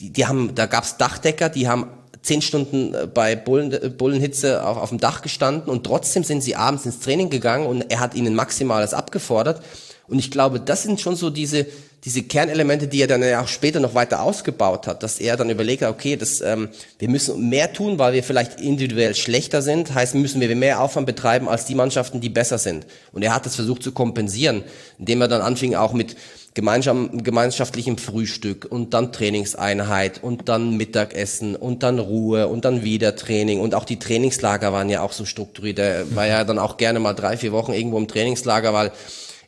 Die, 0.00 0.10
die 0.10 0.26
haben, 0.26 0.54
da 0.54 0.66
gab's 0.66 0.96
Dachdecker, 0.96 1.48
die 1.48 1.68
haben 1.68 1.86
zehn 2.22 2.42
Stunden 2.42 2.94
äh, 2.94 3.06
bei 3.06 3.36
Bullen, 3.36 3.72
äh, 3.72 3.88
Bullenhitze 3.90 4.66
auf, 4.66 4.76
auf 4.76 4.88
dem 4.90 4.98
Dach 4.98 5.22
gestanden 5.22 5.70
und 5.70 5.84
trotzdem 5.84 6.24
sind 6.24 6.42
sie 6.42 6.56
abends 6.56 6.86
ins 6.86 7.00
Training 7.00 7.30
gegangen 7.30 7.66
und 7.66 7.82
er 7.90 8.00
hat 8.00 8.14
ihnen 8.14 8.34
Maximales 8.34 8.94
abgefordert. 8.94 9.62
Und 10.10 10.18
ich 10.18 10.30
glaube, 10.30 10.58
das 10.58 10.82
sind 10.82 11.00
schon 11.00 11.14
so 11.14 11.30
diese, 11.30 11.66
diese 12.04 12.22
Kernelemente, 12.22 12.88
die 12.88 13.00
er 13.00 13.06
dann 13.06 13.22
ja 13.22 13.42
auch 13.42 13.48
später 13.48 13.78
noch 13.78 13.94
weiter 13.94 14.22
ausgebaut 14.22 14.88
hat, 14.88 15.02
dass 15.04 15.20
er 15.20 15.36
dann 15.36 15.50
überlegt 15.50 15.82
hat, 15.82 15.90
okay, 15.90 16.16
das, 16.16 16.40
ähm, 16.40 16.68
wir 16.98 17.08
müssen 17.08 17.48
mehr 17.48 17.72
tun, 17.72 17.98
weil 17.98 18.12
wir 18.12 18.24
vielleicht 18.24 18.60
individuell 18.60 19.14
schlechter 19.14 19.62
sind, 19.62 19.94
heißt 19.94 20.16
müssen 20.16 20.40
wir 20.40 20.54
mehr 20.56 20.80
Aufwand 20.80 21.06
betreiben 21.06 21.48
als 21.48 21.66
die 21.66 21.76
Mannschaften, 21.76 22.20
die 22.20 22.28
besser 22.28 22.58
sind. 22.58 22.86
Und 23.12 23.22
er 23.22 23.34
hat 23.34 23.46
das 23.46 23.54
versucht 23.54 23.84
zu 23.84 23.92
kompensieren, 23.92 24.64
indem 24.98 25.20
er 25.20 25.28
dann 25.28 25.42
anfing 25.42 25.76
auch 25.76 25.92
mit 25.92 26.16
gemeinschaftlichem 26.54 27.96
Frühstück 27.96 28.66
und 28.68 28.92
dann 28.92 29.12
Trainingseinheit 29.12 30.22
und 30.22 30.48
dann 30.48 30.76
Mittagessen 30.76 31.54
und 31.54 31.84
dann 31.84 32.00
Ruhe 32.00 32.48
und 32.48 32.64
dann 32.64 32.82
wieder 32.82 33.14
Training 33.14 33.60
und 33.60 33.76
auch 33.76 33.84
die 33.84 34.00
Trainingslager 34.00 34.72
waren 34.72 34.88
ja 34.88 35.02
auch 35.02 35.12
so 35.12 35.24
strukturiert. 35.24 35.78
Er 35.78 36.16
war 36.16 36.26
ja 36.26 36.42
dann 36.42 36.58
auch 36.58 36.76
gerne 36.76 36.98
mal 36.98 37.14
drei, 37.14 37.36
vier 37.36 37.52
Wochen 37.52 37.72
irgendwo 37.72 37.98
im 37.98 38.08
Trainingslager, 38.08 38.74
weil 38.74 38.90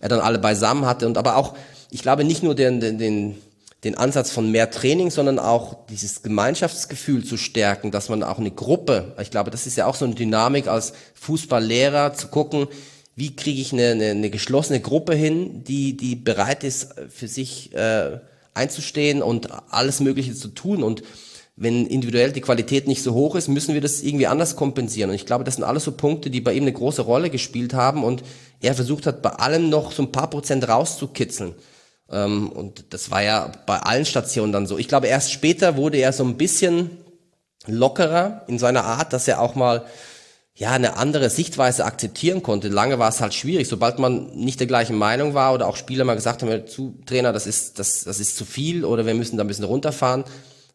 er 0.02 0.10
dann 0.10 0.20
alle 0.20 0.38
beisammen 0.38 0.84
hatte 0.84 1.06
und 1.06 1.16
aber 1.16 1.36
auch, 1.36 1.54
ich 1.90 2.02
glaube 2.02 2.24
nicht 2.24 2.42
nur 2.42 2.54
den, 2.54 2.80
den, 2.80 2.98
den 2.98 3.38
den 3.84 3.98
Ansatz 3.98 4.30
von 4.30 4.50
mehr 4.50 4.70
Training, 4.70 5.10
sondern 5.10 5.38
auch 5.38 5.86
dieses 5.88 6.22
Gemeinschaftsgefühl 6.22 7.24
zu 7.24 7.36
stärken, 7.36 7.90
dass 7.90 8.08
man 8.08 8.22
auch 8.22 8.38
eine 8.38 8.52
Gruppe, 8.52 9.16
ich 9.20 9.30
glaube, 9.30 9.50
das 9.50 9.66
ist 9.66 9.76
ja 9.76 9.86
auch 9.86 9.96
so 9.96 10.04
eine 10.04 10.14
Dynamik 10.14 10.68
als 10.68 10.92
Fußballlehrer 11.14 12.14
zu 12.14 12.28
gucken, 12.28 12.68
wie 13.16 13.34
kriege 13.34 13.60
ich 13.60 13.72
eine, 13.72 13.90
eine, 13.90 14.10
eine 14.10 14.30
geschlossene 14.30 14.80
Gruppe 14.80 15.14
hin, 15.14 15.64
die, 15.64 15.96
die 15.96 16.14
bereit 16.14 16.64
ist, 16.64 16.94
für 17.08 17.28
sich 17.28 17.74
äh, 17.74 18.20
einzustehen 18.54 19.20
und 19.20 19.48
alles 19.70 20.00
Mögliche 20.00 20.34
zu 20.34 20.48
tun. 20.48 20.82
Und 20.82 21.02
wenn 21.62 21.86
individuell 21.86 22.32
die 22.32 22.40
Qualität 22.40 22.88
nicht 22.88 23.04
so 23.04 23.14
hoch 23.14 23.36
ist, 23.36 23.46
müssen 23.46 23.72
wir 23.72 23.80
das 23.80 24.02
irgendwie 24.02 24.26
anders 24.26 24.56
kompensieren. 24.56 25.10
Und 25.10 25.16
ich 25.16 25.26
glaube, 25.26 25.44
das 25.44 25.54
sind 25.54 25.64
alles 25.64 25.84
so 25.84 25.92
Punkte, 25.92 26.28
die 26.28 26.40
bei 26.40 26.54
ihm 26.54 26.64
eine 26.64 26.72
große 26.72 27.02
Rolle 27.02 27.30
gespielt 27.30 27.72
haben 27.72 28.02
und 28.02 28.24
er 28.60 28.74
versucht 28.74 29.06
hat, 29.06 29.22
bei 29.22 29.30
allem 29.30 29.70
noch 29.70 29.92
so 29.92 30.02
ein 30.02 30.10
paar 30.10 30.28
Prozent 30.28 30.68
rauszukitzeln. 30.68 31.54
Ähm, 32.10 32.50
und 32.50 32.92
das 32.92 33.12
war 33.12 33.22
ja 33.22 33.52
bei 33.66 33.78
allen 33.78 34.04
Stationen 34.04 34.52
dann 34.52 34.66
so. 34.66 34.76
Ich 34.76 34.88
glaube, 34.88 35.06
erst 35.06 35.30
später 35.30 35.76
wurde 35.76 35.98
er 35.98 36.12
so 36.12 36.24
ein 36.24 36.36
bisschen 36.36 36.90
lockerer 37.68 38.42
in 38.48 38.58
seiner 38.58 38.82
Art, 38.82 39.12
dass 39.12 39.28
er 39.28 39.40
auch 39.40 39.54
mal 39.54 39.84
ja, 40.56 40.72
eine 40.72 40.96
andere 40.96 41.30
Sichtweise 41.30 41.84
akzeptieren 41.84 42.42
konnte. 42.42 42.68
Lange 42.68 42.98
war 42.98 43.08
es 43.08 43.20
halt 43.20 43.34
schwierig. 43.34 43.68
Sobald 43.68 44.00
man 44.00 44.34
nicht 44.34 44.58
der 44.58 44.66
gleichen 44.66 44.98
Meinung 44.98 45.32
war 45.32 45.54
oder 45.54 45.68
auch 45.68 45.76
Spieler 45.76 46.04
mal 46.04 46.16
gesagt 46.16 46.42
haben, 46.42 46.66
zu 46.66 46.98
Trainer, 47.06 47.32
das 47.32 47.46
ist, 47.46 47.78
das, 47.78 48.02
das 48.02 48.18
ist 48.18 48.36
zu 48.36 48.44
viel 48.44 48.84
oder 48.84 49.06
wir 49.06 49.14
müssen 49.14 49.36
da 49.36 49.44
ein 49.44 49.48
bisschen 49.48 49.64
runterfahren, 49.64 50.24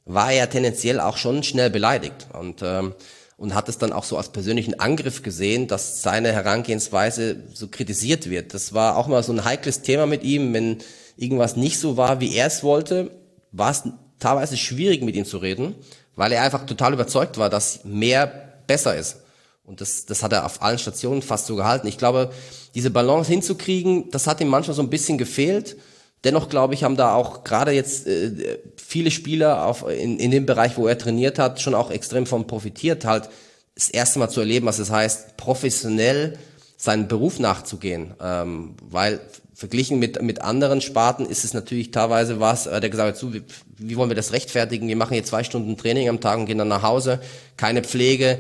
war 0.08 0.32
er 0.32 0.50
tendenziell 0.50 1.00
auch 1.00 1.18
schon 1.18 1.44
schnell 1.44 1.70
beleidigt 1.70 2.28
und, 2.34 2.62
ähm, 2.64 2.96
und 3.36 3.54
hat 3.54 3.70
es 3.70 3.78
dann 3.78 3.94
auch 3.94 4.06
so 4.06 4.18
als 4.18 4.30
persönlichen 4.30 4.80
Angriff 4.80 5.22
gesehen, 5.22 5.68
dass 5.68 6.02
seine 6.02 6.32
Herangehensweise 6.32 7.44
so 7.54 7.68
kritisiert 7.68 8.30
wird. 8.30 8.54
Das 8.54 8.74
war 8.74 8.98
auch 8.98 9.08
mal 9.08 9.22
so 9.22 9.34
ein 9.34 9.46
heikles 9.46 9.82
Thema 9.82 10.06
mit 10.06 10.24
ihm. 10.24 10.54
Wenn 10.54 10.78
irgendwas 11.18 11.56
nicht 11.56 11.80
so 11.80 11.98
war, 11.98 12.20
wie 12.22 12.34
er 12.34 12.48
es 12.48 12.64
wollte, 12.64 13.12
war 13.52 13.72
es 13.72 13.84
teilweise 14.20 14.58
schwierig 14.58 15.04
mit 15.04 15.16
ihm 15.16 15.26
zu 15.26 15.38
reden, 15.38 15.76
weil 16.16 16.32
er 16.32 16.42
einfach 16.42 16.66
total 16.66 16.94
überzeugt 16.94 17.38
war, 17.38 17.50
dass 17.50 17.84
mehr 17.84 18.28
besser 18.66 18.96
ist. 18.96 19.18
Und 19.64 19.82
das, 19.82 20.06
das 20.06 20.24
hat 20.24 20.32
er 20.32 20.46
auf 20.46 20.62
allen 20.62 20.80
Stationen 20.80 21.22
fast 21.22 21.48
so 21.48 21.58
gehalten. 21.58 21.88
Ich 21.88 21.98
glaube, 21.98 22.32
diese 22.74 22.90
Balance 22.90 23.30
hinzukriegen, 23.30 24.10
das 24.12 24.26
hat 24.26 24.40
ihm 24.40 24.48
manchmal 24.48 24.76
so 24.76 24.82
ein 24.82 24.90
bisschen 24.90 25.18
gefehlt. 25.18 25.76
Dennoch 26.24 26.50
glaube 26.50 26.74
ich, 26.74 26.84
haben 26.84 26.98
da 26.98 27.14
auch 27.14 27.44
gerade 27.44 27.72
jetzt 27.72 28.08
äh, 28.08 28.60
viele 28.76 29.12
Spieler 29.12 29.66
auf, 29.66 29.88
in, 29.88 30.20
in 30.20 30.32
dem 30.32 30.46
Bereich, 30.46 30.78
wo 30.78 30.88
er 30.88 30.98
trainiert 30.98 31.40
hat, 31.40 31.62
schon 31.62 31.76
auch 31.76 31.92
extrem 31.92 32.26
von 32.26 32.48
profitiert, 32.48 33.06
halt 33.06 33.30
das 33.76 33.90
erste 33.90 34.20
Mal 34.20 34.30
zu 34.30 34.40
erleben, 34.40 34.66
was 34.66 34.80
es 34.80 34.90
heißt, 34.90 35.38
professionell 35.38 36.38
seinen 36.76 37.08
Beruf 37.08 37.40
nachzugehen. 37.40 38.16
Ähm, 38.22 38.76
weil 38.82 39.20
verglichen 39.54 40.00
mit, 40.00 40.22
mit 40.22 40.42
anderen 40.42 40.82
Sparten 40.82 41.26
ist 41.26 41.44
es 41.44 41.54
natürlich 41.54 41.92
teilweise 41.92 42.40
was, 42.40 42.68
äh, 42.68 42.80
der 42.80 42.90
gesagt 42.90 43.10
hat, 43.10 43.18
so, 43.18 43.34
wie, 43.34 43.44
wie 43.78 43.96
wollen 43.96 44.10
wir 44.10 44.16
das 44.16 44.34
rechtfertigen? 44.34 44.88
Wir 44.88 44.96
machen 44.96 45.14
jetzt 45.14 45.30
zwei 45.30 45.44
Stunden 45.44 45.78
Training 45.78 46.10
am 46.10 46.20
Tag 46.20 46.40
und 46.40 46.46
gehen 46.46 46.58
dann 46.58 46.68
nach 46.68 46.84
Hause, 46.84 47.20
keine 47.56 47.84
Pflege 47.84 48.40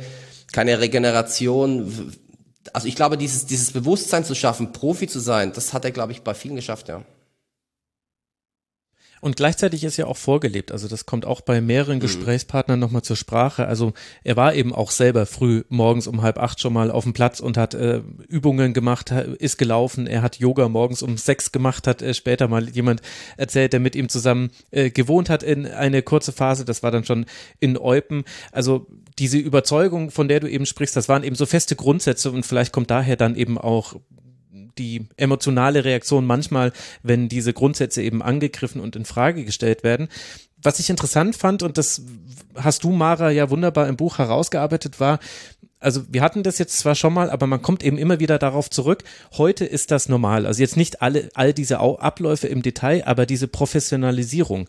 keine 0.51 0.79
Regeneration. 0.79 2.13
Also 2.73 2.87
ich 2.87 2.95
glaube, 2.95 3.17
dieses, 3.17 3.45
dieses 3.45 3.71
Bewusstsein 3.71 4.25
zu 4.25 4.35
schaffen, 4.35 4.71
Profi 4.71 5.07
zu 5.07 5.19
sein, 5.19 5.53
das 5.53 5.73
hat 5.73 5.85
er, 5.85 5.91
glaube 5.91 6.11
ich, 6.11 6.21
bei 6.21 6.33
vielen 6.33 6.55
geschafft, 6.55 6.89
ja. 6.89 7.03
Und 9.22 9.35
gleichzeitig 9.35 9.84
ist 9.84 9.98
ja 9.98 10.06
auch 10.06 10.18
vorgelebt. 10.18 10.72
Also 10.72 10.88
das 10.88 11.06
kommt 11.06 11.26
auch 11.26 11.41
bei 11.41 11.61
mehreren 11.61 11.95
mhm. 11.95 12.02
Gesprächspartnern 12.02 12.80
nochmal 12.80 13.02
zur 13.02 13.15
Sprache. 13.15 13.68
Also 13.68 13.94
er 14.23 14.35
war 14.35 14.53
eben 14.53 14.73
auch 14.73 14.91
selber 14.91 15.26
früh 15.26 15.64
morgens 15.69 16.07
um 16.07 16.22
halb 16.22 16.38
acht 16.38 16.60
schon 16.60 16.73
mal 16.73 16.91
auf 16.91 17.03
dem 17.03 17.14
Platz 17.14 17.39
und 17.39 17.57
hat 17.57 17.73
äh, 17.73 18.02
Übungen 18.27 18.73
gemacht, 18.73 19.11
ist 19.11 19.57
gelaufen. 19.57 20.07
Er 20.07 20.22
hat 20.22 20.38
Yoga 20.38 20.69
morgens 20.69 21.02
um 21.02 21.18
sechs 21.18 21.52
gemacht, 21.52 21.88
hat 21.88 22.02
äh, 22.02 22.14
später 22.14 22.48
mal 22.48 22.69
jemand 22.69 23.02
erzählt, 23.38 23.73
der 23.73 23.80
mit 23.80 23.95
ihm 23.95 24.10
zusammen 24.10 24.52
äh, 24.72 24.89
gewohnt 24.89 25.30
hat 25.30 25.44
in 25.44 25.65
eine 25.65 26.02
kurze 26.02 26.31
Phase. 26.31 26.65
Das 26.65 26.84
war 26.84 26.91
dann 26.91 27.03
schon 27.03 27.26
in 27.60 27.77
Eupen. 27.77 28.23
Also 28.52 28.88
diese 29.19 29.38
Überzeugung, 29.38 30.11
von 30.11 30.27
der 30.27 30.39
du 30.39 30.48
eben 30.49 30.65
sprichst, 30.65 30.95
das 30.95 31.10
waren 31.10 31.23
eben 31.23 31.35
so 31.35 31.45
feste 31.45 31.76
Grundsätze 31.76 32.31
und 32.31 32.45
vielleicht 32.45 32.72
kommt 32.72 32.91
daher 32.91 33.15
dann 33.15 33.35
eben 33.35 33.57
auch 33.57 33.95
die 34.77 35.07
emotionale 35.17 35.83
Reaktion 35.83 36.25
manchmal, 36.25 36.71
wenn 37.03 37.29
diese 37.29 37.53
Grundsätze 37.53 38.01
eben 38.01 38.21
angegriffen 38.21 38.81
und 38.81 38.95
in 38.95 39.05
Frage 39.05 39.45
gestellt 39.45 39.83
werden. 39.83 40.07
Was 40.61 40.79
ich 40.79 40.89
interessant 40.89 41.35
fand, 41.35 41.63
und 41.63 41.77
das 41.77 42.01
hast 42.55 42.83
du, 42.83 42.91
Mara, 42.91 43.29
ja 43.29 43.49
wunderbar 43.49 43.87
im 43.87 43.97
Buch 43.97 44.17
herausgearbeitet, 44.17 44.99
war, 44.99 45.19
also 45.79 46.01
wir 46.09 46.21
hatten 46.21 46.43
das 46.43 46.57
jetzt 46.57 46.79
zwar 46.79 46.95
schon 46.95 47.13
mal, 47.13 47.29
aber 47.29 47.45
man 47.45 47.61
kommt 47.61 47.83
eben 47.83 47.97
immer 47.97 48.19
wieder 48.19 48.39
darauf 48.39 48.69
zurück. 48.69 49.03
Heute 49.37 49.65
ist 49.65 49.91
das 49.91 50.09
normal. 50.09 50.45
Also 50.45 50.61
jetzt 50.61 50.77
nicht 50.77 51.01
alle, 51.01 51.29
all 51.35 51.53
diese 51.53 51.79
Abläufe 51.79 52.47
im 52.47 52.63
Detail, 52.63 53.03
aber 53.05 53.25
diese 53.25 53.47
Professionalisierung 53.47 54.67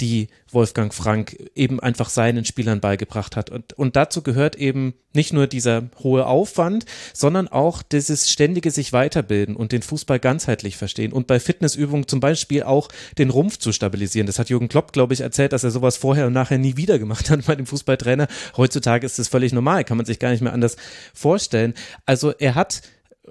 die 0.00 0.28
Wolfgang 0.50 0.94
Frank 0.94 1.36
eben 1.54 1.80
einfach 1.80 2.08
seinen 2.08 2.44
Spielern 2.44 2.80
beigebracht 2.80 3.36
hat. 3.36 3.50
Und, 3.50 3.72
und 3.72 3.96
dazu 3.96 4.22
gehört 4.22 4.56
eben 4.56 4.94
nicht 5.12 5.32
nur 5.32 5.46
dieser 5.46 5.90
hohe 6.02 6.26
Aufwand, 6.26 6.84
sondern 7.12 7.48
auch 7.48 7.82
dieses 7.82 8.30
ständige 8.30 8.70
sich 8.70 8.92
weiterbilden 8.92 9.56
und 9.56 9.72
den 9.72 9.82
Fußball 9.82 10.20
ganzheitlich 10.20 10.76
verstehen 10.76 11.12
und 11.12 11.26
bei 11.26 11.40
Fitnessübungen 11.40 12.06
zum 12.06 12.20
Beispiel 12.20 12.62
auch 12.62 12.88
den 13.18 13.30
Rumpf 13.30 13.58
zu 13.58 13.72
stabilisieren. 13.72 14.26
Das 14.26 14.38
hat 14.38 14.50
Jürgen 14.50 14.68
Klopp, 14.68 14.92
glaube 14.92 15.14
ich, 15.14 15.20
erzählt, 15.20 15.52
dass 15.52 15.64
er 15.64 15.70
sowas 15.70 15.96
vorher 15.96 16.26
und 16.28 16.32
nachher 16.32 16.58
nie 16.58 16.76
wieder 16.76 16.98
gemacht 16.98 17.30
hat 17.30 17.44
bei 17.46 17.56
dem 17.56 17.66
Fußballtrainer. 17.66 18.28
Heutzutage 18.56 19.04
ist 19.04 19.18
das 19.18 19.28
völlig 19.28 19.52
normal, 19.52 19.84
kann 19.84 19.96
man 19.96 20.06
sich 20.06 20.18
gar 20.18 20.30
nicht 20.30 20.42
mehr 20.42 20.52
anders 20.52 20.76
vorstellen. 21.12 21.74
Also 22.06 22.32
er 22.32 22.54
hat 22.54 22.82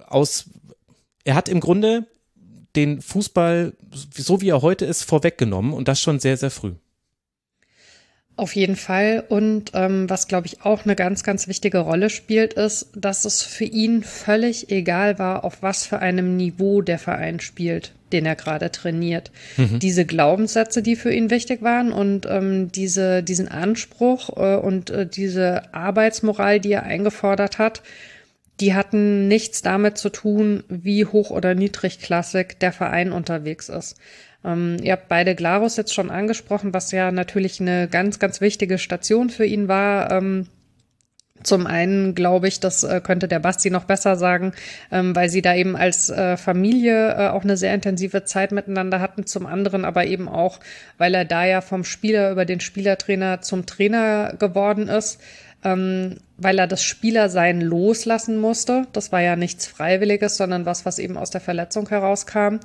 aus 0.07 0.49
er 1.23 1.35
hat 1.35 1.49
im 1.49 1.59
Grunde 1.59 2.07
den 2.77 3.01
Fußball, 3.01 3.73
so 4.13 4.39
wie 4.39 4.49
er 4.49 4.61
heute 4.61 4.85
ist, 4.85 5.03
vorweggenommen 5.03 5.73
und 5.73 5.87
das 5.87 5.99
schon 5.99 6.19
sehr, 6.19 6.37
sehr 6.37 6.51
früh. 6.51 6.73
Auf 8.37 8.55
jeden 8.55 8.75
Fall. 8.75 9.23
Und 9.27 9.71
ähm, 9.73 10.07
was, 10.11 10.27
glaube 10.27 10.45
ich, 10.45 10.61
auch 10.61 10.85
eine 10.85 10.95
ganz, 10.95 11.23
ganz 11.23 11.47
wichtige 11.47 11.79
Rolle 11.79 12.11
spielt, 12.11 12.53
ist, 12.53 12.89
dass 12.95 13.25
es 13.25 13.41
für 13.41 13.65
ihn 13.65 14.03
völlig 14.03 14.69
egal 14.69 15.17
war, 15.17 15.43
auf 15.43 15.63
was 15.63 15.87
für 15.87 15.99
einem 15.99 16.37
Niveau 16.37 16.83
der 16.83 16.99
Verein 16.99 17.39
spielt, 17.39 17.93
den 18.11 18.27
er 18.27 18.35
gerade 18.35 18.71
trainiert. 18.71 19.31
Mhm. 19.57 19.79
Diese 19.79 20.05
Glaubenssätze, 20.05 20.83
die 20.83 20.95
für 20.95 21.11
ihn 21.11 21.31
wichtig 21.31 21.63
waren 21.63 21.91
und 21.91 22.27
ähm, 22.29 22.71
diese, 22.71 23.23
diesen 23.23 23.47
Anspruch 23.47 24.29
äh, 24.37 24.55
und 24.57 24.91
äh, 24.91 25.07
diese 25.07 25.73
Arbeitsmoral, 25.73 26.59
die 26.59 26.73
er 26.73 26.83
eingefordert 26.83 27.57
hat, 27.57 27.81
die 28.59 28.73
hatten 28.73 29.27
nichts 29.27 29.61
damit 29.61 29.97
zu 29.97 30.09
tun, 30.09 30.63
wie 30.67 31.05
hoch 31.05 31.29
oder 31.29 31.53
niedrigklassig 31.55 32.57
der 32.59 32.71
Verein 32.71 33.11
unterwegs 33.11 33.69
ist. 33.69 33.97
Ähm, 34.43 34.77
ihr 34.81 34.93
habt 34.93 35.07
beide 35.07 35.35
Glarus 35.35 35.77
jetzt 35.77 35.93
schon 35.93 36.09
angesprochen, 36.09 36.73
was 36.73 36.91
ja 36.91 37.11
natürlich 37.11 37.61
eine 37.61 37.87
ganz, 37.87 38.19
ganz 38.19 38.41
wichtige 38.41 38.77
Station 38.77 39.29
für 39.29 39.45
ihn 39.45 39.67
war. 39.67 40.11
Ähm, 40.11 40.47
zum 41.43 41.67
einen 41.67 42.15
glaube 42.15 42.47
ich, 42.47 42.59
das 42.59 42.83
äh, 42.83 42.99
könnte 42.99 43.27
der 43.27 43.39
Basti 43.39 43.69
noch 43.69 43.83
besser 43.83 44.15
sagen, 44.15 44.53
ähm, 44.91 45.15
weil 45.15 45.29
sie 45.29 45.43
da 45.43 45.53
eben 45.53 45.75
als 45.75 46.09
äh, 46.09 46.35
Familie 46.35 47.11
äh, 47.11 47.27
auch 47.29 47.43
eine 47.43 47.57
sehr 47.57 47.75
intensive 47.75 48.23
Zeit 48.23 48.51
miteinander 48.51 48.99
hatten. 48.99 49.25
Zum 49.27 49.45
anderen 49.45 49.85
aber 49.85 50.05
eben 50.05 50.27
auch, 50.27 50.59
weil 50.97 51.13
er 51.13 51.25
da 51.25 51.45
ja 51.45 51.61
vom 51.61 51.83
Spieler 51.83 52.31
über 52.31 52.45
den 52.45 52.59
Spielertrainer 52.59 53.41
zum 53.41 53.67
Trainer 53.67 54.33
geworden 54.39 54.87
ist 54.87 55.21
ähm, 55.63 56.17
weil 56.37 56.59
er 56.59 56.67
das 56.67 56.83
Spielersein 56.83 57.61
loslassen 57.61 58.37
musste. 58.37 58.85
Das 58.93 59.11
war 59.11 59.21
ja 59.21 59.35
nichts 59.35 59.65
Freiwilliges, 59.65 60.37
sondern 60.37 60.65
was, 60.65 60.85
was 60.85 60.99
eben 60.99 61.17
aus 61.17 61.31
der 61.31 61.41
Verletzung 61.41 61.89
herauskam. 61.89 62.57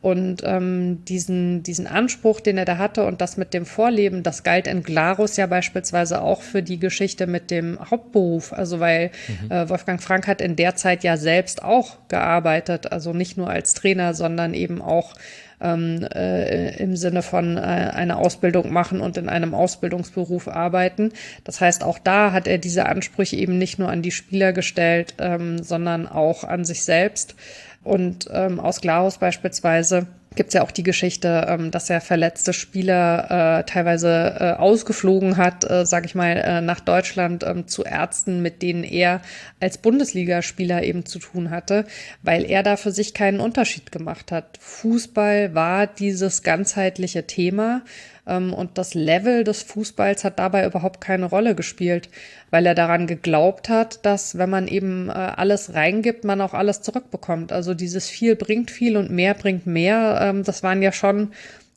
Und 0.00 0.42
ähm, 0.44 1.04
diesen, 1.06 1.64
diesen 1.64 1.88
Anspruch, 1.88 2.38
den 2.38 2.58
er 2.58 2.64
da 2.64 2.78
hatte 2.78 3.04
und 3.04 3.20
das 3.20 3.36
mit 3.36 3.52
dem 3.52 3.66
Vorleben, 3.66 4.22
das 4.22 4.44
galt 4.44 4.68
in 4.68 4.84
Glarus 4.84 5.36
ja 5.36 5.46
beispielsweise 5.46 6.22
auch 6.22 6.42
für 6.42 6.62
die 6.62 6.78
Geschichte 6.78 7.26
mit 7.26 7.50
dem 7.50 7.78
Hauptberuf. 7.90 8.52
Also 8.52 8.78
weil 8.78 9.10
mhm. 9.26 9.50
äh, 9.50 9.68
Wolfgang 9.68 10.00
Frank 10.00 10.28
hat 10.28 10.40
in 10.40 10.54
der 10.54 10.76
Zeit 10.76 11.02
ja 11.02 11.16
selbst 11.16 11.64
auch 11.64 11.96
gearbeitet, 12.06 12.92
also 12.92 13.12
nicht 13.12 13.36
nur 13.36 13.50
als 13.50 13.74
Trainer, 13.74 14.14
sondern 14.14 14.54
eben 14.54 14.80
auch 14.80 15.14
ähm, 15.60 16.06
äh, 16.14 16.76
im 16.76 16.96
Sinne 16.96 17.22
von 17.22 17.56
äh, 17.56 17.60
eine 17.60 18.16
Ausbildung 18.16 18.72
machen 18.72 19.00
und 19.00 19.16
in 19.16 19.28
einem 19.28 19.54
Ausbildungsberuf 19.54 20.48
arbeiten. 20.48 21.12
Das 21.44 21.60
heißt, 21.60 21.82
auch 21.82 21.98
da 21.98 22.32
hat 22.32 22.46
er 22.46 22.58
diese 22.58 22.86
Ansprüche 22.86 23.36
eben 23.36 23.58
nicht 23.58 23.78
nur 23.78 23.88
an 23.88 24.02
die 24.02 24.10
Spieler 24.10 24.52
gestellt, 24.52 25.14
ähm, 25.18 25.62
sondern 25.62 26.06
auch 26.06 26.44
an 26.44 26.64
sich 26.64 26.84
selbst. 26.84 27.34
Und 27.82 28.28
ähm, 28.32 28.58
aus 28.58 28.80
Glarus 28.80 29.18
beispielsweise 29.18 30.06
gibt 30.36 30.48
es 30.48 30.54
ja 30.54 30.62
auch 30.62 30.70
die 30.70 30.82
Geschichte, 30.82 31.46
ähm, 31.48 31.70
dass 31.70 31.90
er 31.90 32.00
verletzte 32.00 32.52
Spieler 32.52 33.60
äh, 33.60 33.64
teilweise 33.64 34.36
äh, 34.38 34.52
ausgeflogen 34.52 35.36
hat, 35.36 35.68
äh, 35.68 35.84
sage 35.84 36.06
ich 36.06 36.14
mal, 36.14 36.36
äh, 36.36 36.60
nach 36.60 36.80
Deutschland 36.80 37.42
ähm, 37.42 37.66
zu 37.66 37.82
Ärzten, 37.82 38.42
mit 38.42 38.62
denen 38.62 38.84
er 38.84 39.22
als 39.60 39.78
Bundesligaspieler 39.78 40.82
eben 40.84 41.04
zu 41.04 41.18
tun 41.18 41.50
hatte, 41.50 41.86
weil 42.22 42.44
er 42.44 42.62
da 42.62 42.76
für 42.76 42.92
sich 42.92 43.14
keinen 43.14 43.40
Unterschied 43.40 43.90
gemacht 43.90 44.30
hat. 44.30 44.58
Fußball 44.60 45.54
war 45.54 45.86
dieses 45.86 46.42
ganzheitliche 46.42 47.26
Thema 47.26 47.82
und 48.26 48.70
das 48.74 48.94
Level 48.94 49.44
des 49.44 49.62
Fußballs 49.62 50.24
hat 50.24 50.38
dabei 50.38 50.66
überhaupt 50.66 51.00
keine 51.00 51.26
Rolle 51.26 51.54
gespielt, 51.54 52.08
weil 52.50 52.66
er 52.66 52.74
daran 52.74 53.06
geglaubt 53.06 53.68
hat, 53.68 54.04
dass 54.04 54.36
wenn 54.36 54.50
man 54.50 54.68
eben 54.68 55.08
äh, 55.08 55.12
alles 55.12 55.74
reingibt, 55.74 56.24
man 56.24 56.40
auch 56.40 56.54
alles 56.54 56.82
zurückbekommt. 56.82 57.52
Also 57.52 57.74
dieses 57.74 58.08
viel 58.08 58.36
bringt 58.36 58.70
viel 58.70 58.96
und 58.96 59.10
mehr 59.10 59.34
bringt 59.34 59.66
mehr, 59.66 60.18
ähm, 60.20 60.42
das 60.42 60.62
waren 60.62 60.82
ja 60.82 60.92
schon 60.92 61.32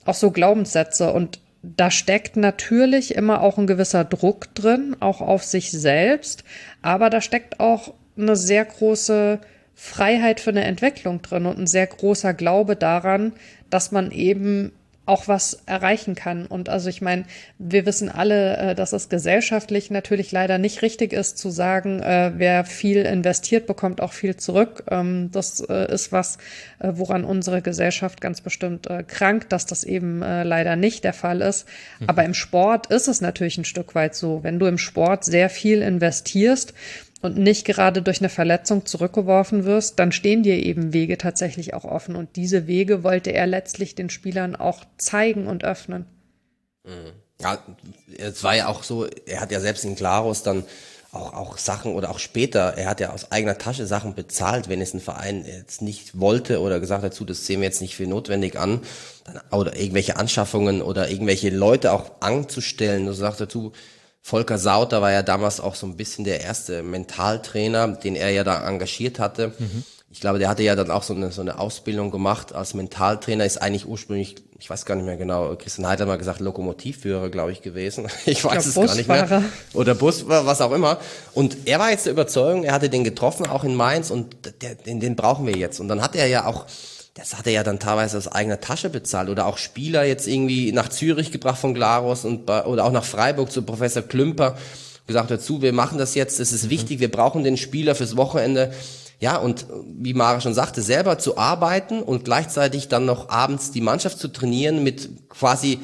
auch 0.06 0.16
so 0.16 0.32
Glaubenssätze 0.32 1.14
und 1.14 1.40
da 1.62 1.92
steckt 1.92 2.38
natürlich 2.38 3.16
immer 3.16 3.42
auch 3.42 3.58
ein 3.58 3.68
gewisser 3.68 4.06
Druck 4.06 4.54
drin, 4.56 4.96
auch 5.00 5.22
auf 5.22 5.44
sich 5.44 5.72
selbst, 5.72 6.44
aber 6.82 7.10
da 7.10 7.22
steckt 7.22 7.60
auch 7.60 7.94
eine 8.18 8.36
sehr 8.36 8.66
große 8.66 9.40
Freiheit 9.76 10.40
für 10.40 10.50
eine 10.50 10.64
Entwicklung 10.64 11.22
drin 11.22 11.46
und 11.46 11.58
ein 11.58 11.68
sehr 11.68 11.88
großer 11.88 12.34
Glaube 12.34 12.76
daran, 12.76 13.34
dass 13.70 13.92
man 13.92 14.12
eben 14.12 14.72
auch 15.10 15.28
was 15.28 15.64
erreichen 15.66 16.16
kann. 16.16 16.46
Und 16.46 16.70
also 16.70 16.88
ich 16.88 17.02
meine, 17.02 17.26
wir 17.58 17.86
wissen 17.86 18.10
alle, 18.10 18.58
äh, 18.58 18.76
dass 18.76 18.94
es 18.94 19.10
gesellschaftlich 19.10 19.90
natürlich 19.90 20.32
leider 20.32 20.58
nicht 20.58 20.84
richtig 20.84 21.14
ist 21.14 21.38
zu 21.38 21.50
sagen, 21.50 22.00
äh, 22.00 22.34
wer 22.36 22.64
viel 22.64 23.00
investiert, 23.00 23.66
bekommt 23.66 24.02
auch 24.02 24.14
viel 24.14 24.38
zurück. 24.38 24.84
Ähm, 24.90 25.32
das 25.32 25.62
äh, 25.62 25.92
ist 25.92 26.12
was, 26.12 26.38
woran 26.82 27.26
unsere 27.26 27.62
Gesellschaft 27.62 28.22
ganz 28.22 28.40
bestimmt 28.40 28.88
krankt, 29.08 29.52
dass 29.52 29.66
das 29.66 29.84
eben 29.84 30.20
leider 30.20 30.78
nicht 30.78 31.04
der 31.04 31.12
Fall 31.12 31.42
ist. 31.42 31.68
Mhm. 32.00 32.08
Aber 32.08 32.24
im 32.24 32.34
Sport 32.34 32.88
ist 32.88 33.10
es 33.10 33.20
natürlich 33.20 33.58
ein 33.58 33.66
Stück 33.66 33.96
weit 33.96 34.16
so. 34.16 34.44
Wenn 34.44 34.60
du 34.60 34.66
im 34.66 34.78
Sport 34.78 35.26
sehr 35.26 35.50
viel 35.50 35.82
investierst, 35.82 36.74
und 37.22 37.38
nicht 37.38 37.66
gerade 37.66 38.02
durch 38.02 38.20
eine 38.20 38.30
Verletzung 38.30 38.86
zurückgeworfen 38.86 39.66
wirst, 39.66 40.00
dann 40.00 40.12
stehen 40.12 40.44
dir 40.44 40.56
eben 40.56 40.94
Wege 40.94 41.18
tatsächlich 41.18 41.74
auch 41.74 41.84
offen. 41.84 42.16
Und 42.16 42.36
diese 42.36 42.68
Wege 42.68 43.04
wollte 43.04 43.32
er 43.32 43.48
letztlich 43.48 43.96
den 43.96 44.10
Spielern 44.10 44.56
auch 44.56 44.86
zeigen 44.98 45.48
und 45.48 45.64
öffnen. 45.64 46.06
Mhm. 46.86 47.12
Ja, 47.42 47.58
es 48.18 48.44
war 48.44 48.56
ja 48.56 48.68
auch 48.68 48.84
so, 48.84 49.08
er 49.26 49.40
hat 49.40 49.52
ja 49.52 49.62
selbst 49.62 49.86
in 49.86 49.96
Glarus 49.96 50.44
dann 50.44 50.66
auch, 51.12 51.34
auch 51.34 51.58
Sachen 51.58 51.96
oder 51.96 52.12
auch 52.12 52.20
später, 52.20 52.74
er 52.78 52.90
hat 52.90 53.00
ja 53.00 53.12
aus 53.12 53.32
eigener 53.32 53.58
Tasche 53.58 53.86
Sachen 53.86 54.14
bezahlt, 54.14 54.70
wenn 54.70 54.82
es 54.82 54.94
ein 54.94 55.00
Verein 55.00 55.46
jetzt 55.46 55.82
nicht 55.82 56.20
wollte 56.20 56.60
oder 56.60 56.80
gesagt 56.80 57.04
dazu, 57.04 57.26
das 57.26 57.46
sehen 57.46 57.62
wir 57.62 57.68
jetzt 57.68 57.82
nicht 57.82 57.96
für 57.96 58.08
notwendig 58.08 58.60
an, 58.60 58.82
dann, 59.26 59.42
oder 59.52 59.76
irgendwelche 59.78 60.18
Anschaffungen 60.18 60.82
oder 60.82 61.10
irgendwelche 61.10 61.50
Leute 61.50 61.94
auch 61.94 62.12
anzustellen, 62.20 63.08
so 63.08 63.14
sagt 63.14 63.40
dazu, 63.40 63.72
Volker 64.22 64.58
Sauter 64.58 65.02
war 65.02 65.12
ja 65.12 65.24
damals 65.24 65.60
auch 65.60 65.76
so 65.76 65.88
ein 65.88 65.96
bisschen 65.96 66.26
der 66.26 66.42
erste 66.42 66.84
Mentaltrainer, 66.84 67.88
den 67.88 68.16
er 68.16 68.30
ja 68.30 68.44
da 68.44 68.68
engagiert 68.68 69.20
hatte. 69.20 69.54
Mhm. 69.58 69.84
Ich 70.12 70.22
glaube, 70.22 70.40
der 70.40 70.50
hatte 70.50 70.64
ja 70.64 70.76
dann 70.76 70.90
auch 70.90 71.04
so 71.04 71.14
eine, 71.14 71.32
so 71.32 71.42
eine 71.42 71.60
Ausbildung 71.60 72.10
gemacht 72.10 72.54
als 72.54 72.74
Mentaltrainer, 72.74 73.46
ist 73.46 73.62
eigentlich 73.62 73.88
ursprünglich, 73.88 74.36
ich 74.58 74.68
weiß 74.68 74.86
gar 74.86 74.96
nicht 74.96 75.06
mehr 75.06 75.18
genau, 75.18 75.56
Christian 75.56 75.88
Heid 75.88 76.02
hat 76.02 76.08
mal 76.08 76.18
gesagt, 76.18 76.40
Lokomotivführer, 76.40 77.30
glaube 77.30 77.52
ich, 77.52 77.62
gewesen. 77.62 78.08
Ich 78.26 78.44
weiß 78.44 78.66
ich 78.66 78.76
es 78.76 78.88
gar 78.88 78.96
nicht 78.96 79.08
mehr. 79.08 79.44
Oder 79.74 79.94
Bus, 79.94 80.28
was 80.28 80.62
auch 80.62 80.72
immer. 80.72 81.00
Und 81.36 81.58
er 81.66 81.78
war 81.78 81.92
jetzt 81.92 82.08
der 82.08 82.14
Überzeugung, 82.14 82.64
er 82.64 82.74
hatte 82.74 82.90
den 82.90 83.04
getroffen, 83.04 83.46
auch 83.46 83.64
in 83.64 83.76
Mainz, 83.76 84.10
und 84.10 84.36
der, 84.62 84.76
den, 84.76 85.00
den 85.00 85.16
brauchen 85.16 85.46
wir 85.46 85.56
jetzt. 85.56 85.80
Und 85.80 85.88
dann 85.88 86.02
hat 86.02 86.16
er 86.16 86.26
ja 86.26 86.46
auch 86.46 86.66
das 87.16 87.38
hat 87.38 87.48
er 87.48 87.54
ja 87.54 87.64
dann 87.64 87.80
teilweise 87.80 88.18
aus 88.18 88.28
eigener 88.28 88.62
Tasche 88.62 88.90
bezahlt 88.90 89.30
oder 89.30 89.46
auch 89.46 89.58
Spieler 89.58 90.04
jetzt 90.04 90.28
irgendwie 90.28 90.72
nach 90.72 90.90
Zürich 90.90 91.32
gebracht 91.32 91.60
von 91.60 91.74
Glarus 91.74 92.24
und 92.26 92.46
bei, 92.46 92.64
oder 92.66 92.86
auch 92.86 92.92
nach 92.92 93.04
Freiburg 93.04 93.52
zu 93.52 93.64
Professor 93.64 94.04
Klümper 94.04 94.58
gesagt 95.10 95.32
dazu, 95.32 95.62
wir 95.62 95.74
machen 95.74 95.98
das 95.98 96.16
jetzt, 96.16 96.40
es 96.40 96.54
ist 96.54 96.66
mhm. 96.66 96.70
wichtig, 96.70 97.00
wir 97.00 97.12
brauchen 97.12 97.44
den 97.44 97.58
Spieler 97.58 97.96
fürs 97.96 98.16
Wochenende. 98.16 98.72
Ja, 99.20 99.36
und 99.36 99.66
wie 99.86 100.14
Mara 100.14 100.40
schon 100.40 100.54
sagte, 100.54 100.82
selber 100.82 101.18
zu 101.18 101.38
arbeiten 101.38 102.02
und 102.02 102.24
gleichzeitig 102.24 102.88
dann 102.88 103.06
noch 103.06 103.28
abends 103.28 103.72
die 103.72 103.82
Mannschaft 103.82 104.18
zu 104.18 104.30
trainieren 104.30 104.82
mit 104.82 105.10
quasi, 105.28 105.80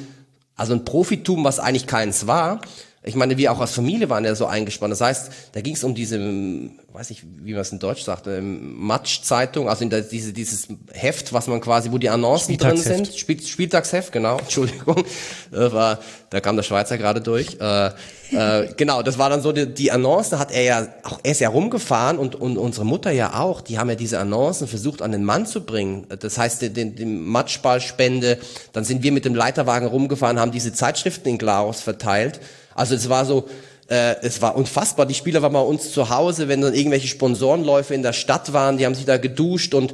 also 0.56 0.74
ein 0.74 0.86
Profitum, 0.86 1.44
was 1.44 1.60
eigentlich 1.60 1.88
keins 1.88 2.28
war. 2.28 2.62
Ich 3.06 3.16
meine, 3.16 3.38
wir 3.38 3.52
auch 3.52 3.60
als 3.60 3.72
Familie 3.72 4.10
waren 4.10 4.26
ja 4.26 4.36
so 4.36 4.46
eingespannt. 4.46 4.92
Das 4.92 5.02
heißt, 5.02 5.32
da 5.54 5.62
ging 5.62 5.76
es 5.76 5.84
um 5.84 5.96
diese 5.96 6.18
weiß 6.96 7.10
nicht, 7.10 7.24
wie 7.44 7.52
man 7.52 7.62
es 7.62 7.72
in 7.72 7.80
Deutsch 7.80 8.04
sagt, 8.04 8.28
ähm, 8.28 8.88
Match-Zeitung, 8.88 9.68
also 9.68 9.84
in 9.84 9.90
der, 9.90 10.02
diese, 10.02 10.32
dieses 10.32 10.68
Heft, 10.94 11.34
was 11.34 11.48
man 11.48 11.60
quasi, 11.60 11.92
wo 11.92 11.98
die 11.98 12.10
Annoncen 12.10 12.58
drin 12.58 12.78
sind. 12.78 13.14
Spiel, 13.14 13.42
Spieltagsheft, 13.42 14.12
genau, 14.12 14.38
Entschuldigung. 14.40 15.04
Das 15.52 15.74
war, 15.74 16.00
da 16.30 16.40
kam 16.40 16.56
der 16.56 16.64
Schweizer 16.64 16.98
gerade 16.98 17.22
durch. 17.22 17.58
Äh, 17.60 17.88
äh, 18.32 18.74
genau, 18.78 19.04
das 19.04 19.18
war 19.18 19.30
dann 19.30 19.42
so, 19.42 19.52
die, 19.52 19.72
die 19.74 19.92
Annonce, 19.92 20.30
da 20.30 20.40
hat 20.40 20.52
er 20.52 20.64
ja, 20.64 20.88
auch 21.04 21.20
er 21.22 21.32
ist 21.32 21.42
ja 21.42 21.50
rumgefahren 21.50 22.18
und, 22.18 22.36
und 22.36 22.58
unsere 22.58 22.86
Mutter 22.86 23.12
ja 23.12 23.40
auch, 23.40 23.62
die 23.62 23.78
haben 23.78 23.90
ja 23.90 23.96
diese 23.96 24.20
Annoncen 24.20 24.68
versucht 24.68 25.02
an 25.02 25.12
den 25.12 25.26
Mann 25.26 25.46
zu 25.46 25.66
bringen. 25.66 26.08
Das 26.20 26.38
heißt, 26.38 26.62
den, 26.62 26.74
den, 26.74 26.96
den 26.96 27.26
Matchballspende, 27.28 28.40
dann 28.72 28.86
sind 28.86 29.04
wir 29.04 29.12
mit 29.12 29.26
dem 29.26 29.36
Leiterwagen 29.36 29.88
rumgefahren, 29.88 30.40
haben 30.40 30.52
diese 30.52 30.72
Zeitschriften 30.72 31.28
in 31.28 31.38
Glarus 31.38 31.82
verteilt. 31.82 32.40
Also 32.76 32.94
es 32.94 33.10
war 33.10 33.26
so, 33.26 33.46
äh, 33.90 34.16
es 34.22 34.42
war 34.42 34.56
unfassbar. 34.56 35.08
Die 35.08 35.14
Spieler 35.16 35.42
waren 35.42 35.54
bei 35.54 35.60
uns 35.60 35.92
zu 35.92 36.10
Hause, 36.10 36.48
wenn 36.48 36.62
dann 36.62 36.76
irgendwelche 36.76 37.08
Sponsorenläufe 37.08 37.96
in 37.96 38.04
der 38.04 38.14
Stadt 38.14 38.54
waren, 38.54 38.78
die 38.78 38.86
haben 38.86 38.96
sich 38.96 39.06
da 39.06 39.18
geduscht 39.18 39.74
und 39.74 39.94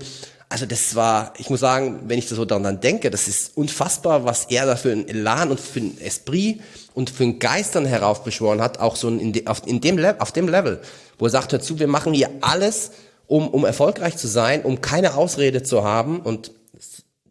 also 0.49 0.65
das 0.65 0.95
war, 0.95 1.33
ich 1.37 1.49
muss 1.49 1.61
sagen, 1.61 2.01
wenn 2.07 2.19
ich 2.19 2.27
das 2.27 2.35
so 2.35 2.43
daran 2.43 2.81
denke, 2.81 3.09
das 3.09 3.29
ist 3.29 3.55
unfassbar, 3.55 4.25
was 4.25 4.47
er 4.49 4.65
da 4.65 4.75
für 4.75 4.91
ein 4.91 5.07
Elan 5.07 5.49
und 5.49 5.61
für 5.61 5.79
ein 5.79 5.97
Esprit 6.01 6.59
und 6.93 7.09
für 7.09 7.23
ein 7.23 7.39
Geistern 7.39 7.85
heraufbeschworen 7.85 8.59
hat, 8.59 8.77
auch 8.81 8.97
so 8.97 9.07
in, 9.07 9.31
de, 9.31 9.47
auf, 9.47 9.65
in 9.65 9.79
dem, 9.79 10.03
auf 10.19 10.33
dem 10.33 10.49
Level, 10.49 10.81
wo 11.17 11.25
er 11.25 11.31
sagt, 11.31 11.53
hör 11.53 11.61
zu, 11.61 11.79
wir 11.79 11.87
machen 11.87 12.13
hier 12.13 12.29
alles, 12.41 12.91
um, 13.27 13.47
um 13.47 13.63
erfolgreich 13.63 14.17
zu 14.17 14.27
sein, 14.27 14.63
um 14.63 14.81
keine 14.81 15.15
Ausrede 15.15 15.63
zu 15.63 15.85
haben 15.85 16.19
und 16.19 16.51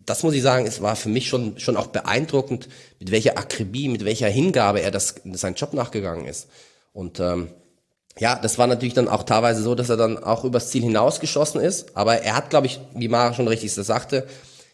das 0.07 0.23
muss 0.23 0.35
ich 0.35 0.43
sagen, 0.43 0.67
es 0.67 0.83
war 0.83 0.97
für 0.97 1.09
mich 1.09 1.29
schon, 1.29 1.59
schon 1.59 1.77
auch 1.77 1.89
beeindruckend, 1.89 2.69
mit 2.99 3.11
welcher 3.11 3.39
Akribie, 3.39 3.89
mit 3.89 4.05
welcher 4.05 4.29
Hingabe 4.29 4.81
er 4.81 4.91
das, 4.91 5.17
seinen 5.33 5.55
Job 5.55 5.73
nachgegangen 5.73 6.27
ist. 6.27 6.49
Und 6.93 7.21
ähm, 7.21 7.49
ja, 8.19 8.37
das 8.37 8.59
war 8.59 8.67
natürlich 8.67 8.95
dann 8.95 9.09
auch 9.09 9.23
teilweise 9.23 9.63
so, 9.63 9.75
dass 9.75 9.89
er 9.89 9.97
dann 9.97 10.19
auch 10.19 10.45
übers 10.45 10.71
Ziel 10.71 10.83
hinausgeschossen 10.83 11.61
ist. 11.61 11.97
Aber 11.97 12.23
er 12.23 12.37
hat, 12.37 12.51
glaube 12.51 12.67
ich, 12.67 12.81
wie 12.95 13.09
Mara 13.09 13.35
schon 13.35 13.49
richtig 13.49 13.73
sagte, 13.73 14.27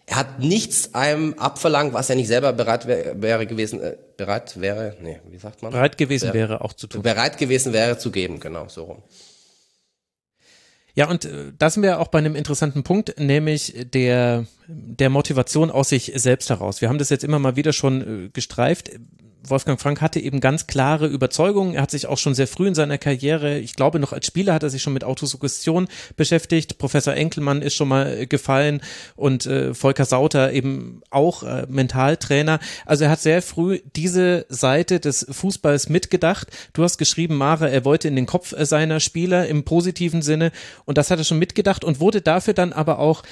er 0.07 0.17
hat 0.17 0.39
nichts 0.39 0.95
einem 0.95 1.35
abverlangt, 1.35 1.93
was 1.93 2.09
er 2.09 2.17
nicht 2.17 2.29
selber 2.29 2.53
bereit 2.53 2.87
wär, 2.87 3.21
wäre 3.21 3.47
gewesen, 3.47 3.83
äh, 3.83 3.97
bereit 4.17 4.61
wäre, 4.61 4.97
nee, 5.03 5.21
wie 5.29 5.39
sagt 5.39 5.63
man? 5.63 5.73
Bereit 5.73 5.99
gewesen 5.99 6.27
wäre, 6.27 6.51
wäre 6.51 6.61
auch 6.61 6.73
zu 6.73 6.87
tun. 6.87 7.03
Bereit 7.03 7.39
gewesen 7.39 7.73
wäre 7.73 7.99
zu 7.99 8.13
geben, 8.13 8.39
genau, 8.39 8.69
so 8.69 8.85
rum. 8.85 9.03
Ja, 10.97 11.11
und 11.11 11.27
äh, 11.27 11.53
da 11.59 11.69
sind 11.69 11.83
wir 11.83 12.01
auch 12.01 12.09
bei 12.09 12.19
einem 12.19 12.35
interessanten 12.35 12.83
Punkt, 12.83 13.21
nämlich 13.21 13.75
der, 13.93 14.47
der 14.67 15.11
Motivation 15.11 15.71
aus 15.71 15.91
sich 15.91 16.11
selbst 16.17 16.49
heraus. 16.49 16.81
Wir 16.81 16.89
haben 16.89 16.99
das 16.99 17.11
jetzt 17.11 17.23
immer 17.23 17.39
mal 17.39 17.55
wieder 17.55 17.75
schon 17.75 18.27
äh, 18.27 18.29
gestreift. 18.31 18.91
Wolfgang 19.51 19.81
Frank 19.81 20.01
hatte 20.01 20.21
eben 20.21 20.41
ganz 20.41 20.67
klare 20.67 21.07
Überzeugungen. 21.07 21.75
Er 21.75 21.83
hat 21.83 21.91
sich 21.91 22.07
auch 22.07 22.19
schon 22.19 22.35
sehr 22.35 22.47
früh 22.47 22.69
in 22.69 22.75
seiner 22.75 22.99
Karriere, 22.99 23.59
ich 23.59 23.75
glaube 23.75 23.99
noch 23.99 24.13
als 24.13 24.27
Spieler 24.27 24.55
hat 24.55 24.63
er 24.63 24.71
sich 24.71 24.83
schon 24.83 24.93
mit 24.93 25.05
Autosuggestion 25.05 25.89
beschäftigt. 26.17 26.79
Professor 26.79 27.15
Enkelmann 27.15 27.63
ist 27.63 27.75
schon 27.75 27.89
mal 27.89 28.07
äh, 28.07 28.27
gefallen 28.27 28.81
und 29.15 29.47
äh, 29.47 29.75
Volker 29.75 30.05
Sauter 30.05 30.53
eben 30.53 31.03
auch 31.11 31.43
äh, 31.43 31.67
Mentaltrainer. 31.69 32.59
Also 32.85 33.05
er 33.05 33.11
hat 33.11 33.21
sehr 33.21 33.43
früh 33.43 33.81
diese 33.95 34.47
Seite 34.49 35.01
des 35.01 35.27
Fußballs 35.31 35.89
mitgedacht. 35.89 36.49
Du 36.73 36.83
hast 36.83 36.99
geschrieben, 36.99 37.37
Mare, 37.37 37.71
er 37.71 37.85
wollte 37.85 38.09
in 38.09 38.17
den 38.17 38.27
Kopf 38.27 38.55
seiner 38.59 39.01
Spieler 39.01 39.47
im 39.47 39.65
positiven 39.65 40.23
Sinne 40.23 40.53
und 40.85 40.99
das 40.99 41.11
hat 41.11 41.19
er 41.19 41.25
schon 41.25 41.39
mitgedacht 41.39 41.85
und 41.85 42.01
wurde 42.01 42.21
dafür 42.21 42.55
dann 42.55 42.73
aber 42.73 42.99
auch 42.99 43.23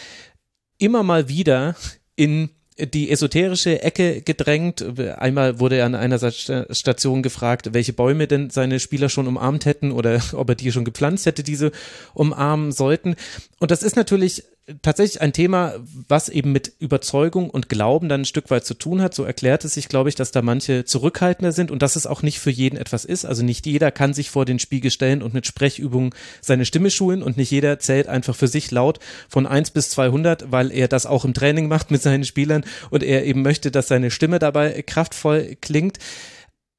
immer 0.79 1.03
mal 1.03 1.29
wieder 1.29 1.77
in 2.17 2.51
die 2.79 3.11
esoterische 3.11 3.83
Ecke 3.83 4.21
gedrängt. 4.23 4.85
Einmal 5.19 5.61
wurde 5.61 5.77
er 5.77 5.87
an 5.87 5.95
einer 5.95 6.19
Station 6.19 7.23
gefragt, 7.23 7.73
welche 7.73 7.93
Bäume 7.93 8.27
denn 8.27 8.51
seine 8.51 8.81
Spieler 8.81 9.09
schon 9.09 9.29
umarmt 9.29 9.65
hätten 9.65 9.93
oder 9.93 10.21
ob 10.33 10.49
er 10.49 10.55
die 10.55 10.73
schon 10.73 10.85
gepflanzt 10.85 11.27
hätte, 11.27 11.43
diese 11.43 11.71
umarmen 12.15 12.73
sollten. 12.73 13.15
Und 13.61 13.71
das 13.71 13.83
ist 13.83 13.97
natürlich 13.97 14.45
tatsächlich 14.81 15.21
ein 15.21 15.33
Thema, 15.33 15.75
was 16.09 16.29
eben 16.29 16.53
mit 16.53 16.73
Überzeugung 16.79 17.51
und 17.51 17.69
Glauben 17.69 18.09
dann 18.09 18.23
ein 18.23 18.25
Stück 18.25 18.51
weit 18.51 18.65
zu 18.65 18.75
tun 18.75 19.03
hat. 19.03 19.15
So 19.15 19.25
erklärt 19.25 19.65
es 19.65 19.75
sich, 19.75 19.89
glaube 19.89 20.09
ich, 20.09 20.15
dass 20.15 20.31
da 20.31 20.41
manche 20.41 20.85
zurückhaltender 20.85 21.53
sind 21.53 21.71
und 21.71 21.83
dass 21.83 21.97
es 21.97 22.07
auch 22.07 22.23
nicht 22.23 22.39
für 22.39 22.51
jeden 22.51 22.77
etwas 22.79 23.05
ist. 23.05 23.27
Also 23.27 23.45
nicht 23.45 23.67
jeder 23.67 23.91
kann 23.91 24.15
sich 24.15 24.31
vor 24.31 24.47
den 24.47 24.59
Spiegel 24.59 24.91
stellen 24.91 25.23
und 25.23 25.35
mit 25.35 25.47
Sprechübungen 25.47 26.15
seine 26.41 26.65
Stimme 26.65 26.91
schulen 26.91 27.23
und 27.23 27.37
nicht 27.37 27.51
jeder 27.51 27.79
zählt 27.79 28.09
einfach 28.09 28.35
für 28.35 28.49
sich 28.49 28.71
laut 28.71 29.01
von 29.29 29.47
eins 29.47 29.71
bis 29.71 29.91
200, 29.91 30.51
weil 30.51 30.73
er 30.73 30.89
das 30.89 31.05
auch 31.05 31.25
im 31.25 31.35
Training 31.35 31.69
macht 31.69 31.91
mit 31.91 32.01
seinen 32.01 32.25
Spielern 32.25 32.65
und 32.91 33.03
er 33.03 33.25
eben 33.27 33.43
möchte, 33.43 33.71
dass 33.71 33.89
seine 33.89 34.11
Stimme 34.11 34.39
dabei 34.39 34.83
kraftvoll 34.83 35.57
klingt. 35.61 35.99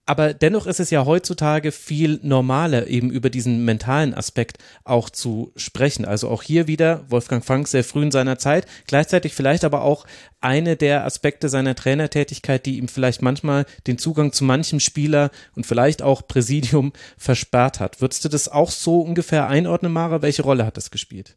Aber 0.08 0.36
dennoch 0.36 0.68
ist 0.68 0.80
es 0.80 0.92
ja 0.92 1.06
heutzutage 1.06 1.72
viel 1.72 2.20
normaler, 2.22 2.86
eben 2.88 3.10
über 3.10 3.32
diesen 3.32 3.66
mentalen 3.66 4.14
Aspekt 4.14 4.60
auch 4.84 5.10
zu 5.10 5.52
sprechen. 5.56 6.06
Also 6.06 6.30
auch 6.30 6.44
hier 6.44 6.68
wieder 6.68 7.06
Wolfgang 7.10 7.44
Frank 7.44 7.68
sehr 7.68 7.84
früh 7.84 8.04
in 8.04 8.12
seiner 8.12 8.38
Zeit, 8.38 8.68
gleichzeitig 8.86 9.34
vielleicht 9.34 9.64
aber 9.64 9.82
auch 9.82 10.06
eine 10.42 10.76
der 10.76 11.06
Aspekte 11.06 11.50
seiner 11.50 11.74
Trainertätigkeit, 11.74 12.68
die 12.68 12.78
ihm 12.78 12.88
vielleicht 12.88 13.24
manchmal 13.24 13.66
den 13.88 13.98
Zugang 13.98 14.32
zu 14.32 14.44
manchem 14.44 14.80
Spieler 14.80 15.32
und 15.56 15.66
vielleicht 15.66 16.04
auch 16.04 16.28
Präsidium 16.28 16.94
versperrt 17.18 17.80
hat. 17.80 18.00
Würdest 18.00 18.24
du 18.24 18.30
das 18.30 18.48
auch 18.48 18.70
so 18.70 19.02
ungefähr 19.02 19.48
einordnen, 19.48 19.92
Mara? 19.92 20.22
Welche 20.22 20.44
Rolle 20.44 20.68
hat 20.68 20.78
das 20.78 20.92
gespielt? 20.92 21.36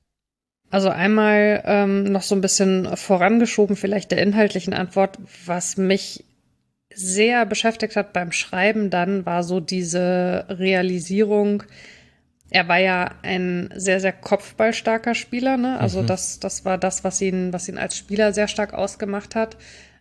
Also 0.70 0.90
einmal 0.90 1.62
ähm, 1.65 2.05
noch 2.05 2.23
so 2.23 2.35
ein 2.35 2.43
bisschen 2.43 2.95
vorangeschoben, 2.95 3.77
vielleicht 3.77 4.11
der 4.11 4.20
inhaltlichen 4.20 4.74
Antwort, 4.74 5.19
was 5.47 5.78
mich 5.78 6.24
sehr 6.94 7.47
beschäftigt 7.47 7.97
hat 7.97 8.12
beim 8.12 8.32
Schreiben 8.32 8.90
dann, 8.90 9.27
war 9.27 9.43
so 9.43 9.60
diese 9.60 10.47
Realisierung, 10.48 11.65
er 12.51 12.69
war 12.69 12.78
ja 12.78 13.10
ein 13.23 13.70
sehr, 13.74 14.01
sehr 14.01 14.12
kopfballstarker 14.12 15.15
Spieler, 15.15 15.56
ne? 15.56 15.78
Also 15.78 16.02
mhm. 16.02 16.06
das, 16.06 16.40
das 16.40 16.65
war 16.65 16.78
das, 16.78 17.05
was 17.05 17.20
ihn, 17.20 17.52
was 17.52 17.69
ihn 17.69 17.78
als 17.78 17.97
Spieler 17.97 18.32
sehr 18.32 18.48
stark 18.48 18.73
ausgemacht 18.73 19.35
hat. 19.35 19.56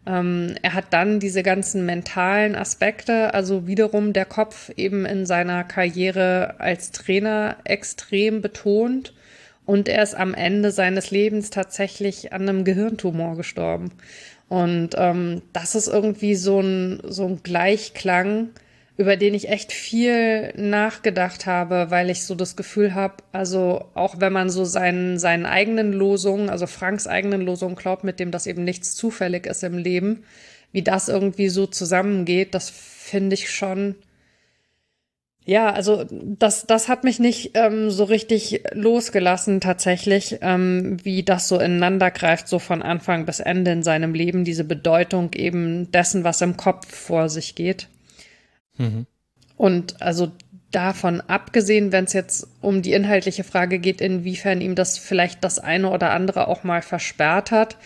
Ähm, 0.06 0.56
er 0.62 0.74
hat 0.74 0.86
dann 0.92 1.20
diese 1.20 1.44
ganzen 1.44 1.86
mentalen 1.86 2.56
Aspekte, 2.56 3.34
also 3.34 3.68
wiederum 3.68 4.14
der 4.14 4.26
Kopf 4.26 4.72
eben 4.78 5.06
in 5.06 5.26
seiner 5.26 5.66
Karriere 5.66 6.56
als 6.60 6.92
Trainer 6.92 7.58
extrem 7.66 8.42
betont. 8.42 9.14
Und 9.66 9.90
er 9.90 10.02
ist 10.02 10.16
am 10.16 10.34
Ende 10.34 10.72
seines 10.72 11.12
Lebens 11.12 11.50
tatsächlich 11.50 12.32
an 12.32 12.44
einem 12.44 12.64
Gehirntumor 12.64 13.36
gestorben. 13.36 13.92
Und 14.50 14.92
ähm, 14.98 15.42
das 15.54 15.76
ist 15.76 15.88
irgendwie 15.88 16.36
so 16.36 16.62
ein, 16.62 17.02
so 17.04 17.26
ein 17.26 17.44
Gleichklang, 17.44 18.50
über 18.96 19.16
den 19.16 19.34
ich 19.34 19.50
echt 19.50 19.72
viel 19.72 20.54
nachgedacht 20.56 21.46
habe, 21.46 21.88
weil 21.90 22.10
ich 22.10 22.24
so 22.24 22.34
das 22.34 22.56
Gefühl 22.56 22.96
habe, 22.96 23.16
also 23.32 23.86
auch 23.94 24.20
wenn 24.20 24.34
man 24.34 24.50
so 24.50 24.66
seinen, 24.66 25.20
seinen 25.20 25.46
eigenen 25.46 25.94
Losungen, 25.94 26.50
also 26.50 26.66
Franks 26.66 27.06
eigenen 27.06 27.42
Losungen 27.42 27.76
glaubt, 27.76 28.04
mit 28.04 28.20
dem 28.20 28.32
das 28.32 28.48
eben 28.48 28.64
nichts 28.64 28.96
zufällig 28.96 29.46
ist 29.46 29.64
im 29.64 29.78
Leben, 29.78 30.24
wie 30.72 30.82
das 30.82 31.10
irgendwie 31.10 31.50
so 31.50 31.68
zusammengeht, 31.68 32.56
das 32.56 32.70
finde 32.70 33.36
ich 33.36 33.52
schon 33.52 33.96
ja, 35.48 35.72
also 35.72 36.04
das, 36.12 36.68
das 36.68 36.90
hat 36.90 37.06
mich 37.06 37.20
nicht 37.20 37.52
ähm, 37.54 37.90
so 37.90 38.04
richtig 38.04 38.64
losgelassen 38.74 39.62
tatsächlich, 39.62 40.40
ähm, 40.42 40.98
wie 41.04 41.24
das 41.24 41.48
so 41.48 41.58
ineinander 41.58 42.12
greift, 42.12 42.50
so 42.50 42.60
von 42.60 42.82
Anfang 42.84 43.26
bis 43.26 43.40
Ende 43.40 43.72
in 43.72 43.82
seinem 43.82 44.14
Leben, 44.14 44.44
diese 44.44 44.66
Bedeutung 44.66 45.32
eben 45.34 45.90
dessen, 45.90 46.26
was 46.26 46.42
im 46.42 46.58
Kopf 46.58 46.94
vor 46.94 47.30
sich 47.30 47.56
geht. 47.56 47.88
Mhm. 48.78 49.06
Und 49.56 50.02
also 50.02 50.34
davon 50.72 51.22
abgesehen, 51.22 51.94
wenn 51.94 52.04
es 52.04 52.12
jetzt 52.12 52.50
um 52.60 52.82
die 52.82 52.92
inhaltliche 52.92 53.46
Frage 53.46 53.80
geht, 53.80 54.02
inwiefern 54.02 54.60
ihm 54.60 54.76
das 54.76 54.98
vielleicht 54.98 55.46
das 55.46 55.60
eine 55.60 55.92
oder 55.92 56.12
andere 56.12 56.50
auch 56.50 56.66
mal 56.66 56.82
versperrt 56.82 57.52
hat, 57.52 57.78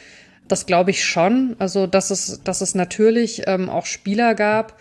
das 0.48 0.66
glaube 0.66 0.90
ich 0.90 1.06
schon. 1.06 1.56
Also, 1.60 1.86
dass 1.86 2.10
es, 2.10 2.42
dass 2.44 2.62
es 2.62 2.74
natürlich 2.74 3.44
ähm, 3.46 3.70
auch 3.70 3.86
Spieler 3.86 4.34
gab, 4.34 4.80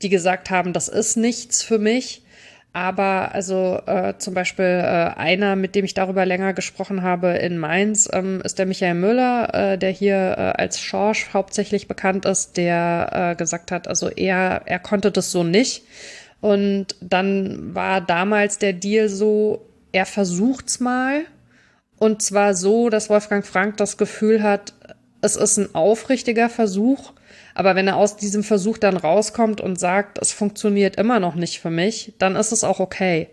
die 0.00 0.08
gesagt 0.08 0.48
haben, 0.48 0.72
das 0.72 0.88
ist 0.88 1.16
nichts 1.16 1.62
für 1.62 1.78
mich. 1.78 2.21
Aber 2.74 3.34
also 3.34 3.82
äh, 3.84 4.14
zum 4.16 4.32
Beispiel 4.32 4.64
äh, 4.64 5.18
einer, 5.18 5.56
mit 5.56 5.74
dem 5.74 5.84
ich 5.84 5.92
darüber 5.92 6.24
länger 6.24 6.54
gesprochen 6.54 7.02
habe 7.02 7.32
in 7.32 7.58
Mainz, 7.58 8.08
ähm, 8.10 8.40
ist 8.44 8.58
der 8.58 8.64
Michael 8.64 8.94
Müller, 8.94 9.72
äh, 9.72 9.78
der 9.78 9.90
hier 9.90 10.16
äh, 10.16 10.62
als 10.62 10.80
Schorsch 10.80 11.34
hauptsächlich 11.34 11.86
bekannt 11.86 12.24
ist, 12.24 12.56
der 12.56 13.32
äh, 13.32 13.36
gesagt 13.36 13.72
hat, 13.72 13.88
also 13.88 14.08
er, 14.08 14.62
er 14.64 14.78
konnte 14.78 15.10
das 15.10 15.30
so 15.30 15.44
nicht. 15.44 15.84
Und 16.40 16.96
dann 17.02 17.74
war 17.74 18.00
damals 18.00 18.58
der 18.58 18.72
Deal 18.72 19.10
so, 19.10 19.68
er 19.92 20.06
versucht's 20.06 20.80
mal. 20.80 21.26
Und 21.98 22.22
zwar 22.22 22.54
so, 22.54 22.88
dass 22.88 23.10
Wolfgang 23.10 23.46
Frank 23.46 23.76
das 23.76 23.98
Gefühl 23.98 24.42
hat, 24.42 24.72
es 25.20 25.36
ist 25.36 25.58
ein 25.58 25.74
aufrichtiger 25.74 26.48
Versuch 26.48 27.12
aber 27.54 27.74
wenn 27.74 27.88
er 27.88 27.96
aus 27.96 28.16
diesem 28.16 28.42
Versuch 28.42 28.78
dann 28.78 28.96
rauskommt 28.96 29.60
und 29.60 29.78
sagt, 29.78 30.18
es 30.18 30.32
funktioniert 30.32 30.96
immer 30.96 31.20
noch 31.20 31.34
nicht 31.34 31.60
für 31.60 31.70
mich, 31.70 32.14
dann 32.18 32.36
ist 32.36 32.52
es 32.52 32.64
auch 32.64 32.80
okay. 32.80 33.28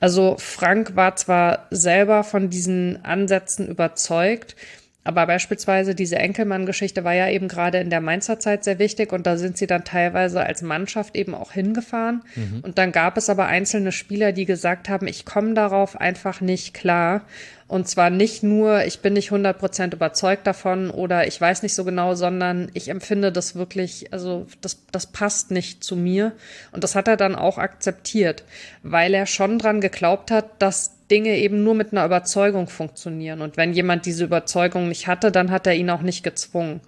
Also 0.00 0.36
Frank 0.38 0.96
war 0.96 1.16
zwar 1.16 1.66
selber 1.70 2.24
von 2.24 2.50
diesen 2.50 3.04
Ansätzen 3.04 3.68
überzeugt, 3.68 4.56
aber 5.04 5.26
beispielsweise 5.26 5.94
diese 5.94 6.16
Enkelmann-Geschichte 6.16 7.04
war 7.04 7.12
ja 7.12 7.28
eben 7.28 7.46
gerade 7.46 7.78
in 7.78 7.90
der 7.90 8.00
Mainzer 8.00 8.40
Zeit 8.40 8.64
sehr 8.64 8.78
wichtig 8.78 9.12
und 9.12 9.26
da 9.26 9.36
sind 9.36 9.58
sie 9.58 9.66
dann 9.66 9.84
teilweise 9.84 10.42
als 10.42 10.62
Mannschaft 10.62 11.14
eben 11.14 11.34
auch 11.34 11.52
hingefahren. 11.52 12.22
Mhm. 12.34 12.60
Und 12.62 12.78
dann 12.78 12.90
gab 12.90 13.18
es 13.18 13.28
aber 13.28 13.46
einzelne 13.46 13.92
Spieler, 13.92 14.32
die 14.32 14.46
gesagt 14.46 14.88
haben, 14.88 15.06
ich 15.06 15.26
komme 15.26 15.52
darauf 15.52 16.00
einfach 16.00 16.40
nicht 16.40 16.72
klar. 16.72 17.22
Und 17.66 17.88
zwar 17.88 18.08
nicht 18.08 18.42
nur, 18.42 18.84
ich 18.84 19.00
bin 19.00 19.14
nicht 19.14 19.30
100% 19.30 19.94
überzeugt 19.94 20.46
davon 20.46 20.90
oder 20.90 21.26
ich 21.26 21.40
weiß 21.40 21.62
nicht 21.62 21.74
so 21.74 21.84
genau, 21.84 22.14
sondern 22.14 22.70
ich 22.72 22.88
empfinde 22.88 23.32
das 23.32 23.56
wirklich, 23.56 24.12
also 24.12 24.46
das, 24.60 24.78
das 24.90 25.06
passt 25.06 25.50
nicht 25.50 25.82
zu 25.84 25.96
mir. 25.96 26.32
Und 26.72 26.84
das 26.84 26.94
hat 26.94 27.08
er 27.08 27.16
dann 27.16 27.34
auch 27.34 27.58
akzeptiert, 27.58 28.44
weil 28.82 29.12
er 29.12 29.26
schon 29.26 29.58
dran 29.58 29.80
geglaubt 29.80 30.30
hat, 30.30 30.46
dass 30.60 30.93
Dinge 31.10 31.36
eben 31.36 31.62
nur 31.64 31.74
mit 31.74 31.92
einer 31.92 32.04
Überzeugung 32.04 32.66
funktionieren. 32.66 33.42
Und 33.42 33.56
wenn 33.56 33.72
jemand 33.72 34.06
diese 34.06 34.24
Überzeugung 34.24 34.88
nicht 34.88 35.06
hatte, 35.06 35.30
dann 35.30 35.50
hat 35.50 35.66
er 35.66 35.74
ihn 35.74 35.90
auch 35.90 36.02
nicht 36.02 36.22
gezwungen. 36.22 36.80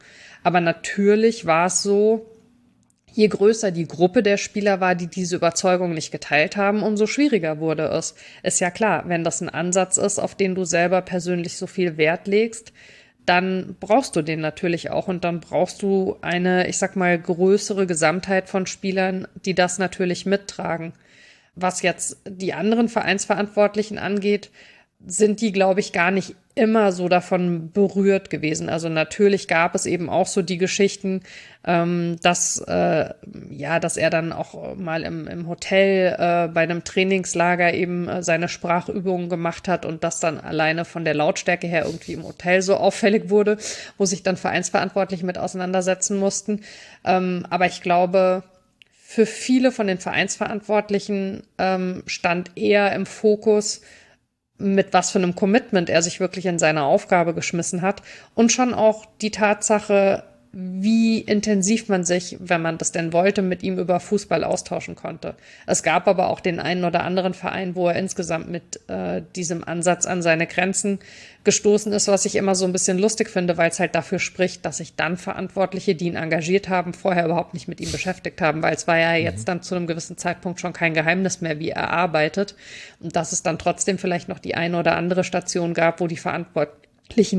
Aber 0.43 0.61
natürlich 0.61 1.47
war 1.47 1.67
es 1.67 1.83
so, 1.83 2.27
je 3.13 3.29
größer 3.29 3.71
die 3.71 3.89
Gruppe 3.89 4.23
der 4.23 4.37
Spieler 4.37 4.81
war, 4.81 4.95
die 4.95 5.07
diese 5.07 5.37
Überzeugung 5.37 5.95
nicht 5.95 6.13
geteilt 6.13 6.57
haben, 6.57 6.83
umso 6.83 7.07
schwieriger 7.07 7.59
wurde 7.59 7.85
es. 7.85 8.15
Ist 8.43 8.61
ja 8.61 8.71
klar, 8.71 9.05
wenn 9.07 9.25
das 9.25 9.41
ein 9.41 9.49
Ansatz 9.49 9.97
ist, 9.97 10.19
auf 10.19 10.35
den 10.35 10.55
du 10.55 10.65
selber 10.65 11.03
persönlich 11.03 11.57
so 11.57 11.67
viel 11.67 11.97
Wert 11.97 12.27
legst, 12.27 12.73
dann 13.27 13.77
brauchst 13.81 14.15
du 14.17 14.23
den 14.23 14.41
natürlich 14.41 14.91
auch 14.91 15.09
und 15.09 15.25
dann 15.25 15.41
brauchst 15.41 15.83
du 15.83 16.17
eine, 16.23 16.69
ich 16.69 16.79
sag 16.79 16.95
mal, 16.95 17.19
größere 17.19 17.87
Gesamtheit 17.87 18.49
von 18.49 18.67
Spielern, 18.67 19.27
die 19.45 19.55
das 19.55 19.79
natürlich 19.79 20.27
mittragen. 20.27 20.93
Was 21.57 21.83
jetzt 21.83 22.19
die 22.29 22.55
anderen 22.55 22.89
Vereinsverantwortlichen 22.89 23.99
angeht, 23.99 24.51
sind 25.05 25.41
die, 25.41 25.53
glaube 25.53 25.81
ich, 25.81 25.93
gar 25.93 26.11
nicht 26.11 26.37
immer 26.55 26.91
so 26.91 27.09
davon 27.09 27.71
berührt 27.71 28.31
gewesen. 28.31 28.71
Also 28.71 28.89
natürlich 28.89 29.47
gab 29.47 29.75
es 29.75 29.85
eben 29.85 30.09
auch 30.09 30.27
so 30.27 30.41
die 30.41 30.57
Geschichten, 30.57 31.21
ähm, 31.67 32.17
dass 32.23 32.59
äh, 32.67 33.11
ja, 33.51 33.79
dass 33.79 33.99
er 33.99 34.09
dann 34.09 34.33
auch 34.33 34.75
mal 34.75 35.03
im, 35.03 35.29
im 35.29 35.49
Hotel 35.49 36.15
äh, 36.15 36.49
bei 36.49 36.63
einem 36.63 36.83
Trainingslager 36.83 37.75
eben 37.75 38.09
äh, 38.09 38.23
seine 38.23 38.49
Sprachübungen 38.49 39.29
gemacht 39.29 39.69
hat 39.69 39.85
und 39.85 40.03
das 40.03 40.19
dann 40.19 40.41
alleine 40.41 40.87
von 40.87 41.05
der 41.05 41.15
Lautstärke 41.15 41.67
her 41.67 41.85
irgendwie 41.85 42.15
im 42.15 42.25
Hotel 42.25 42.63
so 42.63 42.77
auffällig 42.77 43.29
wurde, 43.29 43.59
wo 43.99 44.07
sich 44.07 44.23
dann 44.23 44.39
Vereinsverantwortliche 44.39 45.27
mit 45.27 45.37
auseinandersetzen 45.37 46.19
mussten. 46.19 46.63
Ähm, 47.05 47.45
aber 47.51 47.67
ich 47.67 47.83
glaube, 47.83 48.45
für 49.09 49.25
viele 49.25 49.71
von 49.71 49.87
den 49.87 49.99
Vereinsverantwortlichen 49.99 51.45
ähm, 51.59 52.03
stand 52.07 52.51
eher 52.57 52.93
im 52.93 53.07
Fokus, 53.07 53.81
mit 54.59 54.93
was 54.93 55.13
für 55.13 55.19
einem 55.21 55.37
Commitment 55.37 55.89
er 55.89 56.03
sich 56.03 56.19
wirklich 56.19 56.45
in 56.45 56.59
seine 56.59 56.83
Aufgabe 56.83 57.33
geschmissen 57.33 57.83
hat. 57.83 58.03
Und 58.35 58.51
schon 58.51 58.75
auch 58.75 59.07
die 59.23 59.31
Tatsache, 59.31 60.25
wie 60.59 61.21
intensiv 61.21 61.91
man 61.91 62.05
sich, 62.05 62.39
wenn 62.41 62.63
man 62.63 62.79
das 62.79 62.91
denn 62.91 63.13
wollte, 63.13 63.43
mit 63.43 63.63
ihm 63.63 63.79
über 63.79 64.01
Fußball 64.01 64.43
austauschen 64.43 64.95
konnte. 64.95 65.35
Es 65.67 65.83
gab 65.83 66.09
aber 66.09 66.31
auch 66.31 66.41
den 66.41 66.61
einen 66.61 66.85
oder 66.85 67.05
anderen 67.05 67.35
Verein, 67.35 67.75
wo 67.75 67.89
er 67.89 67.97
insgesamt 67.97 68.49
mit 68.49 68.81
äh, 68.89 69.21
diesem 69.37 69.63
Ansatz 69.63 70.07
an 70.07 70.23
seine 70.23 70.47
Grenzen 70.47 70.99
gestoßen 71.45 71.93
ist, 71.93 72.09
was 72.09 72.25
ich 72.25 72.37
immer 72.37 72.55
so 72.55 72.65
ein 72.65 72.73
bisschen 72.73 72.99
lustig 72.99 73.29
finde, 73.29 73.59
weil 73.59 73.69
es 73.69 73.79
halt 73.81 73.95
dafür 73.95 74.19
spricht, 74.19 74.65
dass 74.65 74.79
sich 74.79 74.97
dann 74.97 75.19
Verantwortliche, 75.19 75.95
die 75.95 76.07
ihn 76.07 76.17
engagiert 76.17 76.71
haben, 76.71 76.95
vorher 76.95 77.27
überhaupt 77.27 77.53
nicht 77.53 77.69
mit 77.69 77.83
ihm 77.83 77.93
beschäftigt 77.93 78.41
haben, 78.41 78.63
weil 78.63 78.75
es 78.75 78.87
war 78.87 78.97
ja 78.97 79.15
jetzt 79.15 79.41
mhm. 79.41 79.45
dann 79.45 79.63
zu 79.63 79.75
einem 79.75 79.87
gewissen 79.87 80.17
Zeitpunkt 80.17 80.59
schon 80.59 80.73
kein 80.73 80.95
Geheimnis 80.95 81.43
mehr, 81.43 81.59
wie 81.59 81.69
er 81.69 81.91
arbeitet 81.91 82.57
und 83.01 83.15
dass 83.15 83.33
es 83.33 83.43
dann 83.43 83.59
trotzdem 83.59 83.99
vielleicht 83.99 84.31
noch 84.31 84.39
die 84.39 84.55
eine 84.55 84.79
oder 84.79 84.97
andere 84.97 85.23
Station 85.23 85.75
gab, 85.75 86.01
wo 86.01 86.07
die 86.07 86.17
Verantwort 86.17 86.71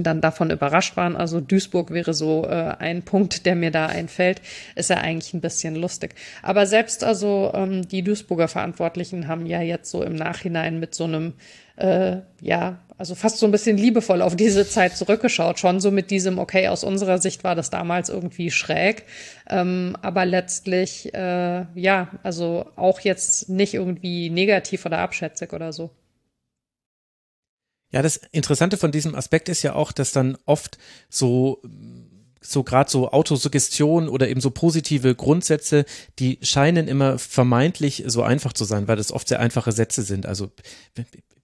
dann 0.04 0.22
davon 0.22 0.50
überrascht 0.50 0.98
waren. 0.98 1.16
Also 1.16 1.40
Duisburg 1.40 1.92
wäre 1.92 2.14
so 2.14 2.46
äh, 2.46 2.76
ein 2.80 3.04
Punkt, 3.04 3.46
der 3.46 3.56
mir 3.56 3.72
da 3.72 3.88
einfällt. 3.88 4.42
Ist 4.76 4.90
ja 4.90 4.98
eigentlich 4.98 5.34
ein 5.34 5.42
bisschen 5.42 5.76
lustig. 5.76 6.16
Aber 6.42 6.66
selbst 6.66 7.04
also 7.04 7.52
ähm, 7.54 7.88
die 7.88 8.04
Duisburger 8.04 8.48
Verantwortlichen 8.48 9.28
haben 9.28 9.46
ja 9.46 9.62
jetzt 9.62 9.92
so 9.92 10.04
im 10.04 10.16
Nachhinein 10.16 10.80
mit 10.80 10.96
so 10.96 11.04
einem, 11.04 11.34
äh, 11.76 12.18
ja, 12.42 12.80
also 12.98 13.14
fast 13.14 13.38
so 13.38 13.46
ein 13.46 13.52
bisschen 13.52 13.78
liebevoll 13.78 14.22
auf 14.22 14.36
diese 14.36 14.68
Zeit 14.68 14.98
zurückgeschaut. 14.98 15.60
Schon 15.60 15.80
so 15.80 15.92
mit 15.92 16.10
diesem, 16.10 16.40
okay, 16.40 16.68
aus 16.68 16.84
unserer 16.84 17.20
Sicht 17.20 17.44
war 17.44 17.54
das 17.54 17.70
damals 17.70 18.10
irgendwie 18.10 18.50
schräg. 18.50 19.04
Ähm, 19.50 19.96
aber 20.02 20.26
letztlich, 20.26 21.14
äh, 21.14 21.66
ja, 21.76 22.08
also 22.24 22.66
auch 22.76 23.00
jetzt 23.02 23.50
nicht 23.50 23.76
irgendwie 23.76 24.30
negativ 24.30 24.86
oder 24.86 25.00
abschätzig 25.00 25.54
oder 25.54 25.72
so. 25.74 25.92
Ja, 27.92 28.02
das 28.02 28.18
Interessante 28.32 28.78
von 28.78 28.92
diesem 28.92 29.16
Aspekt 29.16 29.50
ist 29.50 29.64
ja 29.64 29.74
auch, 29.74 29.92
dass 29.92 30.12
dann 30.12 30.38
oft 30.46 30.78
so 31.10 31.62
so 32.40 32.64
gerade 32.64 32.90
so 32.90 33.12
Autosuggestion 33.12 34.08
oder 34.08 34.30
eben 34.30 34.40
so 34.40 34.52
positive 34.52 35.16
Grundsätze, 35.16 35.86
die 36.20 36.40
scheinen 36.42 36.88
immer 36.88 37.18
vermeintlich 37.18 38.04
so 38.08 38.24
einfach 38.24 38.54
zu 38.54 38.64
sein, 38.64 38.88
weil 38.88 38.96
das 38.96 39.12
oft 39.12 39.28
sehr 39.28 39.40
einfache 39.40 39.72
Sätze 39.72 40.02
sind. 40.04 40.26
Also 40.26 40.50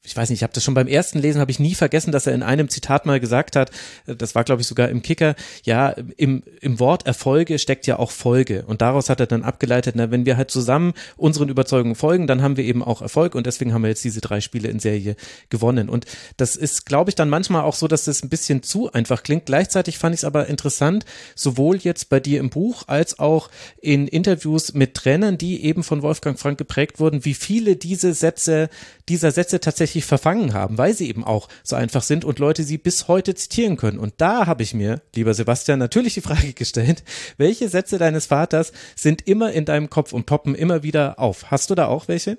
ich 0.05 0.17
weiß 0.17 0.30
nicht, 0.30 0.39
ich 0.39 0.43
habe 0.43 0.53
das 0.53 0.63
schon 0.65 0.73
beim 0.73 0.88
ersten 0.88 1.19
Lesen, 1.19 1.39
habe 1.39 1.51
ich 1.51 1.59
nie 1.59 1.75
vergessen, 1.75 2.11
dass 2.11 2.27
er 2.27 2.34
in 2.34 2.43
einem 2.43 2.67
Zitat 2.67 3.05
mal 3.05 3.21
gesagt 3.21 3.55
hat, 3.55 3.71
äh, 4.05 4.15
das 4.15 4.35
war 4.35 4.43
glaube 4.43 4.61
ich 4.61 4.67
sogar 4.67 4.89
im 4.89 5.01
Kicker, 5.01 5.35
ja, 5.63 5.89
im, 6.17 6.43
im 6.59 6.80
Wort 6.80 7.07
Erfolge 7.07 7.57
steckt 7.57 7.88
ja 7.88 7.99
auch 7.99 8.11
Folge. 8.11 8.65
Und 8.67 8.81
daraus 8.81 9.09
hat 9.09 9.21
er 9.21 9.27
dann 9.27 9.43
abgeleitet, 9.43 9.95
na, 9.95 10.11
wenn 10.11 10.25
wir 10.25 10.35
halt 10.35 10.51
zusammen 10.51 10.93
unseren 11.15 11.47
Überzeugungen 11.47 11.95
folgen, 11.95 12.27
dann 12.27 12.41
haben 12.41 12.57
wir 12.57 12.65
eben 12.65 12.84
auch 12.84 13.01
Erfolg 13.01 13.34
und 13.34 13.47
deswegen 13.47 13.73
haben 13.73 13.84
wir 13.84 13.89
jetzt 13.89 14.03
diese 14.03 14.19
drei 14.19 14.41
Spiele 14.41 14.67
in 14.67 14.80
Serie 14.80 15.15
gewonnen. 15.49 15.88
Und 15.88 16.05
das 16.35 16.57
ist, 16.57 16.85
glaube 16.85 17.09
ich, 17.09 17.15
dann 17.15 17.30
manchmal 17.30 17.63
auch 17.63 17.75
so, 17.75 17.88
dass 17.88 18.03
das 18.03 18.23
ein 18.23 18.30
bisschen 18.30 18.61
zu 18.61 18.91
einfach 18.91 19.23
klingt. 19.23 19.45
Gleichzeitig 19.45 19.97
fand 19.97 20.13
ich 20.13 20.19
es 20.21 20.25
aber 20.25 20.47
interessant, 20.47 21.05
sowohl 21.35 21.77
jetzt 21.77 22.09
bei 22.09 22.19
dir 22.19 22.41
im 22.41 22.49
Buch 22.49 22.84
als 22.88 23.19
auch 23.19 23.49
in 23.80 24.07
Interviews 24.09 24.73
mit 24.73 24.95
Trainern, 24.95 25.38
die 25.38 25.63
eben 25.63 25.84
von 25.84 26.01
Wolfgang 26.01 26.38
Frank 26.38 26.57
geprägt 26.57 26.99
wurden, 26.99 27.23
wie 27.23 27.34
viele 27.34 27.77
diese 27.77 28.13
Sätze, 28.13 28.69
dieser 29.07 29.31
Sätze 29.31 29.61
tatsächlich 29.61 29.92
tatsächlich 29.93 30.05
verfangen 30.05 30.53
haben, 30.53 30.77
weil 30.77 30.93
sie 30.93 31.07
eben 31.07 31.23
auch 31.23 31.47
so 31.63 31.75
einfach 31.75 32.01
sind 32.01 32.25
und 32.25 32.39
Leute 32.39 32.63
sie 32.63 32.77
bis 32.77 33.07
heute 33.07 33.35
zitieren 33.35 33.77
können. 33.77 33.99
Und 33.99 34.15
da 34.17 34.47
habe 34.47 34.63
ich 34.63 34.73
mir, 34.73 35.01
lieber 35.15 35.33
Sebastian, 35.33 35.79
natürlich 35.79 36.15
die 36.15 36.21
Frage 36.21 36.53
gestellt, 36.55 37.03
welche 37.37 37.69
Sätze 37.69 37.97
deines 37.97 38.27
Vaters 38.27 38.71
sind 38.95 39.27
immer 39.27 39.51
in 39.51 39.65
deinem 39.65 39.89
Kopf 39.89 40.13
und 40.13 40.25
poppen 40.25 40.55
immer 40.55 40.83
wieder 40.83 41.19
auf? 41.19 41.51
Hast 41.51 41.69
du 41.69 41.75
da 41.75 41.87
auch 41.87 42.07
welche? 42.07 42.37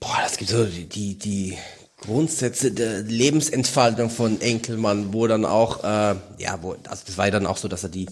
Boah, 0.00 0.18
das 0.22 0.36
gibt 0.36 0.50
so 0.50 0.64
die, 0.64 1.18
die 1.18 1.56
Grundsätze 2.00 2.70
der 2.72 3.02
Lebensentfaltung 3.02 4.10
von 4.10 4.40
Enkelmann, 4.40 5.12
wo 5.12 5.26
dann 5.26 5.44
auch, 5.44 5.82
äh, 5.82 6.16
ja, 6.38 6.58
wo, 6.62 6.72
also 6.88 7.02
das 7.06 7.18
war 7.18 7.26
ja 7.26 7.32
dann 7.32 7.46
auch 7.46 7.56
so, 7.56 7.68
dass 7.68 7.82
er 7.82 7.88
die, 7.88 8.06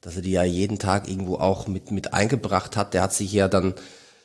dass 0.00 0.16
er 0.16 0.22
die 0.22 0.32
ja 0.32 0.44
jeden 0.44 0.78
Tag 0.78 1.08
irgendwo 1.08 1.36
auch 1.36 1.66
mit, 1.66 1.90
mit 1.90 2.12
eingebracht 2.12 2.76
hat. 2.76 2.94
Der 2.94 3.02
hat 3.02 3.14
sich 3.14 3.32
ja 3.32 3.48
dann 3.48 3.74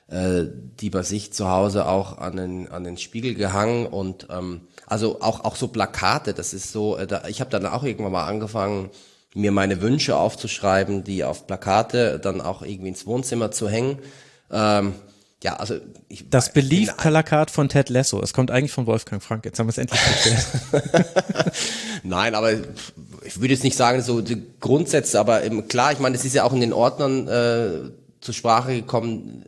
äh, 0.09 0.45
die 0.79 0.89
bei 0.89 1.03
sich 1.03 1.33
zu 1.33 1.49
Hause 1.49 1.85
auch 1.87 2.17
an 2.17 2.37
den, 2.37 2.71
an 2.71 2.83
den 2.85 2.97
Spiegel 2.97 3.35
gehangen 3.35 3.85
und 3.87 4.27
ähm, 4.29 4.61
also 4.85 5.21
auch, 5.21 5.43
auch 5.43 5.57
so 5.57 5.67
Plakate, 5.67 6.33
das 6.33 6.53
ist 6.53 6.71
so, 6.71 6.97
äh, 6.97 7.05
da, 7.05 7.23
ich 7.27 7.41
habe 7.41 7.49
dann 7.49 7.65
auch 7.65 7.83
irgendwann 7.83 8.13
mal 8.13 8.25
angefangen, 8.25 8.89
mir 9.33 9.51
meine 9.51 9.81
Wünsche 9.81 10.15
aufzuschreiben, 10.15 11.03
die 11.03 11.23
auf 11.23 11.45
Plakate 11.45 12.19
dann 12.19 12.39
auch 12.39 12.61
irgendwie 12.61 12.87
ins 12.89 13.05
Wohnzimmer 13.05 13.51
zu 13.51 13.67
hängen. 13.67 13.99
Ähm, 14.49 14.93
ja, 15.43 15.57
also 15.57 15.75
ich, 16.07 16.29
das 16.29 16.53
Belief-Plakat 16.53 17.51
von 17.51 17.69
Ted 17.69 17.89
Lasso. 17.89 18.21
Es 18.21 18.33
kommt 18.33 18.49
eigentlich 18.49 18.71
von 18.71 18.87
Wolfgang 18.87 19.21
Frank. 19.21 19.45
Jetzt 19.45 19.59
haben 19.59 19.67
wir 19.67 19.71
es 19.71 19.77
endlich 19.77 19.99
geklärt. 20.01 21.05
Nein, 22.03 22.33
aber 22.33 22.53
ich 22.53 23.39
würde 23.39 23.53
jetzt 23.53 23.63
nicht 23.63 23.77
sagen 23.77 24.01
so 24.01 24.21
die 24.21 24.41
Grundsätze, 24.59 25.19
aber 25.19 25.41
klar, 25.63 25.91
ich 25.91 25.99
meine, 25.99 26.15
es 26.15 26.25
ist 26.25 26.33
ja 26.33 26.43
auch 26.43 26.53
in 26.53 26.61
den 26.61 26.73
Ordnern 26.73 27.27
äh, 27.27 27.91
zur 28.21 28.33
Sprache 28.33 28.73
gekommen 28.73 29.43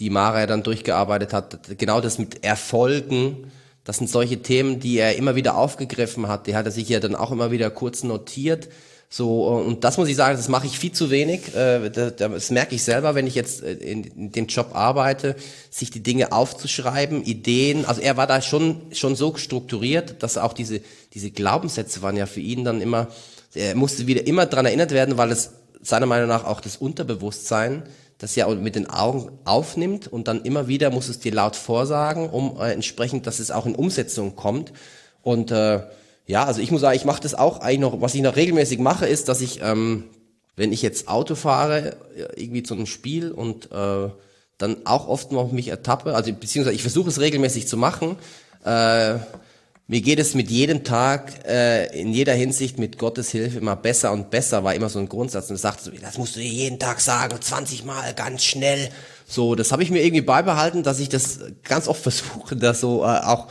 die 0.00 0.10
Mara 0.10 0.46
dann 0.46 0.62
durchgearbeitet 0.62 1.32
hat, 1.32 1.78
genau 1.78 2.00
das 2.00 2.18
mit 2.18 2.42
Erfolgen, 2.42 3.52
das 3.84 3.98
sind 3.98 4.10
solche 4.10 4.42
Themen, 4.42 4.80
die 4.80 4.98
er 4.98 5.16
immer 5.16 5.34
wieder 5.34 5.56
aufgegriffen 5.56 6.28
hat. 6.28 6.46
Die 6.46 6.54
hat 6.54 6.66
er 6.66 6.72
sich 6.72 6.88
ja 6.88 7.00
dann 7.00 7.14
auch 7.14 7.30
immer 7.30 7.50
wieder 7.50 7.70
kurz 7.70 8.02
notiert. 8.02 8.68
So, 9.08 9.48
und 9.48 9.82
das 9.82 9.98
muss 9.98 10.08
ich 10.08 10.14
sagen, 10.14 10.36
das 10.36 10.48
mache 10.48 10.66
ich 10.66 10.78
viel 10.78 10.92
zu 10.92 11.10
wenig. 11.10 11.54
Äh, 11.56 11.90
das 11.90 12.50
merke 12.50 12.76
ich 12.76 12.84
selber, 12.84 13.16
wenn 13.16 13.26
ich 13.26 13.34
jetzt 13.34 13.62
äh, 13.62 13.72
in 13.72 14.30
dem 14.30 14.46
Job 14.46 14.70
arbeite, 14.74 15.34
sich 15.70 15.90
die 15.90 16.02
Dinge 16.02 16.30
aufzuschreiben, 16.30 17.24
Ideen. 17.24 17.84
Also 17.86 18.00
er 18.00 18.16
war 18.16 18.28
da 18.28 18.40
schon, 18.40 18.80
schon 18.92 19.16
so 19.16 19.34
strukturiert, 19.34 20.22
dass 20.22 20.38
auch 20.38 20.52
diese, 20.52 20.80
diese 21.12 21.32
Glaubenssätze 21.32 22.02
waren 22.02 22.16
ja 22.16 22.26
für 22.26 22.40
ihn 22.40 22.64
dann 22.64 22.80
immer, 22.80 23.08
er 23.54 23.74
musste 23.74 24.06
wieder 24.06 24.26
immer 24.28 24.46
dran 24.46 24.66
erinnert 24.66 24.92
werden, 24.92 25.18
weil 25.18 25.32
es 25.32 25.50
seiner 25.82 26.06
Meinung 26.06 26.28
nach 26.28 26.44
auch 26.44 26.60
das 26.60 26.76
Unterbewusstsein 26.76 27.82
das 28.20 28.36
ja 28.36 28.46
mit 28.48 28.74
den 28.74 28.88
Augen 28.88 29.32
aufnimmt 29.44 30.06
und 30.06 30.28
dann 30.28 30.42
immer 30.42 30.68
wieder 30.68 30.90
muss 30.90 31.08
es 31.08 31.18
dir 31.20 31.32
laut 31.32 31.56
vorsagen, 31.56 32.28
um 32.28 32.60
äh, 32.60 32.72
entsprechend, 32.72 33.26
dass 33.26 33.40
es 33.40 33.50
auch 33.50 33.64
in 33.64 33.74
Umsetzung 33.74 34.36
kommt. 34.36 34.72
Und 35.22 35.50
äh, 35.50 35.80
ja, 36.26 36.44
also 36.44 36.60
ich 36.60 36.70
muss 36.70 36.82
sagen, 36.82 36.96
ich 36.96 37.06
mache 37.06 37.22
das 37.22 37.34
auch 37.34 37.60
eigentlich 37.60 37.80
noch, 37.80 38.00
was 38.02 38.14
ich 38.14 38.20
noch 38.20 38.36
regelmäßig 38.36 38.78
mache, 38.78 39.06
ist, 39.06 39.28
dass 39.28 39.40
ich, 39.40 39.60
ähm, 39.62 40.04
wenn 40.54 40.70
ich 40.70 40.82
jetzt 40.82 41.08
Auto 41.08 41.34
fahre, 41.34 41.96
äh, 42.14 42.42
irgendwie 42.42 42.62
zu 42.62 42.74
einem 42.74 42.86
Spiel 42.86 43.32
und 43.32 43.72
äh, 43.72 44.10
dann 44.58 44.76
auch 44.84 45.08
oft 45.08 45.32
noch 45.32 45.50
mich 45.50 45.68
ertappe, 45.68 46.14
also 46.14 46.30
beziehungsweise 46.30 46.76
ich 46.76 46.82
versuche 46.82 47.08
es 47.08 47.20
regelmäßig 47.20 47.66
zu 47.68 47.78
machen, 47.78 48.16
äh, 48.64 49.14
mir 49.90 50.02
geht 50.02 50.20
es 50.20 50.34
mit 50.34 50.52
jedem 50.52 50.84
Tag 50.84 51.44
äh, 51.48 51.86
in 52.00 52.12
jeder 52.12 52.32
Hinsicht 52.32 52.78
mit 52.78 52.96
Gottes 52.96 53.30
Hilfe 53.30 53.58
immer 53.58 53.74
besser 53.74 54.12
und 54.12 54.30
besser, 54.30 54.62
war 54.62 54.72
immer 54.72 54.88
so 54.88 55.00
ein 55.00 55.08
Grundsatz. 55.08 55.50
Und 55.50 55.56
sagte 55.56 55.82
so, 55.82 55.90
das 55.90 56.16
musst 56.16 56.36
du 56.36 56.40
dir 56.40 56.48
jeden 56.48 56.78
Tag 56.78 57.00
sagen, 57.00 57.36
20 57.40 57.84
Mal, 57.84 58.14
ganz 58.14 58.44
schnell. 58.44 58.88
So, 59.26 59.56
das 59.56 59.72
habe 59.72 59.82
ich 59.82 59.90
mir 59.90 60.04
irgendwie 60.04 60.20
beibehalten, 60.20 60.84
dass 60.84 61.00
ich 61.00 61.08
das 61.08 61.40
ganz 61.64 61.88
oft 61.88 62.00
versuche, 62.04 62.54
dass 62.54 62.78
so 62.78 63.02
äh, 63.02 63.18
auch, 63.18 63.48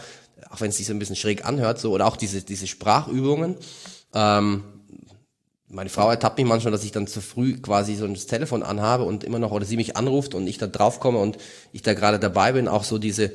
auch 0.50 0.62
wenn 0.62 0.70
es 0.70 0.78
sich 0.78 0.86
so 0.86 0.94
ein 0.94 1.00
bisschen 1.00 1.18
schräg 1.18 1.44
anhört, 1.44 1.78
so 1.78 1.92
oder 1.92 2.06
auch 2.08 2.16
diese 2.16 2.42
diese 2.42 2.68
Sprachübungen. 2.68 3.58
Ähm, 4.14 4.64
meine 5.68 5.90
Frau 5.90 6.10
ertappt 6.10 6.38
mich 6.38 6.48
manchmal, 6.48 6.72
dass 6.72 6.86
ich 6.86 6.94
dann 6.94 7.06
zu 7.06 7.20
früh 7.20 7.58
quasi 7.58 7.96
so 7.96 8.08
das 8.08 8.28
Telefon 8.28 8.64
anhabe 8.64 9.04
und 9.04 9.26
immer 9.26 9.40
noch 9.40 9.52
oder 9.52 9.66
sie 9.66 9.76
mich 9.76 9.98
anruft 9.98 10.36
und 10.36 10.48
ich 10.48 10.58
da 10.58 10.68
draufkomme 10.68 11.20
und 11.20 11.38
ich 11.74 11.82
da 11.82 11.94
gerade 11.94 12.18
dabei 12.18 12.54
bin, 12.54 12.70
auch 12.70 12.86
so 12.86 12.98
diese 12.98 13.34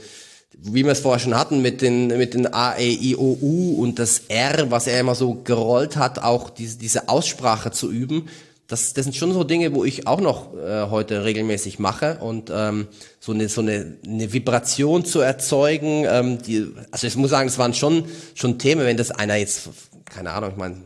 wie 0.62 0.84
wir 0.84 0.92
es 0.92 1.00
vorher 1.00 1.18
schon 1.18 1.36
hatten 1.36 1.62
mit 1.62 1.82
den, 1.82 2.08
mit 2.08 2.34
den 2.34 2.52
A, 2.52 2.76
E, 2.78 2.90
I, 2.90 3.16
O, 3.16 3.38
U 3.40 3.82
und 3.82 3.98
das 3.98 4.22
R, 4.28 4.70
was 4.70 4.86
er 4.86 5.00
immer 5.00 5.14
so 5.14 5.34
gerollt 5.44 5.96
hat, 5.96 6.18
auch 6.18 6.50
diese, 6.50 6.78
diese 6.78 7.08
Aussprache 7.08 7.70
zu 7.70 7.90
üben. 7.90 8.28
Das, 8.66 8.94
das 8.94 9.04
sind 9.04 9.14
schon 9.14 9.32
so 9.34 9.44
Dinge, 9.44 9.74
wo 9.74 9.84
ich 9.84 10.06
auch 10.06 10.20
noch 10.20 10.54
äh, 10.56 10.88
heute 10.88 11.24
regelmäßig 11.24 11.78
mache 11.78 12.18
und 12.20 12.50
ähm, 12.54 12.88
so 13.20 13.32
eine 13.32 13.48
so 13.50 13.60
eine, 13.60 13.98
eine 14.06 14.32
Vibration 14.32 15.04
zu 15.04 15.20
erzeugen. 15.20 16.06
Ähm, 16.08 16.38
die, 16.40 16.68
also 16.90 17.06
ich 17.06 17.14
muss 17.16 17.30
sagen, 17.30 17.48
es 17.48 17.58
waren 17.58 17.74
schon 17.74 18.06
schon 18.34 18.58
Themen, 18.58 18.86
wenn 18.86 18.96
das 18.96 19.10
einer 19.10 19.36
jetzt 19.36 19.68
keine 20.06 20.30
Ahnung, 20.30 20.52
ich 20.52 20.56
meine 20.56 20.76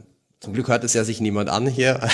zum 0.41 0.53
Glück 0.53 0.69
hört 0.69 0.85
es 0.85 0.95
ja 0.95 1.03
sich 1.03 1.21
niemand 1.21 1.49
an 1.49 1.67
hier. 1.67 2.01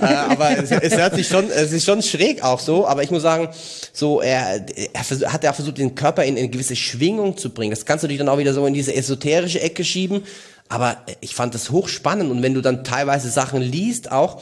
Äh, 0.00 0.14
aber 0.14 0.56
es, 0.56 0.70
es, 0.70 0.96
hört 0.96 1.14
sich 1.14 1.26
schon, 1.26 1.50
es 1.50 1.72
ist 1.72 1.84
schon 1.84 2.02
schräg 2.02 2.44
auch 2.44 2.60
so. 2.60 2.86
Aber 2.86 3.02
ich 3.02 3.10
muss 3.10 3.22
sagen, 3.22 3.48
so 3.92 4.20
er, 4.20 4.64
er 4.92 5.32
hat 5.32 5.42
ja 5.42 5.52
versucht, 5.52 5.78
den 5.78 5.94
Körper 5.94 6.24
in 6.24 6.36
eine 6.36 6.48
gewisse 6.48 6.76
Schwingung 6.76 7.36
zu 7.36 7.50
bringen. 7.50 7.70
Das 7.70 7.84
kannst 7.84 8.04
du 8.04 8.08
dich 8.08 8.18
dann 8.18 8.28
auch 8.28 8.38
wieder 8.38 8.54
so 8.54 8.64
in 8.66 8.74
diese 8.74 8.94
esoterische 8.94 9.60
Ecke 9.60 9.84
schieben. 9.84 10.22
Aber 10.68 10.98
ich 11.20 11.34
fand 11.34 11.54
das 11.54 11.70
hochspannend. 11.70 12.30
Und 12.30 12.42
wenn 12.42 12.54
du 12.54 12.60
dann 12.60 12.84
teilweise 12.84 13.28
Sachen 13.30 13.60
liest, 13.60 14.12
auch 14.12 14.40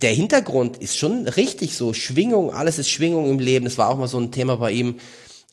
der 0.00 0.12
Hintergrund 0.12 0.78
ist 0.78 0.96
schon 0.96 1.28
richtig 1.28 1.76
so. 1.76 1.92
Schwingung, 1.92 2.52
alles 2.52 2.78
ist 2.78 2.88
Schwingung 2.88 3.28
im 3.28 3.38
Leben. 3.38 3.66
Das 3.66 3.76
war 3.76 3.88
auch 3.88 3.98
mal 3.98 4.08
so 4.08 4.18
ein 4.18 4.32
Thema 4.32 4.56
bei 4.56 4.72
ihm, 4.72 4.96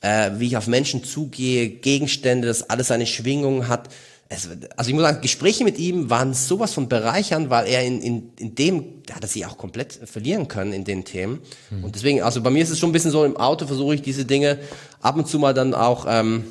äh, 0.02 0.32
wie 0.38 0.48
ich 0.48 0.58
auf 0.58 0.68
Menschen 0.68 1.04
zugehe, 1.04 1.70
Gegenstände, 1.70 2.48
dass 2.48 2.70
alles 2.70 2.92
eine 2.92 3.06
Schwingung 3.06 3.68
hat 3.68 3.90
es, 4.34 4.50
also 4.76 4.90
ich 4.90 4.94
muss 4.96 5.04
sagen, 5.04 5.22
Gespräche 5.22 5.64
mit 5.64 5.78
ihm 5.78 6.10
waren 6.10 6.34
sowas 6.34 6.74
von 6.74 6.90
bereichern, 6.90 7.50
weil 7.50 7.68
er 7.68 7.84
in, 7.84 8.02
in, 8.02 8.32
in 8.38 8.56
dem, 8.56 9.04
da 9.06 9.16
hat 9.16 9.24
er 9.24 9.28
sich 9.28 9.46
auch 9.46 9.58
komplett 9.58 9.94
verlieren 9.94 10.48
können 10.48 10.74
in 10.74 10.84
den 10.84 11.06
Themen. 11.06 11.40
Mhm. 11.70 11.84
Und 11.84 11.96
deswegen, 11.96 12.22
also 12.22 12.42
bei 12.42 12.50
mir 12.50 12.64
ist 12.64 12.70
es 12.70 12.80
schon 12.80 12.90
ein 12.90 12.94
bisschen 12.94 13.12
so, 13.12 13.24
im 13.24 13.38
Auto 13.38 13.68
versuche 13.68 13.96
ich 13.96 14.02
diese 14.02 14.26
Dinge 14.26 14.60
ab 15.02 15.16
und 15.16 15.28
zu 15.28 15.40
mal 15.40 15.54
dann 15.54 15.74
auch 15.74 16.06
ähm, 16.08 16.46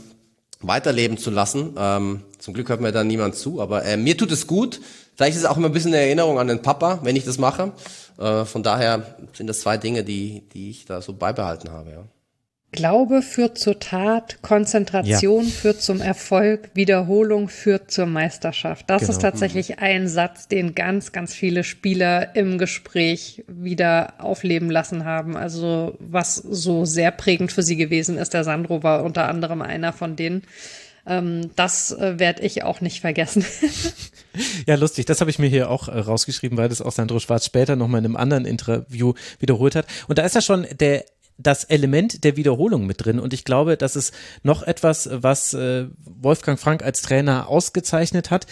weiterleben 0.60 1.18
zu 1.18 1.30
lassen. 1.30 1.74
Ähm, 1.76 2.22
zum 2.38 2.54
Glück 2.54 2.68
hört 2.68 2.80
mir 2.80 2.92
da 2.92 3.04
niemand 3.04 3.34
zu, 3.34 3.60
aber 3.60 3.84
äh, 3.84 3.96
mir 3.96 4.16
tut 4.16 4.32
es 4.32 4.46
gut. 4.46 4.80
Vielleicht 5.14 5.36
ist 5.36 5.42
es 5.42 5.48
auch 5.48 5.56
immer 5.56 5.68
ein 5.68 5.72
bisschen 5.72 5.92
eine 5.92 6.02
Erinnerung 6.02 6.38
an 6.38 6.48
den 6.48 6.62
Papa, 6.62 7.00
wenn 7.02 7.16
ich 7.16 7.24
das 7.24 7.38
mache. 7.38 7.72
Äh, 8.18 8.44
von 8.44 8.62
daher 8.62 9.16
sind 9.32 9.46
das 9.46 9.60
zwei 9.60 9.76
Dinge, 9.76 10.04
die, 10.04 10.42
die 10.52 10.70
ich 10.70 10.84
da 10.84 11.02
so 11.02 11.12
beibehalten 11.12 11.70
habe. 11.70 11.90
Ja. 11.90 12.04
Glaube 12.72 13.20
führt 13.20 13.58
zur 13.58 13.78
Tat, 13.78 14.40
Konzentration 14.40 15.44
ja. 15.44 15.50
führt 15.50 15.82
zum 15.82 16.00
Erfolg, 16.00 16.70
Wiederholung 16.72 17.50
führt 17.50 17.90
zur 17.90 18.06
Meisterschaft. 18.06 18.88
Das 18.88 19.02
genau. 19.02 19.12
ist 19.12 19.20
tatsächlich 19.20 19.78
ein 19.80 20.08
Satz, 20.08 20.48
den 20.48 20.74
ganz, 20.74 21.12
ganz 21.12 21.34
viele 21.34 21.64
Spieler 21.64 22.34
im 22.34 22.56
Gespräch 22.56 23.44
wieder 23.46 24.14
aufleben 24.18 24.70
lassen 24.70 25.04
haben. 25.04 25.36
Also 25.36 25.98
was 26.00 26.36
so 26.36 26.86
sehr 26.86 27.10
prägend 27.10 27.52
für 27.52 27.62
sie 27.62 27.76
gewesen 27.76 28.16
ist. 28.16 28.32
Der 28.32 28.42
Sandro 28.42 28.82
war 28.82 29.04
unter 29.04 29.28
anderem 29.28 29.60
einer 29.60 29.92
von 29.92 30.16
denen. 30.16 30.42
Ähm, 31.04 31.50
das 31.56 31.90
äh, 31.92 32.18
werde 32.18 32.42
ich 32.42 32.62
auch 32.62 32.80
nicht 32.80 33.00
vergessen. 33.00 33.44
ja, 34.66 34.76
lustig. 34.76 35.06
Das 35.06 35.20
habe 35.20 35.30
ich 35.30 35.38
mir 35.38 35.48
hier 35.48 35.68
auch 35.68 35.88
äh, 35.88 35.98
rausgeschrieben, 35.98 36.56
weil 36.56 36.68
das 36.68 36.80
auch 36.80 36.92
Sandro 36.92 37.18
Schwarz 37.18 37.44
später 37.44 37.76
nochmal 37.76 37.98
in 37.98 38.04
einem 38.06 38.16
anderen 38.16 38.44
Interview 38.44 39.14
wiederholt 39.40 39.74
hat. 39.74 39.86
Und 40.06 40.18
da 40.18 40.22
ist 40.22 40.34
ja 40.34 40.40
schon 40.40 40.66
der 40.78 41.04
das 41.38 41.64
Element 41.64 42.24
der 42.24 42.36
Wiederholung 42.36 42.86
mit 42.86 43.04
drin. 43.04 43.18
Und 43.18 43.32
ich 43.32 43.44
glaube, 43.44 43.76
das 43.76 43.96
ist 43.96 44.14
noch 44.42 44.62
etwas, 44.62 45.08
was 45.12 45.54
äh, 45.54 45.86
Wolfgang 46.04 46.58
Frank 46.58 46.82
als 46.82 47.02
Trainer 47.02 47.48
ausgezeichnet 47.48 48.30
hat. 48.30 48.46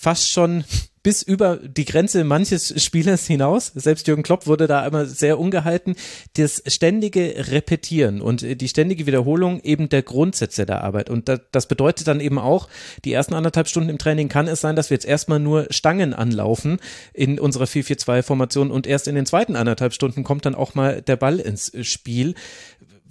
Fast 0.00 0.30
schon 0.30 0.62
bis 1.02 1.22
über 1.22 1.56
die 1.56 1.84
Grenze 1.84 2.22
manches 2.22 2.82
Spielers 2.82 3.26
hinaus. 3.26 3.72
Selbst 3.74 4.06
Jürgen 4.06 4.22
Klopp 4.22 4.46
wurde 4.46 4.68
da 4.68 4.86
immer 4.86 5.06
sehr 5.06 5.40
ungehalten. 5.40 5.96
Das 6.36 6.62
ständige 6.66 7.48
Repetieren 7.50 8.20
und 8.20 8.42
die 8.42 8.68
ständige 8.68 9.06
Wiederholung 9.06 9.60
eben 9.60 9.88
der 9.88 10.02
Grundsätze 10.02 10.66
der 10.66 10.84
Arbeit. 10.84 11.10
Und 11.10 11.28
das 11.50 11.66
bedeutet 11.66 12.06
dann 12.06 12.20
eben 12.20 12.38
auch, 12.38 12.68
die 13.04 13.12
ersten 13.12 13.34
anderthalb 13.34 13.68
Stunden 13.68 13.88
im 13.88 13.98
Training 13.98 14.28
kann 14.28 14.46
es 14.46 14.60
sein, 14.60 14.76
dass 14.76 14.90
wir 14.90 14.94
jetzt 14.96 15.06
erstmal 15.06 15.40
nur 15.40 15.66
Stangen 15.70 16.14
anlaufen 16.14 16.78
in 17.12 17.40
unserer 17.40 17.64
4-4-2-Formation 17.64 18.70
und 18.70 18.86
erst 18.86 19.08
in 19.08 19.16
den 19.16 19.26
zweiten 19.26 19.56
anderthalb 19.56 19.94
Stunden 19.94 20.22
kommt 20.22 20.46
dann 20.46 20.54
auch 20.54 20.74
mal 20.74 21.02
der 21.02 21.16
Ball 21.16 21.40
ins 21.40 21.72
Spiel. 21.82 22.34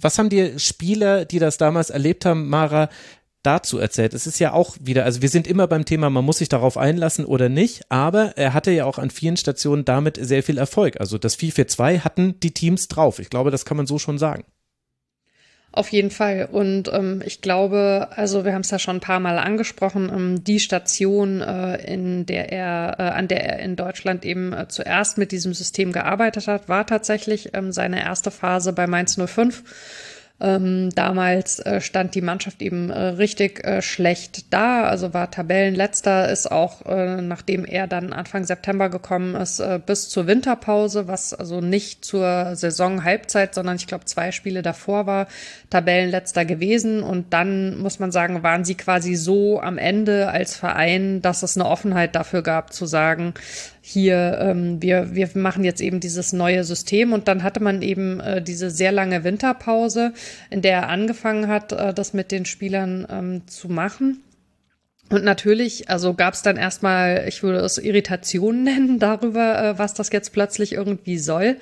Was 0.00 0.16
haben 0.16 0.28
die 0.28 0.60
Spieler, 0.60 1.24
die 1.24 1.40
das 1.40 1.58
damals 1.58 1.90
erlebt 1.90 2.24
haben, 2.24 2.48
Mara, 2.48 2.88
dazu 3.42 3.78
erzählt. 3.78 4.14
Es 4.14 4.26
ist 4.26 4.38
ja 4.38 4.52
auch 4.52 4.76
wieder, 4.80 5.04
also 5.04 5.22
wir 5.22 5.28
sind 5.28 5.46
immer 5.46 5.66
beim 5.66 5.84
Thema, 5.84 6.10
man 6.10 6.24
muss 6.24 6.38
sich 6.38 6.48
darauf 6.48 6.76
einlassen 6.76 7.24
oder 7.24 7.48
nicht, 7.48 7.82
aber 7.90 8.36
er 8.36 8.54
hatte 8.54 8.70
ja 8.70 8.84
auch 8.84 8.98
an 8.98 9.10
vielen 9.10 9.36
Stationen 9.36 9.84
damit 9.84 10.18
sehr 10.20 10.42
viel 10.42 10.58
Erfolg. 10.58 11.00
Also 11.00 11.18
das 11.18 11.38
4-4-2 11.38 12.00
hatten 12.00 12.40
die 12.40 12.52
Teams 12.52 12.88
drauf. 12.88 13.18
Ich 13.18 13.30
glaube, 13.30 13.50
das 13.50 13.64
kann 13.64 13.76
man 13.76 13.86
so 13.86 13.98
schon 13.98 14.18
sagen. 14.18 14.44
Auf 15.70 15.90
jeden 15.90 16.10
Fall. 16.10 16.48
Und 16.50 16.90
ähm, 16.92 17.22
ich 17.24 17.42
glaube, 17.42 18.08
also 18.10 18.44
wir 18.44 18.54
haben 18.54 18.62
es 18.62 18.70
ja 18.70 18.78
schon 18.78 18.96
ein 18.96 19.00
paar 19.00 19.20
Mal 19.20 19.38
angesprochen, 19.38 20.10
ähm, 20.12 20.44
die 20.44 20.60
Station, 20.60 21.42
äh, 21.42 21.76
in 21.92 22.24
der 22.24 22.50
er, 22.50 22.96
äh, 22.98 23.02
an 23.02 23.28
der 23.28 23.44
er 23.44 23.58
in 23.60 23.76
Deutschland 23.76 24.24
eben 24.24 24.52
äh, 24.54 24.66
zuerst 24.68 25.18
mit 25.18 25.30
diesem 25.30 25.52
System 25.52 25.92
gearbeitet 25.92 26.48
hat, 26.48 26.68
war 26.70 26.86
tatsächlich 26.86 27.50
ähm, 27.54 27.70
seine 27.70 28.00
erste 28.00 28.30
Phase 28.30 28.72
bei 28.72 28.86
Mainz 28.86 29.18
05 29.22 29.62
ähm, 30.40 30.90
damals 30.94 31.58
äh, 31.58 31.80
stand 31.80 32.14
die 32.14 32.20
Mannschaft 32.20 32.62
eben 32.62 32.90
äh, 32.90 32.98
richtig 32.98 33.64
äh, 33.64 33.82
schlecht 33.82 34.52
da, 34.52 34.84
also 34.84 35.12
war 35.12 35.32
Tabellenletzter, 35.32 36.30
ist 36.30 36.50
auch, 36.50 36.86
äh, 36.86 37.20
nachdem 37.20 37.64
er 37.64 37.88
dann 37.88 38.12
Anfang 38.12 38.44
September 38.44 38.88
gekommen 38.88 39.34
ist, 39.34 39.58
äh, 39.58 39.80
bis 39.84 40.08
zur 40.08 40.28
Winterpause, 40.28 41.08
was 41.08 41.34
also 41.34 41.60
nicht 41.60 42.04
zur 42.04 42.54
Saison-Halbzeit, 42.54 43.52
sondern 43.52 43.76
ich 43.76 43.88
glaube 43.88 44.04
zwei 44.04 44.30
Spiele 44.30 44.62
davor 44.62 45.06
war, 45.06 45.26
Tabellenletzter 45.70 46.44
gewesen. 46.44 47.02
Und 47.02 47.32
dann 47.32 47.76
muss 47.78 47.98
man 47.98 48.12
sagen, 48.12 48.44
waren 48.44 48.64
sie 48.64 48.76
quasi 48.76 49.16
so 49.16 49.60
am 49.60 49.76
Ende 49.76 50.28
als 50.28 50.56
Verein, 50.56 51.20
dass 51.20 51.42
es 51.42 51.56
eine 51.56 51.68
Offenheit 51.68 52.14
dafür 52.14 52.42
gab, 52.42 52.72
zu 52.72 52.86
sagen, 52.86 53.34
hier, 53.88 54.38
ähm, 54.40 54.82
wir, 54.82 55.14
wir 55.14 55.30
machen 55.34 55.64
jetzt 55.64 55.80
eben 55.80 55.98
dieses 55.98 56.34
neue 56.34 56.62
System 56.62 57.14
und 57.14 57.26
dann 57.26 57.42
hatte 57.42 57.60
man 57.60 57.80
eben 57.80 58.20
äh, 58.20 58.42
diese 58.42 58.70
sehr 58.70 58.92
lange 58.92 59.24
Winterpause, 59.24 60.12
in 60.50 60.60
der 60.60 60.72
er 60.72 60.88
angefangen 60.90 61.48
hat, 61.48 61.72
äh, 61.72 61.94
das 61.94 62.12
mit 62.12 62.30
den 62.30 62.44
Spielern 62.44 63.06
ähm, 63.10 63.42
zu 63.46 63.70
machen. 63.70 64.22
Und 65.10 65.24
natürlich, 65.24 65.88
also 65.88 66.12
gab 66.12 66.34
es 66.34 66.42
dann 66.42 66.58
erstmal, 66.58 67.24
ich 67.28 67.42
würde 67.42 67.60
es 67.60 67.78
Irritation 67.78 68.62
nennen 68.64 68.98
darüber, 68.98 69.58
äh, 69.58 69.78
was 69.78 69.94
das 69.94 70.10
jetzt 70.12 70.32
plötzlich 70.32 70.72
irgendwie 70.72 71.18
soll. 71.18 71.56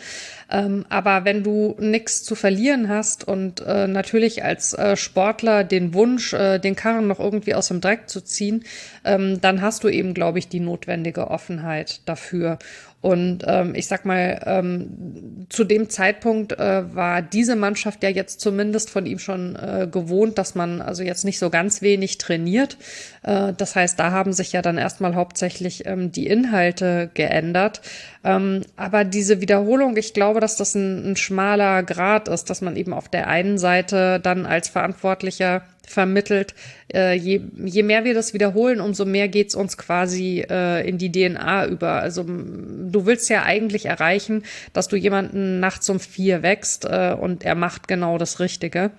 Ähm, 0.50 0.84
aber 0.88 1.24
wenn 1.24 1.42
du 1.42 1.76
nichts 1.78 2.22
zu 2.24 2.34
verlieren 2.34 2.88
hast 2.88 3.26
und 3.26 3.60
äh, 3.60 3.86
natürlich 3.88 4.44
als 4.44 4.74
äh, 4.74 4.96
Sportler 4.96 5.64
den 5.64 5.94
Wunsch, 5.94 6.30
den 6.30 6.76
Karren 6.76 7.06
noch 7.08 7.18
irgendwie 7.18 7.54
aus 7.54 7.68
dem 7.68 7.80
Dreck 7.80 8.08
zu 8.08 8.20
ziehen, 8.20 8.64
ähm, 9.04 9.40
dann 9.40 9.60
hast 9.60 9.84
du 9.84 9.88
eben, 9.88 10.14
glaube 10.14 10.38
ich, 10.38 10.48
die 10.48 10.60
notwendige 10.60 11.30
Offenheit 11.30 12.00
dafür. 12.04 12.58
Und 13.06 13.44
ähm, 13.46 13.76
ich 13.76 13.86
sag 13.86 14.04
mal, 14.04 14.40
ähm, 14.46 15.46
zu 15.48 15.62
dem 15.62 15.88
Zeitpunkt 15.88 16.58
äh, 16.58 16.92
war 16.92 17.22
diese 17.22 17.54
Mannschaft 17.54 18.02
ja 18.02 18.08
jetzt 18.08 18.40
zumindest 18.40 18.90
von 18.90 19.06
ihm 19.06 19.20
schon 19.20 19.54
äh, 19.54 19.86
gewohnt, 19.88 20.38
dass 20.38 20.56
man 20.56 20.82
also 20.82 21.04
jetzt 21.04 21.24
nicht 21.24 21.38
so 21.38 21.48
ganz 21.48 21.82
wenig 21.82 22.18
trainiert. 22.18 22.78
Äh, 23.22 23.52
das 23.56 23.76
heißt, 23.76 23.96
da 24.00 24.10
haben 24.10 24.32
sich 24.32 24.50
ja 24.50 24.60
dann 24.60 24.76
erstmal 24.76 25.14
hauptsächlich 25.14 25.86
ähm, 25.86 26.10
die 26.10 26.26
Inhalte 26.26 27.08
geändert. 27.14 27.80
Ähm, 28.24 28.62
aber 28.74 29.04
diese 29.04 29.40
Wiederholung, 29.40 29.96
ich 29.96 30.12
glaube, 30.12 30.40
dass 30.40 30.56
das 30.56 30.74
ein, 30.74 31.12
ein 31.12 31.16
schmaler 31.16 31.84
Grad 31.84 32.26
ist, 32.26 32.50
dass 32.50 32.60
man 32.60 32.74
eben 32.74 32.92
auf 32.92 33.08
der 33.08 33.28
einen 33.28 33.56
Seite 33.56 34.18
dann 34.18 34.46
als 34.46 34.68
Verantwortlicher 34.68 35.62
vermittelt. 35.86 36.54
Äh, 36.92 37.14
je, 37.14 37.40
je 37.64 37.82
mehr 37.82 38.04
wir 38.04 38.14
das 38.14 38.34
wiederholen, 38.34 38.80
umso 38.80 39.04
mehr 39.04 39.28
geht's 39.28 39.54
uns 39.54 39.76
quasi 39.76 40.44
äh, 40.48 40.88
in 40.88 40.98
die 40.98 41.10
DNA 41.10 41.66
über. 41.66 42.00
Also 42.00 42.24
du 42.24 43.06
willst 43.06 43.28
ja 43.30 43.42
eigentlich 43.42 43.86
erreichen, 43.86 44.44
dass 44.72 44.88
du 44.88 44.96
jemanden 44.96 45.60
nachts 45.60 45.88
um 45.88 46.00
vier 46.00 46.42
wächst 46.42 46.84
äh, 46.84 47.14
und 47.18 47.44
er 47.44 47.54
macht 47.54 47.88
genau 47.88 48.18
das 48.18 48.40
Richtige. 48.40 48.90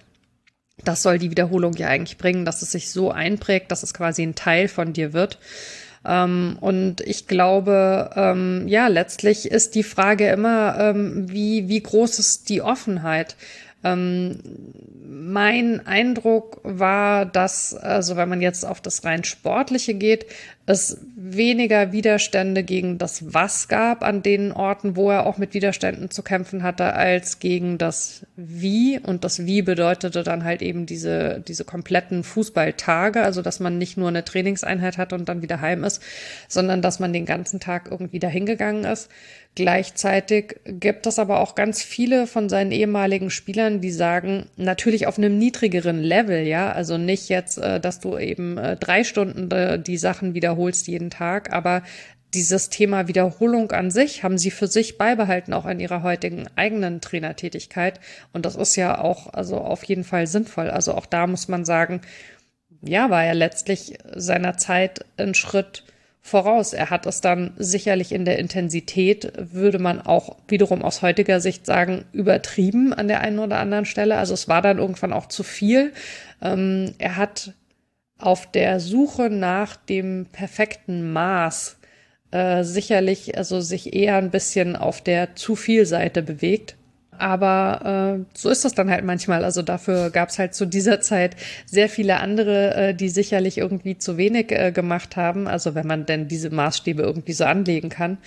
Das 0.84 1.02
soll 1.02 1.18
die 1.18 1.32
Wiederholung 1.32 1.74
ja 1.74 1.88
eigentlich 1.88 2.18
bringen, 2.18 2.46
dass 2.46 2.62
es 2.62 2.72
sich 2.72 2.92
so 2.92 3.12
einprägt, 3.12 3.72
dass 3.72 3.84
es 3.84 3.94
quasi 3.94 4.24
ein 4.24 4.36
Teil 4.36 4.68
von 4.68 4.94
dir 4.94 5.14
wird. 5.14 5.40
Ähm, 6.06 6.58
und 6.62 7.02
ich 7.02 7.28
glaube, 7.28 8.12
ähm, 8.16 8.68
ja, 8.68 8.88
letztlich 8.88 9.50
ist 9.50 9.76
die 9.76 9.84
Frage 9.84 10.30
immer, 10.30 10.78
ähm, 10.80 11.30
wie, 11.30 11.68
wie 11.68 11.82
groß 11.82 12.20
ist 12.20 12.50
die 12.50 12.62
Offenheit? 12.62 13.36
Ähm, 13.84 14.40
mein 15.10 15.86
Eindruck 15.86 16.60
war, 16.64 17.26
dass, 17.26 17.74
also 17.74 18.16
wenn 18.18 18.30
man 18.30 18.42
jetzt 18.42 18.66
auf 18.66 18.82
das 18.82 19.04
rein 19.04 19.24
Sportliche 19.24 19.94
geht, 19.94 20.26
es 20.66 21.00
weniger 21.16 21.94
Widerstände 21.94 22.64
gegen 22.64 22.98
das 22.98 23.34
Was 23.34 23.70
gab 23.70 24.04
an 24.04 24.22
den 24.22 24.52
Orten, 24.52 24.98
wo 24.98 25.10
er 25.10 25.26
auch 25.26 25.38
mit 25.38 25.54
Widerständen 25.54 26.12
zu 26.12 26.24
kämpfen 26.24 26.62
hatte, 26.62 26.94
als 26.94 27.40
gegen 27.40 27.78
das 27.78 28.26
Wie. 28.36 29.00
Und 29.00 29.24
das 29.24 29.46
Wie 29.46 29.62
bedeutete 29.62 30.24
dann 30.24 30.44
halt 30.44 30.62
eben 30.62 30.86
diese, 30.86 31.42
diese 31.48 31.64
kompletten 31.64 32.24
Fußballtage, 32.24 33.22
also 33.22 33.42
dass 33.42 33.62
man 33.62 33.78
nicht 33.78 33.96
nur 33.96 34.10
eine 34.10 34.26
Trainingseinheit 34.26 34.98
hat 34.98 35.14
und 35.14 35.30
dann 35.30 35.42
wieder 35.42 35.62
heim 35.62 35.86
ist, 35.86 36.04
sondern 36.50 36.82
dass 36.82 37.00
man 37.00 37.14
den 37.14 37.26
ganzen 37.26 37.62
Tag 37.62 37.88
irgendwie 37.90 38.20
dahin 38.20 38.46
gegangen 38.46 38.84
ist. 38.84 39.10
Gleichzeitig 39.58 40.60
gibt 40.66 41.08
es 41.08 41.18
aber 41.18 41.40
auch 41.40 41.56
ganz 41.56 41.82
viele 41.82 42.28
von 42.28 42.48
seinen 42.48 42.72
ehemaligen 42.72 43.32
Spielern, 43.32 43.82
die 43.82 43.90
sagen, 43.90 44.46
natürlich 44.56 45.08
auf 45.08 45.18
einem 45.18 45.40
niedrigeren 45.40 46.00
Level, 46.00 46.46
ja, 46.46 46.72
also 46.72 47.00
nicht 47.00 47.28
jetzt, 47.28 47.58
äh, 47.58 47.80
dass 47.80 48.00
du 48.00 48.20
eben 48.20 48.60
äh, 48.60 48.78
drei 48.78 49.04
Stunden 49.04 49.50
äh, 49.50 49.80
die 49.80 49.98
Sachen 49.98 50.36
wiederholst 50.36 50.88
jeden 50.88 51.10
Tag, 51.10 51.52
aber 51.54 51.82
dieses 52.36 52.70
Thema 52.70 53.08
Wiederholung 53.08 53.72
an 53.72 53.90
sich 53.90 54.22
haben 54.22 54.38
sie 54.38 54.52
für 54.52 54.68
sich 54.68 55.00
beibehalten, 55.00 55.54
auch 55.54 55.66
in 55.66 55.80
ihrer 55.80 56.04
heutigen 56.04 56.48
eigenen 56.56 57.02
Trainertätigkeit. 57.02 58.00
Und 58.34 58.46
das 58.46 58.56
ist 58.56 58.76
ja 58.76 59.02
auch, 59.02 59.34
also 59.34 59.58
auf 59.58 59.84
jeden 59.86 60.04
Fall 60.04 60.28
sinnvoll. 60.28 60.70
Also 60.70 60.94
auch 60.94 61.08
da 61.08 61.26
muss 61.26 61.48
man 61.48 61.66
sagen, 61.66 62.02
ja, 62.84 63.10
war 63.10 63.24
er 63.24 63.34
letztlich 63.34 63.98
seiner 64.14 64.56
Zeit 64.58 65.04
ein 65.18 65.34
Schritt 65.34 65.84
voraus. 66.28 66.74
Er 66.74 66.90
hat 66.90 67.06
es 67.06 67.22
dann 67.22 67.54
sicherlich 67.58 68.12
in 68.12 68.26
der 68.26 68.40
Intensität, 68.40 69.32
würde 69.38 69.80
man 69.80 70.02
auch 70.02 70.38
wiederum 70.48 70.82
aus 70.82 71.02
heutiger 71.02 71.40
Sicht 71.40 71.66
sagen, 71.66 72.06
übertrieben 72.12 72.94
an 72.94 73.08
der 73.08 73.22
einen 73.22 73.40
oder 73.40 73.60
anderen 73.60 73.86
Stelle. 73.86 74.18
Also 74.18 74.34
es 74.34 74.48
war 74.48 74.62
dann 74.62 74.78
irgendwann 74.78 75.14
auch 75.14 75.28
zu 75.28 75.44
viel. 75.44 75.94
Ähm, 76.42 76.94
er 76.98 77.18
hat 77.18 77.54
auf 78.20 78.50
der 78.50 78.80
Suche 78.80 79.30
nach 79.30 79.76
dem 79.76 80.26
perfekten 80.32 81.12
Maß 81.12 81.78
äh, 82.32 82.64
sicherlich 82.64 83.38
also 83.38 83.62
sich 83.62 83.94
eher 83.94 84.16
ein 84.16 84.32
bisschen 84.32 84.76
auf 84.76 85.02
der 85.02 85.36
zu 85.36 85.56
viel 85.56 85.86
Seite 85.86 86.22
bewegt. 86.22 86.77
Aber 87.18 88.18
äh, 88.20 88.38
so 88.38 88.50
ist 88.50 88.66
das 88.66 88.74
dann 88.74 88.90
halt 88.90 89.04
manchmal. 89.04 89.44
Also 89.44 89.62
dafür 89.62 90.10
gab 90.10 90.30
es 90.30 90.40
halt 90.40 90.54
zu 90.54 90.66
dieser 90.66 91.02
Zeit 91.02 91.36
sehr 91.66 91.90
viele 91.90 92.20
andere, 92.20 92.76
äh, 92.76 92.94
die 92.94 93.10
sicherlich 93.10 93.58
irgendwie 93.58 93.98
zu 93.98 94.18
wenig 94.18 94.52
äh, 94.52 94.72
gemacht 94.72 95.16
haben. 95.16 95.48
Also 95.48 95.76
wenn 95.76 95.88
man 95.88 96.06
denn 96.06 96.28
diese 96.28 96.50
Maßstäbe 96.50 97.02
irgendwie 97.02 97.34
so 97.34 97.46
anlegen 97.46 97.90
kann. 97.90 98.18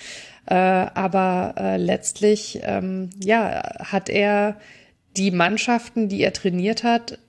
Äh, 0.45 0.55
aber 0.55 1.55
äh, 1.57 1.77
letztlich, 1.77 2.59
ähm, 2.63 3.09
ja, 3.23 3.77
hat 3.79 4.09
er 4.09 4.57
die 5.17 5.31
Mannschaften, 5.31 6.09
die 6.09 6.21
er 6.21 6.33
trainiert 6.33 6.83
hat, 6.83 7.19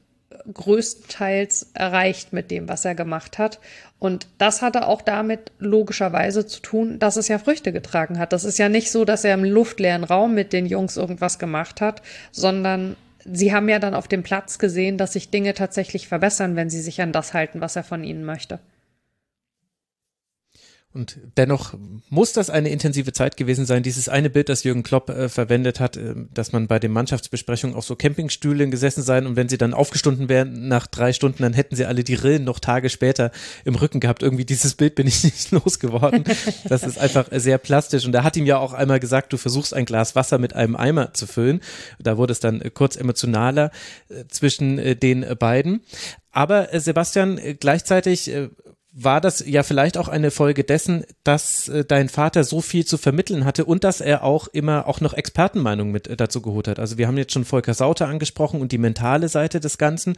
größtenteils 0.52 1.70
erreicht 1.74 2.32
mit 2.32 2.50
dem, 2.50 2.68
was 2.68 2.84
er 2.84 2.94
gemacht 2.94 3.38
hat. 3.38 3.60
Und 3.98 4.26
das 4.38 4.62
hatte 4.62 4.86
auch 4.86 5.02
damit 5.02 5.52
logischerweise 5.58 6.46
zu 6.46 6.60
tun, 6.60 6.98
dass 6.98 7.16
es 7.16 7.28
ja 7.28 7.38
Früchte 7.38 7.72
getragen 7.72 8.18
hat. 8.18 8.32
Das 8.32 8.44
ist 8.44 8.58
ja 8.58 8.68
nicht 8.68 8.90
so, 8.90 9.04
dass 9.04 9.24
er 9.24 9.34
im 9.34 9.44
luftleeren 9.44 10.04
Raum 10.04 10.34
mit 10.34 10.52
den 10.52 10.66
Jungs 10.66 10.96
irgendwas 10.96 11.38
gemacht 11.38 11.80
hat, 11.80 12.02
sondern 12.32 12.96
sie 13.24 13.52
haben 13.52 13.68
ja 13.68 13.78
dann 13.78 13.94
auf 13.94 14.08
dem 14.08 14.22
Platz 14.22 14.58
gesehen, 14.58 14.98
dass 14.98 15.12
sich 15.12 15.30
Dinge 15.30 15.54
tatsächlich 15.54 16.08
verbessern, 16.08 16.56
wenn 16.56 16.70
sie 16.70 16.80
sich 16.80 17.00
an 17.00 17.12
das 17.12 17.34
halten, 17.34 17.60
was 17.60 17.76
er 17.76 17.84
von 17.84 18.02
ihnen 18.04 18.24
möchte. 18.24 18.58
Und 20.94 21.18
dennoch 21.38 21.74
muss 22.10 22.34
das 22.34 22.50
eine 22.50 22.68
intensive 22.68 23.14
Zeit 23.14 23.38
gewesen 23.38 23.64
sein. 23.64 23.82
Dieses 23.82 24.10
eine 24.10 24.28
Bild, 24.28 24.50
das 24.50 24.62
Jürgen 24.62 24.82
Klopp 24.82 25.08
äh, 25.08 25.30
verwendet 25.30 25.80
hat, 25.80 25.96
äh, 25.96 26.14
dass 26.34 26.52
man 26.52 26.66
bei 26.66 26.78
den 26.78 26.92
Mannschaftsbesprechungen 26.92 27.74
auf 27.74 27.86
so 27.86 27.96
Campingstühlen 27.96 28.70
gesessen 28.70 29.02
sein 29.02 29.26
und 29.26 29.34
wenn 29.34 29.48
sie 29.48 29.56
dann 29.56 29.72
aufgestunden 29.72 30.28
wären 30.28 30.68
nach 30.68 30.86
drei 30.86 31.14
Stunden, 31.14 31.42
dann 31.42 31.54
hätten 31.54 31.76
sie 31.76 31.86
alle 31.86 32.04
die 32.04 32.14
Rillen 32.14 32.44
noch 32.44 32.58
Tage 32.58 32.90
später 32.90 33.30
im 33.64 33.74
Rücken 33.74 34.00
gehabt. 34.00 34.22
Irgendwie 34.22 34.44
dieses 34.44 34.74
Bild 34.74 34.94
bin 34.94 35.06
ich 35.06 35.24
nicht 35.24 35.50
losgeworden. 35.50 36.24
Das 36.68 36.82
ist 36.82 36.98
einfach 36.98 37.28
sehr 37.30 37.56
plastisch. 37.56 38.04
Und 38.04 38.14
er 38.14 38.22
hat 38.22 38.36
ihm 38.36 38.44
ja 38.44 38.58
auch 38.58 38.74
einmal 38.74 39.00
gesagt, 39.00 39.32
du 39.32 39.38
versuchst 39.38 39.72
ein 39.72 39.86
Glas 39.86 40.14
Wasser 40.14 40.36
mit 40.36 40.54
einem 40.54 40.76
Eimer 40.76 41.14
zu 41.14 41.26
füllen. 41.26 41.60
Da 42.00 42.18
wurde 42.18 42.32
es 42.32 42.40
dann 42.40 42.60
äh, 42.60 42.68
kurz 42.68 42.96
emotionaler 42.96 43.70
äh, 44.10 44.24
zwischen 44.28 44.78
äh, 44.78 44.94
den 44.94 45.24
beiden. 45.38 45.80
Aber 46.32 46.68
Sebastian, 46.72 47.38
gleichzeitig 47.60 48.30
war 48.94 49.22
das 49.22 49.42
ja 49.46 49.62
vielleicht 49.62 49.96
auch 49.96 50.08
eine 50.08 50.30
Folge 50.30 50.64
dessen, 50.64 51.04
dass 51.24 51.68
äh, 51.68 51.84
dein 51.84 52.10
Vater 52.10 52.44
so 52.44 52.60
viel 52.60 52.84
zu 52.84 52.98
vermitteln 52.98 53.46
hatte 53.46 53.64
und 53.64 53.84
dass 53.84 54.02
er 54.02 54.22
auch 54.22 54.48
immer 54.48 54.86
auch 54.86 55.00
noch 55.00 55.14
Expertenmeinungen 55.14 55.90
mit 55.90 56.08
äh, 56.08 56.16
dazu 56.16 56.42
geholt 56.42 56.68
hat. 56.68 56.78
Also 56.78 56.98
wir 56.98 57.06
haben 57.06 57.16
jetzt 57.16 57.32
schon 57.32 57.46
Volker 57.46 57.72
Sauter 57.72 58.08
angesprochen 58.08 58.60
und 58.60 58.70
die 58.70 58.78
mentale 58.78 59.28
Seite 59.28 59.60
des 59.60 59.78
Ganzen. 59.78 60.16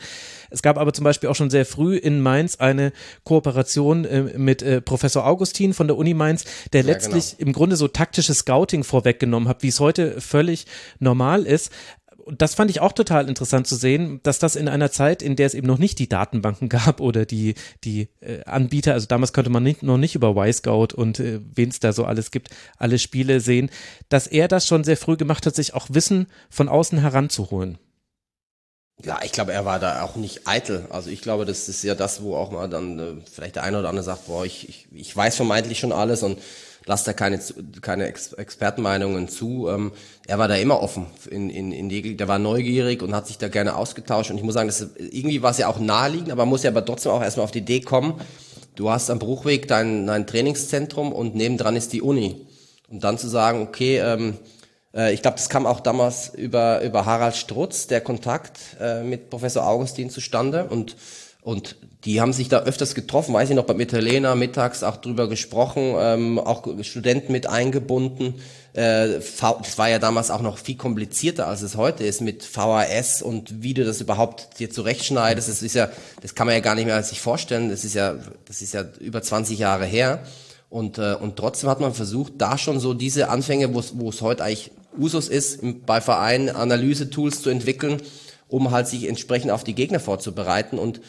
Es 0.50 0.60
gab 0.60 0.76
aber 0.76 0.92
zum 0.92 1.04
Beispiel 1.04 1.28
auch 1.28 1.36
schon 1.36 1.50
sehr 1.50 1.66
früh 1.66 1.96
in 1.96 2.20
Mainz 2.20 2.56
eine 2.56 2.92
Kooperation 3.22 4.04
äh, 4.04 4.22
mit 4.36 4.64
Professor 4.84 5.24
Augustin 5.24 5.72
von 5.72 5.86
der 5.86 5.96
Uni 5.96 6.14
Mainz, 6.14 6.44
der 6.72 6.80
ja, 6.82 6.88
letztlich 6.88 7.36
genau. 7.36 7.48
im 7.48 7.52
Grunde 7.52 7.76
so 7.76 7.86
taktisches 7.86 8.38
Scouting 8.38 8.82
vorweggenommen 8.82 9.48
hat, 9.48 9.62
wie 9.62 9.68
es 9.68 9.78
heute 9.78 10.20
völlig 10.20 10.66
normal 10.98 11.44
ist 11.46 11.70
das 12.30 12.54
fand 12.54 12.70
ich 12.70 12.80
auch 12.80 12.92
total 12.92 13.28
interessant 13.28 13.66
zu 13.66 13.76
sehen, 13.76 14.20
dass 14.22 14.38
das 14.38 14.56
in 14.56 14.68
einer 14.68 14.90
Zeit, 14.90 15.22
in 15.22 15.36
der 15.36 15.46
es 15.46 15.54
eben 15.54 15.66
noch 15.66 15.78
nicht 15.78 15.98
die 15.98 16.08
Datenbanken 16.08 16.68
gab 16.68 17.00
oder 17.00 17.24
die, 17.24 17.54
die 17.84 18.08
äh, 18.20 18.44
Anbieter, 18.44 18.92
also 18.92 19.06
damals 19.06 19.32
konnte 19.32 19.50
man 19.50 19.62
nicht, 19.62 19.82
noch 19.82 19.98
nicht 19.98 20.14
über 20.14 20.30
Y-Scout 20.36 20.94
und 20.94 21.20
äh, 21.20 21.40
wen 21.54 21.68
es 21.68 21.80
da 21.80 21.92
so 21.92 22.04
alles 22.04 22.30
gibt, 22.30 22.50
alle 22.78 22.98
Spiele 22.98 23.40
sehen, 23.40 23.70
dass 24.08 24.26
er 24.26 24.48
das 24.48 24.66
schon 24.66 24.84
sehr 24.84 24.96
früh 24.96 25.16
gemacht 25.16 25.46
hat, 25.46 25.54
sich 25.54 25.74
auch 25.74 25.88
Wissen 25.90 26.26
von 26.50 26.68
außen 26.68 26.98
heranzuholen. 26.98 27.78
Ja, 29.02 29.18
ich 29.24 29.32
glaube, 29.32 29.52
er 29.52 29.64
war 29.64 29.80
da 29.80 30.02
auch 30.02 30.14
nicht 30.14 30.46
eitel. 30.46 30.86
Also 30.90 31.10
ich 31.10 31.20
glaube, 31.20 31.44
das 31.44 31.68
ist 31.68 31.82
ja 31.82 31.96
das, 31.96 32.22
wo 32.22 32.36
auch 32.36 32.52
mal 32.52 32.68
dann 32.68 32.98
äh, 32.98 33.14
vielleicht 33.30 33.56
der 33.56 33.64
eine 33.64 33.80
oder 33.80 33.88
andere 33.88 34.04
sagt, 34.04 34.26
boah, 34.26 34.44
ich, 34.44 34.68
ich, 34.68 34.86
ich 34.92 35.16
weiß 35.16 35.34
vermeintlich 35.34 35.80
schon 35.80 35.92
alles 35.92 36.22
und 36.22 36.38
lasst 36.86 37.06
da 37.06 37.12
keine, 37.12 37.40
keine 37.80 38.06
Ex 38.06 38.32
Expertenmeinungen 38.32 39.28
zu. 39.28 39.68
Ähm, 39.68 39.92
er 40.26 40.38
war 40.38 40.48
da 40.48 40.56
immer 40.56 40.80
offen 40.80 41.06
in, 41.30 41.50
in, 41.50 41.72
in 41.72 41.88
die, 41.88 42.16
der 42.16 42.28
war 42.28 42.38
neugierig 42.38 43.02
und 43.02 43.14
hat 43.14 43.26
sich 43.26 43.38
da 43.38 43.48
gerne 43.48 43.76
ausgetauscht. 43.76 44.30
Und 44.30 44.38
ich 44.38 44.42
muss 44.42 44.54
sagen, 44.54 44.68
das 44.68 44.80
ist, 44.80 44.96
irgendwie 44.98 45.42
war 45.42 45.50
es 45.50 45.58
ja 45.58 45.68
auch 45.68 45.78
naheliegend, 45.78 46.30
aber 46.30 46.42
man 46.42 46.50
muss 46.50 46.62
ja 46.62 46.70
aber 46.70 46.84
trotzdem 46.84 47.12
auch 47.12 47.22
erstmal 47.22 47.44
auf 47.44 47.52
die 47.52 47.58
Idee 47.58 47.80
kommen, 47.80 48.20
du 48.74 48.90
hast 48.90 49.10
am 49.10 49.18
Bruchweg 49.18 49.68
dein, 49.68 50.06
dein 50.06 50.26
Trainingszentrum 50.26 51.12
und 51.12 51.34
nebendran 51.34 51.76
ist 51.76 51.92
die 51.92 52.02
Uni. 52.02 52.46
Und 52.88 53.02
dann 53.04 53.18
zu 53.18 53.28
sagen, 53.28 53.62
okay, 53.62 53.98
ähm, 53.98 54.36
äh, 54.94 55.12
ich 55.12 55.22
glaube, 55.22 55.36
das 55.36 55.48
kam 55.48 55.66
auch 55.66 55.80
damals 55.80 56.34
über, 56.34 56.82
über 56.82 57.06
Harald 57.06 57.36
Strutz, 57.36 57.86
der 57.86 58.00
Kontakt 58.00 58.58
äh, 58.80 59.02
mit 59.02 59.30
Professor 59.30 59.66
Augustin 59.66 60.10
zustande. 60.10 60.66
Und 60.66 60.96
und 61.44 61.76
die 62.06 62.22
haben 62.22 62.32
sich 62.32 62.48
da 62.48 62.60
öfters 62.60 62.94
getroffen, 62.94 63.34
weiß 63.34 63.50
ich 63.50 63.54
noch, 63.54 63.66
bei 63.66 63.74
Mitterlehner 63.74 64.34
mittags 64.34 64.82
auch 64.82 64.96
drüber 64.96 65.28
gesprochen, 65.28 65.94
ähm, 65.98 66.38
auch 66.38 66.66
Studenten 66.82 67.32
mit 67.32 67.46
eingebunden. 67.46 68.36
Äh, 68.72 69.20
das 69.40 69.76
war 69.76 69.90
ja 69.90 69.98
damals 69.98 70.30
auch 70.30 70.40
noch 70.40 70.56
viel 70.56 70.76
komplizierter, 70.76 71.46
als 71.46 71.60
es 71.60 71.76
heute 71.76 72.02
ist 72.02 72.22
mit 72.22 72.44
VHS 72.44 73.20
und 73.20 73.62
wie 73.62 73.74
du 73.74 73.84
das 73.84 74.00
überhaupt 74.00 74.58
dir 74.58 74.70
zurechtschneidest. 74.70 75.50
Das 75.50 75.62
ist 75.62 75.74
ja, 75.74 75.90
das 76.22 76.34
kann 76.34 76.46
man 76.46 76.54
ja 76.54 76.60
gar 76.60 76.74
nicht 76.74 76.86
mehr 76.86 77.02
sich 77.02 77.20
vorstellen. 77.20 77.68
Das 77.68 77.84
ist 77.84 77.94
ja, 77.94 78.16
das 78.46 78.62
ist 78.62 78.72
ja 78.72 78.84
über 79.00 79.20
20 79.20 79.58
Jahre 79.58 79.84
her. 79.84 80.20
Und, 80.70 80.96
äh, 80.96 81.14
und 81.14 81.36
trotzdem 81.36 81.68
hat 81.68 81.78
man 81.78 81.92
versucht, 81.92 82.32
da 82.38 82.56
schon 82.56 82.80
so 82.80 82.94
diese 82.94 83.28
Anfänge, 83.28 83.74
wo 83.74 84.08
es 84.08 84.22
heute 84.22 84.44
eigentlich 84.44 84.70
Usus 84.98 85.28
ist, 85.28 85.60
bei 85.84 86.00
Vereinen 86.00 86.48
Analyse-Tools 86.48 87.42
zu 87.42 87.50
entwickeln, 87.50 88.00
um 88.48 88.70
halt 88.70 88.88
sich 88.88 89.08
entsprechend 89.08 89.50
auf 89.50 89.62
die 89.62 89.74
Gegner 89.74 90.00
vorzubereiten 90.00 90.78
und 90.78 91.00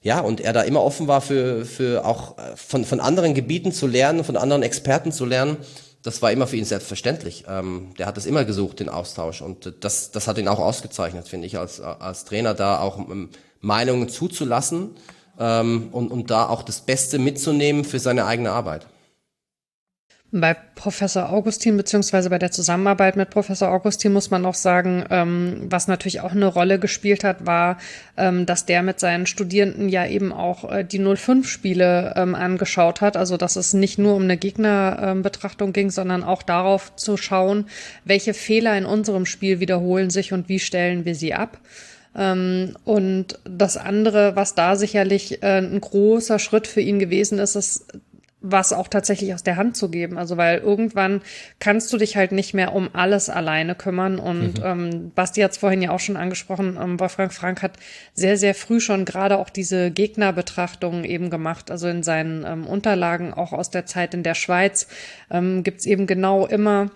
ja, 0.00 0.20
und 0.20 0.40
er 0.40 0.52
da 0.52 0.62
immer 0.62 0.82
offen 0.82 1.08
war 1.08 1.20
für, 1.20 1.64
für 1.64 2.04
auch 2.04 2.38
äh, 2.38 2.56
von, 2.56 2.84
von 2.84 3.00
anderen 3.00 3.34
Gebieten 3.34 3.72
zu 3.72 3.86
lernen, 3.86 4.24
von 4.24 4.36
anderen 4.36 4.62
Experten 4.62 5.12
zu 5.12 5.24
lernen, 5.24 5.56
das 6.02 6.22
war 6.22 6.30
immer 6.30 6.46
für 6.46 6.56
ihn 6.56 6.64
selbstverständlich. 6.64 7.44
Ähm, 7.48 7.90
der 7.98 8.06
hat 8.06 8.16
das 8.16 8.26
immer 8.26 8.44
gesucht, 8.44 8.80
den 8.80 8.88
Austausch. 8.88 9.42
Und 9.42 9.74
das, 9.80 10.10
das 10.12 10.28
hat 10.28 10.38
ihn 10.38 10.48
auch 10.48 10.60
ausgezeichnet, 10.60 11.28
finde 11.28 11.46
ich, 11.46 11.58
als, 11.58 11.80
als 11.80 12.24
Trainer 12.24 12.54
da 12.54 12.80
auch 12.80 12.98
ähm, 12.98 13.30
Meinungen 13.60 14.08
zuzulassen 14.08 14.90
ähm, 15.38 15.88
und, 15.92 16.10
und 16.10 16.30
da 16.30 16.48
auch 16.48 16.62
das 16.62 16.80
Beste 16.80 17.18
mitzunehmen 17.18 17.84
für 17.84 17.98
seine 17.98 18.26
eigene 18.26 18.52
Arbeit. 18.52 18.86
Bei 20.30 20.54
Professor 20.74 21.32
Augustin 21.32 21.78
beziehungsweise 21.78 22.28
bei 22.28 22.38
der 22.38 22.50
Zusammenarbeit 22.50 23.16
mit 23.16 23.30
Professor 23.30 23.70
Augustin 23.70 24.12
muss 24.12 24.30
man 24.30 24.42
noch 24.42 24.54
sagen, 24.54 25.06
ähm, 25.08 25.62
was 25.70 25.88
natürlich 25.88 26.20
auch 26.20 26.32
eine 26.32 26.46
Rolle 26.46 26.78
gespielt 26.78 27.24
hat, 27.24 27.46
war, 27.46 27.78
ähm, 28.18 28.44
dass 28.44 28.66
der 28.66 28.82
mit 28.82 29.00
seinen 29.00 29.24
Studierenden 29.24 29.88
ja 29.88 30.06
eben 30.06 30.30
auch 30.34 30.70
äh, 30.70 30.84
die 30.84 31.00
05-Spiele 31.00 32.12
ähm, 32.14 32.34
angeschaut 32.34 33.00
hat. 33.00 33.16
Also 33.16 33.38
dass 33.38 33.56
es 33.56 33.72
nicht 33.72 33.98
nur 33.98 34.16
um 34.16 34.24
eine 34.24 34.36
Gegnerbetrachtung 34.36 35.72
ging, 35.72 35.90
sondern 35.90 36.22
auch 36.22 36.42
darauf 36.42 36.94
zu 36.96 37.16
schauen, 37.16 37.64
welche 38.04 38.34
Fehler 38.34 38.76
in 38.76 38.84
unserem 38.84 39.24
Spiel 39.24 39.60
wiederholen 39.60 40.10
sich 40.10 40.34
und 40.34 40.50
wie 40.50 40.58
stellen 40.58 41.06
wir 41.06 41.14
sie 41.14 41.32
ab. 41.32 41.58
Ähm, 42.14 42.76
und 42.84 43.38
das 43.44 43.78
andere, 43.78 44.36
was 44.36 44.54
da 44.54 44.76
sicherlich 44.76 45.42
äh, 45.42 45.58
ein 45.58 45.80
großer 45.80 46.38
Schritt 46.38 46.66
für 46.66 46.82
ihn 46.82 46.98
gewesen 46.98 47.38
ist, 47.38 47.54
ist 47.54 47.86
was 48.40 48.72
auch 48.72 48.86
tatsächlich 48.86 49.34
aus 49.34 49.42
der 49.42 49.56
Hand 49.56 49.76
zu 49.76 49.90
geben. 49.90 50.16
Also 50.16 50.36
weil 50.36 50.58
irgendwann 50.58 51.22
kannst 51.58 51.92
du 51.92 51.96
dich 51.96 52.16
halt 52.16 52.32
nicht 52.32 52.54
mehr 52.54 52.72
um 52.72 52.90
alles 52.92 53.28
alleine 53.28 53.74
kümmern. 53.74 54.18
Und 54.18 54.58
mhm. 54.58 54.64
ähm, 54.64 55.12
Basti 55.14 55.40
hat 55.40 55.52
es 55.52 55.58
vorhin 55.58 55.82
ja 55.82 55.90
auch 55.90 56.00
schon 56.00 56.16
angesprochen, 56.16 56.78
ähm, 56.80 57.00
Wolfgang 57.00 57.32
Frank 57.32 57.62
hat 57.62 57.72
sehr, 58.14 58.36
sehr 58.36 58.54
früh 58.54 58.80
schon 58.80 59.04
gerade 59.04 59.38
auch 59.38 59.50
diese 59.50 59.90
Gegnerbetrachtungen 59.90 61.04
eben 61.04 61.30
gemacht. 61.30 61.70
Also 61.70 61.88
in 61.88 62.02
seinen 62.02 62.44
ähm, 62.44 62.66
Unterlagen, 62.66 63.34
auch 63.34 63.52
aus 63.52 63.70
der 63.70 63.86
Zeit 63.86 64.14
in 64.14 64.22
der 64.22 64.34
Schweiz, 64.34 64.86
ähm, 65.30 65.64
gibt 65.64 65.80
es 65.80 65.86
eben 65.86 66.06
genau 66.06 66.46
immer 66.46 66.90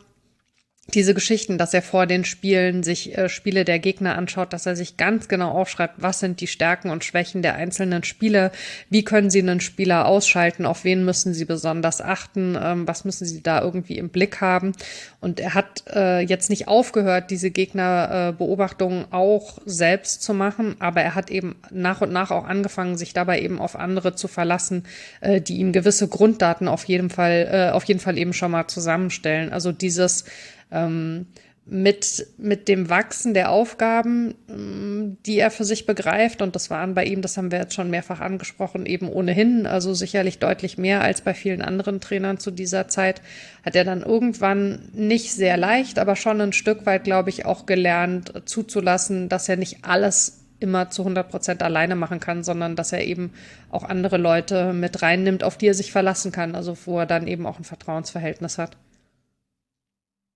diese 0.89 1.15
Geschichten, 1.15 1.59
dass 1.59 1.73
er 1.73 1.81
vor 1.81 2.07
den 2.07 2.25
Spielen 2.25 2.83
sich 2.83 3.17
äh, 3.17 3.29
Spiele 3.29 3.65
der 3.65 3.79
Gegner 3.79 4.17
anschaut, 4.17 4.53
dass 4.53 4.67
er 4.67 4.75
sich 4.75 4.97
ganz 4.97 5.29
genau 5.29 5.53
aufschreibt, 5.53 6.03
was 6.03 6.19
sind 6.19 6.41
die 6.41 6.49
Stärken 6.49 6.91
und 6.91 7.05
Schwächen 7.05 7.41
der 7.41 7.55
einzelnen 7.55 8.03
Spieler, 8.03 8.51
wie 8.91 9.05
können 9.05 9.31
sie 9.31 9.39
einen 9.39 9.61
Spieler 9.61 10.07
ausschalten, 10.07 10.67
auf 10.67 10.83
wen 10.83 11.05
müssen 11.05 11.35
sie 11.35 11.45
besonders 11.45 12.01
achten, 12.01 12.59
ähm, 12.61 12.89
was 12.89 13.05
müssen 13.05 13.27
sie 13.27 13.43
da 13.43 13.63
irgendwie 13.63 13.97
im 13.97 14.09
Blick 14.09 14.41
haben. 14.41 14.73
Und 15.21 15.39
er 15.39 15.55
hat 15.55 15.85
äh, 15.95 16.21
jetzt 16.21 16.51
nicht 16.51 16.67
aufgehört, 16.67 17.31
diese 17.31 17.53
Gegnerbeobachtungen 17.53 19.05
äh, 19.05 19.15
auch 19.15 19.59
selbst 19.65 20.23
zu 20.23 20.35
machen, 20.35 20.75
aber 20.81 21.01
er 21.01 21.15
hat 21.15 21.31
eben 21.31 21.55
nach 21.71 22.01
und 22.01 22.13
nach 22.13 22.33
auch 22.33 22.45
angefangen, 22.45 22.99
sich 22.99 23.13
dabei 23.13 23.41
eben 23.41 23.61
auf 23.61 23.77
andere 23.77 24.17
zu 24.17 24.27
verlassen, 24.27 24.83
äh, 25.21 25.41
die 25.41 25.59
ihm 25.59 25.73
gewisse 25.73 26.09
Grunddaten 26.09 26.67
auf 26.67 26.85
jeden 26.85 27.09
Fall, 27.09 27.49
äh, 27.51 27.71
auf 27.71 27.85
jeden 27.85 28.01
Fall 28.01 28.19
eben 28.19 28.33
schon 28.33 28.51
mal 28.51 28.67
zusammenstellen. 28.67 29.53
Also 29.53 29.71
dieses 29.71 30.25
ähm, 30.73 31.27
mit, 31.65 32.27
mit 32.39 32.67
dem 32.67 32.91
Wachsen 32.91 33.35
der 33.35 33.51
Aufgaben, 33.51 34.35
ähm, 34.49 35.17
die 35.25 35.39
er 35.39 35.51
für 35.51 35.65
sich 35.65 35.87
begreift, 35.87 36.43
und 36.43 36.57
das 36.57 36.71
waren 36.71 36.95
bei 36.95 37.05
ihm, 37.05 37.23
das 37.23 37.37
haben 37.37 37.53
wir 37.53 37.59
jetzt 37.61 37.75
schon 37.75 37.89
mehrfach 37.89 38.21
angesprochen, 38.21 38.85
eben 38.85 39.09
ohnehin, 39.09 39.67
also 39.67 39.95
sicherlich 39.95 40.39
deutlich 40.41 40.77
mehr 40.77 41.03
als 41.03 41.21
bei 41.21 41.35
vielen 41.35 41.63
anderen 41.63 42.01
Trainern 42.01 42.39
zu 42.39 42.51
dieser 42.51 42.89
Zeit, 42.89 43.23
hat 43.65 43.77
er 43.77 43.85
dann 43.85 44.03
irgendwann 44.03 44.89
nicht 44.93 45.33
sehr 45.33 45.57
leicht, 45.57 46.01
aber 46.01 46.17
schon 46.17 46.41
ein 46.41 46.53
Stück 46.53 46.85
weit, 46.85 47.05
glaube 47.05 47.31
ich, 47.31 47.47
auch 47.47 47.65
gelernt 47.65 48.33
zuzulassen, 48.45 49.29
dass 49.29 49.49
er 49.49 49.57
nicht 49.57 49.85
alles 49.85 50.41
immer 50.59 50.91
zu 50.91 51.03
100 51.03 51.29
Prozent 51.29 51.63
alleine 51.63 51.97
machen 51.97 52.21
kann, 52.21 52.45
sondern 52.45 52.77
dass 52.77 52.93
er 52.93 53.05
eben 53.05 53.33
auch 53.71 53.85
andere 53.85 54.17
Leute 54.17 54.73
mit 54.73 55.03
reinnimmt, 55.03 55.45
auf 55.45 55.59
die 55.59 55.67
er 55.67 55.75
sich 55.75 55.93
verlassen 55.93 56.33
kann, 56.33 56.55
also 56.55 56.77
wo 56.87 57.01
er 57.01 57.07
dann 57.07 57.27
eben 57.27 57.47
auch 57.47 57.59
ein 57.59 57.65
Vertrauensverhältnis 57.65 58.59
hat. 58.59 58.77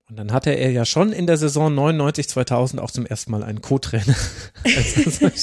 Und 0.09 0.15
dann 0.17 0.31
hatte 0.31 0.51
er 0.51 0.71
ja 0.71 0.85
schon 0.85 1.11
in 1.11 1.27
der 1.27 1.35
Saison 1.35 1.73
99, 1.75 2.29
2000 2.29 2.81
auch 2.81 2.91
zum 2.91 3.05
ersten 3.05 3.29
Mal 3.29 3.43
einen 3.43 3.61
Co-Trainer. 3.61 4.15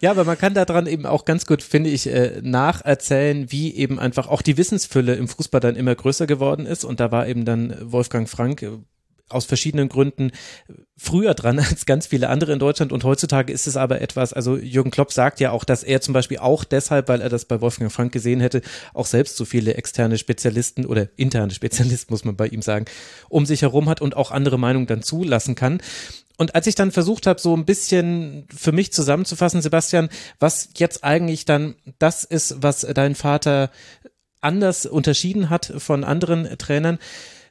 ja, 0.00 0.10
aber 0.10 0.24
man 0.24 0.36
kann 0.36 0.52
daran 0.52 0.86
eben 0.86 1.06
auch 1.06 1.24
ganz 1.24 1.46
gut, 1.46 1.62
finde 1.62 1.88
ich, 1.88 2.06
äh, 2.08 2.42
nacherzählen, 2.42 3.50
wie 3.50 3.74
eben 3.74 3.98
einfach 3.98 4.26
auch 4.28 4.42
die 4.42 4.58
Wissensfülle 4.58 5.14
im 5.14 5.28
Fußball 5.28 5.62
dann 5.62 5.76
immer 5.76 5.94
größer 5.94 6.26
geworden 6.26 6.66
ist. 6.66 6.84
Und 6.84 7.00
da 7.00 7.10
war 7.10 7.26
eben 7.26 7.46
dann 7.46 7.74
Wolfgang 7.80 8.28
Frank 8.28 8.60
äh, 8.60 8.72
aus 9.34 9.44
verschiedenen 9.44 9.88
Gründen 9.88 10.32
früher 10.96 11.34
dran 11.34 11.58
als 11.70 11.86
ganz 11.86 12.06
viele 12.06 12.28
andere 12.28 12.52
in 12.52 12.58
Deutschland 12.58 12.92
und 12.92 13.04
heutzutage 13.04 13.52
ist 13.52 13.66
es 13.66 13.76
aber 13.76 14.00
etwas, 14.00 14.32
also 14.32 14.56
Jürgen 14.56 14.90
Klopp 14.90 15.12
sagt 15.12 15.40
ja 15.40 15.50
auch, 15.50 15.64
dass 15.64 15.82
er 15.82 16.00
zum 16.00 16.14
Beispiel 16.14 16.38
auch 16.38 16.64
deshalb, 16.64 17.08
weil 17.08 17.20
er 17.20 17.28
das 17.28 17.44
bei 17.44 17.60
Wolfgang 17.60 17.92
Frank 17.92 18.12
gesehen 18.12 18.40
hätte, 18.40 18.62
auch 18.94 19.06
selbst 19.06 19.36
so 19.36 19.44
viele 19.44 19.74
externe 19.74 20.18
Spezialisten 20.18 20.86
oder 20.86 21.08
interne 21.16 21.52
Spezialisten, 21.52 22.12
muss 22.12 22.24
man 22.24 22.36
bei 22.36 22.46
ihm 22.46 22.62
sagen, 22.62 22.84
um 23.28 23.46
sich 23.46 23.62
herum 23.62 23.88
hat 23.88 24.00
und 24.00 24.16
auch 24.16 24.30
andere 24.30 24.58
Meinungen 24.58 24.86
dann 24.86 25.02
zulassen 25.02 25.54
kann. 25.54 25.80
Und 26.38 26.54
als 26.54 26.66
ich 26.66 26.74
dann 26.74 26.90
versucht 26.90 27.26
habe, 27.26 27.40
so 27.40 27.54
ein 27.54 27.64
bisschen 27.64 28.46
für 28.54 28.72
mich 28.72 28.92
zusammenzufassen, 28.92 29.62
Sebastian, 29.62 30.08
was 30.40 30.70
jetzt 30.76 31.04
eigentlich 31.04 31.44
dann 31.44 31.74
das 31.98 32.24
ist, 32.24 32.56
was 32.62 32.80
dein 32.80 33.14
Vater 33.14 33.70
anders 34.40 34.86
unterschieden 34.86 35.50
hat 35.50 35.72
von 35.76 36.04
anderen 36.04 36.58
Trainern. 36.58 36.98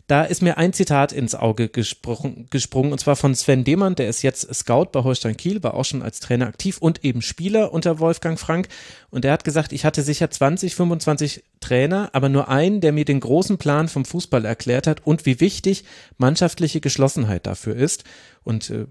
Da 0.07 0.23
ist 0.23 0.41
mir 0.41 0.57
ein 0.57 0.73
Zitat 0.73 1.11
ins 1.11 1.35
Auge 1.35 1.69
gesprochen, 1.69 2.47
gesprungen, 2.49 2.91
und 2.91 2.99
zwar 2.99 3.15
von 3.15 3.35
Sven 3.35 3.63
Demann, 3.63 3.95
der 3.95 4.09
ist 4.09 4.21
jetzt 4.21 4.53
Scout 4.53 4.87
bei 4.91 5.03
Holstein 5.03 5.37
Kiel, 5.37 5.63
war 5.63 5.73
auch 5.73 5.85
schon 5.85 6.01
als 6.01 6.19
Trainer 6.19 6.47
aktiv 6.47 6.77
und 6.79 7.05
eben 7.05 7.21
Spieler 7.21 7.71
unter 7.71 7.99
Wolfgang 7.99 8.39
Frank. 8.39 8.67
Und 9.09 9.23
der 9.23 9.31
hat 9.31 9.43
gesagt, 9.43 9.73
ich 9.73 9.85
hatte 9.85 10.03
sicher 10.03 10.29
20, 10.29 10.75
25 10.75 11.43
Trainer, 11.59 12.09
aber 12.13 12.29
nur 12.29 12.49
einen, 12.49 12.81
der 12.81 12.91
mir 12.91 13.05
den 13.05 13.19
großen 13.19 13.57
Plan 13.57 13.87
vom 13.87 14.05
Fußball 14.05 14.45
erklärt 14.45 14.87
hat 14.87 15.05
und 15.05 15.25
wie 15.25 15.39
wichtig 15.39 15.85
mannschaftliche 16.17 16.81
Geschlossenheit 16.81 17.47
dafür 17.47 17.75
ist. 17.75 18.03
Und 18.43 18.69
äh, 18.69 18.85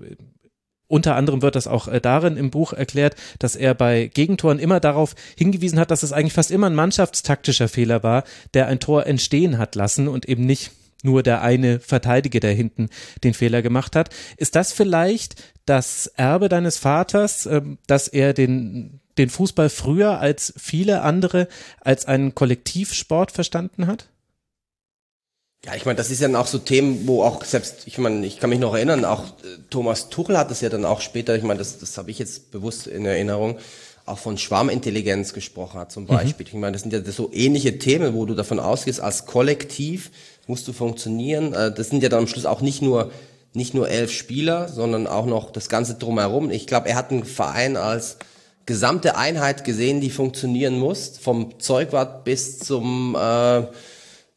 unter 0.91 1.15
anderem 1.15 1.41
wird 1.41 1.55
das 1.55 1.69
auch 1.69 1.87
äh, 1.87 2.01
darin 2.01 2.37
im 2.37 2.51
Buch 2.51 2.73
erklärt, 2.73 3.15
dass 3.39 3.55
er 3.55 3.75
bei 3.75 4.11
Gegentoren 4.13 4.59
immer 4.59 4.81
darauf 4.81 5.15
hingewiesen 5.37 5.79
hat, 5.79 5.91
dass 5.93 6.03
es 6.03 6.13
eigentlich 6.13 6.33
fast 6.33 6.51
immer 6.51 6.69
ein 6.69 6.75
mannschaftstaktischer 6.75 7.69
Fehler 7.69 8.03
war, 8.03 8.25
der 8.55 8.67
ein 8.67 8.81
Tor 8.81 9.07
entstehen 9.07 9.59
hat 9.59 9.77
lassen 9.77 10.09
und 10.09 10.29
eben 10.29 10.45
nicht 10.47 10.73
nur 11.03 11.23
der 11.23 11.43
eine 11.43 11.81
Verteidiger, 11.81 12.41
der 12.41 12.53
hinten 12.53 12.89
den 13.25 13.35
Fehler 13.35 13.63
gemacht 13.63 13.97
hat. 13.97 14.11
Ist 14.37 14.57
das 14.57 14.73
vielleicht 14.73 15.43
das 15.67 16.07
Erbe 16.17 16.49
deines 16.49 16.79
Vaters, 16.79 17.47
ähm, 17.47 17.79
dass 17.87 18.09
er 18.09 18.33
den, 18.33 19.01
den 19.19 19.31
Fußball 19.31 19.69
früher 19.69 20.19
als 20.19 20.53
viele 20.57 21.03
andere 21.03 21.49
als 21.81 22.07
einen 22.07 22.35
Kollektivsport 22.35 23.33
verstanden 23.33 23.87
hat? 23.87 24.09
Ja, 25.65 25.75
ich 25.75 25.85
meine, 25.85 25.97
das 25.97 26.11
ist 26.11 26.21
ja 26.21 26.29
dann 26.29 26.37
auch 26.37 26.47
so 26.47 26.59
Themen, 26.59 27.07
wo 27.07 27.23
auch 27.23 27.45
selbst, 27.45 27.87
ich 27.87 27.99
meine, 27.99 28.25
ich 28.25 28.41
kann 28.41 28.49
mich 28.49 28.59
noch 28.59 28.75
erinnern, 28.75 29.05
auch 29.05 29.25
äh, 29.25 29.59
Thomas 29.69 30.09
Tuchel 30.09 30.39
hat 30.39 30.51
das 30.51 30.63
ja 30.63 30.71
dann 30.71 30.87
auch 30.87 31.03
später, 31.03 31.37
ich 31.37 31.43
meine, 31.43 31.59
das, 31.59 31.79
das 31.79 31.99
habe 31.99 32.11
ich 32.11 32.19
jetzt 32.19 32.51
bewusst 32.51 32.87
in 32.87 33.05
Erinnerung, 33.05 33.59
auch 34.07 34.19
von 34.19 34.39
Schwarmintelligenz 34.39 35.35
gesprochen 35.35 35.79
hat 35.79 35.93
zum 35.93 36.05
mhm. 36.05 36.09
Beispiel. 36.09 36.47
Mhm. 36.47 36.49
Ich 36.49 36.61
meine, 36.61 36.73
das 36.73 36.83
sind 36.83 36.95
ja 36.95 37.03
so 37.13 37.31
ähnliche 37.33 37.79
Themen, 37.79 38.15
wo 38.15 38.25
du 38.25 38.35
davon 38.35 38.59
ausgehst, 38.59 39.01
als 39.01 39.27
Kollektiv 39.27 40.11
musst 40.47 40.67
du 40.69 40.73
funktionieren. 40.73 41.53
Äh, 41.53 41.73
das 41.73 41.91
sind 41.91 42.03
ja 42.03 42.09
dann 42.09 42.21
am 42.21 42.27
Schluss 42.27 42.47
auch 42.47 42.61
nicht 42.61 42.83
nur 42.83 43.11
nicht 43.53 43.75
nur 43.75 43.89
elf 43.89 44.13
Spieler, 44.13 44.69
sondern 44.69 45.07
auch 45.07 45.27
noch 45.27 45.51
das 45.51 45.69
Ganze 45.69 45.95
drumherum. 45.95 46.51
Ich 46.51 46.67
glaube, 46.67 46.89
er 46.89 46.95
hat 46.95 47.11
einen 47.11 47.25
Verein 47.25 47.77
als 47.77 48.19
gesamte 48.67 49.17
Einheit 49.17 49.65
gesehen, 49.65 50.01
die 50.01 50.11
funktionieren 50.11 50.79
muss, 50.79 51.19
vom 51.21 51.59
Zeugwart 51.59 52.25
bis 52.25 52.61
zum 52.61 53.17
äh, 53.21 53.63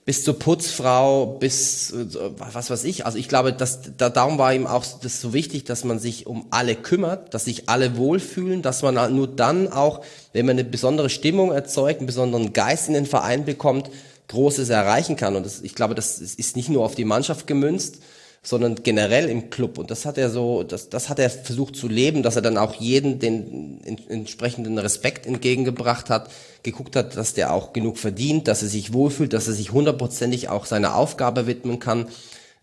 bis 0.05 0.25
zur 0.25 0.37
Putzfrau, 0.37 1.37
bis 1.39 1.91
äh, 1.91 2.05
was 2.37 2.69
weiß 2.69 2.83
ich. 2.83 3.05
Also 3.05 3.17
ich 3.17 3.29
glaube, 3.29 3.53
dass 3.53 3.95
da, 3.95 4.09
darum 4.09 4.37
war 4.37 4.53
ihm 4.53 4.67
auch 4.67 4.83
das 5.01 5.21
so 5.21 5.33
wichtig, 5.33 5.63
dass 5.63 5.83
man 5.83 5.99
sich 5.99 6.27
um 6.27 6.47
alle 6.49 6.75
kümmert, 6.75 7.33
dass 7.33 7.45
sich 7.45 7.69
alle 7.69 7.95
wohlfühlen, 7.95 8.61
dass 8.61 8.81
man 8.81 8.99
halt 8.99 9.13
nur 9.13 9.27
dann 9.27 9.71
auch, 9.71 10.01
wenn 10.33 10.45
man 10.45 10.57
eine 10.57 10.65
besondere 10.67 11.09
Stimmung 11.09 11.51
erzeugt, 11.51 11.99
einen 11.99 12.07
besonderen 12.07 12.51
Geist 12.51 12.87
in 12.87 12.95
den 12.95 13.05
Verein 13.05 13.45
bekommt, 13.45 13.89
Großes 14.27 14.69
erreichen 14.69 15.15
kann. 15.15 15.35
Und 15.35 15.45
das, 15.45 15.61
ich 15.61 15.75
glaube, 15.75 15.95
das 15.95 16.19
ist 16.19 16.55
nicht 16.55 16.69
nur 16.69 16.85
auf 16.85 16.95
die 16.95 17.05
Mannschaft 17.05 17.47
gemünzt, 17.47 17.99
sondern 18.45 18.75
generell 18.83 19.29
im 19.29 19.49
Club. 19.49 19.77
Und 19.77 19.89
das 19.89 20.05
hat 20.05 20.17
er 20.17 20.29
so, 20.29 20.63
das, 20.63 20.89
das 20.89 21.07
hat 21.07 21.17
er 21.17 21.29
versucht 21.29 21.77
zu 21.77 21.87
leben, 21.87 22.23
dass 22.23 22.35
er 22.35 22.41
dann 22.41 22.57
auch 22.57 22.75
jeden 22.75 23.19
den 23.19 23.79
entsprechenden 24.09 24.77
Respekt 24.77 25.25
entgegengebracht 25.25 26.09
hat, 26.09 26.29
geguckt 26.61 26.97
hat, 26.97 27.15
dass 27.15 27.33
der 27.33 27.53
auch 27.53 27.71
genug 27.71 27.97
verdient, 27.97 28.49
dass 28.49 28.61
er 28.61 28.67
sich 28.67 28.91
wohlfühlt, 28.91 29.31
dass 29.31 29.47
er 29.47 29.53
sich 29.53 29.71
hundertprozentig 29.71 30.49
auch 30.49 30.65
seiner 30.65 30.95
Aufgabe 30.95 31.47
widmen 31.47 31.79
kann. 31.79 32.07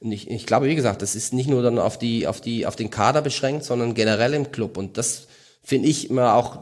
Und 0.00 0.12
ich, 0.12 0.30
ich 0.30 0.46
glaube, 0.46 0.66
wie 0.66 0.74
gesagt, 0.74 1.00
das 1.00 1.14
ist 1.14 1.32
nicht 1.32 1.48
nur 1.48 1.62
dann 1.62 1.78
auf 1.78 1.98
die, 1.98 2.26
auf 2.26 2.42
die, 2.42 2.66
auf 2.66 2.76
den 2.76 2.90
Kader 2.90 3.22
beschränkt, 3.22 3.64
sondern 3.64 3.94
generell 3.94 4.34
im 4.34 4.52
Club. 4.52 4.76
Und 4.76 4.98
das 4.98 5.28
finde 5.62 5.88
ich 5.88 6.10
immer 6.10 6.34
auch 6.34 6.58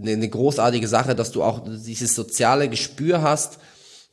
eine, 0.00 0.12
eine 0.12 0.28
großartige 0.28 0.86
Sache, 0.86 1.16
dass 1.16 1.32
du 1.32 1.42
auch 1.42 1.62
dieses 1.66 2.14
soziale 2.14 2.68
Gespür 2.68 3.22
hast, 3.22 3.58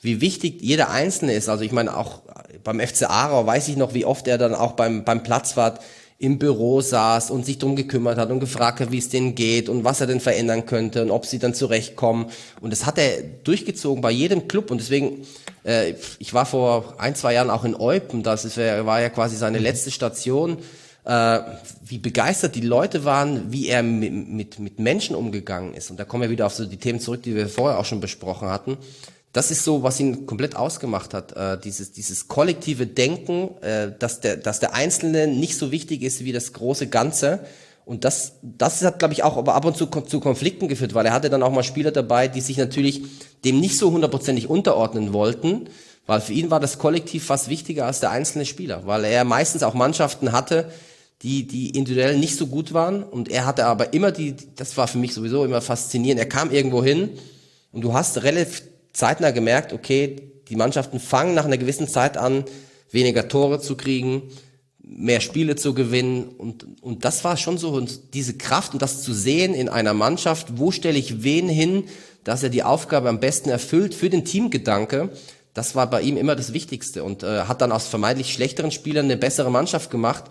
wie 0.02 0.22
wichtig 0.22 0.62
jeder 0.62 0.90
Einzelne 0.92 1.34
ist. 1.34 1.50
Also 1.50 1.64
ich 1.64 1.72
meine, 1.72 1.96
auch 1.96 2.22
beim 2.64 2.80
FC 2.80 3.04
Aarau 3.04 3.46
weiß 3.46 3.68
ich 3.68 3.78
noch, 3.78 3.94
wie 3.94 4.06
oft 4.06 4.28
er 4.28 4.38
dann 4.38 4.56
auch 4.56 4.74
beim, 4.74 5.04
beim 5.04 5.24
Platzwart 5.24 5.82
im 6.20 6.38
Büro 6.38 6.82
saß 6.82 7.32
und 7.32 7.46
sich 7.46 7.60
drum 7.60 7.78
gekümmert 7.78 8.18
hat 8.18 8.30
und 8.30 8.42
gefragt 8.42 8.82
hat, 8.82 8.92
wie 8.92 8.98
es 8.98 9.08
denen 9.08 9.36
geht 9.36 9.70
und 9.70 9.86
was 9.86 10.02
er 10.02 10.08
denn 10.08 10.20
verändern 10.20 10.66
könnte 10.66 11.02
und 11.02 11.12
ob 11.12 11.26
sie 11.26 11.40
dann 11.40 11.54
zurechtkommen. 11.54 12.26
Und 12.60 12.72
das 12.72 12.86
hat 12.86 12.98
er 12.98 13.24
durchgezogen 13.24 14.02
bei 14.02 14.12
jedem 14.12 14.50
Club. 14.50 14.70
Und 14.70 14.80
deswegen, 14.80 15.26
äh, 15.64 15.94
ich 16.20 16.34
war 16.34 16.46
vor 16.46 16.96
ein, 16.98 17.16
zwei 17.16 17.34
Jahren 17.34 17.50
auch 17.50 17.64
in 17.64 17.74
Eupen, 17.74 18.22
das 18.22 18.58
war 18.58 19.02
ja 19.02 19.10
quasi 19.10 19.38
seine 19.38 19.60
letzte 19.60 19.92
Station. 19.92 20.58
Äh, 21.06 21.40
wie 21.86 22.00
begeistert 22.00 22.54
die 22.56 22.62
Leute 22.62 23.06
waren, 23.06 23.54
wie 23.54 23.70
er 23.70 23.82
mit, 23.82 24.28
mit, 24.28 24.60
mit 24.60 24.78
Menschen 24.80 25.16
umgegangen 25.16 25.74
ist. 25.74 25.90
Und 25.90 26.02
da 26.02 26.04
kommen 26.04 26.24
wir 26.24 26.30
wieder 26.30 26.48
auf 26.48 26.54
so 26.54 26.66
die 26.66 26.78
Themen 26.78 27.00
zurück, 27.00 27.24
die 27.24 27.34
wir 27.34 27.48
vorher 27.48 27.80
auch 27.80 27.86
schon 27.86 28.02
besprochen 28.02 28.50
hatten 28.50 28.78
das 29.32 29.52
ist 29.52 29.64
so, 29.64 29.84
was 29.84 30.00
ihn 30.00 30.26
komplett 30.26 30.56
ausgemacht 30.56 31.14
hat. 31.14 31.34
Äh, 31.36 31.60
dieses, 31.60 31.92
dieses 31.92 32.28
kollektive 32.28 32.88
Denken, 32.88 33.50
äh, 33.62 33.92
dass, 33.98 34.22
der, 34.22 34.38
dass 34.38 34.60
der 34.60 34.74
Einzelne 34.74 35.28
nicht 35.28 35.58
so 35.58 35.72
wichtig 35.72 36.02
ist 36.02 36.26
wie 36.26 36.32
das 36.32 36.54
große 36.54 36.88
Ganze. 36.88 37.40
Und 37.86 38.06
das, 38.06 38.34
das 38.42 38.84
hat, 38.84 39.00
glaube 39.00 39.14
ich, 39.14 39.24
auch 39.24 39.38
aber 39.38 39.56
ab 39.56 39.66
und 39.66 39.78
zu 39.78 39.86
zu 39.88 40.20
Konflikten 40.20 40.68
geführt, 40.68 40.94
weil 40.94 41.06
er 41.06 41.14
hatte 41.14 41.30
dann 41.30 41.44
auch 41.44 41.52
mal 41.52 41.64
Spieler 41.64 41.92
dabei, 41.92 42.28
die 42.28 42.42
sich 42.42 42.58
natürlich 42.58 43.04
dem 43.46 43.60
nicht 43.60 43.78
so 43.78 43.92
hundertprozentig 43.92 44.50
unterordnen 44.50 45.14
wollten, 45.14 45.70
weil 46.06 46.22
für 46.22 46.34
ihn 46.34 46.52
war 46.52 46.60
das 46.60 46.78
Kollektiv 46.78 47.26
fast 47.26 47.50
wichtiger 47.50 47.86
als 47.86 48.00
der 48.00 48.12
einzelne 48.12 48.46
Spieler, 48.46 48.86
weil 48.86 49.06
er 49.06 49.24
meistens 49.24 49.64
auch 49.64 49.74
Mannschaften 49.74 50.32
hatte, 50.32 50.72
die, 51.22 51.48
die 51.48 51.72
individuell 51.72 52.18
nicht 52.18 52.36
so 52.36 52.48
gut 52.48 52.74
waren. 52.74 53.04
Und 53.04 53.30
er 53.30 53.46
hatte 53.46 53.66
aber 53.66 53.94
immer 53.94 54.12
die, 54.12 54.36
das 54.56 54.78
war 54.78 54.88
für 54.88 54.98
mich 54.98 55.14
sowieso 55.14 55.46
immer 55.46 55.62
faszinierend, 55.62 56.20
er 56.20 56.30
kam 56.30 56.52
irgendwo 56.52 56.84
hin 56.84 57.10
und 57.72 57.82
du 57.82 57.94
hast 57.94 58.24
relativ 58.24 58.64
zeitnah 58.94 59.32
gemerkt, 59.32 59.74
okay, 59.74 60.32
die 60.50 60.56
Mannschaften 60.56 61.00
fangen 61.00 61.36
nach 61.36 61.46
einer 61.46 61.58
gewissen 61.58 61.88
Zeit 61.88 62.18
an, 62.18 62.44
weniger 62.92 63.28
Tore 63.28 63.60
zu 63.62 63.76
kriegen, 63.76 64.24
mehr 64.82 65.22
Spiele 65.22 65.56
zu 65.56 65.74
gewinnen. 65.74 66.24
Und, 66.24 66.66
und 66.82 67.06
das 67.06 67.24
war 67.24 67.38
schon 67.38 67.58
so, 67.58 67.70
und 67.70 68.14
diese 68.14 68.36
Kraft 68.36 68.74
und 68.74 68.82
das 68.82 69.04
zu 69.04 69.14
sehen 69.14 69.54
in 69.54 69.70
einer 69.70 69.94
Mannschaft, 69.94 70.58
wo 70.58 70.72
stelle 70.72 70.98
ich 70.98 71.24
wen 71.24 71.48
hin, 71.48 71.84
dass 72.24 72.44
er 72.44 72.50
die 72.50 72.64
Aufgabe 72.64 73.10
am 73.10 73.20
besten 73.20 73.50
erfüllt 73.50 73.94
für 73.94 74.10
den 74.10 74.26
Teamgedanke, 74.26 75.10
das 75.54 75.76
war 75.76 75.90
bei 75.90 76.02
ihm 76.02 76.18
immer 76.18 76.36
das 76.36 76.54
Wichtigste 76.54 77.04
und 77.04 77.24
äh, 77.24 77.42
hat 77.42 77.62
dann 77.62 77.72
aus 77.72 77.88
vermeintlich 77.88 78.34
schlechteren 78.34 78.72
Spielern 78.72 79.06
eine 79.06 79.18
bessere 79.18 79.52
Mannschaft 79.52 79.90
gemacht. 79.90 80.26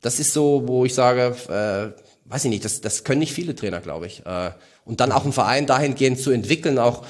Das 0.00 0.18
ist 0.18 0.32
so, 0.32 0.64
wo 0.66 0.84
ich 0.84 0.94
sage, 0.94 1.36
äh, 1.48 2.30
weiß 2.30 2.44
ich 2.46 2.50
nicht, 2.50 2.64
das, 2.64 2.80
das 2.80 3.04
können 3.04 3.20
nicht 3.20 3.32
viele 3.32 3.54
Trainer, 3.54 3.80
glaube 3.80 4.06
ich. 4.06 4.24
Äh, 4.24 4.50
und 4.84 5.00
dann 5.00 5.12
auch 5.12 5.24
einen 5.24 5.32
Verein 5.32 5.66
dahingehend 5.66 6.18
zu 6.18 6.30
entwickeln, 6.30 6.78
auch 6.78 7.04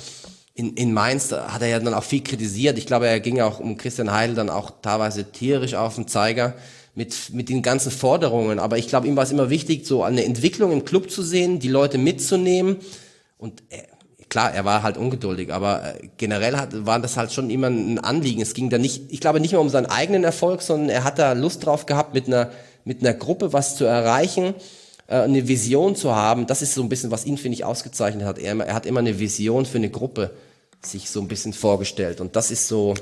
in, 0.55 0.75
in 0.75 0.93
Mainz 0.93 1.33
hat 1.33 1.63
er 1.63 1.69
ja 1.69 1.81
dann 1.81 1.95
auch 1.95 2.05
viel 2.05 2.23
kritisiert. 2.23 2.79
Ich 2.79 2.87
glaube, 2.87 3.09
er 3.09 3.19
ging 3.21 3.41
auch 3.41 3.59
um 3.59 3.77
Christian 3.77 4.13
Heidel 4.13 4.37
dann 4.37 4.51
auch 4.51 4.71
teilweise 4.83 5.31
tierisch 5.33 5.75
auf 5.75 5.97
den 5.97 6.07
Zeiger 6.07 6.55
mit, 6.95 7.33
mit 7.33 7.49
den 7.49 7.61
ganzen 7.61 7.91
Forderungen. 7.91 8.61
Aber 8.61 8.79
ich 8.79 8.87
glaube, 8.87 9.09
ihm 9.09 9.17
war 9.17 9.25
es 9.25 9.33
immer 9.33 9.51
wichtig, 9.51 9.85
so 9.85 10.05
eine 10.05 10.25
Entwicklung 10.25 10.71
im 10.71 10.85
Club 10.85 11.11
zu 11.11 11.23
sehen, 11.23 11.59
die 11.59 11.69
Leute 11.69 11.99
mitzunehmen. 11.99 12.77
Und 13.37 13.65
er, 13.69 13.83
klar, 14.29 14.55
er 14.55 14.65
war 14.65 14.85
halt 14.85 14.97
ungeduldig, 14.97 15.53
aber 15.53 15.97
äh, 15.97 16.09
generell 16.19 16.57
hat, 16.57 16.87
war 16.87 17.01
das 17.01 17.17
halt 17.17 17.33
schon 17.33 17.51
immer 17.51 17.67
ein 17.67 17.99
Anliegen. 17.99 18.41
Es 18.41 18.55
ging 18.55 18.71
da 18.71 18.79
nicht, 18.79 19.13
ich 19.13 19.21
glaube 19.21 19.41
nicht 19.41 19.51
mehr 19.51 19.61
um 19.61 19.71
seinen 19.71 19.87
eigenen 19.87 20.23
Erfolg, 20.23 20.63
sondern 20.63 20.89
er 20.89 21.03
hat 21.03 21.19
da 21.19 21.33
Lust 21.33 21.67
drauf 21.67 21.85
gehabt, 21.87 22.15
mit 22.15 22.29
einer, 22.29 22.53
mit 22.85 23.01
einer 23.01 23.15
Gruppe 23.15 23.53
was 23.53 23.77
zu 23.77 23.87
erreichen 23.87 24.55
äh, 24.55 24.84
eine 25.07 25.47
Vision 25.49 25.97
zu 25.97 26.15
haben, 26.15 26.47
das 26.47 26.63
ist 26.63 26.75
so 26.75 26.83
ein 26.83 26.89
bisschen, 26.89 27.11
was 27.11 27.27
ihn, 27.27 27.37
finde 27.37 27.57
ich, 27.57 27.65
ausgezeichnet 27.65 28.27
hat. 28.27 28.39
Er, 28.39 28.59
er 28.59 28.75
hat 28.75 28.87
immer 28.87 29.01
eine 29.01 29.19
Vision 29.19 29.67
für 29.67 29.79
eine 29.79 29.91
Gruppe 29.91 30.31
sich 30.83 31.11
so 31.11 31.21
ein 31.21 31.29
bisschen 31.29 31.53
vorgestellt. 31.53 32.21
Und 32.21 32.37
das 32.37 32.51
ist 32.51 32.69
so, 32.69 32.95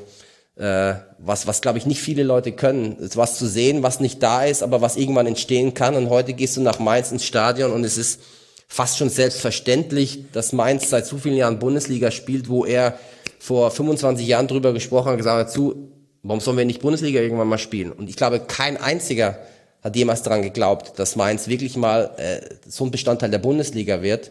äh, 0.56 0.94
was, 1.18 1.46
was 1.46 1.60
glaube 1.60 1.78
ich 1.78 1.86
nicht 1.86 2.00
viele 2.00 2.22
Leute 2.22 2.52
können. 2.52 2.96
Was 3.14 3.38
zu 3.38 3.46
sehen, 3.46 3.82
was 3.82 4.00
nicht 4.00 4.22
da 4.22 4.44
ist, 4.44 4.62
aber 4.62 4.80
was 4.80 4.96
irgendwann 4.96 5.26
entstehen 5.26 5.74
kann. 5.74 5.94
Und 5.94 6.10
heute 6.10 6.32
gehst 6.32 6.56
du 6.56 6.60
nach 6.60 6.78
Mainz 6.78 7.12
ins 7.12 7.24
Stadion 7.24 7.72
und 7.72 7.84
es 7.84 7.98
ist 7.98 8.20
fast 8.68 8.98
schon 8.98 9.10
selbstverständlich, 9.10 10.24
dass 10.32 10.52
Mainz 10.52 10.88
seit 10.88 11.06
so 11.06 11.18
vielen 11.18 11.36
Jahren 11.36 11.58
Bundesliga 11.58 12.10
spielt, 12.10 12.48
wo 12.48 12.64
er 12.64 12.98
vor 13.38 13.70
25 13.70 14.26
Jahren 14.26 14.48
drüber 14.48 14.72
gesprochen 14.72 15.10
hat, 15.10 15.18
gesagt 15.18 15.46
hat, 15.46 15.52
zu, 15.52 15.88
warum 16.22 16.40
sollen 16.40 16.56
wir 16.56 16.64
nicht 16.64 16.80
Bundesliga 16.80 17.20
irgendwann 17.20 17.48
mal 17.48 17.58
spielen? 17.58 17.92
Und 17.92 18.08
ich 18.08 18.16
glaube, 18.16 18.40
kein 18.40 18.76
einziger 18.76 19.38
hat 19.82 19.96
jemals 19.96 20.22
daran 20.22 20.42
geglaubt, 20.42 20.98
dass 20.98 21.16
Mainz 21.16 21.48
wirklich 21.48 21.76
mal 21.76 22.10
äh, 22.16 22.40
so 22.68 22.84
ein 22.84 22.90
Bestandteil 22.90 23.30
der 23.30 23.38
Bundesliga 23.38 24.02
wird. 24.02 24.30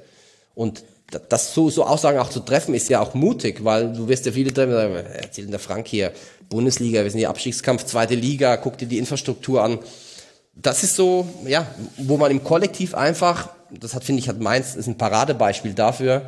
Und 0.56 0.84
das 1.30 1.54
so, 1.54 1.70
so 1.70 1.86
Aussagen 1.86 2.20
auch 2.20 2.30
zu 2.30 2.40
treffen, 2.40 2.74
ist 2.74 2.90
ja 2.90 3.02
auch 3.02 3.14
mutig, 3.14 3.64
weil 3.64 3.92
du 3.92 4.08
wirst 4.08 4.26
ja 4.26 4.32
viele 4.32 4.54
treffen, 4.54 4.72
sagen, 4.72 4.96
erzählt 4.96 5.52
der 5.52 5.60
Frank 5.60 5.88
hier, 5.88 6.12
Bundesliga, 6.50 7.04
wir 7.04 7.12
sind 7.12 7.20
hier 7.20 7.30
Abstiegskampf, 7.30 7.86
zweite 7.86 8.16
Liga, 8.16 8.58
guck 8.58 8.78
dir 8.78 8.88
die 8.88 8.98
Infrastruktur 8.98 9.64
an. 9.64 9.80
Das 10.56 10.84
ist 10.84 10.96
so, 10.96 11.28
ja, 11.46 11.66
wo 11.98 12.18
man 12.18 12.32
im 12.32 12.44
Kollektiv 12.44 12.94
einfach, 12.94 13.50
das 13.70 13.94
hat, 13.94 14.04
finde 14.04 14.22
ich, 14.22 14.30
hat 14.30 14.40
Mainz, 14.40 14.76
ist 14.76 14.88
ein 14.88 14.98
Paradebeispiel 14.98 15.74
dafür, 15.74 16.24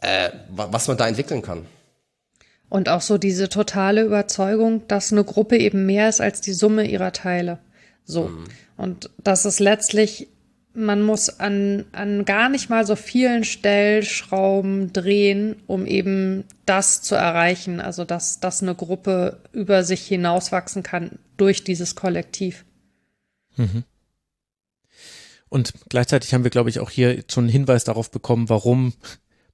äh, 0.00 0.30
was 0.50 0.88
man 0.88 0.96
da 0.96 1.06
entwickeln 1.08 1.42
kann. 1.42 1.66
Und 2.68 2.88
auch 2.88 3.02
so 3.02 3.18
diese 3.18 3.50
totale 3.50 4.02
Überzeugung, 4.02 4.86
dass 4.88 5.12
eine 5.12 5.24
Gruppe 5.24 5.58
eben 5.58 5.84
mehr 5.84 6.08
ist 6.08 6.22
als 6.22 6.40
die 6.40 6.54
Summe 6.54 6.86
ihrer 6.86 7.12
Teile. 7.12 7.58
So. 8.04 8.28
Mhm. 8.28 8.44
Und 8.76 9.10
dass 9.22 9.44
es 9.44 9.58
letztlich 9.60 10.28
man 10.74 11.02
muss 11.02 11.28
an, 11.28 11.84
an 11.92 12.24
gar 12.24 12.48
nicht 12.48 12.70
mal 12.70 12.86
so 12.86 12.96
vielen 12.96 13.44
Stellschrauben 13.44 14.92
drehen, 14.92 15.56
um 15.66 15.86
eben 15.86 16.44
das 16.64 17.02
zu 17.02 17.14
erreichen, 17.14 17.80
also 17.80 18.04
dass, 18.04 18.40
dass 18.40 18.62
eine 18.62 18.74
Gruppe 18.74 19.40
über 19.52 19.84
sich 19.84 20.06
hinauswachsen 20.06 20.82
kann 20.82 21.18
durch 21.36 21.64
dieses 21.64 21.94
Kollektiv. 21.94 22.64
Mhm. 23.56 23.84
Und 25.48 25.74
gleichzeitig 25.90 26.32
haben 26.32 26.44
wir, 26.44 26.50
glaube 26.50 26.70
ich, 26.70 26.80
auch 26.80 26.88
hier 26.88 27.24
schon 27.30 27.44
einen 27.44 27.52
Hinweis 27.52 27.84
darauf 27.84 28.10
bekommen, 28.10 28.48
warum 28.48 28.94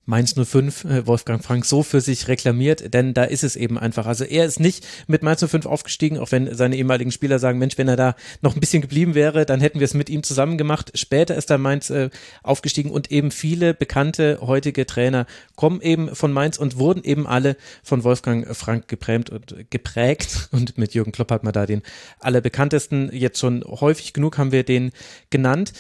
Mainz 0.09 0.35
05 0.35 0.85
äh, 0.86 1.06
Wolfgang 1.06 1.44
Frank 1.44 1.66
so 1.66 1.82
für 1.82 2.01
sich 2.01 2.28
reklamiert, 2.28 2.94
denn 2.94 3.12
da 3.12 3.24
ist 3.24 3.44
es 3.44 3.56
eben 3.56 3.78
einfach. 3.78 4.06
Also 4.06 4.24
er 4.24 4.47
ist 4.47 4.59
nicht 4.59 4.86
mit 5.06 5.22
Mainz 5.22 5.44
05 5.47 5.66
aufgestiegen, 5.66 6.16
auch 6.16 6.32
wenn 6.32 6.55
seine 6.55 6.76
ehemaligen 6.76 7.12
Spieler 7.12 7.39
sagen, 7.39 7.59
Mensch, 7.59 7.76
wenn 7.76 7.89
er 7.89 7.97
da 7.97 8.16
noch 8.40 8.55
ein 8.55 8.60
bisschen 8.60 8.80
geblieben 8.80 9.14
wäre, 9.14 9.44
dann 9.44 9.60
hätten 9.60 9.80
wir 9.80 9.85
es 9.85 9.93
mit 9.93 10.09
ihm 10.09 10.22
zusammen 10.22 10.56
gemacht. 10.56 10.93
Später 10.94 11.35
ist 11.35 11.51
er 11.51 11.59
Mainz 11.59 11.90
äh, 11.90 12.09
aufgestiegen 12.43 12.90
und 12.90 13.12
eben 13.12 13.30
viele 13.30 13.74
bekannte 13.74 14.39
heutige 14.40 14.86
Trainer 14.86 15.26
kommen 15.56 15.82
eben 15.82 16.14
von 16.14 16.32
Mainz 16.32 16.56
und 16.56 16.78
wurden 16.78 17.05
eben 17.05 17.26
alle 17.26 17.59
von 17.82 18.02
Wolfgang 18.02 18.56
Frank 18.56 18.89
geprägt 18.89 19.28
und 19.28 19.70
geprägt 19.70 20.48
und 20.52 20.78
mit 20.78 20.94
Jürgen 20.94 21.12
Klopp 21.12 21.30
hat 21.30 21.44
man 21.44 21.52
da 21.52 21.66
den 21.66 21.82
allerbekanntesten 22.18 23.10
jetzt 23.12 23.40
schon 23.40 23.62
häufig 23.62 24.14
genug 24.14 24.39
haben 24.39 24.52
wir 24.52 24.64
den 24.64 24.90
genannt. 25.28 25.74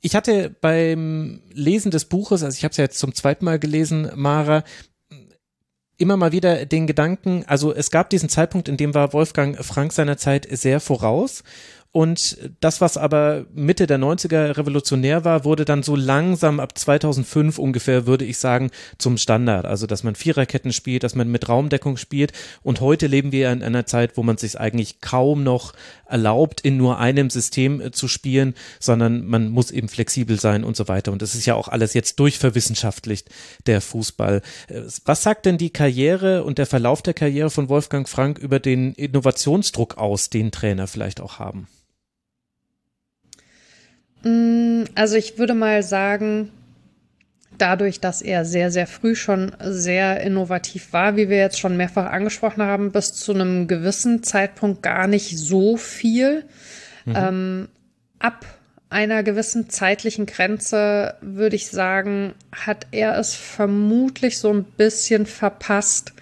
Ich 0.00 0.14
hatte 0.14 0.54
beim 0.60 1.42
Lesen 1.52 1.90
des 1.90 2.04
Buches, 2.04 2.42
also 2.42 2.56
ich 2.56 2.64
habe 2.64 2.70
es 2.70 2.76
ja 2.76 2.84
jetzt 2.84 2.98
zum 2.98 3.14
zweiten 3.14 3.44
Mal 3.44 3.58
gelesen, 3.58 4.10
Mara, 4.14 4.62
immer 5.96 6.16
mal 6.16 6.30
wieder 6.30 6.64
den 6.66 6.86
Gedanken, 6.86 7.44
also 7.46 7.74
es 7.74 7.90
gab 7.90 8.08
diesen 8.10 8.28
Zeitpunkt, 8.28 8.68
in 8.68 8.76
dem 8.76 8.94
war 8.94 9.12
Wolfgang 9.12 9.62
Frank 9.64 9.92
seiner 9.92 10.16
Zeit 10.16 10.46
sehr 10.50 10.80
voraus 10.80 11.42
und 11.98 12.38
das, 12.60 12.80
was 12.80 12.96
aber 12.96 13.46
Mitte 13.52 13.88
der 13.88 13.98
90er 13.98 14.56
revolutionär 14.56 15.24
war, 15.24 15.44
wurde 15.44 15.64
dann 15.64 15.82
so 15.82 15.96
langsam 15.96 16.60
ab 16.60 16.78
2005 16.78 17.58
ungefähr, 17.58 18.06
würde 18.06 18.24
ich 18.24 18.38
sagen, 18.38 18.70
zum 18.98 19.18
Standard. 19.18 19.66
Also, 19.66 19.88
dass 19.88 20.04
man 20.04 20.14
Viererketten 20.14 20.72
spielt, 20.72 21.02
dass 21.02 21.16
man 21.16 21.28
mit 21.28 21.48
Raumdeckung 21.48 21.96
spielt. 21.96 22.30
Und 22.62 22.80
heute 22.80 23.08
leben 23.08 23.32
wir 23.32 23.50
in 23.50 23.64
einer 23.64 23.84
Zeit, 23.84 24.16
wo 24.16 24.22
man 24.22 24.36
sich 24.36 24.60
eigentlich 24.60 25.00
kaum 25.00 25.42
noch 25.42 25.72
erlaubt, 26.06 26.60
in 26.60 26.76
nur 26.76 27.00
einem 27.00 27.30
System 27.30 27.80
äh, 27.80 27.90
zu 27.90 28.06
spielen, 28.06 28.54
sondern 28.78 29.26
man 29.26 29.48
muss 29.48 29.72
eben 29.72 29.88
flexibel 29.88 30.38
sein 30.38 30.62
und 30.62 30.76
so 30.76 30.86
weiter. 30.86 31.10
Und 31.10 31.20
das 31.20 31.34
ist 31.34 31.46
ja 31.46 31.56
auch 31.56 31.66
alles 31.66 31.94
jetzt 31.94 32.20
durchverwissenschaftlicht, 32.20 33.28
der 33.66 33.80
Fußball. 33.80 34.42
Äh, 34.68 34.82
was 35.04 35.24
sagt 35.24 35.46
denn 35.46 35.58
die 35.58 35.70
Karriere 35.70 36.44
und 36.44 36.58
der 36.58 36.66
Verlauf 36.66 37.02
der 37.02 37.14
Karriere 37.14 37.50
von 37.50 37.68
Wolfgang 37.68 38.08
Frank 38.08 38.38
über 38.38 38.60
den 38.60 38.92
Innovationsdruck 38.92 39.98
aus, 39.98 40.30
den 40.30 40.52
Trainer 40.52 40.86
vielleicht 40.86 41.20
auch 41.20 41.40
haben? 41.40 41.66
Mm, 44.22 44.84
also 44.94 45.16
ich 45.16 45.38
würde 45.38 45.54
mal 45.54 45.82
sagen, 45.82 46.50
dadurch, 47.58 48.00
dass 48.00 48.22
er 48.22 48.44
sehr, 48.44 48.70
sehr 48.70 48.86
früh 48.86 49.14
schon 49.14 49.52
sehr 49.60 50.20
innovativ 50.20 50.92
war, 50.92 51.16
wie 51.16 51.28
wir 51.28 51.38
jetzt 51.38 51.58
schon 51.58 51.76
mehrfach 51.76 52.10
angesprochen 52.10 52.62
haben, 52.62 52.92
bis 52.92 53.14
zu 53.14 53.34
einem 53.34 53.66
gewissen 53.66 54.22
Zeitpunkt 54.22 54.82
gar 54.82 55.06
nicht 55.06 55.36
so 55.38 55.76
viel. 55.76 56.44
Mhm. 57.04 57.14
Ähm, 57.16 57.68
ab 58.18 58.44
einer 58.90 59.22
gewissen 59.22 59.68
zeitlichen 59.68 60.26
Grenze, 60.26 61.14
würde 61.20 61.56
ich 61.56 61.68
sagen, 61.68 62.34
hat 62.52 62.86
er 62.90 63.18
es 63.18 63.34
vermutlich 63.34 64.38
so 64.38 64.52
ein 64.52 64.64
bisschen 64.64 65.26
verpasst, 65.26 66.12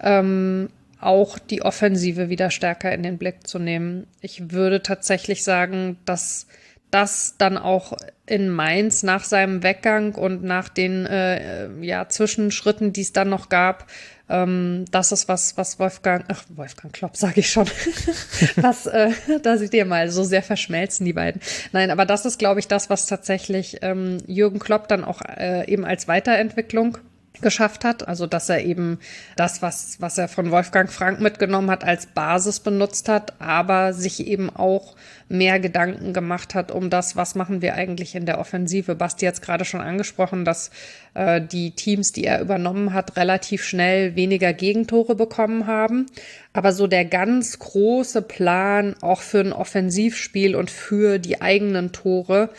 ähm, 0.00 0.70
auch 1.00 1.38
die 1.38 1.62
Offensive 1.62 2.28
wieder 2.28 2.50
stärker 2.50 2.92
in 2.92 3.02
den 3.02 3.16
Blick 3.16 3.46
zu 3.46 3.58
nehmen. 3.58 4.06
Ich 4.20 4.50
würde 4.50 4.82
tatsächlich 4.82 5.44
sagen, 5.44 5.98
dass 6.04 6.46
das 6.90 7.36
dann 7.38 7.58
auch 7.58 7.96
in 8.26 8.48
Mainz 8.48 9.02
nach 9.02 9.24
seinem 9.24 9.62
Weggang 9.62 10.14
und 10.14 10.42
nach 10.42 10.68
den 10.68 11.06
äh, 11.06 11.68
ja, 11.80 12.08
Zwischenschritten, 12.08 12.92
die 12.92 13.02
es 13.02 13.12
dann 13.12 13.28
noch 13.28 13.48
gab, 13.48 13.86
ähm, 14.30 14.84
das 14.92 15.10
ist 15.10 15.28
was, 15.28 15.58
was 15.58 15.78
Wolfgang, 15.80 16.24
ach, 16.28 16.44
Wolfgang 16.50 16.94
Klopp, 16.94 17.16
sage 17.16 17.40
ich 17.40 17.50
schon, 17.50 17.66
was, 18.56 18.86
äh, 18.86 19.10
da 19.42 19.56
sieht 19.56 19.74
ihr 19.74 19.84
mal, 19.84 20.08
so 20.10 20.22
sehr 20.22 20.42
verschmelzen 20.42 21.04
die 21.04 21.12
beiden. 21.12 21.40
Nein, 21.72 21.90
aber 21.90 22.06
das 22.06 22.24
ist, 22.24 22.38
glaube 22.38 22.60
ich, 22.60 22.68
das, 22.68 22.88
was 22.88 23.06
tatsächlich 23.06 23.78
ähm, 23.82 24.18
Jürgen 24.26 24.60
Klopp 24.60 24.86
dann 24.86 25.04
auch 25.04 25.20
äh, 25.22 25.68
eben 25.70 25.84
als 25.84 26.06
Weiterentwicklung 26.06 26.98
geschafft 27.42 27.84
hat. 27.84 28.06
Also, 28.06 28.26
dass 28.26 28.48
er 28.48 28.64
eben 28.64 28.98
das, 29.36 29.62
was, 29.62 30.00
was 30.00 30.18
er 30.18 30.28
von 30.28 30.50
Wolfgang 30.50 30.90
Frank 30.90 31.20
mitgenommen 31.20 31.70
hat, 31.70 31.84
als 31.84 32.06
Basis 32.06 32.60
benutzt 32.60 33.08
hat, 33.08 33.40
aber 33.40 33.92
sich 33.92 34.26
eben 34.26 34.50
auch 34.50 34.96
mehr 35.30 35.60
Gedanken 35.60 36.12
gemacht 36.12 36.56
hat 36.56 36.72
um 36.72 36.90
das, 36.90 37.14
was 37.14 37.36
machen 37.36 37.62
wir 37.62 37.74
eigentlich 37.74 38.16
in 38.16 38.26
der 38.26 38.40
Offensive. 38.40 38.96
Basti 38.96 39.26
hat 39.26 39.34
es 39.34 39.40
gerade 39.40 39.64
schon 39.64 39.80
angesprochen, 39.80 40.44
dass 40.44 40.70
äh, 41.14 41.40
die 41.40 41.70
Teams, 41.70 42.12
die 42.12 42.24
er 42.24 42.40
übernommen 42.40 42.92
hat, 42.92 43.16
relativ 43.16 43.64
schnell 43.64 44.16
weniger 44.16 44.52
Gegentore 44.52 45.14
bekommen 45.14 45.68
haben. 45.68 46.06
Aber 46.52 46.72
so 46.72 46.88
der 46.88 47.04
ganz 47.04 47.60
große 47.60 48.22
Plan 48.22 48.96
auch 49.02 49.20
für 49.20 49.40
ein 49.40 49.52
Offensivspiel 49.52 50.56
und 50.56 50.70
für 50.70 51.20
die 51.20 51.40
eigenen 51.40 51.92
Tore, 51.92 52.50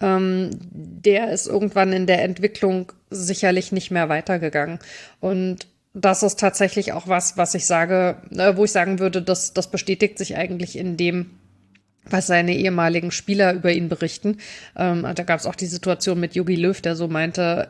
ähm, 0.00 0.50
der 0.70 1.32
ist 1.32 1.46
irgendwann 1.46 1.92
in 1.92 2.06
der 2.06 2.22
Entwicklung 2.22 2.92
sicherlich 3.10 3.72
nicht 3.72 3.90
mehr 3.90 4.08
weitergegangen. 4.08 4.78
Und 5.20 5.66
das 5.94 6.22
ist 6.22 6.38
tatsächlich 6.38 6.92
auch 6.92 7.08
was, 7.08 7.36
was 7.36 7.54
ich 7.54 7.66
sage, 7.66 8.16
äh, 8.30 8.56
wo 8.56 8.64
ich 8.64 8.72
sagen 8.72 8.98
würde, 8.98 9.22
das, 9.22 9.52
das 9.52 9.70
bestätigt 9.70 10.18
sich 10.18 10.36
eigentlich 10.36 10.76
in 10.76 10.96
dem, 10.96 11.30
was 12.04 12.26
seine 12.26 12.54
ehemaligen 12.54 13.10
Spieler 13.10 13.52
über 13.52 13.72
ihn 13.72 13.88
berichten. 13.88 14.38
Ähm, 14.76 15.06
da 15.14 15.22
gab 15.24 15.40
es 15.40 15.46
auch 15.46 15.54
die 15.54 15.66
Situation 15.66 16.20
mit 16.20 16.34
Jogi 16.34 16.56
Löw, 16.56 16.80
der 16.80 16.96
so 16.96 17.08
meinte, 17.08 17.68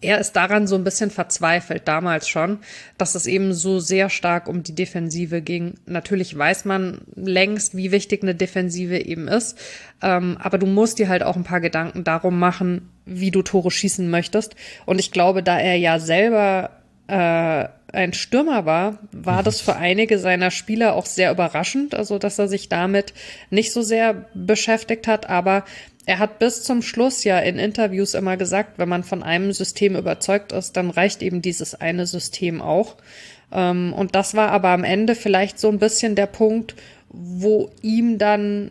er 0.00 0.18
ist 0.18 0.32
daran 0.32 0.66
so 0.66 0.76
ein 0.76 0.84
bisschen 0.84 1.10
verzweifelt, 1.10 1.88
damals 1.88 2.28
schon, 2.28 2.58
dass 2.98 3.14
es 3.14 3.26
eben 3.26 3.54
so 3.54 3.80
sehr 3.80 4.10
stark 4.10 4.46
um 4.46 4.62
die 4.62 4.74
Defensive 4.74 5.40
ging. 5.40 5.74
Natürlich 5.86 6.36
weiß 6.36 6.66
man 6.66 7.00
längst, 7.14 7.76
wie 7.76 7.92
wichtig 7.92 8.22
eine 8.22 8.34
Defensive 8.34 8.98
eben 8.98 9.26
ist, 9.26 9.58
ähm, 10.02 10.36
aber 10.40 10.58
du 10.58 10.66
musst 10.66 10.98
dir 10.98 11.08
halt 11.08 11.22
auch 11.22 11.36
ein 11.36 11.44
paar 11.44 11.60
Gedanken 11.60 12.04
darum 12.04 12.38
machen, 12.38 12.90
wie 13.06 13.30
du 13.30 13.42
Tore 13.42 13.70
schießen 13.70 14.10
möchtest. 14.10 14.54
Und 14.84 14.98
ich 14.98 15.12
glaube, 15.12 15.42
da 15.42 15.58
er 15.58 15.76
ja 15.76 15.98
selber 15.98 16.70
äh, 17.08 17.68
ein 17.96 18.12
Stürmer 18.12 18.66
war, 18.66 18.98
war 19.10 19.42
das 19.42 19.60
für 19.60 19.76
einige 19.76 20.18
seiner 20.18 20.50
Spieler 20.50 20.94
auch 20.94 21.06
sehr 21.06 21.30
überraschend, 21.32 21.94
also 21.94 22.18
dass 22.18 22.38
er 22.38 22.48
sich 22.48 22.68
damit 22.68 23.12
nicht 23.50 23.72
so 23.72 23.82
sehr 23.82 24.26
beschäftigt 24.34 25.08
hat, 25.08 25.28
aber 25.28 25.64
er 26.06 26.20
hat 26.20 26.38
bis 26.38 26.62
zum 26.62 26.82
Schluss 26.82 27.24
ja 27.24 27.38
in 27.40 27.58
Interviews 27.58 28.14
immer 28.14 28.36
gesagt, 28.36 28.78
wenn 28.78 28.88
man 28.88 29.02
von 29.02 29.24
einem 29.24 29.52
System 29.52 29.96
überzeugt 29.96 30.52
ist, 30.52 30.76
dann 30.76 30.90
reicht 30.90 31.20
eben 31.20 31.42
dieses 31.42 31.74
eine 31.74 32.06
System 32.06 32.62
auch. 32.62 32.96
Ähm, 33.52 33.92
und 33.92 34.14
das 34.14 34.34
war 34.34 34.50
aber 34.50 34.68
am 34.68 34.84
Ende 34.84 35.16
vielleicht 35.16 35.58
so 35.58 35.68
ein 35.68 35.80
bisschen 35.80 36.14
der 36.14 36.26
Punkt, 36.26 36.76
wo 37.08 37.70
ihm 37.82 38.18
dann 38.18 38.70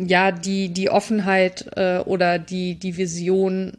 ja 0.00 0.32
die, 0.32 0.70
die 0.70 0.90
Offenheit 0.90 1.66
äh, 1.76 1.98
oder 1.98 2.38
die, 2.38 2.76
die 2.76 2.96
Vision 2.96 3.76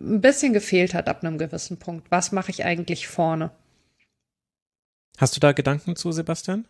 ein 0.00 0.20
bisschen 0.20 0.52
gefehlt 0.52 0.94
hat 0.94 1.08
ab 1.08 1.22
einem 1.22 1.38
gewissen 1.38 1.78
Punkt. 1.78 2.10
Was 2.10 2.32
mache 2.32 2.50
ich 2.50 2.64
eigentlich 2.64 3.08
vorne? 3.08 3.50
Hast 5.18 5.34
du 5.36 5.40
da 5.40 5.52
Gedanken 5.52 5.96
zu, 5.96 6.12
Sebastian? 6.12 6.66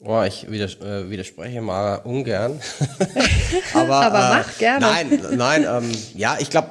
Oh, 0.00 0.22
ich 0.22 0.50
widers 0.50 0.76
äh, 0.80 1.08
widerspreche 1.08 1.60
mal 1.60 1.96
ungern. 1.96 2.60
aber 3.74 4.06
aber 4.06 4.18
äh, 4.18 4.38
mach 4.38 4.58
gerne. 4.58 4.86
Nein, 4.86 5.20
nein, 5.36 5.66
ähm, 5.68 5.92
ja, 6.14 6.36
ich 6.40 6.50
glaube, 6.50 6.68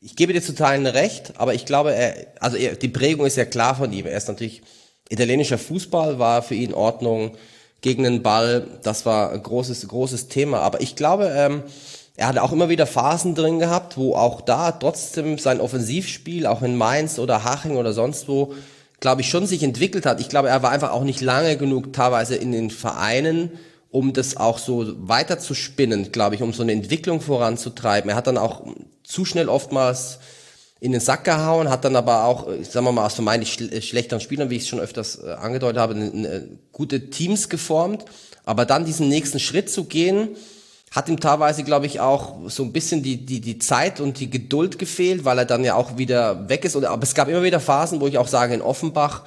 ich 0.00 0.16
gebe 0.16 0.32
dir 0.32 0.42
zu 0.42 0.54
Teilen 0.54 0.86
recht, 0.86 1.34
aber 1.36 1.54
ich 1.54 1.66
glaube, 1.66 1.94
er, 1.94 2.28
also 2.40 2.56
er, 2.56 2.76
die 2.76 2.88
Prägung 2.88 3.26
ist 3.26 3.36
ja 3.36 3.44
klar 3.44 3.74
von 3.74 3.92
ihm. 3.92 4.06
Er 4.06 4.16
ist 4.16 4.28
natürlich, 4.28 4.62
italienischer 5.08 5.58
Fußball 5.58 6.18
war 6.18 6.42
für 6.42 6.54
ihn 6.54 6.70
in 6.70 6.74
Ordnung, 6.74 7.36
gegen 7.80 8.02
den 8.02 8.22
Ball, 8.22 8.66
das 8.82 9.06
war 9.06 9.32
ein 9.32 9.42
großes, 9.42 9.86
großes 9.86 10.28
Thema. 10.28 10.60
Aber 10.60 10.80
ich 10.80 10.96
glaube, 10.96 11.32
ähm, 11.36 11.62
er 12.18 12.26
hat 12.26 12.38
auch 12.38 12.50
immer 12.50 12.68
wieder 12.68 12.86
Phasen 12.86 13.36
drin 13.36 13.60
gehabt, 13.60 13.96
wo 13.96 14.16
auch 14.16 14.40
da 14.40 14.72
trotzdem 14.72 15.38
sein 15.38 15.60
Offensivspiel, 15.60 16.46
auch 16.46 16.62
in 16.62 16.76
Mainz 16.76 17.20
oder 17.20 17.44
Haching 17.44 17.76
oder 17.76 17.92
sonst 17.92 18.26
wo, 18.26 18.54
glaube 18.98 19.20
ich, 19.20 19.30
schon 19.30 19.46
sich 19.46 19.62
entwickelt 19.62 20.04
hat. 20.04 20.20
Ich 20.20 20.28
glaube, 20.28 20.48
er 20.48 20.60
war 20.64 20.72
einfach 20.72 20.90
auch 20.90 21.04
nicht 21.04 21.20
lange 21.20 21.56
genug 21.56 21.92
teilweise 21.92 22.34
in 22.34 22.50
den 22.50 22.70
Vereinen, 22.70 23.52
um 23.92 24.12
das 24.14 24.36
auch 24.36 24.58
so 24.58 24.94
weiter 25.08 25.38
zu 25.38 25.54
spinnen, 25.54 26.10
glaube 26.10 26.34
ich, 26.34 26.42
um 26.42 26.52
so 26.52 26.64
eine 26.64 26.72
Entwicklung 26.72 27.20
voranzutreiben. 27.20 28.10
Er 28.10 28.16
hat 28.16 28.26
dann 28.26 28.36
auch 28.36 28.66
zu 29.04 29.24
schnell 29.24 29.48
oftmals 29.48 30.18
in 30.80 30.90
den 30.90 31.00
Sack 31.00 31.22
gehauen, 31.22 31.70
hat 31.70 31.84
dann 31.84 31.94
aber 31.94 32.24
auch, 32.24 32.48
sagen 32.68 32.84
wir 32.84 32.90
mal, 32.90 33.06
aus 33.06 33.14
vermeintlich 33.14 33.52
schl 33.52 33.80
schlechteren 33.80 34.20
Spielern, 34.20 34.50
wie 34.50 34.56
ich 34.56 34.62
es 34.62 34.68
schon 34.68 34.80
öfters 34.80 35.22
äh, 35.22 35.34
angedeutet 35.34 35.78
habe, 35.78 36.48
gute 36.72 37.10
Teams 37.10 37.48
geformt. 37.48 38.06
Aber 38.44 38.64
dann 38.64 38.84
diesen 38.84 39.08
nächsten 39.08 39.38
Schritt 39.38 39.70
zu 39.70 39.84
gehen, 39.84 40.30
hat 40.90 41.08
ihm 41.08 41.20
teilweise, 41.20 41.64
glaube 41.64 41.86
ich, 41.86 42.00
auch 42.00 42.48
so 42.48 42.62
ein 42.62 42.72
bisschen 42.72 43.02
die, 43.02 43.24
die, 43.24 43.40
die 43.40 43.58
Zeit 43.58 44.00
und 44.00 44.20
die 44.20 44.30
Geduld 44.30 44.78
gefehlt, 44.78 45.24
weil 45.24 45.38
er 45.38 45.44
dann 45.44 45.64
ja 45.64 45.74
auch 45.74 45.98
wieder 45.98 46.48
weg 46.48 46.64
ist. 46.64 46.76
Und, 46.76 46.84
aber 46.84 47.02
es 47.02 47.14
gab 47.14 47.28
immer 47.28 47.42
wieder 47.42 47.60
Phasen, 47.60 48.00
wo 48.00 48.06
ich 48.06 48.18
auch 48.18 48.28
sage, 48.28 48.54
in 48.54 48.62
Offenbach, 48.62 49.24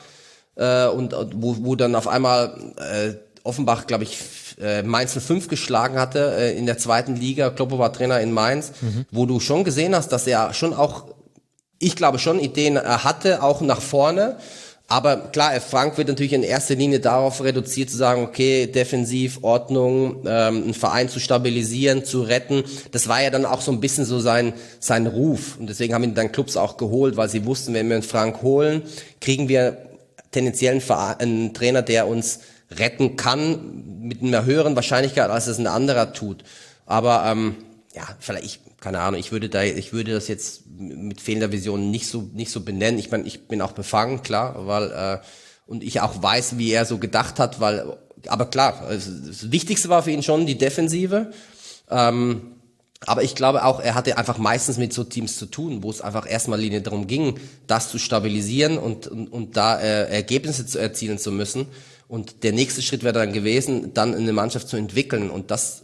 äh, 0.55 0.87
und, 0.87 1.13
und 1.13 1.41
wo, 1.41 1.55
wo 1.59 1.75
dann 1.75 1.95
auf 1.95 2.07
einmal 2.07 2.73
äh, 2.77 3.13
Offenbach, 3.43 3.87
glaube 3.87 4.03
ich, 4.03 4.17
äh, 4.61 4.83
Mainz 4.83 5.17
05 5.17 5.47
geschlagen 5.47 5.97
hatte 5.97 6.35
äh, 6.37 6.57
in 6.57 6.65
der 6.65 6.77
zweiten 6.77 7.15
Liga. 7.15 7.49
Kloppo 7.49 7.79
war 7.79 7.91
Trainer 7.93 8.19
in 8.19 8.31
Mainz, 8.31 8.71
mhm. 8.81 9.05
wo 9.11 9.25
du 9.25 9.39
schon 9.39 9.63
gesehen 9.63 9.95
hast, 9.95 10.09
dass 10.09 10.27
er 10.27 10.53
schon 10.53 10.73
auch, 10.73 11.05
ich 11.79 11.95
glaube 11.95 12.19
schon 12.19 12.39
Ideen 12.39 12.75
äh, 12.75 12.81
hatte, 12.81 13.41
auch 13.41 13.61
nach 13.61 13.81
vorne. 13.81 14.37
Aber 14.91 15.15
klar, 15.15 15.57
Frank 15.61 15.97
wird 15.97 16.09
natürlich 16.09 16.33
in 16.33 16.43
erster 16.43 16.75
Linie 16.75 16.99
darauf 16.99 17.41
reduziert 17.41 17.89
zu 17.89 17.95
sagen, 17.95 18.23
okay, 18.23 18.67
defensiv, 18.67 19.39
Ordnung, 19.41 20.25
ähm, 20.25 20.63
einen 20.63 20.73
Verein 20.73 21.07
zu 21.07 21.21
stabilisieren, 21.21 22.03
zu 22.03 22.23
retten. 22.23 22.65
Das 22.91 23.07
war 23.07 23.23
ja 23.23 23.29
dann 23.29 23.45
auch 23.45 23.61
so 23.61 23.71
ein 23.71 23.79
bisschen 23.79 24.03
so 24.03 24.19
sein, 24.19 24.51
sein 24.81 25.07
Ruf. 25.07 25.55
Und 25.57 25.69
deswegen 25.69 25.93
haben 25.93 26.03
ihn 26.03 26.13
dann 26.13 26.33
Clubs 26.33 26.57
auch 26.57 26.75
geholt, 26.75 27.15
weil 27.15 27.29
sie 27.29 27.45
wussten, 27.45 27.73
wenn 27.73 27.87
wir 27.87 27.95
einen 27.95 28.03
Frank 28.03 28.41
holen, 28.41 28.81
kriegen 29.21 29.47
wir 29.47 29.77
tendenziell 30.31 30.73
einen, 30.73 30.81
Verein, 30.81 31.19
einen 31.21 31.53
Trainer, 31.53 31.83
der 31.83 32.05
uns 32.05 32.39
retten 32.77 33.15
kann, 33.15 34.01
mit 34.01 34.21
einer 34.21 34.43
höheren 34.43 34.75
Wahrscheinlichkeit, 34.75 35.29
als 35.29 35.47
es 35.47 35.57
ein 35.57 35.67
anderer 35.67 36.11
tut. 36.11 36.43
Aber 36.85 37.23
ähm, 37.27 37.55
ja, 37.93 38.07
vielleicht, 38.19 38.45
ich, 38.45 38.59
keine 38.79 38.99
Ahnung, 39.01 39.19
ich 39.19 39.31
würde 39.31 39.49
da, 39.49 39.63
ich 39.63 39.91
würde 39.93 40.13
das 40.13 40.27
jetzt 40.27 40.63
mit 40.67 41.19
fehlender 41.19 41.51
Vision 41.51 41.91
nicht 41.91 42.07
so 42.07 42.29
nicht 42.33 42.51
so 42.51 42.61
benennen. 42.61 42.99
Ich 42.99 43.11
meine, 43.11 43.25
ich 43.25 43.47
bin 43.47 43.61
auch 43.61 43.73
befangen, 43.73 44.21
klar, 44.23 44.67
weil 44.67 44.91
äh, 44.91 45.19
und 45.67 45.83
ich 45.83 46.01
auch 46.01 46.21
weiß, 46.21 46.57
wie 46.57 46.71
er 46.71 46.85
so 46.85 46.97
gedacht 46.97 47.39
hat, 47.39 47.59
weil, 47.59 47.97
aber 48.27 48.45
klar, 48.45 48.87
das 48.89 49.51
Wichtigste 49.51 49.89
war 49.89 50.03
für 50.03 50.11
ihn 50.11 50.23
schon 50.23 50.45
die 50.45 50.57
Defensive. 50.57 51.31
Ähm, 51.89 52.55
aber 53.05 53.23
ich 53.23 53.35
glaube 53.35 53.65
auch, 53.65 53.79
er 53.79 53.95
hatte 53.95 54.17
einfach 54.17 54.37
meistens 54.37 54.77
mit 54.77 54.93
so 54.93 55.03
Teams 55.03 55.37
zu 55.37 55.47
tun, 55.47 55.81
wo 55.81 55.89
es 55.89 56.01
einfach 56.01 56.29
erstmal 56.29 56.59
Linie 56.59 56.81
darum 56.81 57.07
ging, 57.07 57.39
das 57.65 57.89
zu 57.89 57.97
stabilisieren 57.97 58.77
und, 58.77 59.07
und, 59.07 59.27
und 59.27 59.57
da 59.57 59.79
äh, 59.79 60.11
Ergebnisse 60.11 60.67
zu 60.67 60.77
erzielen 60.77 61.17
zu 61.17 61.31
müssen. 61.31 61.65
Und 62.07 62.43
der 62.43 62.51
nächste 62.51 62.81
Schritt 62.81 63.03
wäre 63.03 63.13
dann 63.13 63.33
gewesen, 63.33 63.93
dann 63.93 64.13
eine 64.13 64.33
Mannschaft 64.33 64.67
zu 64.67 64.75
entwickeln. 64.75 65.29
Und 65.29 65.49
das, 65.49 65.83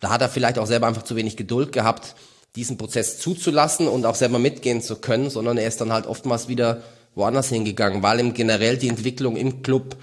da 0.00 0.10
hat 0.10 0.22
er 0.22 0.28
vielleicht 0.28 0.58
auch 0.58 0.66
selber 0.66 0.86
einfach 0.86 1.02
zu 1.02 1.16
wenig 1.16 1.36
Geduld 1.36 1.72
gehabt, 1.72 2.14
diesen 2.56 2.78
Prozess 2.78 3.18
zuzulassen 3.18 3.88
und 3.88 4.06
auch 4.06 4.14
selber 4.14 4.38
mitgehen 4.38 4.82
zu 4.82 4.96
können, 4.96 5.30
sondern 5.30 5.58
er 5.58 5.68
ist 5.68 5.80
dann 5.80 5.92
halt 5.92 6.06
oftmals 6.06 6.48
wieder 6.48 6.82
woanders 7.14 7.48
hingegangen, 7.48 8.02
weil 8.02 8.20
ihm 8.20 8.34
generell 8.34 8.76
die 8.76 8.88
Entwicklung 8.88 9.36
im 9.36 9.62
Club 9.62 9.96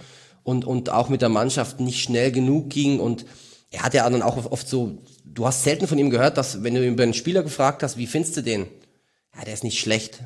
und, 0.44 0.66
und 0.66 0.90
auch 0.90 1.10
mit 1.10 1.22
der 1.22 1.30
Mannschaft 1.30 1.80
nicht 1.80 2.02
schnell 2.02 2.32
genug 2.32 2.70
ging. 2.70 3.00
Und 3.00 3.26
er 3.72 3.84
hat 3.84 3.94
ja 3.94 4.10
dann 4.10 4.22
auch 4.22 4.52
oft 4.52 4.68
so, 4.68 5.00
du 5.26 5.48
hast 5.48 5.64
selten 5.64 5.88
von 5.88 5.98
ihm 5.98 6.10
gehört, 6.10 6.38
dass, 6.38 6.64
wenn 6.64 6.76
du 6.76 6.86
über 6.86 7.04
einen 7.04 7.14
Spieler 7.14 7.44
gefragt 7.44 7.84
hast, 7.84 7.98
wie 7.98 8.08
findest 8.08 8.38
du 8.38 8.42
den? 8.42 8.68
Ja, 9.36 9.44
der 9.44 9.54
ist 9.54 9.64
nicht 9.64 9.80
schlecht. 9.80 10.20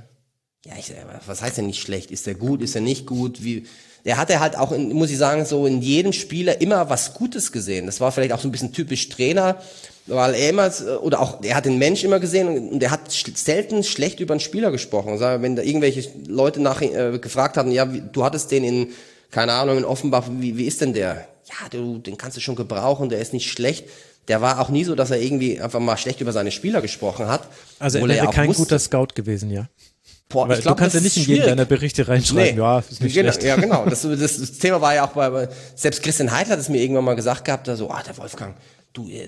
Ja, 0.66 0.74
ich, 0.78 0.94
was 1.26 1.42
heißt 1.42 1.58
denn 1.58 1.68
nicht 1.68 1.82
schlecht? 1.82 2.12
Ist 2.12 2.28
er 2.28 2.36
gut? 2.36 2.62
Ist 2.62 2.76
er 2.76 2.82
nicht 2.82 3.06
gut? 3.06 3.44
Wie, 3.44 3.66
der 4.06 4.18
hatte 4.18 4.40
halt 4.40 4.58
auch, 4.58 4.72
in, 4.72 4.94
muss 4.94 5.10
ich 5.10 5.18
sagen, 5.18 5.46
so 5.46 5.66
in 5.66 5.82
jedem 5.82 6.14
Spieler 6.14 6.62
immer 6.62 6.90
was 6.90 7.14
Gutes 7.14 7.52
gesehen. 7.52 7.86
Das 7.86 8.00
war 8.00 8.12
vielleicht 8.12 8.34
auch 8.34 8.40
so 8.40 8.48
ein 8.48 8.52
bisschen 8.52 8.72
typisch 8.72 9.10
Trainer, 9.10 9.58
weil 10.08 10.34
er 10.34 10.50
immer, 10.50 10.72
oder 11.02 11.20
auch, 11.20 11.44
er 11.44 11.56
hat 11.56 11.66
den 11.66 11.78
Mensch 11.78 12.04
immer 12.04 12.20
gesehen 12.20 12.70
und 12.70 12.82
er 12.82 12.92
hat 12.92 13.12
selten 13.12 13.84
schlecht 13.84 14.20
über 14.20 14.34
einen 14.34 14.40
Spieler 14.40 14.72
gesprochen. 14.72 15.20
Wenn 15.20 15.56
da 15.56 15.62
irgendwelche 15.62 16.10
Leute 16.28 16.62
nach, 16.62 16.82
äh, 16.82 17.20
gefragt 17.20 17.58
hatten, 17.58 17.72
ja, 17.72 17.94
wie, 17.94 18.02
du 18.12 18.24
hattest 18.24 18.52
den 18.52 18.64
in, 18.64 18.88
keine 19.32 19.54
Ahnung, 19.54 19.78
in 19.78 19.86
Offenbach, 19.86 20.26
wie, 20.30 20.58
wie 20.58 20.66
ist 20.66 20.82
denn 20.82 20.94
der? 20.94 21.28
Ja, 21.46 21.70
du, 21.70 21.98
den 21.98 22.18
kannst 22.18 22.38
du 22.38 22.42
schon 22.42 22.56
gebrauchen, 22.56 23.10
der 23.10 23.20
ist 23.20 23.34
nicht 23.34 23.50
schlecht. 23.50 23.86
Der 24.28 24.42
war 24.42 24.60
auch 24.60 24.70
nie 24.70 24.84
so, 24.84 24.94
dass 24.94 25.10
er 25.10 25.20
irgendwie 25.20 25.60
einfach 25.60 25.80
mal 25.80 25.98
schlecht 25.98 26.22
über 26.22 26.32
seine 26.32 26.52
Spieler 26.52 26.82
gesprochen 26.82 27.28
hat. 27.28 27.48
Also 27.80 27.98
er 27.98 28.08
wäre 28.08 28.30
kein 28.30 28.48
wusste, 28.48 28.64
guter 28.64 28.80
Scout 28.80 29.08
gewesen, 29.16 29.50
ja. 29.50 29.68
Boah, 30.32 30.48
ich 30.52 30.62
glaub, 30.62 30.78
du 30.78 30.84
kannst 30.84 30.94
ja 30.94 31.02
nicht 31.02 31.18
in 31.18 31.24
jeden 31.24 31.46
deiner 31.48 31.66
Berichte 31.66 32.08
reinschreiben, 32.08 32.56
nee, 32.56 32.62
ja, 32.62 32.80
ist 32.80 33.02
nicht 33.02 33.16
genau, 33.16 33.32
schlecht. 33.32 33.44
Ja, 33.44 33.56
genau. 33.56 33.86
Das, 33.86 34.04
das, 34.04 34.52
Thema 34.60 34.80
war 34.80 34.94
ja 34.94 35.08
auch 35.08 35.14
bei, 35.14 35.50
selbst 35.74 36.04
Christian 36.04 36.32
Heidler 36.32 36.54
hat 36.54 36.60
es 36.60 36.70
mir 36.70 36.80
irgendwann 36.80 37.04
mal 37.04 37.16
gesagt 37.16 37.46
gehabt, 37.46 37.68
da 37.68 37.76
so, 37.76 37.90
ah, 37.90 38.04
der 38.06 38.16
Wolfgang, 38.16 38.56
du, 38.94 39.08
äh, 39.10 39.28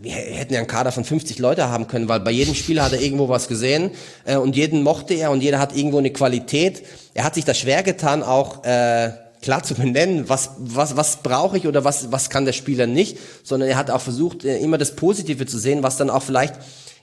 wir 0.00 0.12
hätten 0.12 0.52
ja 0.52 0.58
einen 0.58 0.66
Kader 0.66 0.90
von 0.90 1.04
50 1.04 1.38
Leute 1.38 1.68
haben 1.68 1.86
können, 1.86 2.08
weil 2.08 2.18
bei 2.18 2.32
jedem 2.32 2.56
Spieler 2.56 2.82
hat 2.82 2.92
er 2.92 3.00
irgendwo 3.00 3.28
was 3.28 3.46
gesehen 3.46 3.92
äh, 4.24 4.34
und 4.34 4.56
jeden 4.56 4.82
mochte 4.82 5.14
er 5.14 5.30
und 5.30 5.40
jeder 5.40 5.60
hat 5.60 5.76
irgendwo 5.76 5.98
eine 5.98 6.10
Qualität. 6.10 6.82
Er 7.14 7.22
hat 7.22 7.36
sich 7.36 7.44
da 7.44 7.54
schwer 7.54 7.84
getan, 7.84 8.24
auch 8.24 8.64
äh, 8.64 9.10
klar 9.42 9.62
zu 9.62 9.74
benennen, 9.74 10.28
was, 10.28 10.50
was, 10.58 10.96
was 10.96 11.18
brauche 11.18 11.58
ich 11.58 11.68
oder 11.68 11.84
was, 11.84 12.10
was 12.10 12.28
kann 12.28 12.44
der 12.44 12.54
Spieler 12.54 12.88
nicht, 12.88 13.18
sondern 13.44 13.68
er 13.68 13.76
hat 13.76 13.90
auch 13.90 14.00
versucht, 14.00 14.44
äh, 14.44 14.58
immer 14.58 14.78
das 14.78 14.96
Positive 14.96 15.46
zu 15.46 15.58
sehen, 15.58 15.84
was 15.84 15.96
dann 15.96 16.10
auch 16.10 16.24
vielleicht 16.24 16.54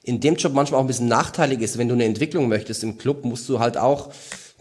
in 0.07 0.21
dem 0.21 0.35
Job 0.35 0.53
manchmal 0.53 0.79
auch 0.79 0.85
ein 0.85 0.87
bisschen 0.87 1.09
nachteilig 1.09 1.59
ist. 1.59 1.77
Wenn 1.77 1.89
du 1.89 1.93
eine 1.93 2.05
Entwicklung 2.05 2.47
möchtest 2.47 2.81
im 2.81 2.97
Club, 2.97 3.25
musst 3.25 3.47
du 3.49 3.59
halt 3.59 3.77
auch 3.77 4.09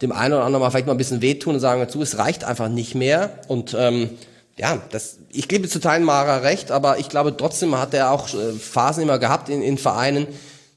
dem 0.01 0.11
einen 0.11 0.33
oder 0.33 0.43
anderen 0.43 0.61
mal 0.61 0.69
vielleicht 0.69 0.87
mal 0.87 0.93
ein 0.93 0.97
bisschen 0.97 1.21
wehtun 1.21 1.55
und 1.55 1.61
sagen 1.61 1.79
dazu, 1.79 2.01
es 2.01 2.17
reicht 2.17 2.43
einfach 2.43 2.67
nicht 2.67 2.95
mehr. 2.95 3.39
Und 3.47 3.75
ähm, 3.79 4.09
ja, 4.57 4.81
das, 4.91 5.19
ich 5.31 5.47
gebe 5.47 5.69
zu 5.69 5.79
Teilen 5.79 6.03
Mara 6.03 6.39
recht, 6.39 6.69
aber 6.69 6.99
ich 6.99 7.07
glaube 7.07 7.35
trotzdem 7.35 7.77
hat 7.79 7.93
er 7.93 8.11
auch 8.11 8.27
äh, 8.33 8.51
Phasen 8.53 9.03
immer 9.03 9.19
gehabt 9.19 9.47
in, 9.47 9.61
in 9.61 9.77
Vereinen, 9.77 10.27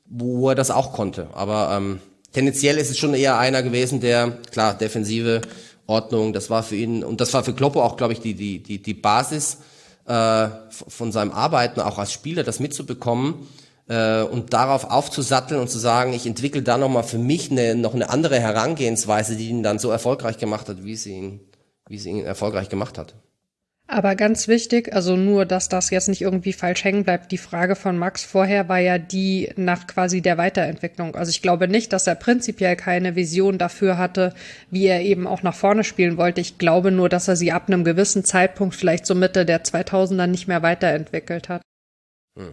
wo 0.06 0.50
er 0.50 0.54
das 0.54 0.70
auch 0.70 0.92
konnte. 0.92 1.26
Aber 1.32 1.76
ähm, 1.76 1.98
tendenziell 2.32 2.78
ist 2.78 2.90
es 2.90 2.98
schon 2.98 3.14
eher 3.14 3.38
einer 3.38 3.64
gewesen, 3.64 4.00
der, 4.00 4.38
klar, 4.52 4.74
defensive 4.74 5.40
Ordnung, 5.88 6.32
das 6.32 6.48
war 6.48 6.62
für 6.62 6.76
ihn, 6.76 7.02
und 7.02 7.20
das 7.20 7.34
war 7.34 7.42
für 7.42 7.54
Kloppo 7.54 7.82
auch, 7.82 7.96
glaube 7.96 8.12
ich, 8.12 8.20
die, 8.20 8.34
die, 8.34 8.62
die, 8.62 8.80
die 8.80 8.94
Basis 8.94 9.58
äh, 10.06 10.46
von 10.70 11.10
seinem 11.10 11.32
Arbeiten, 11.32 11.80
auch 11.80 11.98
als 11.98 12.12
Spieler, 12.12 12.44
das 12.44 12.60
mitzubekommen 12.60 13.48
äh, 13.90 14.22
und 14.22 14.52
darauf 14.52 14.84
aufzusatteln 14.84 15.60
und 15.60 15.68
zu 15.68 15.78
sagen, 15.78 16.12
ich 16.12 16.24
entwickle 16.24 16.62
da 16.62 16.78
nochmal 16.78 17.02
für 17.02 17.18
mich 17.18 17.50
eine, 17.50 17.74
noch 17.74 17.94
eine 17.94 18.08
andere 18.08 18.38
Herangehensweise, 18.38 19.36
die 19.36 19.48
ihn 19.48 19.64
dann 19.64 19.80
so 19.80 19.90
erfolgreich 19.90 20.38
gemacht 20.38 20.68
hat, 20.68 20.84
wie 20.84 20.94
sie 20.94 21.12
ihn, 21.12 21.40
wie 21.88 21.98
sie 21.98 22.10
ihn 22.10 22.24
erfolgreich 22.24 22.68
gemacht 22.68 22.96
hat. 22.96 23.16
Aber 23.88 24.14
ganz 24.14 24.46
wichtig, 24.46 24.94
also 24.94 25.16
nur, 25.16 25.44
dass 25.44 25.68
das 25.68 25.90
jetzt 25.90 26.08
nicht 26.08 26.22
irgendwie 26.22 26.52
falsch 26.52 26.84
hängen 26.84 27.02
bleibt. 27.02 27.32
Die 27.32 27.38
Frage 27.38 27.74
von 27.74 27.98
Max 27.98 28.22
vorher 28.22 28.68
war 28.68 28.78
ja 28.78 28.98
die 28.98 29.50
nach 29.56 29.88
quasi 29.88 30.22
der 30.22 30.38
Weiterentwicklung. 30.38 31.16
Also 31.16 31.30
ich 31.30 31.42
glaube 31.42 31.66
nicht, 31.66 31.92
dass 31.92 32.06
er 32.06 32.14
prinzipiell 32.14 32.76
keine 32.76 33.16
Vision 33.16 33.58
dafür 33.58 33.98
hatte, 33.98 34.32
wie 34.70 34.86
er 34.86 35.00
eben 35.00 35.26
auch 35.26 35.42
nach 35.42 35.56
vorne 35.56 35.82
spielen 35.82 36.16
wollte. 36.16 36.40
Ich 36.40 36.58
glaube 36.58 36.92
nur, 36.92 37.08
dass 37.08 37.26
er 37.26 37.34
sie 37.34 37.50
ab 37.50 37.64
einem 37.66 37.82
gewissen 37.82 38.24
Zeitpunkt, 38.24 38.76
vielleicht 38.76 39.06
so 39.06 39.16
Mitte 39.16 39.44
der 39.44 39.64
2000er, 39.64 40.28
nicht 40.28 40.46
mehr 40.46 40.62
weiterentwickelt 40.62 41.48
hat. 41.48 41.62
Hm. 42.38 42.52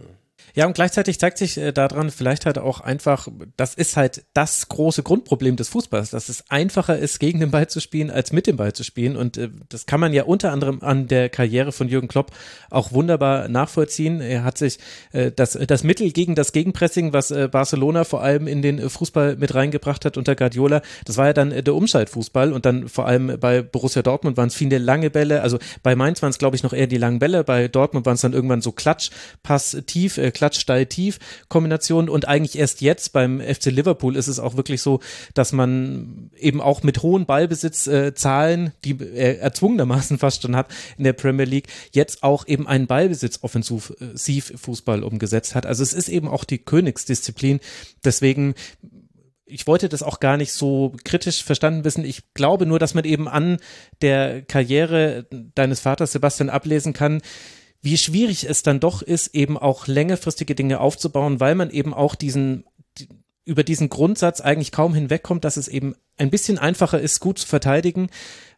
Ja, 0.54 0.66
und 0.66 0.74
gleichzeitig 0.74 1.18
zeigt 1.18 1.38
sich 1.38 1.56
äh, 1.58 1.72
daran 1.72 2.10
vielleicht 2.10 2.46
halt 2.46 2.58
auch 2.58 2.80
einfach, 2.80 3.28
das 3.56 3.74
ist 3.74 3.96
halt 3.96 4.24
das 4.34 4.68
große 4.68 5.02
Grundproblem 5.02 5.56
des 5.56 5.68
Fußballs, 5.68 6.10
dass 6.10 6.28
es 6.28 6.44
einfacher 6.48 6.98
ist, 6.98 7.20
gegen 7.20 7.40
den 7.40 7.50
Ball 7.50 7.68
zu 7.68 7.80
spielen, 7.80 8.10
als 8.10 8.32
mit 8.32 8.46
dem 8.46 8.56
Ball 8.56 8.72
zu 8.72 8.84
spielen. 8.84 9.16
Und 9.16 9.36
äh, 9.36 9.50
das 9.68 9.86
kann 9.86 10.00
man 10.00 10.12
ja 10.12 10.24
unter 10.24 10.52
anderem 10.52 10.82
an 10.82 11.06
der 11.08 11.28
Karriere 11.28 11.72
von 11.72 11.88
Jürgen 11.88 12.08
Klopp 12.08 12.32
auch 12.70 12.92
wunderbar 12.92 13.48
nachvollziehen. 13.48 14.20
Er 14.20 14.44
hat 14.44 14.58
sich 14.58 14.78
äh, 15.12 15.30
das, 15.30 15.52
das 15.52 15.84
Mittel 15.84 16.12
gegen 16.12 16.34
das 16.34 16.52
Gegenpressing, 16.52 17.12
was 17.12 17.30
äh, 17.30 17.48
Barcelona 17.50 18.04
vor 18.04 18.22
allem 18.22 18.46
in 18.46 18.62
den 18.62 18.88
Fußball 18.88 19.36
mit 19.36 19.54
reingebracht 19.54 20.04
hat 20.04 20.16
unter 20.16 20.34
Guardiola, 20.34 20.82
das 21.04 21.16
war 21.16 21.26
ja 21.26 21.32
dann 21.32 21.50
der 21.50 21.74
Umschaltfußball 21.74 22.52
und 22.52 22.66
dann 22.66 22.88
vor 22.88 23.06
allem 23.06 23.38
bei 23.40 23.62
Borussia 23.62 24.02
Dortmund 24.02 24.36
waren 24.36 24.48
es 24.48 24.54
viele 24.54 24.78
lange 24.78 25.10
Bälle, 25.10 25.42
also 25.42 25.58
bei 25.82 25.94
Mainz 25.94 26.22
waren 26.22 26.30
es 26.30 26.38
glaube 26.38 26.56
ich 26.56 26.62
noch 26.62 26.72
eher 26.72 26.86
die 26.86 26.98
langen 26.98 27.18
Bälle, 27.18 27.44
bei 27.44 27.68
Dortmund 27.68 28.06
waren 28.06 28.14
es 28.14 28.20
dann 28.20 28.32
irgendwann 28.32 28.60
so 28.60 28.72
Klatsch, 28.72 29.10
Pass 29.42 29.76
tief, 29.86 30.18
Klatsch, 30.32 30.60
Steil, 30.60 30.86
tief 30.86 31.18
Kombination 31.48 32.08
und 32.08 32.28
eigentlich 32.28 32.58
erst 32.58 32.80
jetzt 32.80 33.12
beim 33.12 33.40
FC 33.40 33.66
Liverpool 33.66 34.16
ist 34.16 34.28
es 34.28 34.38
auch 34.38 34.56
wirklich 34.56 34.80
so, 34.82 35.00
dass 35.34 35.52
man 35.52 36.30
eben 36.38 36.60
auch 36.60 36.82
mit 36.82 37.02
hohen 37.02 37.26
Ballbesitzzahlen, 37.26 38.66
äh, 38.66 38.70
die 38.84 38.98
er 39.14 39.40
erzwungenermaßen 39.40 40.18
fast 40.18 40.42
schon 40.42 40.56
hat 40.56 40.68
in 40.96 41.04
der 41.04 41.12
Premier 41.12 41.46
League, 41.46 41.68
jetzt 41.92 42.22
auch 42.22 42.46
eben 42.46 42.66
einen 42.66 42.86
Ballbesitz-Offensiv-Fußball 42.86 45.02
umgesetzt 45.02 45.54
hat. 45.54 45.66
Also 45.66 45.82
es 45.82 45.92
ist 45.92 46.08
eben 46.08 46.28
auch 46.28 46.44
die 46.44 46.58
Königsdisziplin. 46.58 47.60
Deswegen 48.04 48.54
ich 49.50 49.66
wollte 49.66 49.88
das 49.88 50.02
auch 50.02 50.20
gar 50.20 50.36
nicht 50.36 50.52
so 50.52 50.94
kritisch 51.04 51.42
verstanden 51.42 51.84
wissen. 51.84 52.04
Ich 52.04 52.34
glaube 52.34 52.66
nur, 52.66 52.78
dass 52.78 52.94
man 52.94 53.04
eben 53.04 53.28
an 53.28 53.58
der 54.02 54.42
Karriere 54.42 55.26
deines 55.54 55.80
Vaters 55.80 56.12
Sebastian 56.12 56.50
ablesen 56.50 56.92
kann, 56.92 57.22
wie 57.80 57.96
schwierig 57.96 58.48
es 58.48 58.62
dann 58.62 58.80
doch 58.80 59.02
ist, 59.02 59.34
eben 59.34 59.56
auch 59.56 59.86
längerfristige 59.86 60.54
Dinge 60.54 60.80
aufzubauen, 60.80 61.40
weil 61.40 61.54
man 61.54 61.70
eben 61.70 61.94
auch 61.94 62.14
diesen 62.14 62.64
über 63.44 63.64
diesen 63.64 63.88
Grundsatz 63.88 64.42
eigentlich 64.42 64.72
kaum 64.72 64.92
hinwegkommt, 64.92 65.42
dass 65.42 65.56
es 65.56 65.68
eben 65.68 65.94
ein 66.18 66.28
bisschen 66.28 66.58
einfacher 66.58 67.00
ist, 67.00 67.20
gut 67.20 67.38
zu 67.38 67.46
verteidigen, 67.46 68.10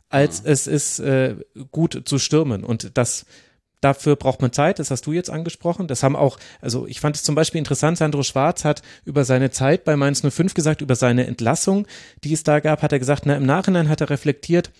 als 0.08 0.42
es 0.44 0.66
ist, 0.66 0.98
äh, 0.98 1.36
gut 1.70 2.02
zu 2.06 2.18
stürmen. 2.18 2.64
Und 2.64 2.98
das 2.98 3.24
Dafür 3.80 4.16
braucht 4.16 4.42
man 4.42 4.52
Zeit, 4.52 4.78
das 4.78 4.90
hast 4.90 5.06
du 5.06 5.12
jetzt 5.12 5.30
angesprochen. 5.30 5.88
Das 5.88 6.02
haben 6.02 6.14
auch, 6.14 6.38
also 6.60 6.86
ich 6.86 7.00
fand 7.00 7.16
es 7.16 7.22
zum 7.22 7.34
Beispiel 7.34 7.58
interessant, 7.58 7.96
Sandro 7.96 8.22
Schwarz 8.22 8.64
hat 8.64 8.82
über 9.06 9.24
seine 9.24 9.50
Zeit 9.50 9.84
bei 9.84 9.96
Mainz 9.96 10.20
05 10.20 10.52
gesagt, 10.52 10.82
über 10.82 10.96
seine 10.96 11.26
Entlassung, 11.26 11.86
die 12.22 12.34
es 12.34 12.42
da 12.42 12.60
gab, 12.60 12.82
hat 12.82 12.92
er 12.92 12.98
gesagt, 12.98 13.24
na, 13.24 13.36
im 13.36 13.46
Nachhinein 13.46 13.88
hat 13.88 14.02
er 14.02 14.10
reflektiert, 14.10 14.70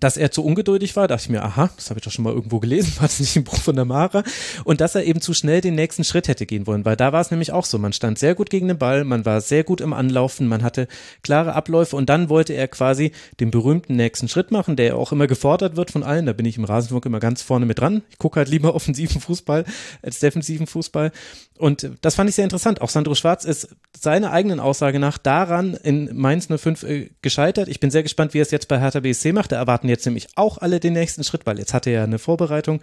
dass 0.00 0.16
er 0.16 0.30
zu 0.30 0.44
ungeduldig 0.44 0.96
war, 0.96 1.08
dachte 1.08 1.24
ich 1.24 1.28
mir, 1.28 1.42
aha, 1.42 1.70
das 1.76 1.90
habe 1.90 1.98
ich 1.98 2.04
doch 2.04 2.12
schon 2.12 2.24
mal 2.24 2.32
irgendwo 2.32 2.60
gelesen, 2.60 2.92
war 2.96 3.06
das 3.06 3.20
nicht 3.20 3.36
ein 3.36 3.44
Buch 3.44 3.58
von 3.58 3.76
der 3.76 3.84
Mara? 3.84 4.22
Und 4.64 4.80
dass 4.80 4.94
er 4.94 5.04
eben 5.04 5.20
zu 5.20 5.34
schnell 5.34 5.60
den 5.60 5.74
nächsten 5.74 6.04
Schritt 6.04 6.28
hätte 6.28 6.46
gehen 6.46 6.66
wollen, 6.66 6.84
weil 6.84 6.96
da 6.96 7.12
war 7.12 7.20
es 7.20 7.30
nämlich 7.30 7.52
auch 7.52 7.64
so, 7.64 7.78
man 7.78 7.92
stand 7.92 8.18
sehr 8.18 8.34
gut 8.34 8.50
gegen 8.50 8.68
den 8.68 8.78
Ball, 8.78 9.04
man 9.04 9.24
war 9.24 9.40
sehr 9.40 9.64
gut 9.64 9.80
im 9.80 9.92
Anlaufen, 9.92 10.48
man 10.48 10.62
hatte 10.62 10.88
klare 11.22 11.54
Abläufe 11.54 11.96
und 11.96 12.08
dann 12.08 12.28
wollte 12.28 12.52
er 12.52 12.68
quasi 12.68 13.12
den 13.40 13.50
berühmten 13.50 13.96
nächsten 13.96 14.28
Schritt 14.28 14.50
machen, 14.50 14.76
der 14.76 14.96
auch 14.96 15.12
immer 15.12 15.26
gefordert 15.26 15.76
wird 15.76 15.90
von 15.90 16.02
allen, 16.02 16.26
da 16.26 16.32
bin 16.32 16.46
ich 16.46 16.58
im 16.58 16.64
Rasenfunk 16.64 17.06
immer 17.06 17.20
ganz 17.20 17.42
vorne 17.42 17.66
mit 17.66 17.80
dran. 17.80 18.02
Ich 18.10 18.18
gucke 18.18 18.38
halt 18.38 18.48
lieber 18.48 18.74
offensiven 18.76 19.20
Fußball 19.20 19.64
als 20.02 20.20
defensiven 20.20 20.66
Fußball 20.66 21.12
und 21.58 21.90
das 22.02 22.14
fand 22.14 22.28
ich 22.28 22.36
sehr 22.36 22.44
interessant. 22.44 22.80
Auch 22.80 22.90
Sandro 22.90 23.14
Schwarz 23.14 23.44
ist 23.44 23.68
seiner 23.98 24.30
eigenen 24.32 24.60
Aussage 24.60 24.98
nach 24.98 25.18
daran 25.18 25.74
in 25.74 26.10
Mainz 26.14 26.48
05 26.54 26.82
äh, 26.82 27.10
gescheitert. 27.22 27.68
Ich 27.68 27.80
bin 27.80 27.90
sehr 27.90 28.02
gespannt, 28.02 28.34
wie 28.34 28.38
er 28.38 28.42
es 28.42 28.50
jetzt 28.50 28.68
bei 28.68 28.78
Hertha 28.78 29.00
BSC 29.00 29.32
macht. 29.32 29.52
Da 29.52 29.56
erwarten 29.56 29.85
jetzt 29.88 30.04
nämlich 30.06 30.28
auch 30.36 30.58
alle 30.58 30.80
den 30.80 30.92
nächsten 30.92 31.24
Schritt, 31.24 31.46
weil 31.46 31.58
jetzt 31.58 31.74
hat 31.74 31.86
er 31.86 31.92
ja 31.92 32.04
eine 32.04 32.18
Vorbereitung. 32.18 32.80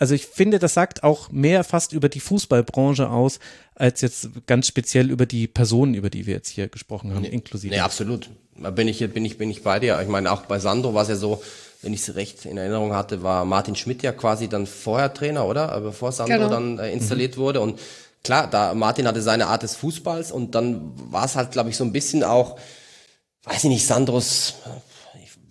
Also 0.00 0.14
ich 0.14 0.26
finde, 0.26 0.58
das 0.58 0.72
sagt 0.72 1.02
auch 1.04 1.30
mehr 1.30 1.62
fast 1.62 1.92
über 1.92 2.08
die 2.08 2.20
Fußballbranche 2.20 3.10
aus, 3.10 3.38
als 3.74 4.00
jetzt 4.00 4.30
ganz 4.46 4.66
speziell 4.66 5.10
über 5.10 5.26
die 5.26 5.46
Personen, 5.46 5.92
über 5.92 6.08
die 6.08 6.24
wir 6.26 6.32
jetzt 6.32 6.48
hier 6.48 6.68
gesprochen 6.68 7.14
haben, 7.14 7.20
nee, 7.20 7.28
inklusive. 7.28 7.74
Nee, 7.74 7.80
absolut. 7.80 8.30
Da 8.56 8.70
bin 8.70 8.88
ich, 8.88 8.98
bin 9.12 9.24
ich, 9.26 9.36
bin 9.36 9.50
ich 9.50 9.62
bei 9.62 9.78
dir. 9.78 10.00
Ich 10.00 10.08
meine, 10.08 10.32
auch 10.32 10.42
bei 10.42 10.58
Sandro 10.58 10.94
war 10.94 11.02
es 11.02 11.08
ja 11.08 11.16
so, 11.16 11.42
wenn 11.82 11.92
ich 11.92 12.00
es 12.00 12.14
recht 12.14 12.46
in 12.46 12.56
Erinnerung 12.56 12.94
hatte, 12.94 13.22
war 13.22 13.44
Martin 13.44 13.76
Schmidt 13.76 14.02
ja 14.02 14.12
quasi 14.12 14.48
dann 14.48 14.66
vorher 14.66 15.12
Trainer, 15.12 15.46
oder? 15.46 15.76
Äh, 15.76 15.80
bevor 15.80 16.12
Sandro 16.12 16.36
genau. 16.36 16.48
dann 16.48 16.78
äh, 16.78 16.92
installiert 16.92 17.36
mhm. 17.36 17.40
wurde. 17.40 17.60
Und 17.60 17.78
klar, 18.24 18.48
da 18.48 18.72
Martin 18.74 19.06
hatte 19.06 19.20
seine 19.20 19.48
Art 19.48 19.62
des 19.62 19.76
Fußballs 19.76 20.32
und 20.32 20.54
dann 20.54 20.92
war 21.10 21.26
es 21.26 21.36
halt, 21.36 21.52
glaube 21.52 21.70
ich, 21.70 21.76
so 21.76 21.84
ein 21.84 21.92
bisschen 21.92 22.24
auch, 22.24 22.58
weiß 23.44 23.64
ich 23.64 23.70
nicht, 23.70 23.86
Sandros, 23.86 24.54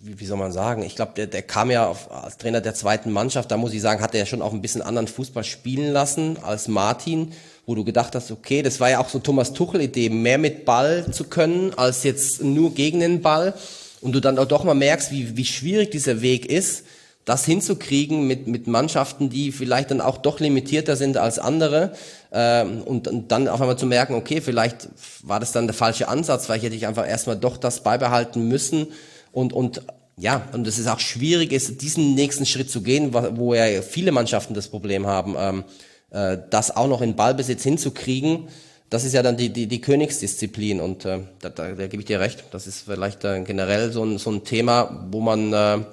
wie, 0.02 0.18
wie 0.18 0.26
soll 0.26 0.38
man 0.38 0.52
sagen, 0.52 0.82
ich 0.82 0.96
glaube, 0.96 1.12
der, 1.16 1.26
der 1.26 1.42
kam 1.42 1.70
ja 1.70 1.86
auf, 1.86 2.10
als 2.10 2.38
Trainer 2.38 2.60
der 2.60 2.74
zweiten 2.74 3.10
Mannschaft, 3.10 3.50
da 3.50 3.56
muss 3.56 3.74
ich 3.74 3.82
sagen, 3.82 4.00
hat 4.00 4.14
er 4.14 4.20
ja 4.20 4.26
schon 4.26 4.42
auch 4.42 4.52
ein 4.52 4.62
bisschen 4.62 4.82
anderen 4.82 5.08
Fußball 5.08 5.44
spielen 5.44 5.92
lassen 5.92 6.38
als 6.42 6.68
Martin, 6.68 7.32
wo 7.66 7.74
du 7.74 7.84
gedacht 7.84 8.14
hast, 8.14 8.30
okay, 8.30 8.62
das 8.62 8.80
war 8.80 8.90
ja 8.90 9.00
auch 9.00 9.10
so 9.10 9.18
Thomas 9.18 9.52
Tuchel-Idee, 9.52 10.08
mehr 10.08 10.38
mit 10.38 10.64
Ball 10.64 11.06
zu 11.12 11.24
können, 11.24 11.74
als 11.74 12.02
jetzt 12.04 12.42
nur 12.42 12.74
gegen 12.74 13.00
den 13.00 13.20
Ball. 13.20 13.54
Und 14.00 14.12
du 14.12 14.20
dann 14.20 14.38
auch 14.38 14.46
doch 14.46 14.64
mal 14.64 14.74
merkst, 14.74 15.12
wie, 15.12 15.36
wie 15.36 15.44
schwierig 15.44 15.90
dieser 15.90 16.22
Weg 16.22 16.46
ist, 16.46 16.84
das 17.26 17.44
hinzukriegen 17.44 18.26
mit, 18.26 18.46
mit 18.46 18.66
Mannschaften, 18.66 19.28
die 19.28 19.52
vielleicht 19.52 19.90
dann 19.90 20.00
auch 20.00 20.16
doch 20.16 20.40
limitierter 20.40 20.96
sind 20.96 21.18
als 21.18 21.38
andere. 21.38 21.92
Ähm, 22.32 22.80
und, 22.80 23.30
dann 23.30 23.46
auf 23.46 23.60
einmal 23.60 23.76
zu 23.76 23.84
merken, 23.84 24.14
okay, 24.14 24.40
vielleicht 24.40 24.88
war 25.22 25.38
das 25.38 25.52
dann 25.52 25.66
der 25.66 25.74
falsche 25.74 26.08
Ansatz, 26.08 26.46
vielleicht 26.46 26.64
hätte 26.64 26.76
ich 26.76 26.86
einfach 26.86 27.06
erstmal 27.06 27.36
doch 27.36 27.58
das 27.58 27.82
beibehalten 27.82 28.48
müssen 28.48 28.88
und, 29.32 29.52
und 29.52 29.82
ja, 30.16 30.48
und 30.52 30.66
es 30.66 30.78
ist 30.78 30.86
auch 30.86 31.00
schwierig, 31.00 31.52
ist, 31.52 31.80
diesen 31.82 32.14
nächsten 32.14 32.46
Schritt 32.46 32.70
zu 32.70 32.82
gehen, 32.82 33.14
wo 33.14 33.54
ja 33.54 33.82
viele 33.82 34.12
Mannschaften 34.12 34.54
das 34.54 34.68
Problem 34.68 35.06
haben, 35.06 35.34
ähm, 35.38 35.64
äh, 36.10 36.38
das 36.50 36.76
auch 36.76 36.88
noch 36.88 37.00
in 37.00 37.16
Ballbesitz 37.16 37.62
hinzukriegen 37.62 38.48
das 38.90 39.04
ist 39.04 39.14
ja 39.14 39.22
dann 39.22 39.36
die, 39.36 39.50
die, 39.50 39.68
die 39.68 39.80
Königsdisziplin 39.80 40.80
und 40.80 41.04
äh, 41.04 41.20
da, 41.40 41.48
da, 41.48 41.72
da 41.72 41.86
gebe 41.86 42.02
ich 42.02 42.06
dir 42.06 42.18
recht. 42.18 42.44
Das 42.50 42.66
ist 42.66 42.82
vielleicht 42.82 43.24
äh, 43.24 43.40
generell 43.42 43.92
so 43.92 44.04
ein, 44.04 44.18
so 44.18 44.30
ein 44.30 44.44
Thema, 44.44 45.06
wo 45.12 45.20
man, 45.20 45.52
äh, 45.52 45.54
ja, 45.54 45.84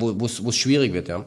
wo 0.00 0.24
es 0.24 0.56
schwierig 0.56 0.94
wird, 0.94 1.08
ja. 1.08 1.26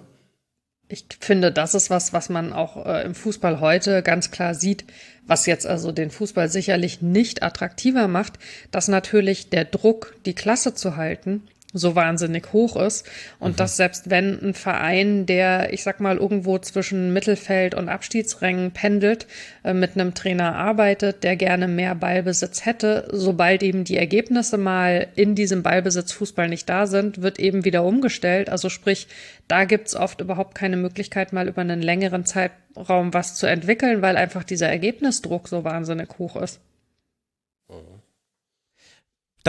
Ich 0.92 1.06
finde, 1.20 1.52
das 1.52 1.76
ist 1.76 1.92
was, 1.92 2.14
was 2.14 2.30
man 2.30 2.52
auch 2.52 2.84
äh, 2.84 3.06
im 3.06 3.14
Fußball 3.14 3.60
heute 3.60 4.02
ganz 4.02 4.32
klar 4.32 4.56
sieht, 4.56 4.86
was 5.28 5.46
jetzt 5.46 5.68
also 5.68 5.92
den 5.92 6.10
Fußball 6.10 6.50
sicherlich 6.50 7.04
nicht 7.04 7.44
attraktiver 7.44 8.08
macht, 8.08 8.40
dass 8.72 8.88
natürlich 8.88 9.52
der 9.52 9.66
Druck, 9.66 10.16
die 10.26 10.34
Klasse 10.34 10.74
zu 10.74 10.96
halten, 10.96 11.44
so 11.72 11.96
wahnsinnig 11.96 12.52
hoch 12.52 12.76
ist 12.76 13.08
und 13.38 13.52
mhm. 13.52 13.56
dass 13.58 13.78
selbst 13.78 14.10
wenn 14.10 14.40
ein 14.42 14.54
Verein, 14.56 15.28
der, 15.28 15.72
ich 15.72 15.84
sag 15.84 16.00
mal, 16.00 16.18
irgendwo 16.18 16.58
zwischen 16.58 17.14
Mittelfeld 17.14 17.76
und 17.76 17.90
Abstiegsrängen 17.90 18.72
pendelt, 18.72 19.28
äh, 19.64 19.74
mit 19.74 19.94
einem 19.94 20.16
Trainer 20.16 20.56
arbeitet, 20.56 21.24
der 21.24 21.36
gerne 21.36 21.68
mehr 21.68 21.94
Ballbesitz 21.94 22.66
hätte, 22.66 23.08
sobald 23.12 23.62
eben 23.62 23.84
die 23.84 23.98
Ergebnisse 23.98 24.58
mal 24.58 25.08
in 25.16 25.36
diesem 25.36 25.62
Ballbesitz 25.62 26.12
Fußball 26.12 26.50
nicht 26.50 26.68
da 26.68 26.88
sind, 26.88 27.22
wird 27.22 27.40
eben 27.40 27.66
wieder 27.66 27.84
umgestellt. 27.84 28.50
Also 28.50 28.70
sprich, 28.70 29.08
da 29.48 29.66
gibt's 29.66 29.96
oft 29.96 30.22
überhaupt 30.22 30.56
keine 30.56 30.78
Möglichkeit, 30.78 31.34
mal 31.34 31.48
über 31.48 31.62
einen 31.62 31.84
längeren 31.84 32.26
Zeitraum 32.26 33.14
was 33.14 33.36
zu 33.36 33.46
entwickeln, 33.46 34.02
weil 34.02 34.18
einfach 34.18 34.44
dieser 34.44 34.70
Ergebnisdruck 34.70 35.48
so 35.48 35.64
wahnsinnig 35.64 36.10
hoch 36.18 36.36
ist 36.36 36.60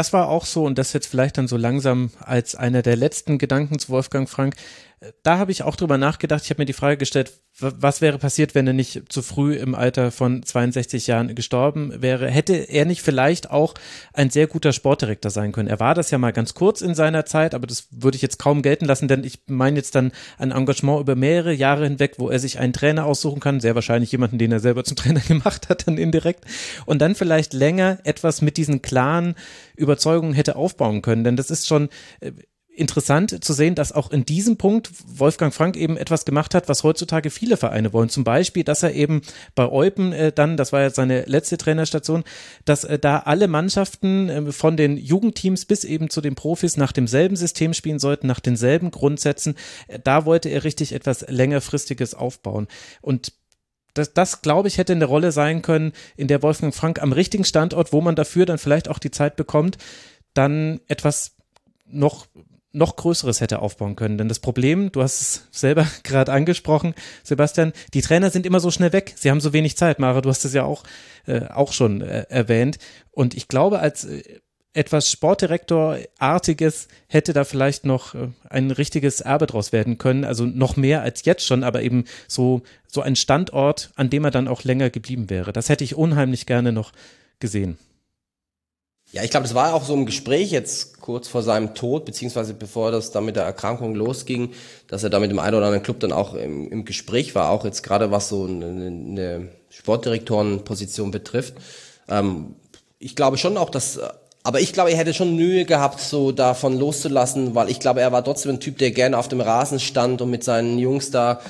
das 0.00 0.14
war 0.14 0.30
auch 0.30 0.46
so 0.46 0.64
und 0.64 0.78
das 0.78 0.94
jetzt 0.94 1.08
vielleicht 1.08 1.36
dann 1.36 1.46
so 1.46 1.58
langsam 1.58 2.10
als 2.20 2.54
einer 2.54 2.80
der 2.80 2.96
letzten 2.96 3.36
Gedanken 3.36 3.78
zu 3.78 3.90
Wolfgang 3.90 4.30
Frank. 4.30 4.54
Da 5.22 5.38
habe 5.38 5.50
ich 5.50 5.62
auch 5.62 5.76
drüber 5.76 5.96
nachgedacht. 5.96 6.44
Ich 6.44 6.50
habe 6.50 6.60
mir 6.60 6.66
die 6.66 6.74
Frage 6.74 6.98
gestellt, 6.98 7.32
was 7.58 8.02
wäre 8.02 8.18
passiert, 8.18 8.54
wenn 8.54 8.66
er 8.66 8.74
nicht 8.74 9.10
zu 9.10 9.22
früh 9.22 9.54
im 9.54 9.74
Alter 9.74 10.10
von 10.10 10.42
62 10.42 11.06
Jahren 11.06 11.34
gestorben 11.34 12.02
wäre? 12.02 12.28
Hätte 12.28 12.52
er 12.52 12.84
nicht 12.84 13.00
vielleicht 13.00 13.50
auch 13.50 13.72
ein 14.12 14.28
sehr 14.28 14.46
guter 14.46 14.74
Sportdirektor 14.74 15.30
sein 15.30 15.52
können? 15.52 15.68
Er 15.68 15.80
war 15.80 15.94
das 15.94 16.10
ja 16.10 16.18
mal 16.18 16.34
ganz 16.34 16.52
kurz 16.52 16.82
in 16.82 16.94
seiner 16.94 17.24
Zeit, 17.24 17.54
aber 17.54 17.66
das 17.66 17.88
würde 17.90 18.16
ich 18.16 18.22
jetzt 18.22 18.38
kaum 18.38 18.60
gelten 18.60 18.84
lassen, 18.84 19.08
denn 19.08 19.24
ich 19.24 19.40
meine 19.46 19.76
jetzt 19.76 19.94
dann 19.94 20.12
ein 20.36 20.50
Engagement 20.50 21.00
über 21.00 21.16
mehrere 21.16 21.54
Jahre 21.54 21.84
hinweg, 21.84 22.14
wo 22.18 22.28
er 22.28 22.38
sich 22.38 22.58
einen 22.58 22.74
Trainer 22.74 23.06
aussuchen 23.06 23.40
kann, 23.40 23.60
sehr 23.60 23.74
wahrscheinlich 23.74 24.12
jemanden, 24.12 24.36
den 24.36 24.52
er 24.52 24.60
selber 24.60 24.84
zum 24.84 24.96
Trainer 24.98 25.20
gemacht 25.20 25.70
hat, 25.70 25.86
dann 25.86 25.96
indirekt, 25.96 26.44
und 26.84 27.00
dann 27.00 27.14
vielleicht 27.14 27.54
länger 27.54 28.00
etwas 28.04 28.42
mit 28.42 28.58
diesen 28.58 28.82
klaren 28.82 29.34
Überzeugungen 29.76 30.34
hätte 30.34 30.56
aufbauen 30.56 31.00
können, 31.00 31.24
denn 31.24 31.36
das 31.36 31.50
ist 31.50 31.66
schon, 31.66 31.88
äh, 32.20 32.32
interessant 32.80 33.44
zu 33.44 33.52
sehen, 33.52 33.74
dass 33.74 33.92
auch 33.92 34.10
in 34.10 34.24
diesem 34.24 34.56
Punkt 34.56 34.90
Wolfgang 35.06 35.54
Frank 35.54 35.76
eben 35.76 35.96
etwas 35.96 36.24
gemacht 36.24 36.54
hat, 36.54 36.68
was 36.68 36.82
heutzutage 36.82 37.30
viele 37.30 37.56
Vereine 37.56 37.92
wollen. 37.92 38.08
Zum 38.08 38.24
Beispiel, 38.24 38.64
dass 38.64 38.82
er 38.82 38.94
eben 38.94 39.20
bei 39.54 39.70
Eupen 39.70 40.12
äh, 40.12 40.32
dann, 40.32 40.56
das 40.56 40.72
war 40.72 40.82
jetzt 40.82 40.96
seine 40.96 41.22
letzte 41.26 41.58
Trainerstation, 41.58 42.24
dass 42.64 42.84
äh, 42.84 42.98
da 42.98 43.20
alle 43.20 43.46
Mannschaften 43.46 44.28
äh, 44.28 44.52
von 44.52 44.76
den 44.76 44.96
Jugendteams 44.96 45.66
bis 45.66 45.84
eben 45.84 46.10
zu 46.10 46.20
den 46.20 46.34
Profis 46.34 46.76
nach 46.76 46.92
demselben 46.92 47.36
System 47.36 47.74
spielen 47.74 47.98
sollten, 47.98 48.26
nach 48.26 48.40
denselben 48.40 48.90
Grundsätzen. 48.90 49.54
Äh, 49.86 49.98
da 50.02 50.24
wollte 50.24 50.48
er 50.48 50.64
richtig 50.64 50.92
etwas 50.92 51.26
längerfristiges 51.28 52.14
aufbauen. 52.14 52.66
Und 53.02 53.34
das, 53.94 54.14
das 54.14 54.42
glaube 54.42 54.68
ich, 54.68 54.78
hätte 54.78 54.92
eine 54.92 55.04
Rolle 55.04 55.32
sein 55.32 55.62
können, 55.62 55.92
in 56.16 56.28
der 56.28 56.42
Wolfgang 56.42 56.74
Frank 56.74 57.02
am 57.02 57.12
richtigen 57.12 57.44
Standort, 57.44 57.92
wo 57.92 58.00
man 58.00 58.14
dafür 58.16 58.46
dann 58.46 58.58
vielleicht 58.58 58.88
auch 58.88 58.98
die 58.98 59.10
Zeit 59.10 59.36
bekommt, 59.36 59.78
dann 60.34 60.80
etwas 60.86 61.36
noch 61.92 62.26
noch 62.72 62.96
Größeres 62.96 63.40
hätte 63.40 63.60
aufbauen 63.60 63.96
können. 63.96 64.18
Denn 64.18 64.28
das 64.28 64.38
Problem, 64.38 64.92
du 64.92 65.02
hast 65.02 65.20
es 65.20 65.48
selber 65.50 65.86
gerade 66.02 66.32
angesprochen, 66.32 66.94
Sebastian, 67.22 67.72
die 67.94 68.02
Trainer 68.02 68.30
sind 68.30 68.46
immer 68.46 68.60
so 68.60 68.70
schnell 68.70 68.92
weg. 68.92 69.14
Sie 69.16 69.30
haben 69.30 69.40
so 69.40 69.52
wenig 69.52 69.76
Zeit. 69.76 69.98
Mara, 69.98 70.20
du 70.20 70.28
hast 70.28 70.44
es 70.44 70.54
ja 70.54 70.64
auch, 70.64 70.84
äh, 71.26 71.46
auch 71.46 71.72
schon 71.72 72.00
äh, 72.00 72.26
erwähnt. 72.28 72.78
Und 73.10 73.34
ich 73.34 73.48
glaube, 73.48 73.80
als 73.80 74.04
äh, 74.04 74.22
etwas 74.72 75.10
Sportdirektorartiges 75.10 76.86
hätte 77.08 77.32
da 77.32 77.44
vielleicht 77.44 77.84
noch 77.84 78.14
äh, 78.14 78.28
ein 78.48 78.70
richtiges 78.70 79.20
Erbe 79.20 79.46
draus 79.46 79.72
werden 79.72 79.98
können. 79.98 80.24
Also 80.24 80.46
noch 80.46 80.76
mehr 80.76 81.02
als 81.02 81.24
jetzt 81.24 81.44
schon, 81.44 81.64
aber 81.64 81.82
eben 81.82 82.04
so, 82.28 82.62
so 82.86 83.00
ein 83.00 83.16
Standort, 83.16 83.90
an 83.96 84.10
dem 84.10 84.24
er 84.24 84.30
dann 84.30 84.48
auch 84.48 84.62
länger 84.62 84.90
geblieben 84.90 85.28
wäre. 85.28 85.52
Das 85.52 85.68
hätte 85.68 85.84
ich 85.84 85.96
unheimlich 85.96 86.46
gerne 86.46 86.72
noch 86.72 86.92
gesehen. 87.40 87.78
Ja, 89.12 89.24
ich 89.24 89.30
glaube, 89.30 89.44
das 89.44 89.54
war 89.54 89.74
auch 89.74 89.84
so 89.84 89.94
ein 89.94 90.06
Gespräch 90.06 90.52
jetzt 90.52 91.00
kurz 91.00 91.26
vor 91.26 91.42
seinem 91.42 91.74
Tod, 91.74 92.04
beziehungsweise 92.04 92.54
bevor 92.54 92.92
das 92.92 93.10
dann 93.10 93.24
mit 93.24 93.34
der 93.34 93.42
Erkrankung 93.42 93.96
losging, 93.96 94.52
dass 94.86 95.02
er 95.02 95.10
da 95.10 95.18
mit 95.18 95.32
dem 95.32 95.40
einen 95.40 95.56
oder 95.56 95.66
anderen 95.66 95.82
Club 95.82 95.98
dann 95.98 96.12
auch 96.12 96.34
im, 96.34 96.70
im 96.70 96.84
Gespräch 96.84 97.34
war, 97.34 97.50
auch 97.50 97.64
jetzt 97.64 97.82
gerade 97.82 98.12
was 98.12 98.28
so 98.28 98.44
eine, 98.44 98.66
eine 98.66 99.48
Sportdirektorenposition 99.70 101.10
betrifft. 101.10 101.54
Ähm, 102.08 102.54
ich 103.00 103.16
glaube 103.16 103.36
schon 103.36 103.56
auch, 103.56 103.70
dass, 103.70 103.98
aber 104.44 104.60
ich 104.60 104.72
glaube, 104.72 104.92
er 104.92 104.98
hätte 104.98 105.12
schon 105.12 105.34
Mühe 105.34 105.64
gehabt, 105.64 106.00
so 106.00 106.30
davon 106.30 106.78
loszulassen, 106.78 107.56
weil 107.56 107.68
ich 107.68 107.80
glaube, 107.80 108.00
er 108.00 108.12
war 108.12 108.22
trotzdem 108.22 108.52
ein 108.52 108.60
Typ, 108.60 108.78
der 108.78 108.92
gerne 108.92 109.18
auf 109.18 109.26
dem 109.26 109.40
Rasen 109.40 109.80
stand 109.80 110.22
und 110.22 110.30
mit 110.30 110.44
seinen 110.44 110.78
Jungs 110.78 111.10
da 111.10 111.40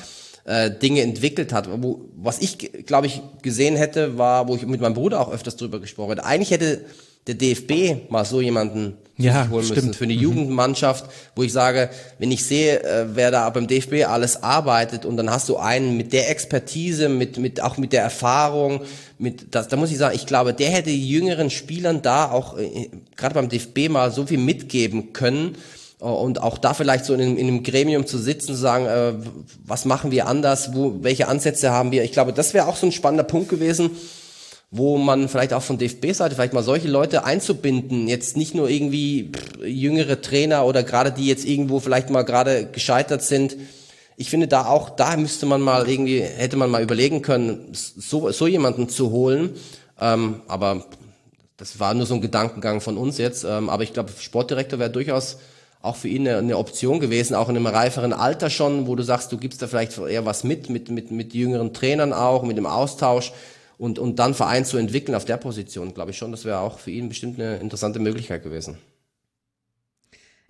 äh, 0.44 0.70
Dinge 0.70 1.02
entwickelt 1.02 1.52
hat. 1.52 1.68
Wo, 1.82 2.06
was 2.16 2.38
ich, 2.38 2.86
glaube 2.86 3.06
ich, 3.06 3.20
gesehen 3.42 3.76
hätte, 3.76 4.16
war, 4.16 4.48
wo 4.48 4.56
ich 4.56 4.64
mit 4.66 4.80
meinem 4.80 4.94
Bruder 4.94 5.20
auch 5.20 5.30
öfters 5.30 5.56
drüber 5.56 5.78
gesprochen 5.78 6.12
habe. 6.12 6.24
Eigentlich 6.24 6.52
hätte 6.52 6.86
der 7.26 7.34
DFB 7.34 8.10
mal 8.10 8.24
so 8.24 8.40
jemanden 8.40 8.96
ja, 9.22 9.48
holen 9.50 9.64
stimmt. 9.64 9.76
müssen 9.76 9.94
für 9.94 10.04
eine 10.04 10.14
mhm. 10.14 10.20
Jugendmannschaft, 10.20 11.04
wo 11.36 11.42
ich 11.42 11.52
sage, 11.52 11.90
wenn 12.18 12.32
ich 12.32 12.44
sehe, 12.44 12.82
äh, 12.82 13.06
wer 13.14 13.30
da 13.30 13.48
beim 13.50 13.66
DFB 13.66 14.06
alles 14.06 14.42
arbeitet 14.42 15.04
und 15.04 15.16
dann 15.16 15.30
hast 15.30 15.48
du 15.48 15.56
einen 15.56 15.96
mit 15.96 16.12
der 16.12 16.30
Expertise, 16.30 17.08
mit, 17.08 17.38
mit 17.38 17.62
auch 17.62 17.76
mit 17.76 17.92
der 17.92 18.02
Erfahrung, 18.02 18.82
mit 19.18 19.54
das, 19.54 19.68
da 19.68 19.76
muss 19.76 19.90
ich 19.90 19.98
sagen, 19.98 20.16
ich 20.16 20.26
glaube, 20.26 20.54
der 20.54 20.70
hätte 20.70 20.90
jüngeren 20.90 21.50
Spielern 21.50 22.02
da 22.02 22.30
auch 22.30 22.58
äh, 22.58 22.88
gerade 23.16 23.34
beim 23.34 23.48
DFB 23.48 23.90
mal 23.90 24.10
so 24.10 24.26
viel 24.26 24.38
mitgeben 24.38 25.12
können 25.12 25.56
und 25.98 26.42
auch 26.42 26.56
da 26.56 26.72
vielleicht 26.72 27.04
so 27.04 27.12
in, 27.12 27.36
in 27.36 27.46
einem 27.46 27.62
Gremium 27.62 28.06
zu 28.06 28.16
sitzen, 28.16 28.46
zu 28.48 28.54
sagen, 28.54 28.86
äh, 28.86 29.12
was 29.66 29.84
machen 29.84 30.10
wir 30.10 30.26
anders, 30.26 30.74
wo, 30.74 30.96
welche 31.02 31.28
Ansätze 31.28 31.70
haben 31.70 31.92
wir. 31.92 32.04
Ich 32.04 32.12
glaube, 32.12 32.32
das 32.32 32.54
wäre 32.54 32.66
auch 32.66 32.76
so 32.76 32.86
ein 32.86 32.92
spannender 32.92 33.24
Punkt 33.24 33.50
gewesen 33.50 33.90
wo 34.70 34.98
man 34.98 35.28
vielleicht 35.28 35.52
auch 35.52 35.62
von 35.62 35.78
DFB-Seite 35.78 36.36
vielleicht 36.36 36.52
mal 36.52 36.62
solche 36.62 36.88
Leute 36.88 37.24
einzubinden, 37.24 38.06
jetzt 38.06 38.36
nicht 38.36 38.54
nur 38.54 38.70
irgendwie 38.70 39.32
jüngere 39.64 40.20
Trainer 40.20 40.64
oder 40.64 40.84
gerade 40.84 41.10
die 41.10 41.26
jetzt 41.26 41.44
irgendwo 41.44 41.80
vielleicht 41.80 42.10
mal 42.10 42.22
gerade 42.22 42.66
gescheitert 42.66 43.22
sind. 43.22 43.56
Ich 44.16 44.30
finde 44.30 44.46
da 44.46 44.66
auch, 44.66 44.90
da 44.90 45.16
müsste 45.16 45.46
man 45.46 45.60
mal 45.60 45.88
irgendwie, 45.88 46.20
hätte 46.20 46.56
man 46.56 46.70
mal 46.70 46.82
überlegen 46.82 47.20
können, 47.22 47.72
so, 47.72 48.30
so 48.30 48.46
jemanden 48.46 48.88
zu 48.88 49.10
holen. 49.10 49.56
Ähm, 50.00 50.42
aber 50.46 50.84
das 51.56 51.80
war 51.80 51.92
nur 51.94 52.06
so 52.06 52.14
ein 52.14 52.20
Gedankengang 52.20 52.80
von 52.80 52.96
uns 52.96 53.18
jetzt. 53.18 53.44
Ähm, 53.44 53.68
aber 53.70 53.82
ich 53.82 53.92
glaube, 53.92 54.12
Sportdirektor 54.18 54.78
wäre 54.78 54.90
durchaus 54.90 55.38
auch 55.82 55.96
für 55.96 56.08
ihn 56.08 56.28
eine, 56.28 56.38
eine, 56.38 56.58
Option 56.58 57.00
gewesen, 57.00 57.34
auch 57.34 57.48
in 57.48 57.56
einem 57.56 57.66
reiferen 57.66 58.12
Alter 58.12 58.50
schon, 58.50 58.86
wo 58.86 58.94
du 58.94 59.02
sagst, 59.02 59.32
du 59.32 59.38
gibst 59.38 59.62
da 59.62 59.66
vielleicht 59.66 59.98
eher 59.98 60.26
was 60.26 60.44
mit, 60.44 60.70
mit, 60.70 60.90
mit, 60.90 61.10
mit 61.10 61.34
jüngeren 61.34 61.72
Trainern 61.72 62.12
auch, 62.12 62.42
mit 62.42 62.56
dem 62.58 62.66
Austausch 62.66 63.32
und, 63.80 63.98
und 63.98 64.18
dann 64.18 64.34
Verein 64.34 64.66
zu 64.66 64.76
entwickeln 64.76 65.14
auf 65.14 65.24
der 65.24 65.38
Position, 65.38 65.94
glaube 65.94 66.10
ich 66.10 66.18
schon, 66.18 66.32
das 66.32 66.44
wäre 66.44 66.58
auch 66.58 66.78
für 66.78 66.90
ihn 66.90 67.08
bestimmt 67.08 67.40
eine 67.40 67.56
interessante 67.56 67.98
Möglichkeit 67.98 68.42
gewesen. 68.42 68.76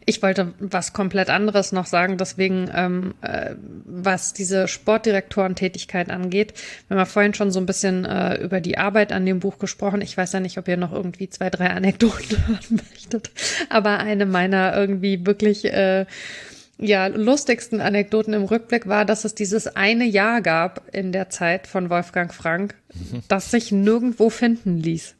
Ich 0.04 0.20
wollte 0.22 0.54
was 0.58 0.92
komplett 0.92 1.30
anderes 1.30 1.70
noch 1.70 1.86
sagen, 1.86 2.16
deswegen, 2.16 2.68
ähm, 2.74 3.14
äh, 3.20 3.54
was 3.84 4.32
diese 4.32 4.66
Sportdirektorentätigkeit 4.66 6.10
angeht. 6.10 6.54
Wir 6.88 6.96
haben 6.96 7.02
ja 7.02 7.04
vorhin 7.04 7.34
schon 7.34 7.52
so 7.52 7.60
ein 7.60 7.66
bisschen 7.66 8.04
äh, 8.04 8.42
über 8.42 8.60
die 8.60 8.78
Arbeit 8.78 9.12
an 9.12 9.26
dem 9.26 9.38
Buch 9.38 9.58
gesprochen. 9.58 10.00
Ich 10.00 10.16
weiß 10.16 10.32
ja 10.32 10.40
nicht, 10.40 10.58
ob 10.58 10.66
ihr 10.66 10.78
noch 10.78 10.92
irgendwie 10.92 11.28
zwei, 11.28 11.50
drei 11.50 11.70
Anekdoten 11.70 12.36
hören 12.48 12.80
möchtet, 12.90 13.30
aber 13.68 13.98
eine 13.98 14.26
meiner 14.26 14.74
irgendwie 14.74 15.24
wirklich 15.24 15.66
äh, 15.66 16.06
ja, 16.80 17.06
lustigsten 17.08 17.80
Anekdoten 17.80 18.32
im 18.32 18.44
Rückblick 18.44 18.88
war, 18.88 19.04
dass 19.04 19.24
es 19.24 19.34
dieses 19.34 19.66
eine 19.76 20.04
Jahr 20.04 20.40
gab 20.40 20.82
in 20.92 21.12
der 21.12 21.28
Zeit 21.28 21.66
von 21.66 21.90
Wolfgang 21.90 22.32
Frank, 22.32 22.74
mhm. 22.94 23.22
das 23.28 23.50
sich 23.50 23.70
nirgendwo 23.70 24.30
finden 24.30 24.78
ließ. 24.78 25.14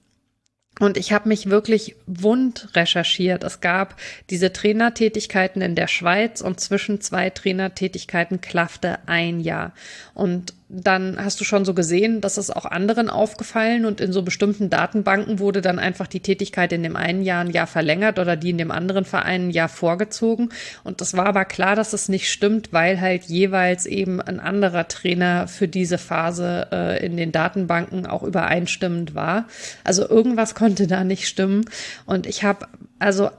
Und 0.78 0.96
ich 0.96 1.12
habe 1.12 1.28
mich 1.28 1.50
wirklich 1.50 1.96
wund 2.06 2.74
recherchiert. 2.74 3.44
Es 3.44 3.60
gab 3.60 3.96
diese 4.30 4.52
Trainertätigkeiten 4.52 5.60
in 5.60 5.74
der 5.74 5.88
Schweiz 5.88 6.40
und 6.40 6.58
zwischen 6.58 7.02
zwei 7.02 7.28
Trainertätigkeiten 7.28 8.40
klaffte 8.40 8.98
ein 9.06 9.40
Jahr. 9.40 9.74
Und 10.14 10.54
dann 10.72 11.16
hast 11.22 11.40
du 11.40 11.44
schon 11.44 11.64
so 11.64 11.74
gesehen, 11.74 12.20
dass 12.20 12.36
es 12.36 12.48
auch 12.48 12.64
anderen 12.64 13.10
aufgefallen 13.10 13.84
und 13.84 14.01
in 14.01 14.12
so 14.12 14.22
bestimmten 14.22 14.70
Datenbanken 14.70 15.40
wurde 15.40 15.62
dann 15.62 15.80
einfach 15.80 16.06
die 16.06 16.20
Tätigkeit 16.20 16.72
in 16.72 16.84
dem 16.84 16.94
einen 16.94 17.22
Jahr 17.22 17.40
ein 17.40 17.51
Jahr 17.51 17.66
verlängert 17.66 18.20
oder 18.20 18.36
die 18.36 18.51
in 18.51 18.59
dem 18.59 18.70
anderen 18.70 19.05
Verein 19.05 19.48
ein 19.48 19.51
Jahr 19.51 19.68
vorgezogen. 19.68 20.51
Und 20.84 21.01
das 21.01 21.16
war 21.16 21.26
aber 21.26 21.44
klar, 21.44 21.74
dass 21.74 21.92
es 21.92 22.09
nicht 22.09 22.30
stimmt, 22.30 22.72
weil 22.72 23.01
halt 23.01 23.24
jeweils 23.24 23.84
eben 23.84 24.20
ein 24.20 24.38
anderer 24.38 24.86
Trainer 24.86 25.48
für 25.48 25.66
diese 25.66 25.98
Phase 25.98 26.68
äh, 26.70 27.05
in 27.05 27.16
den 27.16 27.32
Datenbanken 27.32 28.06
auch 28.06 28.22
übereinstimmend 28.22 29.16
war. 29.16 29.48
Also 29.82 30.09
irgendwas 30.09 30.55
konnte 30.55 30.86
da 30.86 31.02
nicht 31.02 31.26
stimmen. 31.26 31.64
Und 32.06 32.28
ich 32.28 32.44
habe 32.44 32.66
also 33.01 33.30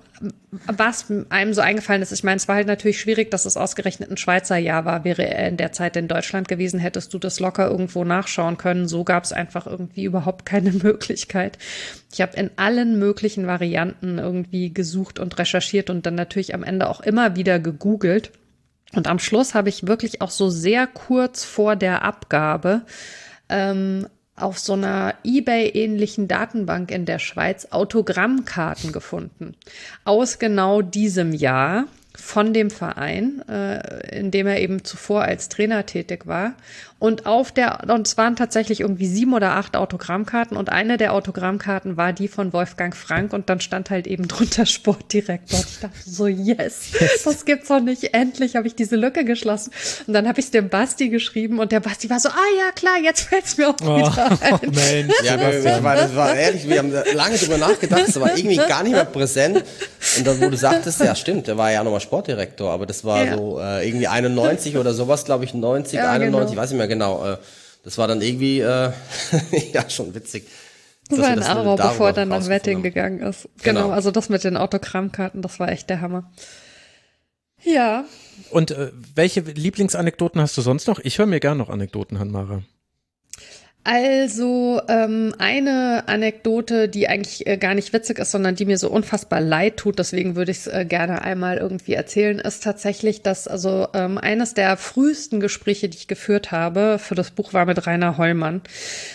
was 0.68 1.06
einem 1.30 1.54
so 1.54 1.62
eingefallen 1.62 2.02
ist, 2.02 2.12
ich 2.12 2.24
meine, 2.24 2.38
es 2.38 2.48
war 2.48 2.56
halt 2.56 2.68
natürlich 2.68 3.00
schwierig, 3.00 3.32
dass 3.32 3.46
es 3.46 3.58
ausgerechnet 3.58 4.12
ein 4.12 4.18
Schweizer 4.18 4.58
Jahr 4.58 4.86
war. 4.86 5.04
Wäre 5.04 5.26
er 5.26 5.48
in 5.48 5.58
der 5.58 5.72
Zeit 5.72 5.96
in 5.96 6.08
Deutschland 6.08 6.48
gewesen, 6.48 6.80
hättest 6.80 7.14
du 7.14 7.20
das 7.20 7.40
locker 7.40 7.70
irgendwo 7.70 8.04
nachschauen 8.04 8.58
können. 8.58 8.88
So 8.88 9.04
gab 9.04 9.24
es 9.24 9.34
einfach 9.34 9.68
irgendwie 9.68 10.04
überhaupt 10.04 10.46
keine 10.46 10.72
Möglichkeit. 10.84 11.58
Ich 12.14 12.22
habe 12.22 12.38
in 12.38 12.52
allen 12.58 13.00
möglichen 13.00 13.48
Varianten 13.48 14.18
irgendwie 14.18 14.74
gesucht 14.74 15.20
und 15.20 15.38
recherchiert 15.38 15.90
und 15.90 16.06
dann 16.06 16.16
natürlich 16.16 16.54
am 16.54 16.64
Ende 16.64 16.90
auch 16.90 17.02
immer 17.02 17.36
wieder 17.36 17.60
gegoogelt. 17.60 18.32
Und 18.94 19.08
am 19.08 19.20
Schluss 19.20 19.56
habe 19.56 19.70
ich 19.70 19.88
wirklich 19.88 20.22
auch 20.22 20.32
so 20.32 20.50
sehr 20.50 20.86
kurz 20.86 21.44
vor 21.44 21.76
der 21.76 22.04
Abgabe 22.04 22.82
ähm, 23.50 24.08
auf 24.36 24.60
so 24.60 24.74
einer 24.74 25.16
eBay-ähnlichen 25.24 26.28
Datenbank 26.28 26.92
in 26.92 27.06
der 27.06 27.20
Schweiz 27.20 27.68
Autogrammkarten 27.72 28.92
gefunden. 28.92 29.56
Aus 30.04 30.40
genau 30.40 30.82
diesem 30.82 31.34
Jahr 31.34 31.86
von 32.16 32.54
dem 32.54 32.70
Verein, 32.70 33.48
äh, 33.48 34.20
in 34.20 34.32
dem 34.32 34.48
er 34.48 34.60
eben 34.60 34.84
zuvor 34.84 35.24
als 35.24 35.50
Trainer 35.50 35.86
tätig 35.86 36.28
war. 36.28 36.54
Und 37.02 37.26
auf 37.26 37.52
der, 37.52 37.80
und 37.88 38.06
es 38.06 38.16
waren 38.16 38.36
tatsächlich 38.36 38.82
irgendwie 38.82 39.08
sieben 39.08 39.34
oder 39.34 39.54
acht 39.54 39.76
Autogrammkarten 39.76 40.56
und 40.56 40.70
eine 40.70 40.98
der 40.98 41.14
Autogrammkarten 41.14 41.98
war 41.98 42.14
die 42.14 42.28
von 42.28 42.54
Wolfgang 42.54 42.96
Frank 42.96 43.34
und 43.34 43.50
dann 43.50 43.60
stand 43.60 43.90
halt 43.90 44.06
eben 44.06 44.28
drunter 44.28 44.66
Sportdirektor. 44.68 45.58
Und 45.58 45.66
ich 45.68 45.80
dachte 45.80 45.98
so, 46.06 46.28
yes, 46.28 46.92
das 47.26 47.46
gibt's 47.46 47.70
doch 47.70 47.80
nicht. 47.80 48.14
Endlich 48.14 48.56
habe 48.56 48.68
ich 48.68 48.76
diese 48.76 48.98
Lücke 48.98 49.26
geschlossen. 49.26 49.72
Und 50.06 50.14
dann 50.14 50.28
habe 50.28 50.40
ich 50.40 50.46
es 50.46 50.52
dem 50.52 50.70
Basti 50.70 51.10
geschrieben 51.10 51.58
und 51.58 51.72
der 51.72 51.80
Basti 51.80 52.08
war 52.08 52.20
so, 52.20 52.30
ah 52.30 52.50
ja, 52.60 52.72
klar, 52.72 53.00
jetzt 53.04 53.22
fällt's 53.22 53.58
mir 53.58 53.70
auch 53.70 53.78
oh, 53.82 53.98
wieder 53.98 54.32
ein. 54.40 54.52
Oh, 54.52 54.60
Mensch. 54.70 55.16
Ja, 55.24 55.38
das 55.38 55.84
war, 55.84 55.96
das 55.96 56.16
war 56.16 56.36
ehrlich, 56.36 56.70
wir 56.70 56.78
haben 56.78 56.94
lange 57.16 57.36
drüber 57.36 57.58
nachgedacht, 57.58 58.04
das 58.10 58.20
war 58.20 58.38
irgendwie 58.38 58.58
gar 58.58 58.84
nicht 58.84 58.92
mehr 58.92 59.06
präsent. 59.06 59.64
Und 60.20 60.28
dann, 60.28 60.40
wo 60.40 60.50
du 60.50 60.58
sagtest, 60.58 61.00
ja 61.00 61.16
stimmt, 61.16 61.48
der 61.48 61.58
war 61.58 61.72
ja 61.72 61.84
nochmal 61.84 62.02
Sportdirektor, 62.02 62.72
aber 62.72 62.86
das 62.86 63.04
war 63.04 63.26
ja. 63.26 63.38
so 63.38 63.60
äh, 63.60 63.88
irgendwie 63.88 64.08
91 64.08 64.78
oder 64.78 64.94
sowas, 64.94 65.26
glaube 65.26 65.46
ich, 65.46 65.56
90, 65.56 65.94
ja, 65.94 66.12
91, 66.12 66.52
genau. 66.52 66.62
weiß 66.62 66.72
ich 66.72 66.78
mehr 66.78 66.91
genau. 66.92 67.26
Äh, 67.26 67.38
das 67.84 67.98
war 67.98 68.08
dann 68.08 68.22
irgendwie, 68.22 68.60
äh, 68.60 68.92
ja, 69.74 69.90
schon 69.90 70.14
witzig. 70.14 70.48
Das 71.10 71.20
war 71.20 71.28
ein 71.28 71.44
Aro, 71.44 71.76
bevor 71.76 72.08
er 72.08 72.14
dann 72.14 72.30
nach 72.30 72.48
Wedding 72.48 72.84
gegangen 72.84 73.22
ist. 73.22 73.50
Genau. 73.64 73.82
genau, 73.82 73.94
also 73.94 74.12
das 74.12 74.30
mit 74.30 74.44
den 74.44 74.56
Autogrammkarten, 74.56 75.42
das 75.42 75.60
war 75.60 75.70
echt 75.70 75.90
der 75.90 76.00
Hammer. 76.02 76.32
Ja. 77.64 78.06
Und 78.50 78.72
äh, 78.72 78.92
welche 79.16 79.42
Lieblingsanekdoten 79.42 80.42
hast 80.42 80.58
du 80.58 80.62
sonst 80.62 80.88
noch? 80.88 81.00
Ich 81.00 81.18
höre 81.18 81.26
mir 81.26 81.40
gerne 81.40 81.58
noch 81.58 81.70
Anekdoten 81.70 82.18
an, 82.18 82.32
Mara. 82.32 82.64
Also 83.84 84.80
ähm, 84.90 85.34
eine 85.40 86.04
Anekdote, 86.06 86.88
die 86.88 87.08
eigentlich 87.08 87.48
äh, 87.48 87.58
gar 87.58 87.74
nicht 87.74 87.94
witzig 87.94 88.20
ist, 88.20 88.30
sondern 88.30 88.56
die 88.56 88.66
mir 88.66 88.78
so 88.78 88.92
unfassbar 88.92 89.42
leid 89.42 89.78
tut, 89.78 89.98
deswegen 89.98 90.36
würde 90.36 90.52
ich 90.52 90.60
es 90.60 90.68
äh, 90.68 90.86
gerne 90.86 91.24
einmal 91.24 91.58
irgendwie 91.58 91.94
erzählen, 91.94 92.38
ist 92.38 92.64
tatsächlich, 92.64 93.24
dass 93.24 93.48
also 93.48 93.88
ähm, 93.96 94.20
eines 94.20 94.54
der 94.54 94.78
frühesten 94.78 95.40
Gespräche, 95.40 95.90
die 95.90 95.98
ich 95.98 96.08
geführt 96.08 96.52
habe 96.52 97.00
für 97.00 97.16
das 97.16 97.32
Buch, 97.32 97.54
war 97.54 97.66
mit 97.66 97.88
Rainer 97.88 98.20
Hollmann. 98.20 98.62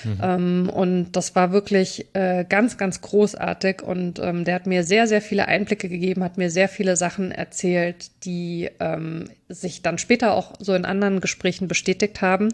Mhm. 0.03 0.21
Ähm, 0.21 0.69
und 0.69 1.13
das 1.13 1.37
war 1.37 1.53
wirklich 1.53 2.07
äh, 2.15 2.45
ganz, 2.49 2.77
ganz 2.77 3.01
großartig 3.01 3.83
und 3.83 4.19
ähm, 4.19 4.45
der 4.45 4.57
hat 4.57 4.67
mir 4.67 4.83
sehr, 4.83 5.07
sehr 5.07 5.23
viele 5.23 5.47
Einblicke 5.47 5.89
gegeben, 5.89 6.25
hat 6.25 6.39
mir 6.39 6.51
sehr 6.51 6.69
viele 6.69 6.97
Sachen 6.97 7.31
erzählt, 7.31 8.11
die 8.25 8.69
ähm, 8.81 9.27
sich 9.49 9.83
dann 9.83 9.99
später 9.99 10.35
auch 10.35 10.55
so 10.59 10.75
in 10.75 10.85
anderen 10.85 11.21
Gesprächen 11.21 11.69
bestätigt 11.69 12.21
haben. 12.21 12.49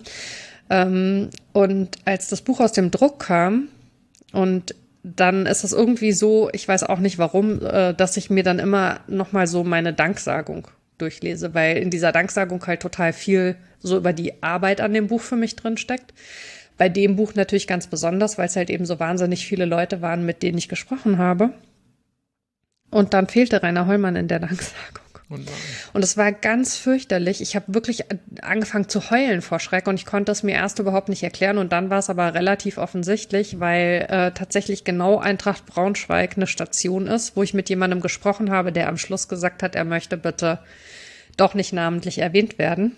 Ähm, 0.71 1.31
und 1.53 1.97
als 2.05 2.29
das 2.29 2.41
Buch 2.43 2.61
aus 2.61 2.73
dem 2.73 2.91
Druck 2.91 3.19
kam 3.19 3.69
und 4.33 4.75
dann 5.03 5.47
ist 5.47 5.65
es 5.65 5.73
irgendwie 5.73 6.13
so, 6.13 6.49
ich 6.53 6.67
weiß 6.67 6.85
auch 6.85 7.01
nicht 7.01 7.19
warum, 7.19 7.65
äh, 7.65 7.93
dass 7.93 8.17
ich 8.17 8.31
mir 8.31 8.45
dann 8.45 8.59
immer 8.59 9.01
noch 9.09 9.33
mal 9.33 9.47
so 9.47 9.65
meine 9.65 9.93
Danksagung 9.93 10.69
durchlese, 10.99 11.55
weil 11.55 11.79
in 11.79 11.91
dieser 11.91 12.13
Danksagung 12.13 12.65
halt 12.67 12.81
total 12.81 13.13
viel 13.13 13.57
so 13.81 13.97
über 13.97 14.13
die 14.13 14.43
Arbeit 14.43 14.81
an 14.81 14.95
dem 14.95 15.09
Buch 15.09 15.21
für 15.21 15.37
mich 15.37 15.57
drin 15.57 15.77
steckt. 15.77 16.15
Bei 16.79 16.89
dem 16.89 17.17
Buch 17.17 17.35
natürlich 17.35 17.67
ganz 17.67 17.89
besonders, 17.89 18.39
weil 18.39 18.47
es 18.47 18.57
halt 18.57 18.71
eben 18.71 18.87
so 18.87 19.01
wahnsinnig 19.01 19.47
viele 19.47 19.65
Leute 19.65 20.01
waren, 20.01 20.25
mit 20.25 20.43
denen 20.43 20.59
ich 20.59 20.69
gesprochen 20.69 21.19
habe. 21.19 21.51
Und 22.91 23.15
dann 23.15 23.27
fehlte 23.27 23.63
Rainer 23.63 23.87
Hollmann 23.87 24.17
in 24.17 24.29
der 24.29 24.39
Danksagung. 24.41 25.02
Und 25.93 26.03
es 26.03 26.17
war 26.17 26.33
ganz 26.33 26.77
fürchterlich. 26.77 27.41
Ich 27.41 27.57
habe 27.57 27.75
wirklich 27.75 28.05
angefangen 28.43 28.89
zu 28.89 29.11
heulen 29.11 29.43
vor 29.43 29.61
Schreck 29.61 29.87
und 29.87 29.95
ich 29.95 30.07
konnte 30.07 30.33
es 30.33 30.43
mir 30.43 30.55
erst 30.55 30.79
überhaupt 30.79 31.09
nicht 31.09 31.23
erklären. 31.23 31.59
Und 31.59 31.73
dann 31.73 31.91
war 31.91 31.99
es 31.99 32.11
aber 32.11 32.35
relativ 32.35 32.79
offensichtlich, 32.79 33.61
weil 33.61 34.07
äh, 34.09 34.31
tatsächlich 34.33 34.85
genau 34.85 35.19
Eintracht 35.19 35.67
Braunschweig 35.67 36.37
eine 36.37 36.47
Station 36.47 37.07
ist, 37.07 37.37
wo 37.37 37.43
ich 37.43 37.55
mit 37.55 37.69
jemandem 37.69 38.01
gesprochen 38.01 38.51
habe, 38.51 38.73
der 38.73 38.89
am 38.89 38.99
Schluss 38.99 39.29
gesagt 39.29 39.63
hat, 39.63 39.75
er 39.75 39.85
möchte 39.85 40.17
bitte 40.17 40.59
doch 41.37 41.55
nicht 41.55 41.73
namentlich 41.73 42.19
erwähnt 42.19 42.59
werden. 42.59 42.97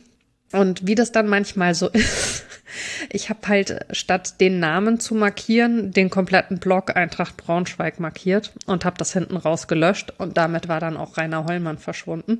Und 0.54 0.86
wie 0.86 0.94
das 0.94 1.10
dann 1.10 1.26
manchmal 1.26 1.74
so 1.74 1.88
ist, 1.88 2.44
ich 3.10 3.28
habe 3.28 3.40
halt 3.48 3.86
statt 3.90 4.40
den 4.40 4.60
Namen 4.60 5.00
zu 5.00 5.16
markieren, 5.16 5.90
den 5.90 6.10
kompletten 6.10 6.58
Blog 6.58 6.96
Eintracht 6.96 7.36
Braunschweig 7.36 7.98
markiert 7.98 8.52
und 8.66 8.84
habe 8.84 8.96
das 8.96 9.12
hinten 9.12 9.36
raus 9.36 9.66
gelöscht 9.66 10.12
und 10.18 10.36
damit 10.36 10.68
war 10.68 10.78
dann 10.78 10.96
auch 10.96 11.16
Rainer 11.16 11.44
Hollmann 11.44 11.78
verschwunden. 11.78 12.38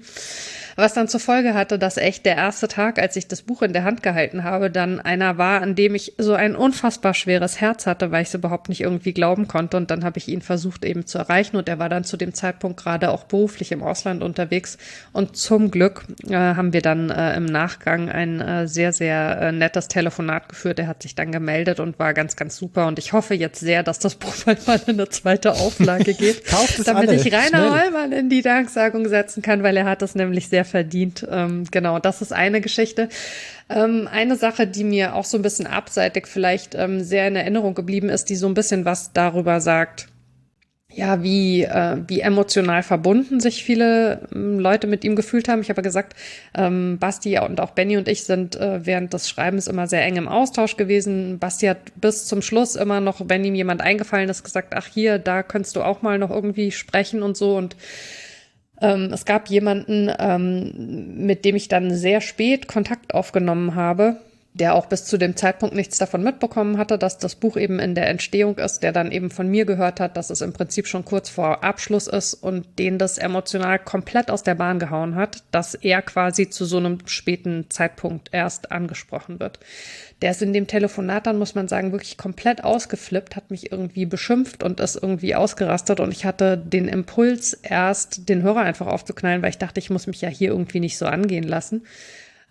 Was 0.76 0.94
dann 0.94 1.08
zur 1.08 1.20
Folge 1.20 1.54
hatte, 1.54 1.78
dass 1.78 1.96
echt 1.96 2.24
der 2.24 2.36
erste 2.36 2.68
Tag, 2.68 3.00
als 3.00 3.16
ich 3.16 3.26
das 3.26 3.42
Buch 3.42 3.62
in 3.62 3.72
der 3.72 3.84
Hand 3.84 4.02
gehalten 4.02 4.44
habe, 4.44 4.70
dann 4.70 5.00
einer 5.00 5.38
war, 5.38 5.60
an 5.60 5.74
dem 5.74 5.94
ich 5.94 6.14
so 6.18 6.34
ein 6.34 6.56
unfassbar 6.56 7.14
schweres 7.14 7.60
Herz 7.60 7.86
hatte, 7.86 8.12
weil 8.12 8.22
ich 8.22 8.28
es 8.28 8.34
überhaupt 8.34 8.68
nicht 8.68 8.80
irgendwie 8.80 9.12
glauben 9.12 9.48
konnte 9.48 9.76
und 9.76 9.90
dann 9.90 10.04
habe 10.04 10.18
ich 10.18 10.28
ihn 10.28 10.40
versucht 10.40 10.84
eben 10.84 11.06
zu 11.06 11.18
erreichen 11.18 11.56
und 11.56 11.68
er 11.68 11.78
war 11.78 11.88
dann 11.88 12.04
zu 12.04 12.16
dem 12.16 12.34
Zeitpunkt 12.34 12.80
gerade 12.80 13.10
auch 13.10 13.24
beruflich 13.24 13.72
im 13.72 13.82
Ausland 13.82 14.22
unterwegs 14.22 14.78
und 15.12 15.36
zum 15.36 15.70
Glück 15.72 16.04
äh, 16.28 16.34
haben 16.34 16.72
wir 16.72 16.82
dann 16.82 17.10
äh, 17.10 17.36
im 17.36 17.46
Nachgang 17.46 18.03
ein 18.08 18.40
äh, 18.40 18.68
sehr, 18.68 18.92
sehr 18.92 19.40
äh, 19.40 19.52
nettes 19.52 19.88
Telefonat 19.88 20.48
geführt. 20.48 20.78
Er 20.78 20.86
hat 20.86 21.02
sich 21.02 21.14
dann 21.14 21.32
gemeldet 21.32 21.80
und 21.80 21.98
war 21.98 22.14
ganz, 22.14 22.36
ganz 22.36 22.56
super. 22.56 22.86
Und 22.86 22.98
ich 22.98 23.12
hoffe 23.12 23.34
jetzt 23.34 23.60
sehr, 23.60 23.82
dass 23.82 23.98
das 23.98 24.14
Buch 24.16 24.34
bald 24.44 24.66
mal 24.66 24.80
in 24.86 24.94
eine 24.94 25.08
zweite 25.08 25.52
Auflage 25.52 26.14
geht, 26.14 26.42
damit 26.84 27.08
alle. 27.08 27.16
ich 27.16 27.32
Rainer 27.32 27.46
Schnell. 27.46 27.70
Hollmann 27.70 28.12
in 28.12 28.28
die 28.28 28.42
Danksagung 28.42 29.08
setzen 29.08 29.42
kann, 29.42 29.62
weil 29.62 29.76
er 29.76 29.84
hat 29.84 30.02
das 30.02 30.14
nämlich 30.14 30.48
sehr 30.48 30.64
verdient. 30.64 31.26
Ähm, 31.30 31.64
genau, 31.70 31.98
das 31.98 32.22
ist 32.22 32.32
eine 32.32 32.60
Geschichte. 32.60 33.08
Ähm, 33.68 34.08
eine 34.10 34.36
Sache, 34.36 34.66
die 34.66 34.84
mir 34.84 35.14
auch 35.14 35.24
so 35.24 35.38
ein 35.38 35.42
bisschen 35.42 35.66
abseitig 35.66 36.26
vielleicht 36.26 36.74
ähm, 36.74 37.02
sehr 37.02 37.26
in 37.28 37.36
Erinnerung 37.36 37.74
geblieben 37.74 38.08
ist, 38.08 38.26
die 38.26 38.36
so 38.36 38.46
ein 38.46 38.54
bisschen 38.54 38.84
was 38.84 39.12
darüber 39.12 39.60
sagt, 39.60 40.08
ja, 40.96 41.22
wie, 41.22 41.62
äh, 41.62 41.96
wie 42.06 42.20
emotional 42.20 42.82
verbunden 42.82 43.40
sich 43.40 43.64
viele 43.64 44.20
ähm, 44.34 44.58
Leute 44.58 44.86
mit 44.86 45.04
ihm 45.04 45.16
gefühlt 45.16 45.48
haben. 45.48 45.60
Ich 45.60 45.70
habe 45.70 45.82
gesagt, 45.82 46.14
ähm, 46.54 46.98
Basti 46.98 47.38
und 47.38 47.60
auch 47.60 47.72
Benny 47.72 47.96
und 47.96 48.08
ich 48.08 48.24
sind 48.24 48.56
äh, 48.56 48.86
während 48.86 49.12
des 49.12 49.28
Schreibens 49.28 49.66
immer 49.66 49.86
sehr 49.86 50.04
eng 50.04 50.16
im 50.16 50.28
Austausch 50.28 50.76
gewesen. 50.76 51.38
Basti 51.38 51.66
hat 51.66 51.78
bis 51.96 52.26
zum 52.26 52.42
Schluss 52.42 52.76
immer 52.76 53.00
noch, 53.00 53.22
wenn 53.28 53.44
ihm 53.44 53.54
jemand 53.54 53.80
eingefallen 53.80 54.28
ist, 54.28 54.44
gesagt, 54.44 54.74
ach 54.76 54.86
hier, 54.86 55.18
da 55.18 55.42
könntest 55.42 55.76
du 55.76 55.82
auch 55.82 56.02
mal 56.02 56.18
noch 56.18 56.30
irgendwie 56.30 56.70
sprechen 56.70 57.22
und 57.22 57.36
so. 57.36 57.56
Und 57.56 57.76
ähm, 58.80 59.10
es 59.12 59.24
gab 59.24 59.48
jemanden, 59.48 60.10
ähm, 60.18 61.26
mit 61.26 61.44
dem 61.44 61.56
ich 61.56 61.68
dann 61.68 61.94
sehr 61.94 62.20
spät 62.20 62.68
Kontakt 62.68 63.14
aufgenommen 63.14 63.74
habe, 63.74 64.16
der 64.54 64.76
auch 64.76 64.86
bis 64.86 65.04
zu 65.04 65.18
dem 65.18 65.34
Zeitpunkt 65.34 65.74
nichts 65.74 65.98
davon 65.98 66.22
mitbekommen 66.22 66.78
hatte, 66.78 66.96
dass 66.96 67.18
das 67.18 67.34
Buch 67.34 67.56
eben 67.56 67.80
in 67.80 67.96
der 67.96 68.08
Entstehung 68.08 68.56
ist, 68.58 68.84
der 68.84 68.92
dann 68.92 69.10
eben 69.10 69.30
von 69.30 69.48
mir 69.48 69.64
gehört 69.64 69.98
hat, 69.98 70.16
dass 70.16 70.30
es 70.30 70.42
im 70.42 70.52
Prinzip 70.52 70.86
schon 70.86 71.04
kurz 71.04 71.28
vor 71.28 71.64
Abschluss 71.64 72.06
ist 72.06 72.34
und 72.34 72.78
den 72.78 72.96
das 72.96 73.18
emotional 73.18 73.80
komplett 73.80 74.30
aus 74.30 74.44
der 74.44 74.54
Bahn 74.54 74.78
gehauen 74.78 75.16
hat, 75.16 75.42
dass 75.50 75.74
er 75.74 76.02
quasi 76.02 76.50
zu 76.50 76.66
so 76.66 76.76
einem 76.76 76.98
späten 77.06 77.66
Zeitpunkt 77.68 78.28
erst 78.30 78.70
angesprochen 78.70 79.40
wird. 79.40 79.58
Der 80.22 80.30
ist 80.30 80.40
in 80.40 80.52
dem 80.52 80.68
Telefonat 80.68 81.26
dann, 81.26 81.36
muss 81.36 81.56
man 81.56 81.66
sagen, 81.66 81.90
wirklich 81.90 82.16
komplett 82.16 82.62
ausgeflippt, 82.62 83.34
hat 83.34 83.50
mich 83.50 83.72
irgendwie 83.72 84.06
beschimpft 84.06 84.62
und 84.62 84.78
ist 84.78 84.94
irgendwie 84.94 85.34
ausgerastet 85.34 85.98
und 85.98 86.12
ich 86.12 86.24
hatte 86.24 86.56
den 86.56 86.86
Impuls, 86.86 87.54
erst 87.54 88.28
den 88.28 88.42
Hörer 88.42 88.60
einfach 88.60 88.86
aufzuknallen, 88.86 89.42
weil 89.42 89.50
ich 89.50 89.58
dachte, 89.58 89.80
ich 89.80 89.90
muss 89.90 90.06
mich 90.06 90.20
ja 90.20 90.28
hier 90.28 90.50
irgendwie 90.50 90.78
nicht 90.78 90.96
so 90.96 91.06
angehen 91.06 91.42
lassen. 91.42 91.84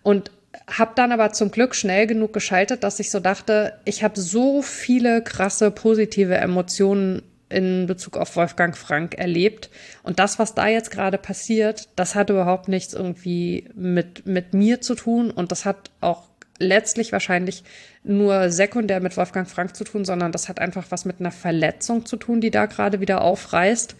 Und 0.02 0.30
habe 0.66 0.92
dann 0.94 1.12
aber 1.12 1.32
zum 1.32 1.50
Glück 1.50 1.74
schnell 1.74 2.06
genug 2.06 2.32
geschaltet, 2.32 2.84
dass 2.84 3.00
ich 3.00 3.10
so 3.10 3.20
dachte, 3.20 3.78
ich 3.84 4.02
habe 4.04 4.20
so 4.20 4.62
viele 4.62 5.22
krasse 5.22 5.70
positive 5.70 6.36
Emotionen 6.36 7.22
in 7.48 7.86
Bezug 7.86 8.16
auf 8.16 8.36
Wolfgang 8.36 8.76
Frank 8.76 9.14
erlebt. 9.14 9.70
Und 10.02 10.18
das, 10.18 10.38
was 10.38 10.54
da 10.54 10.66
jetzt 10.66 10.90
gerade 10.90 11.18
passiert, 11.18 11.88
das 11.96 12.14
hat 12.14 12.30
überhaupt 12.30 12.68
nichts 12.68 12.94
irgendwie 12.94 13.68
mit, 13.74 14.26
mit 14.26 14.54
mir 14.54 14.80
zu 14.80 14.94
tun. 14.94 15.30
Und 15.30 15.52
das 15.52 15.64
hat 15.64 15.90
auch 16.00 16.24
letztlich 16.58 17.12
wahrscheinlich 17.12 17.64
nur 18.04 18.50
sekundär 18.50 19.00
mit 19.00 19.16
Wolfgang 19.16 19.48
Frank 19.48 19.74
zu 19.74 19.82
tun, 19.82 20.04
sondern 20.04 20.30
das 20.30 20.48
hat 20.48 20.60
einfach 20.60 20.86
was 20.90 21.04
mit 21.04 21.18
einer 21.18 21.32
Verletzung 21.32 22.06
zu 22.06 22.16
tun, 22.16 22.40
die 22.40 22.50
da 22.50 22.66
gerade 22.66 23.00
wieder 23.00 23.22
aufreißt. 23.22 23.96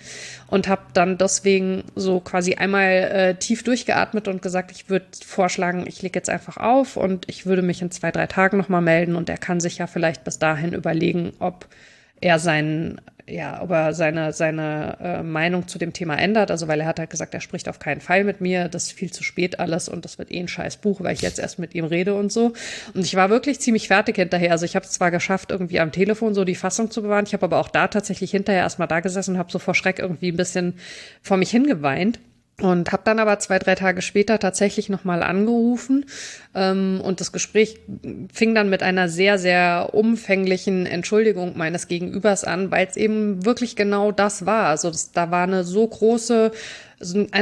Und 0.49 0.69
habe 0.69 0.83
dann 0.93 1.19
deswegen 1.19 1.85
so 1.97 2.21
quasi 2.21 2.55
einmal 2.55 2.91
äh, 2.91 3.35
tief 3.35 3.65
durchgeatmet 3.65 4.29
und 4.29 4.43
gesagt, 4.43 4.71
ich 4.71 4.89
würde 4.89 5.07
vorschlagen, 5.25 5.85
ich 5.87 6.03
lege 6.03 6.19
jetzt 6.19 6.31
einfach 6.31 6.59
auf 6.59 6.97
und 6.97 7.29
ich 7.29 7.47
würde 7.47 7.63
mich 7.63 7.83
in 7.83 7.91
zwei, 7.91 8.11
drei 8.11 8.27
Tagen 8.27 8.59
nochmal 8.59 8.83
melden 8.83 9.17
und 9.17 9.29
er 9.29 9.39
kann 9.39 9.59
sich 9.59 9.79
ja 9.79 9.87
vielleicht 9.87 10.23
bis 10.23 10.39
dahin 10.39 10.75
überlegen, 10.75 11.33
ob 11.39 11.67
er 12.25 12.39
seinen, 12.39 13.03
ja, 13.29 13.61
ob 13.63 13.71
er 13.71 13.93
seine, 13.93 14.33
seine 14.33 14.97
äh, 14.99 15.23
Meinung 15.23 15.69
zu 15.69 15.79
dem 15.79 15.93
Thema 15.93 16.17
ändert. 16.17 16.51
Also 16.51 16.69
weil 16.69 16.81
er 16.81 16.87
hat 16.87 16.99
halt 16.99 17.11
gesagt, 17.11 17.35
er 17.35 17.43
spricht 17.43 17.69
auf 17.69 17.79
keinen 17.79 18.01
Fall 18.01 18.25
mit 18.25 18.41
mir, 18.41 18.69
das 18.69 18.85
ist 18.85 18.93
viel 18.93 19.13
zu 19.13 19.23
spät 19.23 19.61
alles 19.61 19.91
und 19.91 20.07
das 20.07 20.19
wird 20.19 20.33
eh 20.33 20.41
ein 20.41 20.49
scheiß 20.49 20.79
Buch, 20.79 21.03
weil 21.03 21.13
ich 21.13 21.21
jetzt 21.21 21.39
erst 21.39 21.59
mit 21.59 21.75
ihm 21.75 21.85
rede 21.85 22.15
und 22.15 22.33
so. 22.33 22.55
Und 22.95 23.05
ich 23.05 23.15
war 23.15 23.29
wirklich 23.29 23.61
ziemlich 23.61 23.89
fertig 23.89 24.17
hinterher. 24.17 24.53
Also 24.53 24.65
ich 24.65 24.75
habe 24.75 24.87
es 24.87 24.93
zwar 24.93 25.11
geschafft, 25.11 25.51
irgendwie 25.51 25.81
am 25.81 25.93
Telefon 25.93 26.33
so 26.33 26.45
die 26.45 26.55
Fassung 26.55 26.91
zu 26.91 27.03
bewahren, 27.03 27.27
ich 27.27 27.35
habe 27.35 27.45
aber 27.45 27.59
auch 27.59 27.69
da 27.69 27.89
tatsächlich 27.89 28.31
hinterher 28.31 28.63
erstmal 28.63 28.89
da 28.89 29.01
gesessen 29.01 29.33
und 29.33 29.39
habe 29.39 29.53
so 29.53 29.59
vor 29.59 29.75
Schreck 29.75 29.99
irgendwie 29.99 30.33
ein 30.33 30.39
bisschen 30.39 30.75
vor 31.21 31.37
mich 31.37 31.51
hingeweint. 31.51 32.21
Und 32.61 32.93
habe 32.93 33.03
dann 33.05 33.19
aber 33.19 33.41
zwei, 33.41 33.59
drei 33.59 33.75
Tage 33.75 34.01
später 34.01 34.39
tatsächlich 34.39 34.89
nochmal 34.89 35.25
angerufen. 35.25 36.07
Ähm, 36.55 37.01
und 37.03 37.21
das 37.21 37.33
Gespräch 37.33 37.81
fing 38.33 38.55
dann 38.55 38.71
mit 38.71 38.83
einer 38.83 39.09
sehr, 39.09 39.39
sehr 39.39 39.91
umfänglichen 39.93 40.87
Entschuldigung 40.87 41.59
meines 41.59 41.89
Gegenübers 41.89 42.45
an, 42.45 42.71
weil 42.71 42.87
es 42.87 42.97
eben 42.97 43.45
wirklich 43.45 43.75
genau 43.75 44.13
das 44.13 44.47
war. 44.47 44.67
Also 44.67 44.91
das, 44.91 45.11
da 45.11 45.33
war 45.33 45.43
eine 45.43 45.65
so 45.65 45.85
große, 45.85 46.53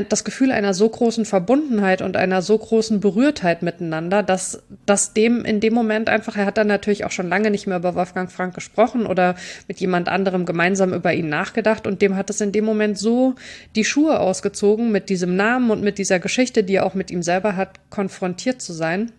das 0.09 0.25
Gefühl 0.25 0.51
einer 0.53 0.75
so 0.75 0.89
großen 0.89 1.25
Verbundenheit 1.25 2.03
und 2.03 2.17
einer 2.17 2.43
so 2.43 2.59
großen 2.59 3.01
Berührtheit 3.01 3.63
miteinander, 3.63 4.23
dass, 4.23 4.63
dass 4.87 5.15
dem 5.15 5.45
in 5.45 5.61
dem 5.61 5.75
Moment 5.75 6.09
einfach, 6.09 6.37
er 6.37 6.47
hat 6.47 6.59
dann 6.59 6.67
natürlich 6.67 7.05
auch 7.05 7.11
schon 7.11 7.29
lange 7.29 7.51
nicht 7.51 7.67
mehr 7.67 7.79
über 7.79 7.95
Wolfgang 7.95 8.31
Frank 8.31 8.55
gesprochen 8.55 9.07
oder 9.07 9.37
mit 9.69 9.81
jemand 9.81 10.09
anderem 10.09 10.47
gemeinsam 10.47 10.93
über 10.93 11.13
ihn 11.13 11.29
nachgedacht 11.29 11.87
und 11.87 12.03
dem 12.03 12.17
hat 12.17 12.31
es 12.31 12.41
in 12.41 12.53
dem 12.53 12.65
Moment 12.65 12.99
so 12.99 13.35
die 13.77 13.85
Schuhe 13.85 14.21
ausgezogen, 14.21 14.93
mit 14.93 15.09
diesem 15.09 15.37
Namen 15.37 15.71
und 15.71 15.83
mit 15.83 15.99
dieser 15.99 16.19
Geschichte, 16.19 16.65
die 16.65 16.77
er 16.77 16.87
auch 16.87 16.95
mit 16.95 17.11
ihm 17.11 17.23
selber 17.23 17.57
hat, 17.57 17.79
konfrontiert 17.91 18.61
zu 18.61 18.73
sein 18.73 19.13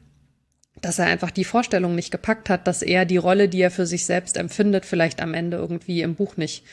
dass 0.82 1.00
er 1.00 1.06
einfach 1.06 1.32
die 1.32 1.46
Vorstellung 1.46 1.96
nicht 1.96 2.12
gepackt 2.12 2.50
hat, 2.50 2.68
dass 2.68 2.82
er 2.82 3.06
die 3.06 3.18
Rolle, 3.18 3.48
die 3.48 3.62
er 3.62 3.72
für 3.72 3.86
sich 3.86 4.06
selbst 4.06 4.36
empfindet, 4.38 4.86
vielleicht 4.86 5.22
am 5.22 5.34
Ende 5.34 5.58
irgendwie 5.58 6.02
im 6.02 6.16
Buch 6.16 6.36
nicht 6.36 6.66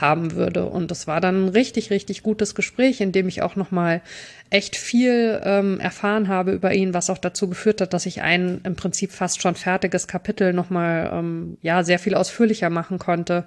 haben 0.00 0.32
würde. 0.32 0.66
Und 0.66 0.90
das 0.90 1.06
war 1.06 1.20
dann 1.20 1.46
ein 1.46 1.48
richtig, 1.48 1.90
richtig 1.90 2.22
gutes 2.22 2.54
Gespräch, 2.54 3.00
in 3.00 3.12
dem 3.12 3.28
ich 3.28 3.42
auch 3.42 3.56
nochmal 3.56 4.02
echt 4.50 4.76
viel 4.76 5.40
ähm, 5.44 5.80
erfahren 5.80 6.28
habe 6.28 6.52
über 6.52 6.72
ihn, 6.74 6.94
was 6.94 7.10
auch 7.10 7.18
dazu 7.18 7.48
geführt 7.48 7.80
hat, 7.80 7.92
dass 7.92 8.06
ich 8.06 8.22
ein 8.22 8.60
im 8.64 8.76
Prinzip 8.76 9.12
fast 9.12 9.40
schon 9.40 9.54
fertiges 9.54 10.08
Kapitel 10.08 10.52
nochmal 10.52 11.10
ähm, 11.12 11.56
ja 11.62 11.84
sehr 11.84 11.98
viel 11.98 12.14
ausführlicher 12.14 12.70
machen 12.70 12.98
konnte 12.98 13.44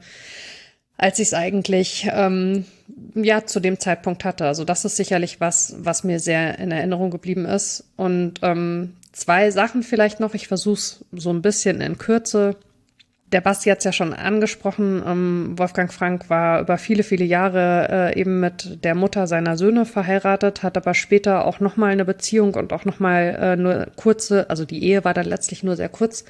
als 0.97 1.19
ich 1.19 1.27
es 1.27 1.33
eigentlich 1.33 2.07
ähm, 2.11 2.65
ja 3.15 3.45
zu 3.45 3.59
dem 3.59 3.79
Zeitpunkt 3.79 4.25
hatte. 4.25 4.45
Also 4.45 4.63
das 4.63 4.85
ist 4.85 4.95
sicherlich 4.95 5.41
was, 5.41 5.75
was 5.79 6.03
mir 6.03 6.19
sehr 6.19 6.59
in 6.59 6.71
Erinnerung 6.71 7.11
geblieben 7.11 7.45
ist. 7.45 7.85
Und 7.95 8.39
ähm, 8.41 8.93
zwei 9.11 9.51
Sachen 9.51 9.83
vielleicht 9.83 10.19
noch. 10.19 10.33
Ich 10.33 10.47
versuche 10.47 10.75
es 10.75 11.05
so 11.11 11.31
ein 11.31 11.41
bisschen 11.41 11.81
in 11.81 11.97
Kürze. 11.97 12.55
Der 13.33 13.41
Basti 13.41 13.69
hat 13.71 13.79
es 13.79 13.83
ja 13.83 13.91
schon 13.91 14.13
angesprochen. 14.13 15.01
Ähm, 15.05 15.53
Wolfgang 15.57 15.91
Frank 15.91 16.29
war 16.29 16.61
über 16.61 16.77
viele, 16.77 17.01
viele 17.01 17.25
Jahre 17.25 18.11
äh, 18.13 18.19
eben 18.19 18.39
mit 18.39 18.83
der 18.83 18.93
Mutter 18.93 19.25
seiner 19.25 19.57
Söhne 19.57 19.85
verheiratet, 19.85 20.61
hat 20.61 20.77
aber 20.77 20.93
später 20.93 21.45
auch 21.45 21.59
nochmal 21.59 21.91
eine 21.91 22.05
Beziehung 22.05 22.53
und 22.53 22.71
auch 22.71 22.85
nochmal 22.85 23.37
äh, 23.41 23.55
nur 23.55 23.87
kurze, 23.95 24.51
also 24.51 24.65
die 24.65 24.83
Ehe 24.83 25.03
war 25.03 25.15
dann 25.15 25.25
letztlich 25.25 25.63
nur 25.63 25.75
sehr 25.75 25.89
kurz 25.89 26.25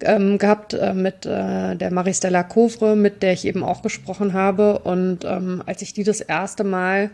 ähm, 0.00 0.38
gehabt 0.38 0.74
äh, 0.74 0.94
mit 0.94 1.26
äh, 1.26 1.76
der 1.76 1.92
Maristella 1.92 2.42
Kovre, 2.42 2.96
mit 2.96 3.22
der 3.22 3.34
ich 3.34 3.44
eben 3.44 3.62
auch 3.62 3.82
gesprochen 3.82 4.32
habe. 4.32 4.80
Und 4.80 5.24
ähm, 5.24 5.62
als 5.64 5.80
ich 5.82 5.92
die 5.92 6.02
das 6.02 6.20
erste 6.20 6.64
Mal 6.64 7.10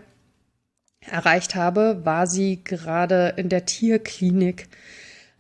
erreicht 1.06 1.54
habe, 1.54 2.00
war 2.04 2.26
sie 2.26 2.64
gerade 2.64 3.34
in 3.36 3.50
der 3.50 3.66
Tierklinik 3.66 4.68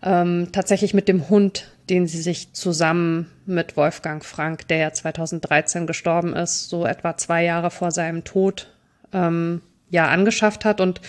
ähm, 0.02 0.48
tatsächlich 0.52 0.92
mit 0.92 1.08
dem 1.08 1.30
Hund, 1.30 1.72
den 1.88 2.06
sie 2.06 2.20
sich 2.20 2.52
zusammen 2.52 3.30
mit 3.48 3.76
Wolfgang 3.76 4.24
Frank, 4.24 4.68
der 4.68 4.78
ja 4.78 4.92
2013 4.92 5.86
gestorben 5.86 6.34
ist, 6.34 6.68
so 6.68 6.86
etwa 6.86 7.16
zwei 7.16 7.44
Jahre 7.44 7.70
vor 7.70 7.90
seinem 7.90 8.24
Tod, 8.24 8.68
ähm, 9.12 9.62
ja, 9.90 10.08
angeschafft 10.08 10.64
hat. 10.64 10.80
Und 10.80 11.00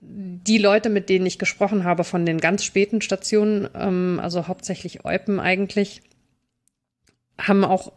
die 0.00 0.58
Leute, 0.58 0.88
mit 0.88 1.08
denen 1.08 1.26
ich 1.26 1.38
gesprochen 1.38 1.84
habe 1.84 2.04
von 2.04 2.24
den 2.26 2.38
ganz 2.38 2.64
späten 2.64 3.00
Stationen, 3.00 3.68
ähm, 3.74 4.20
also 4.22 4.46
hauptsächlich 4.46 5.04
Eupen 5.04 5.40
eigentlich, 5.40 6.02
haben 7.38 7.64
auch 7.64 7.92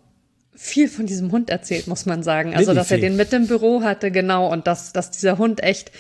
viel 0.56 0.90
von 0.90 1.06
diesem 1.06 1.32
Hund 1.32 1.50
erzählt, 1.50 1.88
muss 1.88 2.06
man 2.06 2.24
sagen. 2.24 2.54
Also, 2.56 2.74
dass 2.74 2.92
er 2.92 2.98
den 2.98 3.16
mit 3.16 3.32
im 3.32 3.48
Büro 3.48 3.82
hatte, 3.84 4.12
genau, 4.12 4.52
und 4.52 4.68
dass, 4.68 4.92
dass 4.92 5.12
dieser 5.12 5.38
Hund 5.38 5.64
echt 5.64 5.92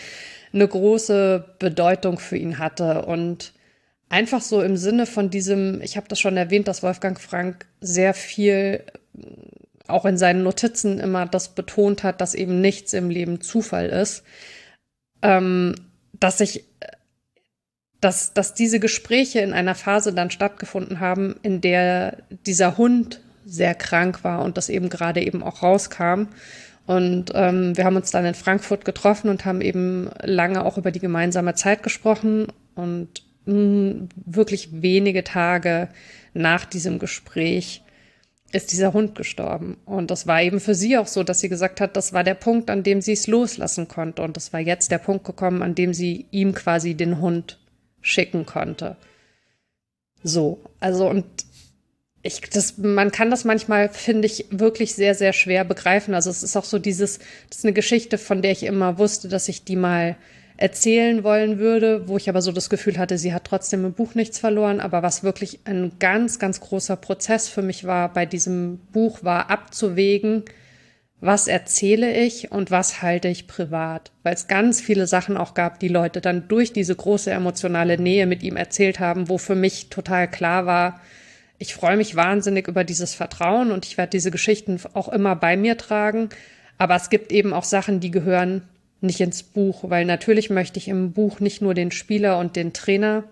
eine 0.51 0.67
große 0.67 1.45
Bedeutung 1.59 2.19
für 2.19 2.37
ihn 2.37 2.57
hatte. 2.57 3.05
Und 3.05 3.53
einfach 4.09 4.41
so 4.41 4.61
im 4.61 4.77
Sinne 4.77 5.05
von 5.05 5.29
diesem, 5.29 5.81
ich 5.81 5.97
habe 5.97 6.07
das 6.07 6.19
schon 6.19 6.37
erwähnt, 6.37 6.67
dass 6.67 6.83
Wolfgang 6.83 7.19
Frank 7.19 7.67
sehr 7.79 8.13
viel 8.13 8.83
auch 9.87 10.05
in 10.05 10.17
seinen 10.17 10.43
Notizen 10.43 10.99
immer 10.99 11.25
das 11.25 11.55
betont 11.55 12.03
hat, 12.03 12.21
dass 12.21 12.35
eben 12.35 12.61
nichts 12.61 12.93
im 12.93 13.09
Leben 13.09 13.41
Zufall 13.41 13.87
ist 13.87 14.23
ähm, 15.21 15.75
dass 16.19 16.39
ich, 16.39 16.65
dass, 18.01 18.33
dass 18.33 18.53
diese 18.53 18.79
Gespräche 18.79 19.39
in 19.39 19.53
einer 19.53 19.75
Phase 19.75 20.13
dann 20.13 20.31
stattgefunden 20.31 20.99
haben, 20.99 21.35
in 21.43 21.61
der 21.61 22.17
dieser 22.45 22.77
Hund 22.77 23.21
sehr 23.45 23.75
krank 23.75 24.23
war 24.23 24.43
und 24.43 24.57
das 24.57 24.69
eben 24.69 24.89
gerade 24.89 25.21
eben 25.21 25.43
auch 25.43 25.63
rauskam. 25.63 26.27
Und 26.85 27.31
ähm, 27.35 27.77
wir 27.77 27.85
haben 27.85 27.95
uns 27.95 28.11
dann 28.11 28.25
in 28.25 28.33
Frankfurt 28.33 28.83
getroffen 28.83 29.29
und 29.29 29.45
haben 29.45 29.61
eben 29.61 30.09
lange 30.23 30.65
auch 30.65 30.77
über 30.77 30.91
die 30.91 30.99
gemeinsame 30.99 31.53
Zeit 31.53 31.83
gesprochen. 31.83 32.47
Und 32.73 33.23
wirklich 34.15 34.69
wenige 34.81 35.23
Tage 35.23 35.89
nach 36.33 36.65
diesem 36.65 36.99
Gespräch 36.99 37.81
ist 38.51 38.71
dieser 38.71 38.93
Hund 38.93 39.15
gestorben. 39.15 39.77
Und 39.85 40.09
das 40.11 40.25
war 40.25 40.41
eben 40.41 40.59
für 40.59 40.73
sie 40.73 40.97
auch 40.97 41.07
so, 41.07 41.23
dass 41.23 41.39
sie 41.39 41.49
gesagt 41.49 41.81
hat, 41.81 41.95
das 41.95 42.13
war 42.13 42.23
der 42.23 42.33
Punkt, 42.33 42.69
an 42.69 42.83
dem 42.83 43.01
sie 43.01 43.13
es 43.13 43.27
loslassen 43.27 43.87
konnte. 43.87 44.21
Und 44.23 44.37
das 44.37 44.53
war 44.53 44.59
jetzt 44.59 44.91
der 44.91 44.97
Punkt 44.97 45.23
gekommen, 45.25 45.61
an 45.61 45.75
dem 45.75 45.93
sie 45.93 46.25
ihm 46.31 46.53
quasi 46.53 46.95
den 46.95 47.19
Hund 47.21 47.59
schicken 48.01 48.45
konnte. 48.45 48.95
So, 50.23 50.59
also 50.79 51.07
und 51.07 51.25
ich, 52.21 52.41
das, 52.41 52.77
man 52.77 53.11
kann 53.11 53.31
das 53.31 53.45
manchmal, 53.45 53.89
finde 53.89 54.25
ich, 54.25 54.45
wirklich 54.49 54.93
sehr, 54.93 55.15
sehr 55.15 55.31
schwer 55.31 55.63
begreifen. 55.63 56.13
Also 56.13 56.29
es 56.29 56.43
ist 56.43 56.57
auch 56.57 56.65
so 56.65 56.79
dieses, 56.79 57.19
das 57.49 57.59
ist 57.59 57.65
eine 57.65 57.73
Geschichte, 57.73 58.17
von 58.17 58.41
der 58.41 58.51
ich 58.51 58.63
immer 58.63 58.97
wusste, 58.97 59.29
dass 59.29 59.47
ich 59.47 59.63
die 59.63 59.77
mal 59.77 60.17
erzählen 60.59 61.23
wollen 61.23 61.57
würde, 61.57 62.09
wo 62.09 62.17
ich 62.17 62.27
aber 62.27 62.41
so 62.41 62.51
das 62.51 62.69
Gefühl 62.69 62.97
hatte, 62.97 63.17
sie 63.17 63.33
hat 63.33 63.45
trotzdem 63.45 63.85
im 63.85 63.93
Buch 63.93 64.13
nichts 64.13 64.39
verloren. 64.39 64.81
Aber 64.81 65.01
was 65.01 65.23
wirklich 65.23 65.61
ein 65.63 65.93
ganz, 65.99 66.37
ganz 66.37 66.59
großer 66.59 66.97
Prozess 66.97 67.47
für 67.47 67.61
mich 67.61 67.85
war 67.85 68.11
bei 68.11 68.25
diesem 68.25 68.79
Buch, 68.91 69.23
war 69.23 69.49
abzuwägen, 69.49 70.43
was 71.21 71.47
erzähle 71.47 72.13
ich 72.13 72.51
und 72.51 72.71
was 72.71 73.01
halte 73.01 73.29
ich 73.29 73.47
privat. 73.47 74.11
Weil 74.23 74.33
es 74.33 74.47
ganz 74.47 74.81
viele 74.81 75.07
Sachen 75.07 75.37
auch 75.37 75.53
gab, 75.53 75.79
die 75.79 75.87
Leute 75.87 76.19
dann 76.19 76.49
durch 76.49 76.73
diese 76.73 76.95
große 76.95 77.31
emotionale 77.31 77.97
Nähe 77.97 78.27
mit 78.27 78.43
ihm 78.43 78.57
erzählt 78.57 78.99
haben, 78.99 79.29
wo 79.29 79.37
für 79.37 79.55
mich 79.55 79.87
total 79.89 80.29
klar 80.29 80.65
war, 80.65 80.99
ich 81.57 81.73
freue 81.73 81.97
mich 81.97 82.17
wahnsinnig 82.17 82.67
über 82.67 82.83
dieses 82.83 83.13
Vertrauen 83.13 83.71
und 83.71 83.85
ich 83.85 83.97
werde 83.97 84.11
diese 84.11 84.31
Geschichten 84.31 84.79
auch 84.93 85.07
immer 85.07 85.37
bei 85.37 85.55
mir 85.55 85.77
tragen. 85.77 86.29
Aber 86.77 86.95
es 86.95 87.09
gibt 87.09 87.31
eben 87.31 87.53
auch 87.53 87.65
Sachen, 87.65 88.01
die 88.01 88.11
gehören 88.11 88.63
nicht 89.01 89.19
ins 89.21 89.43
Buch, 89.43 89.89
weil 89.89 90.05
natürlich 90.05 90.49
möchte 90.49 90.79
ich 90.79 90.87
im 90.87 91.13
Buch 91.13 91.39
nicht 91.39 91.61
nur 91.61 91.73
den 91.73 91.91
Spieler 91.91 92.37
und 92.37 92.55
den 92.55 92.73
Trainer 92.73 93.23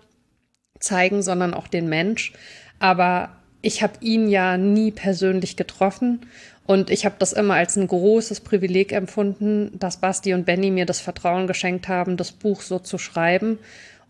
zeigen, 0.80 1.22
sondern 1.22 1.54
auch 1.54 1.68
den 1.68 1.88
Mensch. 1.88 2.32
Aber 2.78 3.30
ich 3.60 3.82
habe 3.82 3.94
ihn 4.00 4.28
ja 4.28 4.56
nie 4.56 4.90
persönlich 4.90 5.56
getroffen 5.56 6.20
und 6.66 6.90
ich 6.90 7.04
habe 7.04 7.16
das 7.18 7.32
immer 7.32 7.54
als 7.54 7.76
ein 7.76 7.88
großes 7.88 8.40
Privileg 8.40 8.92
empfunden, 8.92 9.70
dass 9.78 10.00
Basti 10.00 10.34
und 10.34 10.44
Benny 10.44 10.70
mir 10.70 10.86
das 10.86 11.00
Vertrauen 11.00 11.46
geschenkt 11.46 11.88
haben, 11.88 12.16
das 12.16 12.32
Buch 12.32 12.60
so 12.60 12.78
zu 12.78 12.98
schreiben. 12.98 13.58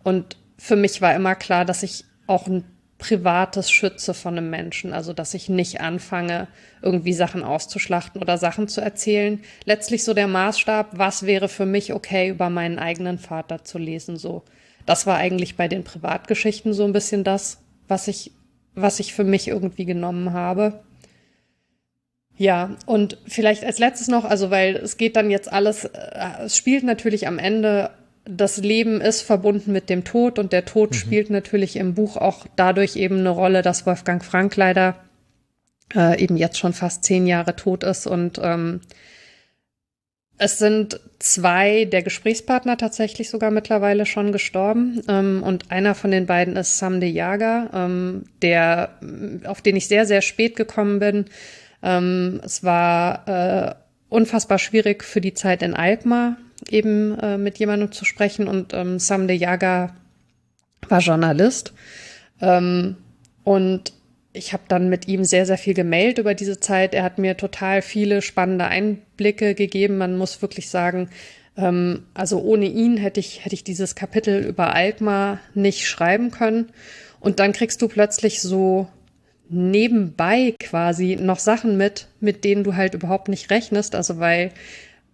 Und 0.03 0.37
für 0.59 0.77
mich 0.77 1.01
war 1.01 1.15
immer 1.15 1.35
klar, 1.35 1.65
dass 1.65 1.83
ich 1.83 2.05
auch 2.27 2.47
ein 2.47 2.65
privates 2.99 3.71
Schütze 3.71 4.13
von 4.13 4.37
einem 4.37 4.51
Menschen. 4.51 4.93
Also, 4.93 5.13
dass 5.13 5.35
ich 5.35 5.49
nicht 5.49 5.81
anfange, 5.81 6.49
irgendwie 6.83 7.13
Sachen 7.13 7.45
auszuschlachten 7.45 8.21
oder 8.21 8.39
Sachen 8.39 8.69
zu 8.69 8.81
erzählen. 8.81 9.41
Letztlich 9.65 10.05
so 10.05 10.15
der 10.15 10.27
Maßstab, 10.27 10.99
was 10.99 11.25
wäre 11.25 11.49
für 11.49 11.67
mich 11.67 11.93
okay, 11.93 12.29
über 12.29 12.51
meinen 12.51 12.79
eigenen 12.79 13.19
Vater 13.19 13.65
zu 13.65 13.79
lesen, 13.79 14.17
so. 14.17 14.43
Das 14.85 15.07
war 15.07 15.17
eigentlich 15.17 15.57
bei 15.57 15.69
den 15.69 15.85
Privatgeschichten 15.85 16.73
so 16.73 16.85
ein 16.85 16.93
bisschen 16.93 17.23
das, 17.23 17.59
was 17.89 18.09
ich, 18.09 18.33
was 18.75 19.01
ich 19.01 19.15
für 19.15 19.25
mich 19.25 19.49
irgendwie 19.49 19.85
genommen 19.85 20.33
habe. 20.33 20.81
Ja, 22.39 22.77
und 22.87 23.19
vielleicht 23.27 23.65
als 23.65 23.81
letztes 23.81 24.07
noch, 24.07 24.25
also 24.25 24.51
weil 24.51 24.77
es 24.77 24.97
geht 24.97 25.17
dann 25.17 25.31
jetzt 25.31 25.53
alles, 25.53 25.85
äh, 25.87 26.45
es 26.45 26.57
spielt 26.57 26.85
natürlich 26.85 27.27
am 27.27 27.39
Ende 27.39 27.91
das 28.31 28.59
Leben 28.59 29.01
ist 29.01 29.23
verbunden 29.23 29.73
mit 29.73 29.89
dem 29.89 30.05
Tod 30.05 30.39
und 30.39 30.53
der 30.53 30.67
Tod 30.67 30.91
mhm. 30.91 30.95
spielt 30.95 31.31
natürlich 31.31 31.77
im 31.77 31.95
Buch 31.95 32.17
auch 32.17 32.47
dadurch 32.57 32.97
eben 32.97 33.19
eine 33.21 33.31
Rolle, 33.31 33.63
dass 33.63 33.87
Wolfgang 33.87 34.23
Frank 34.23 34.55
leider 34.57 34.97
äh, 35.95 36.23
eben 36.23 36.37
jetzt 36.37 36.59
schon 36.59 36.75
fast 36.75 37.05
zehn 37.05 37.27
Jahre 37.27 37.57
tot 37.57 37.85
ist 37.85 38.07
und 38.07 38.39
ähm, 38.43 38.81
es 40.37 40.59
sind 40.59 41.01
zwei 41.19 41.87
der 41.87 42.03
Gesprächspartner 42.03 42.77
tatsächlich 42.77 43.29
sogar 43.29 43.51
mittlerweile 43.51 44.07
schon 44.07 44.31
gestorben. 44.31 45.03
Ähm, 45.09 45.43
und 45.43 45.73
einer 45.73 45.97
von 45.97 46.13
den 46.13 46.27
beiden 46.27 46.55
ist 46.55 46.79
Sam 46.79 47.01
de 47.01 47.09
Jager, 47.09 47.71
ähm, 47.75 48.27
der, 48.41 49.01
auf 49.47 49.61
den 49.61 49.75
ich 49.75 49.89
sehr, 49.89 50.07
sehr 50.07 50.21
spät 50.23 50.55
gekommen 50.55 51.01
bin. 51.01 51.25
Ähm, 51.83 52.41
es 52.45 52.63
war 52.63 53.27
äh, 53.27 53.75
unfassbar 54.09 54.61
schwierig 54.61 55.03
für 55.03 55.21
die 55.21 55.35
Zeit 55.35 55.61
in 55.61 55.75
Alkmaar 55.75 56.37
eben 56.71 57.19
äh, 57.19 57.39
mit 57.39 57.59
jemandem 57.59 57.93
zu 57.93 58.05
sprechen 58.05 58.49
und 58.49 58.75
ähm, 58.75 58.99
Sam 58.99 59.29
de 59.29 59.37
Jaga 59.37 59.95
war 60.89 61.01
Journalist 61.01 61.73
ähm, 62.41 62.97
und 63.45 63.93
ich 64.33 64.53
habe 64.53 64.63
dann 64.69 64.89
mit 64.89 65.09
ihm 65.09 65.25
sehr, 65.25 65.47
sehr 65.47 65.59
viel 65.59 65.75
gemailt 65.75 66.19
über 66.19 66.35
diese 66.35 66.61
Zeit. 66.61 66.95
Er 66.95 67.03
hat 67.03 67.19
mir 67.19 67.37
total 67.37 67.83
viele 67.83 68.23
spannende 68.23 68.67
Einblicke 68.67 69.55
gegeben. 69.55 69.99
Man 69.99 70.17
muss 70.17 70.43
wirklich 70.43 70.71
sagen, 70.71 71.09
ähm, 71.57 72.05
also 72.15 72.41
ohne 72.41 72.67
ihn 72.67 72.97
hätte 72.97 73.21
ich, 73.21 73.45
hätte 73.45 73.55
ich 73.55 73.65
dieses 73.65 73.95
Kapitel 73.95 74.45
über 74.45 74.75
Alkmaar 74.75 75.41
nicht 75.55 75.87
schreiben 75.89 76.31
können. 76.31 76.71
Und 77.21 77.41
dann 77.41 77.53
kriegst 77.53 77.83
du 77.83 77.89
plötzlich 77.89 78.41
so 78.41 78.87
nebenbei 79.49 80.55
quasi 80.61 81.17
noch 81.21 81.39
Sachen 81.39 81.77
mit, 81.77 82.07
mit 82.21 82.45
denen 82.45 82.65
du 82.65 82.77
halt 82.77 82.95
überhaupt 82.95 83.29
nicht 83.29 83.51
rechnest. 83.51 83.95
Also 83.95 84.19
weil 84.19 84.53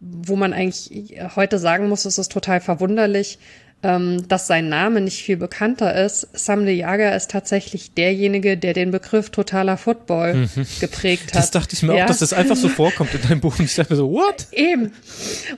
wo 0.07 0.37
man 0.37 0.53
eigentlich 0.53 1.17
heute 1.37 1.59
sagen 1.59 1.89
muss, 1.89 2.05
es 2.05 2.19
ist 2.19 2.33
total 2.33 2.61
verwunderlich, 2.61 3.39
ähm, 3.85 4.27
dass 4.29 4.47
sein 4.47 4.69
Name 4.69 5.03
nicht 5.03 5.23
viel 5.23 5.37
bekannter 5.37 5.95
ist. 5.95 6.27
Sam 6.33 6.65
de 6.65 6.75
Jager 6.75 7.15
ist 7.15 7.31
tatsächlich 7.31 7.93
derjenige, 7.93 8.57
der 8.57 8.73
den 8.73 8.91
Begriff 8.91 9.31
totaler 9.31 9.77
Football 9.77 10.35
mhm. 10.35 10.67
geprägt 10.81 11.35
hat. 11.35 11.37
Das 11.37 11.51
dachte 11.51 11.75
ich 11.75 11.83
mir 11.83 11.97
ja. 11.97 12.05
auch, 12.05 12.09
dass 12.09 12.21
das 12.21 12.33
einfach 12.33 12.57
so 12.57 12.69
vorkommt 12.69 13.15
in 13.15 13.21
deinem 13.21 13.41
Buch. 13.41 13.59
Und 13.59 13.67
ich 13.67 13.75
dachte 13.75 13.93
mir 13.93 13.99
so, 13.99 14.11
what? 14.11 14.47
Eben. 14.53 14.93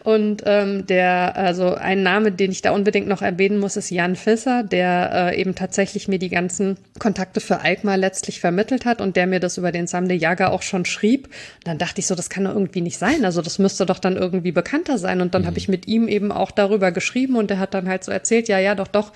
Und 0.02 0.42
ähm, 0.44 0.86
der, 0.86 1.36
also 1.36 1.74
ein 1.74 2.02
Name, 2.02 2.32
den 2.32 2.50
ich 2.50 2.62
da 2.62 2.72
unbedingt 2.72 3.06
noch 3.06 3.22
erwähnen 3.22 3.58
muss, 3.58 3.76
ist 3.76 3.90
Jan 3.90 4.16
Fisser, 4.16 4.64
der 4.64 5.10
äh, 5.32 5.40
eben 5.40 5.54
tatsächlich 5.54 6.08
mir 6.08 6.18
die 6.18 6.28
ganzen 6.28 6.76
Kontakte 6.98 7.40
für 7.40 7.60
Alkmaar 7.60 7.96
letztlich 7.96 8.40
vermittelt 8.40 8.84
hat 8.84 9.00
und 9.00 9.14
der 9.14 9.28
mir 9.28 9.38
das 9.38 9.56
über 9.56 9.70
den 9.70 9.86
Sam 9.86 10.08
de 10.08 10.16
Jager 10.16 10.52
auch 10.52 10.62
schon 10.62 10.84
schrieb. 10.84 11.26
Und 11.26 11.66
dann 11.66 11.78
dachte 11.78 12.00
ich 12.00 12.08
so, 12.08 12.16
das 12.16 12.28
kann 12.28 12.44
doch 12.44 12.54
irgendwie 12.54 12.80
nicht 12.80 12.98
sein. 12.98 13.24
Also 13.24 13.40
das 13.40 13.60
müsste 13.60 13.86
doch 13.86 14.00
dann 14.00 14.16
irgendwie 14.16 14.52
bekannter 14.52 14.98
sein. 14.98 15.20
Und 15.20 15.34
dann 15.34 15.42
mhm. 15.42 15.46
habe 15.46 15.58
ich 15.58 15.68
mit 15.68 15.86
ihm 15.86 16.08
eben 16.08 16.32
auch 16.32 16.50
darüber 16.50 16.90
geschrieben 16.90 17.36
und 17.36 17.50
er 17.52 17.60
hat 17.60 17.74
dann 17.74 17.88
halt 17.88 18.02
so 18.02 18.15
erzählt, 18.16 18.48
ja, 18.48 18.58
ja, 18.58 18.74
doch, 18.74 18.88
doch. 18.88 19.12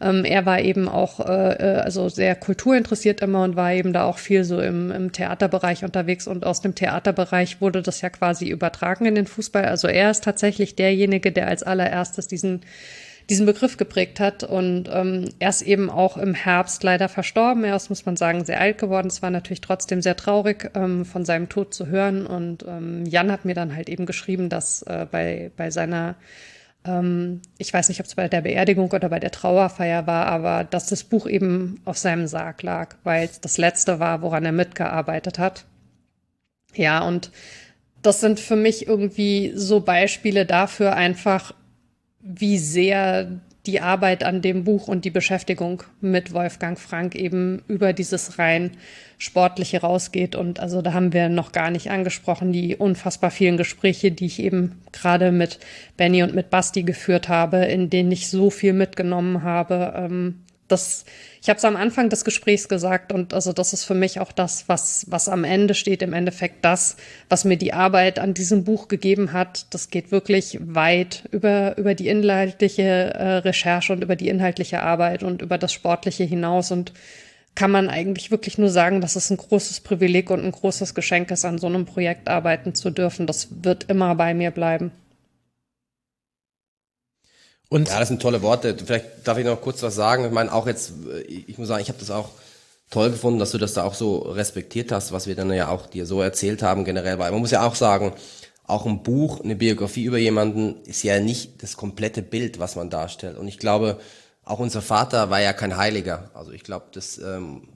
Ähm, 0.00 0.24
er 0.24 0.46
war 0.46 0.60
eben 0.60 0.88
auch 0.88 1.20
äh, 1.20 1.52
äh, 1.52 1.80
also 1.80 2.08
sehr 2.08 2.34
kulturinteressiert 2.34 3.20
immer 3.20 3.44
und 3.44 3.56
war 3.56 3.72
eben 3.72 3.92
da 3.92 4.04
auch 4.04 4.18
viel 4.18 4.44
so 4.44 4.60
im, 4.60 4.90
im 4.90 5.12
Theaterbereich 5.12 5.84
unterwegs 5.84 6.26
und 6.26 6.46
aus 6.46 6.62
dem 6.62 6.74
Theaterbereich 6.74 7.60
wurde 7.60 7.82
das 7.82 8.00
ja 8.00 8.08
quasi 8.08 8.48
übertragen 8.48 9.04
in 9.04 9.14
den 9.14 9.26
Fußball. 9.26 9.66
Also 9.66 9.88
er 9.88 10.10
ist 10.10 10.24
tatsächlich 10.24 10.74
derjenige, 10.74 11.32
der 11.32 11.48
als 11.48 11.62
allererstes 11.62 12.28
diesen 12.28 12.62
diesen 13.30 13.46
Begriff 13.46 13.76
geprägt 13.76 14.18
hat. 14.18 14.42
Und 14.42 14.90
ähm, 14.92 15.28
er 15.38 15.50
ist 15.50 15.62
eben 15.62 15.88
auch 15.88 16.16
im 16.16 16.34
Herbst 16.34 16.82
leider 16.82 17.08
verstorben. 17.08 17.62
Er 17.62 17.76
ist, 17.76 17.88
muss 17.88 18.04
man 18.04 18.16
sagen, 18.16 18.44
sehr 18.44 18.60
alt 18.60 18.78
geworden. 18.78 19.06
Es 19.06 19.22
war 19.22 19.30
natürlich 19.30 19.60
trotzdem 19.60 20.02
sehr 20.02 20.16
traurig, 20.16 20.70
ähm, 20.74 21.04
von 21.04 21.24
seinem 21.24 21.48
Tod 21.48 21.72
zu 21.72 21.86
hören. 21.86 22.26
Und 22.26 22.64
ähm, 22.66 23.06
Jan 23.06 23.30
hat 23.30 23.44
mir 23.44 23.54
dann 23.54 23.74
halt 23.74 23.88
eben 23.88 24.04
geschrieben, 24.04 24.48
dass 24.48 24.82
äh, 24.82 25.06
bei, 25.08 25.52
bei 25.56 25.70
seiner 25.70 26.16
ich 26.82 27.74
weiß 27.74 27.90
nicht, 27.90 28.00
ob 28.00 28.06
es 28.06 28.14
bei 28.14 28.28
der 28.28 28.40
Beerdigung 28.40 28.90
oder 28.90 29.10
bei 29.10 29.20
der 29.20 29.30
Trauerfeier 29.30 30.06
war, 30.06 30.26
aber 30.26 30.64
dass 30.64 30.86
das 30.86 31.04
Buch 31.04 31.26
eben 31.26 31.82
auf 31.84 31.98
seinem 31.98 32.26
Sarg 32.26 32.62
lag, 32.62 32.96
weil 33.04 33.26
es 33.26 33.38
das 33.40 33.58
letzte 33.58 34.00
war, 34.00 34.22
woran 34.22 34.46
er 34.46 34.52
mitgearbeitet 34.52 35.38
hat. 35.38 35.66
Ja, 36.74 37.06
und 37.06 37.32
das 38.00 38.20
sind 38.20 38.40
für 38.40 38.56
mich 38.56 38.86
irgendwie 38.86 39.52
so 39.54 39.80
Beispiele 39.80 40.46
dafür 40.46 40.94
einfach, 40.94 41.52
wie 42.20 42.58
sehr 42.58 43.40
die 43.66 43.80
Arbeit 43.80 44.24
an 44.24 44.40
dem 44.40 44.64
Buch 44.64 44.88
und 44.88 45.04
die 45.04 45.10
Beschäftigung 45.10 45.82
mit 46.00 46.32
Wolfgang 46.32 46.78
Frank 46.78 47.14
eben 47.14 47.62
über 47.68 47.92
dieses 47.92 48.38
rein 48.38 48.72
sportliche 49.18 49.82
rausgeht. 49.82 50.34
Und 50.34 50.60
also 50.60 50.80
da 50.80 50.94
haben 50.94 51.12
wir 51.12 51.28
noch 51.28 51.52
gar 51.52 51.70
nicht 51.70 51.90
angesprochen, 51.90 52.52
die 52.52 52.76
unfassbar 52.76 53.30
vielen 53.30 53.58
Gespräche, 53.58 54.12
die 54.12 54.26
ich 54.26 54.40
eben 54.40 54.80
gerade 54.92 55.30
mit 55.30 55.58
Benny 55.98 56.22
und 56.22 56.34
mit 56.34 56.48
Basti 56.48 56.84
geführt 56.84 57.28
habe, 57.28 57.58
in 57.58 57.90
denen 57.90 58.10
ich 58.12 58.28
so 58.28 58.48
viel 58.48 58.72
mitgenommen 58.72 59.42
habe. 59.42 59.92
Ähm, 59.94 60.36
das, 60.70 61.04
ich 61.42 61.48
habe 61.48 61.58
es 61.58 61.64
am 61.64 61.76
Anfang 61.76 62.08
des 62.08 62.24
Gesprächs 62.24 62.68
gesagt 62.68 63.12
und 63.12 63.34
also 63.34 63.52
das 63.52 63.72
ist 63.72 63.84
für 63.84 63.94
mich 63.94 64.20
auch 64.20 64.32
das, 64.32 64.68
was, 64.68 65.06
was 65.08 65.28
am 65.28 65.44
Ende 65.44 65.74
steht, 65.74 66.02
im 66.02 66.12
Endeffekt 66.12 66.64
das, 66.64 66.96
was 67.28 67.44
mir 67.44 67.56
die 67.56 67.72
Arbeit 67.72 68.18
an 68.18 68.34
diesem 68.34 68.64
Buch 68.64 68.88
gegeben 68.88 69.32
hat. 69.32 69.66
Das 69.70 69.90
geht 69.90 70.12
wirklich 70.12 70.58
weit 70.60 71.24
über, 71.30 71.76
über 71.78 71.94
die 71.94 72.08
inhaltliche 72.08 72.82
äh, 72.82 73.36
Recherche 73.38 73.92
und 73.92 74.02
über 74.02 74.16
die 74.16 74.28
inhaltliche 74.28 74.82
Arbeit 74.82 75.22
und 75.22 75.42
über 75.42 75.58
das 75.58 75.72
Sportliche 75.72 76.24
hinaus 76.24 76.70
und 76.70 76.92
kann 77.54 77.70
man 77.70 77.88
eigentlich 77.88 78.30
wirklich 78.30 78.58
nur 78.58 78.70
sagen, 78.70 79.00
dass 79.00 79.16
es 79.16 79.30
ein 79.30 79.36
großes 79.36 79.80
Privileg 79.80 80.30
und 80.30 80.44
ein 80.44 80.52
großes 80.52 80.94
Geschenk 80.94 81.30
ist, 81.30 81.44
an 81.44 81.58
so 81.58 81.66
einem 81.66 81.84
Projekt 81.84 82.28
arbeiten 82.28 82.74
zu 82.74 82.90
dürfen. 82.90 83.26
Das 83.26 83.48
wird 83.62 83.84
immer 83.90 84.14
bei 84.14 84.34
mir 84.34 84.50
bleiben. 84.50 84.92
Und 87.70 87.88
ja, 87.88 88.00
das 88.00 88.08
sind 88.08 88.20
tolle 88.20 88.42
Worte. 88.42 88.76
Vielleicht 88.84 89.26
darf 89.26 89.38
ich 89.38 89.44
noch 89.44 89.60
kurz 89.60 89.80
was 89.82 89.94
sagen. 89.94 90.24
Ich 90.24 90.32
meine, 90.32 90.52
auch 90.52 90.66
jetzt, 90.66 90.92
ich 91.26 91.56
muss 91.56 91.68
sagen, 91.68 91.80
ich 91.80 91.88
habe 91.88 92.00
das 92.00 92.10
auch 92.10 92.30
toll 92.90 93.10
gefunden, 93.10 93.38
dass 93.38 93.52
du 93.52 93.58
das 93.58 93.74
da 93.74 93.84
auch 93.84 93.94
so 93.94 94.18
respektiert 94.18 94.90
hast, 94.90 95.12
was 95.12 95.28
wir 95.28 95.36
dann 95.36 95.52
ja 95.52 95.68
auch 95.68 95.86
dir 95.86 96.04
so 96.04 96.20
erzählt 96.20 96.62
haben 96.62 96.84
generell. 96.84 97.20
Weil 97.20 97.30
man 97.30 97.40
muss 97.40 97.52
ja 97.52 97.64
auch 97.64 97.76
sagen, 97.76 98.12
auch 98.66 98.86
ein 98.86 99.04
Buch, 99.04 99.40
eine 99.40 99.54
Biografie 99.54 100.02
über 100.02 100.18
jemanden 100.18 100.82
ist 100.84 101.04
ja 101.04 101.20
nicht 101.20 101.62
das 101.62 101.76
komplette 101.76 102.22
Bild, 102.22 102.58
was 102.58 102.74
man 102.74 102.90
darstellt. 102.90 103.38
Und 103.38 103.46
ich 103.46 103.58
glaube, 103.58 104.00
auch 104.44 104.58
unser 104.58 104.82
Vater 104.82 105.30
war 105.30 105.40
ja 105.40 105.52
kein 105.52 105.76
Heiliger. 105.76 106.30
Also 106.34 106.50
ich 106.50 106.64
glaube, 106.64 106.86
das, 106.92 107.18
ähm, 107.18 107.68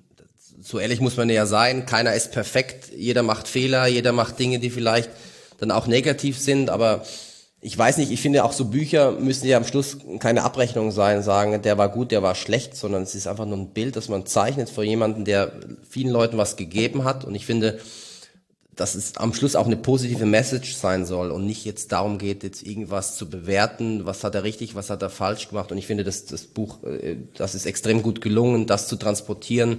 so 0.61 0.81
ehrlich 0.81 1.01
muss 1.01 1.17
man 1.17 1.31
ja 1.31 1.47
sein. 1.47 1.87
Keiner 1.87 2.15
ist 2.15 2.33
perfekt. 2.33 2.91
Jeder 2.97 3.23
macht 3.23 3.47
Fehler. 3.47 3.87
Jeder 3.87 4.11
macht 4.11 4.41
Dinge, 4.41 4.59
die 4.59 4.71
vielleicht 4.71 5.11
dann 5.59 5.71
auch 5.71 5.87
negativ 5.87 6.37
sind. 6.37 6.69
Aber 6.69 7.05
ich 7.67 7.79
weiß 7.79 7.97
nicht, 7.97 8.13
ich 8.13 8.21
finde 8.21 8.45
auch 8.45 8.53
so 8.53 8.67
Bücher 8.67 9.13
müssen 9.13 9.49
ja 9.49 9.57
am 9.57 9.65
Schluss 9.65 9.97
keine 10.19 10.43
Abrechnung 10.43 10.91
sein, 10.91 11.23
sagen, 11.23 11.63
der 11.63 11.79
war 11.79 11.89
gut, 11.89 12.11
der 12.11 12.23
war 12.23 12.35
schlecht, 12.35 12.77
sondern 12.77 13.05
es 13.05 13.15
ist 13.15 13.27
einfach 13.27 13.47
nur 13.47 13.57
ein 13.57 13.71
Bild, 13.71 13.97
das 13.97 14.11
man 14.11 14.27
zeichnet 14.27 14.69
vor 14.69 14.85
jemanden, 14.85 15.25
der 15.25 15.51
vielen 15.89 16.11
Leuten 16.11 16.37
was 16.37 16.57
gegeben 16.57 17.05
hat. 17.05 17.25
Und 17.25 17.35
ich 17.35 17.47
finde, 17.47 17.79
dass 18.77 18.95
es 18.95 19.17
am 19.17 19.33
Schluss 19.33 19.57
auch 19.57 19.65
eine 19.65 19.79
positive 19.79 20.27
Message 20.27 20.75
sein 20.75 21.07
soll 21.07 21.31
und 21.31 21.47
nicht 21.47 21.65
jetzt 21.65 21.91
darum 21.91 22.19
geht, 22.19 22.43
jetzt 22.43 22.67
irgendwas 22.67 23.17
zu 23.17 23.31
bewerten, 23.31 24.05
was 24.05 24.25
hat 24.25 24.35
er 24.35 24.45
richtig, 24.45 24.75
was 24.75 24.91
hat 24.91 25.01
er 25.01 25.09
falsch 25.09 25.49
gemacht. 25.49 25.73
Und 25.73 25.79
ich 25.79 25.87
finde, 25.87 26.05
dass 26.05 26.27
das 26.27 26.43
Buch, 26.43 26.85
äh, 26.85 27.17
das 27.35 27.55
ist 27.55 27.65
extrem 27.65 28.03
gut 28.03 28.21
gelungen, 28.21 28.67
das 28.67 28.89
zu 28.89 28.97
transportieren, 28.97 29.79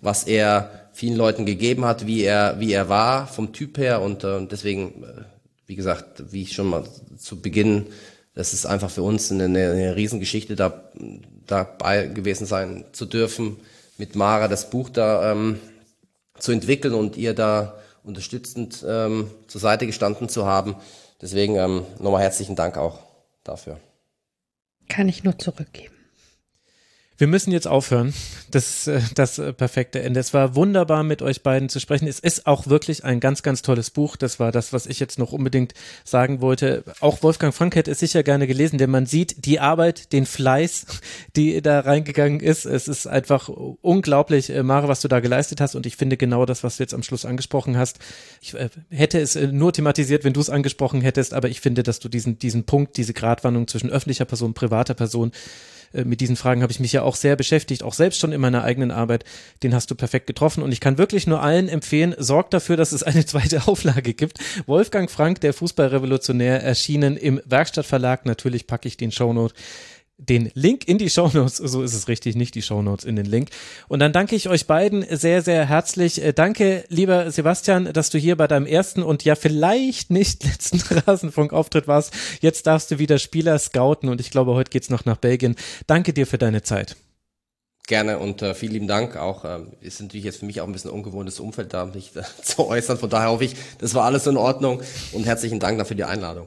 was 0.00 0.24
er 0.24 0.88
vielen 0.94 1.16
Leuten 1.16 1.44
gegeben 1.44 1.84
hat, 1.84 2.06
wie 2.06 2.22
er, 2.22 2.58
wie 2.60 2.72
er 2.72 2.88
war 2.88 3.26
vom 3.26 3.52
Typ 3.52 3.76
her. 3.76 4.00
Und 4.00 4.24
äh, 4.24 4.46
deswegen, 4.46 5.04
äh, 5.04 5.39
wie 5.70 5.76
gesagt, 5.76 6.32
wie 6.32 6.42
ich 6.42 6.52
schon 6.52 6.66
mal 6.66 6.82
zu 7.16 7.40
Beginn, 7.40 7.86
das 8.34 8.54
ist 8.54 8.66
einfach 8.66 8.90
für 8.90 9.04
uns 9.04 9.30
eine, 9.30 9.44
eine 9.44 9.94
Riesengeschichte, 9.94 10.56
da 10.56 10.90
dabei 11.46 12.08
gewesen 12.08 12.44
sein 12.44 12.86
zu 12.90 13.06
dürfen, 13.06 13.56
mit 13.96 14.16
Mara 14.16 14.48
das 14.48 14.68
Buch 14.68 14.88
da 14.90 15.30
ähm, 15.30 15.60
zu 16.36 16.50
entwickeln 16.50 16.92
und 16.92 17.16
ihr 17.16 17.34
da 17.34 17.78
unterstützend 18.02 18.84
ähm, 18.84 19.30
zur 19.46 19.60
Seite 19.60 19.86
gestanden 19.86 20.28
zu 20.28 20.44
haben. 20.44 20.74
Deswegen 21.22 21.54
ähm, 21.54 21.86
nochmal 22.00 22.22
herzlichen 22.22 22.56
Dank 22.56 22.76
auch 22.76 22.98
dafür. 23.44 23.78
Kann 24.88 25.08
ich 25.08 25.22
nur 25.22 25.38
zurückgeben. 25.38 25.94
Wir 27.20 27.26
müssen 27.26 27.52
jetzt 27.52 27.68
aufhören. 27.68 28.14
Das 28.50 28.86
ist 28.86 28.86
äh, 28.86 29.02
das 29.14 29.38
äh, 29.38 29.52
perfekte 29.52 30.00
Ende. 30.00 30.18
Es 30.20 30.32
war 30.32 30.54
wunderbar, 30.54 31.02
mit 31.02 31.20
euch 31.20 31.42
beiden 31.42 31.68
zu 31.68 31.78
sprechen. 31.78 32.08
Es 32.08 32.18
ist 32.18 32.46
auch 32.46 32.66
wirklich 32.66 33.04
ein 33.04 33.20
ganz, 33.20 33.42
ganz 33.42 33.60
tolles 33.60 33.90
Buch. 33.90 34.16
Das 34.16 34.40
war 34.40 34.52
das, 34.52 34.72
was 34.72 34.86
ich 34.86 35.00
jetzt 35.00 35.18
noch 35.18 35.32
unbedingt 35.32 35.74
sagen 36.02 36.40
wollte. 36.40 36.82
Auch 37.00 37.22
Wolfgang 37.22 37.52
Frank 37.52 37.76
hätte 37.76 37.90
es 37.90 37.98
sicher 37.98 38.22
gerne 38.22 38.46
gelesen, 38.46 38.78
denn 38.78 38.88
man 38.88 39.04
sieht 39.04 39.44
die 39.44 39.60
Arbeit, 39.60 40.14
den 40.14 40.24
Fleiß, 40.24 40.86
die 41.36 41.60
da 41.60 41.80
reingegangen 41.80 42.40
ist. 42.40 42.64
Es 42.64 42.88
ist 42.88 43.06
einfach 43.06 43.50
unglaublich, 43.50 44.48
äh, 44.48 44.62
Mare, 44.62 44.88
was 44.88 45.02
du 45.02 45.08
da 45.08 45.20
geleistet 45.20 45.60
hast. 45.60 45.74
Und 45.74 45.84
ich 45.84 45.96
finde 45.96 46.16
genau 46.16 46.46
das, 46.46 46.64
was 46.64 46.78
du 46.78 46.84
jetzt 46.84 46.94
am 46.94 47.02
Schluss 47.02 47.26
angesprochen 47.26 47.76
hast. 47.76 47.98
Ich 48.40 48.56
hätte 48.88 49.20
es 49.20 49.34
nur 49.34 49.74
thematisiert, 49.74 50.24
wenn 50.24 50.32
du 50.32 50.40
es 50.40 50.48
angesprochen 50.48 51.02
hättest. 51.02 51.34
Aber 51.34 51.50
ich 51.50 51.60
finde, 51.60 51.82
dass 51.82 52.00
du 52.00 52.08
diesen, 52.08 52.38
diesen 52.38 52.64
Punkt, 52.64 52.96
diese 52.96 53.12
Gratwanderung 53.12 53.68
zwischen 53.68 53.90
öffentlicher 53.90 54.24
Person, 54.24 54.54
privater 54.54 54.94
Person, 54.94 55.32
äh, 55.92 56.04
mit 56.04 56.20
diesen 56.20 56.36
Fragen 56.36 56.62
habe 56.62 56.72
ich 56.72 56.80
mich 56.80 56.92
ja 56.92 57.02
auch 57.02 57.16
sehr 57.16 57.36
beschäftigt, 57.36 57.82
auch 57.82 57.94
selbst 57.94 58.20
schon 58.20 58.32
in 58.32 58.40
meiner 58.40 58.64
eigenen 58.64 58.90
Arbeit. 58.90 59.24
Den 59.62 59.74
hast 59.74 59.90
du 59.90 59.94
perfekt 59.94 60.26
getroffen 60.26 60.62
und 60.62 60.72
ich 60.72 60.80
kann 60.80 60.98
wirklich 60.98 61.26
nur 61.26 61.42
allen 61.42 61.68
empfehlen, 61.68 62.14
sorgt 62.18 62.54
dafür, 62.54 62.76
dass 62.76 62.92
es 62.92 63.02
eine 63.02 63.26
zweite 63.30 63.66
Auflage 63.66 64.14
gibt. 64.14 64.38
Wolfgang 64.66 65.10
Frank, 65.10 65.40
der 65.40 65.52
Fußballrevolutionär, 65.52 66.62
erschienen 66.62 67.16
im 67.16 67.40
Werkstattverlag. 67.44 68.26
Natürlich 68.26 68.66
packe 68.66 68.88
ich 68.88 68.96
den 68.96 69.12
Shownote 69.12 69.54
den 70.20 70.50
Link 70.54 70.86
in 70.86 70.98
die 70.98 71.10
Shownotes, 71.10 71.56
so 71.56 71.82
ist 71.82 71.94
es 71.94 72.08
richtig, 72.08 72.36
nicht 72.36 72.54
die 72.54 72.62
Shownotes 72.62 73.04
in 73.04 73.16
den 73.16 73.26
Link. 73.26 73.48
Und 73.88 74.00
dann 74.00 74.12
danke 74.12 74.36
ich 74.36 74.48
euch 74.48 74.66
beiden 74.66 75.04
sehr, 75.10 75.42
sehr 75.42 75.66
herzlich. 75.66 76.22
Äh, 76.22 76.32
danke, 76.32 76.84
lieber 76.88 77.30
Sebastian, 77.30 77.92
dass 77.92 78.10
du 78.10 78.18
hier 78.18 78.36
bei 78.36 78.46
deinem 78.46 78.66
ersten 78.66 79.02
und 79.02 79.24
ja 79.24 79.34
vielleicht 79.34 80.10
nicht 80.10 80.44
letzten 80.50 80.80
Rasenfunk-Auftritt 80.80 81.88
warst. 81.88 82.12
Jetzt 82.40 82.66
darfst 82.66 82.90
du 82.90 82.98
wieder 82.98 83.18
Spieler 83.18 83.58
scouten 83.58 84.08
und 84.08 84.20
ich 84.20 84.30
glaube, 84.30 84.54
heute 84.54 84.70
geht's 84.70 84.90
noch 84.90 85.04
nach 85.04 85.16
Belgien. 85.16 85.56
Danke 85.86 86.12
dir 86.12 86.26
für 86.26 86.38
deine 86.38 86.62
Zeit. 86.62 86.96
Gerne 87.86 88.18
und 88.18 88.40
äh, 88.42 88.54
vielen 88.54 88.72
lieben 88.72 88.86
Dank. 88.86 89.16
Auch 89.16 89.44
äh, 89.44 89.58
ist 89.80 90.00
natürlich 90.00 90.24
jetzt 90.24 90.38
für 90.38 90.46
mich 90.46 90.60
auch 90.60 90.66
ein 90.66 90.72
bisschen 90.72 90.92
ungewohntes 90.92 91.40
Umfeld 91.40 91.74
da, 91.74 91.86
mich 91.86 92.14
äh, 92.14 92.22
zu 92.42 92.68
äußern. 92.68 92.98
Von 92.98 93.10
daher 93.10 93.30
hoffe 93.30 93.44
ich, 93.44 93.56
das 93.78 93.94
war 93.94 94.04
alles 94.04 94.26
in 94.26 94.36
Ordnung 94.36 94.80
und 95.12 95.26
herzlichen 95.26 95.58
Dank 95.58 95.78
dafür 95.78 95.96
die 95.96 96.04
Einladung. 96.04 96.46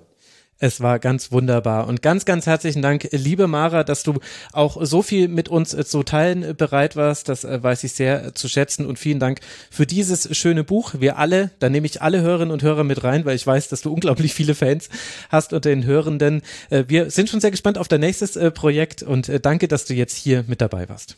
Es 0.63 0.79
war 0.79 0.97
ganz 0.97 1.33
wunderbar. 1.33 1.89
Und 1.89 2.01
ganz, 2.01 2.23
ganz 2.23 2.45
herzlichen 2.45 2.81
Dank, 2.81 3.09
liebe 3.11 3.47
Mara, 3.47 3.83
dass 3.83 4.03
du 4.03 4.21
auch 4.53 4.77
so 4.85 5.01
viel 5.01 5.27
mit 5.27 5.49
uns 5.49 5.73
äh, 5.73 5.83
zu 5.83 6.03
teilen 6.03 6.41
äh, 6.41 6.53
bereit 6.53 6.95
warst. 6.95 7.27
Das 7.27 7.43
äh, 7.43 7.61
weiß 7.61 7.83
ich 7.83 7.91
sehr 7.91 8.33
zu 8.33 8.47
schätzen. 8.47 8.85
Und 8.85 8.97
vielen 8.97 9.19
Dank 9.19 9.41
für 9.69 9.85
dieses 9.85 10.33
schöne 10.37 10.63
Buch. 10.63 10.93
Wir 10.97 11.17
alle, 11.17 11.51
da 11.59 11.67
nehme 11.67 11.85
ich 11.85 12.01
alle 12.01 12.21
Hörerinnen 12.21 12.53
und 12.53 12.63
Hörer 12.63 12.85
mit 12.85 13.03
rein, 13.03 13.25
weil 13.25 13.35
ich 13.35 13.45
weiß, 13.45 13.67
dass 13.67 13.81
du 13.81 13.91
unglaublich 13.91 14.33
viele 14.33 14.55
Fans 14.55 14.87
hast 15.27 15.51
unter 15.51 15.69
den 15.69 15.83
Hörenden. 15.83 16.41
Wir 16.69 17.11
sind 17.11 17.29
schon 17.29 17.41
sehr 17.41 17.51
gespannt 17.51 17.77
auf 17.77 17.89
dein 17.89 17.99
nächstes 17.99 18.39
Projekt 18.53 19.03
und 19.03 19.29
danke, 19.45 19.67
dass 19.67 19.83
du 19.83 19.93
jetzt 19.93 20.15
hier 20.15 20.45
mit 20.47 20.61
dabei 20.61 20.87
warst. 20.87 21.17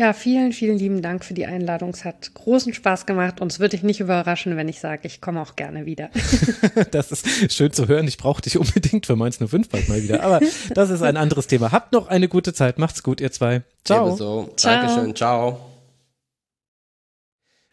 Ja, 0.00 0.14
vielen, 0.14 0.52
vielen 0.52 0.78
lieben 0.78 1.02
Dank 1.02 1.26
für 1.26 1.34
die 1.34 1.44
Einladung. 1.44 1.90
Es 1.90 2.06
hat 2.06 2.32
großen 2.32 2.72
Spaß 2.72 3.04
gemacht 3.04 3.42
und 3.42 3.52
es 3.52 3.60
würde 3.60 3.76
dich 3.76 3.82
nicht 3.82 4.00
überraschen, 4.00 4.56
wenn 4.56 4.66
ich 4.66 4.80
sage, 4.80 5.02
ich 5.02 5.20
komme 5.20 5.42
auch 5.42 5.56
gerne 5.56 5.84
wieder. 5.84 6.08
das 6.90 7.12
ist 7.12 7.52
schön 7.52 7.70
zu 7.70 7.86
hören. 7.86 8.08
Ich 8.08 8.16
brauche 8.16 8.40
dich 8.40 8.56
unbedingt 8.56 9.04
für 9.04 9.14
Mainz 9.14 9.36
05 9.36 9.68
bald 9.68 9.90
mal 9.90 10.02
wieder. 10.02 10.22
Aber 10.22 10.40
das 10.72 10.88
ist 10.88 11.02
ein 11.02 11.18
anderes 11.18 11.48
Thema. 11.48 11.70
Habt 11.70 11.92
noch 11.92 12.08
eine 12.08 12.28
gute 12.28 12.54
Zeit. 12.54 12.78
Macht's 12.78 13.02
gut, 13.02 13.20
ihr 13.20 13.30
zwei. 13.30 13.60
Ciao. 13.84 14.06
Ebenso. 14.06 14.54
Ciao. 14.56 14.86
Dankeschön. 14.86 15.14
Ciao. 15.14 15.69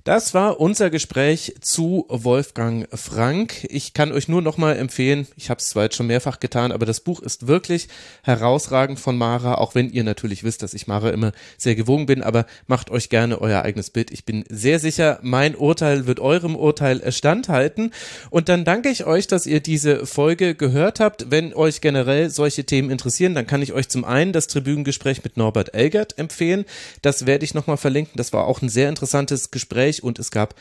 Das 0.07 0.33
war 0.33 0.61
unser 0.61 0.89
Gespräch 0.89 1.55
zu 1.59 2.05
Wolfgang 2.07 2.87
Frank. 2.97 3.67
Ich 3.69 3.93
kann 3.93 4.13
euch 4.13 4.29
nur 4.29 4.41
noch 4.41 4.55
mal 4.55 4.77
empfehlen, 4.77 5.27
ich 5.35 5.49
habe 5.49 5.59
es 5.59 5.67
zwar 5.67 5.83
jetzt 5.83 5.97
schon 5.97 6.07
mehrfach 6.07 6.39
getan, 6.39 6.71
aber 6.71 6.85
das 6.85 7.01
Buch 7.01 7.19
ist 7.19 7.47
wirklich 7.47 7.89
herausragend 8.23 9.01
von 9.01 9.17
Mara, 9.17 9.55
auch 9.55 9.75
wenn 9.75 9.89
ihr 9.89 10.05
natürlich 10.05 10.45
wisst, 10.45 10.63
dass 10.63 10.73
ich 10.73 10.87
Mara 10.87 11.09
immer 11.09 11.33
sehr 11.57 11.75
gewogen 11.75 12.05
bin, 12.05 12.23
aber 12.23 12.45
macht 12.67 12.89
euch 12.89 13.09
gerne 13.09 13.41
euer 13.41 13.63
eigenes 13.63 13.89
Bild. 13.89 14.09
Ich 14.11 14.23
bin 14.23 14.45
sehr 14.47 14.79
sicher, 14.79 15.19
mein 15.23 15.57
Urteil 15.57 16.07
wird 16.07 16.21
eurem 16.21 16.55
Urteil 16.55 17.11
standhalten. 17.11 17.91
Und 18.29 18.47
dann 18.47 18.63
danke 18.63 18.87
ich 18.87 19.03
euch, 19.03 19.27
dass 19.27 19.45
ihr 19.45 19.59
diese 19.59 20.05
Folge 20.05 20.55
gehört 20.55 21.01
habt. 21.01 21.31
Wenn 21.31 21.53
euch 21.53 21.81
generell 21.81 22.29
solche 22.29 22.63
Themen 22.63 22.91
interessieren, 22.91 23.35
dann 23.35 23.45
kann 23.45 23.61
ich 23.61 23.73
euch 23.73 23.89
zum 23.89 24.05
einen 24.05 24.31
das 24.31 24.47
Tribünengespräch 24.47 25.25
mit 25.25 25.35
Norbert 25.35 25.73
Elgert 25.73 26.17
empfehlen. 26.17 26.63
Das 27.01 27.25
werde 27.25 27.43
ich 27.43 27.53
nochmal 27.53 27.75
verlinken. 27.75 28.13
Das 28.15 28.31
war 28.31 28.47
auch 28.47 28.61
ein 28.61 28.69
sehr 28.69 28.87
interessantes 28.87 29.51
Gespräch 29.51 29.96
Gespräch 29.97 30.03
und 30.03 30.19
es 30.19 30.31
gab 30.31 30.55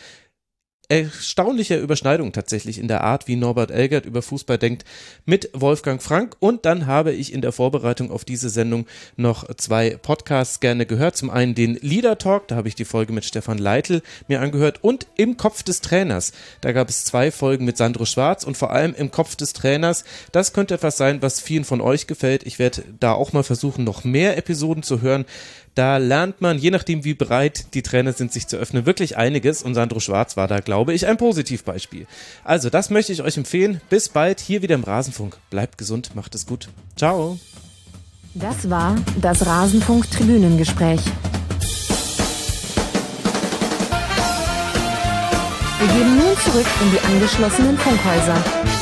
erstaunliche 0.88 1.80
Überschneidung 1.80 2.30
tatsächlich 2.30 2.78
in 2.78 2.86
der 2.86 3.02
Art, 3.02 3.26
wie 3.26 3.34
Norbert 3.34 3.72
Elgert 3.72 4.06
über 4.06 4.22
Fußball 4.22 4.56
denkt, 4.56 4.84
mit 5.24 5.50
Wolfgang 5.52 6.00
Frank. 6.00 6.36
Und 6.38 6.64
dann 6.64 6.86
habe 6.86 7.10
ich 7.10 7.32
in 7.32 7.40
der 7.40 7.50
Vorbereitung 7.50 8.12
auf 8.12 8.24
diese 8.24 8.50
Sendung 8.50 8.86
noch 9.16 9.52
zwei 9.56 9.96
Podcasts 9.96 10.60
gerne 10.60 10.86
gehört. 10.86 11.16
Zum 11.16 11.28
einen 11.28 11.56
den 11.56 11.74
Leader 11.82 12.18
Talk, 12.18 12.46
da 12.46 12.54
habe 12.54 12.68
ich 12.68 12.76
die 12.76 12.84
Folge 12.84 13.12
mit 13.12 13.24
Stefan 13.24 13.58
Leitl 13.58 14.00
mir 14.28 14.40
angehört 14.40 14.84
und 14.84 15.08
im 15.16 15.36
Kopf 15.36 15.64
des 15.64 15.80
Trainers. 15.80 16.30
Da 16.60 16.70
gab 16.70 16.88
es 16.88 17.04
zwei 17.04 17.32
Folgen 17.32 17.64
mit 17.64 17.76
Sandro 17.76 18.04
Schwarz 18.04 18.44
und 18.44 18.56
vor 18.56 18.70
allem 18.70 18.94
im 18.94 19.10
Kopf 19.10 19.34
des 19.34 19.54
Trainers. 19.54 20.04
Das 20.30 20.52
könnte 20.52 20.74
etwas 20.74 20.96
sein, 20.96 21.20
was 21.20 21.40
vielen 21.40 21.64
von 21.64 21.80
euch 21.80 22.06
gefällt. 22.06 22.46
Ich 22.46 22.60
werde 22.60 22.84
da 23.00 23.12
auch 23.12 23.32
mal 23.32 23.42
versuchen, 23.42 23.82
noch 23.82 24.04
mehr 24.04 24.36
Episoden 24.36 24.84
zu 24.84 25.00
hören. 25.00 25.24
Da 25.76 25.98
lernt 25.98 26.40
man, 26.40 26.56
je 26.56 26.70
nachdem 26.70 27.04
wie 27.04 27.12
bereit 27.12 27.74
die 27.74 27.82
Trainer 27.82 28.14
sind, 28.14 28.32
sich 28.32 28.46
zu 28.46 28.56
öffnen, 28.56 28.86
wirklich 28.86 29.18
einiges. 29.18 29.62
Und 29.62 29.74
Sandro 29.74 30.00
Schwarz 30.00 30.34
war 30.34 30.48
da, 30.48 30.60
glaube 30.60 30.94
ich, 30.94 31.06
ein 31.06 31.18
Positivbeispiel. 31.18 32.06
Also, 32.44 32.70
das 32.70 32.88
möchte 32.88 33.12
ich 33.12 33.22
euch 33.22 33.36
empfehlen. 33.36 33.82
Bis 33.90 34.08
bald 34.08 34.40
hier 34.40 34.62
wieder 34.62 34.74
im 34.74 34.84
Rasenfunk. 34.84 35.36
Bleibt 35.50 35.76
gesund, 35.76 36.16
macht 36.16 36.34
es 36.34 36.46
gut. 36.46 36.70
Ciao. 36.96 37.38
Das 38.32 38.70
war 38.70 38.96
das 39.20 39.44
Rasenfunk 39.44 40.10
Tribünengespräch. 40.10 41.00
Wir 45.78 45.88
gehen 45.88 46.16
nun 46.16 46.36
zurück 46.42 46.66
in 46.84 46.90
die 46.90 47.00
angeschlossenen 47.00 47.76
Funkhäuser. 47.76 48.75